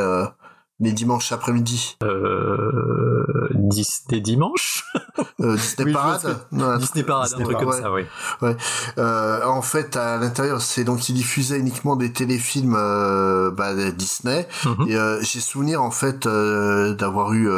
les 0.79 0.91
dimanches 0.91 1.31
après-midi? 1.31 1.97
Euh, 2.03 3.04
Disney 3.51 4.21
dimanche 4.21 4.85
euh, 5.41 5.55
Disney 5.55 5.91
Parade 5.91 6.37
non, 6.51 6.77
Disney 6.77 7.03
Parade, 7.03 7.33
un 7.37 7.43
truc 7.43 7.57
comme 7.57 7.71
ça, 7.71 7.91
oui. 7.91 8.03
Ouais. 8.41 8.55
Euh, 8.97 9.45
en 9.45 9.61
fait, 9.61 9.95
à 9.97 10.17
l'intérieur, 10.17 10.61
c'est 10.61 10.83
donc 10.83 11.09
ils 11.09 11.13
diffusaient 11.13 11.59
uniquement 11.59 11.95
des 11.95 12.11
téléfilms 12.11 12.75
euh, 12.77 13.51
bah, 13.51 13.73
Disney. 13.91 14.47
Et 14.87 14.95
euh, 14.95 15.19
j'ai 15.21 15.39
souvenir 15.39 15.81
en 15.81 15.91
fait 15.91 16.25
euh, 16.25 16.93
d'avoir 16.95 17.33
eu 17.33 17.49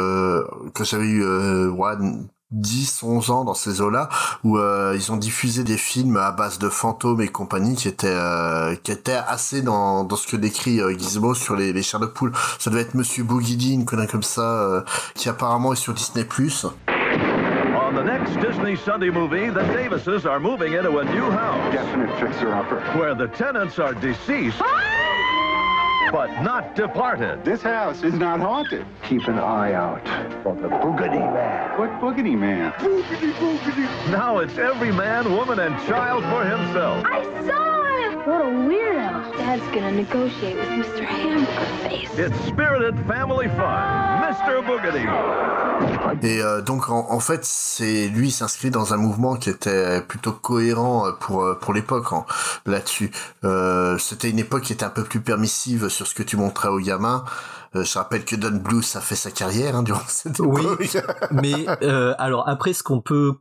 quand 0.74 0.84
j'avais 0.84 1.06
eu 1.06 1.68
ouais, 1.68 1.92
10, 2.50 3.02
11 3.02 3.30
ans 3.30 3.44
dans 3.44 3.54
ces 3.54 3.82
eaux-là, 3.82 4.08
où 4.42 4.56
euh, 4.56 4.94
ils 4.94 5.12
ont 5.12 5.16
diffusé 5.16 5.64
des 5.64 5.76
films 5.76 6.16
à 6.16 6.30
base 6.32 6.58
de 6.58 6.68
fantômes 6.70 7.20
et 7.20 7.28
compagnie 7.28 7.76
qui 7.76 7.88
étaient 7.88 8.08
euh, 8.08 8.74
qui 8.82 8.90
étaient 8.90 9.20
assez 9.28 9.60
dans, 9.60 10.04
dans 10.04 10.16
ce 10.16 10.26
que 10.26 10.36
décrit 10.36 10.80
euh, 10.80 10.96
Gizmo 10.96 11.34
sur 11.34 11.56
les, 11.56 11.72
les 11.74 11.82
chairs 11.82 12.00
de 12.00 12.06
poule. 12.06 12.32
Ça 12.58 12.70
devait 12.70 12.82
être 12.82 12.94
Monsieur 12.94 13.22
Boogedy, 13.22 13.74
une 13.74 13.84
connerie 13.84 14.06
comme 14.06 14.22
ça, 14.22 14.40
euh, 14.40 14.80
qui 15.14 15.28
apparemment 15.28 15.74
est 15.74 15.76
sur 15.76 15.92
Disney+. 15.92 16.26
On 17.90 17.92
the 17.94 18.04
next 18.04 18.34
Disney 18.40 18.76
Sunday 18.76 19.10
movie, 19.10 19.50
the 19.50 19.64
Davises 19.72 20.26
are 20.26 20.40
moving 20.40 20.74
into 20.74 20.98
a 20.98 21.04
new 21.04 21.30
house. 21.30 21.72
Definite 21.72 22.10
fixer-upper. 22.18 22.80
Where 22.98 23.14
the 23.14 23.28
tenants 23.36 23.78
are 23.78 23.94
deceased. 23.94 24.62
But 26.10 26.42
not 26.42 26.74
departed. 26.74 27.44
This 27.44 27.62
house 27.62 28.02
is 28.02 28.14
not 28.14 28.40
haunted. 28.40 28.86
Keep 29.08 29.28
an 29.28 29.38
eye 29.38 29.72
out 29.72 30.04
for 30.42 30.54
the 30.54 30.68
Boogity 30.68 31.20
Man. 31.32 31.78
What 31.78 31.90
Boogity 32.00 32.38
Man? 32.38 32.72
Boogity 32.72 33.32
Boogity. 33.32 34.10
Now 34.10 34.38
it's 34.38 34.56
every 34.58 34.92
man, 34.92 35.32
woman, 35.32 35.58
and 35.58 35.74
child 35.86 36.22
for 36.24 36.44
himself. 36.44 37.04
I 37.06 37.46
saw 37.46 37.82
him! 37.82 37.87
What 38.26 38.42
a 38.42 38.50
weirdo. 38.50 39.36
Dad's 39.38 39.62
gonna 39.74 39.90
negotiate 39.92 40.56
with 40.56 40.68
Mr. 40.68 41.04
Hamburger 41.04 41.88
Face. 41.88 42.18
It's 42.18 42.36
spirited 42.46 42.94
family 43.06 43.48
fun. 43.48 44.22
Mr. 44.22 44.62
Boogity. 44.66 45.06
Et 46.22 46.42
euh, 46.42 46.60
donc 46.60 46.90
en, 46.90 47.06
en 47.10 47.20
fait, 47.20 47.44
c'est 47.44 48.08
lui 48.08 48.30
s'inscrit 48.30 48.70
dans 48.70 48.92
un 48.94 48.96
mouvement 48.96 49.36
qui 49.36 49.50
était 49.50 50.00
plutôt 50.02 50.32
cohérent 50.32 51.06
pour 51.20 51.58
pour 51.60 51.72
l'époque 51.74 52.06
hein, 52.12 52.24
là-dessus. 52.66 53.10
Euh, 53.44 53.96
C'était 53.98 54.30
une 54.30 54.38
époque 54.38 54.62
qui 54.62 54.72
était 54.72 54.84
un 54.84 54.90
peu 54.90 55.04
plus 55.04 55.20
permissive 55.20 55.88
sur 55.88 56.06
ce 56.06 56.14
que 56.14 56.22
tu 56.22 56.36
montrais 56.36 56.68
aux 56.68 56.80
gamins. 56.80 57.24
Euh, 57.76 57.84
je 57.84 57.98
rappelle 57.98 58.24
que 58.24 58.36
Don 58.36 58.56
Bluth 58.56 58.96
a 58.96 59.00
fait 59.00 59.14
sa 59.16 59.30
carrière 59.30 59.76
hein, 59.76 59.82
durant 59.82 60.00
cette 60.06 60.40
époque. 60.40 60.78
Oui, 60.80 60.90
mais 61.30 61.66
euh, 61.82 62.14
alors 62.18 62.48
après, 62.48 62.72
ce 62.72 62.82
qu'on 62.82 63.00
peut, 63.00 63.34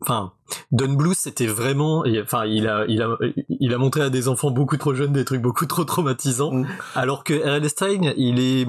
enfin, 0.00 0.32
Don 0.72 0.92
Bluth, 0.94 1.16
c'était 1.16 1.46
vraiment, 1.46 2.04
enfin, 2.22 2.44
il 2.46 2.66
a, 2.66 2.84
il 2.88 3.02
a, 3.02 3.16
il 3.48 3.72
a 3.72 3.78
montré 3.78 4.02
à 4.02 4.10
des 4.10 4.28
enfants 4.28 4.50
beaucoup 4.50 4.76
trop 4.76 4.94
jeunes 4.94 5.12
des 5.12 5.24
trucs 5.24 5.42
beaucoup 5.42 5.66
trop 5.66 5.84
traumatisants, 5.84 6.52
mm. 6.52 6.66
alors 6.94 7.24
que 7.24 7.34
R.L. 7.34 7.68
Stein, 7.70 8.12
il 8.16 8.40
est, 8.40 8.66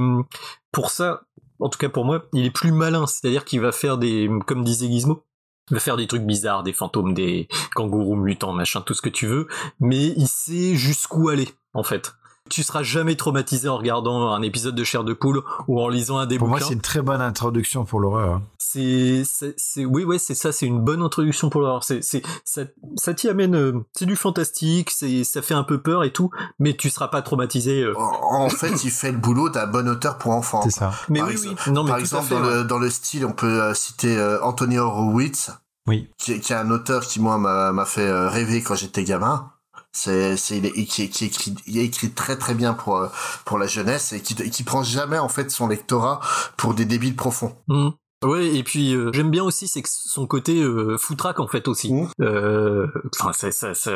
pour 0.72 0.92
ça, 0.92 1.22
en 1.60 1.70
tout 1.70 1.80
cas 1.80 1.90
pour 1.90 2.06
moi, 2.06 2.26
il 2.34 2.46
est 2.46 2.52
plus 2.52 2.72
malin, 2.72 3.08
c'est-à-dire 3.08 3.46
qu'il 3.46 3.62
va 3.62 3.72
faire 3.72 3.98
des, 3.98 4.30
comme 4.46 4.64
disait 4.64 4.88
Gizmo, 4.88 5.26
il 5.70 5.76
va 5.76 5.80
faire 5.80 5.98
des 5.98 6.08
trucs 6.08 6.24
bizarres, 6.24 6.64
des 6.64 6.74
fantômes, 6.74 7.14
des 7.14 7.48
kangourous 7.76 8.16
mutants, 8.16 8.54
machin, 8.54 8.82
tout 8.82 8.94
ce 8.94 9.02
que 9.02 9.10
tu 9.10 9.28
veux, 9.28 9.48
mais 9.80 10.08
il 10.18 10.28
sait 10.28 10.76
jusqu'où 10.76 11.30
aller, 11.30 11.50
en 11.74 11.84
fait. 11.84 12.14
Tu 12.50 12.64
seras 12.64 12.84
jamais 12.84 13.16
traumatisé 13.16 13.70
en 13.70 13.78
regardant 13.78 14.32
un 14.34 14.42
épisode 14.42 14.76
de 14.76 14.84
Chair 14.84 15.04
de 15.04 15.14
poule 15.14 15.44
ou 15.68 15.80
en 15.82 15.88
lisant 15.88 16.18
un 16.18 16.26
des 16.26 16.38
Pour 16.38 16.48
bouquins. 16.48 16.60
moi, 16.60 16.68
c'est 16.68 16.74
une 16.74 16.82
très 16.82 17.02
bonne 17.02 17.22
introduction 17.22 17.86
pour 17.86 18.00
l'horreur. 18.00 18.36
hein. 18.36 18.42
c'est 18.58 19.86
oui 19.86 20.04
ouais 20.04 20.20
c'est 20.20 20.36
ça 20.36 20.52
c'est 20.52 20.66
une 20.66 20.80
bonne 20.82 21.02
introduction 21.02 21.50
pour 21.50 21.62
l'horreur 21.62 21.84
c'est 21.84 22.04
c'est 22.04 22.22
ça 22.46 22.62
ça 22.98 23.14
t'y 23.14 23.28
amène 23.30 23.56
euh, 23.56 23.74
c'est 23.94 24.06
du 24.06 24.16
fantastique 24.16 24.92
c'est 24.92 25.24
ça 25.24 25.42
fait 25.42 25.54
un 25.56 25.64
peu 25.64 25.82
peur 25.82 26.04
et 26.04 26.12
tout 26.12 26.30
mais 26.60 26.76
tu 26.76 26.90
seras 26.90 27.08
pas 27.08 27.22
traumatisé 27.22 27.82
euh. 27.82 27.94
En 27.98 28.46
en 28.46 28.50
fait, 28.50 28.84
il 28.84 28.92
fait 28.92 29.12
le 29.12 29.18
boulot 29.18 29.50
d'un 29.50 29.68
bon 29.68 29.88
auteur 29.88 30.18
pour 30.18 30.32
enfants. 30.32 30.62
C'est 30.64 30.72
ça. 30.72 30.92
Mais 31.10 31.20
par 31.20 31.28
oui, 31.30 31.34
exemple, 31.36 31.62
oui. 31.68 31.74
Non, 31.74 31.84
mais 31.84 31.90
par 31.92 32.00
exemple, 32.00 32.26
fait, 32.28 32.36
dans, 32.36 32.42
ouais. 32.42 32.56
le, 32.58 32.64
dans 32.64 32.78
le 32.80 32.90
style, 32.90 33.26
on 33.26 33.32
peut 33.34 33.62
euh, 33.62 33.74
citer 33.74 34.18
euh, 34.18 34.42
Anthony 34.44 34.78
Horowitz, 34.78 35.52
Oui. 35.88 36.10
qui, 36.18 36.40
qui 36.40 36.54
est 36.54 36.56
un 36.56 36.72
auteur 36.72 37.02
qui 37.06 37.20
moi 37.20 37.38
m'a 37.38 37.72
m'a 37.72 37.86
fait 37.86 38.10
rêver 38.28 38.62
quand 38.64 38.76
j'étais 38.76 39.04
gamin. 39.04 39.52
C'est 39.92 40.38
c'est 40.38 40.58
est- 40.58 40.86
qui, 40.86 41.10
qui 41.10 41.26
écrit 41.26 41.56
il 41.68 41.80
a 41.80 41.82
écrit 41.82 42.12
très 42.12 42.38
très 42.38 42.54
bien 42.56 42.74
pour 42.74 42.98
euh, 42.98 43.10
pour 43.46 43.58
la 43.58 43.68
jeunesse 43.68 44.14
et 44.14 44.22
qui 44.22 44.36
qui 44.36 44.64
prend 44.64 44.84
jamais 44.84 45.18
en 45.20 45.30
fait 45.30 45.50
son 45.52 45.68
lectorat 45.68 46.20
pour 46.58 46.74
des 46.76 46.86
débiles 46.86 47.16
profonds. 47.16 47.56
Mhm. 47.68 47.94
Ouais, 48.24 48.48
et 48.54 48.64
puis 48.64 48.94
euh, 48.94 49.12
j'aime 49.14 49.32
bien 49.32 49.44
aussi 49.46 49.68
c'est 49.70 49.82
que 49.82 49.88
son 49.90 50.28
côté 50.28 50.62
euh, 50.62 50.98
foutraque 50.98 51.40
en 51.40 51.48
fait 51.48 51.68
aussi. 51.70 51.94
Mmh. 51.94 52.10
Euh, 52.22 52.88
Enfin, 53.20 53.32
ça, 53.34 53.52
ça, 53.52 53.74
ça, 53.74 53.92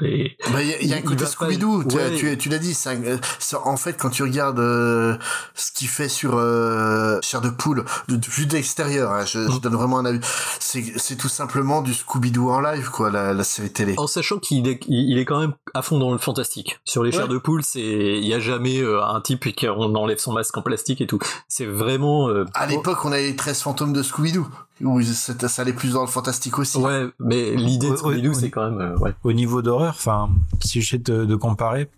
les... 0.00 0.36
Bah, 0.52 0.62
il 0.62 0.68
y 0.68 0.74
a, 0.74 0.82
y 0.82 0.92
a 0.94 0.96
un 0.96 1.02
côté 1.02 1.24
pas- 1.24 1.30
Scooby-Doo, 1.30 1.84
tu, 1.84 1.96
Ouais. 1.96 2.14
tu, 2.16 2.36
tu 2.38 2.48
l'as 2.48 2.58
dit, 2.58 2.76
un- 2.86 3.02
euh, 3.04 3.18
c'est- 3.38 3.56
en 3.56 3.76
fait 3.76 3.96
quand 3.96 4.10
tu 4.10 4.22
regardes 4.24 4.58
euh, 4.58 5.16
ce 5.54 5.70
qu'il 5.72 5.86
fait 5.88 6.08
sur 6.08 6.36
euh, 6.36 7.18
Chair 7.22 7.40
de 7.40 7.50
Poule, 7.50 7.84
de, 8.08 8.16
de 8.16 8.26
vue 8.26 8.46
d'extérieur, 8.46 9.12
hein, 9.12 9.24
je, 9.24 9.38
Mmh. 9.38 9.52
je 9.52 9.58
donne 9.58 9.74
vraiment 9.74 9.98
un 9.98 10.04
avis, 10.06 10.20
c'est 10.58 10.82
c'est 10.96 11.16
tout 11.16 11.28
simplement 11.28 11.80
du 11.82 11.92
Scooby-Doo 11.92 12.50
en 12.50 12.60
live, 12.60 12.90
quoi, 12.90 13.10
la, 13.10 13.32
la 13.32 13.44
série 13.44 13.70
télé. 13.72 13.94
En 13.96 14.06
sachant 14.08 14.38
qu'il 14.38 14.66
est, 14.68 14.80
il 14.88 15.18
est 15.18 15.24
quand 15.24 15.38
même 15.38 15.52
à 15.74 15.82
fond 15.82 15.98
dans 15.98 16.10
le 16.12 16.18
fantastique. 16.18 16.80
Sur 16.84 17.04
les 17.04 17.10
Ouais. 17.10 17.16
chairs 17.16 17.28
de 17.28 17.38
poule, 17.38 17.62
c'est, 17.62 17.80
il 17.80 18.26
y 18.26 18.34
a 18.34 18.40
jamais 18.40 18.80
euh, 18.80 19.02
un 19.04 19.20
type 19.20 19.54
qui 19.54 19.68
on 19.68 19.94
enlève 19.94 20.18
son 20.18 20.32
masque 20.32 20.56
en 20.56 20.62
plastique 20.62 21.00
et 21.00 21.06
tout. 21.06 21.18
C'est 21.48 21.66
vraiment. 21.66 22.28
euh, 22.28 22.44
À 22.54 22.66
l'époque, 22.66 23.04
on 23.04 23.12
avait 23.12 23.28
les 23.28 23.36
13 23.74 23.92
fantômes 23.92 23.92
de 23.92 24.02
Scooby-Doo, 24.02 24.46
où 24.82 25.02
ça 25.02 25.62
allait 25.62 25.72
plus 25.72 25.92
dans 25.92 26.00
le 26.02 26.06
fantastique 26.06 26.58
aussi. 26.58 26.78
Ouais, 26.78 27.06
mais 27.18 27.54
l'idée 27.54 27.90
de 27.90 27.96
Scooby-Doo, 27.96 28.34
c'est 28.34 28.50
quand 28.50 28.70
même, 28.70 28.80
euh, 28.80 28.96
ouais. 28.98 29.12
Au 29.24 29.32
niveau 29.32 29.62
d'horreur, 29.62 29.94
enfin, 29.96 30.30
si 30.60 30.80
j'essaie 30.80 30.98
de, 30.98 31.24
de 31.24 31.36
comparer, 31.36 31.88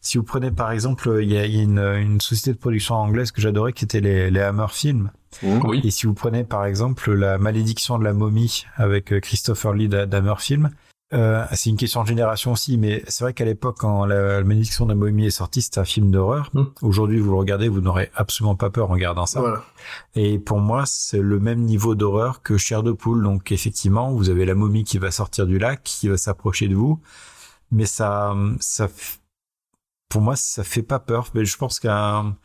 si 0.00 0.18
vous 0.18 0.24
prenez 0.24 0.50
par 0.50 0.70
exemple, 0.70 1.18
il 1.22 1.32
y 1.32 1.38
a, 1.38 1.46
il 1.46 1.56
y 1.56 1.60
a 1.60 1.62
une, 1.62 1.78
une 1.78 2.20
société 2.20 2.52
de 2.52 2.58
production 2.58 2.96
anglaise 2.96 3.30
que 3.30 3.40
j'adorais 3.40 3.72
qui 3.72 3.84
était 3.84 4.00
les, 4.00 4.30
les 4.30 4.40
Hammer 4.40 4.66
Films. 4.70 5.10
Oui. 5.42 5.80
Et 5.82 5.90
si 5.90 6.06
vous 6.06 6.14
prenez 6.14 6.44
par 6.44 6.64
exemple 6.64 7.12
la 7.12 7.38
malédiction 7.38 7.98
de 7.98 8.04
la 8.04 8.12
momie 8.12 8.66
avec 8.76 9.12
euh, 9.12 9.20
Christopher 9.20 9.72
Lee 9.72 9.88
d'Hammer 9.88 10.34
Film, 10.38 10.70
euh, 11.12 11.44
c'est 11.52 11.70
une 11.70 11.76
question 11.76 12.02
de 12.02 12.08
génération 12.08 12.52
aussi, 12.52 12.78
mais 12.78 13.04
c'est 13.08 13.24
vrai 13.24 13.34
qu'à 13.34 13.44
l'époque, 13.44 13.76
quand 13.78 14.04
la, 14.06 14.38
la 14.38 14.44
malédiction 14.44 14.86
de 14.86 14.90
la 14.90 14.96
momie 14.96 15.26
est 15.26 15.30
sortie, 15.30 15.62
c'était 15.62 15.78
un 15.78 15.84
film 15.84 16.10
d'horreur. 16.10 16.50
Mm. 16.54 16.64
Aujourd'hui, 16.82 17.20
vous 17.20 17.30
le 17.30 17.36
regardez, 17.36 17.68
vous 17.68 17.80
n'aurez 17.80 18.10
absolument 18.14 18.56
pas 18.56 18.70
peur 18.70 18.90
en 18.90 18.94
regardant 18.94 19.26
ça. 19.26 19.40
Voilà. 19.40 19.62
Et 20.14 20.38
pour 20.38 20.58
moi, 20.58 20.84
c'est 20.86 21.20
le 21.20 21.38
même 21.38 21.60
niveau 21.60 21.94
d'horreur 21.94 22.42
que 22.42 22.56
Chair 22.56 22.82
de 22.82 22.92
poule. 22.92 23.22
Donc 23.22 23.52
effectivement, 23.52 24.12
vous 24.12 24.30
avez 24.30 24.44
la 24.44 24.54
momie 24.54 24.84
qui 24.84 24.98
va 24.98 25.10
sortir 25.10 25.46
du 25.46 25.58
lac, 25.58 25.82
qui 25.84 26.08
va 26.08 26.16
s'approcher 26.16 26.68
de 26.68 26.74
vous, 26.74 27.00
mais 27.70 27.86
ça, 27.86 28.34
ça, 28.60 28.88
pour 30.08 30.22
moi, 30.22 30.36
ça 30.36 30.64
fait 30.64 30.82
pas 30.82 30.98
peur. 30.98 31.28
Mais 31.34 31.44
je 31.44 31.56
pense 31.56 31.80
qu'un, 31.80 32.36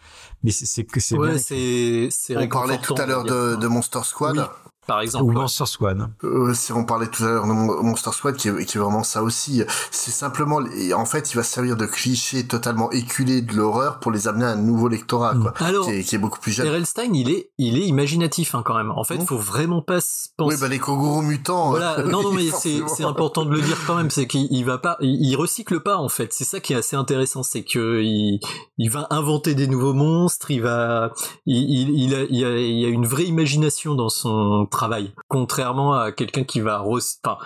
mais 0.43 0.51
c'est 0.51 0.65
c'est 0.65 0.83
que 0.83 0.99
c'est 0.99 1.17
Ouais, 1.17 1.29
bien 1.29 1.37
c'est, 1.39 2.09
c'est 2.11 2.37
On 2.37 2.47
parlait 2.47 2.77
tout 2.77 2.95
à 2.97 3.05
l'heure 3.05 3.23
de, 3.23 3.55
de 3.55 3.67
Monster 3.67 4.01
Squad. 4.03 4.37
Oui, 4.37 4.43
par 4.89 5.01
exemple. 5.01 5.25
ou. 5.25 5.31
Monster 5.31 5.65
Squad. 5.65 6.09
Euh, 6.23 6.53
si 6.53 6.73
on 6.73 6.83
parlait 6.83 7.07
tout 7.07 7.23
à 7.23 7.27
l'heure 7.27 7.47
de 7.47 7.53
Mon- 7.53 7.83
Monster 7.83 8.11
Squad, 8.11 8.35
qui 8.35 8.49
est, 8.49 8.65
qui 8.65 8.77
est 8.77 8.81
vraiment 8.81 9.03
ça 9.03 9.23
aussi. 9.23 9.63
C'est 9.91 10.11
simplement, 10.11 10.59
en 10.95 11.05
fait, 11.05 11.31
il 11.31 11.35
va 11.37 11.43
servir 11.43 11.77
de 11.77 11.85
cliché 11.85 12.47
totalement 12.47 12.91
éculé 12.91 13.41
de 13.41 13.53
l'horreur 13.55 13.99
pour 13.99 14.11
les 14.11 14.27
amener 14.27 14.45
à 14.45 14.49
un 14.49 14.55
nouveau 14.55 14.87
lectorat, 14.87 15.35
quoi, 15.35 15.53
Alors, 15.59 15.85
qui, 15.85 15.91
est, 15.91 16.03
qui 16.03 16.15
est 16.15 16.19
beaucoup 16.19 16.39
plus 16.39 16.51
jeune. 16.51 16.85
Stein, 16.85 17.13
il 17.13 17.29
est, 17.29 17.51
il 17.59 17.77
est 17.77 17.85
imaginatif 17.85 18.55
hein, 18.55 18.63
quand 18.65 18.75
même. 18.75 18.91
En 18.91 19.03
fait, 19.03 19.17
Mmh. 19.19 19.25
faut 19.25 19.37
vraiment 19.37 19.81
pas 19.81 20.01
se 20.01 20.29
penser. 20.37 20.55
Oui, 20.55 20.61
bah 20.61 20.67
les 20.67 20.79
kangourous 20.79 21.21
mutants. 21.21 21.69
Voilà, 21.69 22.01
non, 22.03 22.23
non, 22.23 22.31
mais 22.33 22.49
c'est, 22.51 23.03
important 23.03 23.45
de 23.45 23.51
le 23.51 23.61
dire 23.61 23.77
quand 23.85 23.95
même, 23.95 24.09
c'est 24.09 24.25
qu'il 24.27 24.47
il 24.51 24.63
va 24.65 24.77
pas, 24.77 24.97
il, 25.01 25.23
il 25.25 25.35
recycle 25.35 25.79
pas 25.81 25.97
en 25.97 26.09
fait. 26.09 26.33
C'est 26.33 26.45
ça 26.45 26.59
qui 26.59 26.73
est 26.73 26.77
assez 26.77 26.95
intéressant, 26.95 27.43
c'est 27.43 27.63
que 27.63 28.01
il, 28.01 28.39
il 28.77 28.89
va 28.89 29.07
inventer 29.11 29.55
des 29.55 29.67
nouveaux 29.67 29.93
monstres, 29.93 30.51
il 30.51 30.61
va, 30.61 31.11
il, 31.45 31.57
il, 31.57 31.89
il 32.03 32.15
a, 32.15 32.23
il, 32.29 32.45
a, 32.45 32.57
il 32.57 32.85
a 32.85 32.87
une 32.89 33.05
vraie 33.05 33.25
imagination 33.25 33.93
dans 33.95 34.09
son 34.09 34.65
travail, 34.79 35.11
contrairement 35.27 35.93
à 35.93 36.13
quelqu'un 36.13 36.45
qui 36.45 36.61
va, 36.61 36.85
enfin, 36.85 37.37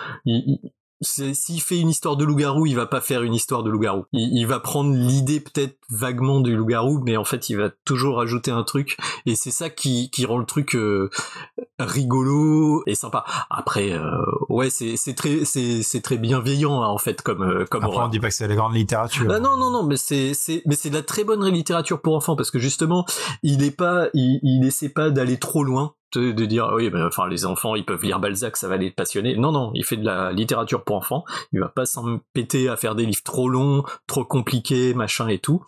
s'il 1.00 1.60
fait 1.60 1.80
une 1.80 1.88
histoire 1.88 2.16
de 2.16 2.24
loup-garou, 2.24 2.66
il 2.66 2.76
va 2.76 2.86
pas 2.86 3.00
faire 3.00 3.24
une 3.24 3.34
histoire 3.34 3.64
de 3.64 3.70
loup-garou. 3.70 4.04
Il, 4.12 4.38
il 4.38 4.46
va 4.46 4.60
prendre 4.60 4.94
l'idée 4.94 5.40
peut-être 5.40 5.76
vaguement 5.90 6.40
du 6.40 6.54
loup-garou, 6.54 7.02
mais 7.04 7.16
en 7.16 7.24
fait, 7.24 7.50
il 7.50 7.56
va 7.56 7.70
toujours 7.84 8.20
ajouter 8.20 8.52
un 8.52 8.62
truc, 8.62 8.96
et 9.26 9.34
c'est 9.34 9.50
ça 9.50 9.68
qui, 9.68 10.10
qui 10.10 10.26
rend 10.26 10.38
le 10.38 10.46
truc 10.46 10.76
euh, 10.76 11.10
rigolo 11.78 12.82
et 12.86 12.94
sympa. 12.94 13.24
Après, 13.50 13.92
euh, 13.92 14.10
ouais, 14.48 14.70
c'est 14.70 14.96
très 15.14 15.44
c'est 15.44 16.00
très 16.02 16.18
bienveillant 16.18 16.82
hein, 16.82 16.88
en 16.88 16.98
fait 16.98 17.22
comme 17.22 17.42
euh, 17.42 17.64
comme 17.64 17.84
Après, 17.84 17.98
on 17.98 18.08
dit 18.08 18.20
pas 18.20 18.28
que 18.28 18.34
c'est 18.34 18.48
la 18.48 18.54
grande 18.54 18.74
littérature. 18.74 19.26
Bah 19.26 19.40
non 19.40 19.56
non 19.56 19.70
non 19.70 19.82
mais 19.82 19.96
c'est 19.96 20.34
c'est 20.34 20.62
mais 20.66 20.76
c'est 20.76 20.90
de 20.90 20.94
la 20.94 21.02
très 21.02 21.24
bonne 21.24 21.44
littérature 21.48 22.00
pour 22.00 22.14
enfants 22.14 22.36
parce 22.36 22.50
que 22.50 22.58
justement 22.58 23.04
il 23.42 23.62
est 23.64 23.76
pas 23.76 24.08
il, 24.14 24.38
il 24.42 24.64
essaie 24.66 24.88
pas 24.88 25.10
d'aller 25.10 25.38
trop 25.38 25.64
loin 25.64 25.94
de, 26.18 26.32
de 26.32 26.44
dire 26.44 26.70
oui 26.74 26.90
ben 26.90 27.06
enfin 27.06 27.28
les 27.28 27.46
enfants 27.46 27.74
ils 27.74 27.84
peuvent 27.84 28.02
lire 28.02 28.20
Balzac 28.20 28.56
ça 28.56 28.68
va 28.68 28.76
les 28.76 28.90
passionner. 28.90 29.36
Non 29.36 29.52
non 29.52 29.70
il 29.74 29.84
fait 29.84 29.96
de 29.96 30.04
la 30.04 30.32
littérature 30.32 30.84
pour 30.84 30.96
enfants. 30.96 31.24
Il 31.52 31.60
va 31.60 31.68
pas 31.68 31.86
s'empêter 31.86 32.68
à 32.68 32.76
faire 32.76 32.94
des 32.94 33.06
livres 33.06 33.22
trop 33.24 33.48
longs 33.48 33.82
trop 34.06 34.24
compliqués 34.24 34.94
machin 34.94 35.28
et 35.28 35.38
tout. 35.38 35.62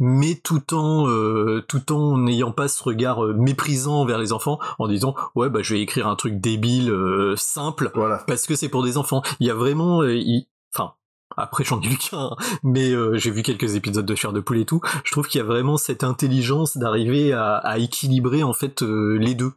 Mais 0.00 0.34
tout 0.42 0.74
en 0.74 1.06
euh, 1.08 1.64
tout 1.68 1.92
en 1.92 2.18
n'ayant 2.18 2.50
pas 2.50 2.66
ce 2.66 2.82
regard 2.82 3.24
euh, 3.24 3.32
méprisant 3.32 4.04
vers 4.04 4.18
les 4.18 4.32
enfants 4.32 4.58
en 4.80 4.88
disant 4.88 5.14
ouais 5.36 5.48
bah 5.48 5.60
je 5.62 5.74
vais 5.74 5.80
écrire 5.82 6.08
un 6.08 6.16
truc 6.16 6.40
débile 6.40 6.90
euh, 6.90 7.34
simple 7.36 7.92
Voilà. 7.94 8.24
parce 8.26 8.46
que 8.46 8.56
c'est 8.56 8.68
pour 8.68 8.82
des 8.82 8.96
enfants. 8.96 9.22
Il 9.38 9.46
y 9.46 9.50
a 9.50 9.54
vraiment 9.54 10.02
euh, 10.02 10.16
il- 10.16 10.48
enfin 10.74 10.94
après 11.36 11.62
j'en 11.62 11.80
ai 11.80 11.86
lu 11.86 11.96
qu'un 11.96 12.30
mais 12.64 12.90
euh, 12.90 13.16
j'ai 13.18 13.30
vu 13.30 13.42
quelques 13.44 13.76
épisodes 13.76 14.04
de 14.04 14.14
chair 14.16 14.32
de 14.32 14.40
poule 14.40 14.58
et 14.58 14.64
tout. 14.64 14.80
Je 15.04 15.12
trouve 15.12 15.28
qu'il 15.28 15.38
y 15.38 15.42
a 15.42 15.46
vraiment 15.46 15.76
cette 15.76 16.02
intelligence 16.02 16.76
d'arriver 16.76 17.32
à, 17.32 17.54
à 17.58 17.78
équilibrer 17.78 18.42
en 18.42 18.52
fait 18.52 18.82
euh, 18.82 19.16
les 19.20 19.36
deux 19.36 19.52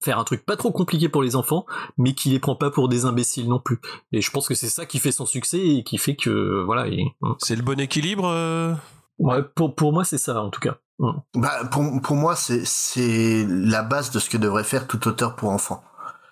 faire 0.00 0.18
un 0.18 0.24
truc 0.24 0.44
pas 0.46 0.56
trop 0.56 0.70
compliqué 0.72 1.08
pour 1.08 1.22
les 1.22 1.34
enfants 1.36 1.66
mais 1.96 2.14
qui 2.14 2.30
les 2.30 2.38
prend 2.38 2.54
pas 2.56 2.70
pour 2.70 2.88
des 2.88 3.04
imbéciles 3.04 3.48
non 3.48 3.58
plus 3.60 3.80
et 4.12 4.20
je 4.20 4.30
pense 4.30 4.46
que 4.48 4.54
c'est 4.54 4.68
ça 4.68 4.86
qui 4.86 4.98
fait 4.98 5.12
son 5.12 5.26
succès 5.26 5.58
et 5.58 5.82
qui 5.84 5.98
fait 5.98 6.14
que 6.16 6.62
voilà 6.64 6.86
il- 6.86 7.08
C'est 7.38 7.56
le 7.56 7.62
bon 7.62 7.78
équilibre 7.80 8.26
euh 8.26 8.74
ouais, 9.18 9.42
pour 9.54 9.74
pour 9.74 9.92
moi 9.92 10.04
c'est 10.04 10.18
ça 10.18 10.40
en 10.42 10.50
tout 10.50 10.60
cas 10.60 10.78
Mm. 11.00 11.10
Bah, 11.36 11.64
pour, 11.70 11.84
pour 12.02 12.16
moi, 12.16 12.34
c'est, 12.34 12.64
c'est 12.64 13.46
la 13.48 13.84
base 13.84 14.10
de 14.10 14.18
ce 14.18 14.28
que 14.28 14.36
devrait 14.36 14.64
faire 14.64 14.88
tout 14.88 15.06
auteur 15.06 15.36
pour 15.36 15.50
enfants. 15.50 15.80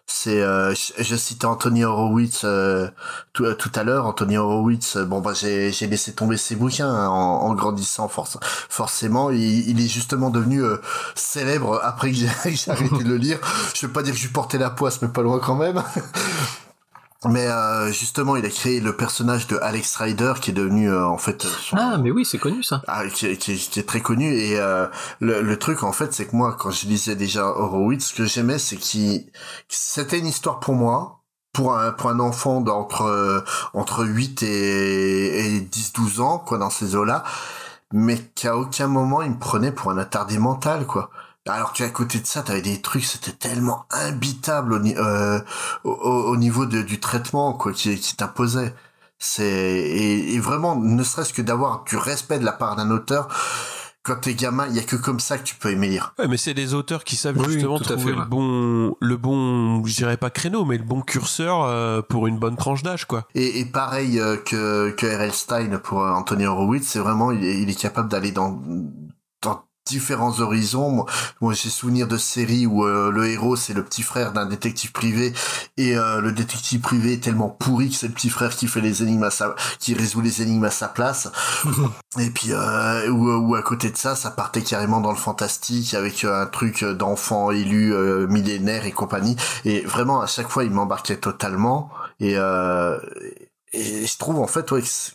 C'est, 0.09 0.41
euh, 0.41 0.73
je, 0.75 1.03
je 1.03 1.17
citais 1.17 1.47
Anthony 1.47 1.83
Horowitz 1.85 2.43
euh, 2.45 2.89
tout, 3.33 3.45
euh, 3.45 3.55
tout 3.55 3.73
à 3.75 3.83
l'heure. 3.83 4.07
Anthony 4.07 4.37
Horowitz, 4.37 4.97
euh, 4.97 5.05
bon 5.05 5.21
bah 5.21 5.33
j'ai, 5.35 5.73
j'ai 5.73 5.89
laissé 5.89 6.15
tomber 6.15 6.37
ses 6.37 6.55
bouquins 6.55 6.89
hein, 6.89 7.09
en, 7.09 7.55
grandissant 7.55 8.07
forc- 8.09 8.39
forcément. 8.43 9.31
Il, 9.31 9.69
il 9.69 9.81
est 9.85 9.89
justement 9.89 10.31
devenu 10.31 10.63
célèbre 11.17 11.81
après 11.83 12.11
que 12.13 12.17
j'ai, 12.17 12.71
arrêté 12.71 13.03
de 13.03 13.09
le 13.09 13.17
lire. 13.17 13.39
Je 13.75 13.87
veux 13.87 13.93
pas 13.93 14.03
dire 14.03 14.15
que 14.15 14.21
je 14.21 14.29
portais 14.29 14.59
la 14.59 14.71
poisse, 14.71 15.03
mais 15.03 15.09
pas 15.09 15.23
loin 15.23 15.41
quand 15.41 15.57
même. 15.57 15.83
Mais 17.29 17.47
euh, 17.49 17.91
justement, 17.93 18.37
il 18.37 18.45
a 18.47 18.49
créé 18.51 18.81
le 18.81 18.97
personnage 18.97 19.47
de 19.47 19.57
Alex 19.63 19.97
Rider, 19.97 20.35
qui 20.41 20.51
est 20.51 20.55
devenu 20.55 20.91
euh, 20.91 21.07
en 21.07 21.19
fait 21.19 21.43
son, 21.43 21.77
ah 21.77 21.99
mais 21.99 22.11
oui 22.11 22.25
c'est 22.25 22.39
connu 22.39 22.63
ça. 22.63 22.83
Ah, 22.89 23.07
qui, 23.09 23.27
est- 23.27 23.37
qui, 23.37 23.57
qui 23.57 23.81
est 23.81 23.89
très 23.89 24.01
connu. 24.01 24.33
Et 24.35 24.59
euh, 24.59 24.87
le, 25.21 25.41
le 25.43 25.59
truc 25.59 25.83
en 25.83 25.93
fait 25.93 26.13
c'est 26.13 26.27
que 26.27 26.37
moi 26.37 26.57
quand 26.59 26.71
je 26.71 26.87
lisais 26.87 27.17
déjà 27.17 27.45
Horowitz 27.47 28.07
ce 28.09 28.15
que 28.15 28.25
j'aimais 28.27 28.59
c'est 28.59 28.77
qu'il 28.77 29.27
c'était 29.69 30.19
une 30.19 30.27
histoire 30.27 30.61
pour 30.61 30.75
moi 30.75 31.23
pour 31.53 31.77
un 31.77 31.93
pour 31.93 32.11
un 32.11 32.21
enfant 32.21 32.61
d'entre 32.61 33.03
euh, 33.03 33.41
entre 33.75 34.05
8 34.05 34.43
et, 34.43 35.57
et 35.57 35.61
10 35.61 35.93
12 35.95 36.21
ans 36.21 36.39
quoi 36.39 36.59
dans 36.59 36.71
ces 36.71 36.95
eaux 36.97 37.05
là 37.05 37.25
mais 37.93 38.19
qu'à 38.35 38.57
aucun 38.57 38.89
moment 38.89 39.23
il 39.23 39.31
me 39.31 39.39
prenait 39.39 39.73
pour 39.73 39.91
un 39.91 39.99
attardé 39.99 40.39
mental 40.39 40.87
quoi 40.87 41.11
alors 41.47 41.73
qu'à 41.73 41.89
côté 41.91 42.19
de 42.21 42.27
ça, 42.27 42.43
t'avais 42.43 42.63
des 42.63 42.81
trucs, 42.83 43.05
c'était 43.05 43.33
tellement 43.33 43.85
imbitable 43.91 44.73
au, 44.75 44.79
ni- 44.79 44.97
euh, 44.97 45.39
au, 45.85 45.91
au- 45.93 46.31
au 46.33 46.37
niveau 46.37 46.67
de, 46.67 46.83
du 46.83 46.99
traitement 47.01 47.53
quoi, 47.53 47.73
qui, 47.73 47.97
qui 47.99 48.17
t'imposait. 48.17 48.75
C'est 49.19 49.45
et, 49.45 50.35
et 50.35 50.39
vraiment, 50.41 50.77
ne 50.77 51.03
serait-ce 51.03 51.33
que 51.33 51.43
d'avoir 51.43 51.85
du 51.85 51.97
respect 51.97 52.39
de 52.39 52.45
la 52.45 52.53
part 52.53 52.77
d'un 52.77 52.91
auteur. 52.91 53.29
Quand 54.03 54.17
t'es 54.21 54.35
gamin, 54.35 54.69
il 54.69 54.77
y 54.77 54.79
a 54.79 54.83
que 54.85 54.95
comme 54.95 55.19
ça 55.19 55.37
que 55.37 55.43
tu 55.43 55.57
peux 55.57 55.71
aimer 55.73 55.89
lire. 55.89 56.15
Ouais, 56.19 56.29
mais 56.29 56.37
c'est 56.37 56.55
des 56.55 56.75
auteurs 56.75 57.03
qui 57.03 57.17
savent 57.17 57.37
Oui, 57.39 57.55
justement 57.55 57.79
tout 57.79 57.85
à 57.93 57.97
trouver 57.97 58.05
fait, 58.05 58.11
le 58.13 58.19
ouais. 58.23 58.27
bon, 58.29 58.95
le 59.01 59.17
bon, 59.17 59.85
je 59.85 59.97
dirais 59.97 60.17
pas 60.17 60.31
créneau, 60.31 60.65
mais 60.65 60.79
le 60.79 60.85
bon 60.85 61.01
curseur 61.01 61.65
euh, 61.65 62.03
pour 62.03 62.29
une 62.29 62.39
bonne 62.39 62.57
tranche 62.57 62.85
d'âge, 62.85 63.05
quoi. 63.07 63.27
Et, 63.35 63.59
et 63.59 63.65
pareil 63.65 64.21
euh, 64.21 64.37
que 64.37 64.91
que 64.91 65.07
R.L. 65.07 65.33
Stein 65.33 65.79
pour 65.83 66.03
euh, 66.05 66.13
Anthony 66.13 66.47
Horowitz, 66.47 66.87
c'est 66.87 67.01
vraiment 67.01 67.33
il 67.33 67.43
est, 67.45 67.61
il 67.61 67.69
est 67.69 67.75
capable 67.81 68.09
d'aller 68.09 68.31
dans 68.31 68.63
dans 69.43 69.65
différents 69.87 70.41
horizons. 70.41 70.91
Moi, 70.91 71.07
moi 71.41 71.55
j'ai 71.55 71.71
souvenir 71.71 72.09
de 72.09 72.17
séries 72.17 72.67
où 72.67 72.85
euh, 72.85 73.11
le 73.11 73.27
héros 73.27 73.57
c'est 73.57 73.73
le 73.73 73.85
petit 73.85 74.03
frère 74.03 74.33
d'un 74.33 74.47
détective 74.47 74.93
privé 74.93 75.33
et 75.77 75.97
euh, 75.97 76.21
le 76.21 76.33
détective 76.33 76.81
privé 76.81 77.15
est 77.15 77.23
tellement 77.23 77.49
pourri 77.49 77.91
que 77.91 77.97
c'est 77.97 78.09
le 78.09 78.13
petit 78.13 78.31
frère 78.31 78.55
qui 78.55 78.67
fait 78.67 78.81
les 78.81 79.03
énigmes 79.03 79.25
à 79.25 79.31
sa, 79.31 79.55
qui 79.79 79.95
résout 79.95 80.21
les 80.21 80.43
énigmes 80.43 80.65
à 80.65 80.71
sa 80.71 80.89
place. 80.89 81.31
et 82.19 82.31
puis 82.31 82.53
euh, 82.53 83.09
ou, 83.11 83.55
à 83.55 83.63
côté 83.63 83.91
de 83.91 83.97
ça, 83.97 84.17
ça 84.17 84.31
partait 84.31 84.63
carrément 84.63 85.01
dans 85.01 85.13
le 85.13 85.17
fantastique 85.17 85.95
avec 85.95 86.25
un 86.25 86.47
truc 86.47 86.85
d'enfant 86.85 87.51
élu 87.51 87.95
millénaire 88.29 88.87
et 88.87 88.93
compagnie. 88.93 89.37
Et 89.65 89.81
vraiment 89.83 90.21
à 90.21 90.27
chaque 90.27 90.49
fois 90.49 90.65
il 90.65 90.71
m'embarquait 90.71 91.17
totalement 91.17 91.91
et 92.21 92.37
et 93.77 94.07
je 94.07 94.19
trouve 94.19 94.39
en 94.39 94.47
fait 94.47 94.73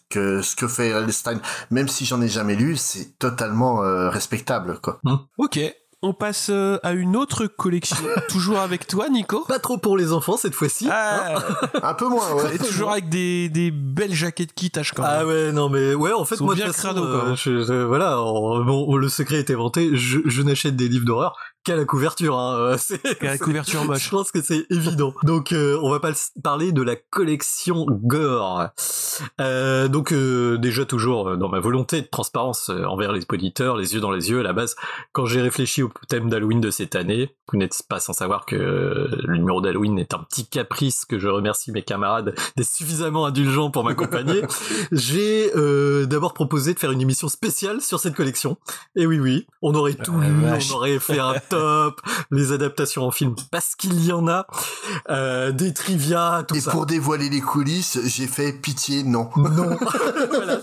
que 0.10 0.42
ce 0.42 0.56
que 0.56 0.68
fait 0.68 1.12
Stein, 1.12 1.40
même 1.70 1.88
si 1.88 2.06
j'en 2.06 2.22
ai 2.22 2.28
jamais 2.28 2.56
lu, 2.56 2.78
c'est 2.78 3.18
totalement 3.18 3.84
euh, 3.84 4.10
respectable 4.10 4.80
quoi. 4.82 5.00
Hum. 5.06 5.20
Ok, 5.38 5.60
on 6.04 6.14
passe 6.14 6.48
euh, 6.50 6.80
à 6.84 6.94
une 6.94 7.16
autre 7.16 7.46
collection. 7.46 7.98
toujours 8.30 8.60
avec 8.60 8.88
toi, 8.88 9.10
Nico 9.10 9.46
Pas 9.48 9.60
trop 9.60 9.78
pour 9.78 9.98
les 9.98 10.14
enfants 10.14 10.38
cette 10.38 10.56
fois-ci. 10.56 10.88
Ah. 10.90 11.36
Hein 11.38 11.68
un 11.84 11.94
peu 11.94 12.08
moins, 12.08 12.34
ouais. 12.34 12.56
Et 12.56 12.58
toujours 12.58 12.92
avec 12.92 13.10
des, 13.10 13.50
des 13.50 13.72
belles 13.72 14.14
jaquettes 14.14 14.54
qui 14.54 14.72
tâchent 14.72 14.94
quand 14.94 15.04
même. 15.04 15.12
Ah 15.14 15.26
ouais, 15.26 15.52
non 15.52 15.70
mais 15.70 15.94
ouais, 15.94 16.12
en 16.12 16.26
fait 16.26 16.40
moi 16.40 16.56
bien 16.56 16.72
crado, 16.72 17.04
euh, 17.04 17.86
voilà, 17.88 18.16
bon, 18.16 18.96
le 18.96 19.10
secret 19.10 19.38
est 19.38 19.52
inventé. 19.52 19.96
Je, 19.96 20.20
je 20.26 20.42
n'achète 20.42 20.76
des 20.76 20.88
livres 20.88 21.06
d'horreur 21.06 21.36
qu'à 21.64 21.76
la 21.76 21.86
couverture. 21.86 22.38
Hein. 22.38 22.76
Qu'à 23.20 23.32
la 23.32 23.38
couverture 23.38 23.86
moche. 23.86 24.06
Je 24.06 24.10
pense 24.10 24.32
que 24.32 24.42
c'est 24.42 24.66
évident. 24.70 25.14
Donc 25.24 25.52
euh, 25.52 25.80
on 25.82 25.92
va 25.92 26.00
pas 26.00 26.12
parler 26.44 26.72
de 26.72 26.82
la 26.82 26.96
collection 26.96 27.86
Gore. 27.90 28.70
Euh, 29.40 29.88
donc 29.88 30.12
euh, 30.12 30.58
déjà 30.58 30.86
toujours 30.86 31.30
euh, 31.30 31.38
dans 31.38 31.50
ma 31.50 31.60
volonté 31.60 32.02
de 32.02 32.08
transparence 32.08 32.70
envers 32.70 33.12
les 33.12 33.22
auditeurs, 33.32 33.78
les 33.78 33.94
yeux 33.94 34.00
dans 34.00 34.12
les 34.12 34.30
yeux 34.30 34.40
à 34.40 34.44
la 34.44 34.54
base, 34.54 34.76
quand 35.12 35.26
j'ai 35.26 35.42
réfléchi 35.42 35.84
au 35.84 35.92
thème 36.08 36.30
d'Halloween 36.30 36.62
de 36.62 36.72
cette 36.72 36.96
année, 36.96 37.36
vous 37.52 37.58
n'êtes 37.58 37.82
pas 37.88 38.00
sans 38.00 38.14
savoir 38.14 38.46
que 38.46 38.56
le 38.56 39.38
numéro 39.38 39.62
d'Halloween 39.62 40.00
est 40.00 40.14
un 40.14 40.20
petit 40.20 40.48
caprice 40.48 41.06
que 41.06 41.20
je 41.20 41.28
remercie 41.28 41.72
mes 41.72 41.84
camarades 41.84 42.34
d'être 42.56 42.70
suffisamment 42.70 43.26
indulgents 43.26 43.72
pour 43.72 43.84
m'accompagner. 43.84 44.42
j'ai 44.92 45.52
d'abord 46.06 46.34
proposé 46.34 46.74
de 46.74 46.80
faire 46.80 46.92
une 46.92 47.02
émission 47.02 47.28
spéciale 47.28 47.82
sur 47.82 48.00
cette 48.00 48.16
collection. 48.16 48.58
Et 48.96 49.06
oui 49.06 49.20
oui, 49.20 49.48
on 49.62 49.76
aurait 49.76 49.94
tout 49.94 50.18
lu, 50.20 50.28
on 50.44 50.76
aurait 50.76 51.00
fait 51.00 51.20
un 51.20 51.36
top, 51.52 52.02
les 52.32 52.52
adaptations 52.52 53.04
en 53.04 53.12
film 53.12 53.36
parce 53.52 53.76
qu'il 53.76 54.06
y 54.06 54.12
en 54.12 54.28
a, 54.28 54.48
euh, 55.10 55.52
des 55.52 55.74
trivia, 55.74 56.44
tout 56.48 56.56
Et 56.56 56.62
ça. 56.62 56.72
Et 56.72 56.74
pour 56.74 56.86
dévoiler 56.86 57.30
les 57.30 57.42
coulisses, 57.42 58.00
j'ai 58.06 58.28
fait 58.28 58.54
pitié, 58.54 59.04
non. 59.04 59.30
Non. 59.36 59.78
voilà, 60.32 60.60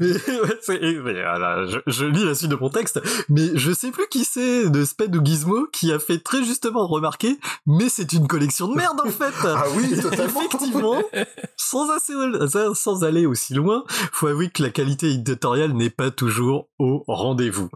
mais, 0.00 1.20
voilà, 1.20 1.66
je, 1.66 1.78
je, 1.86 2.04
lis 2.04 2.24
la 2.24 2.34
suite 2.34 2.50
de 2.50 2.56
mon 2.56 2.70
texte, 2.70 3.00
mais 3.28 3.50
je 3.54 3.72
sais 3.72 3.90
plus 3.90 4.06
qui 4.08 4.24
c'est 4.24 4.70
de 4.70 4.84
Sped 4.84 5.14
ou 5.16 5.24
Gizmo 5.24 5.66
qui 5.72 5.92
a 5.92 5.98
fait 5.98 6.18
très 6.18 6.44
justement 6.44 6.86
remarquer, 6.86 7.38
mais 7.66 7.88
c'est 7.88 8.12
une 8.12 8.28
collection 8.28 8.68
de 8.68 8.76
merde 8.76 9.00
en 9.04 9.10
fait. 9.10 9.34
ah 9.44 9.64
oui, 9.74 10.00
totalement. 10.00 10.40
Effectivement, 10.40 11.02
sans, 11.56 11.90
assez, 11.90 12.12
sans 12.74 13.04
aller 13.04 13.26
aussi 13.26 13.54
loin, 13.54 13.84
faut 14.12 14.26
avouer 14.26 14.50
que 14.50 14.62
la 14.62 14.70
qualité 14.70 15.10
éditoriale 15.10 15.72
n'est 15.72 15.90
pas 15.90 16.10
toujours 16.10 16.68
au 16.78 17.04
rendez-vous. 17.06 17.68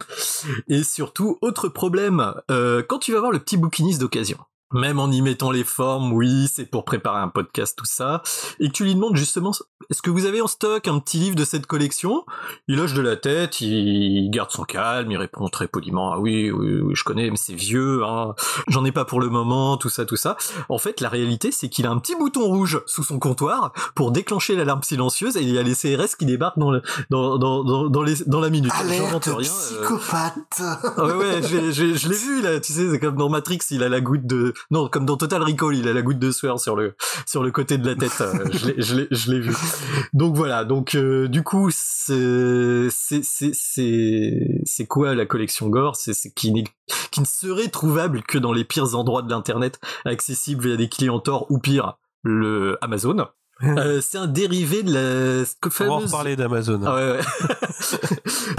Et 0.69 0.83
surtout, 0.83 1.39
autre 1.43 1.69
problème, 1.69 2.35
euh, 2.51 2.83
quand 2.83 2.99
tu 2.99 3.13
vas 3.13 3.21
voir 3.21 3.33
le 3.33 3.39
petit 3.39 3.57
bouquiniste 3.57 4.01
d'occasion, 4.01 4.39
même 4.75 4.99
en 4.99 5.11
y 5.11 5.23
mettant 5.23 5.51
les 5.51 5.65
formes, 5.65 6.13
oui, 6.13 6.49
c'est 6.53 6.67
pour 6.67 6.85
préparer 6.85 7.21
un 7.21 7.29
podcast, 7.29 7.77
tout 7.79 7.87
ça, 7.87 8.23
et 8.61 8.69
que 8.69 8.73
tu 8.73 8.85
lui 8.85 8.95
demandes 8.95 9.17
justement, 9.17 9.53
est-ce 9.91 10.03
que 10.03 10.11
vous 10.11 10.27
avez 10.27 10.41
en 10.41 10.47
stock 10.47 10.87
un 10.89 10.99
petit 10.99 11.19
livre 11.19 11.37
de 11.37 11.45
cette 11.45 11.67
collection? 11.67 12.25
Il 12.69 12.81
hoche 12.81 12.95
de 12.95 13.03
la 13.03 13.17
tête, 13.17 13.61
il 13.61 14.31
garde 14.31 14.51
son 14.51 14.65
calme, 14.65 15.11
il 15.11 15.17
répond 15.17 15.49
très 15.49 15.69
poliment, 15.69 16.13
ah 16.13 16.19
oui, 16.19 16.51
oui, 16.51 16.81
oui 16.81 16.95
je 16.95 17.05
connais, 17.05 17.31
mais 17.31 17.37
c'est 17.37 17.55
vieux, 17.55 18.05
hein, 18.05 18.35
j'en 18.69 18.85
ai 18.85 18.93
pas 18.93 19.05
pour 19.05 19.21
le 19.21 19.29
moment, 19.29 19.77
tout 19.77 19.89
ça, 19.89 20.05
tout 20.05 20.17
ça. 20.17 20.37
En 20.69 20.79
fait, 20.79 21.01
la 21.01 21.09
réalité, 21.09 21.53
c'est 21.53 21.69
qu'il 21.69 21.87
a 21.87 21.91
un 21.91 21.99
petit 21.99 22.17
bouton 22.17 22.45
rouge 22.45 22.83
sous 22.87 23.05
son 23.05 23.19
comptoir 23.19 23.73
pour 23.95 24.11
déclencher 24.11 24.57
l'alarme 24.57 24.83
silencieuse 24.83 25.37
et 25.37 25.43
il 25.43 25.51
y 25.51 25.59
a 25.59 25.63
les 25.63 25.75
CRS 25.75 26.17
qui 26.19 26.27
débarquent 26.27 26.59
dans, 26.59 26.71
le, 26.71 26.83
dans, 27.11 27.39
dans, 27.39 27.63
dans, 27.63 27.89
dans, 27.89 28.03
les, 28.03 28.17
dans 28.27 28.41
la 28.41 28.51
minute. 28.51 28.73
Alerte 28.75 29.27
rien. 29.27 29.39
Euh. 29.39 29.83
Psychopathe. 29.83 30.61
Ah 30.61 31.05
ouais, 31.07 31.15
ouais, 31.15 31.43
je 31.43 32.09
l'ai 32.09 32.17
vu 32.17 32.43
là, 32.43 32.59
tu 32.61 32.73
sais, 32.73 32.91
c'est 32.91 32.99
comme 32.99 33.17
dans 33.17 33.29
Matrix, 33.29 33.61
il 33.71 33.83
a 33.83 33.89
la 33.89 34.01
goutte 34.01 34.27
de 34.27 34.55
non, 34.71 34.89
comme 34.89 35.07
dans 35.07 35.17
Total 35.17 35.43
Recall, 35.43 35.77
il 35.77 35.89
a 35.89 35.93
la 35.93 36.03
goutte 36.03 36.19
de 36.19 36.31
sueur 36.31 36.61
sur 36.61 36.77
le 36.77 36.95
sur 37.27 37.43
le 37.43 37.51
côté 37.51 37.79
de 37.79 37.87
la 37.87 37.95
tête. 37.95 38.21
Euh, 38.21 38.45
je 38.53 38.95
l'ai 38.95 39.09
je 39.11 39.31
l'ai 39.31 39.41
vu. 39.41 39.55
Donc 40.13 40.35
voilà. 40.37 40.65
Donc 40.65 40.95
euh, 40.95 41.29
du 41.29 41.43
coup, 41.43 41.71
c'est 41.73 42.89
c'est 42.91 43.23
c'est 43.23 43.53
c'est 44.65 44.87
quoi 44.87 45.15
la 45.15 45.27
collection 45.27 45.69
Gore? 45.69 45.97
C'est 45.97 46.15
qui 46.35 46.65
qui 47.11 47.21
ne 47.21 47.27
serait 47.27 47.69
trouvable 47.69 48.23
que 48.23 48.39
dans 48.39 48.53
les 48.53 48.65
pires 48.65 48.95
endroits 48.95 49.23
de 49.23 49.31
l'internet, 49.31 49.81
accessible 50.05 50.65
via 50.65 50.77
des 50.77 50.89
clients 50.89 51.21
Tor 51.21 51.47
ou 51.51 51.59
pire 51.59 51.99
le 52.23 52.79
Amazon. 52.81 53.29
Euh, 53.63 54.01
c'est 54.01 54.19
un 54.19 54.27
dérivé 54.27 54.83
de 54.83 54.93
la 54.93 55.45
fameuse... 55.71 55.93
On 55.93 55.99
va 55.99 56.07
reparler 56.07 56.37
d'Amazon. 56.37 56.81
Ah 56.85 56.95
ouais, 56.97 57.11
ouais. 57.13 57.21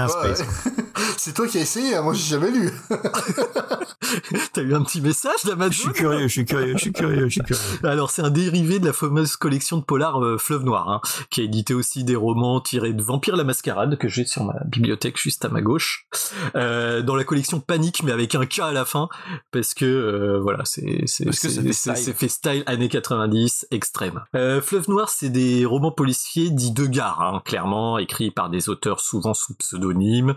ouais. 0.00 0.84
C'est 1.16 1.34
toi 1.34 1.46
qui 1.46 1.58
as 1.58 1.62
essayé, 1.62 1.96
hein. 1.96 2.02
moi 2.02 2.14
j'ai 2.14 2.24
jamais 2.24 2.50
lu. 2.50 2.70
T'as 4.52 4.62
eu 4.62 4.74
un 4.74 4.82
petit 4.82 5.00
message 5.00 5.44
d'Amazon 5.44 5.72
Je 5.72 5.80
suis 5.80 5.92
curieux, 5.92 6.28
je 6.28 6.32
suis 6.32 6.44
curieux, 6.44 6.72
je 6.74 6.78
suis 6.78 6.92
curieux, 6.92 7.28
je 7.28 7.32
suis 7.32 7.40
curieux. 7.42 7.62
Alors 7.84 8.10
c'est 8.10 8.22
un 8.22 8.30
dérivé 8.30 8.78
de 8.78 8.86
la 8.86 8.92
fameuse 8.92 9.36
collection 9.36 9.78
de 9.78 9.82
polar 9.82 10.22
euh, 10.22 10.38
Fleuve 10.38 10.64
Noir, 10.64 10.88
hein, 10.88 11.00
qui 11.30 11.40
a 11.40 11.44
édité 11.44 11.74
aussi 11.74 12.04
des 12.04 12.16
romans 12.16 12.60
tirés 12.60 12.92
de 12.92 13.02
Vampire 13.02 13.36
la 13.36 13.44
Mascarade 13.44 13.98
que 13.98 14.08
j'ai 14.08 14.24
sur 14.24 14.44
ma 14.44 14.54
bibliothèque 14.64 15.18
juste 15.18 15.44
à 15.44 15.48
ma 15.48 15.60
gauche, 15.60 16.06
euh, 16.54 17.02
dans 17.02 17.16
la 17.16 17.24
collection 17.24 17.60
Panique 17.60 18.02
mais 18.02 18.12
avec 18.12 18.34
un 18.34 18.46
K 18.46 18.60
à 18.60 18.72
la 18.72 18.84
fin 18.84 19.08
parce 19.50 19.74
que 19.74 19.84
euh, 19.84 20.40
voilà 20.40 20.64
c'est 20.64 21.02
c'est 21.06 21.30
c'est 21.32 22.12
fait 22.16 22.28
style 22.28 22.62
années 22.66 22.88
90 22.88 23.68
extrême. 23.70 24.22
Euh, 24.34 24.60
Fleuve 24.60 24.88
Noir 24.88 25.08
c'est 25.08 25.30
des 25.30 25.64
romans 25.64 25.92
policiers 25.92 26.50
dits 26.50 26.72
de 26.72 26.86
gare, 26.86 27.20
hein, 27.20 27.42
clairement 27.44 27.98
écrits 27.98 28.30
par 28.30 28.50
des 28.50 28.68
auteurs 28.68 29.00
souvent 29.00 29.34
sous 29.34 29.54
pseudonyme, 29.54 30.34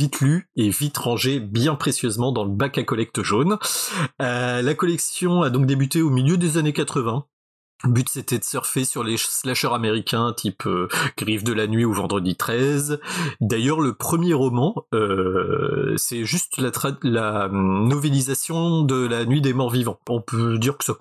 vite 0.00 0.20
lus 0.22 0.48
et 0.56 0.70
vite 0.70 0.96
rangés 0.96 1.40
bien 1.40 1.74
précieusement 1.74 2.32
dans 2.32 2.44
le 2.44 2.50
bac 2.50 2.78
à 2.78 2.84
collecte 2.84 3.22
jaune. 3.22 3.58
Euh, 4.22 4.62
la 4.62 4.74
collection 4.74 5.42
a 5.42 5.50
donc 5.50 5.66
débuté 5.66 6.00
au 6.00 6.08
milieu 6.08 6.38
des 6.38 6.56
années 6.56 6.72
80 6.72 7.26
le 7.84 7.92
but 7.92 8.10
c'était 8.10 8.38
de 8.38 8.44
surfer 8.44 8.84
sur 8.84 9.02
les 9.02 9.16
slashers 9.16 9.72
américains 9.72 10.34
type 10.34 10.66
euh, 10.66 10.88
Griffe 11.16 11.44
de 11.44 11.54
la 11.54 11.66
nuit 11.66 11.86
ou 11.86 11.94
Vendredi 11.94 12.36
13. 12.36 13.00
D'ailleurs 13.40 13.80
le 13.80 13.94
premier 13.94 14.34
roman 14.34 14.86
euh, 14.92 15.94
c'est 15.96 16.24
juste 16.24 16.58
la, 16.58 17.46
hum, 17.46 17.88
novélisation 17.88 18.82
de 18.82 19.06
La 19.06 19.24
nuit 19.24 19.40
des 19.40 19.54
morts 19.54 19.70
vivants. 19.70 19.98
On 20.10 20.20
peut 20.20 20.58
dire 20.58 20.76
que 20.76 20.84
ça 20.84 20.92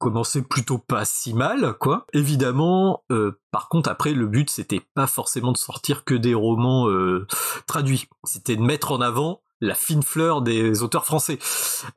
commençait 0.00 0.42
plutôt 0.42 0.78
pas 0.78 1.04
si 1.04 1.34
mal, 1.34 1.74
quoi. 1.78 2.06
Évidemment, 2.12 3.04
euh, 3.12 3.38
par 3.52 3.68
contre, 3.68 3.88
après, 3.88 4.14
le 4.14 4.26
but, 4.26 4.50
c'était 4.50 4.80
pas 4.94 5.06
forcément 5.06 5.52
de 5.52 5.58
sortir 5.58 6.04
que 6.04 6.14
des 6.14 6.34
romans 6.34 6.88
euh, 6.88 7.26
traduits. 7.66 8.08
C'était 8.24 8.56
de 8.56 8.62
mettre 8.62 8.90
en 8.92 9.00
avant 9.00 9.42
la 9.60 9.74
fine 9.74 10.02
fleur 10.02 10.40
des 10.40 10.82
auteurs 10.82 11.04
français. 11.04 11.38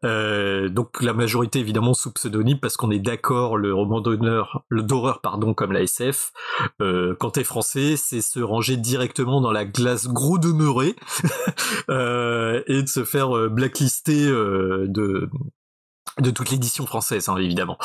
Euh, 0.03 0.67
donc 0.67 1.01
la 1.01 1.13
majorité 1.13 1.59
évidemment 1.59 1.93
sous 1.93 2.11
pseudonyme 2.11 2.59
parce 2.59 2.75
qu'on 2.75 2.91
est 2.91 2.99
d'accord, 2.99 3.55
le 3.55 3.73
roman 3.73 4.01
d'honneur, 4.01 4.65
d'horreur 4.69 5.21
pardon, 5.21 5.53
comme 5.53 5.71
la 5.71 5.83
SF, 5.83 6.33
quand 6.81 7.31
t'es 7.31 7.45
français, 7.45 7.95
c'est 7.95 8.19
se 8.19 8.41
ranger 8.41 8.75
directement 8.75 9.39
dans 9.39 9.53
la 9.53 9.63
glace 9.63 10.09
gros 10.09 10.37
demeuré 10.37 10.97
euh, 11.89 12.61
et 12.67 12.83
de 12.83 12.87
se 12.89 13.05
faire 13.05 13.49
blacklister 13.49 14.25
de 14.25 15.29
de 16.19 16.29
toute 16.29 16.51
l'édition 16.51 16.85
française, 16.85 17.29
hein, 17.29 17.37
évidemment. 17.37 17.77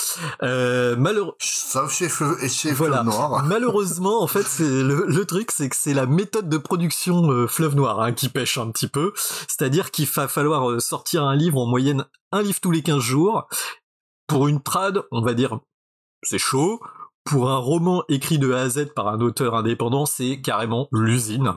Euh, 0.42 0.96
malheureux... 0.96 1.34
Sauf 1.38 1.92
chez, 1.92 2.08
chez 2.48 2.72
voilà. 2.72 3.02
Noir. 3.02 3.42
Malheureusement, 3.46 4.22
en 4.22 4.26
fait, 4.26 4.42
c'est 4.42 4.64
le, 4.64 5.06
le, 5.06 5.24
truc, 5.24 5.50
c'est 5.50 5.68
que 5.68 5.76
c'est 5.76 5.94
la 5.94 6.06
méthode 6.06 6.48
de 6.48 6.58
production 6.58 7.30
euh, 7.30 7.46
Fleuve 7.46 7.74
Noir 7.74 8.00
hein, 8.00 8.12
qui 8.12 8.28
pêche 8.28 8.58
un 8.58 8.70
petit 8.70 8.88
peu. 8.88 9.12
C'est-à-dire 9.16 9.90
qu'il 9.90 10.06
va 10.06 10.28
falloir 10.28 10.70
euh, 10.70 10.78
sortir 10.78 11.24
un 11.24 11.36
livre 11.36 11.58
en 11.58 11.66
moyenne, 11.66 12.04
un 12.32 12.42
livre 12.42 12.60
tous 12.60 12.70
les 12.70 12.82
15 12.82 13.00
jours. 13.00 13.48
Pour 14.26 14.48
une 14.48 14.60
trad, 14.60 15.02
on 15.10 15.22
va 15.22 15.32
dire, 15.32 15.58
c'est 16.22 16.38
chaud. 16.38 16.80
Pour 17.24 17.50
un 17.50 17.58
roman 17.58 18.04
écrit 18.08 18.38
de 18.38 18.52
A 18.52 18.62
à 18.62 18.68
Z 18.68 18.92
par 18.94 19.08
un 19.08 19.20
auteur 19.20 19.54
indépendant, 19.54 20.06
c'est 20.06 20.40
carrément 20.40 20.88
l'usine. 20.92 21.54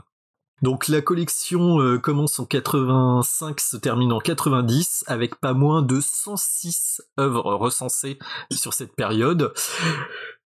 Donc 0.62 0.88
la 0.88 1.02
collection 1.02 1.80
euh, 1.80 1.98
commence 1.98 2.40
en 2.40 2.46
85, 2.46 3.60
se 3.60 3.78
termine 3.78 4.12
en 4.12 4.20
90, 4.20 5.06
avec 5.08 5.36
pas 5.36 5.54
moins 5.54 5.82
de 5.82 6.00
106 6.00 7.02
œuvres 7.20 7.56
recensées 7.56 8.20
sur 8.52 8.74
cette 8.74 8.96
période, 8.96 9.54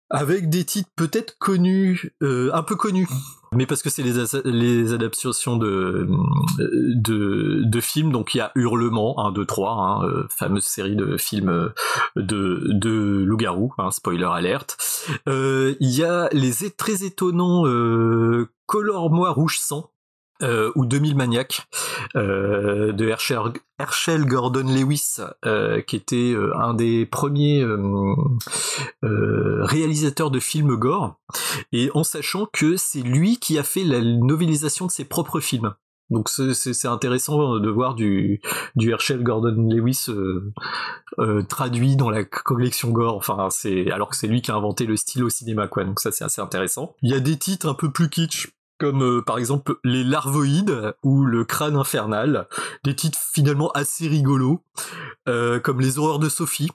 avec 0.09 0.50
des 0.50 0.64
titres 0.64 0.90
peut-être 0.95 1.38
connus, 1.40 2.14
euh, 2.22 2.51
un 2.53 2.61
peu 2.61 2.75
connus, 2.75 3.08
mais 3.53 3.66
parce 3.66 3.82
que 3.82 3.90
c'est 3.90 4.03
les, 4.03 4.93
adaptations 4.93 5.58
de, 5.58 6.08
de, 6.59 7.82
films, 7.82 8.11
donc 8.11 8.35
il 8.35 8.38
y 8.38 8.42
a 8.42 8.51
Hurlement 8.56 9.27
1, 9.27 9.32
2, 9.32 9.45
3, 9.45 9.72
hein, 9.72 10.06
euh, 10.06 10.27
fameuse 10.30 10.66
série 10.66 10.95
de 10.95 11.17
films 11.17 11.72
de, 12.16 12.67
de 12.72 13.24
loup-garou, 13.25 13.74
hein, 13.77 13.92
spoiler 13.92 14.27
alerte. 14.32 14.77
Il 15.27 15.75
y 15.80 16.03
a 16.03 16.30
les 16.32 16.69
très 16.77 17.03
étonnants 17.03 17.66
euh, 17.66 18.50
Color 18.67 19.11
Moi 19.11 19.32
Rouge 19.32 19.59
Sang, 19.59 19.92
euh, 20.45 20.72
ou 20.75 20.85
2000 20.85 21.15
maniaques 21.15 21.67
euh, 22.15 22.91
de 22.93 23.07
Herschel, 23.07 24.25
Gordon 24.25 24.64
Lewis, 24.64 25.17
euh, 25.45 25.82
qui 25.82 25.95
était 25.95 26.33
euh, 26.33 26.56
un 26.57 26.74
des 26.74 27.06
premiers 27.06 27.61
euh, 27.61 28.15
réalisateurs 29.01 30.32
de 30.32 30.40
films 30.40 30.75
gore, 30.75 31.19
et 31.72 31.90
en 31.93 32.03
sachant 32.03 32.48
que 32.51 32.77
c'est 32.77 33.01
lui 33.01 33.38
qui 33.38 33.57
a 33.57 33.64
fait 33.64 33.83
la 33.83 33.99
novélisation 34.01 34.85
de 34.85 34.91
ses 34.91 35.06
propres 35.06 35.40
films. 35.40 35.74
Donc 36.11 36.30
c'est 36.30 36.88
intéressant 36.88 37.57
de 37.57 37.69
voir 37.69 37.95
du, 37.95 38.40
du 38.75 38.91
Herschel 38.91 39.24
Gordon 39.24 39.69
Lewis 39.69 40.06
euh, 40.09 40.53
euh, 41.17 41.41
traduit 41.41 41.95
dans 41.95 42.11
la 42.11 42.24
collection 42.24 42.91
Gore. 42.91 43.15
Enfin, 43.15 43.48
c'est 43.49 43.90
alors 43.90 44.09
que 44.09 44.15
c'est 44.15 44.27
lui 44.27 44.43
qui 44.43 44.51
a 44.51 44.56
inventé 44.56 44.85
le 44.85 44.98
style 44.98 45.24
au 45.24 45.30
cinéma, 45.30 45.67
quoi. 45.67 45.83
Donc 45.83 45.99
ça 45.99 46.11
c'est 46.11 46.24
assez 46.24 46.41
intéressant. 46.41 46.95
Il 47.01 47.09
y 47.09 47.15
a 47.15 47.19
des 47.19 47.38
titres 47.38 47.67
un 47.67 47.74
peu 47.74 47.91
plus 47.91 48.09
kitsch 48.09 48.49
comme 48.77 49.03
euh, 49.03 49.21
par 49.21 49.37
exemple 49.37 49.75
les 49.83 50.03
larvoïdes 50.03 50.93
ou 51.03 51.25
le 51.25 51.45
crâne 51.45 51.75
infernal, 51.75 52.47
des 52.83 52.95
titres 52.95 53.19
finalement 53.33 53.71
assez 53.71 54.07
rigolos, 54.07 54.61
euh, 55.27 55.59
comme 55.59 55.81
les 55.81 55.97
horreurs 55.99 56.19
de 56.19 56.29
Sophie. 56.29 56.69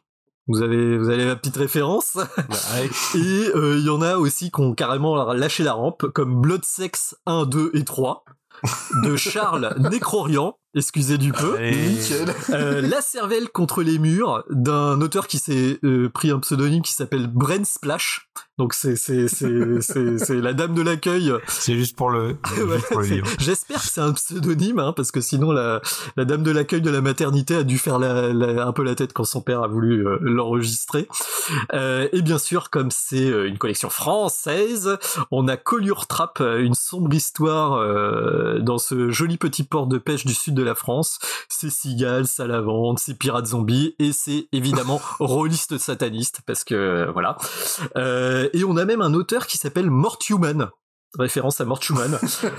Vous 0.47 0.63
avez, 0.63 0.99
vous 0.99 1.11
avez 1.11 1.27
la 1.27 1.37
petite 1.37 1.57
référence. 1.57 2.17
et 3.15 3.51
euh, 3.55 3.77
il 3.79 3.85
y 3.85 3.91
en 3.91 4.03
a 4.03 4.17
aussi 4.17 4.51
qui 4.51 4.61
ont 4.61 4.75
carrément 4.75 5.33
lâché 5.33 5.63
la 5.63 5.75
rampe, 5.75 6.07
comme 6.09 6.41
Blood 6.41 6.65
Sex 6.65 7.17
1, 7.27 7.47
2 7.47 7.71
et 7.75 7.85
3 7.85 8.25
de 9.03 9.17
Charles 9.17 9.75
Nécrorian, 9.91 10.57
excusez 10.75 11.19
du 11.19 11.33
peu. 11.33 11.57
Euh, 11.59 12.81
la 12.81 13.01
cervelle 13.01 13.49
contre 13.49 13.83
les 13.83 13.99
murs 13.99 14.45
d'un 14.51 15.01
auteur 15.01 15.27
qui 15.27 15.39
s'est 15.39 15.79
euh, 15.85 16.09
pris 16.09 16.31
un 16.31 16.39
pseudonyme 16.39 16.83
qui 16.83 16.93
s'appelle 16.93 17.27
Bren 17.27 17.65
Splash. 17.65 18.29
Donc 18.59 18.75
c'est 18.75 18.97
c'est 18.97 19.27
c'est 19.27 19.81
c'est 20.19 20.35
la 20.35 20.53
dame 20.53 20.75
de 20.75 20.83
l'accueil. 20.83 21.33
C'est 21.49 21.75
juste 21.75 21.97
pour 21.97 22.11
le. 22.11 22.37
J'espère 23.39 23.81
que 23.81 23.89
c'est 23.89 24.01
un 24.01 24.13
pseudonyme 24.13 24.79
hein, 24.79 24.93
parce 24.95 25.11
que 25.11 25.21
sinon 25.21 25.51
la 25.51 25.81
la 26.17 26.25
dame 26.25 26.43
de 26.43 26.51
l'accueil 26.51 26.83
de 26.83 26.91
la 26.91 27.01
maternité 27.01 27.57
a 27.57 27.63
dû 27.63 27.79
faire 27.79 27.99
la, 27.99 28.67
un 28.67 28.73
peu 28.73 28.83
la 28.83 28.95
tête 28.95 29.13
quand 29.13 29.25
son 29.25 29.41
père 29.41 29.63
a 29.63 29.69
voulu 29.69 30.07
euh, 30.07 30.19
l'enregistrer. 30.21 31.09
Et 31.73 32.23
bien 32.23 32.39
sûr 32.39 32.71
comme 32.71 32.91
c'est 32.91 33.27
une 33.27 33.59
collection 33.59 33.91
française, 33.91 34.99
on 35.31 35.49
a 35.49 35.57
Collure 35.57 36.07
Trap, 36.07 36.41
une 36.41 36.75
sombre 36.75 37.13
histoire 37.15 37.81
dans 38.59 38.79
ce 38.79 39.11
joli 39.11 39.37
petit 39.37 39.63
port 39.63 39.87
de 39.87 39.99
pêche 39.99 40.25
du 40.25 40.35
sud 40.35 40.55
de 40.55 40.63
la 40.63 40.75
France. 40.75 41.19
C'est 41.49 41.71
cigales, 41.71 42.27
salamandres, 42.27 42.99
c'est 42.99 43.15
pirates 43.15 43.47
zombies 43.47 43.95
et 43.99 44.13
c'est 44.13 44.49
évidemment 44.53 45.01
rôliste 45.21 45.79
sataniste 45.79 46.41
parce 46.47 46.65
que 46.65 47.11
voilà. 47.13 47.37
Euh, 47.97 48.49
et 48.53 48.65
on 48.65 48.77
a 48.77 48.85
même 48.85 49.03
un 49.03 49.15
auteur 49.15 49.47
qui 49.47 49.59
s'appelle 49.59 49.91
Mort 49.91 50.19
Human 50.29 50.71
référence 51.19 51.61
à 51.61 51.65
Mort 51.65 51.83
Schumann. 51.83 52.19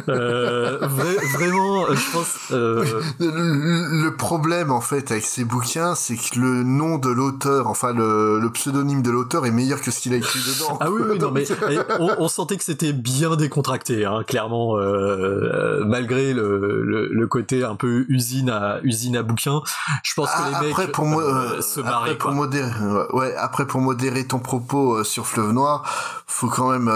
euh, 0.10 0.78
vraiment, 0.82 1.86
euh, 1.86 1.96
je 1.96 2.12
pense. 2.12 2.36
Euh... 2.52 3.02
Le, 3.20 4.04
le, 4.04 4.16
problème 4.16 4.72
en 4.72 4.82
fait 4.82 5.12
avec 5.12 5.24
ces 5.24 5.46
bouquins, 5.46 5.96
c'est 5.96 6.16
que 6.16 6.38
le 6.38 6.64
nom 6.64 6.98
de 6.98 7.10
l'auteur, 7.10 7.68
enfin 7.68 7.94
le, 7.94 8.40
le, 8.40 8.50
pseudonyme 8.52 9.02
de 9.02 9.10
l'auteur 9.10 9.46
est 9.46 9.52
meilleur 9.52 9.80
que 9.82 9.90
ce 9.90 10.02
qu'il 10.02 10.14
a 10.14 10.18
écrit 10.18 10.40
dedans. 10.40 10.78
Ah 10.82 10.92
oui, 10.92 11.02
oui 11.10 11.20
non 11.20 11.32
mais 11.32 11.46
on, 12.00 12.16
on, 12.20 12.28
sentait 12.28 12.58
que 12.58 12.64
c'était 12.64 12.94
bien 12.94 13.36
décontracté, 13.36 14.06
hein, 14.06 14.24
clairement, 14.28 14.78
euh, 14.78 15.84
malgré 15.86 16.34
le, 16.34 16.84
le, 17.10 17.28
côté 17.28 17.64
un 17.64 17.76
peu 17.76 18.06
usine 18.10 18.50
à 18.50 18.80
usine 18.84 19.16
à 19.16 19.24
bouquins. 19.24 19.62
Je 20.04 20.14
pense 20.14 20.30
que 20.30 20.50
les 20.50 20.54
ah, 20.54 20.62
après, 20.70 20.86
mecs 20.86 20.92
pour 20.92 21.06
moi, 21.06 21.62
se 21.62 21.80
marraient. 21.80 22.12
Après, 22.12 22.18
pour 22.18 22.32
modérer, 22.32 22.72
ouais, 23.14 23.34
après 23.38 23.66
pour 23.66 23.80
modérer 23.80 24.28
ton 24.28 24.40
propos 24.40 25.04
sur 25.06 25.26
Fleuve 25.26 25.54
Noir, 25.54 25.84
faut 26.28 26.50
quand 26.50 26.70
même 26.72 26.90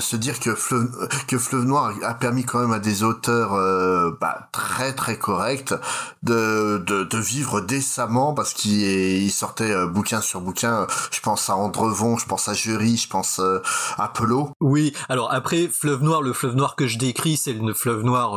se 0.00 0.16
dire 0.16 0.40
que 0.40 0.54
Fleuve 0.54 0.85
que 1.28 1.38
Fleuve 1.38 1.64
Noir 1.64 1.92
a 2.02 2.14
permis 2.14 2.44
quand 2.44 2.60
même 2.60 2.72
à 2.72 2.78
des 2.78 3.02
auteurs 3.02 3.54
euh, 3.54 4.10
bah, 4.20 4.48
très 4.52 4.92
très 4.92 5.18
corrects 5.18 5.74
de, 6.22 6.78
de, 6.78 7.04
de 7.04 7.18
vivre 7.18 7.60
décemment 7.60 8.34
parce 8.34 8.52
qu'ils 8.52 9.30
sortaient 9.30 9.72
euh, 9.72 9.86
bouquin 9.86 10.20
sur 10.20 10.40
bouquin. 10.40 10.86
Je 11.10 11.20
pense 11.20 11.50
à 11.50 11.56
Andrevon, 11.56 12.16
je 12.16 12.26
pense 12.26 12.48
à 12.48 12.54
Jury, 12.54 12.96
je 12.96 13.08
pense 13.08 13.40
euh, 13.40 13.60
à 13.98 14.08
Pelot. 14.08 14.50
Oui, 14.60 14.92
alors 15.08 15.32
après 15.32 15.68
Fleuve 15.68 16.02
Noir, 16.02 16.22
le 16.22 16.32
Fleuve 16.32 16.56
Noir 16.56 16.76
que 16.76 16.86
je 16.86 16.98
décris, 16.98 17.36
c'est 17.36 17.52
le 17.52 17.74
Fleuve 17.74 18.02
Noir 18.02 18.36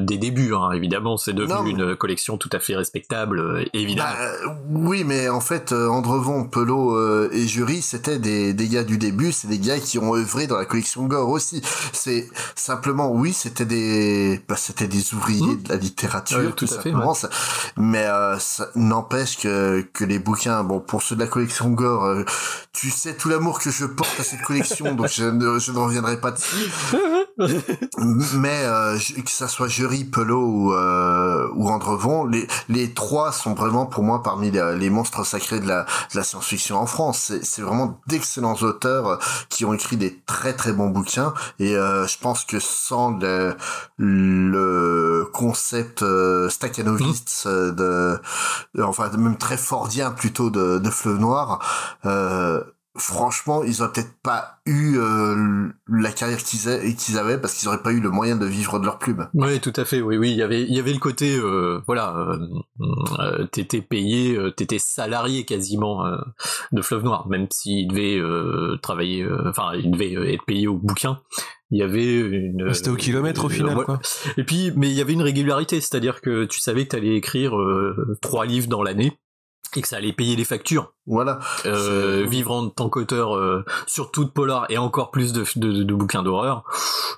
des 0.00 0.18
débuts, 0.18 0.54
hein, 0.54 0.70
évidemment. 0.72 1.16
C'est 1.16 1.32
devenu 1.32 1.70
une 1.70 1.96
collection 1.96 2.38
tout 2.38 2.50
à 2.52 2.58
fait 2.58 2.76
respectable, 2.76 3.68
évidemment. 3.72 4.10
Bah, 4.10 4.54
oui, 4.70 5.04
mais 5.04 5.28
en 5.28 5.40
fait, 5.40 5.72
Andrevon, 5.72 6.44
Pelot 6.44 7.30
et 7.30 7.46
Jury, 7.46 7.82
c'était 7.82 8.18
des, 8.18 8.54
des 8.54 8.68
gars 8.68 8.84
du 8.84 8.98
début, 8.98 9.32
c'est 9.32 9.48
des 9.48 9.58
gars 9.58 9.78
qui 9.78 9.98
ont 9.98 10.14
œuvré 10.14 10.46
dans 10.46 10.56
la 10.56 10.64
collection 10.64 11.06
Gore 11.06 11.28
aussi. 11.28 11.55
C'est 11.92 12.28
simplement, 12.54 13.10
oui, 13.10 13.32
c'était 13.32 13.64
des, 13.64 14.40
bah, 14.48 14.56
c'était 14.56 14.88
des 14.88 15.14
ouvriers 15.14 15.54
mmh. 15.54 15.62
de 15.62 15.68
la 15.68 15.76
littérature, 15.76 16.54
tout, 16.54 16.66
simplement. 16.66 17.14
Ça, 17.14 17.28
mais 17.76 18.04
euh, 18.04 18.38
ça 18.38 18.68
n'empêche 18.74 19.38
que 19.38 19.80
que 19.92 20.04
les 20.04 20.18
bouquins, 20.18 20.62
bon, 20.64 20.80
pour 20.80 21.02
ceux 21.02 21.14
de 21.14 21.20
la 21.20 21.26
collection 21.26 21.70
Gore, 21.70 22.04
euh, 22.04 22.24
tu 22.72 22.90
sais 22.90 23.14
tout 23.14 23.28
l'amour 23.28 23.58
que 23.58 23.70
je 23.70 23.84
porte 23.84 24.18
à 24.20 24.22
cette 24.22 24.42
collection, 24.42 24.94
donc 24.94 25.08
je 25.08 25.24
ne, 25.24 25.58
je 25.58 25.72
ne 25.72 25.78
reviendrai 25.78 26.20
pas 26.20 26.30
dessus. 26.30 26.70
mais 28.34 28.62
euh, 28.64 28.98
que 28.98 29.30
ça 29.30 29.48
soit 29.48 29.68
Jury, 29.68 30.04
Pelot 30.04 30.46
ou, 30.46 30.72
euh, 30.72 31.48
ou 31.54 31.68
Andrevon, 31.68 32.24
les, 32.24 32.46
les 32.68 32.92
trois 32.92 33.32
sont 33.32 33.54
vraiment 33.54 33.86
pour 33.86 34.02
moi 34.02 34.22
parmi 34.22 34.50
les, 34.50 34.76
les 34.78 34.90
monstres 34.90 35.24
sacrés 35.24 35.60
de 35.60 35.68
la, 35.68 35.84
de 35.84 36.16
la 36.16 36.24
science-fiction 36.24 36.76
en 36.76 36.86
France. 36.86 37.32
C'est 37.42 37.62
vraiment 37.62 38.00
d'excellents 38.06 38.56
auteurs 38.62 39.18
qui 39.48 39.64
ont 39.64 39.74
écrit 39.74 39.96
des 39.96 40.18
très 40.26 40.54
très 40.54 40.72
bons 40.72 40.88
bouquins 40.88 41.34
et 41.58 41.76
euh, 41.76 42.06
je 42.06 42.18
pense 42.18 42.44
que 42.44 42.58
sans 42.60 43.10
le, 43.18 43.56
le 43.98 45.28
concept 45.32 46.02
euh, 46.02 46.48
stakhanoviste 46.48 47.46
mmh. 47.46 47.70
de, 47.72 48.20
enfin 48.82 49.10
même 49.16 49.36
très 49.36 49.56
fordien 49.56 50.10
plutôt 50.10 50.50
de, 50.50 50.78
de 50.78 50.90
Fleuve 50.90 51.18
Noir, 51.18 51.60
euh, 52.04 52.62
franchement, 52.96 53.62
ils 53.62 53.82
auraient 53.82 53.92
peut-être 53.92 54.14
pas 54.22 54.58
eu 54.66 54.96
euh, 54.98 55.68
la 55.88 56.10
carrière 56.10 56.38
qu'ils 56.38 57.18
avaient 57.18 57.38
parce 57.38 57.54
qu'ils 57.54 57.68
auraient 57.68 57.82
pas 57.82 57.92
eu 57.92 58.00
le 58.00 58.10
moyen 58.10 58.36
de 58.36 58.46
vivre 58.46 58.78
de 58.78 58.84
leur 58.84 58.98
plume. 58.98 59.28
Oui, 59.34 59.60
tout 59.60 59.72
à 59.76 59.84
fait. 59.84 60.00
Oui, 60.00 60.16
oui, 60.16 60.30
il 60.30 60.36
y 60.36 60.42
avait, 60.42 60.62
il 60.62 60.74
y 60.74 60.78
avait 60.78 60.92
le 60.92 60.98
côté, 60.98 61.36
euh, 61.36 61.80
voilà, 61.86 62.16
euh, 62.16 62.38
euh 63.20 63.46
t'étais 63.46 63.82
payé, 63.82 64.36
euh, 64.36 64.50
t'étais 64.50 64.78
salarié 64.78 65.44
quasiment 65.44 66.04
de 66.72 66.82
Fleuve 66.82 67.04
Noir, 67.04 67.28
même 67.28 67.46
s'il 67.52 67.88
devait 67.88 68.20
travailler, 68.82 69.26
enfin, 69.46 69.72
il 69.74 69.90
devait 69.90 70.34
être 70.34 70.44
payé 70.44 70.66
au 70.66 70.76
bouquin. 70.76 71.20
Il 71.70 71.78
y 71.78 71.82
avait 71.82 72.20
une. 72.20 72.72
C'était 72.72 72.90
au 72.90 72.96
kilomètre 72.96 73.44
au 73.44 73.48
final, 73.48 73.74
quoi. 73.84 74.00
Et 74.36 74.44
puis, 74.44 74.72
mais 74.76 74.88
il 74.88 74.94
y 74.94 75.00
avait 75.00 75.14
une 75.14 75.22
régularité, 75.22 75.80
c'est-à-dire 75.80 76.20
que 76.20 76.44
tu 76.44 76.60
savais 76.60 76.84
que 76.84 76.90
t'allais 76.90 77.16
écrire 77.16 77.56
trois 78.22 78.46
livres 78.46 78.68
dans 78.68 78.82
l'année 78.82 79.18
et 79.74 79.82
que 79.82 79.88
ça 79.88 79.96
allait 79.96 80.12
payer 80.12 80.36
les 80.36 80.44
factures. 80.44 80.95
Voilà. 81.06 81.38
Euh, 81.66 82.26
vivre 82.28 82.52
en 82.52 82.68
tant 82.68 82.88
qu'auteur, 82.88 83.36
euh, 83.36 83.64
surtout 83.86 84.24
de 84.24 84.30
polar 84.30 84.66
et 84.70 84.78
encore 84.78 85.10
plus 85.10 85.32
de, 85.32 85.44
de, 85.56 85.84
de 85.84 85.94
bouquins 85.94 86.22
d'horreur, 86.22 86.64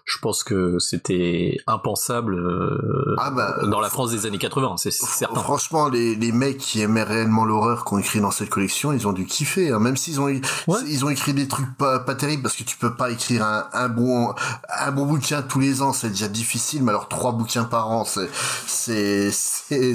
je 0.05 0.19
pense 0.19 0.45
que 0.45 0.79
c'était 0.79 1.59
impensable 1.67 2.35
euh, 2.35 3.15
ah 3.19 3.31
bah, 3.31 3.57
dans 3.67 3.81
la 3.81 3.89
France 3.89 4.11
des 4.11 4.27
années 4.27 4.39
80, 4.39 4.77
c'est 4.77 4.93
certain. 4.93 5.41
Franchement, 5.41 5.89
les, 5.89 6.15
les 6.15 6.33
mecs 6.33 6.59
qui 6.59 6.83
aimaient 6.83 7.03
réellement 7.03 7.45
l'horreur, 7.45 7.85
qui 7.85 7.95
ont 7.95 7.99
écrit 7.99 8.21
dans 8.21 8.31
cette 8.31 8.51
collection, 8.51 8.93
ils 8.93 9.09
ont 9.09 9.13
dû 9.13 9.25
kiffer, 9.25 9.71
hein, 9.71 9.79
même 9.79 9.97
s'ils 9.97 10.21
ont 10.21 10.29
ils 10.29 11.05
ont 11.05 11.11
écrit 11.11 11.33
des 11.33 11.49
trucs 11.49 11.75
pas, 11.77 11.99
pas 11.99 12.15
terribles 12.15 12.43
parce 12.43 12.57
que 12.57 12.65
tu 12.65 12.77
peux 12.77 12.95
pas 12.95 13.11
écrire 13.11 13.45
un, 13.45 13.67
un 13.73 13.89
bon 13.89 14.35
un 14.69 14.93
bon 14.93 15.07
bouquin 15.07 15.43
tous 15.43 15.61
les 15.61 15.83
ans, 15.83 15.93
c'est 15.93 16.11
déjà 16.11 16.29
difficile, 16.29 16.83
mais 16.83 16.91
alors 16.91 17.09
trois 17.09 17.33
bouquins 17.33 17.65
par 17.65 17.91
an, 17.91 18.05
c'est 18.05 18.29
c'est 18.67 19.31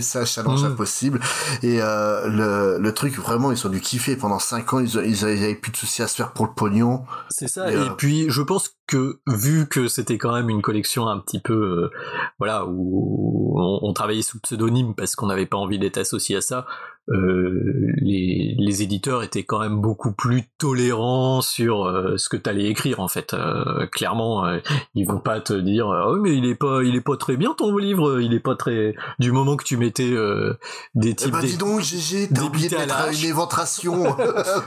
c'est 0.01 0.19
un 0.19 0.25
challenge 0.25 0.63
mmh. 0.63 0.67
impossible. 0.67 1.19
Et 1.61 1.81
euh, 1.81 2.27
le 2.27 2.77
le 2.79 2.93
truc 2.93 3.17
vraiment, 3.17 3.51
ils 3.51 3.67
ont 3.67 3.69
dû 3.69 3.81
kiffer. 3.83 4.15
Pendant 4.15 4.39
5 4.39 4.73
ans, 4.73 4.79
ils, 4.79 4.95
ils, 5.05 5.25
avaient, 5.25 5.55
plus 5.55 5.71
de 5.71 5.77
soucis 5.77 6.01
à 6.01 6.07
se 6.07 6.15
faire 6.15 6.33
pour 6.33 6.45
le 6.45 6.53
pognon. 6.53 7.03
C'est 7.29 7.47
ça. 7.47 7.71
Et, 7.71 7.89
puis, 7.97 8.25
je 8.29 8.41
pense 8.41 8.75
que 8.87 9.19
vu 9.27 9.67
que 9.67 9.87
c'était 9.87 10.17
quand 10.17 10.33
même 10.33 10.49
une 10.49 10.61
collection 10.61 11.07
un 11.07 11.19
petit 11.19 11.39
peu, 11.39 11.53
euh, 11.53 11.91
voilà, 12.39 12.65
où 12.65 13.53
on, 13.55 13.79
on, 13.89 13.93
travaillait 13.93 14.21
sous 14.21 14.39
pseudonyme 14.39 14.95
parce 14.95 15.15
qu'on 15.15 15.27
n'avait 15.27 15.45
pas 15.45 15.57
envie 15.57 15.79
d'être 15.79 15.97
associé 15.97 16.37
à 16.37 16.41
ça, 16.41 16.59
euh, 16.59 16.92
les, 17.07 18.55
les, 18.57 18.81
éditeurs 18.81 19.23
étaient 19.23 19.43
quand 19.43 19.59
même 19.59 19.81
beaucoup 19.81 20.13
plus 20.13 20.43
tolérants 20.57 21.41
sur 21.41 21.85
euh, 21.85 22.17
ce 22.17 22.29
que 22.29 22.37
tu 22.37 22.49
allais 22.49 22.65
écrire 22.65 22.99
en 22.99 23.07
fait. 23.07 23.33
Euh, 23.33 23.85
clairement, 23.87 24.45
euh, 24.45 24.59
ils 24.95 25.05
vont 25.05 25.19
pas 25.19 25.41
te 25.41 25.53
dire 25.53 25.87
oh 25.87 26.17
mais 26.17 26.35
il 26.35 26.45
est 26.45 26.55
pas 26.55 26.81
il 26.83 26.95
est 26.95 27.01
pas 27.01 27.17
très 27.17 27.37
bien 27.37 27.53
ton 27.57 27.77
livre, 27.77 28.21
il 28.21 28.33
est 28.33 28.39
pas 28.39 28.55
très 28.55 28.95
du 29.19 29.31
moment 29.31 29.57
que 29.57 29.63
tu 29.63 29.77
mettais 29.77 30.11
des 30.95 31.09
eh 31.09 31.15
types. 31.15 31.33
Eh 31.37 31.41
ben, 31.41 31.41
dis 31.41 31.57
donc 31.57 31.81
GG, 31.81 32.29
t'as 32.33 32.43
oublié 32.43 32.69
de 32.69 32.75
mettre 32.75 33.09
une 33.11 33.29
éventration. 33.29 34.03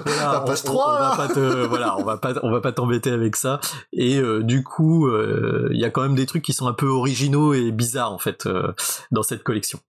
voilà, 0.07 0.45
on, 0.47 0.51
on, 0.51 0.79
on, 0.79 0.99
va 0.99 1.15
pas 1.17 1.29
te 1.29 1.67
voilà, 1.67 1.97
on 1.99 2.05
va 2.05 2.19
pas 2.19 2.35
on 2.43 2.51
va 2.51 2.61
pas 2.61 2.73
t'embêter 2.73 3.11
avec 3.11 3.37
ça. 3.37 3.61
Et 3.93 4.21
du 4.43 4.63
coup, 4.63 5.09
il 5.71 5.79
y 5.79 5.85
a 5.85 5.91
quand 5.91 6.03
même 6.03 6.15
des 6.15 6.27
trucs 6.27 6.43
qui 6.43 6.53
sont 6.53 6.67
un 6.67 6.75
peu 6.75 6.89
originaux 6.89 7.55
et 7.55 7.73
bizarres 7.73 8.13
en 8.13 8.19
fait 8.19 8.49
dans 9.11 9.23
cette 9.23 9.43
collection. 9.43 9.81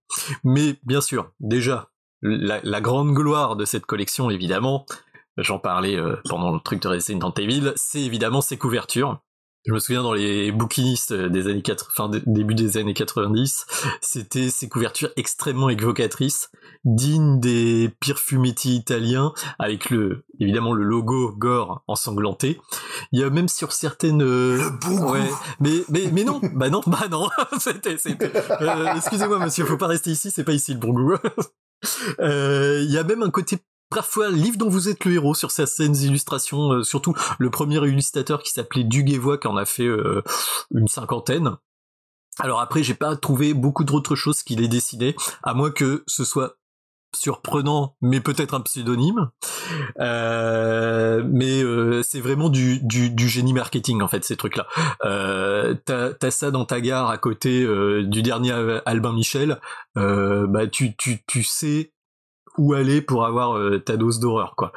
Mais 0.44 0.76
bien 0.86 1.02
sûr, 1.02 1.32
déjà 1.40 1.90
la, 2.22 2.60
la, 2.64 2.82
grande 2.82 3.14
gloire 3.14 3.56
de 3.56 3.66
cette 3.66 3.86
collection, 3.86 4.30
évidemment, 4.30 4.86
j'en 5.38 5.60
parlais 5.60 5.96
euh, 5.96 6.16
pendant 6.30 6.54
le 6.54 6.60
truc 6.60 6.82
de 6.82 6.88
Resident 6.88 7.34
Evil, 7.34 7.74
c'est 7.76 8.02
évidemment 8.02 8.42
ses 8.42 8.58
couvertures. 8.58 9.20
je 9.66 9.74
me 9.74 9.80
souviens 9.80 10.02
dans 10.02 10.14
les 10.14 10.52
bouquinistes 10.52 11.14
des 11.14 11.48
années 11.48 11.62
80, 11.62 11.90
enfin 11.92 12.20
début 12.26 12.56
des 12.56 12.78
années 12.78 12.96
90, 12.96 13.66
c'était 14.02 14.50
ces 14.50 14.68
couvertures 14.68 15.10
extrêmement 15.16 15.70
évocatrices, 15.70 16.50
dignes 16.86 17.40
des 17.40 17.92
pires 18.00 18.20
fumetti 18.20 18.76
italiens, 18.76 19.34
avec 19.60 19.90
le 19.92 20.26
évidemment 20.40 20.74
le 20.74 20.84
logo 20.84 21.34
gore 21.38 21.84
ensanglanté. 21.88 22.60
Il 23.12 23.20
y 23.20 23.24
a 23.24 23.30
même 23.30 23.50
sur 23.50 23.74
certaines, 23.74 24.24
le 24.24 24.72
bon 24.82 25.12
ouais, 25.12 25.30
mais 25.60 25.84
mais 25.90 26.10
mais 26.12 26.24
non, 26.24 26.42
bah 26.56 26.70
non, 26.70 26.82
bah 26.88 27.08
non. 27.12 27.30
c'était, 27.60 27.98
c'était... 27.98 28.32
Euh, 28.62 28.96
excusez-moi 28.96 29.38
monsieur, 29.38 29.66
faut 29.66 29.78
pas 29.78 29.88
rester 29.88 30.10
ici, 30.10 30.32
c'est 30.32 30.44
pas 30.44 30.54
ici 30.54 30.74
le 30.74 30.80
bon 30.80 30.94
goût. 30.94 31.16
Euh, 32.20 32.82
il 32.84 32.92
y 32.92 32.98
a 32.98 33.04
même 33.04 33.24
un 33.24 33.30
côté 33.30 33.60
parfois 33.90 34.30
livre 34.30 34.58
dont 34.58 34.70
vous 34.70 34.90
êtes 34.90 35.06
le 35.06 35.14
héros 35.14 35.34
sur 35.34 35.52
certaines 35.52 35.96
illustrations, 35.96 36.74
euh, 36.74 36.84
surtout 36.84 37.14
le 37.40 37.50
premier 37.50 37.78
illustrateur 37.88 38.44
qui 38.44 38.52
s'appelait 38.52 38.84
Duguevois 38.84 39.38
qui 39.38 39.48
en 39.48 39.58
a 39.58 39.66
fait 39.66 39.86
euh, 39.86 40.22
une 40.72 40.88
cinquantaine. 40.88 41.56
Alors 42.40 42.60
après, 42.60 42.84
j'ai 42.84 42.94
pas 42.94 43.16
trouvé 43.16 43.54
beaucoup 43.54 43.84
d'autres 43.84 44.16
choses 44.16 44.44
qu'il 44.44 44.64
ait 44.64 44.68
dessiné, 44.68 45.16
à 45.42 45.54
moins 45.54 45.72
que 45.72 46.04
ce 46.08 46.24
soit 46.24 46.58
surprenant, 47.16 47.96
mais 48.02 48.20
peut-être 48.20 48.54
un 48.54 48.62
pseudonyme. 48.62 49.30
Euh, 50.00 51.24
mais 51.26 51.64
euh, 51.64 52.02
c'est 52.04 52.20
vraiment 52.20 52.50
du, 52.50 52.80
du, 52.82 53.30
génie 53.30 53.54
marketing 53.54 54.02
en 54.02 54.08
fait 54.08 54.24
ces 54.24 54.38
trucs-là. 54.38 54.68
Euh, 55.04 55.76
t'as, 55.86 56.14
t'as 56.14 56.32
ça 56.32 56.52
dans 56.52 56.66
ta 56.66 56.82
gare 56.82 57.10
à 57.10 57.18
côté 57.18 57.64
euh, 57.64 58.04
du 58.04 58.22
dernier 58.22 58.54
Albin 58.86 59.14
Michel. 59.14 59.60
bah 59.96 60.68
tu, 60.72 60.96
tu, 60.96 61.24
tu 61.28 61.44
sais 61.44 61.92
où 62.58 62.74
aller 62.74 63.02
pour 63.02 63.26
avoir 63.26 63.60
ta 63.86 63.98
dose 63.98 64.20
d'horreur 64.20 64.56
quoi. 64.56 64.72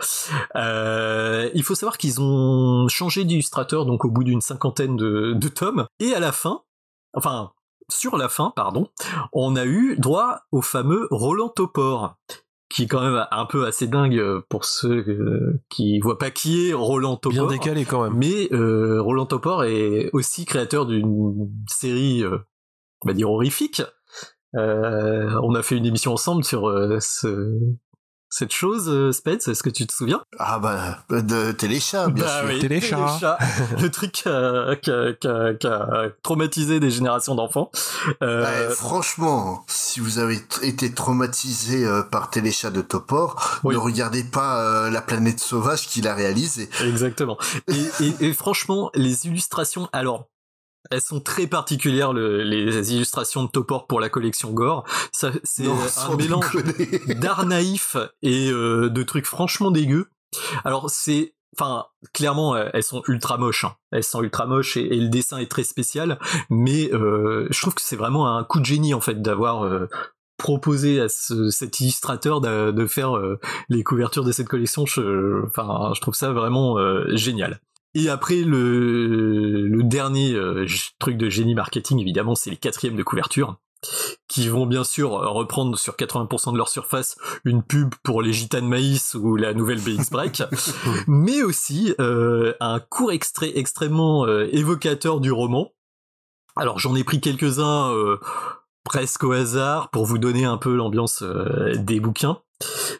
Il 0.55 1.63
faut 1.65 1.75
savoir 1.75 1.99
qu'ils 1.99 2.21
ont 2.21 2.89
changé 2.89 3.25
d'illustrateur 3.25 3.87
donc 3.87 4.05
au 4.05 4.11
bout 4.11 4.25
d'une 4.25 4.41
cinquantaine 4.41 4.97
de, 4.97 5.33
de 5.35 5.49
tomes 5.49 5.87
et 5.99 6.15
à 6.15 6.21
la 6.21 6.33
fin, 6.33 6.63
enfin 7.15 7.53
sur 7.91 8.17
la 8.17 8.29
fin 8.29 8.53
pardon, 8.55 8.89
on 9.33 9.57
a 9.57 9.65
eu 9.65 9.97
droit 9.99 10.41
au 10.53 10.63
fameux 10.63 11.07
Roland 11.11 11.49
Topor 11.49 12.17
qui 12.71 12.85
est 12.85 12.87
quand 12.87 13.03
même 13.03 13.27
un 13.33 13.47
peu 13.47 13.67
assez 13.67 13.89
dingue 13.89 14.23
pour 14.49 14.65
ceux 14.65 15.05
euh, 15.09 15.61
qui 15.69 15.99
voient 15.99 16.19
pas 16.19 16.31
qui 16.31 16.69
est 16.69 16.73
Roland 16.73 17.17
Topor. 17.17 17.49
Bien 17.49 17.59
décalé 17.59 17.85
quand 17.85 18.05
même. 18.05 18.17
Mais 18.17 18.49
euh, 18.53 19.03
Roland 19.03 19.27
Topor 19.27 19.65
est 19.65 20.09
aussi 20.13 20.45
créateur 20.45 20.87
d'une 20.87 21.51
série, 21.69 22.23
euh, 22.23 22.39
on 23.03 23.09
va 23.09 23.13
dire 23.13 23.29
horrifique, 23.29 23.83
euh, 24.57 25.39
on 25.43 25.55
a 25.55 25.63
fait 25.63 25.77
une 25.77 25.87
émission 25.87 26.13
ensemble 26.13 26.45
sur 26.45 26.69
euh, 26.69 26.99
ce, 27.01 27.59
cette 28.31 28.53
chose, 28.53 28.89
euh, 28.89 29.11
Spence, 29.11 29.49
est-ce 29.49 29.63
que 29.63 29.71
tu 29.71 29.87
te 29.87 29.93
souviens? 29.93 30.23
Ah 30.39 30.61
bah, 30.61 30.99
de 31.11 31.51
Téléchat, 31.51 32.09
bien 32.09 32.25
bah 32.25 32.41
sûr. 32.41 32.49
Oui, 32.49 32.61
Téléchat. 32.61 32.97
Téléchat. 32.97 33.39
le 33.81 33.91
truc 33.91 34.13
qui 34.13 34.29
a, 34.29 34.77
qui, 34.77 35.67
a, 35.67 36.09
traumatisé 36.23 36.79
des 36.79 36.91
générations 36.91 37.35
d'enfants. 37.35 37.73
Euh... 38.23 38.45
Ouais, 38.45 38.75
franchement, 38.75 39.65
si 39.67 39.99
vous 39.99 40.21
avez 40.21 40.39
été 40.63 40.95
traumatisé 40.95 41.85
euh, 41.85 42.03
par 42.03 42.31
Téléchat 42.31 42.71
de 42.71 42.81
Topor, 42.83 43.61
oui. 43.65 43.75
ne 43.75 43.81
regardez 43.81 44.23
pas 44.23 44.63
euh, 44.63 44.91
La 44.91 45.01
planète 45.01 45.41
sauvage 45.41 45.89
qu'il 45.89 46.07
a 46.07 46.15
réalisé. 46.15 46.71
Exactement. 46.85 47.37
Et, 47.67 48.05
et, 48.05 48.29
et 48.29 48.33
franchement, 48.33 48.91
les 48.95 49.27
illustrations, 49.27 49.89
alors 49.93 50.30
elles 50.91 51.01
sont 51.01 51.21
très 51.21 51.47
particulières 51.47 52.13
le, 52.13 52.43
les 52.43 52.95
illustrations 52.95 53.45
de 53.45 53.49
Topor 53.49 53.87
pour 53.87 54.01
la 54.01 54.09
collection 54.09 54.51
Gore. 54.51 54.85
Ça, 55.13 55.33
c'est 55.45 55.67
un 55.67 56.17
mélange 56.17 56.57
d'art 57.21 57.47
naïf 57.47 57.97
et 58.23 58.51
euh, 58.51 58.89
de 58.89 59.03
trucs 59.03 59.27
franchement 59.27 59.71
dégueux. 59.71 60.11
Alors 60.65 60.91
c'est, 60.91 61.35
enfin, 61.57 61.87
clairement, 62.13 62.57
elles 62.57 62.83
sont 62.83 63.03
ultra 63.09 63.37
moches. 63.37 63.65
Hein. 63.65 63.75
Elles 63.91 64.05
sont 64.05 64.23
ultra 64.23 64.47
moches 64.47 64.77
et, 64.77 64.87
et, 64.87 65.01
le 65.01 65.09
dessin 65.09 65.39
est 65.39 65.51
très 65.51 65.65
spécial. 65.65 66.19
Mais 66.49 66.93
euh, 66.93 67.47
je 67.51 67.61
trouve 67.61 67.75
que 67.75 67.83
c'est 67.83 67.97
vraiment 67.97 68.37
un 68.37 68.45
coup 68.45 68.61
de 68.61 68.67
génie 68.67 68.95
en 68.95 69.01
fait 69.01 69.21
d'avoir 69.21 69.65
euh, 69.65 69.89
proposé 70.41 71.01
à 71.01 71.09
ce, 71.09 71.51
cet 71.51 71.81
illustrateur 71.81 72.41
de, 72.41 72.71
de 72.71 72.87
faire 72.87 73.17
euh, 73.17 73.39
les 73.69 73.85
couvertures 73.85 74.25
de 74.25 74.33
cette 74.33 74.49
collection. 74.49 74.87
Je, 74.87 75.45
enfin, 75.47 75.93
je 75.95 76.01
trouve 76.01 76.15
ça 76.15 76.33
vraiment 76.33 76.79
euh, 76.79 77.05
génial. 77.15 77.61
Et 77.95 78.09
après 78.09 78.43
le, 78.43 79.67
le 79.67 79.83
dernier 79.83 80.35
euh, 80.35 80.67
truc 80.99 81.17
de 81.17 81.29
génie 81.29 81.55
marketing, 81.55 81.99
évidemment, 81.99 82.35
c'est 82.35 82.51
les 82.51 82.57
quatrièmes 82.57 82.97
de 82.97 83.03
couverture 83.03 83.59
qui 84.29 84.49
vont 84.49 84.67
bien 84.67 84.85
sûr 84.85 85.11
reprendre 85.11 85.79
sur 85.79 85.95
80% 85.97 86.53
de 86.53 86.59
leur 86.59 86.69
surface 86.69 87.17
une 87.45 87.63
pub 87.63 87.95
pour 88.03 88.21
les 88.21 88.33
gitanes 88.33 88.69
maïs 88.69 89.15
ou 89.15 89.37
la 89.37 89.55
nouvelle 89.55 89.81
BX 89.81 90.11
Break, 90.11 90.43
mais 91.09 91.43
aussi 91.43 91.95
euh, 91.99 92.53
un 92.61 92.79
court 92.79 93.11
extrait 93.11 93.53
extrêmement 93.55 94.27
euh, 94.27 94.49
évocateur 94.53 95.21
du 95.21 95.33
roman. 95.33 95.73
Alors 96.57 96.79
j'en 96.79 96.95
ai 96.95 97.05
pris 97.05 97.21
quelques-uns 97.21 97.95
presque 98.85 99.25
au 99.25 99.33
hasard 99.33 99.91
pour 99.91 100.07
vous 100.07 100.19
donner 100.19 100.45
un 100.45 100.57
peu 100.57 100.75
l'ambiance 100.75 101.23
des 101.77 102.01
bouquins. 102.01 102.39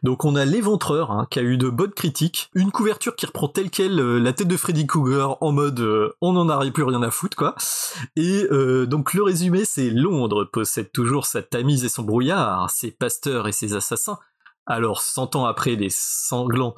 Donc 0.03 0.25
on 0.25 0.35
a 0.37 0.45
l'éventreur 0.45 1.11
hein, 1.11 1.27
qui 1.31 1.39
a 1.39 1.43
eu 1.43 1.57
de 1.59 1.69
bonnes 1.69 1.93
critiques, 1.93 2.51
une 2.55 2.71
couverture 2.71 3.15
qui 3.17 3.27
reprend 3.27 3.49
telle 3.49 3.71
quelle 3.71 4.01
euh, 4.01 4.19
la 4.19 4.33
tête 4.33 4.49
de 4.49 4.57
Freddy 4.57 4.87
Krueger 4.87 5.37
en 5.43 5.53
mode 5.53 5.81
euh, 5.81 6.15
on 6.21 6.33
n'en 6.33 6.49
a 6.49 6.71
plus 6.71 6.85
rien 6.85 7.03
à 7.03 7.11
foutre 7.11 7.37
quoi. 7.37 7.55
Et 8.17 8.47
euh, 8.51 8.87
donc 8.87 9.13
le 9.13 9.23
résumé 9.23 9.65
c'est 9.65 9.91
Londres 9.91 10.45
possède 10.45 10.93
toujours 10.93 11.27
sa 11.27 11.43
tamise 11.43 11.85
et 11.85 11.89
son 11.89 12.03
brouillard, 12.03 12.71
ses 12.71 12.91
pasteurs 12.91 13.49
et 13.49 13.53
ses 13.53 13.75
assassins. 13.75 14.19
Alors, 14.67 15.03
cent 15.03 15.35
ans 15.37 15.47
après 15.47 15.75
les 15.75 15.91
sanglants 15.91 16.75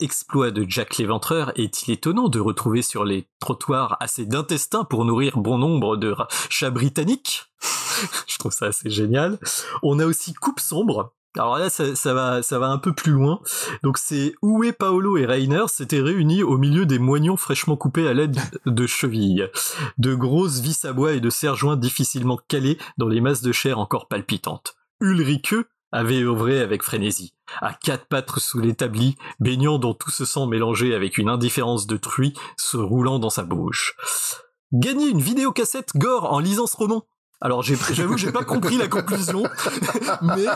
exploits 0.00 0.50
de 0.50 0.64
Jack 0.68 0.98
l'Éventreur, 0.98 1.52
est-il 1.56 1.92
étonnant 1.92 2.28
de 2.28 2.38
retrouver 2.38 2.82
sur 2.82 3.04
les 3.04 3.28
trottoirs 3.40 3.96
assez 4.00 4.26
d'intestins 4.26 4.84
pour 4.84 5.04
nourrir 5.04 5.38
bon 5.38 5.58
nombre 5.58 5.96
de 5.96 6.14
chats 6.50 6.70
britanniques? 6.70 7.46
Je 8.28 8.38
trouve 8.38 8.52
ça 8.52 8.66
assez 8.66 8.90
génial. 8.90 9.38
On 9.82 9.98
a 9.98 10.06
aussi 10.06 10.34
Coupe 10.34 10.60
Sombre, 10.60 11.12
alors 11.38 11.56
là, 11.58 11.70
ça, 11.70 12.14
va, 12.14 12.42
ça 12.42 12.58
va 12.58 12.68
un 12.68 12.78
peu 12.78 12.92
plus 12.92 13.12
loin. 13.12 13.40
Donc 13.82 13.96
c'est 13.96 14.34
Uwe 14.42 14.72
Paolo 14.72 15.16
et 15.16 15.24
Rainer 15.24 15.64
s'étaient 15.66 16.00
réunis 16.00 16.42
au 16.42 16.58
milieu 16.58 16.84
des 16.84 16.98
moignons 16.98 17.38
fraîchement 17.38 17.76
coupés 17.76 18.06
à 18.06 18.12
l'aide 18.12 18.38
de 18.66 18.86
chevilles, 18.86 19.48
de 19.96 20.14
grosses 20.14 20.60
vis 20.60 20.84
à 20.84 20.92
bois 20.92 21.12
et 21.12 21.20
de 21.20 21.30
serre-joints 21.30 21.76
difficilement 21.76 22.38
calés 22.48 22.78
dans 22.98 23.08
les 23.08 23.22
masses 23.22 23.42
de 23.42 23.52
chair 23.52 23.78
encore 23.78 24.08
palpitantes. 24.08 24.76
Ulrike 25.00 25.54
avait 25.92 26.22
œuvré 26.22 26.60
avec 26.60 26.82
frénésie, 26.82 27.34
à 27.60 27.74
quatre 27.74 28.06
pattes 28.06 28.38
sous 28.38 28.58
l'établi, 28.58 29.16
baignant 29.40 29.78
dans 29.78 29.94
tout 29.94 30.10
ce 30.10 30.24
sang 30.24 30.46
mélangé 30.46 30.94
avec 30.94 31.18
une 31.18 31.28
indifférence 31.28 31.86
de 31.86 31.96
truie 31.96 32.34
se 32.56 32.76
roulant 32.76 33.18
dans 33.18 33.30
sa 33.30 33.44
bouche. 33.44 33.94
Gagner 34.72 35.08
une 35.08 35.20
vidéocassette 35.20 35.90
gore 35.96 36.32
en 36.32 36.38
lisant 36.38 36.66
ce 36.66 36.76
roman? 36.76 37.04
Alors 37.42 37.62
j'avoue 37.62 38.16
j'ai 38.16 38.30
pas 38.30 38.44
compris 38.44 38.76
la 38.76 38.86
conclusion, 38.86 39.42
mais 40.22 40.46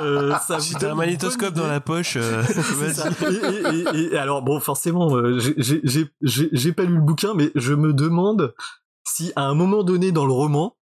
euh, 0.00 0.32
ça. 0.46 0.60
Si 0.60 0.74
t'as 0.74 0.92
un 0.92 0.94
magnétoscope 0.94 1.54
dans 1.54 1.66
la 1.66 1.80
poche, 1.80 2.16
euh, 2.16 2.40
vas-y. 2.74 3.34
Et, 3.34 3.98
et, 3.98 4.14
et, 4.14 4.16
alors 4.16 4.42
bon, 4.42 4.60
forcément, 4.60 5.16
euh, 5.16 5.40
j'ai 5.40 6.72
pas 6.72 6.84
lu 6.84 6.94
le 6.94 7.02
bouquin, 7.02 7.34
mais 7.34 7.50
je 7.56 7.74
me 7.74 7.92
demande 7.92 8.54
si 9.02 9.32
à 9.34 9.42
un 9.42 9.54
moment 9.54 9.82
donné 9.82 10.12
dans 10.12 10.24
le 10.24 10.32
roman, 10.32 10.76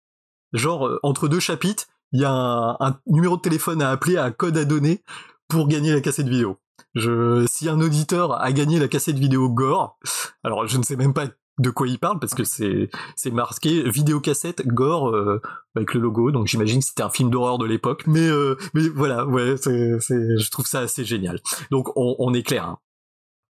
genre 0.53 0.87
euh, 0.87 0.99
entre 1.01 1.27
deux 1.27 1.39
chapitres, 1.39 1.85
il 2.13 2.21
y 2.21 2.25
a 2.25 2.31
un, 2.31 2.77
un, 2.79 2.99
numéro 3.07 3.35
de 3.35 3.41
téléphone 3.41 3.81
à 3.81 3.89
appeler, 3.89 4.17
un 4.17 4.31
code 4.31 4.57
à 4.57 4.65
donner 4.65 5.03
pour 5.47 5.67
gagner 5.67 5.91
la 5.91 6.01
cassette 6.01 6.29
vidéo. 6.29 6.57
Je, 6.95 7.45
si 7.47 7.67
un 7.69 7.81
auditeur 7.81 8.39
a 8.41 8.51
gagné 8.51 8.79
la 8.79 8.87
cassette 8.87 9.17
vidéo 9.17 9.49
Gore, 9.49 9.97
alors 10.43 10.67
je 10.67 10.77
ne 10.77 10.83
sais 10.83 10.95
même 10.95 11.13
pas 11.13 11.27
de 11.59 11.69
quoi 11.69 11.87
il 11.87 11.99
parle 11.99 12.19
parce 12.19 12.33
que 12.33 12.43
c'est 12.43 12.89
c'est 13.15 13.31
marqué 13.31 13.87
vidéocassette 13.87 14.65
gore 14.65 15.09
euh, 15.09 15.39
avec 15.75 15.93
le 15.93 15.99
logo 15.99 16.31
donc 16.31 16.47
j'imagine 16.47 16.79
que 16.79 16.85
c'était 16.85 17.03
un 17.03 17.11
film 17.11 17.29
d'horreur 17.29 17.59
de 17.59 17.65
l'époque 17.65 18.05
mais 18.07 18.27
euh, 18.27 18.57
mais 18.73 18.89
voilà 18.89 19.27
ouais 19.27 19.55
c'est 19.57 19.99
je 19.99 20.49
trouve 20.49 20.65
ça 20.65 20.79
assez 20.79 21.05
génial 21.05 21.39
donc 21.69 21.95
on, 21.95 22.15
on 22.17 22.33
est 22.33 22.41
clair 22.41 22.65
hein. 22.65 22.79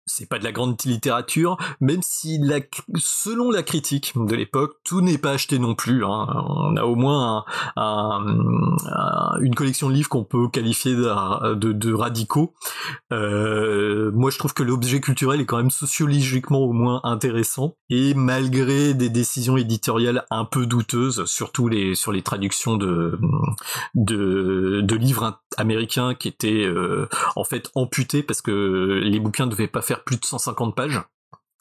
C'est 0.05 0.27
pas 0.27 0.39
de 0.39 0.43
la 0.43 0.51
grande 0.51 0.75
littérature, 0.85 1.57
même 1.79 2.01
si 2.03 2.37
la, 2.39 2.59
selon 2.97 3.51
la 3.51 3.63
critique 3.63 4.13
de 4.15 4.35
l'époque, 4.35 4.77
tout 4.83 5.01
n'est 5.01 5.17
pas 5.17 5.31
acheté 5.31 5.59
non 5.59 5.75
plus. 5.75 6.03
Hein. 6.03 6.27
On 6.47 6.75
a 6.75 6.83
au 6.83 6.95
moins 6.95 7.45
un, 7.75 7.81
un, 7.81 8.37
un, 8.85 9.39
une 9.41 9.55
collection 9.55 9.89
de 9.89 9.93
livres 9.93 10.09
qu'on 10.09 10.23
peut 10.23 10.49
qualifier 10.49 10.95
de, 10.95 11.93
radicaux. 11.93 12.53
Euh, 13.11 14.11
moi, 14.13 14.29
je 14.29 14.37
trouve 14.37 14.53
que 14.53 14.63
l'objet 14.63 14.99
culturel 14.99 15.41
est 15.41 15.45
quand 15.45 15.57
même 15.57 15.71
sociologiquement 15.71 16.59
au 16.59 16.73
moins 16.73 17.01
intéressant, 17.03 17.75
et 17.89 18.13
malgré 18.13 18.93
des 18.93 19.09
décisions 19.09 19.57
éditoriales 19.57 20.25
un 20.31 20.45
peu 20.45 20.65
douteuses, 20.65 21.25
surtout 21.25 21.67
les 21.67 21.95
sur 21.95 22.11
les 22.11 22.21
traductions 22.21 22.77
de 22.77 23.19
de, 23.95 24.95
livres 24.95 25.41
américains 25.57 26.13
qui 26.13 26.27
étaient 26.27 26.65
euh, 26.65 27.07
en 27.35 27.43
fait 27.43 27.69
amputés 27.75 28.23
parce 28.23 28.41
que 28.41 29.01
les 29.03 29.19
bouquins 29.19 29.47
devaient 29.47 29.67
pas 29.67 29.81
faire 29.81 29.92
plus 30.01 30.17
de 30.17 30.25
150 30.25 30.75
pages. 30.75 31.01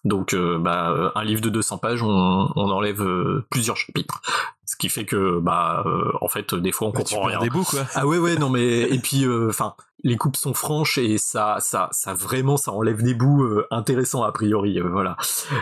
Donc, 0.05 0.35
euh, 0.35 0.59
bah, 0.59 1.12
un 1.15 1.25
livre 1.25 1.41
de 1.41 1.49
200 1.49 1.78
pages, 1.78 2.02
on, 2.02 2.09
on 2.09 2.70
enlève 2.70 3.02
euh, 3.02 3.47
plusieurs 3.51 3.77
chapitres. 3.77 4.20
Ce 4.65 4.77
qui 4.77 4.89
fait 4.89 5.05
que, 5.05 5.39
bah, 5.39 5.85
euh, 5.86 6.11
en 6.20 6.28
fait, 6.28 6.55
des 6.55 6.73
fois, 6.73 6.89
on 6.89 6.91
bah, 6.91 7.01
comprend 7.01 7.23
rien. 7.23 7.39
Des 7.39 7.51
bouts, 7.51 7.62
quoi. 7.62 7.86
Ah 7.94 8.07
ouais, 8.07 8.19
ouais, 8.19 8.35
non, 8.36 8.51
mais 8.51 8.83
et 8.83 8.99
puis, 8.99 9.25
enfin, 9.49 9.75
les 10.05 10.17
coupes 10.17 10.36
sont 10.36 10.55
franches 10.55 10.99
et 10.99 11.19
ça, 11.19 11.59
ça, 11.61 11.89
ça 11.93 12.15
vraiment, 12.15 12.57
ça 12.57 12.73
enlève 12.73 13.02
des 13.02 13.15
bouts 13.15 13.44
euh, 13.44 13.67
intéressants 13.70 14.23
a 14.23 14.33
priori. 14.33 14.78
Euh, 14.78 14.89
voilà. 14.89 15.17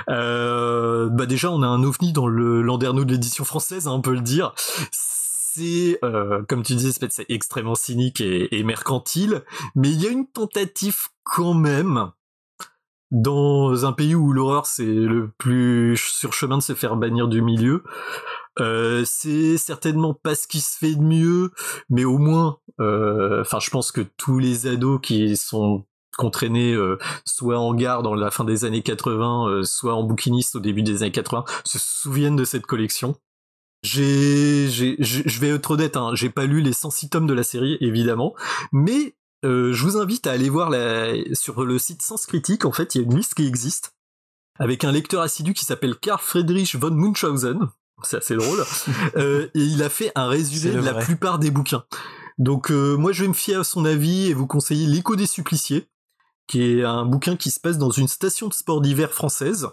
Euh, 0.09 1.09
bah 1.11 1.27
déjà, 1.27 1.51
on 1.51 1.63
a 1.63 1.67
un 1.67 1.83
ovni 1.83 2.13
dans 2.13 2.27
le 2.27 2.63
Landerneau 2.63 3.05
de 3.05 3.13
l'édition 3.13 3.45
française, 3.45 3.87
hein, 3.87 3.93
on 3.93 4.01
peut 4.01 4.15
le 4.15 4.21
dire. 4.21 4.53
C'est, 4.91 5.99
comme 6.49 6.63
tu 6.63 6.75
disais, 6.75 6.93
c'est 7.11 7.27
extrêmement 7.29 7.75
cynique 7.75 8.21
et, 8.21 8.57
et 8.57 8.63
mercantile, 8.63 9.43
mais 9.75 9.91
il 9.91 10.01
y 10.01 10.07
a 10.07 10.11
une 10.11 10.27
tentative 10.27 11.09
quand 11.25 11.55
même 11.55 12.13
dans 13.11 13.87
un 13.87 13.93
pays 13.93 14.15
où 14.15 14.33
l'horreur 14.33 14.67
c'est 14.67 14.85
le 14.85 15.31
plus 15.39 15.97
sur 15.97 16.33
chemin 16.33 16.59
de 16.59 16.63
se 16.63 16.75
faire 16.75 16.97
bannir 16.97 17.29
du 17.29 17.43
milieu, 17.43 17.83
euh, 18.59 19.05
c'est 19.07 19.57
certainement 19.57 20.15
pas 20.15 20.35
ce 20.35 20.47
qui 20.47 20.61
se 20.61 20.77
fait 20.77 20.95
de 20.95 21.03
mieux, 21.03 21.51
mais 21.89 22.05
au 22.05 22.19
moins, 22.19 22.59
euh, 22.81 23.41
enfin, 23.41 23.59
je 23.61 23.71
pense 23.71 23.93
que 23.93 24.01
tous 24.17 24.39
les 24.39 24.67
ados 24.67 25.01
qui 25.03 25.37
sont 25.37 25.85
contraînés 26.17 26.75
euh, 26.75 26.99
soit 27.25 27.59
en 27.59 27.73
gare 27.75 28.03
dans 28.03 28.15
la 28.15 28.31
fin 28.31 28.45
des 28.45 28.65
années 28.65 28.83
80, 28.83 29.63
soit 29.65 29.95
en 29.95 30.03
bouquiniste 30.03 30.57
au 30.57 30.61
début 30.61 30.83
des 30.83 31.03
années 31.03 31.13
80, 31.13 31.45
se 31.65 31.79
souviennent 31.79 32.37
de 32.37 32.45
cette 32.45 32.67
collection. 32.67 33.17
J'ai, 33.83 34.69
je 34.69 35.41
vais 35.41 35.49
être 35.49 35.71
honnête, 35.71 35.97
hein, 35.97 36.11
j'ai 36.15 36.29
pas 36.29 36.45
lu 36.45 36.61
les 36.61 36.75
106 36.75 37.09
tomes 37.09 37.27
de 37.27 37.33
la 37.33 37.43
série, 37.43 37.79
évidemment, 37.81 38.35
mais 38.73 39.15
je 39.43 39.83
vous 39.83 39.97
invite 39.97 40.27
à 40.27 40.33
aller 40.33 40.49
voir 40.49 40.71
la, 40.71 41.13
sur 41.35 41.65
le 41.65 41.79
site 41.79 42.03
Sens 42.03 42.27
Critique, 42.27 42.65
en 42.65 42.73
fait, 42.73 42.95
il 42.95 42.99
y 42.99 43.01
a 43.03 43.05
une 43.05 43.17
liste 43.17 43.35
qui 43.35 43.47
existe, 43.47 43.95
avec 44.59 44.85
un 44.85 44.93
lecteur 44.93 45.23
assidu 45.23 45.55
qui 45.55 45.65
s'appelle 45.65 45.97
Karl 45.97 46.21
Friedrich 46.21 46.77
von 46.77 46.91
Munchausen, 46.91 47.71
c'est 48.03 48.19
assez 48.19 48.37
drôle. 48.37 48.65
euh, 49.17 49.49
et 49.55 49.61
il 49.61 49.83
a 49.83 49.89
fait 49.89 50.13
un 50.15 50.29
résumé 50.29 50.75
de 50.75 50.81
la 50.81 50.95
plupart 50.95 51.39
des 51.39 51.51
bouquins. 51.51 51.85
Donc 52.39 52.71
euh, 52.71 52.97
moi 52.97 53.13
je 53.13 53.23
vais 53.23 53.29
me 53.29 53.35
fier 53.35 53.61
à 53.61 53.65
son 53.65 53.85
avis 53.85 54.29
et 54.29 54.35
vous 54.35 54.47
conseiller 54.47 54.87
L'écho 54.87 55.17
des 55.17 55.27
suppliciés, 55.27 55.89
qui 56.47 56.63
est 56.63 56.85
un 56.85 57.05
bouquin 57.05 57.37
qui 57.37 57.51
se 57.51 57.61
passe 57.61 57.79
dans 57.79 57.91
une 57.91 58.09
station 58.09 58.49
de 58.49 58.55
sport 58.55 58.81
d'hiver 58.81 59.13
française 59.13 59.69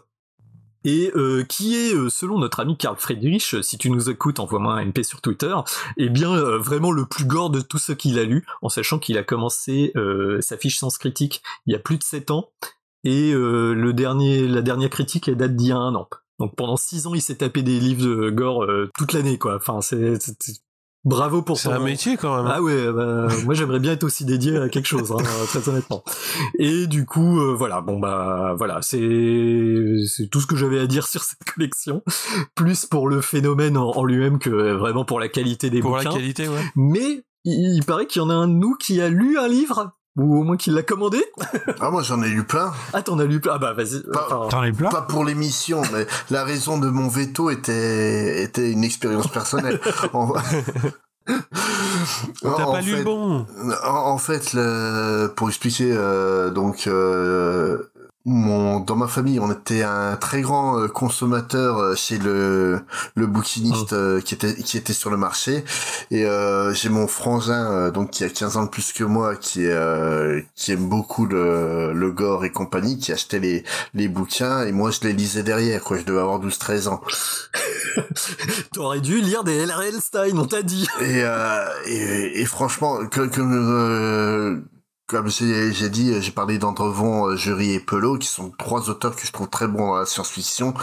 et 0.83 1.11
euh, 1.15 1.43
qui 1.43 1.75
est, 1.75 1.93
euh, 1.93 2.09
selon 2.09 2.39
notre 2.39 2.59
ami 2.59 2.77
Karl 2.77 2.95
Friedrich, 2.97 3.55
si 3.61 3.77
tu 3.77 3.89
nous 3.89 4.09
écoutes, 4.09 4.39
envoie-moi 4.39 4.73
un 4.73 4.85
MP 4.85 5.03
sur 5.03 5.21
Twitter, 5.21 5.55
eh 5.97 6.09
bien 6.09 6.35
vraiment 6.57 6.91
le 6.91 7.05
plus 7.05 7.25
gore 7.25 7.49
de 7.49 7.61
tout 7.61 7.77
ce 7.77 7.91
qu'il 7.91 8.19
a 8.19 8.23
lu, 8.23 8.45
en 8.61 8.69
sachant 8.69 8.99
qu'il 8.99 9.17
a 9.17 9.23
commencé 9.23 9.93
sa 10.39 10.57
fiche 10.57 10.79
sens 10.79 10.97
critique 10.97 11.41
il 11.65 11.73
y 11.73 11.75
a 11.75 11.79
plus 11.79 11.97
de 11.97 12.03
7 12.03 12.31
ans, 12.31 12.49
et 13.03 13.31
le 13.33 13.91
dernier, 13.91 14.47
la 14.47 14.61
dernière 14.61 14.89
critique 14.89 15.27
elle 15.27 15.37
date 15.37 15.55
d'il 15.55 15.69
y 15.69 15.71
a 15.71 15.77
un 15.77 15.95
an. 15.95 16.07
Donc 16.39 16.55
pendant 16.55 16.77
six 16.77 17.07
ans, 17.07 17.15
il 17.15 17.21
s'est 17.21 17.37
tapé 17.37 17.63
des 17.63 17.79
livres 17.79 18.05
de 18.05 18.29
gore 18.29 18.63
euh, 18.63 18.89
toute 18.95 19.13
l'année, 19.13 19.37
quoi. 19.37 19.55
Enfin, 19.55 19.81
c'est 19.81 20.19
bravo 21.07 21.41
pour 21.41 21.57
ça. 21.57 21.69
C'est 21.69 21.75
un 21.75 21.79
métier 21.79 22.17
quand 22.17 22.35
même. 22.35 22.51
Ah 22.53 22.61
ouais, 22.61 22.91
bah, 22.91 23.27
moi 23.45 23.53
j'aimerais 23.53 23.79
bien 23.79 23.93
être 23.93 24.03
aussi 24.03 24.25
dédié 24.25 24.57
à 24.57 24.69
quelque 24.69 24.85
chose, 24.85 25.11
hein, 25.11 25.23
très 25.47 25.67
honnêtement. 25.69 26.03
Et 26.59 26.87
du 26.87 27.05
coup, 27.05 27.39
euh, 27.39 27.55
voilà, 27.55 27.81
bon 27.81 27.99
bah 27.99 28.53
voilà, 28.57 28.81
c'est 28.81 29.95
c'est 30.07 30.27
tout 30.27 30.41
ce 30.41 30.47
que 30.47 30.55
j'avais 30.55 30.79
à 30.79 30.87
dire 30.87 31.07
sur 31.07 31.23
cette 31.23 31.43
collection, 31.43 32.03
plus 32.55 32.85
pour 32.85 33.07
le 33.07 33.21
phénomène 33.21 33.77
en, 33.77 34.03
lui-même 34.03 34.39
que 34.39 34.49
vraiment 34.49 35.05
pour 35.05 35.19
la 35.19 35.29
qualité 35.29 35.69
des 35.69 35.81
bouquins. 35.81 36.03
Pour 36.03 36.11
la 36.11 36.17
qualité, 36.17 36.47
ouais. 36.47 36.63
Mais 36.75 37.23
il, 37.43 37.75
il 37.77 37.85
paraît 37.85 38.05
qu'il 38.05 38.21
y 38.21 38.25
en 38.25 38.29
a 38.29 38.35
un 38.35 38.47
de 38.47 38.53
nous 38.53 38.75
qui 38.75 39.01
a 39.01 39.09
lu 39.09 39.37
un 39.37 39.47
livre 39.47 39.96
ou 40.17 40.39
au 40.39 40.43
moins 40.43 40.57
qu'il 40.57 40.73
l'a 40.73 40.83
commandé 40.83 41.23
Ah 41.79 41.91
moi 41.91 42.01
j'en 42.01 42.21
ai 42.23 42.29
lu 42.29 42.43
plein. 42.43 42.73
Ah 42.93 43.01
t'en 43.01 43.19
as 43.19 43.25
lu 43.25 43.39
plein 43.39 43.53
Ah 43.55 43.59
bah 43.59 43.73
vas-y. 43.73 44.03
T'en 44.11 44.49
as 44.49 44.65
lu 44.65 44.73
plein 44.73 44.89
Pas 44.89 45.03
pour 45.03 45.23
l'émission, 45.23 45.81
mais 45.93 46.07
la 46.31 46.43
raison 46.43 46.77
de 46.79 46.89
mon 46.89 47.07
veto 47.07 47.49
était 47.49 48.43
était 48.43 48.71
une 48.71 48.83
expérience 48.83 49.27
personnelle. 49.27 49.79
T'as 52.41 52.65
pas 52.65 52.81
lu 52.81 52.95
le 52.95 53.03
bon. 53.03 53.45
En, 53.83 54.17
fait, 54.17 54.53
le, 54.53 55.27
pour 55.35 55.49
expliquer, 55.49 55.91
euh, 55.91 56.49
donc 56.49 56.87
euh, 56.87 57.83
mon, 58.27 58.81
dans 58.81 58.97
ma 58.97 59.07
famille, 59.07 59.39
on 59.39 59.49
était 59.49 59.83
un 59.83 60.17
très 60.17 60.41
grand 60.41 60.77
euh, 60.77 60.89
consommateur 60.89 61.77
euh, 61.77 61.95
chez 61.95 62.17
le 62.17 62.81
le 63.15 63.25
bouquiniste 63.25 63.93
oh. 63.93 63.95
euh, 63.95 64.21
qui 64.21 64.33
était 64.33 64.53
qui 64.53 64.77
était 64.77 64.91
sur 64.91 65.09
le 65.09 65.15
marché 65.15 65.63
et 66.11 66.25
euh, 66.25 66.73
j'ai 66.73 66.89
mon 66.89 67.07
frangin 67.07 67.89
donc 67.89 68.11
qui 68.11 68.25
a 68.25 68.29
15 68.29 68.57
ans 68.57 68.65
de 68.65 68.69
plus 68.69 68.91
que 68.91 69.05
moi 69.05 69.37
qui 69.37 69.65
qui 70.55 70.71
aime 70.73 70.89
beaucoup 70.89 71.25
le 71.25 71.93
le 71.93 72.11
gore 72.11 72.43
et 72.43 72.51
compagnie 72.51 72.97
qui 72.99 73.13
achetait 73.13 73.39
les 73.39 73.63
les 73.93 74.09
bouquins 74.09 74.63
et 74.63 74.73
moi 74.73 74.91
je 74.91 75.07
les 75.07 75.13
lisais 75.13 75.43
derrière 75.43 75.81
quoi, 75.81 75.97
je 75.97 76.03
devais 76.03 76.19
avoir 76.19 76.39
12 76.39 76.59
13 76.59 76.87
ans. 76.89 77.01
T'aurais 78.73 78.99
dû 78.99 79.21
lire 79.21 79.45
des 79.45 79.55
L.R.L. 79.55 80.01
Stein, 80.01 80.37
on 80.37 80.45
t'a 80.45 80.61
dit. 80.61 80.87
Et, 81.01 81.23
et, 81.85 82.41
et 82.41 82.45
franchement 82.45 83.05
que 83.07 84.61
comme 85.07 85.29
j'ai 85.29 85.89
dit, 85.89 86.21
j'ai 86.21 86.31
parlé 86.31 86.57
d'Andrevon, 86.57 87.29
euh, 87.29 87.35
Jury 87.37 87.71
et 87.71 87.79
Pelot, 87.79 88.17
qui 88.17 88.27
sont 88.27 88.51
trois 88.57 88.89
auteurs 88.89 89.15
que 89.15 89.25
je 89.25 89.31
trouve 89.31 89.49
très 89.49 89.67
bons 89.67 89.87
dans 89.87 89.95
la 89.95 90.05
science-fiction. 90.05 90.73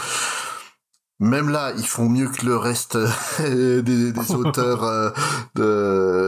Même 1.19 1.49
là, 1.49 1.71
ils 1.77 1.85
font 1.85 2.09
mieux 2.09 2.27
que 2.27 2.45
le 2.45 2.57
reste 2.57 2.97
des, 3.39 3.81
des 3.83 4.31
auteurs 4.31 4.83
euh, 4.83 5.11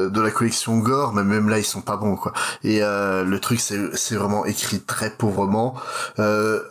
de, 0.09 0.22
la 0.22 0.32
collection 0.32 0.77
Gore, 0.77 1.11
mais 1.14 1.24
même 1.24 1.50
là, 1.50 1.58
ils 1.58 1.66
sont 1.66 1.82
pas 1.82 1.98
bons, 1.98 2.16
quoi. 2.16 2.34
Et 2.64 2.84
euh, 2.84 3.24
le 3.24 3.40
truc, 3.40 3.59
c'est 3.59 4.16
vraiment 4.16 4.45
écrit 4.45 4.80
très 4.80 5.09
pauvrement. 5.09 5.76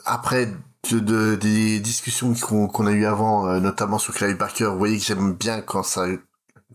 après, 0.07 0.49
de, 0.93 1.35
des 1.35 1.81
discussions 1.81 2.33
qu'on 2.35 2.87
a 2.87 2.93
eu 2.93 3.05
avant, 3.05 3.61
notamment 3.61 3.99
sur 3.99 4.15
Clive 4.15 4.37
Barker, 4.37 4.67
vous 4.67 4.79
voyez 4.79 4.99
que 4.99 5.05
j'aime 5.05 5.33
bien 5.33 5.61
quand 5.61 5.83
ça 5.83 6.07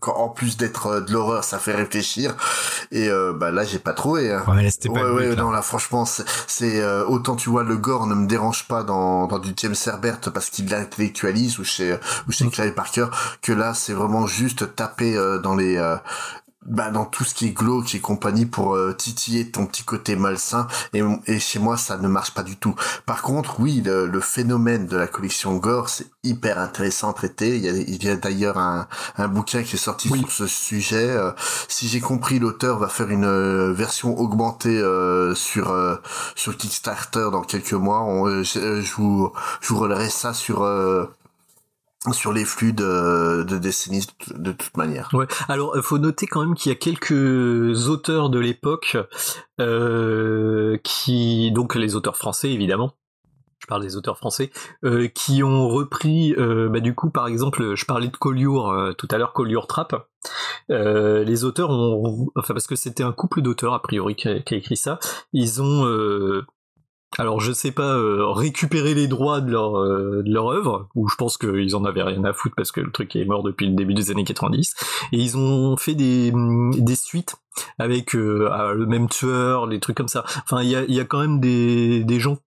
en 0.08 0.28
plus 0.28 0.56
d'être 0.56 0.86
euh, 0.86 1.00
de 1.00 1.12
l'horreur, 1.12 1.44
ça 1.44 1.58
fait 1.58 1.74
réfléchir. 1.74 2.34
Et 2.90 3.08
euh, 3.08 3.32
bah 3.32 3.50
là, 3.50 3.64
j'ai 3.64 3.78
pas 3.78 3.92
trouvé. 3.92 4.32
Hein. 4.32 4.42
Ouais, 4.48 4.68
mais 4.84 4.88
ouais, 4.88 5.10
ouais, 5.10 5.36
non, 5.36 5.50
là, 5.50 5.62
franchement, 5.62 6.04
c'est 6.04 6.80
euh, 6.80 7.04
autant 7.06 7.36
tu 7.36 7.50
vois 7.50 7.64
le 7.64 7.76
gore 7.76 8.06
ne 8.06 8.14
me 8.14 8.26
dérange 8.26 8.66
pas 8.68 8.82
dans 8.82 9.26
dans 9.26 9.38
du 9.38 9.52
James 9.56 9.74
Herbert 9.86 10.20
parce 10.32 10.50
qu'il 10.50 10.68
l'intellectualise 10.68 11.58
ou 11.58 11.64
chez 11.64 11.96
ou 12.28 12.32
chez 12.32 12.44
mm. 12.44 12.50
Clive 12.50 12.74
Parker 12.74 13.06
que 13.40 13.52
là, 13.52 13.74
c'est 13.74 13.92
vraiment 13.92 14.26
juste 14.26 14.74
taper 14.74 15.14
dans 15.42 15.54
les 15.54 15.78
bah, 16.66 16.90
dans 16.90 17.04
tout 17.04 17.24
ce 17.24 17.34
qui 17.34 17.46
est 17.46 17.52
glauque 17.52 17.94
et 17.94 18.00
compagnie 18.00 18.46
pour 18.46 18.74
euh, 18.74 18.92
titiller 18.92 19.50
ton 19.50 19.66
petit 19.66 19.82
côté 19.82 20.14
malsain 20.16 20.68
et, 20.92 21.02
et, 21.26 21.40
chez 21.40 21.58
moi 21.58 21.76
ça 21.76 21.98
ne 21.98 22.08
marche 22.08 22.32
pas 22.32 22.42
du 22.42 22.56
tout. 22.56 22.74
Par 23.04 23.22
contre 23.22 23.58
oui 23.60 23.82
le, 23.84 24.06
le 24.06 24.20
phénomène 24.20 24.86
de 24.86 24.96
la 24.96 25.06
collection 25.06 25.56
Gore 25.56 25.88
c'est 25.88 26.06
hyper 26.22 26.58
intéressant 26.58 27.10
à 27.10 27.14
traiter. 27.14 27.56
Il 27.56 27.64
y 27.64 27.68
a, 27.68 27.72
il 27.72 28.04
y 28.04 28.08
a 28.08 28.16
d'ailleurs 28.16 28.58
un, 28.58 28.86
un 29.18 29.28
bouquin 29.28 29.62
qui 29.62 29.74
est 29.74 29.78
sorti 29.78 30.08
sur 30.08 30.30
ce 30.30 30.46
sujet. 30.46 31.10
Euh, 31.10 31.32
si 31.68 31.88
j'ai 31.88 32.00
compris 32.00 32.38
l'auteur 32.38 32.78
va 32.78 32.88
faire 32.88 33.10
une 33.10 33.24
euh, 33.24 33.72
version 33.72 34.18
augmentée 34.18 34.80
sur 35.34 35.76
sur 36.36 36.56
Kickstarter 36.56 37.28
dans 37.32 37.42
quelques 37.42 37.72
mois. 37.72 38.02
On, 38.02 38.42
je, 38.42 38.94
vous 38.94 39.32
je 39.60 39.68
vous 39.68 39.78
relèverai 39.78 40.10
ça 40.10 40.32
sur 40.32 40.62
sur 42.10 42.32
les 42.32 42.44
flux 42.44 42.72
de, 42.72 43.44
de 43.44 43.58
décennies 43.58 44.06
de, 44.34 44.52
toute 44.52 44.76
manière. 44.76 45.08
Ouais. 45.12 45.26
Alors, 45.48 45.76
il 45.76 45.82
faut 45.82 45.98
noter 45.98 46.26
quand 46.26 46.40
même 46.40 46.54
qu'il 46.54 46.70
y 46.70 46.74
a 46.74 46.78
quelques 46.78 47.88
auteurs 47.88 48.28
de 48.28 48.40
l'époque 48.40 48.96
euh, 49.60 50.76
qui, 50.82 51.52
donc 51.52 51.76
les 51.76 51.94
auteurs 51.94 52.16
français 52.16 52.50
évidemment, 52.50 52.94
je 53.62 53.68
parle 53.68 53.82
des 53.82 53.96
auteurs 53.96 54.18
français, 54.18 54.50
euh, 54.84 55.06
qui 55.06 55.44
ont 55.44 55.68
repris, 55.68 56.34
euh, 56.34 56.68
bah, 56.68 56.80
du 56.80 56.94
coup, 56.94 57.10
par 57.10 57.28
exemple, 57.28 57.76
je 57.76 57.84
parlais 57.84 58.08
de 58.08 58.16
Collioure 58.16 58.70
euh, 58.72 58.92
tout 58.92 59.06
à 59.12 59.18
l'heure, 59.18 59.32
Collioure 59.32 59.68
Trap. 59.68 60.08
Euh, 60.70 61.22
les 61.22 61.44
auteurs 61.44 61.70
ont, 61.70 62.28
enfin 62.34 62.54
parce 62.54 62.66
que 62.66 62.74
c'était 62.74 63.04
un 63.04 63.12
couple 63.12 63.40
d'auteurs 63.40 63.74
a 63.74 63.80
priori 63.80 64.16
qui 64.16 64.28
a, 64.28 64.40
qui 64.40 64.54
a, 64.54 64.56
écrit 64.56 64.76
ça, 64.76 64.98
ils 65.32 65.62
ont 65.62 65.84
alors 67.18 67.40
je 67.40 67.52
sais 67.52 67.72
pas 67.72 67.94
euh, 67.96 68.30
récupérer 68.30 68.94
les 68.94 69.06
droits 69.06 69.40
de 69.40 69.50
leur 69.50 69.78
euh, 69.78 70.22
de 70.24 70.32
leur 70.32 70.50
œuvre 70.50 70.88
ou 70.94 71.08
je 71.08 71.16
pense 71.16 71.36
qu'ils 71.38 71.76
en 71.76 71.84
avaient 71.84 72.02
rien 72.02 72.24
à 72.24 72.32
foutre 72.32 72.54
parce 72.56 72.72
que 72.72 72.80
le 72.80 72.90
truc 72.90 73.14
est 73.16 73.24
mort 73.24 73.42
depuis 73.42 73.66
le 73.66 73.74
début 73.74 73.94
des 73.94 74.10
années 74.10 74.24
90 74.24 74.74
et 75.12 75.16
ils 75.16 75.36
ont 75.36 75.76
fait 75.76 75.94
des 75.94 76.32
des 76.78 76.96
suites 76.96 77.36
avec 77.78 78.14
euh, 78.14 78.72
le 78.74 78.86
même 78.86 79.08
tueur 79.08 79.66
les 79.66 79.80
trucs 79.80 79.96
comme 79.96 80.08
ça. 80.08 80.24
Enfin 80.44 80.62
il 80.62 80.70
y 80.70 80.76
a 80.76 80.84
il 80.84 80.94
y 80.94 81.00
a 81.00 81.04
quand 81.04 81.20
même 81.20 81.40
des 81.40 82.04
des 82.04 82.20
gens 82.20 82.38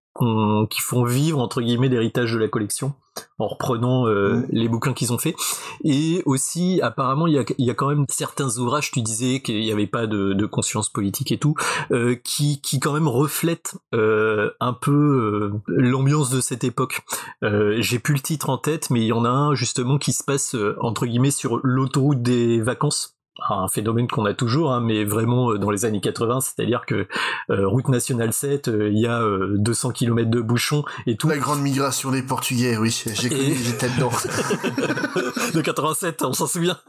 qui 0.69 0.81
font 0.81 1.03
vivre 1.03 1.39
entre 1.39 1.61
guillemets 1.61 1.89
l'héritage 1.89 2.33
de 2.33 2.37
la 2.37 2.47
collection 2.47 2.93
en 3.37 3.47
reprenant 3.47 4.07
euh, 4.07 4.45
les 4.49 4.69
bouquins 4.69 4.93
qu'ils 4.93 5.11
ont 5.13 5.17
fait 5.17 5.35
et 5.83 6.21
aussi 6.25 6.79
apparemment 6.81 7.27
il 7.27 7.33
y 7.33 7.39
a, 7.39 7.43
y 7.57 7.69
a, 7.69 7.73
quand 7.73 7.89
même 7.89 8.05
certains 8.09 8.57
ouvrages 8.57 8.91
tu 8.91 9.01
disais 9.01 9.41
qu'il 9.41 9.59
n'y 9.59 9.71
avait 9.71 9.87
pas 9.87 10.07
de, 10.07 10.33
de, 10.33 10.45
conscience 10.45 10.89
politique 10.89 11.31
et 11.31 11.37
tout 11.37 11.55
euh, 11.91 12.15
qui, 12.15 12.61
qui 12.61 12.79
quand 12.79 12.93
même 12.93 13.07
reflètent 13.07 13.75
euh, 13.93 14.51
un 14.59 14.73
peu 14.73 14.91
euh, 14.91 15.61
l'ambiance 15.67 16.29
de 16.29 16.39
cette 16.39 16.63
époque. 16.63 17.01
Euh, 17.43 17.75
j'ai 17.79 17.99
plus 17.99 18.13
le 18.13 18.21
titre 18.21 18.49
en 18.49 18.57
tête 18.57 18.89
mais 18.89 19.01
il 19.01 19.07
y 19.07 19.13
en 19.13 19.25
a 19.25 19.29
un 19.29 19.55
justement 19.55 19.97
qui 19.97 20.13
se 20.13 20.23
passe 20.23 20.55
entre 20.79 21.05
guillemets 21.05 21.31
sur 21.31 21.59
l'autoroute 21.63 22.21
des 22.21 22.61
vacances 22.61 23.14
un 23.49 23.67
phénomène 23.67 24.07
qu'on 24.07 24.25
a 24.25 24.33
toujours, 24.33 24.71
hein, 24.71 24.81
mais 24.81 25.03
vraiment 25.03 25.51
euh, 25.51 25.57
dans 25.57 25.69
les 25.69 25.85
années 25.85 26.01
80, 26.01 26.41
c'est-à-dire 26.41 26.85
que 26.85 27.07
euh, 27.49 27.67
route 27.67 27.89
nationale 27.89 28.33
7, 28.33 28.67
euh, 28.67 28.89
il 28.89 28.99
y 28.99 29.07
a 29.07 29.21
200 29.57 29.91
km 29.91 30.29
de 30.29 30.41
bouchons 30.41 30.83
et 31.05 31.17
tout. 31.17 31.27
La 31.27 31.37
grande 31.37 31.61
migration 31.61 32.11
des 32.11 32.23
Portugais, 32.23 32.77
oui, 32.77 32.91
j'ai 33.13 33.29
connu, 33.29 33.55
j'étais 33.55 33.89
dedans. 33.89 34.11
de 35.53 35.61
87, 35.61 36.23
on 36.23 36.33
s'en 36.33 36.47
souvient. 36.47 36.79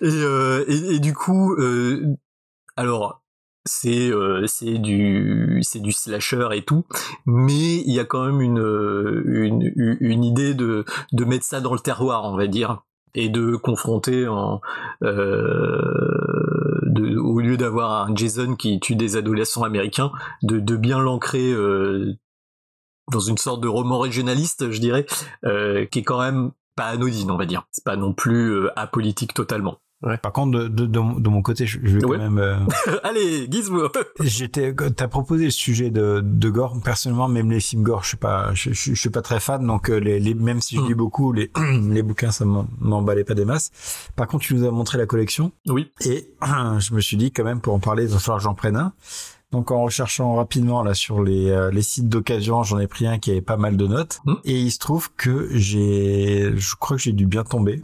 et, 0.00 0.08
et, 0.08 0.94
et, 0.94 0.98
du 1.00 1.14
coup, 1.14 1.56
alors 2.76 3.22
c'est 3.68 4.10
euh, 4.10 4.46
c'est 4.46 4.78
du 4.78 5.60
c'est 5.62 5.80
du 5.80 5.92
slasher 5.92 6.48
et 6.52 6.62
tout, 6.62 6.84
mais 7.26 7.76
il 7.76 7.92
y 7.92 8.00
a 8.00 8.04
quand 8.04 8.24
même 8.24 8.40
une, 8.40 9.22
une 9.26 9.96
une 10.00 10.24
idée 10.24 10.54
de 10.54 10.84
de 11.12 11.24
mettre 11.24 11.44
ça 11.44 11.60
dans 11.60 11.74
le 11.74 11.80
terroir, 11.80 12.24
on 12.24 12.36
va 12.36 12.46
dire, 12.46 12.82
et 13.14 13.28
de 13.28 13.56
confronter 13.56 14.26
en 14.26 14.60
euh, 15.02 16.28
au 17.22 17.40
lieu 17.40 17.56
d'avoir 17.56 18.08
un 18.08 18.14
Jason 18.14 18.56
qui 18.56 18.80
tue 18.80 18.96
des 18.96 19.16
adolescents 19.16 19.62
américains, 19.62 20.12
de 20.42 20.76
bien 20.76 20.98
l'ancrer 20.98 21.52
euh, 21.52 22.14
dans 23.12 23.20
une 23.20 23.38
sorte 23.38 23.62
de 23.62 23.68
roman 23.68 23.98
régionaliste, 23.98 24.70
je 24.70 24.80
dirais, 24.80 25.06
euh, 25.44 25.86
qui 25.86 26.00
est 26.00 26.04
quand 26.04 26.20
même 26.20 26.50
pas 26.76 26.86
anodine, 26.86 27.30
on 27.30 27.36
va 27.36 27.46
dire. 27.46 27.66
C'est 27.70 27.84
pas 27.84 27.96
non 27.96 28.12
plus 28.12 28.68
apolitique 28.76 29.34
totalement. 29.34 29.78
Ouais. 30.02 30.16
Par 30.16 30.32
contre, 30.32 30.56
de, 30.56 30.68
de, 30.68 30.86
de, 30.86 31.20
de, 31.20 31.28
mon 31.28 31.42
côté, 31.42 31.66
je, 31.66 31.80
je 31.82 31.96
vais 31.96 32.00
quand 32.02 32.16
même. 32.18 32.38
euh, 32.38 32.56
Allez, 33.02 33.48
Gizmo. 33.50 33.88
J'étais, 34.20 34.72
t'as 34.74 35.08
proposé 35.08 35.46
le 35.46 35.50
sujet 35.50 35.90
de, 35.90 36.20
de 36.22 36.50
gore. 36.50 36.80
Personnellement, 36.84 37.26
même 37.26 37.50
les 37.50 37.58
films 37.58 37.82
gore, 37.82 38.04
je 38.04 38.08
suis 38.08 38.16
pas, 38.16 38.54
je, 38.54 38.70
je, 38.72 38.94
je 38.94 39.00
suis 39.00 39.10
pas 39.10 39.22
très 39.22 39.40
fan. 39.40 39.66
Donc, 39.66 39.90
euh, 39.90 39.96
les, 39.98 40.20
les, 40.20 40.34
même 40.34 40.60
si 40.60 40.76
je 40.76 40.80
Hmm. 40.82 40.86
lis 40.86 40.94
beaucoup, 40.94 41.32
les, 41.32 41.50
les 41.90 42.02
bouquins, 42.02 42.30
ça 42.30 42.44
m'emballait 42.44 43.24
pas 43.24 43.34
des 43.34 43.44
masses. 43.44 43.72
Par 44.14 44.28
contre, 44.28 44.44
tu 44.44 44.54
nous 44.54 44.64
as 44.66 44.70
montré 44.70 44.98
la 44.98 45.06
collection. 45.06 45.50
Oui. 45.66 45.90
Et 46.04 46.30
je 46.78 46.94
me 46.94 47.00
suis 47.00 47.16
dit, 47.16 47.32
quand 47.32 47.44
même, 47.44 47.60
pour 47.60 47.74
en 47.74 47.80
parler, 47.80 48.04
il 48.04 48.08
va 48.10 48.18
falloir 48.20 48.38
que 48.38 48.44
j'en 48.44 48.54
prenne 48.54 48.76
un. 48.76 48.92
Donc, 49.50 49.70
en 49.72 49.82
recherchant 49.82 50.34
rapidement, 50.36 50.82
là, 50.84 50.94
sur 50.94 51.22
les, 51.24 51.48
euh, 51.50 51.70
les 51.72 51.82
sites 51.82 52.08
d'occasion, 52.08 52.62
j'en 52.62 52.78
ai 52.78 52.86
pris 52.86 53.06
un 53.08 53.18
qui 53.18 53.30
avait 53.32 53.40
pas 53.40 53.56
mal 53.56 53.76
de 53.76 53.86
notes. 53.88 54.20
Hmm. 54.26 54.34
Et 54.44 54.60
il 54.60 54.70
se 54.70 54.78
trouve 54.78 55.10
que 55.16 55.48
j'ai, 55.52 56.52
je 56.54 56.76
crois 56.76 56.96
que 56.98 57.02
j'ai 57.02 57.12
dû 57.12 57.26
bien 57.26 57.42
tomber. 57.44 57.82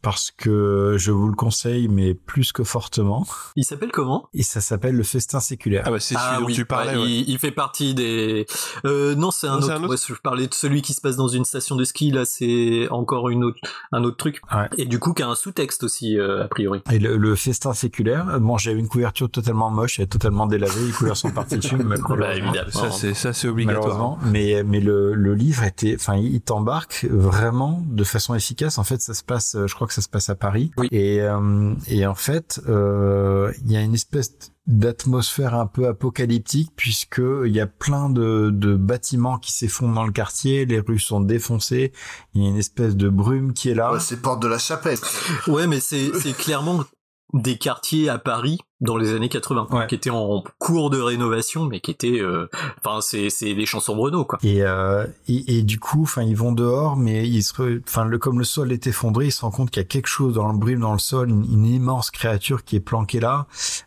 Parce 0.00 0.30
que 0.30 0.96
je 0.98 1.10
vous 1.12 1.28
le 1.28 1.34
conseille, 1.34 1.88
mais 1.88 2.14
plus 2.14 2.52
que 2.52 2.64
fortement. 2.64 3.26
Il 3.56 3.64
s'appelle 3.64 3.90
comment? 3.92 4.28
Et 4.32 4.42
ça 4.42 4.60
s'appelle 4.60 4.94
le 4.96 5.02
festin 5.02 5.40
séculaire. 5.40 5.84
Ah 5.86 5.90
bah 5.90 6.00
c'est 6.00 6.14
celui 6.14 6.40
dont 6.40 6.46
oui, 6.46 6.54
tu 6.54 6.64
parlais. 6.64 6.94
ouais, 6.94 7.02
ouais. 7.02 7.10
il, 7.10 7.28
il 7.30 7.38
fait 7.38 7.50
partie 7.50 7.94
des. 7.94 8.46
Euh, 8.84 9.14
non, 9.14 9.30
c'est 9.30 9.46
un, 9.48 9.56
autre. 9.58 9.70
un 9.70 9.82
autre 9.84 9.90
Ouais, 9.90 9.96
je 10.16 10.20
parlais 10.20 10.46
de 10.46 10.54
celui 10.54 10.82
qui 10.82 10.94
se 10.94 11.00
passe 11.00 11.16
dans 11.16 11.28
une 11.28 11.44
station 11.44 11.76
de 11.76 11.84
ski. 11.84 12.10
Là, 12.10 12.24
c'est 12.24 12.88
encore 12.90 13.28
une 13.28 13.44
autre, 13.44 13.58
un 13.92 14.02
autre 14.04 14.16
truc. 14.16 14.40
Ouais. 14.54 14.68
Et 14.78 14.86
du 14.86 14.98
coup, 14.98 15.12
qui 15.14 15.22
a 15.22 15.28
un 15.28 15.34
sous-texte 15.34 15.84
aussi 15.84 16.18
euh, 16.18 16.44
a 16.44 16.48
priori. 16.48 16.82
Et 16.90 16.98
le, 16.98 17.16
le 17.16 17.34
festin 17.36 17.72
séculaire, 17.74 18.40
bon, 18.40 18.56
j'avais 18.58 18.78
une 18.78 18.88
couverture 18.88 19.30
totalement 19.30 19.70
moche, 19.70 19.98
elle 19.98 20.04
est 20.04 20.08
totalement 20.08 20.46
délavée, 20.46 20.86
les 20.86 20.92
couleurs 20.92 21.16
sont 21.16 21.30
parties 21.30 21.58
dessus, 21.58 21.76
mais 21.84 21.96
Bah, 22.16 22.34
évidemment. 22.34 22.70
Ça 22.70 22.90
c'est 22.90 23.14
ça 23.14 23.32
c'est 23.32 23.48
obligatoire. 23.48 24.18
Mais 24.24 24.62
mais 24.64 24.80
le, 24.80 25.14
le 25.14 25.34
livre 25.34 25.62
était, 25.64 25.96
enfin, 25.98 26.16
il 26.16 26.40
t'embarque 26.40 27.06
vraiment 27.10 27.82
de 27.86 28.04
façon 28.04 28.34
efficace. 28.34 28.78
En 28.78 28.84
fait, 28.84 29.00
ça 29.00 29.14
se 29.14 29.22
passe, 29.22 29.54
euh, 29.54 29.61
je 29.66 29.74
crois 29.74 29.86
que 29.86 29.94
ça 29.94 30.02
se 30.02 30.08
passe 30.08 30.30
à 30.30 30.34
Paris. 30.34 30.70
Oui. 30.76 30.88
Et 30.90 31.20
euh, 31.20 31.74
et 31.88 32.06
en 32.06 32.14
fait, 32.14 32.60
euh, 32.68 33.52
il 33.64 33.72
y 33.72 33.76
a 33.76 33.80
une 33.80 33.94
espèce 33.94 34.32
d'atmosphère 34.66 35.54
un 35.54 35.66
peu 35.66 35.88
apocalyptique 35.88 36.70
puisque 36.76 37.22
il 37.44 37.52
y 37.52 37.60
a 37.60 37.66
plein 37.66 38.10
de, 38.10 38.50
de 38.52 38.76
bâtiments 38.76 39.38
qui 39.38 39.52
s'effondrent 39.52 39.94
dans 39.94 40.06
le 40.06 40.12
quartier, 40.12 40.66
les 40.66 40.78
rues 40.78 41.00
sont 41.00 41.20
défoncées, 41.20 41.92
il 42.34 42.42
y 42.42 42.46
a 42.46 42.48
une 42.48 42.58
espèce 42.58 42.94
de 42.94 43.08
brume 43.08 43.54
qui 43.54 43.70
est 43.70 43.74
là. 43.74 43.92
Ouais, 43.92 44.00
c'est 44.00 44.22
porte 44.22 44.40
de 44.40 44.48
la 44.48 44.58
chapelle. 44.58 44.98
Ouais, 45.48 45.66
mais 45.66 45.80
c'est 45.80 46.12
c'est 46.20 46.36
clairement 46.36 46.84
des 47.32 47.56
quartiers 47.56 48.08
à 48.08 48.18
Paris 48.18 48.58
dans 48.80 48.96
les 48.96 49.14
années 49.14 49.28
80 49.28 49.68
Ouais. 49.70 49.86
qui 49.86 49.94
étaient 49.94 50.10
en 50.10 50.42
cours 50.58 50.90
de 50.90 51.00
rénovation, 51.00 51.66
mais 51.66 51.78
qui 51.80 51.92
étaient. 51.92 52.18
euh, 52.20 52.48
Enfin, 52.84 53.00
c'est 53.00 53.30
c'est 53.30 53.54
des 53.54 53.64
chansons 53.64 53.94
Bruno 53.94 54.24
quoi. 54.24 54.38
Et, 54.42 54.62
euh, 54.64 55.06
et, 55.28 55.58
et 55.58 55.62
du 55.62 55.78
coup, 55.78 56.02
enfin, 56.02 56.22
ils 56.22 56.36
vont 56.36 56.50
dehors, 56.50 56.96
mais 56.96 57.28
ils 57.28 57.44
se, 57.44 57.80
enfin, 57.86 58.04
le, 58.04 58.18
comme 58.18 58.38
le 58.40 58.44
sol 58.44 58.72
est 58.72 58.88
effondré, 58.88 59.26
ils 59.26 59.30
se 59.32 59.42
rendent 59.42 59.52
compte 59.54 59.70
qu'il 59.70 59.80
y 59.80 59.86
a 59.86 59.88
quelque 59.88 60.08
chose 60.08 60.34
dans 60.34 60.50
le 60.50 60.58
brume, 60.58 60.80
dans 60.80 60.92
le 60.92 60.98
sol, 60.98 61.30
une, 61.30 61.44
une 61.44 61.64
immense 61.64 62.10
créature 62.10 62.64
qui 62.64 62.74
est 62.74 62.80
planquée 62.80 63.20
là. 63.20 63.46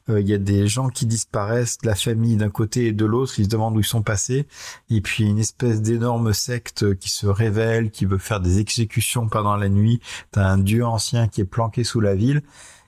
Euh, 0.09 0.21
il 0.21 0.29
y 0.29 0.33
a 0.33 0.37
des 0.37 0.67
gens 0.67 0.87
qui 0.87 1.05
disparaissent, 1.05 1.77
de 1.79 1.87
la 1.87 1.95
famille 1.95 2.37
d'un 2.37 2.49
côté 2.49 2.87
et 2.87 2.91
de 2.93 3.05
l'autre, 3.05 3.33
ils 3.37 3.45
se 3.45 3.49
demandent 3.49 3.75
où 3.75 3.81
ils 3.81 3.85
sont 3.85 4.01
passés. 4.01 4.47
Et 4.89 5.01
puis 5.01 5.25
une 5.25 5.39
espèce 5.39 5.81
d'énorme 5.81 6.31
secte 6.31 6.95
qui 6.97 7.09
se 7.09 7.27
révèle, 7.27 7.91
qui 7.91 8.05
veut 8.05 8.17
faire 8.17 8.39
des 8.39 8.59
exécutions 8.59 9.27
pendant 9.27 9.57
la 9.57 9.67
nuit. 9.67 9.99
T'as 10.31 10.45
un 10.47 10.57
dieu 10.57 10.85
ancien 10.85 11.27
qui 11.27 11.41
est 11.41 11.45
planqué 11.45 11.83
sous 11.83 11.99
la 11.99 12.15
ville. 12.15 12.41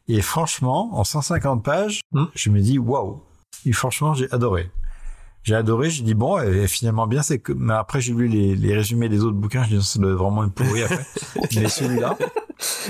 Et 0.08 0.22
franchement, 0.22 0.90
en 0.98 1.04
150 1.04 1.64
pages, 1.64 2.02
Hmm. 2.12 2.26
je 2.34 2.50
me 2.50 2.60
dis 2.62 2.80
waouh. 2.80 3.22
Et 3.66 3.74
franchement, 3.74 4.14
j'ai 4.14 4.32
adoré. 4.32 4.72
J'ai 5.48 5.56
adoré, 5.56 5.90
j'ai 5.90 6.04
dit 6.04 6.14
bon, 6.14 6.38
et 6.42 6.68
finalement 6.68 7.08
bien, 7.08 7.22
c'est 7.22 7.40
que, 7.40 7.54
mais 7.54 7.74
après 7.74 8.02
j'ai 8.02 8.12
lu 8.14 8.28
les, 8.28 8.54
les 8.54 8.76
résumés 8.76 9.08
des 9.08 9.24
autres 9.24 9.38
bouquins, 9.38 9.64
je 9.64 9.78
dis 9.78 9.82
ça 9.86 9.98
doit 9.98 10.14
vraiment 10.14 10.44
être 10.44 10.52
pourri 10.52 10.84
après. 10.84 11.06
mais 11.56 11.70
celui-là, 11.70 12.18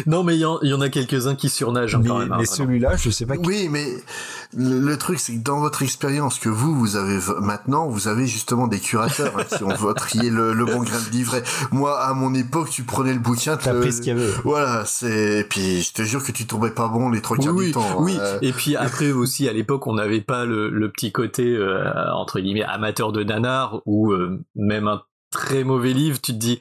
Non, 0.08 0.24
mais 0.24 0.36
il 0.36 0.40
y, 0.40 0.46
en- 0.46 0.60
il 0.64 0.70
y 0.70 0.74
en 0.74 0.82
a 0.82 0.90
quelques-uns 0.90 1.36
qui 1.36 1.50
surnagent 1.50 1.94
hein, 1.94 2.00
mais, 2.02 2.10
quand 2.10 2.18
même. 2.20 2.32
hein, 2.32 2.38
mais 2.40 2.46
celui-là, 2.46 2.96
je 2.96 3.10
sais 3.12 3.26
pas 3.28 3.36
qui. 3.38 3.46
Oui, 3.46 3.68
mais 3.70 3.86
le, 4.56 4.80
le 4.80 4.98
truc, 4.98 5.20
c'est 5.20 5.34
que 5.34 5.44
dans 5.44 5.60
votre 5.60 5.84
expérience 5.84 6.40
que 6.40 6.48
vous, 6.50 6.74
vous 6.74 6.96
avez 6.96 7.20
maintenant, 7.42 7.88
vous 7.88 8.08
avez 8.08 8.26
justement 8.28 8.68
des 8.68 8.80
curateurs 8.80 9.34
hein, 9.38 9.44
qui 9.44 9.64
ont 9.64 9.94
trier 9.96 10.30
le, 10.32 10.54
le 10.54 10.66
bon 10.66 10.82
grain 10.84 11.00
de 11.00 11.12
livret. 11.12 11.44
Moi, 11.72 12.00
à 12.02 12.14
mon 12.14 12.34
époque, 12.34 12.70
tu 12.72 12.84
prenais 12.84 13.14
le 13.14 13.20
bouquin, 13.20 13.58
T'as 13.58 13.74
pris 13.74 13.92
ce 13.92 14.00
qu'il 14.02 14.18
y 14.18 14.20
avait. 14.20 14.32
Voilà, 14.46 14.84
c'est. 14.86 15.40
Et 15.40 15.44
puis, 15.44 15.82
je 15.82 15.92
te 15.94 16.02
jure 16.02 16.24
que 16.24 16.32
tu 16.32 16.48
tombais 16.48 16.72
pas 16.72 16.88
bon 16.88 17.10
les 17.10 17.22
trois 17.22 17.38
quarts 17.38 17.54
oui, 17.54 17.68
du 17.68 17.72
temps. 17.74 18.02
oui. 18.02 18.18
hein. 18.20 18.38
Et 18.42 18.54
puis 18.54 18.76
après 18.78 19.12
aussi, 19.12 19.48
à 19.50 19.54
l'époque, 19.54 19.86
on 19.88 19.96
n'avait 19.96 20.22
pas 20.22 20.46
le, 20.46 20.70
le 20.70 20.90
petit 20.90 21.12
côté 21.12 21.44
euh, 21.46 21.84
entre 22.14 22.40
guillemets 22.48 22.64
amateur 22.64 23.12
de 23.12 23.24
nanar 23.24 23.82
ou 23.86 24.12
euh, 24.12 24.44
même 24.56 24.88
un 24.88 25.04
très 25.32 25.64
mauvais 25.64 25.94
livre. 25.94 26.20
Tu 26.22 26.34
te 26.34 26.38
dis 26.38 26.60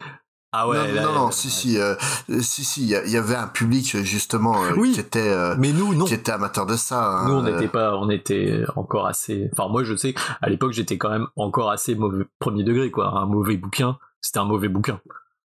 ah 0.58 0.68
ouais. 0.68 0.78
non, 0.78 0.94
là, 0.94 1.02
non, 1.02 1.12
non, 1.12 1.26
euh, 1.28 1.30
si, 1.32 1.50
si, 1.50 1.78
euh, 1.78 1.94
si, 2.40 2.64
si, 2.64 2.82
il 2.82 3.10
y, 3.10 3.16
avait 3.16 3.34
un 3.34 3.48
public 3.48 3.94
justement 4.04 4.64
euh, 4.64 4.70
Oui. 4.76 4.92
qui 4.92 5.00
était, 5.00 5.28
euh, 5.28 5.54
Mais 5.58 5.70
nous, 5.72 5.94
non. 5.94 6.06
qui 6.06 6.14
était 6.14 6.32
amateur 6.32 6.64
de 6.64 6.76
ça. 6.76 7.18
hein, 7.18 7.28
Nous, 7.28 7.34
on 7.34 7.42
n'était 7.42 7.68
pas, 7.68 7.96
on 7.98 8.08
était 8.08 8.62
encore 8.74 9.06
assez. 9.06 9.50
Enfin, 9.52 9.68
moi, 9.68 9.84
je 9.84 9.94
sais, 9.94 10.14
à 10.40 10.48
l'époque, 10.48 10.72
j'étais 10.72 10.96
quand 10.96 11.10
même 11.10 11.26
encore 11.36 11.70
assez 11.70 11.94
mauvais 11.94 12.24
premier 12.38 12.62
degré, 12.64 12.90
quoi. 12.90 13.18
Un 13.18 13.26
mauvais 13.26 13.58
bouquin, 13.58 13.98
c'était 14.22 14.38
un 14.38 14.44
mauvais 14.44 14.68
bouquin. 14.68 15.00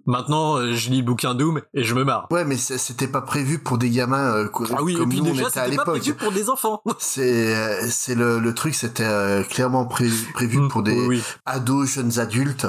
Maintenant, 0.05 0.57
euh, 0.57 0.73
je 0.73 0.89
lis 0.89 0.97
le 0.99 1.03
bouquin 1.05 1.33
Doom 1.35 1.61
et 1.73 1.83
je 1.83 1.93
me 1.95 2.03
marre. 2.03 2.27
Ouais, 2.31 2.43
mais 2.45 2.57
c'était 2.57 3.07
pas 3.07 3.21
prévu 3.21 3.59
pour 3.59 3.77
des 3.77 3.89
gamins 3.89 4.33
euh, 4.35 4.49
Ah 4.75 4.81
oui, 4.83 4.95
comme 4.95 5.03
et 5.03 5.09
puis 5.09 5.21
nous 5.21 5.29
on 5.29 5.33
déjà, 5.33 5.47
était 5.49 5.59
à 5.59 5.65
c'était 5.65 5.75
pas 5.77 5.83
l'époque. 5.83 5.99
prévu 6.01 6.13
pour 6.15 6.31
des 6.31 6.49
enfants. 6.49 6.81
C'est 6.99 7.55
euh, 7.55 7.87
c'est 7.89 8.15
le, 8.15 8.39
le 8.39 8.53
truc, 8.53 8.73
c'était 8.75 9.03
euh, 9.03 9.43
clairement 9.43 9.85
pré- 9.85 10.09
prévu 10.33 10.59
Mm, 10.59 10.67
pour 10.69 10.83
des 10.83 10.99
oui. 11.07 11.21
ados, 11.45 11.89
jeunes 11.93 12.19
adultes 12.19 12.67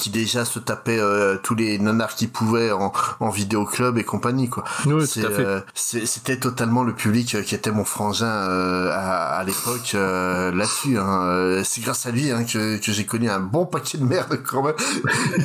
qui 0.00 0.10
déjà 0.10 0.44
se 0.44 0.58
tapaient 0.58 0.98
euh, 0.98 1.36
tous 1.42 1.54
les 1.54 1.78
nanars 1.78 2.14
qu'ils 2.14 2.30
pouvaient 2.30 2.72
en, 2.72 2.92
en 3.20 3.28
vidéoclub 3.28 3.98
et 3.98 4.04
compagnie 4.04 4.48
quoi. 4.48 4.64
Oui, 4.86 5.04
euh, 5.18 5.60
C'était 5.74 6.38
totalement 6.38 6.82
le 6.82 6.94
public 6.94 7.34
euh, 7.34 7.42
qui 7.42 7.54
était 7.54 7.70
mon 7.70 7.84
frangin 7.84 8.26
euh, 8.26 8.90
à, 8.92 9.36
à 9.38 9.44
l'époque 9.44 9.92
euh, 9.94 10.50
là-dessus. 10.52 10.98
Hein. 10.98 11.62
C'est 11.64 11.82
grâce 11.82 12.06
à 12.06 12.10
lui 12.10 12.30
hein, 12.30 12.44
que, 12.44 12.78
que 12.78 12.92
j'ai 12.92 13.04
connu 13.04 13.28
un 13.28 13.40
bon 13.40 13.66
paquet 13.66 13.98
de 13.98 14.04
merde 14.04 14.40
quand 14.42 14.62
même. 14.62 14.74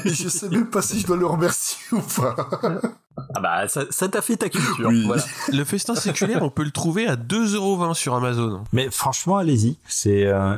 Et 0.05 0.09
je 0.13 0.29
sais 0.29 0.47
même 0.49 0.67
pas 0.67 0.81
si 0.81 1.01
je 1.01 1.07
dois 1.07 1.17
le 1.17 1.25
remercier 1.25 1.77
ou 1.91 1.99
pas. 1.99 2.35
Ah 3.33 3.39
bah, 3.41 3.67
ça 3.67 3.83
ça 3.89 4.07
t'a 4.07 4.21
fait 4.21 4.37
ta 4.37 4.49
culture. 4.49 4.87
Oui. 4.87 5.05
Voilà. 5.05 5.23
Le 5.51 5.63
festin 5.63 5.95
séculaire, 5.95 6.41
on 6.43 6.49
peut 6.49 6.63
le 6.63 6.71
trouver 6.71 7.07
à 7.07 7.15
2,20€ 7.15 7.93
sur 7.93 8.15
Amazon. 8.15 8.63
Mais 8.73 8.89
franchement, 8.89 9.37
allez-y. 9.37 9.77
C'est 9.87 10.25
euh, 10.25 10.57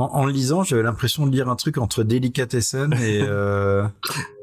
en, 0.00 0.14
en 0.14 0.24
le 0.24 0.32
lisant, 0.32 0.62
j'avais 0.62 0.82
l'impression 0.82 1.26
de 1.26 1.32
lire 1.32 1.48
un 1.48 1.56
truc 1.56 1.78
entre 1.78 2.02
Delicatessen 2.02 2.92
et 2.94 3.20
euh... 3.28 3.86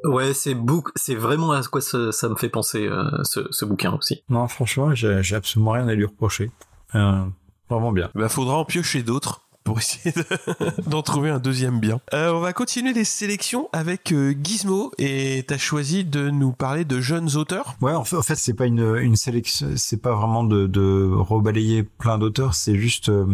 Ouais, 0.03 0.33
c'est 0.33 0.53
book, 0.53 0.89
c'est 0.95 1.15
vraiment 1.15 1.51
à 1.51 1.61
quoi 1.63 1.81
ça, 1.81 2.11
ça 2.11 2.29
me 2.29 2.35
fait 2.35 2.49
penser 2.49 2.87
euh, 2.87 3.09
ce, 3.23 3.47
ce 3.51 3.65
bouquin 3.65 3.93
aussi. 3.93 4.23
non, 4.29 4.47
franchement, 4.47 4.93
j'ai 4.93 5.35
absolument 5.35 5.71
rien 5.71 5.87
à 5.87 5.93
lui 5.93 6.05
reprocher. 6.05 6.51
Euh, 6.95 7.23
vraiment 7.69 7.91
bien. 7.91 8.09
Bah, 8.15 8.29
faudra 8.29 8.55
en 8.55 8.65
piocher 8.65 9.03
d'autres 9.03 9.46
pour 9.67 9.79
essayer 9.79 10.13
de- 10.15 10.81
d'en 10.89 11.01
trouver 11.01 11.29
un 11.29 11.39
deuxième 11.39 11.81
bien. 11.81 11.99
Euh, 12.13 12.31
on 12.31 12.39
va 12.39 12.53
continuer 12.53 12.93
les 12.93 13.03
sélections 13.03 13.67
avec 13.73 14.13
euh, 14.13 14.33
Gizmo 14.41 14.93
et 14.97 15.43
t'as 15.45 15.57
choisi 15.57 16.05
de 16.05 16.29
nous 16.29 16.53
parler 16.53 16.85
de 16.85 17.01
jeunes 17.01 17.35
auteurs. 17.35 17.75
Ouais, 17.81 17.91
en 17.93 18.05
fait, 18.05 18.15
en 18.15 18.21
fait 18.21 18.35
c'est 18.35 18.53
pas 18.53 18.65
une, 18.65 18.95
une 18.95 19.17
sélection, 19.17 19.67
c'est 19.75 20.01
pas 20.01 20.15
vraiment 20.15 20.45
de, 20.45 20.67
de 20.67 21.09
rebalayer 21.13 21.83
plein 21.83 22.17
d'auteurs, 22.17 22.53
c'est 22.55 22.77
juste 22.77 23.09
euh, 23.09 23.25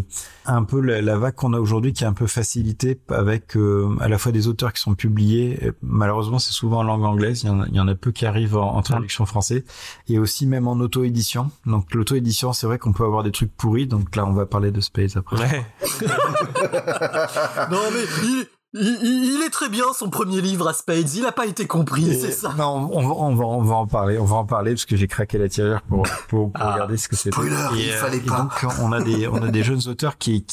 un 0.48 0.64
peu 0.64 0.80
la, 0.82 1.04
la 1.04 1.18
vague 1.20 1.36
qu'on 1.36 1.54
a 1.54 1.60
aujourd'hui 1.60 1.94
qui 1.94 2.04
est 2.04 2.08
un 2.08 2.14
peu 2.14 2.26
facilitée 2.26 3.00
avec 3.10 3.56
euh, 3.56 3.96
à 4.00 4.08
la 4.10 4.18
fois 4.18 4.32
des 4.32 4.48
auteurs 4.48 4.74
qui 4.74 4.82
sont 4.82 4.96
publiés, 4.96 5.60
malheureusement 5.84 6.40
c'est 6.40 6.52
souvent 6.54 6.80
en 6.80 6.84
langue 6.84 7.04
anglaise, 7.04 7.44
il 7.44 7.48
y 7.48 7.50
en 7.52 7.62
a, 7.62 7.68
il 7.68 7.76
y 7.76 7.80
en 7.80 7.88
a 7.88 7.94
peu 7.94 8.12
qui 8.12 8.26
arrivent 8.26 8.58
en, 8.58 8.76
en 8.76 8.82
traduction 8.82 9.28
français, 9.28 9.64
et 10.08 10.18
aussi 10.18 10.48
même 10.48 10.68
en 10.68 10.74
auto-édition. 10.74 11.52
Donc 11.68 11.94
l'auto-édition, 11.94 12.54
c'est 12.54 12.66
vrai 12.66 12.80
qu'on 12.80 12.92
peut 12.92 13.06
avoir 13.06 13.22
des 13.22 13.32
trucs 13.32 13.56
pourris, 13.56 13.86
donc 13.86 14.16
là 14.16 14.26
on 14.26 14.34
va 14.34 14.48
parler 14.48 14.72
de 14.72 14.82
Space 14.82 15.16
après. 15.16 15.38
Ouais. 15.38 15.66
non 17.72 17.80
mais 17.94 18.04
il, 18.24 18.48
il, 18.74 19.00
il- 19.04 19.36
il 19.36 19.44
est 19.46 19.50
très 19.50 19.70
bien 19.70 19.86
son 19.94 20.10
premier 20.10 20.42
livre 20.42 20.68
à 20.68 20.74
Spades. 20.74 21.14
Il 21.16 21.26
a 21.26 21.32
pas 21.32 21.46
été 21.46 21.68
compris, 21.68 22.20
c'est 22.20 22.32
ça. 22.32 22.54
Non, 22.58 22.90
on 22.92 23.08
va, 23.08 23.14
on 23.16 23.36
va, 23.36 23.46
on 23.46 23.62
va 23.62 23.76
en 23.76 23.88
parler. 23.88 24.18
On 24.18 24.26
va 24.26 24.38
en 24.38 24.46
parler 24.46 24.72
parce 24.72 24.86
que 24.86 24.96
j'ai 24.96 25.08
craqué 25.08 25.38
la 25.38 25.50
tireur 25.50 25.82
pour, 25.84 26.04
pour, 26.30 26.52
pour 26.52 26.62
Ah, 26.62 26.74
regarder 26.74 26.98
ce 26.98 27.08
que 27.08 27.16
c'était. 27.16 27.32
spoiler, 27.36 27.56
il 27.76 27.90
euh, 27.92 27.98
fallait 27.98 28.20
pas. 28.20 28.38
donc, 28.62 28.66
on 28.82 28.92
a 28.92 29.02
des, 29.02 29.28
on 29.28 29.42
a 29.44 29.50
des 29.50 29.64
jeunes 29.64 29.82
auteurs 29.88 30.18
qui, 30.18 30.46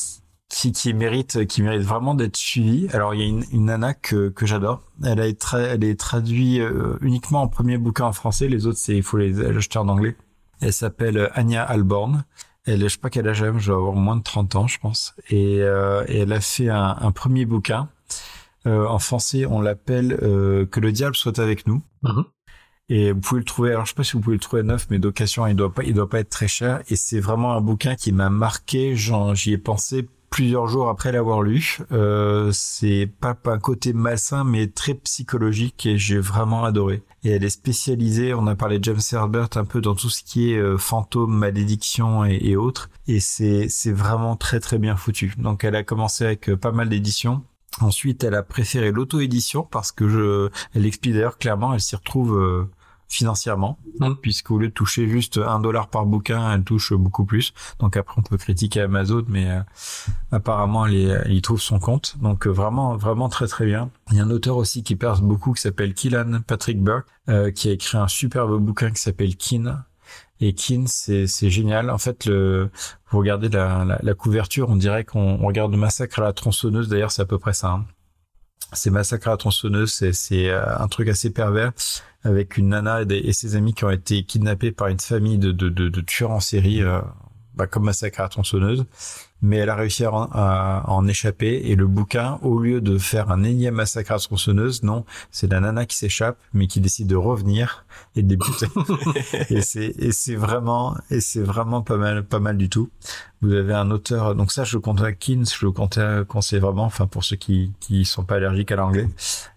qui, 0.50 0.72
qui 0.72 0.92
méritent, 0.92 1.46
qui 1.46 1.62
méritent 1.62 1.82
vraiment 1.86 2.14
d'être 2.14 2.36
suivis. 2.36 2.88
Alors, 2.92 3.14
il 3.14 3.20
y 3.20 3.24
a 3.24 3.26
une, 3.26 3.44
une 3.52 3.64
nana 3.66 3.94
que, 3.94 4.28
que 4.28 4.44
j'adore. 4.46 4.82
Elle 5.04 5.20
a 5.20 5.26
été, 5.26 5.38
tra- 5.46 5.58
elle 5.60 5.84
est 5.84 5.98
traduite 5.98 6.60
euh, 6.60 6.98
uniquement 7.00 7.42
en 7.42 7.48
premier 7.48 7.78
bouquin 7.78 8.04
en 8.04 8.12
français. 8.12 8.48
Les 8.48 8.66
autres, 8.66 8.78
c'est, 8.78 8.96
il 8.96 9.02
faut 9.02 9.16
les 9.16 9.40
acheter 9.40 9.78
en 9.78 9.88
anglais. 9.88 10.16
Elle 10.60 10.74
s'appelle 10.74 11.30
Anya 11.34 11.62
Alborn. 11.62 12.24
Elle, 12.66 12.82
je 12.82 12.88
sais 12.88 12.98
pas 12.98 13.10
quel 13.10 13.26
âge 13.26 13.42
elle 13.42 13.54
a, 13.54 13.58
je 13.58 13.66
dois 13.66 13.76
avoir 13.76 13.94
moins 13.94 14.16
de 14.16 14.22
30 14.22 14.56
ans, 14.56 14.66
je 14.66 14.78
pense. 14.78 15.14
Et, 15.30 15.58
euh, 15.60 16.04
et 16.08 16.20
elle 16.20 16.32
a 16.32 16.40
fait 16.40 16.68
un, 16.68 16.96
un 17.00 17.12
premier 17.12 17.46
bouquin. 17.46 17.88
Euh, 18.66 18.86
en 18.86 18.98
français, 18.98 19.46
on 19.46 19.60
l'appelle 19.60 20.18
euh, 20.22 20.66
Que 20.66 20.80
le 20.80 20.92
diable 20.92 21.16
soit 21.16 21.38
avec 21.38 21.66
nous. 21.66 21.82
Mhm. 22.02 22.24
Et 22.90 23.12
vous 23.12 23.20
pouvez 23.20 23.40
le 23.40 23.44
trouver, 23.44 23.70
alors 23.70 23.84
je 23.84 23.90
sais 23.90 23.94
pas 23.94 24.02
si 24.02 24.14
vous 24.14 24.20
pouvez 24.20 24.34
le 24.34 24.40
trouver 24.40 24.64
neuf, 24.64 24.88
mais 24.90 24.98
d'occasion, 24.98 25.46
il 25.46 25.54
doit 25.54 25.72
pas, 25.72 25.84
il 25.84 25.94
doit 25.94 26.08
pas 26.08 26.18
être 26.18 26.28
très 26.28 26.48
cher. 26.48 26.82
Et 26.88 26.96
c'est 26.96 27.20
vraiment 27.20 27.52
un 27.52 27.60
bouquin 27.60 27.94
qui 27.94 28.10
m'a 28.10 28.30
marqué. 28.30 28.96
J'y 28.96 29.52
ai 29.52 29.58
pensé 29.58 30.08
plusieurs 30.30 30.68
jours 30.68 30.88
après 30.88 31.12
l'avoir 31.12 31.42
lu. 31.42 31.78
Euh, 31.92 32.50
c'est 32.52 33.10
pas, 33.20 33.36
un 33.46 33.58
côté 33.58 33.92
malsain, 33.92 34.44
mais 34.44 34.68
très 34.68 34.94
psychologique 34.94 35.84
et 35.86 35.98
j'ai 35.98 36.18
vraiment 36.18 36.64
adoré. 36.64 37.02
Et 37.24 37.30
elle 37.30 37.44
est 37.44 37.50
spécialisée, 37.50 38.32
on 38.32 38.46
a 38.46 38.54
parlé 38.54 38.78
de 38.78 38.84
James 38.84 39.00
Herbert 39.12 39.50
un 39.56 39.64
peu 39.64 39.80
dans 39.80 39.94
tout 39.94 40.08
ce 40.08 40.22
qui 40.22 40.52
est 40.52 40.56
euh, 40.56 40.78
fantôme, 40.78 41.36
malédiction 41.36 42.24
et, 42.24 42.56
autres. 42.56 42.88
Et 43.08 43.20
c'est, 43.20 43.68
vraiment 43.92 44.36
très 44.36 44.60
très 44.60 44.78
bien 44.78 44.96
foutu. 44.96 45.34
Donc 45.36 45.64
elle 45.64 45.76
a 45.76 45.82
commencé 45.82 46.24
avec 46.24 46.48
euh, 46.48 46.56
pas 46.56 46.72
mal 46.72 46.88
d'éditions. 46.88 47.42
Ensuite, 47.80 48.24
elle 48.24 48.34
a 48.34 48.42
préféré 48.42 48.90
l'auto-édition 48.92 49.62
parce 49.62 49.92
que 49.92 50.08
je, 50.08 50.50
elle 50.74 50.86
explique 50.86 51.14
d'ailleurs 51.14 51.38
clairement, 51.38 51.74
elle 51.74 51.80
s'y 51.80 51.96
retrouve 51.96 52.68
euh, 53.10 53.14
financièrement, 53.14 53.78
puisqu'au 54.22 54.58
lieu 54.58 54.68
de 54.68 54.72
toucher 54.72 55.08
juste 55.08 55.38
un 55.38 55.60
dollar 55.60 55.88
par 55.88 56.06
bouquin, 56.06 56.52
elle 56.52 56.64
touche 56.64 56.92
beaucoup 56.92 57.24
plus. 57.24 57.52
Donc 57.78 57.96
après, 57.96 58.14
on 58.18 58.22
peut 58.22 58.38
critiquer 58.38 58.82
Amazon, 58.82 59.24
mais 59.28 59.50
euh, 59.50 59.60
apparemment, 60.32 60.86
elle, 60.86 60.94
est- 60.94 61.20
elle 61.24 61.32
y 61.32 61.42
trouve 61.42 61.60
son 61.60 61.78
compte. 61.78 62.16
Donc 62.20 62.46
euh, 62.46 62.50
vraiment, 62.50 62.96
vraiment 62.96 63.28
très 63.28 63.46
très 63.46 63.66
bien. 63.66 63.90
Il 64.10 64.16
y 64.16 64.20
a 64.20 64.24
un 64.24 64.30
auteur 64.30 64.56
aussi 64.56 64.82
qui 64.82 64.96
perce 64.96 65.20
beaucoup 65.20 65.52
qui 65.52 65.62
s'appelle 65.62 65.94
Killan 65.94 66.40
Patrick 66.46 66.82
Burke, 66.82 67.06
euh, 67.28 67.50
qui 67.50 67.68
a 67.68 67.72
écrit 67.72 67.98
un 67.98 68.08
superbe 68.08 68.58
bouquin 68.58 68.90
qui 68.90 69.00
s'appelle 69.00 69.36
Kin. 69.36 69.84
Et 70.40 70.54
Kin, 70.54 70.84
c'est 70.86 71.26
génial. 71.50 71.90
En 71.90 71.98
fait, 71.98 72.24
le, 72.24 72.70
vous 73.10 73.18
regardez 73.18 73.48
la, 73.50 73.84
la, 73.84 73.98
la 74.02 74.14
couverture, 74.14 74.70
on 74.70 74.76
dirait 74.76 75.04
qu'on 75.04 75.38
on 75.40 75.46
regarde 75.46 75.74
Massacre 75.76 76.18
à 76.20 76.22
la 76.22 76.32
tronçonneuse. 76.32 76.88
D'ailleurs, 76.88 77.12
c'est 77.12 77.22
à 77.22 77.26
peu 77.26 77.38
près 77.38 77.52
ça. 77.52 77.68
hein. 77.72 77.84
C'est 78.72 78.90
Massacre 78.90 79.28
à 79.28 79.32
la 79.32 79.36
tronçonneuse, 79.36 79.92
c'est 79.92 80.12
c'est 80.12 80.48
euh, 80.48 80.78
un 80.78 80.88
truc 80.88 81.08
assez 81.08 81.30
pervers 81.30 81.72
avec 82.22 82.56
une 82.56 82.68
nana 82.68 83.02
et, 83.02 83.32
ses 83.32 83.56
amis 83.56 83.74
qui 83.74 83.84
ont 83.84 83.90
été 83.90 84.24
kidnappés 84.24 84.72
par 84.72 84.88
une 84.88 85.00
famille 85.00 85.38
de, 85.38 85.52
de, 85.52 85.68
de, 85.68 86.00
tueurs 86.00 86.32
en 86.32 86.40
série, 86.40 86.82
euh, 86.82 87.00
bah, 87.54 87.66
comme 87.66 87.84
Massacre 87.84 88.20
à 88.20 88.28
tronçonneuse. 88.28 88.86
Mais 89.42 89.56
elle 89.56 89.70
a 89.70 89.74
réussi 89.74 90.04
à, 90.04 90.12
en- 90.12 90.28
à 90.32 90.84
en 90.88 91.06
échapper 91.08 91.62
et 91.64 91.74
le 91.76 91.86
bouquin, 91.86 92.38
au 92.42 92.58
lieu 92.58 92.80
de 92.80 92.98
faire 92.98 93.30
un 93.30 93.42
énième 93.42 93.74
massacre 93.74 94.12
à 94.12 94.18
tronçonneuse, 94.18 94.82
non, 94.82 95.04
c'est 95.30 95.50
la 95.50 95.60
nana 95.60 95.86
qui 95.86 95.96
s'échappe 95.96 96.38
mais 96.52 96.66
qui 96.66 96.80
décide 96.80 97.06
de 97.06 97.16
revenir 97.16 97.84
et 98.16 98.22
de 98.22 98.28
débuter. 98.28 98.66
et 99.50 99.62
c'est 99.62 99.94
et 99.98 100.12
c'est 100.12 100.34
vraiment 100.34 100.96
et 101.10 101.20
c'est 101.20 101.40
vraiment 101.42 101.82
pas 101.82 101.96
mal 101.96 102.24
pas 102.24 102.38
mal 102.40 102.56
du 102.56 102.68
tout. 102.68 102.90
Vous 103.42 103.54
avez 103.54 103.72
un 103.72 103.90
auteur 103.90 104.34
donc 104.34 104.52
ça 104.52 104.64
je 104.64 104.76
le 104.76 104.80
compte 104.80 105.00
à 105.00 105.12
Keynes, 105.12 105.46
je 105.46 105.64
le 105.64 105.72
compte 105.72 105.96
à- 105.96 106.24
conseille 106.24 106.60
vraiment 106.60 106.84
enfin 106.84 107.06
pour 107.06 107.24
ceux 107.24 107.36
qui 107.36 107.72
qui 107.80 108.04
sont 108.04 108.24
pas 108.24 108.36
allergiques 108.36 108.72
à 108.72 108.76
l'anglais. 108.76 109.08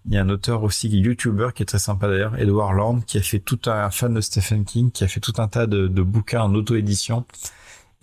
Il 0.06 0.14
y 0.14 0.18
a 0.18 0.22
un 0.22 0.30
auteur 0.30 0.64
aussi 0.64 0.88
YouTuber 0.90 1.50
qui 1.54 1.64
est 1.64 1.66
très 1.66 1.80
sympa 1.80 2.08
d'ailleurs, 2.08 2.38
Edward 2.40 2.74
Land 2.76 3.02
qui 3.06 3.18
a 3.18 3.22
fait 3.22 3.40
tout 3.40 3.60
un, 3.66 3.84
un 3.86 3.90
fan 3.92 4.14
de 4.14 4.22
Stephen 4.22 4.64
King 4.64 4.92
qui 4.92 5.04
a 5.04 5.08
fait 5.10 5.20
tout 5.20 5.34
un 5.40 5.48
tas 5.50 5.68
de, 5.68 5.88
de 5.88 6.02
bouquins 6.02 6.42
en 6.44 6.54
auto-édition 6.56 7.26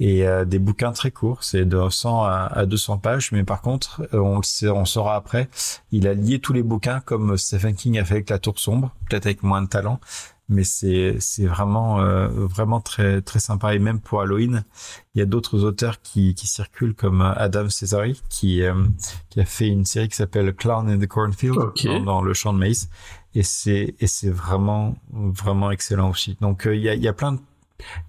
et 0.00 0.26
euh, 0.26 0.44
des 0.44 0.58
bouquins 0.58 0.92
très 0.92 1.12
courts, 1.12 1.44
c'est 1.44 1.64
de 1.64 1.88
100 1.88 2.24
à, 2.24 2.50
à 2.52 2.66
200 2.66 2.98
pages, 2.98 3.30
mais 3.30 3.44
par 3.44 3.60
contre, 3.60 4.02
euh, 4.14 4.18
on 4.18 4.38
le 4.38 4.42
sait, 4.42 4.68
on 4.68 4.84
saura 4.84 5.14
après, 5.14 5.48
il 5.92 6.08
a 6.08 6.14
lié 6.14 6.40
tous 6.40 6.52
les 6.52 6.62
bouquins 6.62 7.00
comme 7.00 7.36
Stephen 7.36 7.74
King 7.74 7.98
a 7.98 8.04
fait 8.04 8.14
avec 8.14 8.30
La 8.30 8.38
Tour 8.38 8.58
sombre, 8.58 8.92
peut-être 9.08 9.26
avec 9.26 9.42
moins 9.42 9.62
de 9.62 9.68
talent, 9.68 10.00
mais 10.50 10.64
c'est 10.64 11.16
c'est 11.20 11.46
vraiment 11.46 12.00
euh, 12.00 12.28
vraiment 12.28 12.80
très 12.80 13.22
très 13.22 13.38
sympa. 13.38 13.74
Et 13.74 13.78
même 13.78 14.00
pour 14.00 14.20
Halloween, 14.20 14.64
il 15.14 15.20
y 15.20 15.22
a 15.22 15.24
d'autres 15.24 15.64
auteurs 15.64 16.02
qui 16.02 16.34
qui 16.34 16.46
circulent 16.46 16.94
comme 16.94 17.22
Adam 17.22 17.70
Cesari 17.70 18.20
qui 18.28 18.62
euh, 18.62 18.74
qui 19.30 19.40
a 19.40 19.44
fait 19.44 19.68
une 19.68 19.84
série 19.86 20.08
qui 20.08 20.16
s'appelle 20.16 20.52
Clown 20.52 20.90
in 20.90 20.98
the 20.98 21.06
Cornfield 21.06 21.56
dans 22.04 22.20
le 22.20 22.34
champ 22.34 22.52
de 22.52 22.58
maïs. 22.58 22.90
Et 23.34 23.44
c'est 23.44 23.94
et 24.00 24.06
c'est 24.08 24.30
vraiment 24.30 24.96
vraiment 25.12 25.70
excellent 25.70 26.10
aussi. 26.10 26.36
Donc 26.40 26.66
euh, 26.66 26.74
il 26.74 26.82
y 26.82 26.88
a 26.88 26.94
il 26.94 27.02
y 27.02 27.08
a 27.08 27.12
plein 27.12 27.32
de 27.32 27.38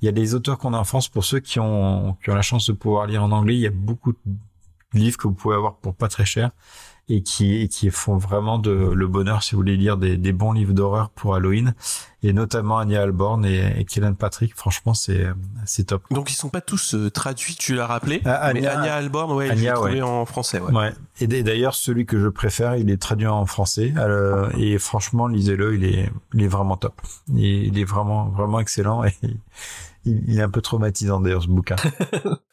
il 0.01 0.06
y 0.06 0.09
a 0.09 0.11
des 0.11 0.35
auteurs 0.35 0.58
qu'on 0.58 0.74
a 0.74 0.77
en 0.77 0.83
France 0.83 1.08
pour 1.08 1.25
ceux 1.25 1.40
qui 1.40 1.59
ont 1.59 2.17
qui 2.24 2.30
ont 2.30 2.35
la 2.35 2.41
chance 2.41 2.67
de 2.67 2.74
pouvoir 2.74 3.08
lire 3.08 3.24
en 3.24 3.32
anglais. 3.32 3.56
Il 3.56 3.61
y 3.61 3.67
a 3.67 3.72
beaucoup 3.72 4.14
de 4.14 4.19
livres 4.93 5.17
que 5.17 5.27
vous 5.27 5.33
pouvez 5.33 5.56
avoir 5.56 5.75
pour 5.75 5.95
pas 5.95 6.08
très 6.08 6.25
cher 6.25 6.51
et 7.14 7.23
qui 7.23 7.61
et 7.61 7.67
qui 7.67 7.90
font 7.90 8.17
vraiment 8.17 8.57
de 8.59 8.72
le 8.72 9.07
bonheur 9.07 9.43
si 9.43 9.51
vous 9.56 9.57
voulez 9.61 9.77
lire 9.77 9.98
des, 9.98 10.17
des 10.17 10.31
bons 10.33 10.51
livres 10.53 10.73
d'horreur 10.73 11.09
pour 11.09 11.35
Halloween 11.35 11.73
et 12.23 12.33
notamment 12.33 12.77
Anya 12.77 13.01
Alborn 13.01 13.43
et, 13.45 13.80
et 13.80 13.85
Kellan 13.85 14.14
Patrick. 14.14 14.56
Franchement, 14.56 14.93
c'est 14.93 15.27
c'est 15.65 15.85
top. 15.85 16.03
Donc 16.11 16.31
ils 16.31 16.35
sont 16.35 16.49
pas 16.49 16.61
tous 16.61 16.93
euh, 16.95 17.09
traduits, 17.09 17.56
tu 17.56 17.73
l'as 17.75 17.88
rappelé. 17.88 18.22
Ah, 18.25 18.51
mais 18.53 18.65
Anya- 18.65 18.93
Alborn, 18.95 19.31
ouais, 19.33 19.49
Anya, 19.49 19.56
j'ai 19.61 19.73
trouvé 19.73 19.93
ouais. 19.95 20.01
en 20.01 20.25
français. 20.25 20.59
Ouais. 20.59 20.72
Ouais. 20.72 20.93
Et 21.19 21.27
d'ailleurs, 21.27 21.75
celui 21.75 22.06
que 22.06 22.19
je 22.19 22.27
préfère, 22.27 22.75
il 22.77 22.90
est 22.90 23.01
traduit 23.01 23.27
en 23.27 23.45
français. 23.45 23.93
euh, 23.98 24.49
et 24.57 24.77
franchement, 24.77 25.27
lisez-le, 25.27 25.75
il 25.75 25.83
est, 25.83 26.09
il 26.33 26.43
est 26.43 26.48
vraiment 26.48 26.77
top. 26.77 27.01
Il, 27.30 27.43
il 27.43 27.77
est 27.80 27.83
vraiment, 27.83 28.30
vraiment 28.30 28.59
excellent. 28.59 29.03
Et 29.03 29.14
il, 30.06 30.24
il 30.28 30.40
est 30.40 30.44
un 30.44 30.50
peu 30.50 30.62
traumatisant 30.62 31.20
d'ailleurs 31.22 31.44
ce 31.44 31.48
bouquin. 31.48 31.76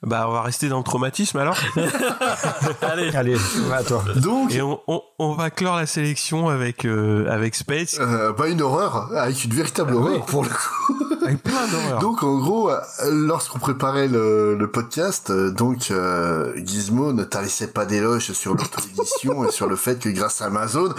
Bah 0.03 0.27
on 0.29 0.33
va 0.33 0.43
rester 0.43 0.69
dans 0.69 0.79
le 0.79 0.85
traumatisme 0.85 1.39
alors. 1.39 1.59
Allez, 2.83 3.15
Allez, 3.15 3.37
à 3.75 3.83
toi. 3.83 4.03
Donc, 4.17 4.55
Et 4.55 4.63
on, 4.63 4.81
on, 4.87 5.03
on 5.19 5.33
va 5.35 5.51
clore 5.51 5.77
la 5.77 5.87
sélection 5.87 6.49
avec 6.49 6.87
euh, 6.87 7.29
avec 7.29 7.55
Space, 7.57 7.99
euh, 8.01 8.33
pas 8.33 8.49
une 8.49 8.63
horreur, 8.63 9.11
avec 9.15 9.45
une 9.45 9.53
véritable 9.53 9.95
horreur 9.95 10.25
pour 10.25 10.45
le 10.45 10.49
coup. 10.51 11.08
Avec 11.29 11.43
plein 11.43 11.67
d'horreurs. 11.67 12.01
Donc 12.01 12.23
en 12.23 12.39
gros, 12.39 12.71
euh, 12.71 12.79
lorsqu'on 13.11 13.59
préparait 13.59 14.09
le, 14.09 14.55
le 14.55 14.71
podcast, 14.71 15.31
euh, 15.31 15.51
donc 15.51 15.91
euh, 15.91 16.53
Gizmo 16.57 17.13
ne 17.13 17.25
tarissait 17.25 17.69
pas 17.69 17.85
d'éloges 17.85 18.33
sur 18.33 18.55
l'auto-édition 18.55 19.47
et 19.47 19.51
sur 19.53 19.69
le 19.69 19.77
fait 19.77 19.99
que 19.99 20.09
grâce 20.09 20.43
à 20.43 20.47
Amazon, 20.47 20.95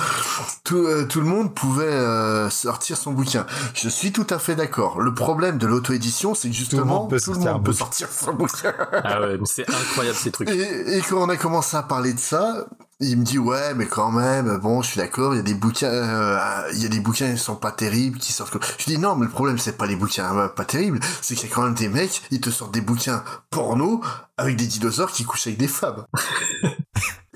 tout, 0.63 0.77
euh, 0.77 1.05
tout 1.05 1.19
le 1.21 1.27
monde 1.27 1.53
pouvait 1.53 1.83
euh, 1.85 2.49
sortir 2.49 2.97
son 2.97 3.11
bouquin. 3.11 3.45
Je 3.73 3.89
suis 3.89 4.11
tout 4.11 4.27
à 4.29 4.39
fait 4.39 4.55
d'accord. 4.55 5.01
Le 5.01 5.13
problème 5.13 5.57
de 5.57 5.67
l'auto-édition, 5.67 6.35
c'est 6.35 6.49
que 6.49 6.55
justement, 6.55 7.07
tout 7.07 7.13
le 7.13 7.19
sortir 7.19 7.53
monde 7.53 7.65
peut 7.65 7.73
sortir 7.73 8.07
son 8.11 8.33
bouquin. 8.33 8.73
Ah 9.03 9.21
ouais, 9.21 9.37
mais 9.37 9.45
c'est 9.45 9.69
incroyable 9.69 10.17
ces 10.17 10.31
trucs. 10.31 10.49
Et, 10.49 10.97
et 10.97 11.01
quand 11.01 11.17
on 11.17 11.29
a 11.29 11.37
commencé 11.37 11.75
à 11.75 11.83
parler 11.83 12.13
de 12.13 12.19
ça, 12.19 12.65
il 13.01 13.17
me 13.17 13.23
dit 13.23 13.37
ouais, 13.39 13.73
mais 13.75 13.85
quand 13.85 14.11
même, 14.11 14.57
bon, 14.57 14.81
je 14.81 14.89
suis 14.89 14.97
d'accord, 14.97 15.33
il 15.33 15.37
y 15.37 15.39
a 15.39 15.43
des 15.43 15.53
bouquins, 15.53 15.87
euh, 15.87 16.69
il 16.73 16.83
y 16.83 16.85
a 16.85 16.89
des 16.89 16.99
bouquins 16.99 17.31
qui 17.31 17.37
sont 17.37 17.55
pas 17.55 17.71
terribles, 17.71 18.19
qui 18.19 18.33
sortent. 18.33 18.57
Je 18.77 18.85
dis 18.85 18.97
non, 18.97 19.15
mais 19.15 19.25
le 19.25 19.31
problème 19.31 19.57
c'est 19.57 19.77
pas 19.77 19.85
les 19.85 19.95
bouquins 19.95 20.35
euh, 20.37 20.47
pas 20.49 20.65
terribles, 20.65 20.99
c'est 21.21 21.35
qu'il 21.35 21.49
y 21.49 21.51
a 21.51 21.55
quand 21.55 21.63
même 21.63 21.75
des 21.75 21.87
mecs, 21.87 22.21
ils 22.31 22.41
te 22.41 22.49
sortent 22.49 22.73
des 22.73 22.81
bouquins 22.81 23.23
porno 23.49 24.01
avec 24.37 24.57
des 24.57 24.67
dinosaures 24.67 25.11
qui 25.11 25.23
couchent 25.23 25.47
avec 25.47 25.59
des 25.59 25.67
femmes. 25.69 26.05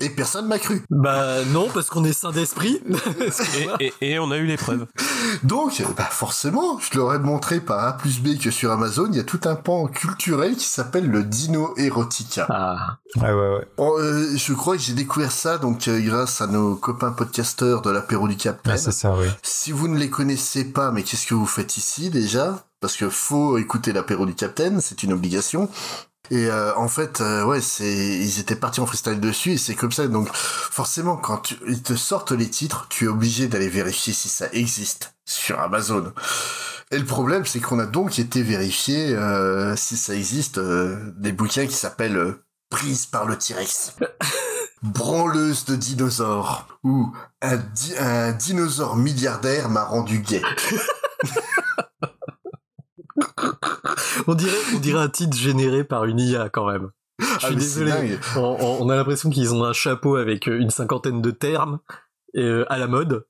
et 0.00 0.10
personne 0.10 0.46
m'a 0.46 0.58
cru. 0.58 0.82
Bah 0.90 1.44
non, 1.52 1.68
parce 1.72 1.88
qu'on 1.88 2.04
est 2.04 2.12
sain 2.12 2.30
d'esprit. 2.32 2.80
Et, 3.80 3.92
et, 4.00 4.10
et 4.12 4.18
on 4.18 4.30
a 4.30 4.36
eu 4.36 4.46
les 4.46 4.56
preuves. 4.56 4.86
Donc, 5.42 5.82
bah 5.96 6.08
forcément, 6.10 6.78
je 6.78 6.96
leur 6.98 7.14
ai 7.14 7.18
montré 7.18 7.60
par 7.60 7.84
A 7.84 7.96
plus 7.96 8.20
B 8.20 8.38
que 8.38 8.50
sur 8.50 8.70
Amazon, 8.70 9.08
il 9.10 9.16
y 9.16 9.20
a 9.20 9.24
tout 9.24 9.40
un 9.44 9.54
pan 9.54 9.86
culturel 9.86 10.56
qui 10.56 10.66
s'appelle 10.66 11.08
le 11.08 11.24
Dino 11.24 11.74
Erotica. 11.76 12.46
Ah. 12.50 12.98
Ouais, 13.16 13.32
ouais, 13.32 13.56
ouais. 13.56 13.68
Oh, 13.76 13.96
euh, 13.98 14.36
je 14.36 14.52
crois 14.52 14.76
que 14.76 14.82
j'ai 14.82 14.92
découvert 14.92 15.32
ça 15.32 15.58
donc 15.58 15.88
euh, 15.88 16.00
grâce 16.00 16.40
à 16.40 16.46
nos 16.46 16.74
copains 16.74 17.12
podcasteurs 17.12 17.82
de 17.82 17.90
l'apéro 17.90 18.28
du 18.28 18.36
Capitaine. 18.36 18.74
Ah, 18.74 18.78
c'est 18.78 18.92
ça, 18.92 19.14
oui. 19.16 19.26
Si 19.42 19.72
vous 19.72 19.88
ne 19.88 19.98
les 19.98 20.10
connaissez 20.10 20.64
pas, 20.64 20.90
mais 20.90 21.02
qu'est-ce 21.02 21.26
que 21.26 21.34
vous 21.34 21.46
faites 21.46 21.76
ici 21.76 22.10
déjà? 22.10 22.64
Parce 22.80 22.96
que 22.96 23.08
faut 23.08 23.56
écouter 23.58 23.92
l'apéro 23.92 24.26
du 24.26 24.34
Capitaine, 24.34 24.80
c'est 24.80 25.02
une 25.02 25.12
obligation. 25.12 25.70
Et 26.30 26.46
euh, 26.46 26.74
en 26.76 26.88
fait, 26.88 27.20
euh, 27.20 27.44
ouais, 27.44 27.60
c'est 27.60 27.92
ils 27.92 28.40
étaient 28.40 28.56
partis 28.56 28.80
en 28.80 28.86
freestyle 28.86 29.20
dessus 29.20 29.52
et 29.52 29.58
c'est 29.58 29.74
comme 29.74 29.92
ça. 29.92 30.06
Donc 30.08 30.28
forcément, 30.32 31.16
quand 31.16 31.38
tu, 31.38 31.56
ils 31.68 31.82
te 31.82 31.94
sortent 31.94 32.32
les 32.32 32.48
titres, 32.48 32.86
tu 32.88 33.04
es 33.04 33.08
obligé 33.08 33.46
d'aller 33.46 33.68
vérifier 33.68 34.12
si 34.12 34.28
ça 34.28 34.46
existe 34.52 35.14
sur 35.26 35.60
Amazon. 35.60 36.12
Et 36.90 36.98
le 36.98 37.04
problème, 37.04 37.44
c'est 37.44 37.60
qu'on 37.60 37.78
a 37.78 37.86
donc 37.86 38.18
été 38.18 38.42
vérifier 38.42 39.14
euh, 39.14 39.76
si 39.76 39.96
ça 39.96 40.14
existe 40.14 40.58
euh, 40.58 41.12
des 41.16 41.32
bouquins 41.32 41.66
qui 41.66 41.74
s'appellent 41.74 42.16
euh, 42.16 42.40
Prise 42.70 43.06
par 43.06 43.26
le 43.26 43.36
T-Rex. 43.36 43.92
Branleuse 44.82 45.64
de 45.66 45.76
dinosaures 45.76 46.66
ou 46.82 47.12
un, 47.40 47.56
di- 47.56 47.94
un 47.98 48.32
dinosaure 48.32 48.96
milliardaire 48.96 49.68
m'a 49.68 49.84
rendu 49.84 50.18
gay. 50.20 50.42
On 54.28 54.34
dirait, 54.34 54.56
on 54.74 54.78
dirait 54.78 55.00
un 55.02 55.08
titre 55.08 55.36
généré 55.36 55.84
par 55.84 56.04
une 56.06 56.18
IA 56.20 56.48
quand 56.48 56.66
même. 56.66 56.90
Je 57.20 57.26
Ah, 57.42 57.46
suis 57.46 57.54
mais 57.56 57.60
c'est 57.60 57.84
désolé. 57.84 57.90
dingue. 57.90 58.18
On, 58.36 58.40
on- 58.60 58.82
on 58.86 58.88
a 58.90 58.96
l'impression 58.96 59.30
qu'ils 59.30 59.54
ont 59.54 59.64
un 59.64 59.72
chapeau 59.72 60.16
avec 60.16 60.48
euh, 60.48 60.58
une 60.58 60.70
cinquantaine 60.70 61.20
de 61.22 61.30
termes 61.30 61.78
euh, 62.36 62.64
à 62.68 62.78
la 62.78 62.86
mode. 62.86 63.26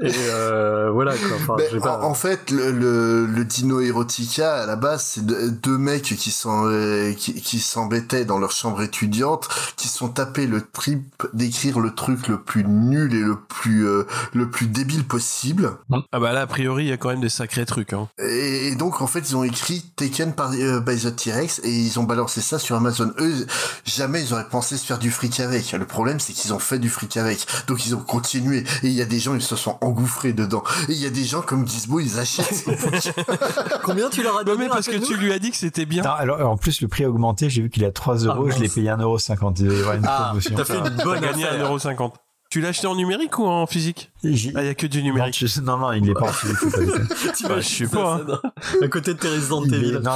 Et 0.00 0.12
euh, 0.30 0.90
voilà 0.92 1.12
quoi. 1.16 1.36
Enfin, 1.36 1.54
Ben, 1.58 1.66
j'ai 1.72 1.80
pas- 1.80 2.00
en, 2.00 2.10
en 2.10 2.14
fait, 2.14 2.50
le, 2.50 2.70
le, 2.70 3.26
le 3.26 3.44
Dino 3.44 3.80
Erotica, 3.80 4.54
à 4.62 4.66
la 4.66 4.76
base, 4.76 5.02
c'est 5.02 5.26
de- 5.26 5.48
deux 5.48 5.76
mecs 5.76 6.02
qui 6.02 6.30
s'en, 6.30 6.66
euh, 6.66 7.12
qui, 7.14 7.34
qui 7.34 7.58
s'embêtaient 7.58 8.24
dans 8.24 8.38
leur 8.38 8.52
chambre 8.52 8.80
étudiante, 8.82 9.48
qui 9.76 9.88
sont 9.88 10.08
tapés 10.08 10.46
le 10.46 10.60
trip 10.62 11.02
d'écrire 11.32 11.80
le 11.80 11.94
truc 11.94 12.28
le 12.28 12.40
plus 12.40 12.64
nul 12.64 13.12
et 13.14 13.20
le 13.20 13.36
plus, 13.36 13.86
euh, 13.88 14.04
le 14.34 14.48
plus 14.50 14.66
débile 14.66 15.04
possible. 15.04 15.72
Ah 16.12 16.20
bah 16.20 16.32
là, 16.32 16.42
a 16.42 16.46
priori, 16.46 16.84
il 16.84 16.88
y 16.90 16.92
a 16.92 16.96
quand 16.96 17.08
même 17.08 17.20
des 17.20 17.28
sacrés 17.28 17.66
trucs. 17.66 17.92
Hein. 17.92 18.08
Et, 18.18 18.68
et 18.68 18.74
donc, 18.76 19.00
en 19.02 19.06
fait, 19.08 19.28
ils 19.28 19.36
ont 19.36 19.42
écrit 19.44 19.84
Taken 19.96 20.32
par, 20.34 20.52
euh, 20.52 20.80
by 20.80 20.96
the 20.96 21.14
T-Rex 21.16 21.60
et 21.64 21.70
ils 21.72 21.98
ont 21.98 22.04
balancé 22.04 22.40
ça 22.40 22.60
sur 22.60 22.76
Amazon. 22.76 23.12
Eux, 23.18 23.46
jamais 23.84 24.22
ils 24.22 24.32
auraient 24.32 24.48
pensé 24.48 24.76
se 24.76 24.86
faire 24.86 24.98
du 25.00 25.10
fric 25.10 25.40
avec. 25.40 25.72
Le 25.72 25.84
problème, 25.86 26.20
c'est 26.20 26.32
qu'ils 26.32 26.52
ont 26.54 26.58
fait 26.60 26.78
du 26.78 26.88
fric 26.88 27.16
avec. 27.16 27.46
Donc, 27.66 27.84
ils 27.86 27.94
ont 27.96 28.00
continué. 28.00 28.58
Et 28.84 28.86
il 28.88 28.92
y 28.92 29.02
a 29.02 29.06
des 29.06 29.18
gens, 29.18 29.34
ils 29.34 29.42
se 29.42 29.56
sont 29.56 29.76
engouffrés 29.88 30.32
dedans. 30.32 30.62
Et 30.88 30.92
il 30.92 30.98
y 30.98 31.06
a 31.06 31.10
des 31.10 31.24
gens 31.24 31.40
comme 31.42 31.66
Gizmo, 31.66 32.00
ils 32.00 32.18
achètent. 32.18 32.64
Combien 33.82 34.08
tu 34.10 34.22
leur 34.22 34.36
as 34.36 34.44
Non, 34.44 34.52
donné 34.52 34.64
mais 34.64 34.68
parce 34.68 34.86
que 34.86 34.96
tu 35.04 35.16
lui 35.16 35.32
as 35.32 35.38
dit 35.38 35.50
que 35.50 35.56
c'était 35.56 35.86
bien. 35.86 36.02
Non, 36.02 36.10
alors 36.10 36.48
en 36.50 36.56
plus 36.56 36.80
le 36.80 36.88
prix 36.88 37.04
a 37.04 37.10
augmenté, 37.10 37.50
j'ai 37.50 37.62
vu 37.62 37.70
qu'il 37.70 37.82
est 37.82 37.86
à 37.86 37.92
3 37.92 38.16
euros, 38.24 38.46
Ah, 38.50 38.54
je 38.56 38.62
l'ai 38.62 38.68
payé 38.68 38.88
1,50€. 38.90 39.54
Il 39.60 39.72
y 39.72 39.80
avoir 39.80 39.94
une 39.94 40.04
Ah, 40.06 40.24
promotion. 40.28 40.54
t'as 40.56 40.64
fait 40.64 40.78
une 40.78 40.96
bonne 41.04 41.24
affaire. 41.24 41.70
1,50€. 41.72 42.12
Tu 42.50 42.62
l'as 42.62 42.68
acheté 42.68 42.86
en 42.86 42.94
numérique 42.96 43.38
ou 43.38 43.44
en 43.44 43.66
physique 43.66 44.10
Ah, 44.24 44.28
il 44.28 44.52
y 44.54 44.56
a 44.68 44.74
que 44.74 44.86
du 44.86 45.00
Non, 45.00 45.04
numérique. 45.10 45.36
je- 45.46 45.60
non, 45.60 45.76
non, 45.76 45.92
il 45.92 46.08
est 46.08 46.14
pas 46.14 46.22
en 46.30 46.32
physique, 46.32 46.56
déconner. 46.64 46.92
Bah, 47.46 47.60
je 47.60 47.68
sais 47.68 47.86
pas. 47.86 48.22
hein. 48.26 48.40
À 48.82 48.88
côté 48.88 49.12
de 49.12 49.18
tes 49.18 49.28
Resident 49.28 49.64
Il 49.66 49.74
est- 49.74 49.76
Evil. 49.76 50.00
non, 50.02 50.12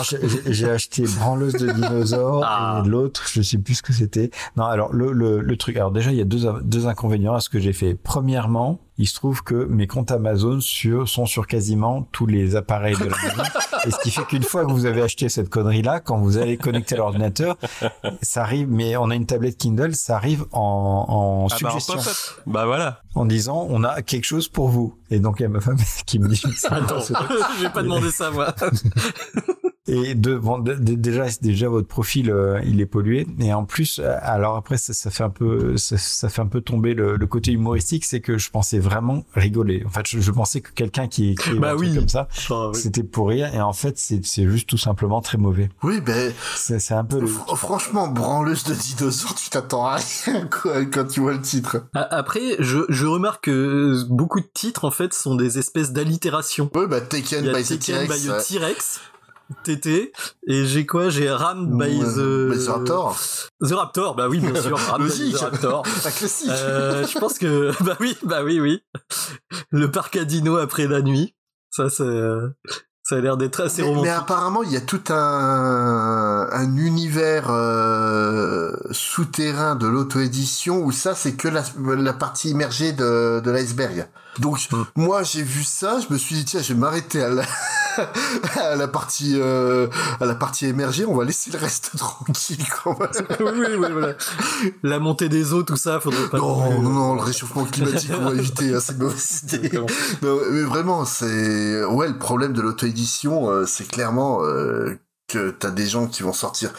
j'ai- 0.47 0.71
acheté 0.71 1.03
Branleuse 1.19 1.53
de 1.53 1.71
dinosaures 1.71 2.43
Ah. 2.47 2.83
et 2.83 2.89
l'autre, 2.89 3.25
je 3.31 3.43
sais 3.43 3.59
plus 3.59 3.75
ce 3.75 3.83
que 3.83 3.93
c'était. 3.93 4.31
Non, 4.57 4.65
alors 4.65 4.95
le, 4.95 5.13
le, 5.13 5.41
le 5.43 5.57
truc, 5.59 5.77
alors 5.77 5.91
déjà 5.91 6.11
il 6.11 6.17
y 6.17 6.23
a 6.23 6.25
deux, 6.25 6.47
deux 6.63 6.87
inconvénients 6.87 7.35
à 7.35 7.41
ce 7.41 7.51
que 7.51 7.61
j'ai 7.61 7.75
fait. 7.75 7.95
Premièrement, 8.03 8.81
il 9.03 9.07
se 9.07 9.17
trouve 9.17 9.43
que 9.43 9.65
mes 9.65 9.89
comptes 9.89 10.13
Amazon 10.13 10.61
sur, 10.61 11.09
sont 11.09 11.27
sur 11.27 11.49
quasiment 11.49 12.07
tous 12.13 12.27
les 12.27 12.55
appareils 12.55 12.95
de 12.95 13.07
la 13.07 13.17
maison. 13.17 13.43
et 13.85 13.91
ce 13.91 13.99
qui 13.99 14.13
fait 14.13 14.25
qu'une 14.27 14.45
fois 14.45 14.65
que 14.65 14.71
vous 14.71 14.87
avez 14.87 15.03
acheté 15.03 15.29
cette 15.29 15.49
connerie-là, 15.49 15.99
quand 15.99 16.19
vous 16.19 16.39
allez 16.39 16.57
connecter 16.57 16.95
à 16.95 16.99
l'ordinateur, 16.99 17.57
ça 18.23 18.43
arrive, 18.43 18.69
mais 18.71 18.97
on 18.97 19.11
a 19.11 19.17
une 19.17 19.27
tablette 19.27 19.59
Kindle, 19.59 19.97
ça 19.97 20.15
arrive 20.15 20.45
en, 20.53 20.61
en 21.09 21.49
Ah 21.51 21.57
bah, 21.61 21.75
en 21.75 21.81
suggestion. 21.81 22.13
Bah 22.47 22.65
voilà. 22.65 23.01
en 23.17 23.27
disant 23.27 23.67
on 23.69 23.83
a 23.83 24.03
quelque 24.03 24.25
chose 24.25 24.47
pour 24.47 24.69
vous. 24.69 24.97
Et 25.11 25.19
donc 25.19 25.41
il 25.41 25.43
y 25.43 25.47
a 25.47 25.49
ma 25.49 25.61
femme 25.61 25.79
qui 26.07 26.21
me 26.21 26.29
dit 26.29 26.37
ça. 26.37 26.69
Attends, 26.77 27.01
j'ai 27.61 27.71
pas 27.71 27.83
demandé 27.83 28.13
ça 28.13 28.31
moi. 28.31 28.55
Et 29.89 30.15
de, 30.15 30.37
bon, 30.39 30.59
de- 30.61 30.75
de- 30.75 30.95
déjà, 30.95 31.27
déjà 31.41 31.69
votre 31.69 31.89
profil, 31.89 32.31
euh, 32.31 32.61
il 32.65 32.81
est 32.81 32.87
pollué. 32.87 33.27
Et 33.41 33.53
en 33.53 33.65
plus, 33.65 33.99
euh, 33.99 34.17
alors 34.23 34.55
après, 34.57 34.77
ça, 34.77 34.93
ça 34.93 35.11
fait 35.11 35.25
un 35.25 35.31
peu, 35.31 35.77
ça, 35.77 35.99
ça 35.99 36.29
fait 36.29 36.41
un 36.41 36.47
peu 36.47 36.61
tomber 36.61 36.95
le, 36.95 37.17
le 37.17 37.27
côté 37.27 37.51
humoristique, 37.51 38.05
c'est 38.05 38.21
que 38.21 38.39
je 38.39 38.49
pensais 38.51 38.79
vraiment 38.79 39.25
rigoler. 39.35 39.83
En 39.85 39.91
fait, 39.91 40.07
je, 40.07 40.21
je 40.21 40.31
pensais 40.31 40.61
que 40.61 40.71
quelqu'un 40.71 41.09
qui 41.09 41.31
écrit 41.31 41.59
Bah 41.59 41.73
un 41.73 41.77
truc 41.77 41.89
oui. 41.89 41.95
comme 41.97 42.09
ça, 42.09 42.29
Enfin, 42.31 42.71
oui. 42.73 42.81
c'était 42.81 43.03
pour 43.03 43.29
rire. 43.31 43.53
Et 43.55 43.61
en 43.61 43.73
fait, 43.73 43.99
c'est, 43.99 44.25
c'est 44.25 44.49
juste 44.49 44.69
tout 44.69 44.79
simplement 44.79 45.21
très 45.21 45.37
mauvais. 45.39 45.69
Oui, 45.83 46.01
ben, 46.01 46.33
C'est, 46.55 46.93
un 46.93 47.05
peu. 47.05 47.19
le- 47.21 47.27
fr- 47.27 47.57
franchement, 47.57 48.07
branleuse 48.07 48.63
de 48.63 48.75
dinosaures, 48.75 49.35
tu 49.35 49.51
t'attends 49.51 49.87
à 49.87 49.97
rien, 49.97 50.47
quoi, 50.47 50.85
quand 50.85 51.07
tu 51.09 51.19
vois 51.21 51.33
le 51.33 51.41
titre. 51.43 51.87
Après, 51.95 52.55
je, 52.61 52.79
je 52.89 53.07
remarque 53.07 53.45
que 53.47 54.05
beaucoup 54.09 54.39
de 54.39 54.49
titres 54.55 54.85
en 54.85 54.93
fait 54.93 55.13
sont 55.13 55.35
des 55.35 55.59
espèces 55.59 55.91
d'allitérations. 55.93 56.71
Oui, 56.77 56.85
bah, 56.89 57.01
Taken 57.01 57.51
by 57.53 57.65
T-Rex. 57.79 59.01
TT, 59.65 60.13
et 60.47 60.65
j'ai 60.67 60.87
quoi? 60.87 61.09
J'ai 61.11 61.31
Ram 61.31 61.77
by 61.79 61.99
the... 61.99 62.51
by 62.51 62.59
the 62.65 62.69
Raptor. 62.69 63.17
The 63.61 63.73
Raptor, 63.73 64.15
bah 64.15 64.29
oui, 64.29 64.41
bien 64.41 64.61
sûr, 64.61 64.79
Ram 64.79 65.07
by 65.07 65.33
the 65.33 65.37
Raptor. 65.37 65.83
Un 66.05 66.11
classique. 66.11 66.49
Euh, 66.51 67.07
je 67.07 67.19
pense 67.19 67.39
que, 67.39 67.73
bah 67.85 67.97
oui, 68.01 68.17
bah 68.23 68.43
oui, 68.45 68.61
oui. 68.61 68.83
Le 69.71 69.91
parc 69.91 70.17
à 70.17 70.25
dino 70.25 70.57
après 70.57 70.87
la 70.87 71.03
nuit. 71.03 71.35
Ça, 71.71 71.89
c'est, 71.91 72.03
euh, 72.03 72.49
ça 73.03 73.17
a 73.17 73.21
l'air 73.21 73.37
d'être 73.37 73.61
assez 73.61 73.83
Mais, 73.83 73.89
mais 73.89 73.95
romantique. 73.95 74.19
apparemment, 74.23 74.63
il 74.63 74.73
y 74.73 74.77
a 74.77 74.81
tout 74.81 75.03
un, 75.11 76.49
un 76.51 76.77
univers 76.77 77.51
euh, 77.51 78.73
souterrain 78.91 79.75
de 79.75 79.87
l'auto-édition 79.87 80.79
où 80.83 80.93
ça, 80.93 81.15
c'est 81.15 81.33
que 81.35 81.49
la, 81.49 81.63
la 81.97 82.13
partie 82.13 82.51
immergée 82.51 82.93
de, 82.93 83.41
de 83.41 83.51
l'iceberg. 83.51 84.09
Donc, 84.39 84.69
Hmm. 84.73 84.85
moi, 84.97 85.23
j'ai 85.23 85.43
vu 85.43 85.63
ça, 85.63 85.99
je 86.01 86.13
me 86.13 86.19
suis 86.19 86.35
dit, 86.37 86.45
tiens, 86.45 86.63
je 86.63 86.73
vais 86.73 86.79
m'arrêter 86.79 87.23
à 87.23 87.29
la, 87.29 87.43
à 88.57 88.77
la 88.77 88.89
partie, 88.89 89.35
euh, 89.37 89.89
à 90.21 90.25
la 90.25 90.35
partie 90.35 90.67
émergée, 90.67 91.05
on 91.05 91.15
va 91.15 91.25
laisser 91.25 91.51
le 91.51 91.59
reste 91.59 91.91
tranquille, 91.99 92.65
quand 92.83 92.99
même. 92.99 93.11
oui, 93.41 93.51
oui, 93.55 93.77
oui, 93.79 93.93
voilà. 93.93 94.15
La 94.83 94.99
montée 94.99 95.29
des 95.29 95.53
eaux, 95.53 95.63
tout 95.63 95.77
ça, 95.77 96.01
faudrait 96.01 96.29
pas. 96.31 96.39
Non, 96.39 96.81
non, 96.81 96.91
non, 96.91 97.15
le 97.15 97.21
réchauffement 97.23 97.65
climatique, 97.65 98.11
on 98.19 98.25
va 98.25 98.35
éviter, 98.35 98.75
hein, 98.75 98.79
c'est 98.81 98.93
une 98.93 98.99
mauvaise 99.01 99.43
idée. 99.53 99.71
Non, 99.77 99.87
mais 100.23 100.63
vraiment, 100.63 101.05
c'est, 101.05 101.85
ouais, 101.85 102.09
le 102.09 102.19
problème 102.19 102.53
de 102.55 102.63
l'auto-édition, 102.63 103.51
euh, 103.51 103.67
c'est 103.67 103.87
clairement, 103.87 104.43
euh, 104.43 104.99
que 105.29 105.51
t'as 105.51 105.71
des 105.71 105.87
gens 105.87 106.07
qui 106.07 106.23
vont 106.23 106.33
sortir, 106.33 106.73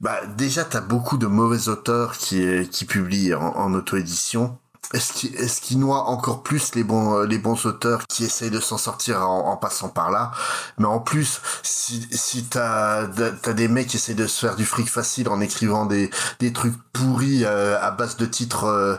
bah, 0.00 0.20
déjà, 0.36 0.64
t'as 0.64 0.80
beaucoup 0.82 1.16
de 1.18 1.26
mauvais 1.26 1.68
auteurs 1.68 2.16
qui, 2.18 2.68
qui 2.70 2.84
publient 2.84 3.34
en, 3.34 3.54
en 3.56 3.72
auto-édition. 3.74 4.58
Est-ce 4.92 5.12
qui, 5.12 5.26
est-ce 5.28 5.60
qui 5.60 5.76
noie 5.76 6.04
encore 6.08 6.42
plus 6.42 6.74
les 6.74 6.84
bons, 6.84 7.18
euh, 7.18 7.26
les 7.26 7.38
bons 7.38 7.66
auteurs 7.66 8.06
qui 8.08 8.24
essayent 8.24 8.50
de 8.50 8.60
s'en 8.60 8.78
sortir 8.78 9.28
en, 9.28 9.50
en 9.50 9.56
passant 9.56 9.88
par 9.88 10.10
là? 10.10 10.32
Mais 10.78 10.86
en 10.86 11.00
plus, 11.00 11.40
si, 11.62 12.06
si 12.12 12.44
t'as, 12.44 13.06
t'as 13.06 13.52
des 13.52 13.68
mecs 13.68 13.88
qui 13.88 13.96
essayent 13.96 14.14
de 14.14 14.26
se 14.26 14.46
faire 14.46 14.56
du 14.56 14.64
fric 14.64 14.88
facile 14.88 15.28
en 15.28 15.40
écrivant 15.40 15.86
des, 15.86 16.10
des 16.40 16.52
trucs 16.52 16.74
pourris 16.92 17.44
euh, 17.44 17.78
à 17.80 17.90
base 17.90 18.16
de 18.16 18.26
titres, 18.26 18.64
euh, 18.64 18.96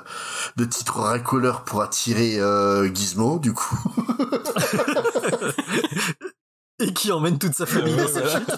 de 0.55 0.65
titres 0.65 0.99
racoleurs 0.99 1.63
pour 1.63 1.81
attirer 1.81 2.39
euh, 2.39 2.93
Gizmo, 2.93 3.39
du 3.39 3.53
coup. 3.53 3.77
Et 6.79 6.93
qui 6.93 7.11
emmène 7.11 7.39
toute 7.39 7.53
sa 7.53 7.65
famille 7.65 7.95
dans 7.95 8.07
sa 8.07 8.27
chute. 8.27 8.51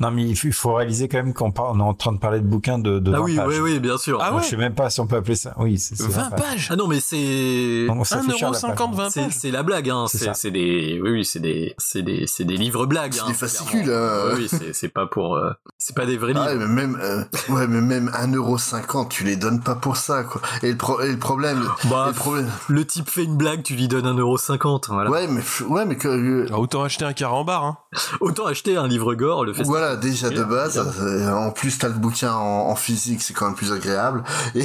Non, 0.00 0.12
mais 0.12 0.22
il 0.22 0.36
faut, 0.36 0.46
il 0.46 0.52
faut 0.52 0.74
réaliser 0.74 1.08
quand 1.08 1.16
même 1.18 1.34
qu'on 1.34 1.50
parle, 1.50 1.72
on 1.76 1.80
est 1.80 1.88
en 1.88 1.92
train 1.92 2.12
de 2.12 2.18
parler 2.20 2.38
de 2.38 2.46
bouquins 2.46 2.78
de, 2.78 3.00
de 3.00 3.12
Ah 3.12 3.18
20 3.18 3.24
oui, 3.24 3.34
pages. 3.36 3.48
oui, 3.48 3.58
oui, 3.58 3.80
bien 3.80 3.98
sûr. 3.98 4.20
Ah 4.22 4.32
ouais 4.32 4.44
je 4.44 4.48
sais 4.50 4.56
même 4.56 4.76
pas 4.76 4.90
si 4.90 5.00
on 5.00 5.08
peut 5.08 5.16
appeler 5.16 5.34
ça. 5.34 5.54
Oui, 5.58 5.76
c'est, 5.76 5.96
c'est 5.96 6.06
20 6.06 6.30
pages 6.30 6.68
Ah 6.70 6.76
non, 6.76 6.86
mais 6.86 7.00
c'est. 7.00 7.84
Donc, 7.88 8.06
ça 8.06 8.22
fait 8.22 8.36
cher, 8.36 8.52
la 8.52 8.60
page. 8.60 8.76
1,50€, 8.78 8.94
20 8.94 9.10
C'est, 9.10 9.22
pages. 9.22 9.32
c'est 9.32 9.50
la 9.50 9.62
blague, 9.64 9.90
hein. 9.90 10.04
C'est 10.08 10.52
des, 10.52 11.00
oui, 11.02 11.10
oui, 11.10 11.24
c'est 11.24 11.40
des, 11.40 11.74
c'est 11.78 12.02
des, 12.02 12.28
c'est 12.28 12.44
des 12.44 12.56
livres 12.56 12.86
blagues. 12.86 13.12
C'est 13.12 13.22
hein, 13.22 13.26
des 13.26 13.34
fascicules, 13.34 13.90
hein. 13.90 14.34
Oui, 14.36 14.46
c'est, 14.48 14.72
c'est 14.72 14.88
pas 14.88 15.06
pour, 15.06 15.34
euh, 15.34 15.50
c'est 15.88 15.96
pas 15.96 16.04
des 16.04 16.18
vrais 16.18 16.32
Ah, 16.36 16.52
livres. 16.52 16.60
ouais, 16.62 16.66
mais 16.66 16.66
même, 16.66 16.98
euh, 17.02 17.24
ouais, 17.48 17.66
mais 17.66 17.80
même 17.80 18.10
1,50€, 18.10 19.08
tu 19.08 19.24
les 19.24 19.36
donnes 19.36 19.60
pas 19.60 19.74
pour 19.74 19.96
ça, 19.96 20.22
quoi. 20.22 20.42
Et 20.62 20.70
le, 20.72 20.76
pro- 20.76 21.00
et 21.00 21.10
le 21.10 21.18
problème, 21.18 21.62
Bah, 21.84 22.04
et 22.04 22.08
le 22.08 22.14
problème, 22.14 22.50
Le 22.68 22.84
type 22.84 23.08
fait 23.08 23.24
une 23.24 23.36
blague, 23.36 23.62
tu 23.62 23.74
lui 23.74 23.88
donnes 23.88 24.04
1,50€, 24.06 24.92
voilà. 24.92 25.10
ouais, 25.10 25.26
mais, 25.28 25.40
ouais, 25.66 25.86
mais 25.86 25.96
que, 25.96 26.08
euh, 26.08 26.46
Ah, 26.52 26.58
Autant 26.58 26.82
acheter 26.82 27.06
un 27.06 27.14
carambar, 27.14 27.64
hein. 27.64 27.78
Autant 28.20 28.44
acheter 28.46 28.76
un 28.76 28.86
livre 28.86 29.14
gore, 29.14 29.44
le 29.46 29.54
festival. 29.54 29.80
Voilà, 29.80 29.96
déjà 29.96 30.28
de 30.28 30.44
base. 30.44 30.78
euh, 31.00 31.32
en 31.32 31.50
plus, 31.50 31.78
t'as 31.78 31.88
le 31.88 31.94
bouquin 31.94 32.34
en, 32.34 32.68
en 32.68 32.74
physique, 32.76 33.22
c'est 33.22 33.32
quand 33.32 33.46
même 33.46 33.54
plus 33.54 33.72
agréable. 33.72 34.22
Et, 34.54 34.60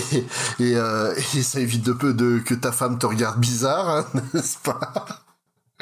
et, 0.60 0.76
euh, 0.76 1.14
et 1.36 1.42
ça 1.42 1.60
évite 1.62 1.86
de 1.86 1.94
peu 1.94 2.14
de 2.14 2.40
que 2.40 2.54
ta 2.54 2.72
femme 2.74 2.98
te 3.00 3.06
regarde 3.06 3.40
bizarre, 3.40 3.88
hein, 3.90 4.06
n'est-ce 4.34 4.58
pas? 4.58 4.80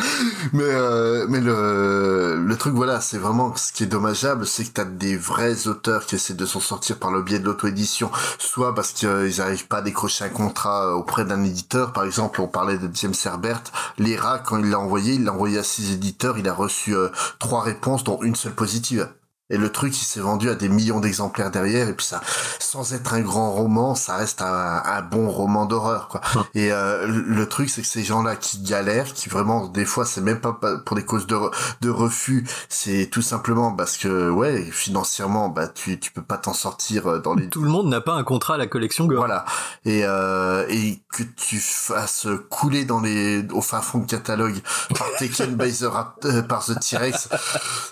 mais 0.54 0.64
euh, 0.64 1.26
mais 1.30 1.40
le 1.40 2.38
le 2.44 2.58
truc 2.58 2.74
voilà 2.74 3.02
c'est 3.02 3.18
vraiment 3.18 3.56
ce 3.56 3.72
qui 3.72 3.84
est 3.84 3.88
dommageable 3.88 4.46
c'est 4.46 4.66
que 4.66 4.72
t'as 4.72 4.86
des 4.86 5.16
vrais 5.18 5.68
auteurs 5.68 6.06
qui 6.06 6.16
essaient 6.16 6.34
de 6.34 6.46
s'en 6.46 6.60
sortir 6.60 6.98
par 6.98 7.12
le 7.12 7.22
biais 7.22 7.40
de 7.40 7.46
l'auto-édition. 7.46 8.12
Soit 8.40 8.76
parce 8.76 8.92
qu'ils 8.92 9.42
arrivent 9.42 9.68
pas 9.68 9.78
à 9.78 9.82
décrocher 9.82 10.26
un 10.26 10.30
contrat 10.30 10.96
auprès 10.96 11.26
d'un 11.26 11.44
éditeur. 11.44 11.94
Par 11.94 12.04
exemple 12.04 12.42
on 12.42 12.48
parlait 12.48 12.78
de 12.78 12.90
James 12.94 13.14
Herbert. 13.26 13.64
l'ERA 13.98 14.40
quand 14.40 14.58
il 14.60 14.70
l'a 14.70 14.80
envoyé 14.80 15.16
il 15.16 15.24
l'a 15.24 15.34
envoyé 15.34 15.58
à 15.58 15.64
six 15.64 15.92
éditeurs. 15.94 16.38
Il 16.38 16.48
a 16.48 16.54
reçu 16.54 16.96
euh, 16.96 17.10
trois 17.40 17.62
réponses 17.62 18.04
dont 18.04 18.20
une 18.22 18.36
seule 18.36 18.54
positive 18.54 19.08
et 19.52 19.58
le 19.58 19.70
truc, 19.72 19.96
il 20.02 20.06
s'est 20.06 20.20
vendu 20.22 20.50
à 20.50 20.56
des 20.56 20.70
millions 20.70 21.00
d'exemplaires 21.00 21.52
derrière. 21.52 21.88
Et 21.90 21.94
puis 21.94 22.06
ça, 22.06 22.22
sans 22.60 22.94
être 22.94 23.14
un 23.14 23.22
grand 23.22 23.52
roman, 23.52 23.94
ça 23.94 24.16
reste 24.16 24.42
un, 24.42 24.82
un 24.84 25.02
bon 25.04 25.30
roman 25.30 25.66
d'horreur, 25.66 26.08
quoi. 26.08 26.22
Et 26.56 26.72
euh, 26.72 27.06
le 27.08 27.48
truc, 27.48 27.70
c'est 27.70 27.82
que 27.84 27.88
ces 27.88 28.04
gens-là 28.04 28.36
qui 28.36 28.62
galèrent, 28.64 29.14
qui 29.14 29.30
vraiment, 29.30 29.68
des 29.68 29.86
fois, 29.86 30.06
c'est 30.06 30.22
même 30.22 30.40
pas 30.42 30.54
pa- 30.54 30.78
pour 30.78 30.96
des 30.96 31.06
causes 31.06 31.28
de, 31.28 31.36
re- 31.36 31.52
de 31.82 31.90
refus, 31.90 32.48
c'est 32.70 33.10
tout 33.12 33.22
simplement 33.22 33.74
parce 33.74 33.98
que, 33.98 34.30
ouais, 34.30 34.64
financièrement, 34.72 35.50
bah, 35.50 35.68
tu, 35.68 36.00
tu 36.00 36.12
peux 36.12 36.22
pas 36.24 36.38
t'en 36.38 36.54
sortir 36.54 37.08
euh, 37.08 37.20
dans 37.20 37.36
les 37.36 37.50
Tout 37.50 37.62
le 37.64 37.70
monde 37.70 37.88
n'a 37.90 38.02
pas 38.02 38.14
un 38.14 38.24
contrat 38.24 38.56
à 38.56 38.58
la 38.58 38.68
collection 38.68 39.06
gore. 39.06 39.18
voilà. 39.20 39.46
Et, 39.86 40.02
euh, 40.06 40.66
et 40.70 41.02
que 41.12 41.24
tu 41.24 41.60
fasses 41.60 42.28
couler 42.50 42.86
dans 42.86 43.02
les, 43.02 43.46
au 43.52 43.62
fin 43.62 43.82
fond 43.82 43.98
de 44.00 44.06
catalogue 44.06 44.56
par 44.98 45.08
Taken 45.20 45.56
by 45.56 45.74
the 45.74 45.84
Rap- 45.84 46.24
euh, 46.26 46.42
par 46.42 46.64
The 46.66 46.80
T-Rex. 46.80 47.28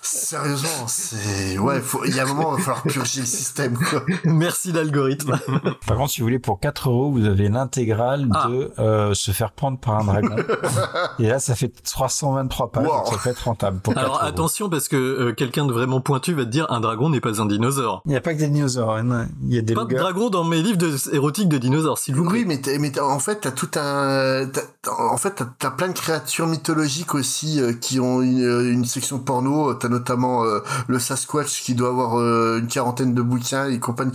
Sérieusement, 0.02 0.88
c'est, 0.88 1.49
ouais, 1.58 1.82
faut, 1.82 2.04
il 2.06 2.16
y 2.16 2.20
a 2.20 2.24
un 2.24 2.28
moment, 2.28 2.52
il 2.56 2.58
va 2.58 2.64
falloir 2.64 2.84
purger 2.84 3.22
le 3.22 3.26
système, 3.26 3.78
quoi. 3.78 4.04
Merci 4.26 4.72
l'algorithme. 4.72 5.40
Par 5.88 5.98
contre, 5.98 6.12
si 6.12 6.22
vous 6.22 6.26
voulez, 6.28 6.40
pour 6.40 6.60
4 6.60 6.90
euros, 6.90 7.12
vous 7.12 7.26
avez 7.26 7.50
l'intégrale 7.50 8.28
Ah. 8.34 8.48
de 8.50 8.72
euh, 8.80 9.14
se 9.14 9.32
faire 9.32 9.52
prendre 9.52 9.80
par 9.80 10.00
un 10.00 10.04
dragon. 10.04 10.36
Et 11.20 11.28
là, 11.28 11.40
ça 11.40 11.56
fait 11.56 11.70
323 11.84 12.72
pages, 12.72 12.86
Wow. 12.88 12.96
donc 12.98 13.08
ça 13.08 13.18
peut 13.24 13.30
être 13.30 13.44
rentable. 13.44 13.80
Pour 13.80 13.94
4 13.94 14.06
Alors 14.06 14.24
attention 14.24 14.70
parce 14.70 14.88
que 14.88 14.96
euh, 14.98 15.34
quelqu'un 15.34 15.66
de 15.66 15.74
vraiment 15.74 16.02
pointu 16.02 16.34
va 16.34 16.46
te 16.46 16.50
dire 16.50 16.66
un 16.70 16.80
dragon 16.80 17.10
n'est 17.10 17.22
pas 17.22 17.42
un 17.42 17.46
dinosaure. 17.46 18.02
Il 18.06 18.12
n'y 18.12 18.18
a 18.18 18.22
pas 18.22 18.34
que 18.34 18.40
des 18.40 18.48
dinosaures, 18.48 18.96
hein. 18.96 19.28
il 19.48 19.54
y 19.56 19.58
a 19.58 19.62
des 19.62 19.74
Pas 19.74 19.86
de 19.86 19.96
dragon 19.96 20.30
dans 20.30 20.44
mes 20.44 20.62
livres 20.62 20.78
de, 20.78 20.96
érotiques 21.16 21.50
de 21.50 21.58
dinosaures, 21.58 21.98
s'il 21.98 22.16
vous 22.16 22.24
plaît. 22.28 22.46
Oui, 22.48 22.60
mais, 22.80 23.00
en 23.00 23.20
fait, 23.20 23.40
t'as 23.42 23.52
tout 23.52 23.70
un, 23.76 24.48
en 24.88 25.18
fait, 25.18 25.42
t'as- 25.58 25.70
plein 25.72 25.88
de 25.88 25.94
créatures 25.94 26.48
mythologiques 26.48 27.14
aussi 27.16 27.62
euh, 27.62 27.74
qui 27.74 28.00
ont 28.00 28.22
une, 28.22 28.40
une 28.74 28.86
section 28.86 29.20
porno. 29.20 29.74
T'as 29.76 29.88
notamment 29.88 30.44
euh, 30.44 30.60
le 30.88 31.00
Sasquatch 31.00 31.39
qui 31.44 31.74
doit 31.76 31.90
avoir 31.90 32.20
euh, 32.20 32.60
une 32.60 32.68
quarantaine 32.68 33.14
de 33.14 33.22
bouquins 33.22 33.68
et 33.70 33.80
compagnie. 33.80 34.12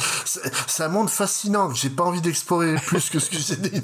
C'est 0.66 0.82
un 0.82 0.88
monde 0.88 1.08
fascinant 1.10 1.68
que 1.68 1.76
j'ai 1.76 1.90
pas 1.90 2.04
envie 2.04 2.20
d'explorer 2.20 2.74
plus 2.76 3.10
que 3.10 3.18
ce 3.18 3.30
que 3.30 3.36
j'ai 3.38 3.54
ai- 3.54 3.82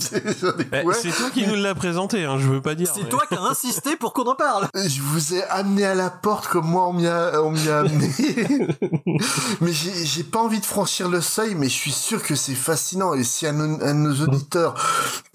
Eh, 0.72 0.84
ouais. 0.84 0.94
C'est 1.00 1.10
toi 1.10 1.30
qui 1.32 1.46
nous 1.46 1.54
l'as 1.54 1.74
présenté, 1.74 2.24
hein, 2.24 2.38
je 2.38 2.48
veux 2.48 2.60
pas 2.60 2.74
dire. 2.74 2.90
C'est 2.94 3.02
mais- 3.04 3.08
toi 3.08 3.22
qui 3.28 3.34
as 3.34 3.42
insisté 3.42 3.96
pour 3.96 4.12
qu'on 4.12 4.24
en 4.26 4.34
parle. 4.34 4.68
Je 4.74 5.00
vous 5.02 5.34
ai 5.34 5.42
amené 5.44 5.84
à 5.84 5.94
la 5.94 6.10
porte 6.10 6.46
comme 6.48 6.66
moi 6.66 6.86
on 6.88 6.92
m'y 6.92 7.06
a, 7.06 7.42
on 7.42 7.50
m'y 7.50 7.68
a 7.68 7.80
amené. 7.80 8.10
mais 9.60 9.72
j'ai 9.72 10.24
pas 10.24 10.40
envie 10.40 10.60
de 10.60 10.66
franchir 10.66 11.08
le 11.08 11.20
seuil, 11.20 11.54
mais 11.54 11.68
je 11.68 11.74
suis 11.74 11.92
sûr 11.92 12.22
que 12.22 12.34
c'est 12.34 12.54
fascinant. 12.54 13.14
Et 13.14 13.24
si 13.24 13.46
un, 13.46 13.52
de- 13.54 13.82
un 13.82 13.94
de 13.94 13.98
nos 14.00 14.24
auditeurs 14.24 14.74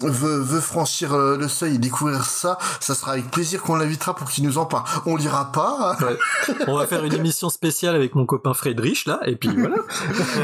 veut, 0.00 0.38
veut 0.40 0.60
franchir 0.60 1.14
euh, 1.14 1.36
le 1.36 1.48
seuil 1.48 1.76
et 1.76 1.78
découvrir 1.78 2.24
ça, 2.24 2.58
ça 2.80 2.94
sera 2.94 3.12
avec 3.12 3.30
plaisir 3.30 3.62
qu'on 3.62 3.76
l'invitera 3.76 4.14
pour 4.14 4.30
qu'il 4.30 4.44
nous 4.44 4.58
en 4.58 4.66
parle. 4.66 4.84
On 5.06 5.16
lira 5.16 5.52
pas. 5.52 5.96
hein. 6.00 6.04
Ouais. 6.04 6.18
On 6.68 6.76
va 6.76 6.86
faire 6.86 7.04
une 7.04 7.14
émission 7.14 7.48
spéciale 7.50 7.95
avec 7.96 8.14
mon 8.14 8.26
copain 8.26 8.54
Friedrich 8.54 9.06
là, 9.06 9.20
et 9.26 9.36
puis 9.36 9.50
voilà. 9.56 9.76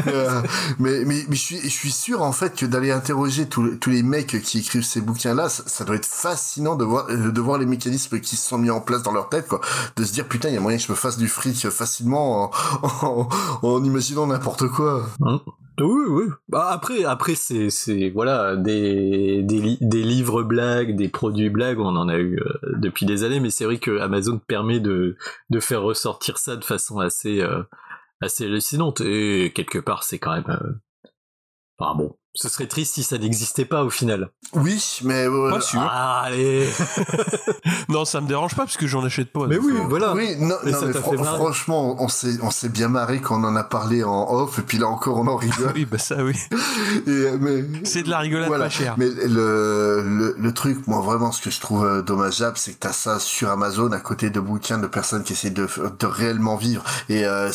Euh, 0.08 0.42
mais 0.78 1.04
mais, 1.04 1.24
mais 1.28 1.36
je, 1.36 1.40
suis, 1.40 1.60
je 1.60 1.68
suis 1.68 1.92
sûr 1.92 2.22
en 2.22 2.32
fait 2.32 2.54
que 2.56 2.66
d'aller 2.66 2.90
interroger 2.90 3.48
tous 3.48 3.76
tous 3.76 3.90
les 3.90 4.02
mecs 4.02 4.40
qui 4.42 4.58
écrivent 4.58 4.82
ces 4.82 5.00
bouquins-là, 5.00 5.48
ça, 5.48 5.62
ça 5.66 5.84
doit 5.84 5.96
être 5.96 6.06
fascinant 6.06 6.74
de 6.76 6.84
voir, 6.84 7.06
euh, 7.08 7.30
de 7.30 7.40
voir 7.40 7.58
les 7.58 7.66
mécanismes 7.66 8.20
qui 8.20 8.36
se 8.36 8.48
sont 8.48 8.58
mis 8.58 8.70
en 8.70 8.80
place 8.80 9.02
dans 9.02 9.12
leur 9.12 9.28
tête, 9.28 9.48
quoi. 9.48 9.60
De 9.96 10.04
se 10.04 10.12
dire 10.12 10.26
putain, 10.26 10.48
il 10.48 10.54
y 10.54 10.58
a 10.58 10.60
moyen 10.60 10.78
que 10.78 10.84
je 10.84 10.90
me 10.92 10.96
fasse 10.96 11.18
du 11.18 11.28
fric 11.28 11.68
facilement 11.70 12.44
en, 12.44 12.50
en, 12.82 13.28
en 13.62 13.84
imaginant 13.84 14.26
n'importe 14.26 14.68
quoi. 14.68 15.06
Hein 15.22 15.40
Oui, 15.82 16.04
oui. 16.08 16.24
Bah 16.48 16.70
après, 16.70 17.04
après 17.04 17.34
c'est, 17.34 17.70
c'est 17.70 18.10
voilà 18.10 18.56
des 18.56 19.42
des, 19.42 19.78
des 19.80 20.02
livres 20.02 20.42
blagues, 20.42 20.96
des 20.96 21.08
produits 21.08 21.50
blagues, 21.50 21.78
on 21.80 21.96
en 21.96 22.08
a 22.08 22.16
eu 22.18 22.38
euh, 22.38 22.52
depuis 22.78 23.06
des 23.06 23.24
années, 23.24 23.40
mais 23.40 23.50
c'est 23.50 23.64
vrai 23.64 23.78
que 23.78 23.98
Amazon 23.98 24.38
permet 24.38 24.80
de 24.80 25.16
de 25.50 25.60
faire 25.60 25.82
ressortir 25.82 26.38
ça 26.38 26.56
de 26.56 26.64
façon 26.64 27.00
assez 27.00 27.40
euh, 27.40 27.62
assez 28.20 28.44
hallucinante 28.44 29.00
et 29.00 29.52
quelque 29.54 29.78
part 29.78 30.04
c'est 30.04 30.18
quand 30.18 30.32
même. 30.32 30.48
Euh... 30.48 30.72
Enfin 31.78 31.94
bon, 31.96 32.16
ce 32.34 32.48
serait 32.48 32.66
triste 32.66 32.94
si 32.94 33.02
ça 33.02 33.18
n'existait 33.18 33.66
pas 33.66 33.84
au 33.84 33.90
final. 33.90 34.30
Oui, 34.54 35.00
mais 35.04 35.26
euh, 35.26 35.50
Pas 35.50 35.60
sûr. 35.60 35.80
Ah, 35.82 36.22
allez. 36.24 36.66
non, 37.90 38.06
ça 38.06 38.22
me 38.22 38.26
dérange 38.28 38.54
pas 38.54 38.64
parce 38.64 38.78
que 38.78 38.86
j'en 38.86 39.04
achète 39.04 39.30
pas. 39.32 39.46
Mais 39.46 39.58
oui, 39.58 39.74
euh, 39.74 39.82
voilà. 39.88 40.14
Oui, 40.14 40.36
non, 40.38 40.56
Mais 40.64 40.72
non, 40.72 40.78
mais 40.86 40.92
franchement, 40.94 41.96
on 42.02 42.08
s'est, 42.08 42.38
on 42.42 42.50
s'est 42.50 42.70
bien 42.70 42.88
marré 42.88 43.20
quand 43.20 43.38
on 43.38 43.44
en 43.44 43.54
a 43.54 43.64
parlé 43.64 44.02
en 44.02 44.32
off, 44.32 44.58
et 44.58 44.62
puis 44.62 44.78
là 44.78 44.88
encore, 44.88 45.18
on 45.18 45.26
en 45.26 45.36
rigole. 45.42 45.72
Oui, 45.74 45.84
bah 45.84 45.98
ça, 45.98 46.24
oui. 46.24 46.34
Et, 47.06 47.10
euh, 47.10 47.36
mais, 47.38 47.64
C'est 47.84 48.02
de 48.02 48.08
la 48.10 48.18
rigolade 48.18 48.48
voilà. 48.48 48.64
pas 48.64 48.70
chère. 48.70 48.94
Mais 48.96 49.08
le, 49.08 50.02
le, 50.02 50.34
le 50.38 50.54
truc, 50.54 50.86
moi, 50.86 51.00
vraiment, 51.02 51.32
ce 51.32 51.42
que 51.42 51.50
je 51.50 51.60
trouve 51.60 51.84
euh, 51.84 52.02
dommageable, 52.02 52.56
c'est 52.56 52.72
que 52.72 52.78
t'as 52.78 52.92
ça 52.92 53.18
sur 53.18 53.50
Amazon 53.50 53.92
à 53.92 54.00
côté 54.00 54.30
de 54.30 54.40
bouquins 54.40 54.78
de 54.78 54.86
personnes 54.86 55.22
qui 55.22 55.34
essaient 55.34 55.50
de, 55.50 55.68
de 55.98 56.06
réellement 56.06 56.56
vivre. 56.56 56.82
Et 57.10 57.26
euh, 57.26 57.50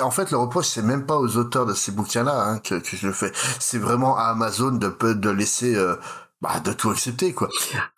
en 0.00 0.10
fait, 0.10 0.30
le 0.30 0.38
reproche, 0.38 0.66
c'est 0.68 0.82
même 0.82 1.04
pas 1.04 1.18
aux 1.18 1.36
auteurs 1.36 1.66
de 1.66 1.74
ces 1.74 1.92
bouquins-là 1.92 2.42
hein, 2.42 2.58
que, 2.58 2.76
que 2.76 2.96
je 2.96 3.06
le 3.06 3.12
fais. 3.12 3.32
C'est 3.58 3.78
vraiment 3.78 3.97
à 4.06 4.30
Amazon 4.30 4.72
de, 4.72 5.12
de 5.12 5.30
laisser, 5.30 5.74
euh, 5.76 5.96
bah, 6.40 6.60
de 6.64 6.72
tout 6.72 6.90
accepter, 6.90 7.32
quoi. 7.32 7.48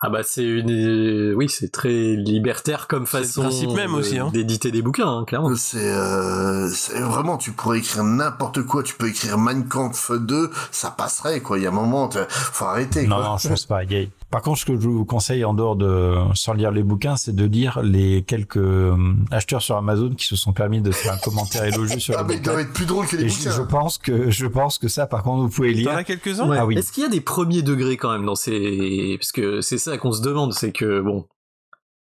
Ah 0.01 0.09
bah 0.09 0.21
c'est 0.23 0.43
une 0.43 1.33
oui 1.35 1.47
c'est 1.47 1.71
très 1.71 2.15
libertaire 2.15 2.87
comme 2.87 3.05
C'est 3.05 3.19
le 3.19 3.23
façon 3.25 3.41
principe 3.43 3.69
même 3.71 3.93
aussi, 3.93 4.17
hein. 4.17 4.29
d'éditer 4.33 4.71
des 4.71 4.81
bouquins 4.81 5.07
hein, 5.19 5.25
clairement. 5.25 5.55
C'est, 5.55 5.77
euh, 5.93 6.67
c'est 6.69 6.99
vraiment, 6.99 7.37
tu 7.37 7.51
pourrais 7.51 7.77
écrire 7.79 8.03
n'importe 8.03 8.63
quoi. 8.63 8.81
Tu 8.83 8.95
peux 8.95 9.09
écrire 9.09 9.37
Mein 9.37 9.67
Kampf 9.67 10.11
2, 10.11 10.49
ça 10.71 10.89
passerait, 10.91 11.41
quoi. 11.41 11.59
Il 11.59 11.63
y 11.63 11.67
a 11.67 11.69
un 11.69 11.73
moment, 11.73 12.09
faut 12.29 12.65
arrêter, 12.65 13.05
Non, 13.05 13.17
quoi. 13.17 13.25
non, 13.25 13.37
je 13.37 13.47
pense 13.49 13.65
pas. 13.65 13.83
Il 13.83 13.91
y 13.91 14.03
a- 14.03 14.07
Par 14.31 14.41
contre, 14.41 14.59
ce 14.61 14.65
que 14.65 14.73
je 14.73 14.87
vous 14.87 15.03
conseille 15.05 15.43
en 15.45 15.53
dehors 15.53 15.75
de, 15.75 16.15
sans 16.33 16.53
lire 16.53 16.71
les 16.71 16.83
bouquins, 16.83 17.17
c'est 17.17 17.35
de 17.35 17.45
lire 17.45 17.81
les 17.83 18.23
quelques 18.23 18.55
euh, 18.57 18.95
acheteurs 19.29 19.61
sur 19.61 19.75
Amazon 19.75 20.11
qui 20.15 20.25
se 20.25 20.35
sont 20.37 20.53
permis 20.53 20.81
de 20.81 20.91
faire 20.91 21.13
un 21.13 21.17
commentaire 21.17 21.65
élogieux 21.65 21.99
sur 21.99 22.15
Ah, 22.17 22.21
les 22.21 22.27
mais 22.27 22.33
il 22.35 22.37
bouquins. 22.39 22.51
doit 22.53 22.61
être 22.61 22.73
plus 22.73 22.85
drôle 22.85 23.05
que 23.07 23.17
les 23.17 23.25
Et 23.25 23.27
bouquins. 23.27 23.51
je 23.51 23.61
pense 23.61 23.97
que, 23.97 24.31
je 24.31 24.47
pense 24.47 24.77
que 24.79 24.87
ça, 24.87 25.05
par 25.05 25.21
contre, 25.23 25.43
vous 25.43 25.49
pouvez 25.49 25.73
lire. 25.73 25.91
T'en 25.91 25.97
as 25.97 26.03
quelques-uns? 26.05 26.47
Ouais. 26.47 26.57
Ah 26.59 26.65
oui. 26.65 26.77
Est-ce 26.77 26.91
qu'il 26.93 27.03
y 27.03 27.05
a 27.05 27.09
des 27.09 27.21
premiers 27.21 27.61
degrés 27.61 27.97
quand 27.97 28.11
même 28.11 28.25
parce 29.17 29.31
que 29.31 29.61
c'est 29.61 29.77
ça 29.77 29.97
qu'on 29.97 30.11
se 30.11 30.21
demande 30.21 30.53
c'est 30.53 30.71
que 30.71 30.99
bon 30.99 31.27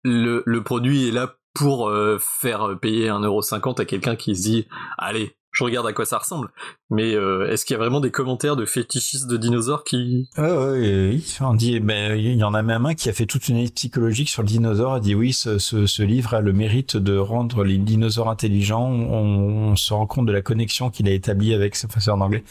le 0.03 0.43
le 0.45 0.63
produit 0.63 1.07
est 1.07 1.11
là 1.11 1.35
pour 1.53 1.89
euh, 1.89 2.17
faire 2.19 2.77
payer 2.79 3.07
1,50€ 3.07 3.81
à 3.81 3.85
quelqu'un 3.85 4.15
qui 4.15 4.35
se 4.35 4.41
dit 4.41 4.67
allez 4.97 5.37
je 5.51 5.63
regarde 5.63 5.87
à 5.87 5.93
quoi 5.93 6.05
ça 6.05 6.19
ressemble 6.19 6.51
mais 6.89 7.13
euh, 7.13 7.51
est-ce 7.51 7.65
qu'il 7.65 7.73
y 7.73 7.77
a 7.77 7.79
vraiment 7.79 7.99
des 7.99 8.11
commentaires 8.11 8.55
de 8.55 8.65
fétichistes 8.65 9.27
de 9.27 9.35
dinosaures 9.37 9.83
qui 9.83 10.29
Ouais, 10.37 10.51
ouais, 10.51 11.09
oui. 11.11 11.37
On 11.41 11.53
dit, 11.53 11.79
ben, 11.79 12.15
il 12.17 12.35
y 12.35 12.43
en 12.43 12.53
a 12.53 12.61
même 12.61 12.85
un 12.85 12.93
qui 12.95 13.09
a 13.09 13.13
fait 13.13 13.25
toute 13.25 13.49
une 13.49 13.55
analyse 13.55 13.71
psychologique 13.71 14.29
sur 14.29 14.41
le 14.41 14.47
dinosaure. 14.47 14.97
Il 14.97 15.01
dit 15.01 15.15
oui, 15.15 15.33
ce, 15.33 15.57
ce, 15.59 15.85
ce 15.85 16.03
livre 16.03 16.33
a 16.33 16.41
le 16.41 16.53
mérite 16.53 16.95
de 16.95 17.17
rendre 17.17 17.63
les 17.63 17.77
dinosaures 17.77 18.29
intelligents. 18.29 18.85
On, 18.87 19.71
on 19.71 19.75
se 19.75 19.93
rend 19.93 20.05
compte 20.05 20.25
de 20.27 20.31
la 20.31 20.41
connexion 20.41 20.89
qu'il 20.89 21.07
a 21.07 21.11
établie 21.11 21.53
avec, 21.53 21.75
enfin, 21.85 21.99
c'est 21.99 22.11
en 22.11 22.21
anglais, 22.21 22.43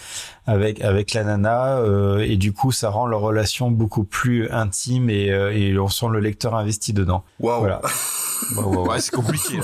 avec 0.46 0.82
avec 0.82 1.14
la 1.14 1.24
nana, 1.24 1.78
euh, 1.78 2.18
et 2.18 2.36
du 2.36 2.52
coup, 2.52 2.72
ça 2.72 2.90
rend 2.90 3.06
leur 3.06 3.20
relation 3.20 3.70
beaucoup 3.70 4.04
plus 4.04 4.50
intime 4.50 5.08
et, 5.10 5.30
euh, 5.30 5.52
et 5.52 5.78
on 5.78 5.88
sent 5.88 6.06
le 6.10 6.20
lecteur 6.20 6.54
investi 6.54 6.92
dedans. 6.92 7.24
Waouh. 7.40 7.60
Voilà. 7.60 7.80
Ouais, 8.54 9.00
c'est 9.00 9.14
compliqué. 9.14 9.60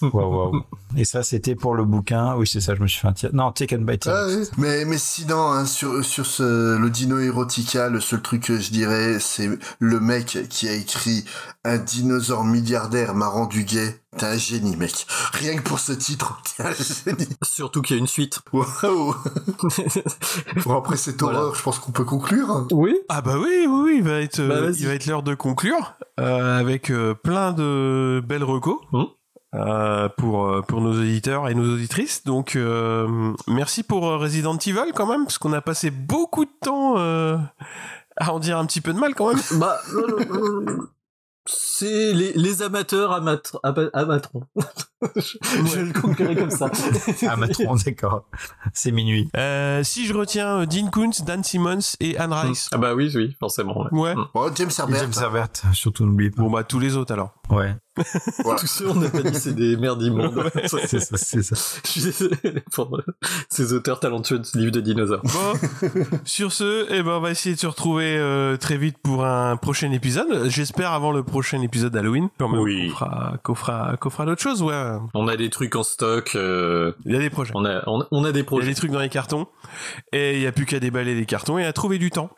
waouh, 0.00 0.34
waouh. 0.50 0.62
Et 0.96 1.04
ça, 1.04 1.22
c'était 1.22 1.54
pour 1.54 1.74
le 1.74 1.84
bouquin. 1.84 2.34
Oui, 2.36 2.46
c'est 2.46 2.62
ça. 2.62 2.74
Je 2.74 2.80
me 2.80 2.86
suis 2.86 2.98
fait 2.98 3.08
un 3.08 3.12
tir. 3.12 3.28
Non, 3.34 3.52
Taken 3.52 3.84
by. 3.84 3.98
Ah 4.08 4.26
oui. 4.28 4.46
Mais, 4.58 4.84
mais 4.84 4.98
sinon, 4.98 5.50
hein, 5.50 5.66
sur, 5.66 6.04
sur 6.04 6.26
ce, 6.26 6.76
le 6.76 6.90
dino 6.90 7.18
erotica, 7.18 7.88
le 7.88 8.00
seul 8.00 8.22
truc 8.22 8.44
que 8.44 8.58
je 8.58 8.70
dirais, 8.70 9.18
c'est 9.20 9.48
le 9.78 10.00
mec 10.00 10.38
qui 10.48 10.68
a 10.68 10.72
écrit 10.74 11.24
un 11.64 11.78
dinosaure 11.78 12.44
milliardaire 12.44 13.14
m'a 13.14 13.26
rendu 13.28 13.64
gay. 13.64 14.00
T'es 14.16 14.26
un 14.26 14.36
génie, 14.36 14.76
mec. 14.76 15.06
Rien 15.32 15.56
que 15.56 15.62
pour 15.62 15.78
ce 15.80 15.92
titre, 15.92 16.40
t'es 16.56 16.62
un 16.64 16.72
génie. 16.72 17.28
surtout 17.42 17.82
qu'il 17.82 17.96
y 17.96 17.98
a 17.98 18.00
une 18.00 18.06
suite 18.06 18.38
Waouh. 18.52 19.14
Bon, 20.64 20.76
après 20.78 20.96
cette 20.96 21.20
Voilà. 21.20 21.40
horreur, 21.40 21.54
je 21.54 21.62
pense 21.62 21.78
qu'on 21.78 21.92
peut 21.92 22.04
conclure. 22.04 22.66
oui 22.72 22.96
Ah 23.08 23.20
bah 23.20 23.36
oui, 23.38 23.66
oui, 23.68 23.80
oui, 23.84 23.94
il 23.98 24.02
va 24.02 24.20
être, 24.20 24.38
euh, 24.40 24.48
Bah, 24.48 24.60
vas-y. 24.62 24.80
il 24.80 24.86
va 24.86 24.94
être 24.94 25.06
l'heure 25.06 25.22
de 25.22 25.34
conclure 25.34 25.94
euh, 26.20 26.58
avec 26.58 26.90
euh, 26.90 27.14
plein 27.14 27.52
de 27.52 28.22
belles 28.26 28.44
recos 28.44 28.78
Mmh. 28.92 29.02
Euh, 29.56 30.08
pour 30.16 30.46
euh, 30.46 30.62
pour 30.62 30.80
nos 30.80 30.92
auditeurs 30.92 31.48
et 31.48 31.54
nos 31.54 31.74
auditrices. 31.74 32.24
Donc 32.24 32.56
euh, 32.56 33.32
merci 33.48 33.82
pour 33.82 34.02
Resident 34.02 34.56
Evil 34.58 34.92
quand 34.94 35.06
même, 35.06 35.24
parce 35.24 35.38
qu'on 35.38 35.52
a 35.52 35.60
passé 35.60 35.90
beaucoup 35.90 36.44
de 36.44 36.50
temps 36.62 36.94
euh, 36.98 37.36
à 38.16 38.32
en 38.32 38.38
dire 38.38 38.58
un 38.58 38.66
petit 38.66 38.80
peu 38.80 38.92
de 38.92 38.98
mal 38.98 39.14
quand 39.14 39.28
même. 39.28 39.42
bah 39.58 39.80
c'est 41.48 42.12
les, 42.12 42.32
les 42.32 42.62
amateurs 42.62 43.12
amatr 43.12 43.60
ama- 43.62 43.88
amatrons 43.92 44.42
je, 45.14 45.38
je 45.64 45.80
le 45.80 45.92
conclurai 45.92 46.34
comme 46.34 46.50
ça 46.50 46.68
Matron, 47.36 47.76
d'accord. 47.84 48.24
C'est 48.72 48.90
minuit. 48.90 49.28
Euh, 49.36 49.84
si 49.84 50.06
je 50.06 50.14
retiens 50.14 50.64
Dean 50.66 50.88
Koontz, 50.90 51.22
Dan 51.22 51.44
Simmons 51.44 51.94
et 52.00 52.18
Anne 52.18 52.32
Rice. 52.32 52.68
ah 52.72 52.78
bah 52.78 52.94
oui 52.96 53.12
oui 53.14 53.36
forcément 53.38 53.84
ouais. 53.92 53.92
Ouais. 53.92 54.14
Bon, 54.34 54.50
James 54.56 54.70
Et 54.76 54.80
Herbert. 54.80 54.98
James 55.02 55.12
Herbert, 55.22 55.48
surtout 55.72 56.04
n'oublie 56.04 56.30
pas. 56.30 56.42
Bon 56.42 56.50
bah 56.50 56.64
tous 56.64 56.80
les 56.80 56.96
autres 56.96 57.12
alors. 57.12 57.32
Ouais. 57.50 57.76
Voilà. 58.44 58.58
Tous 58.60 58.66
ceux 58.66 58.88
on 58.88 58.94
n'a 58.94 59.08
pas 59.08 59.22
dit 59.22 59.34
c'est 59.38 59.54
des 59.54 59.76
merdes 59.76 60.02
immondes. 60.02 60.50
C'est 60.66 61.00
ça, 61.00 61.16
c'est 61.16 61.42
ça. 61.42 61.54
Je 61.84 61.90
suis 61.90 62.02
désolé 62.02 62.36
pour 62.72 62.96
euh, 62.96 63.02
ces 63.48 63.72
auteurs 63.72 64.00
talentueux 64.00 64.38
de 64.38 64.44
ce 64.44 64.58
livre 64.58 64.70
de 64.72 64.80
dinosaures. 64.80 65.22
Bon, 65.24 65.88
sur 66.24 66.52
ce, 66.52 66.86
eh 66.90 67.02
ben 67.02 67.12
on 67.12 67.20
va 67.20 67.30
essayer 67.30 67.54
de 67.54 67.60
se 67.60 67.66
retrouver 67.66 68.16
euh, 68.18 68.56
très 68.56 68.76
vite 68.76 68.98
pour 69.02 69.24
un 69.24 69.56
prochain 69.56 69.90
épisode. 69.92 70.48
J'espère 70.48 70.92
avant 70.92 71.12
le 71.12 71.22
prochain 71.22 71.60
épisode 71.62 71.92
d'Halloween. 71.92 72.28
Quand 72.38 72.48
même, 72.48 72.60
Oui. 72.60 72.88
Qu'on 72.88 72.94
fera, 72.96 73.38
qu'on 73.42 73.54
fera, 73.54 73.96
qu'on 73.96 74.10
fera 74.10 74.26
d'autres 74.26 74.42
choses, 74.42 74.62
ouais. 74.62 74.96
On 75.14 75.28
a 75.28 75.36
des 75.36 75.50
trucs 75.50 75.74
en 75.76 75.82
stock. 75.82 76.32
euh, 76.36 76.92
Il 77.04 77.12
y 77.12 77.16
a 77.16 77.20
des 77.20 77.30
projets. 77.30 77.52
on 77.54 77.64
a 77.64 77.82
on, 77.86 78.04
on 78.10 78.24
a 78.24 78.32
des 78.32 78.40
Il 78.40 78.42
y 78.42 78.42
a 78.42 78.44
projets. 78.44 78.68
des 78.68 78.74
trucs 78.74 78.90
dans 78.90 79.00
les 79.00 79.08
cartons. 79.08 79.46
Et 80.12 80.34
il 80.34 80.40
n'y 80.40 80.46
a 80.46 80.52
plus 80.52 80.66
qu'à 80.66 80.80
déballer 80.80 81.14
les 81.14 81.26
cartons 81.26 81.58
et 81.58 81.64
à 81.64 81.72
trouver 81.72 81.98
du 81.98 82.10
temps. 82.10 82.30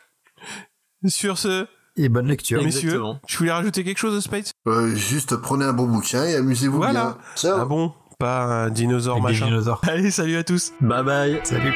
Sur 1.05 1.37
ce, 1.37 1.65
Et 2.01 2.07
bonne 2.09 2.27
lecture. 2.27 2.63
messieurs, 2.63 2.89
Exactement. 2.89 3.19
tu 3.27 3.37
voulais 3.37 3.51
rajouter 3.51 3.83
quelque 3.83 3.97
chose, 3.97 4.23
Spade 4.23 4.45
Euh, 4.67 4.95
juste 4.95 5.35
prenez 5.35 5.65
un 5.65 5.73
bon 5.73 5.85
bouquin 5.85 6.23
et 6.25 6.35
amusez-vous 6.35 6.77
Voilà. 6.77 6.91
bien. 7.01 7.17
Ciao. 7.35 7.57
Ah 7.59 7.65
bon? 7.65 7.91
Pas 8.17 8.43
un 8.43 8.69
dinosaure 8.69 9.17
Avec 9.17 9.27
des 9.27 9.31
machin. 9.33 9.45
dinosaures. 9.47 9.81
Allez, 9.87 10.09
salut 10.11 10.37
à 10.37 10.43
tous 10.43 10.71
Bye 10.81 11.03
bye. 11.03 11.39
Salut. 11.43 11.73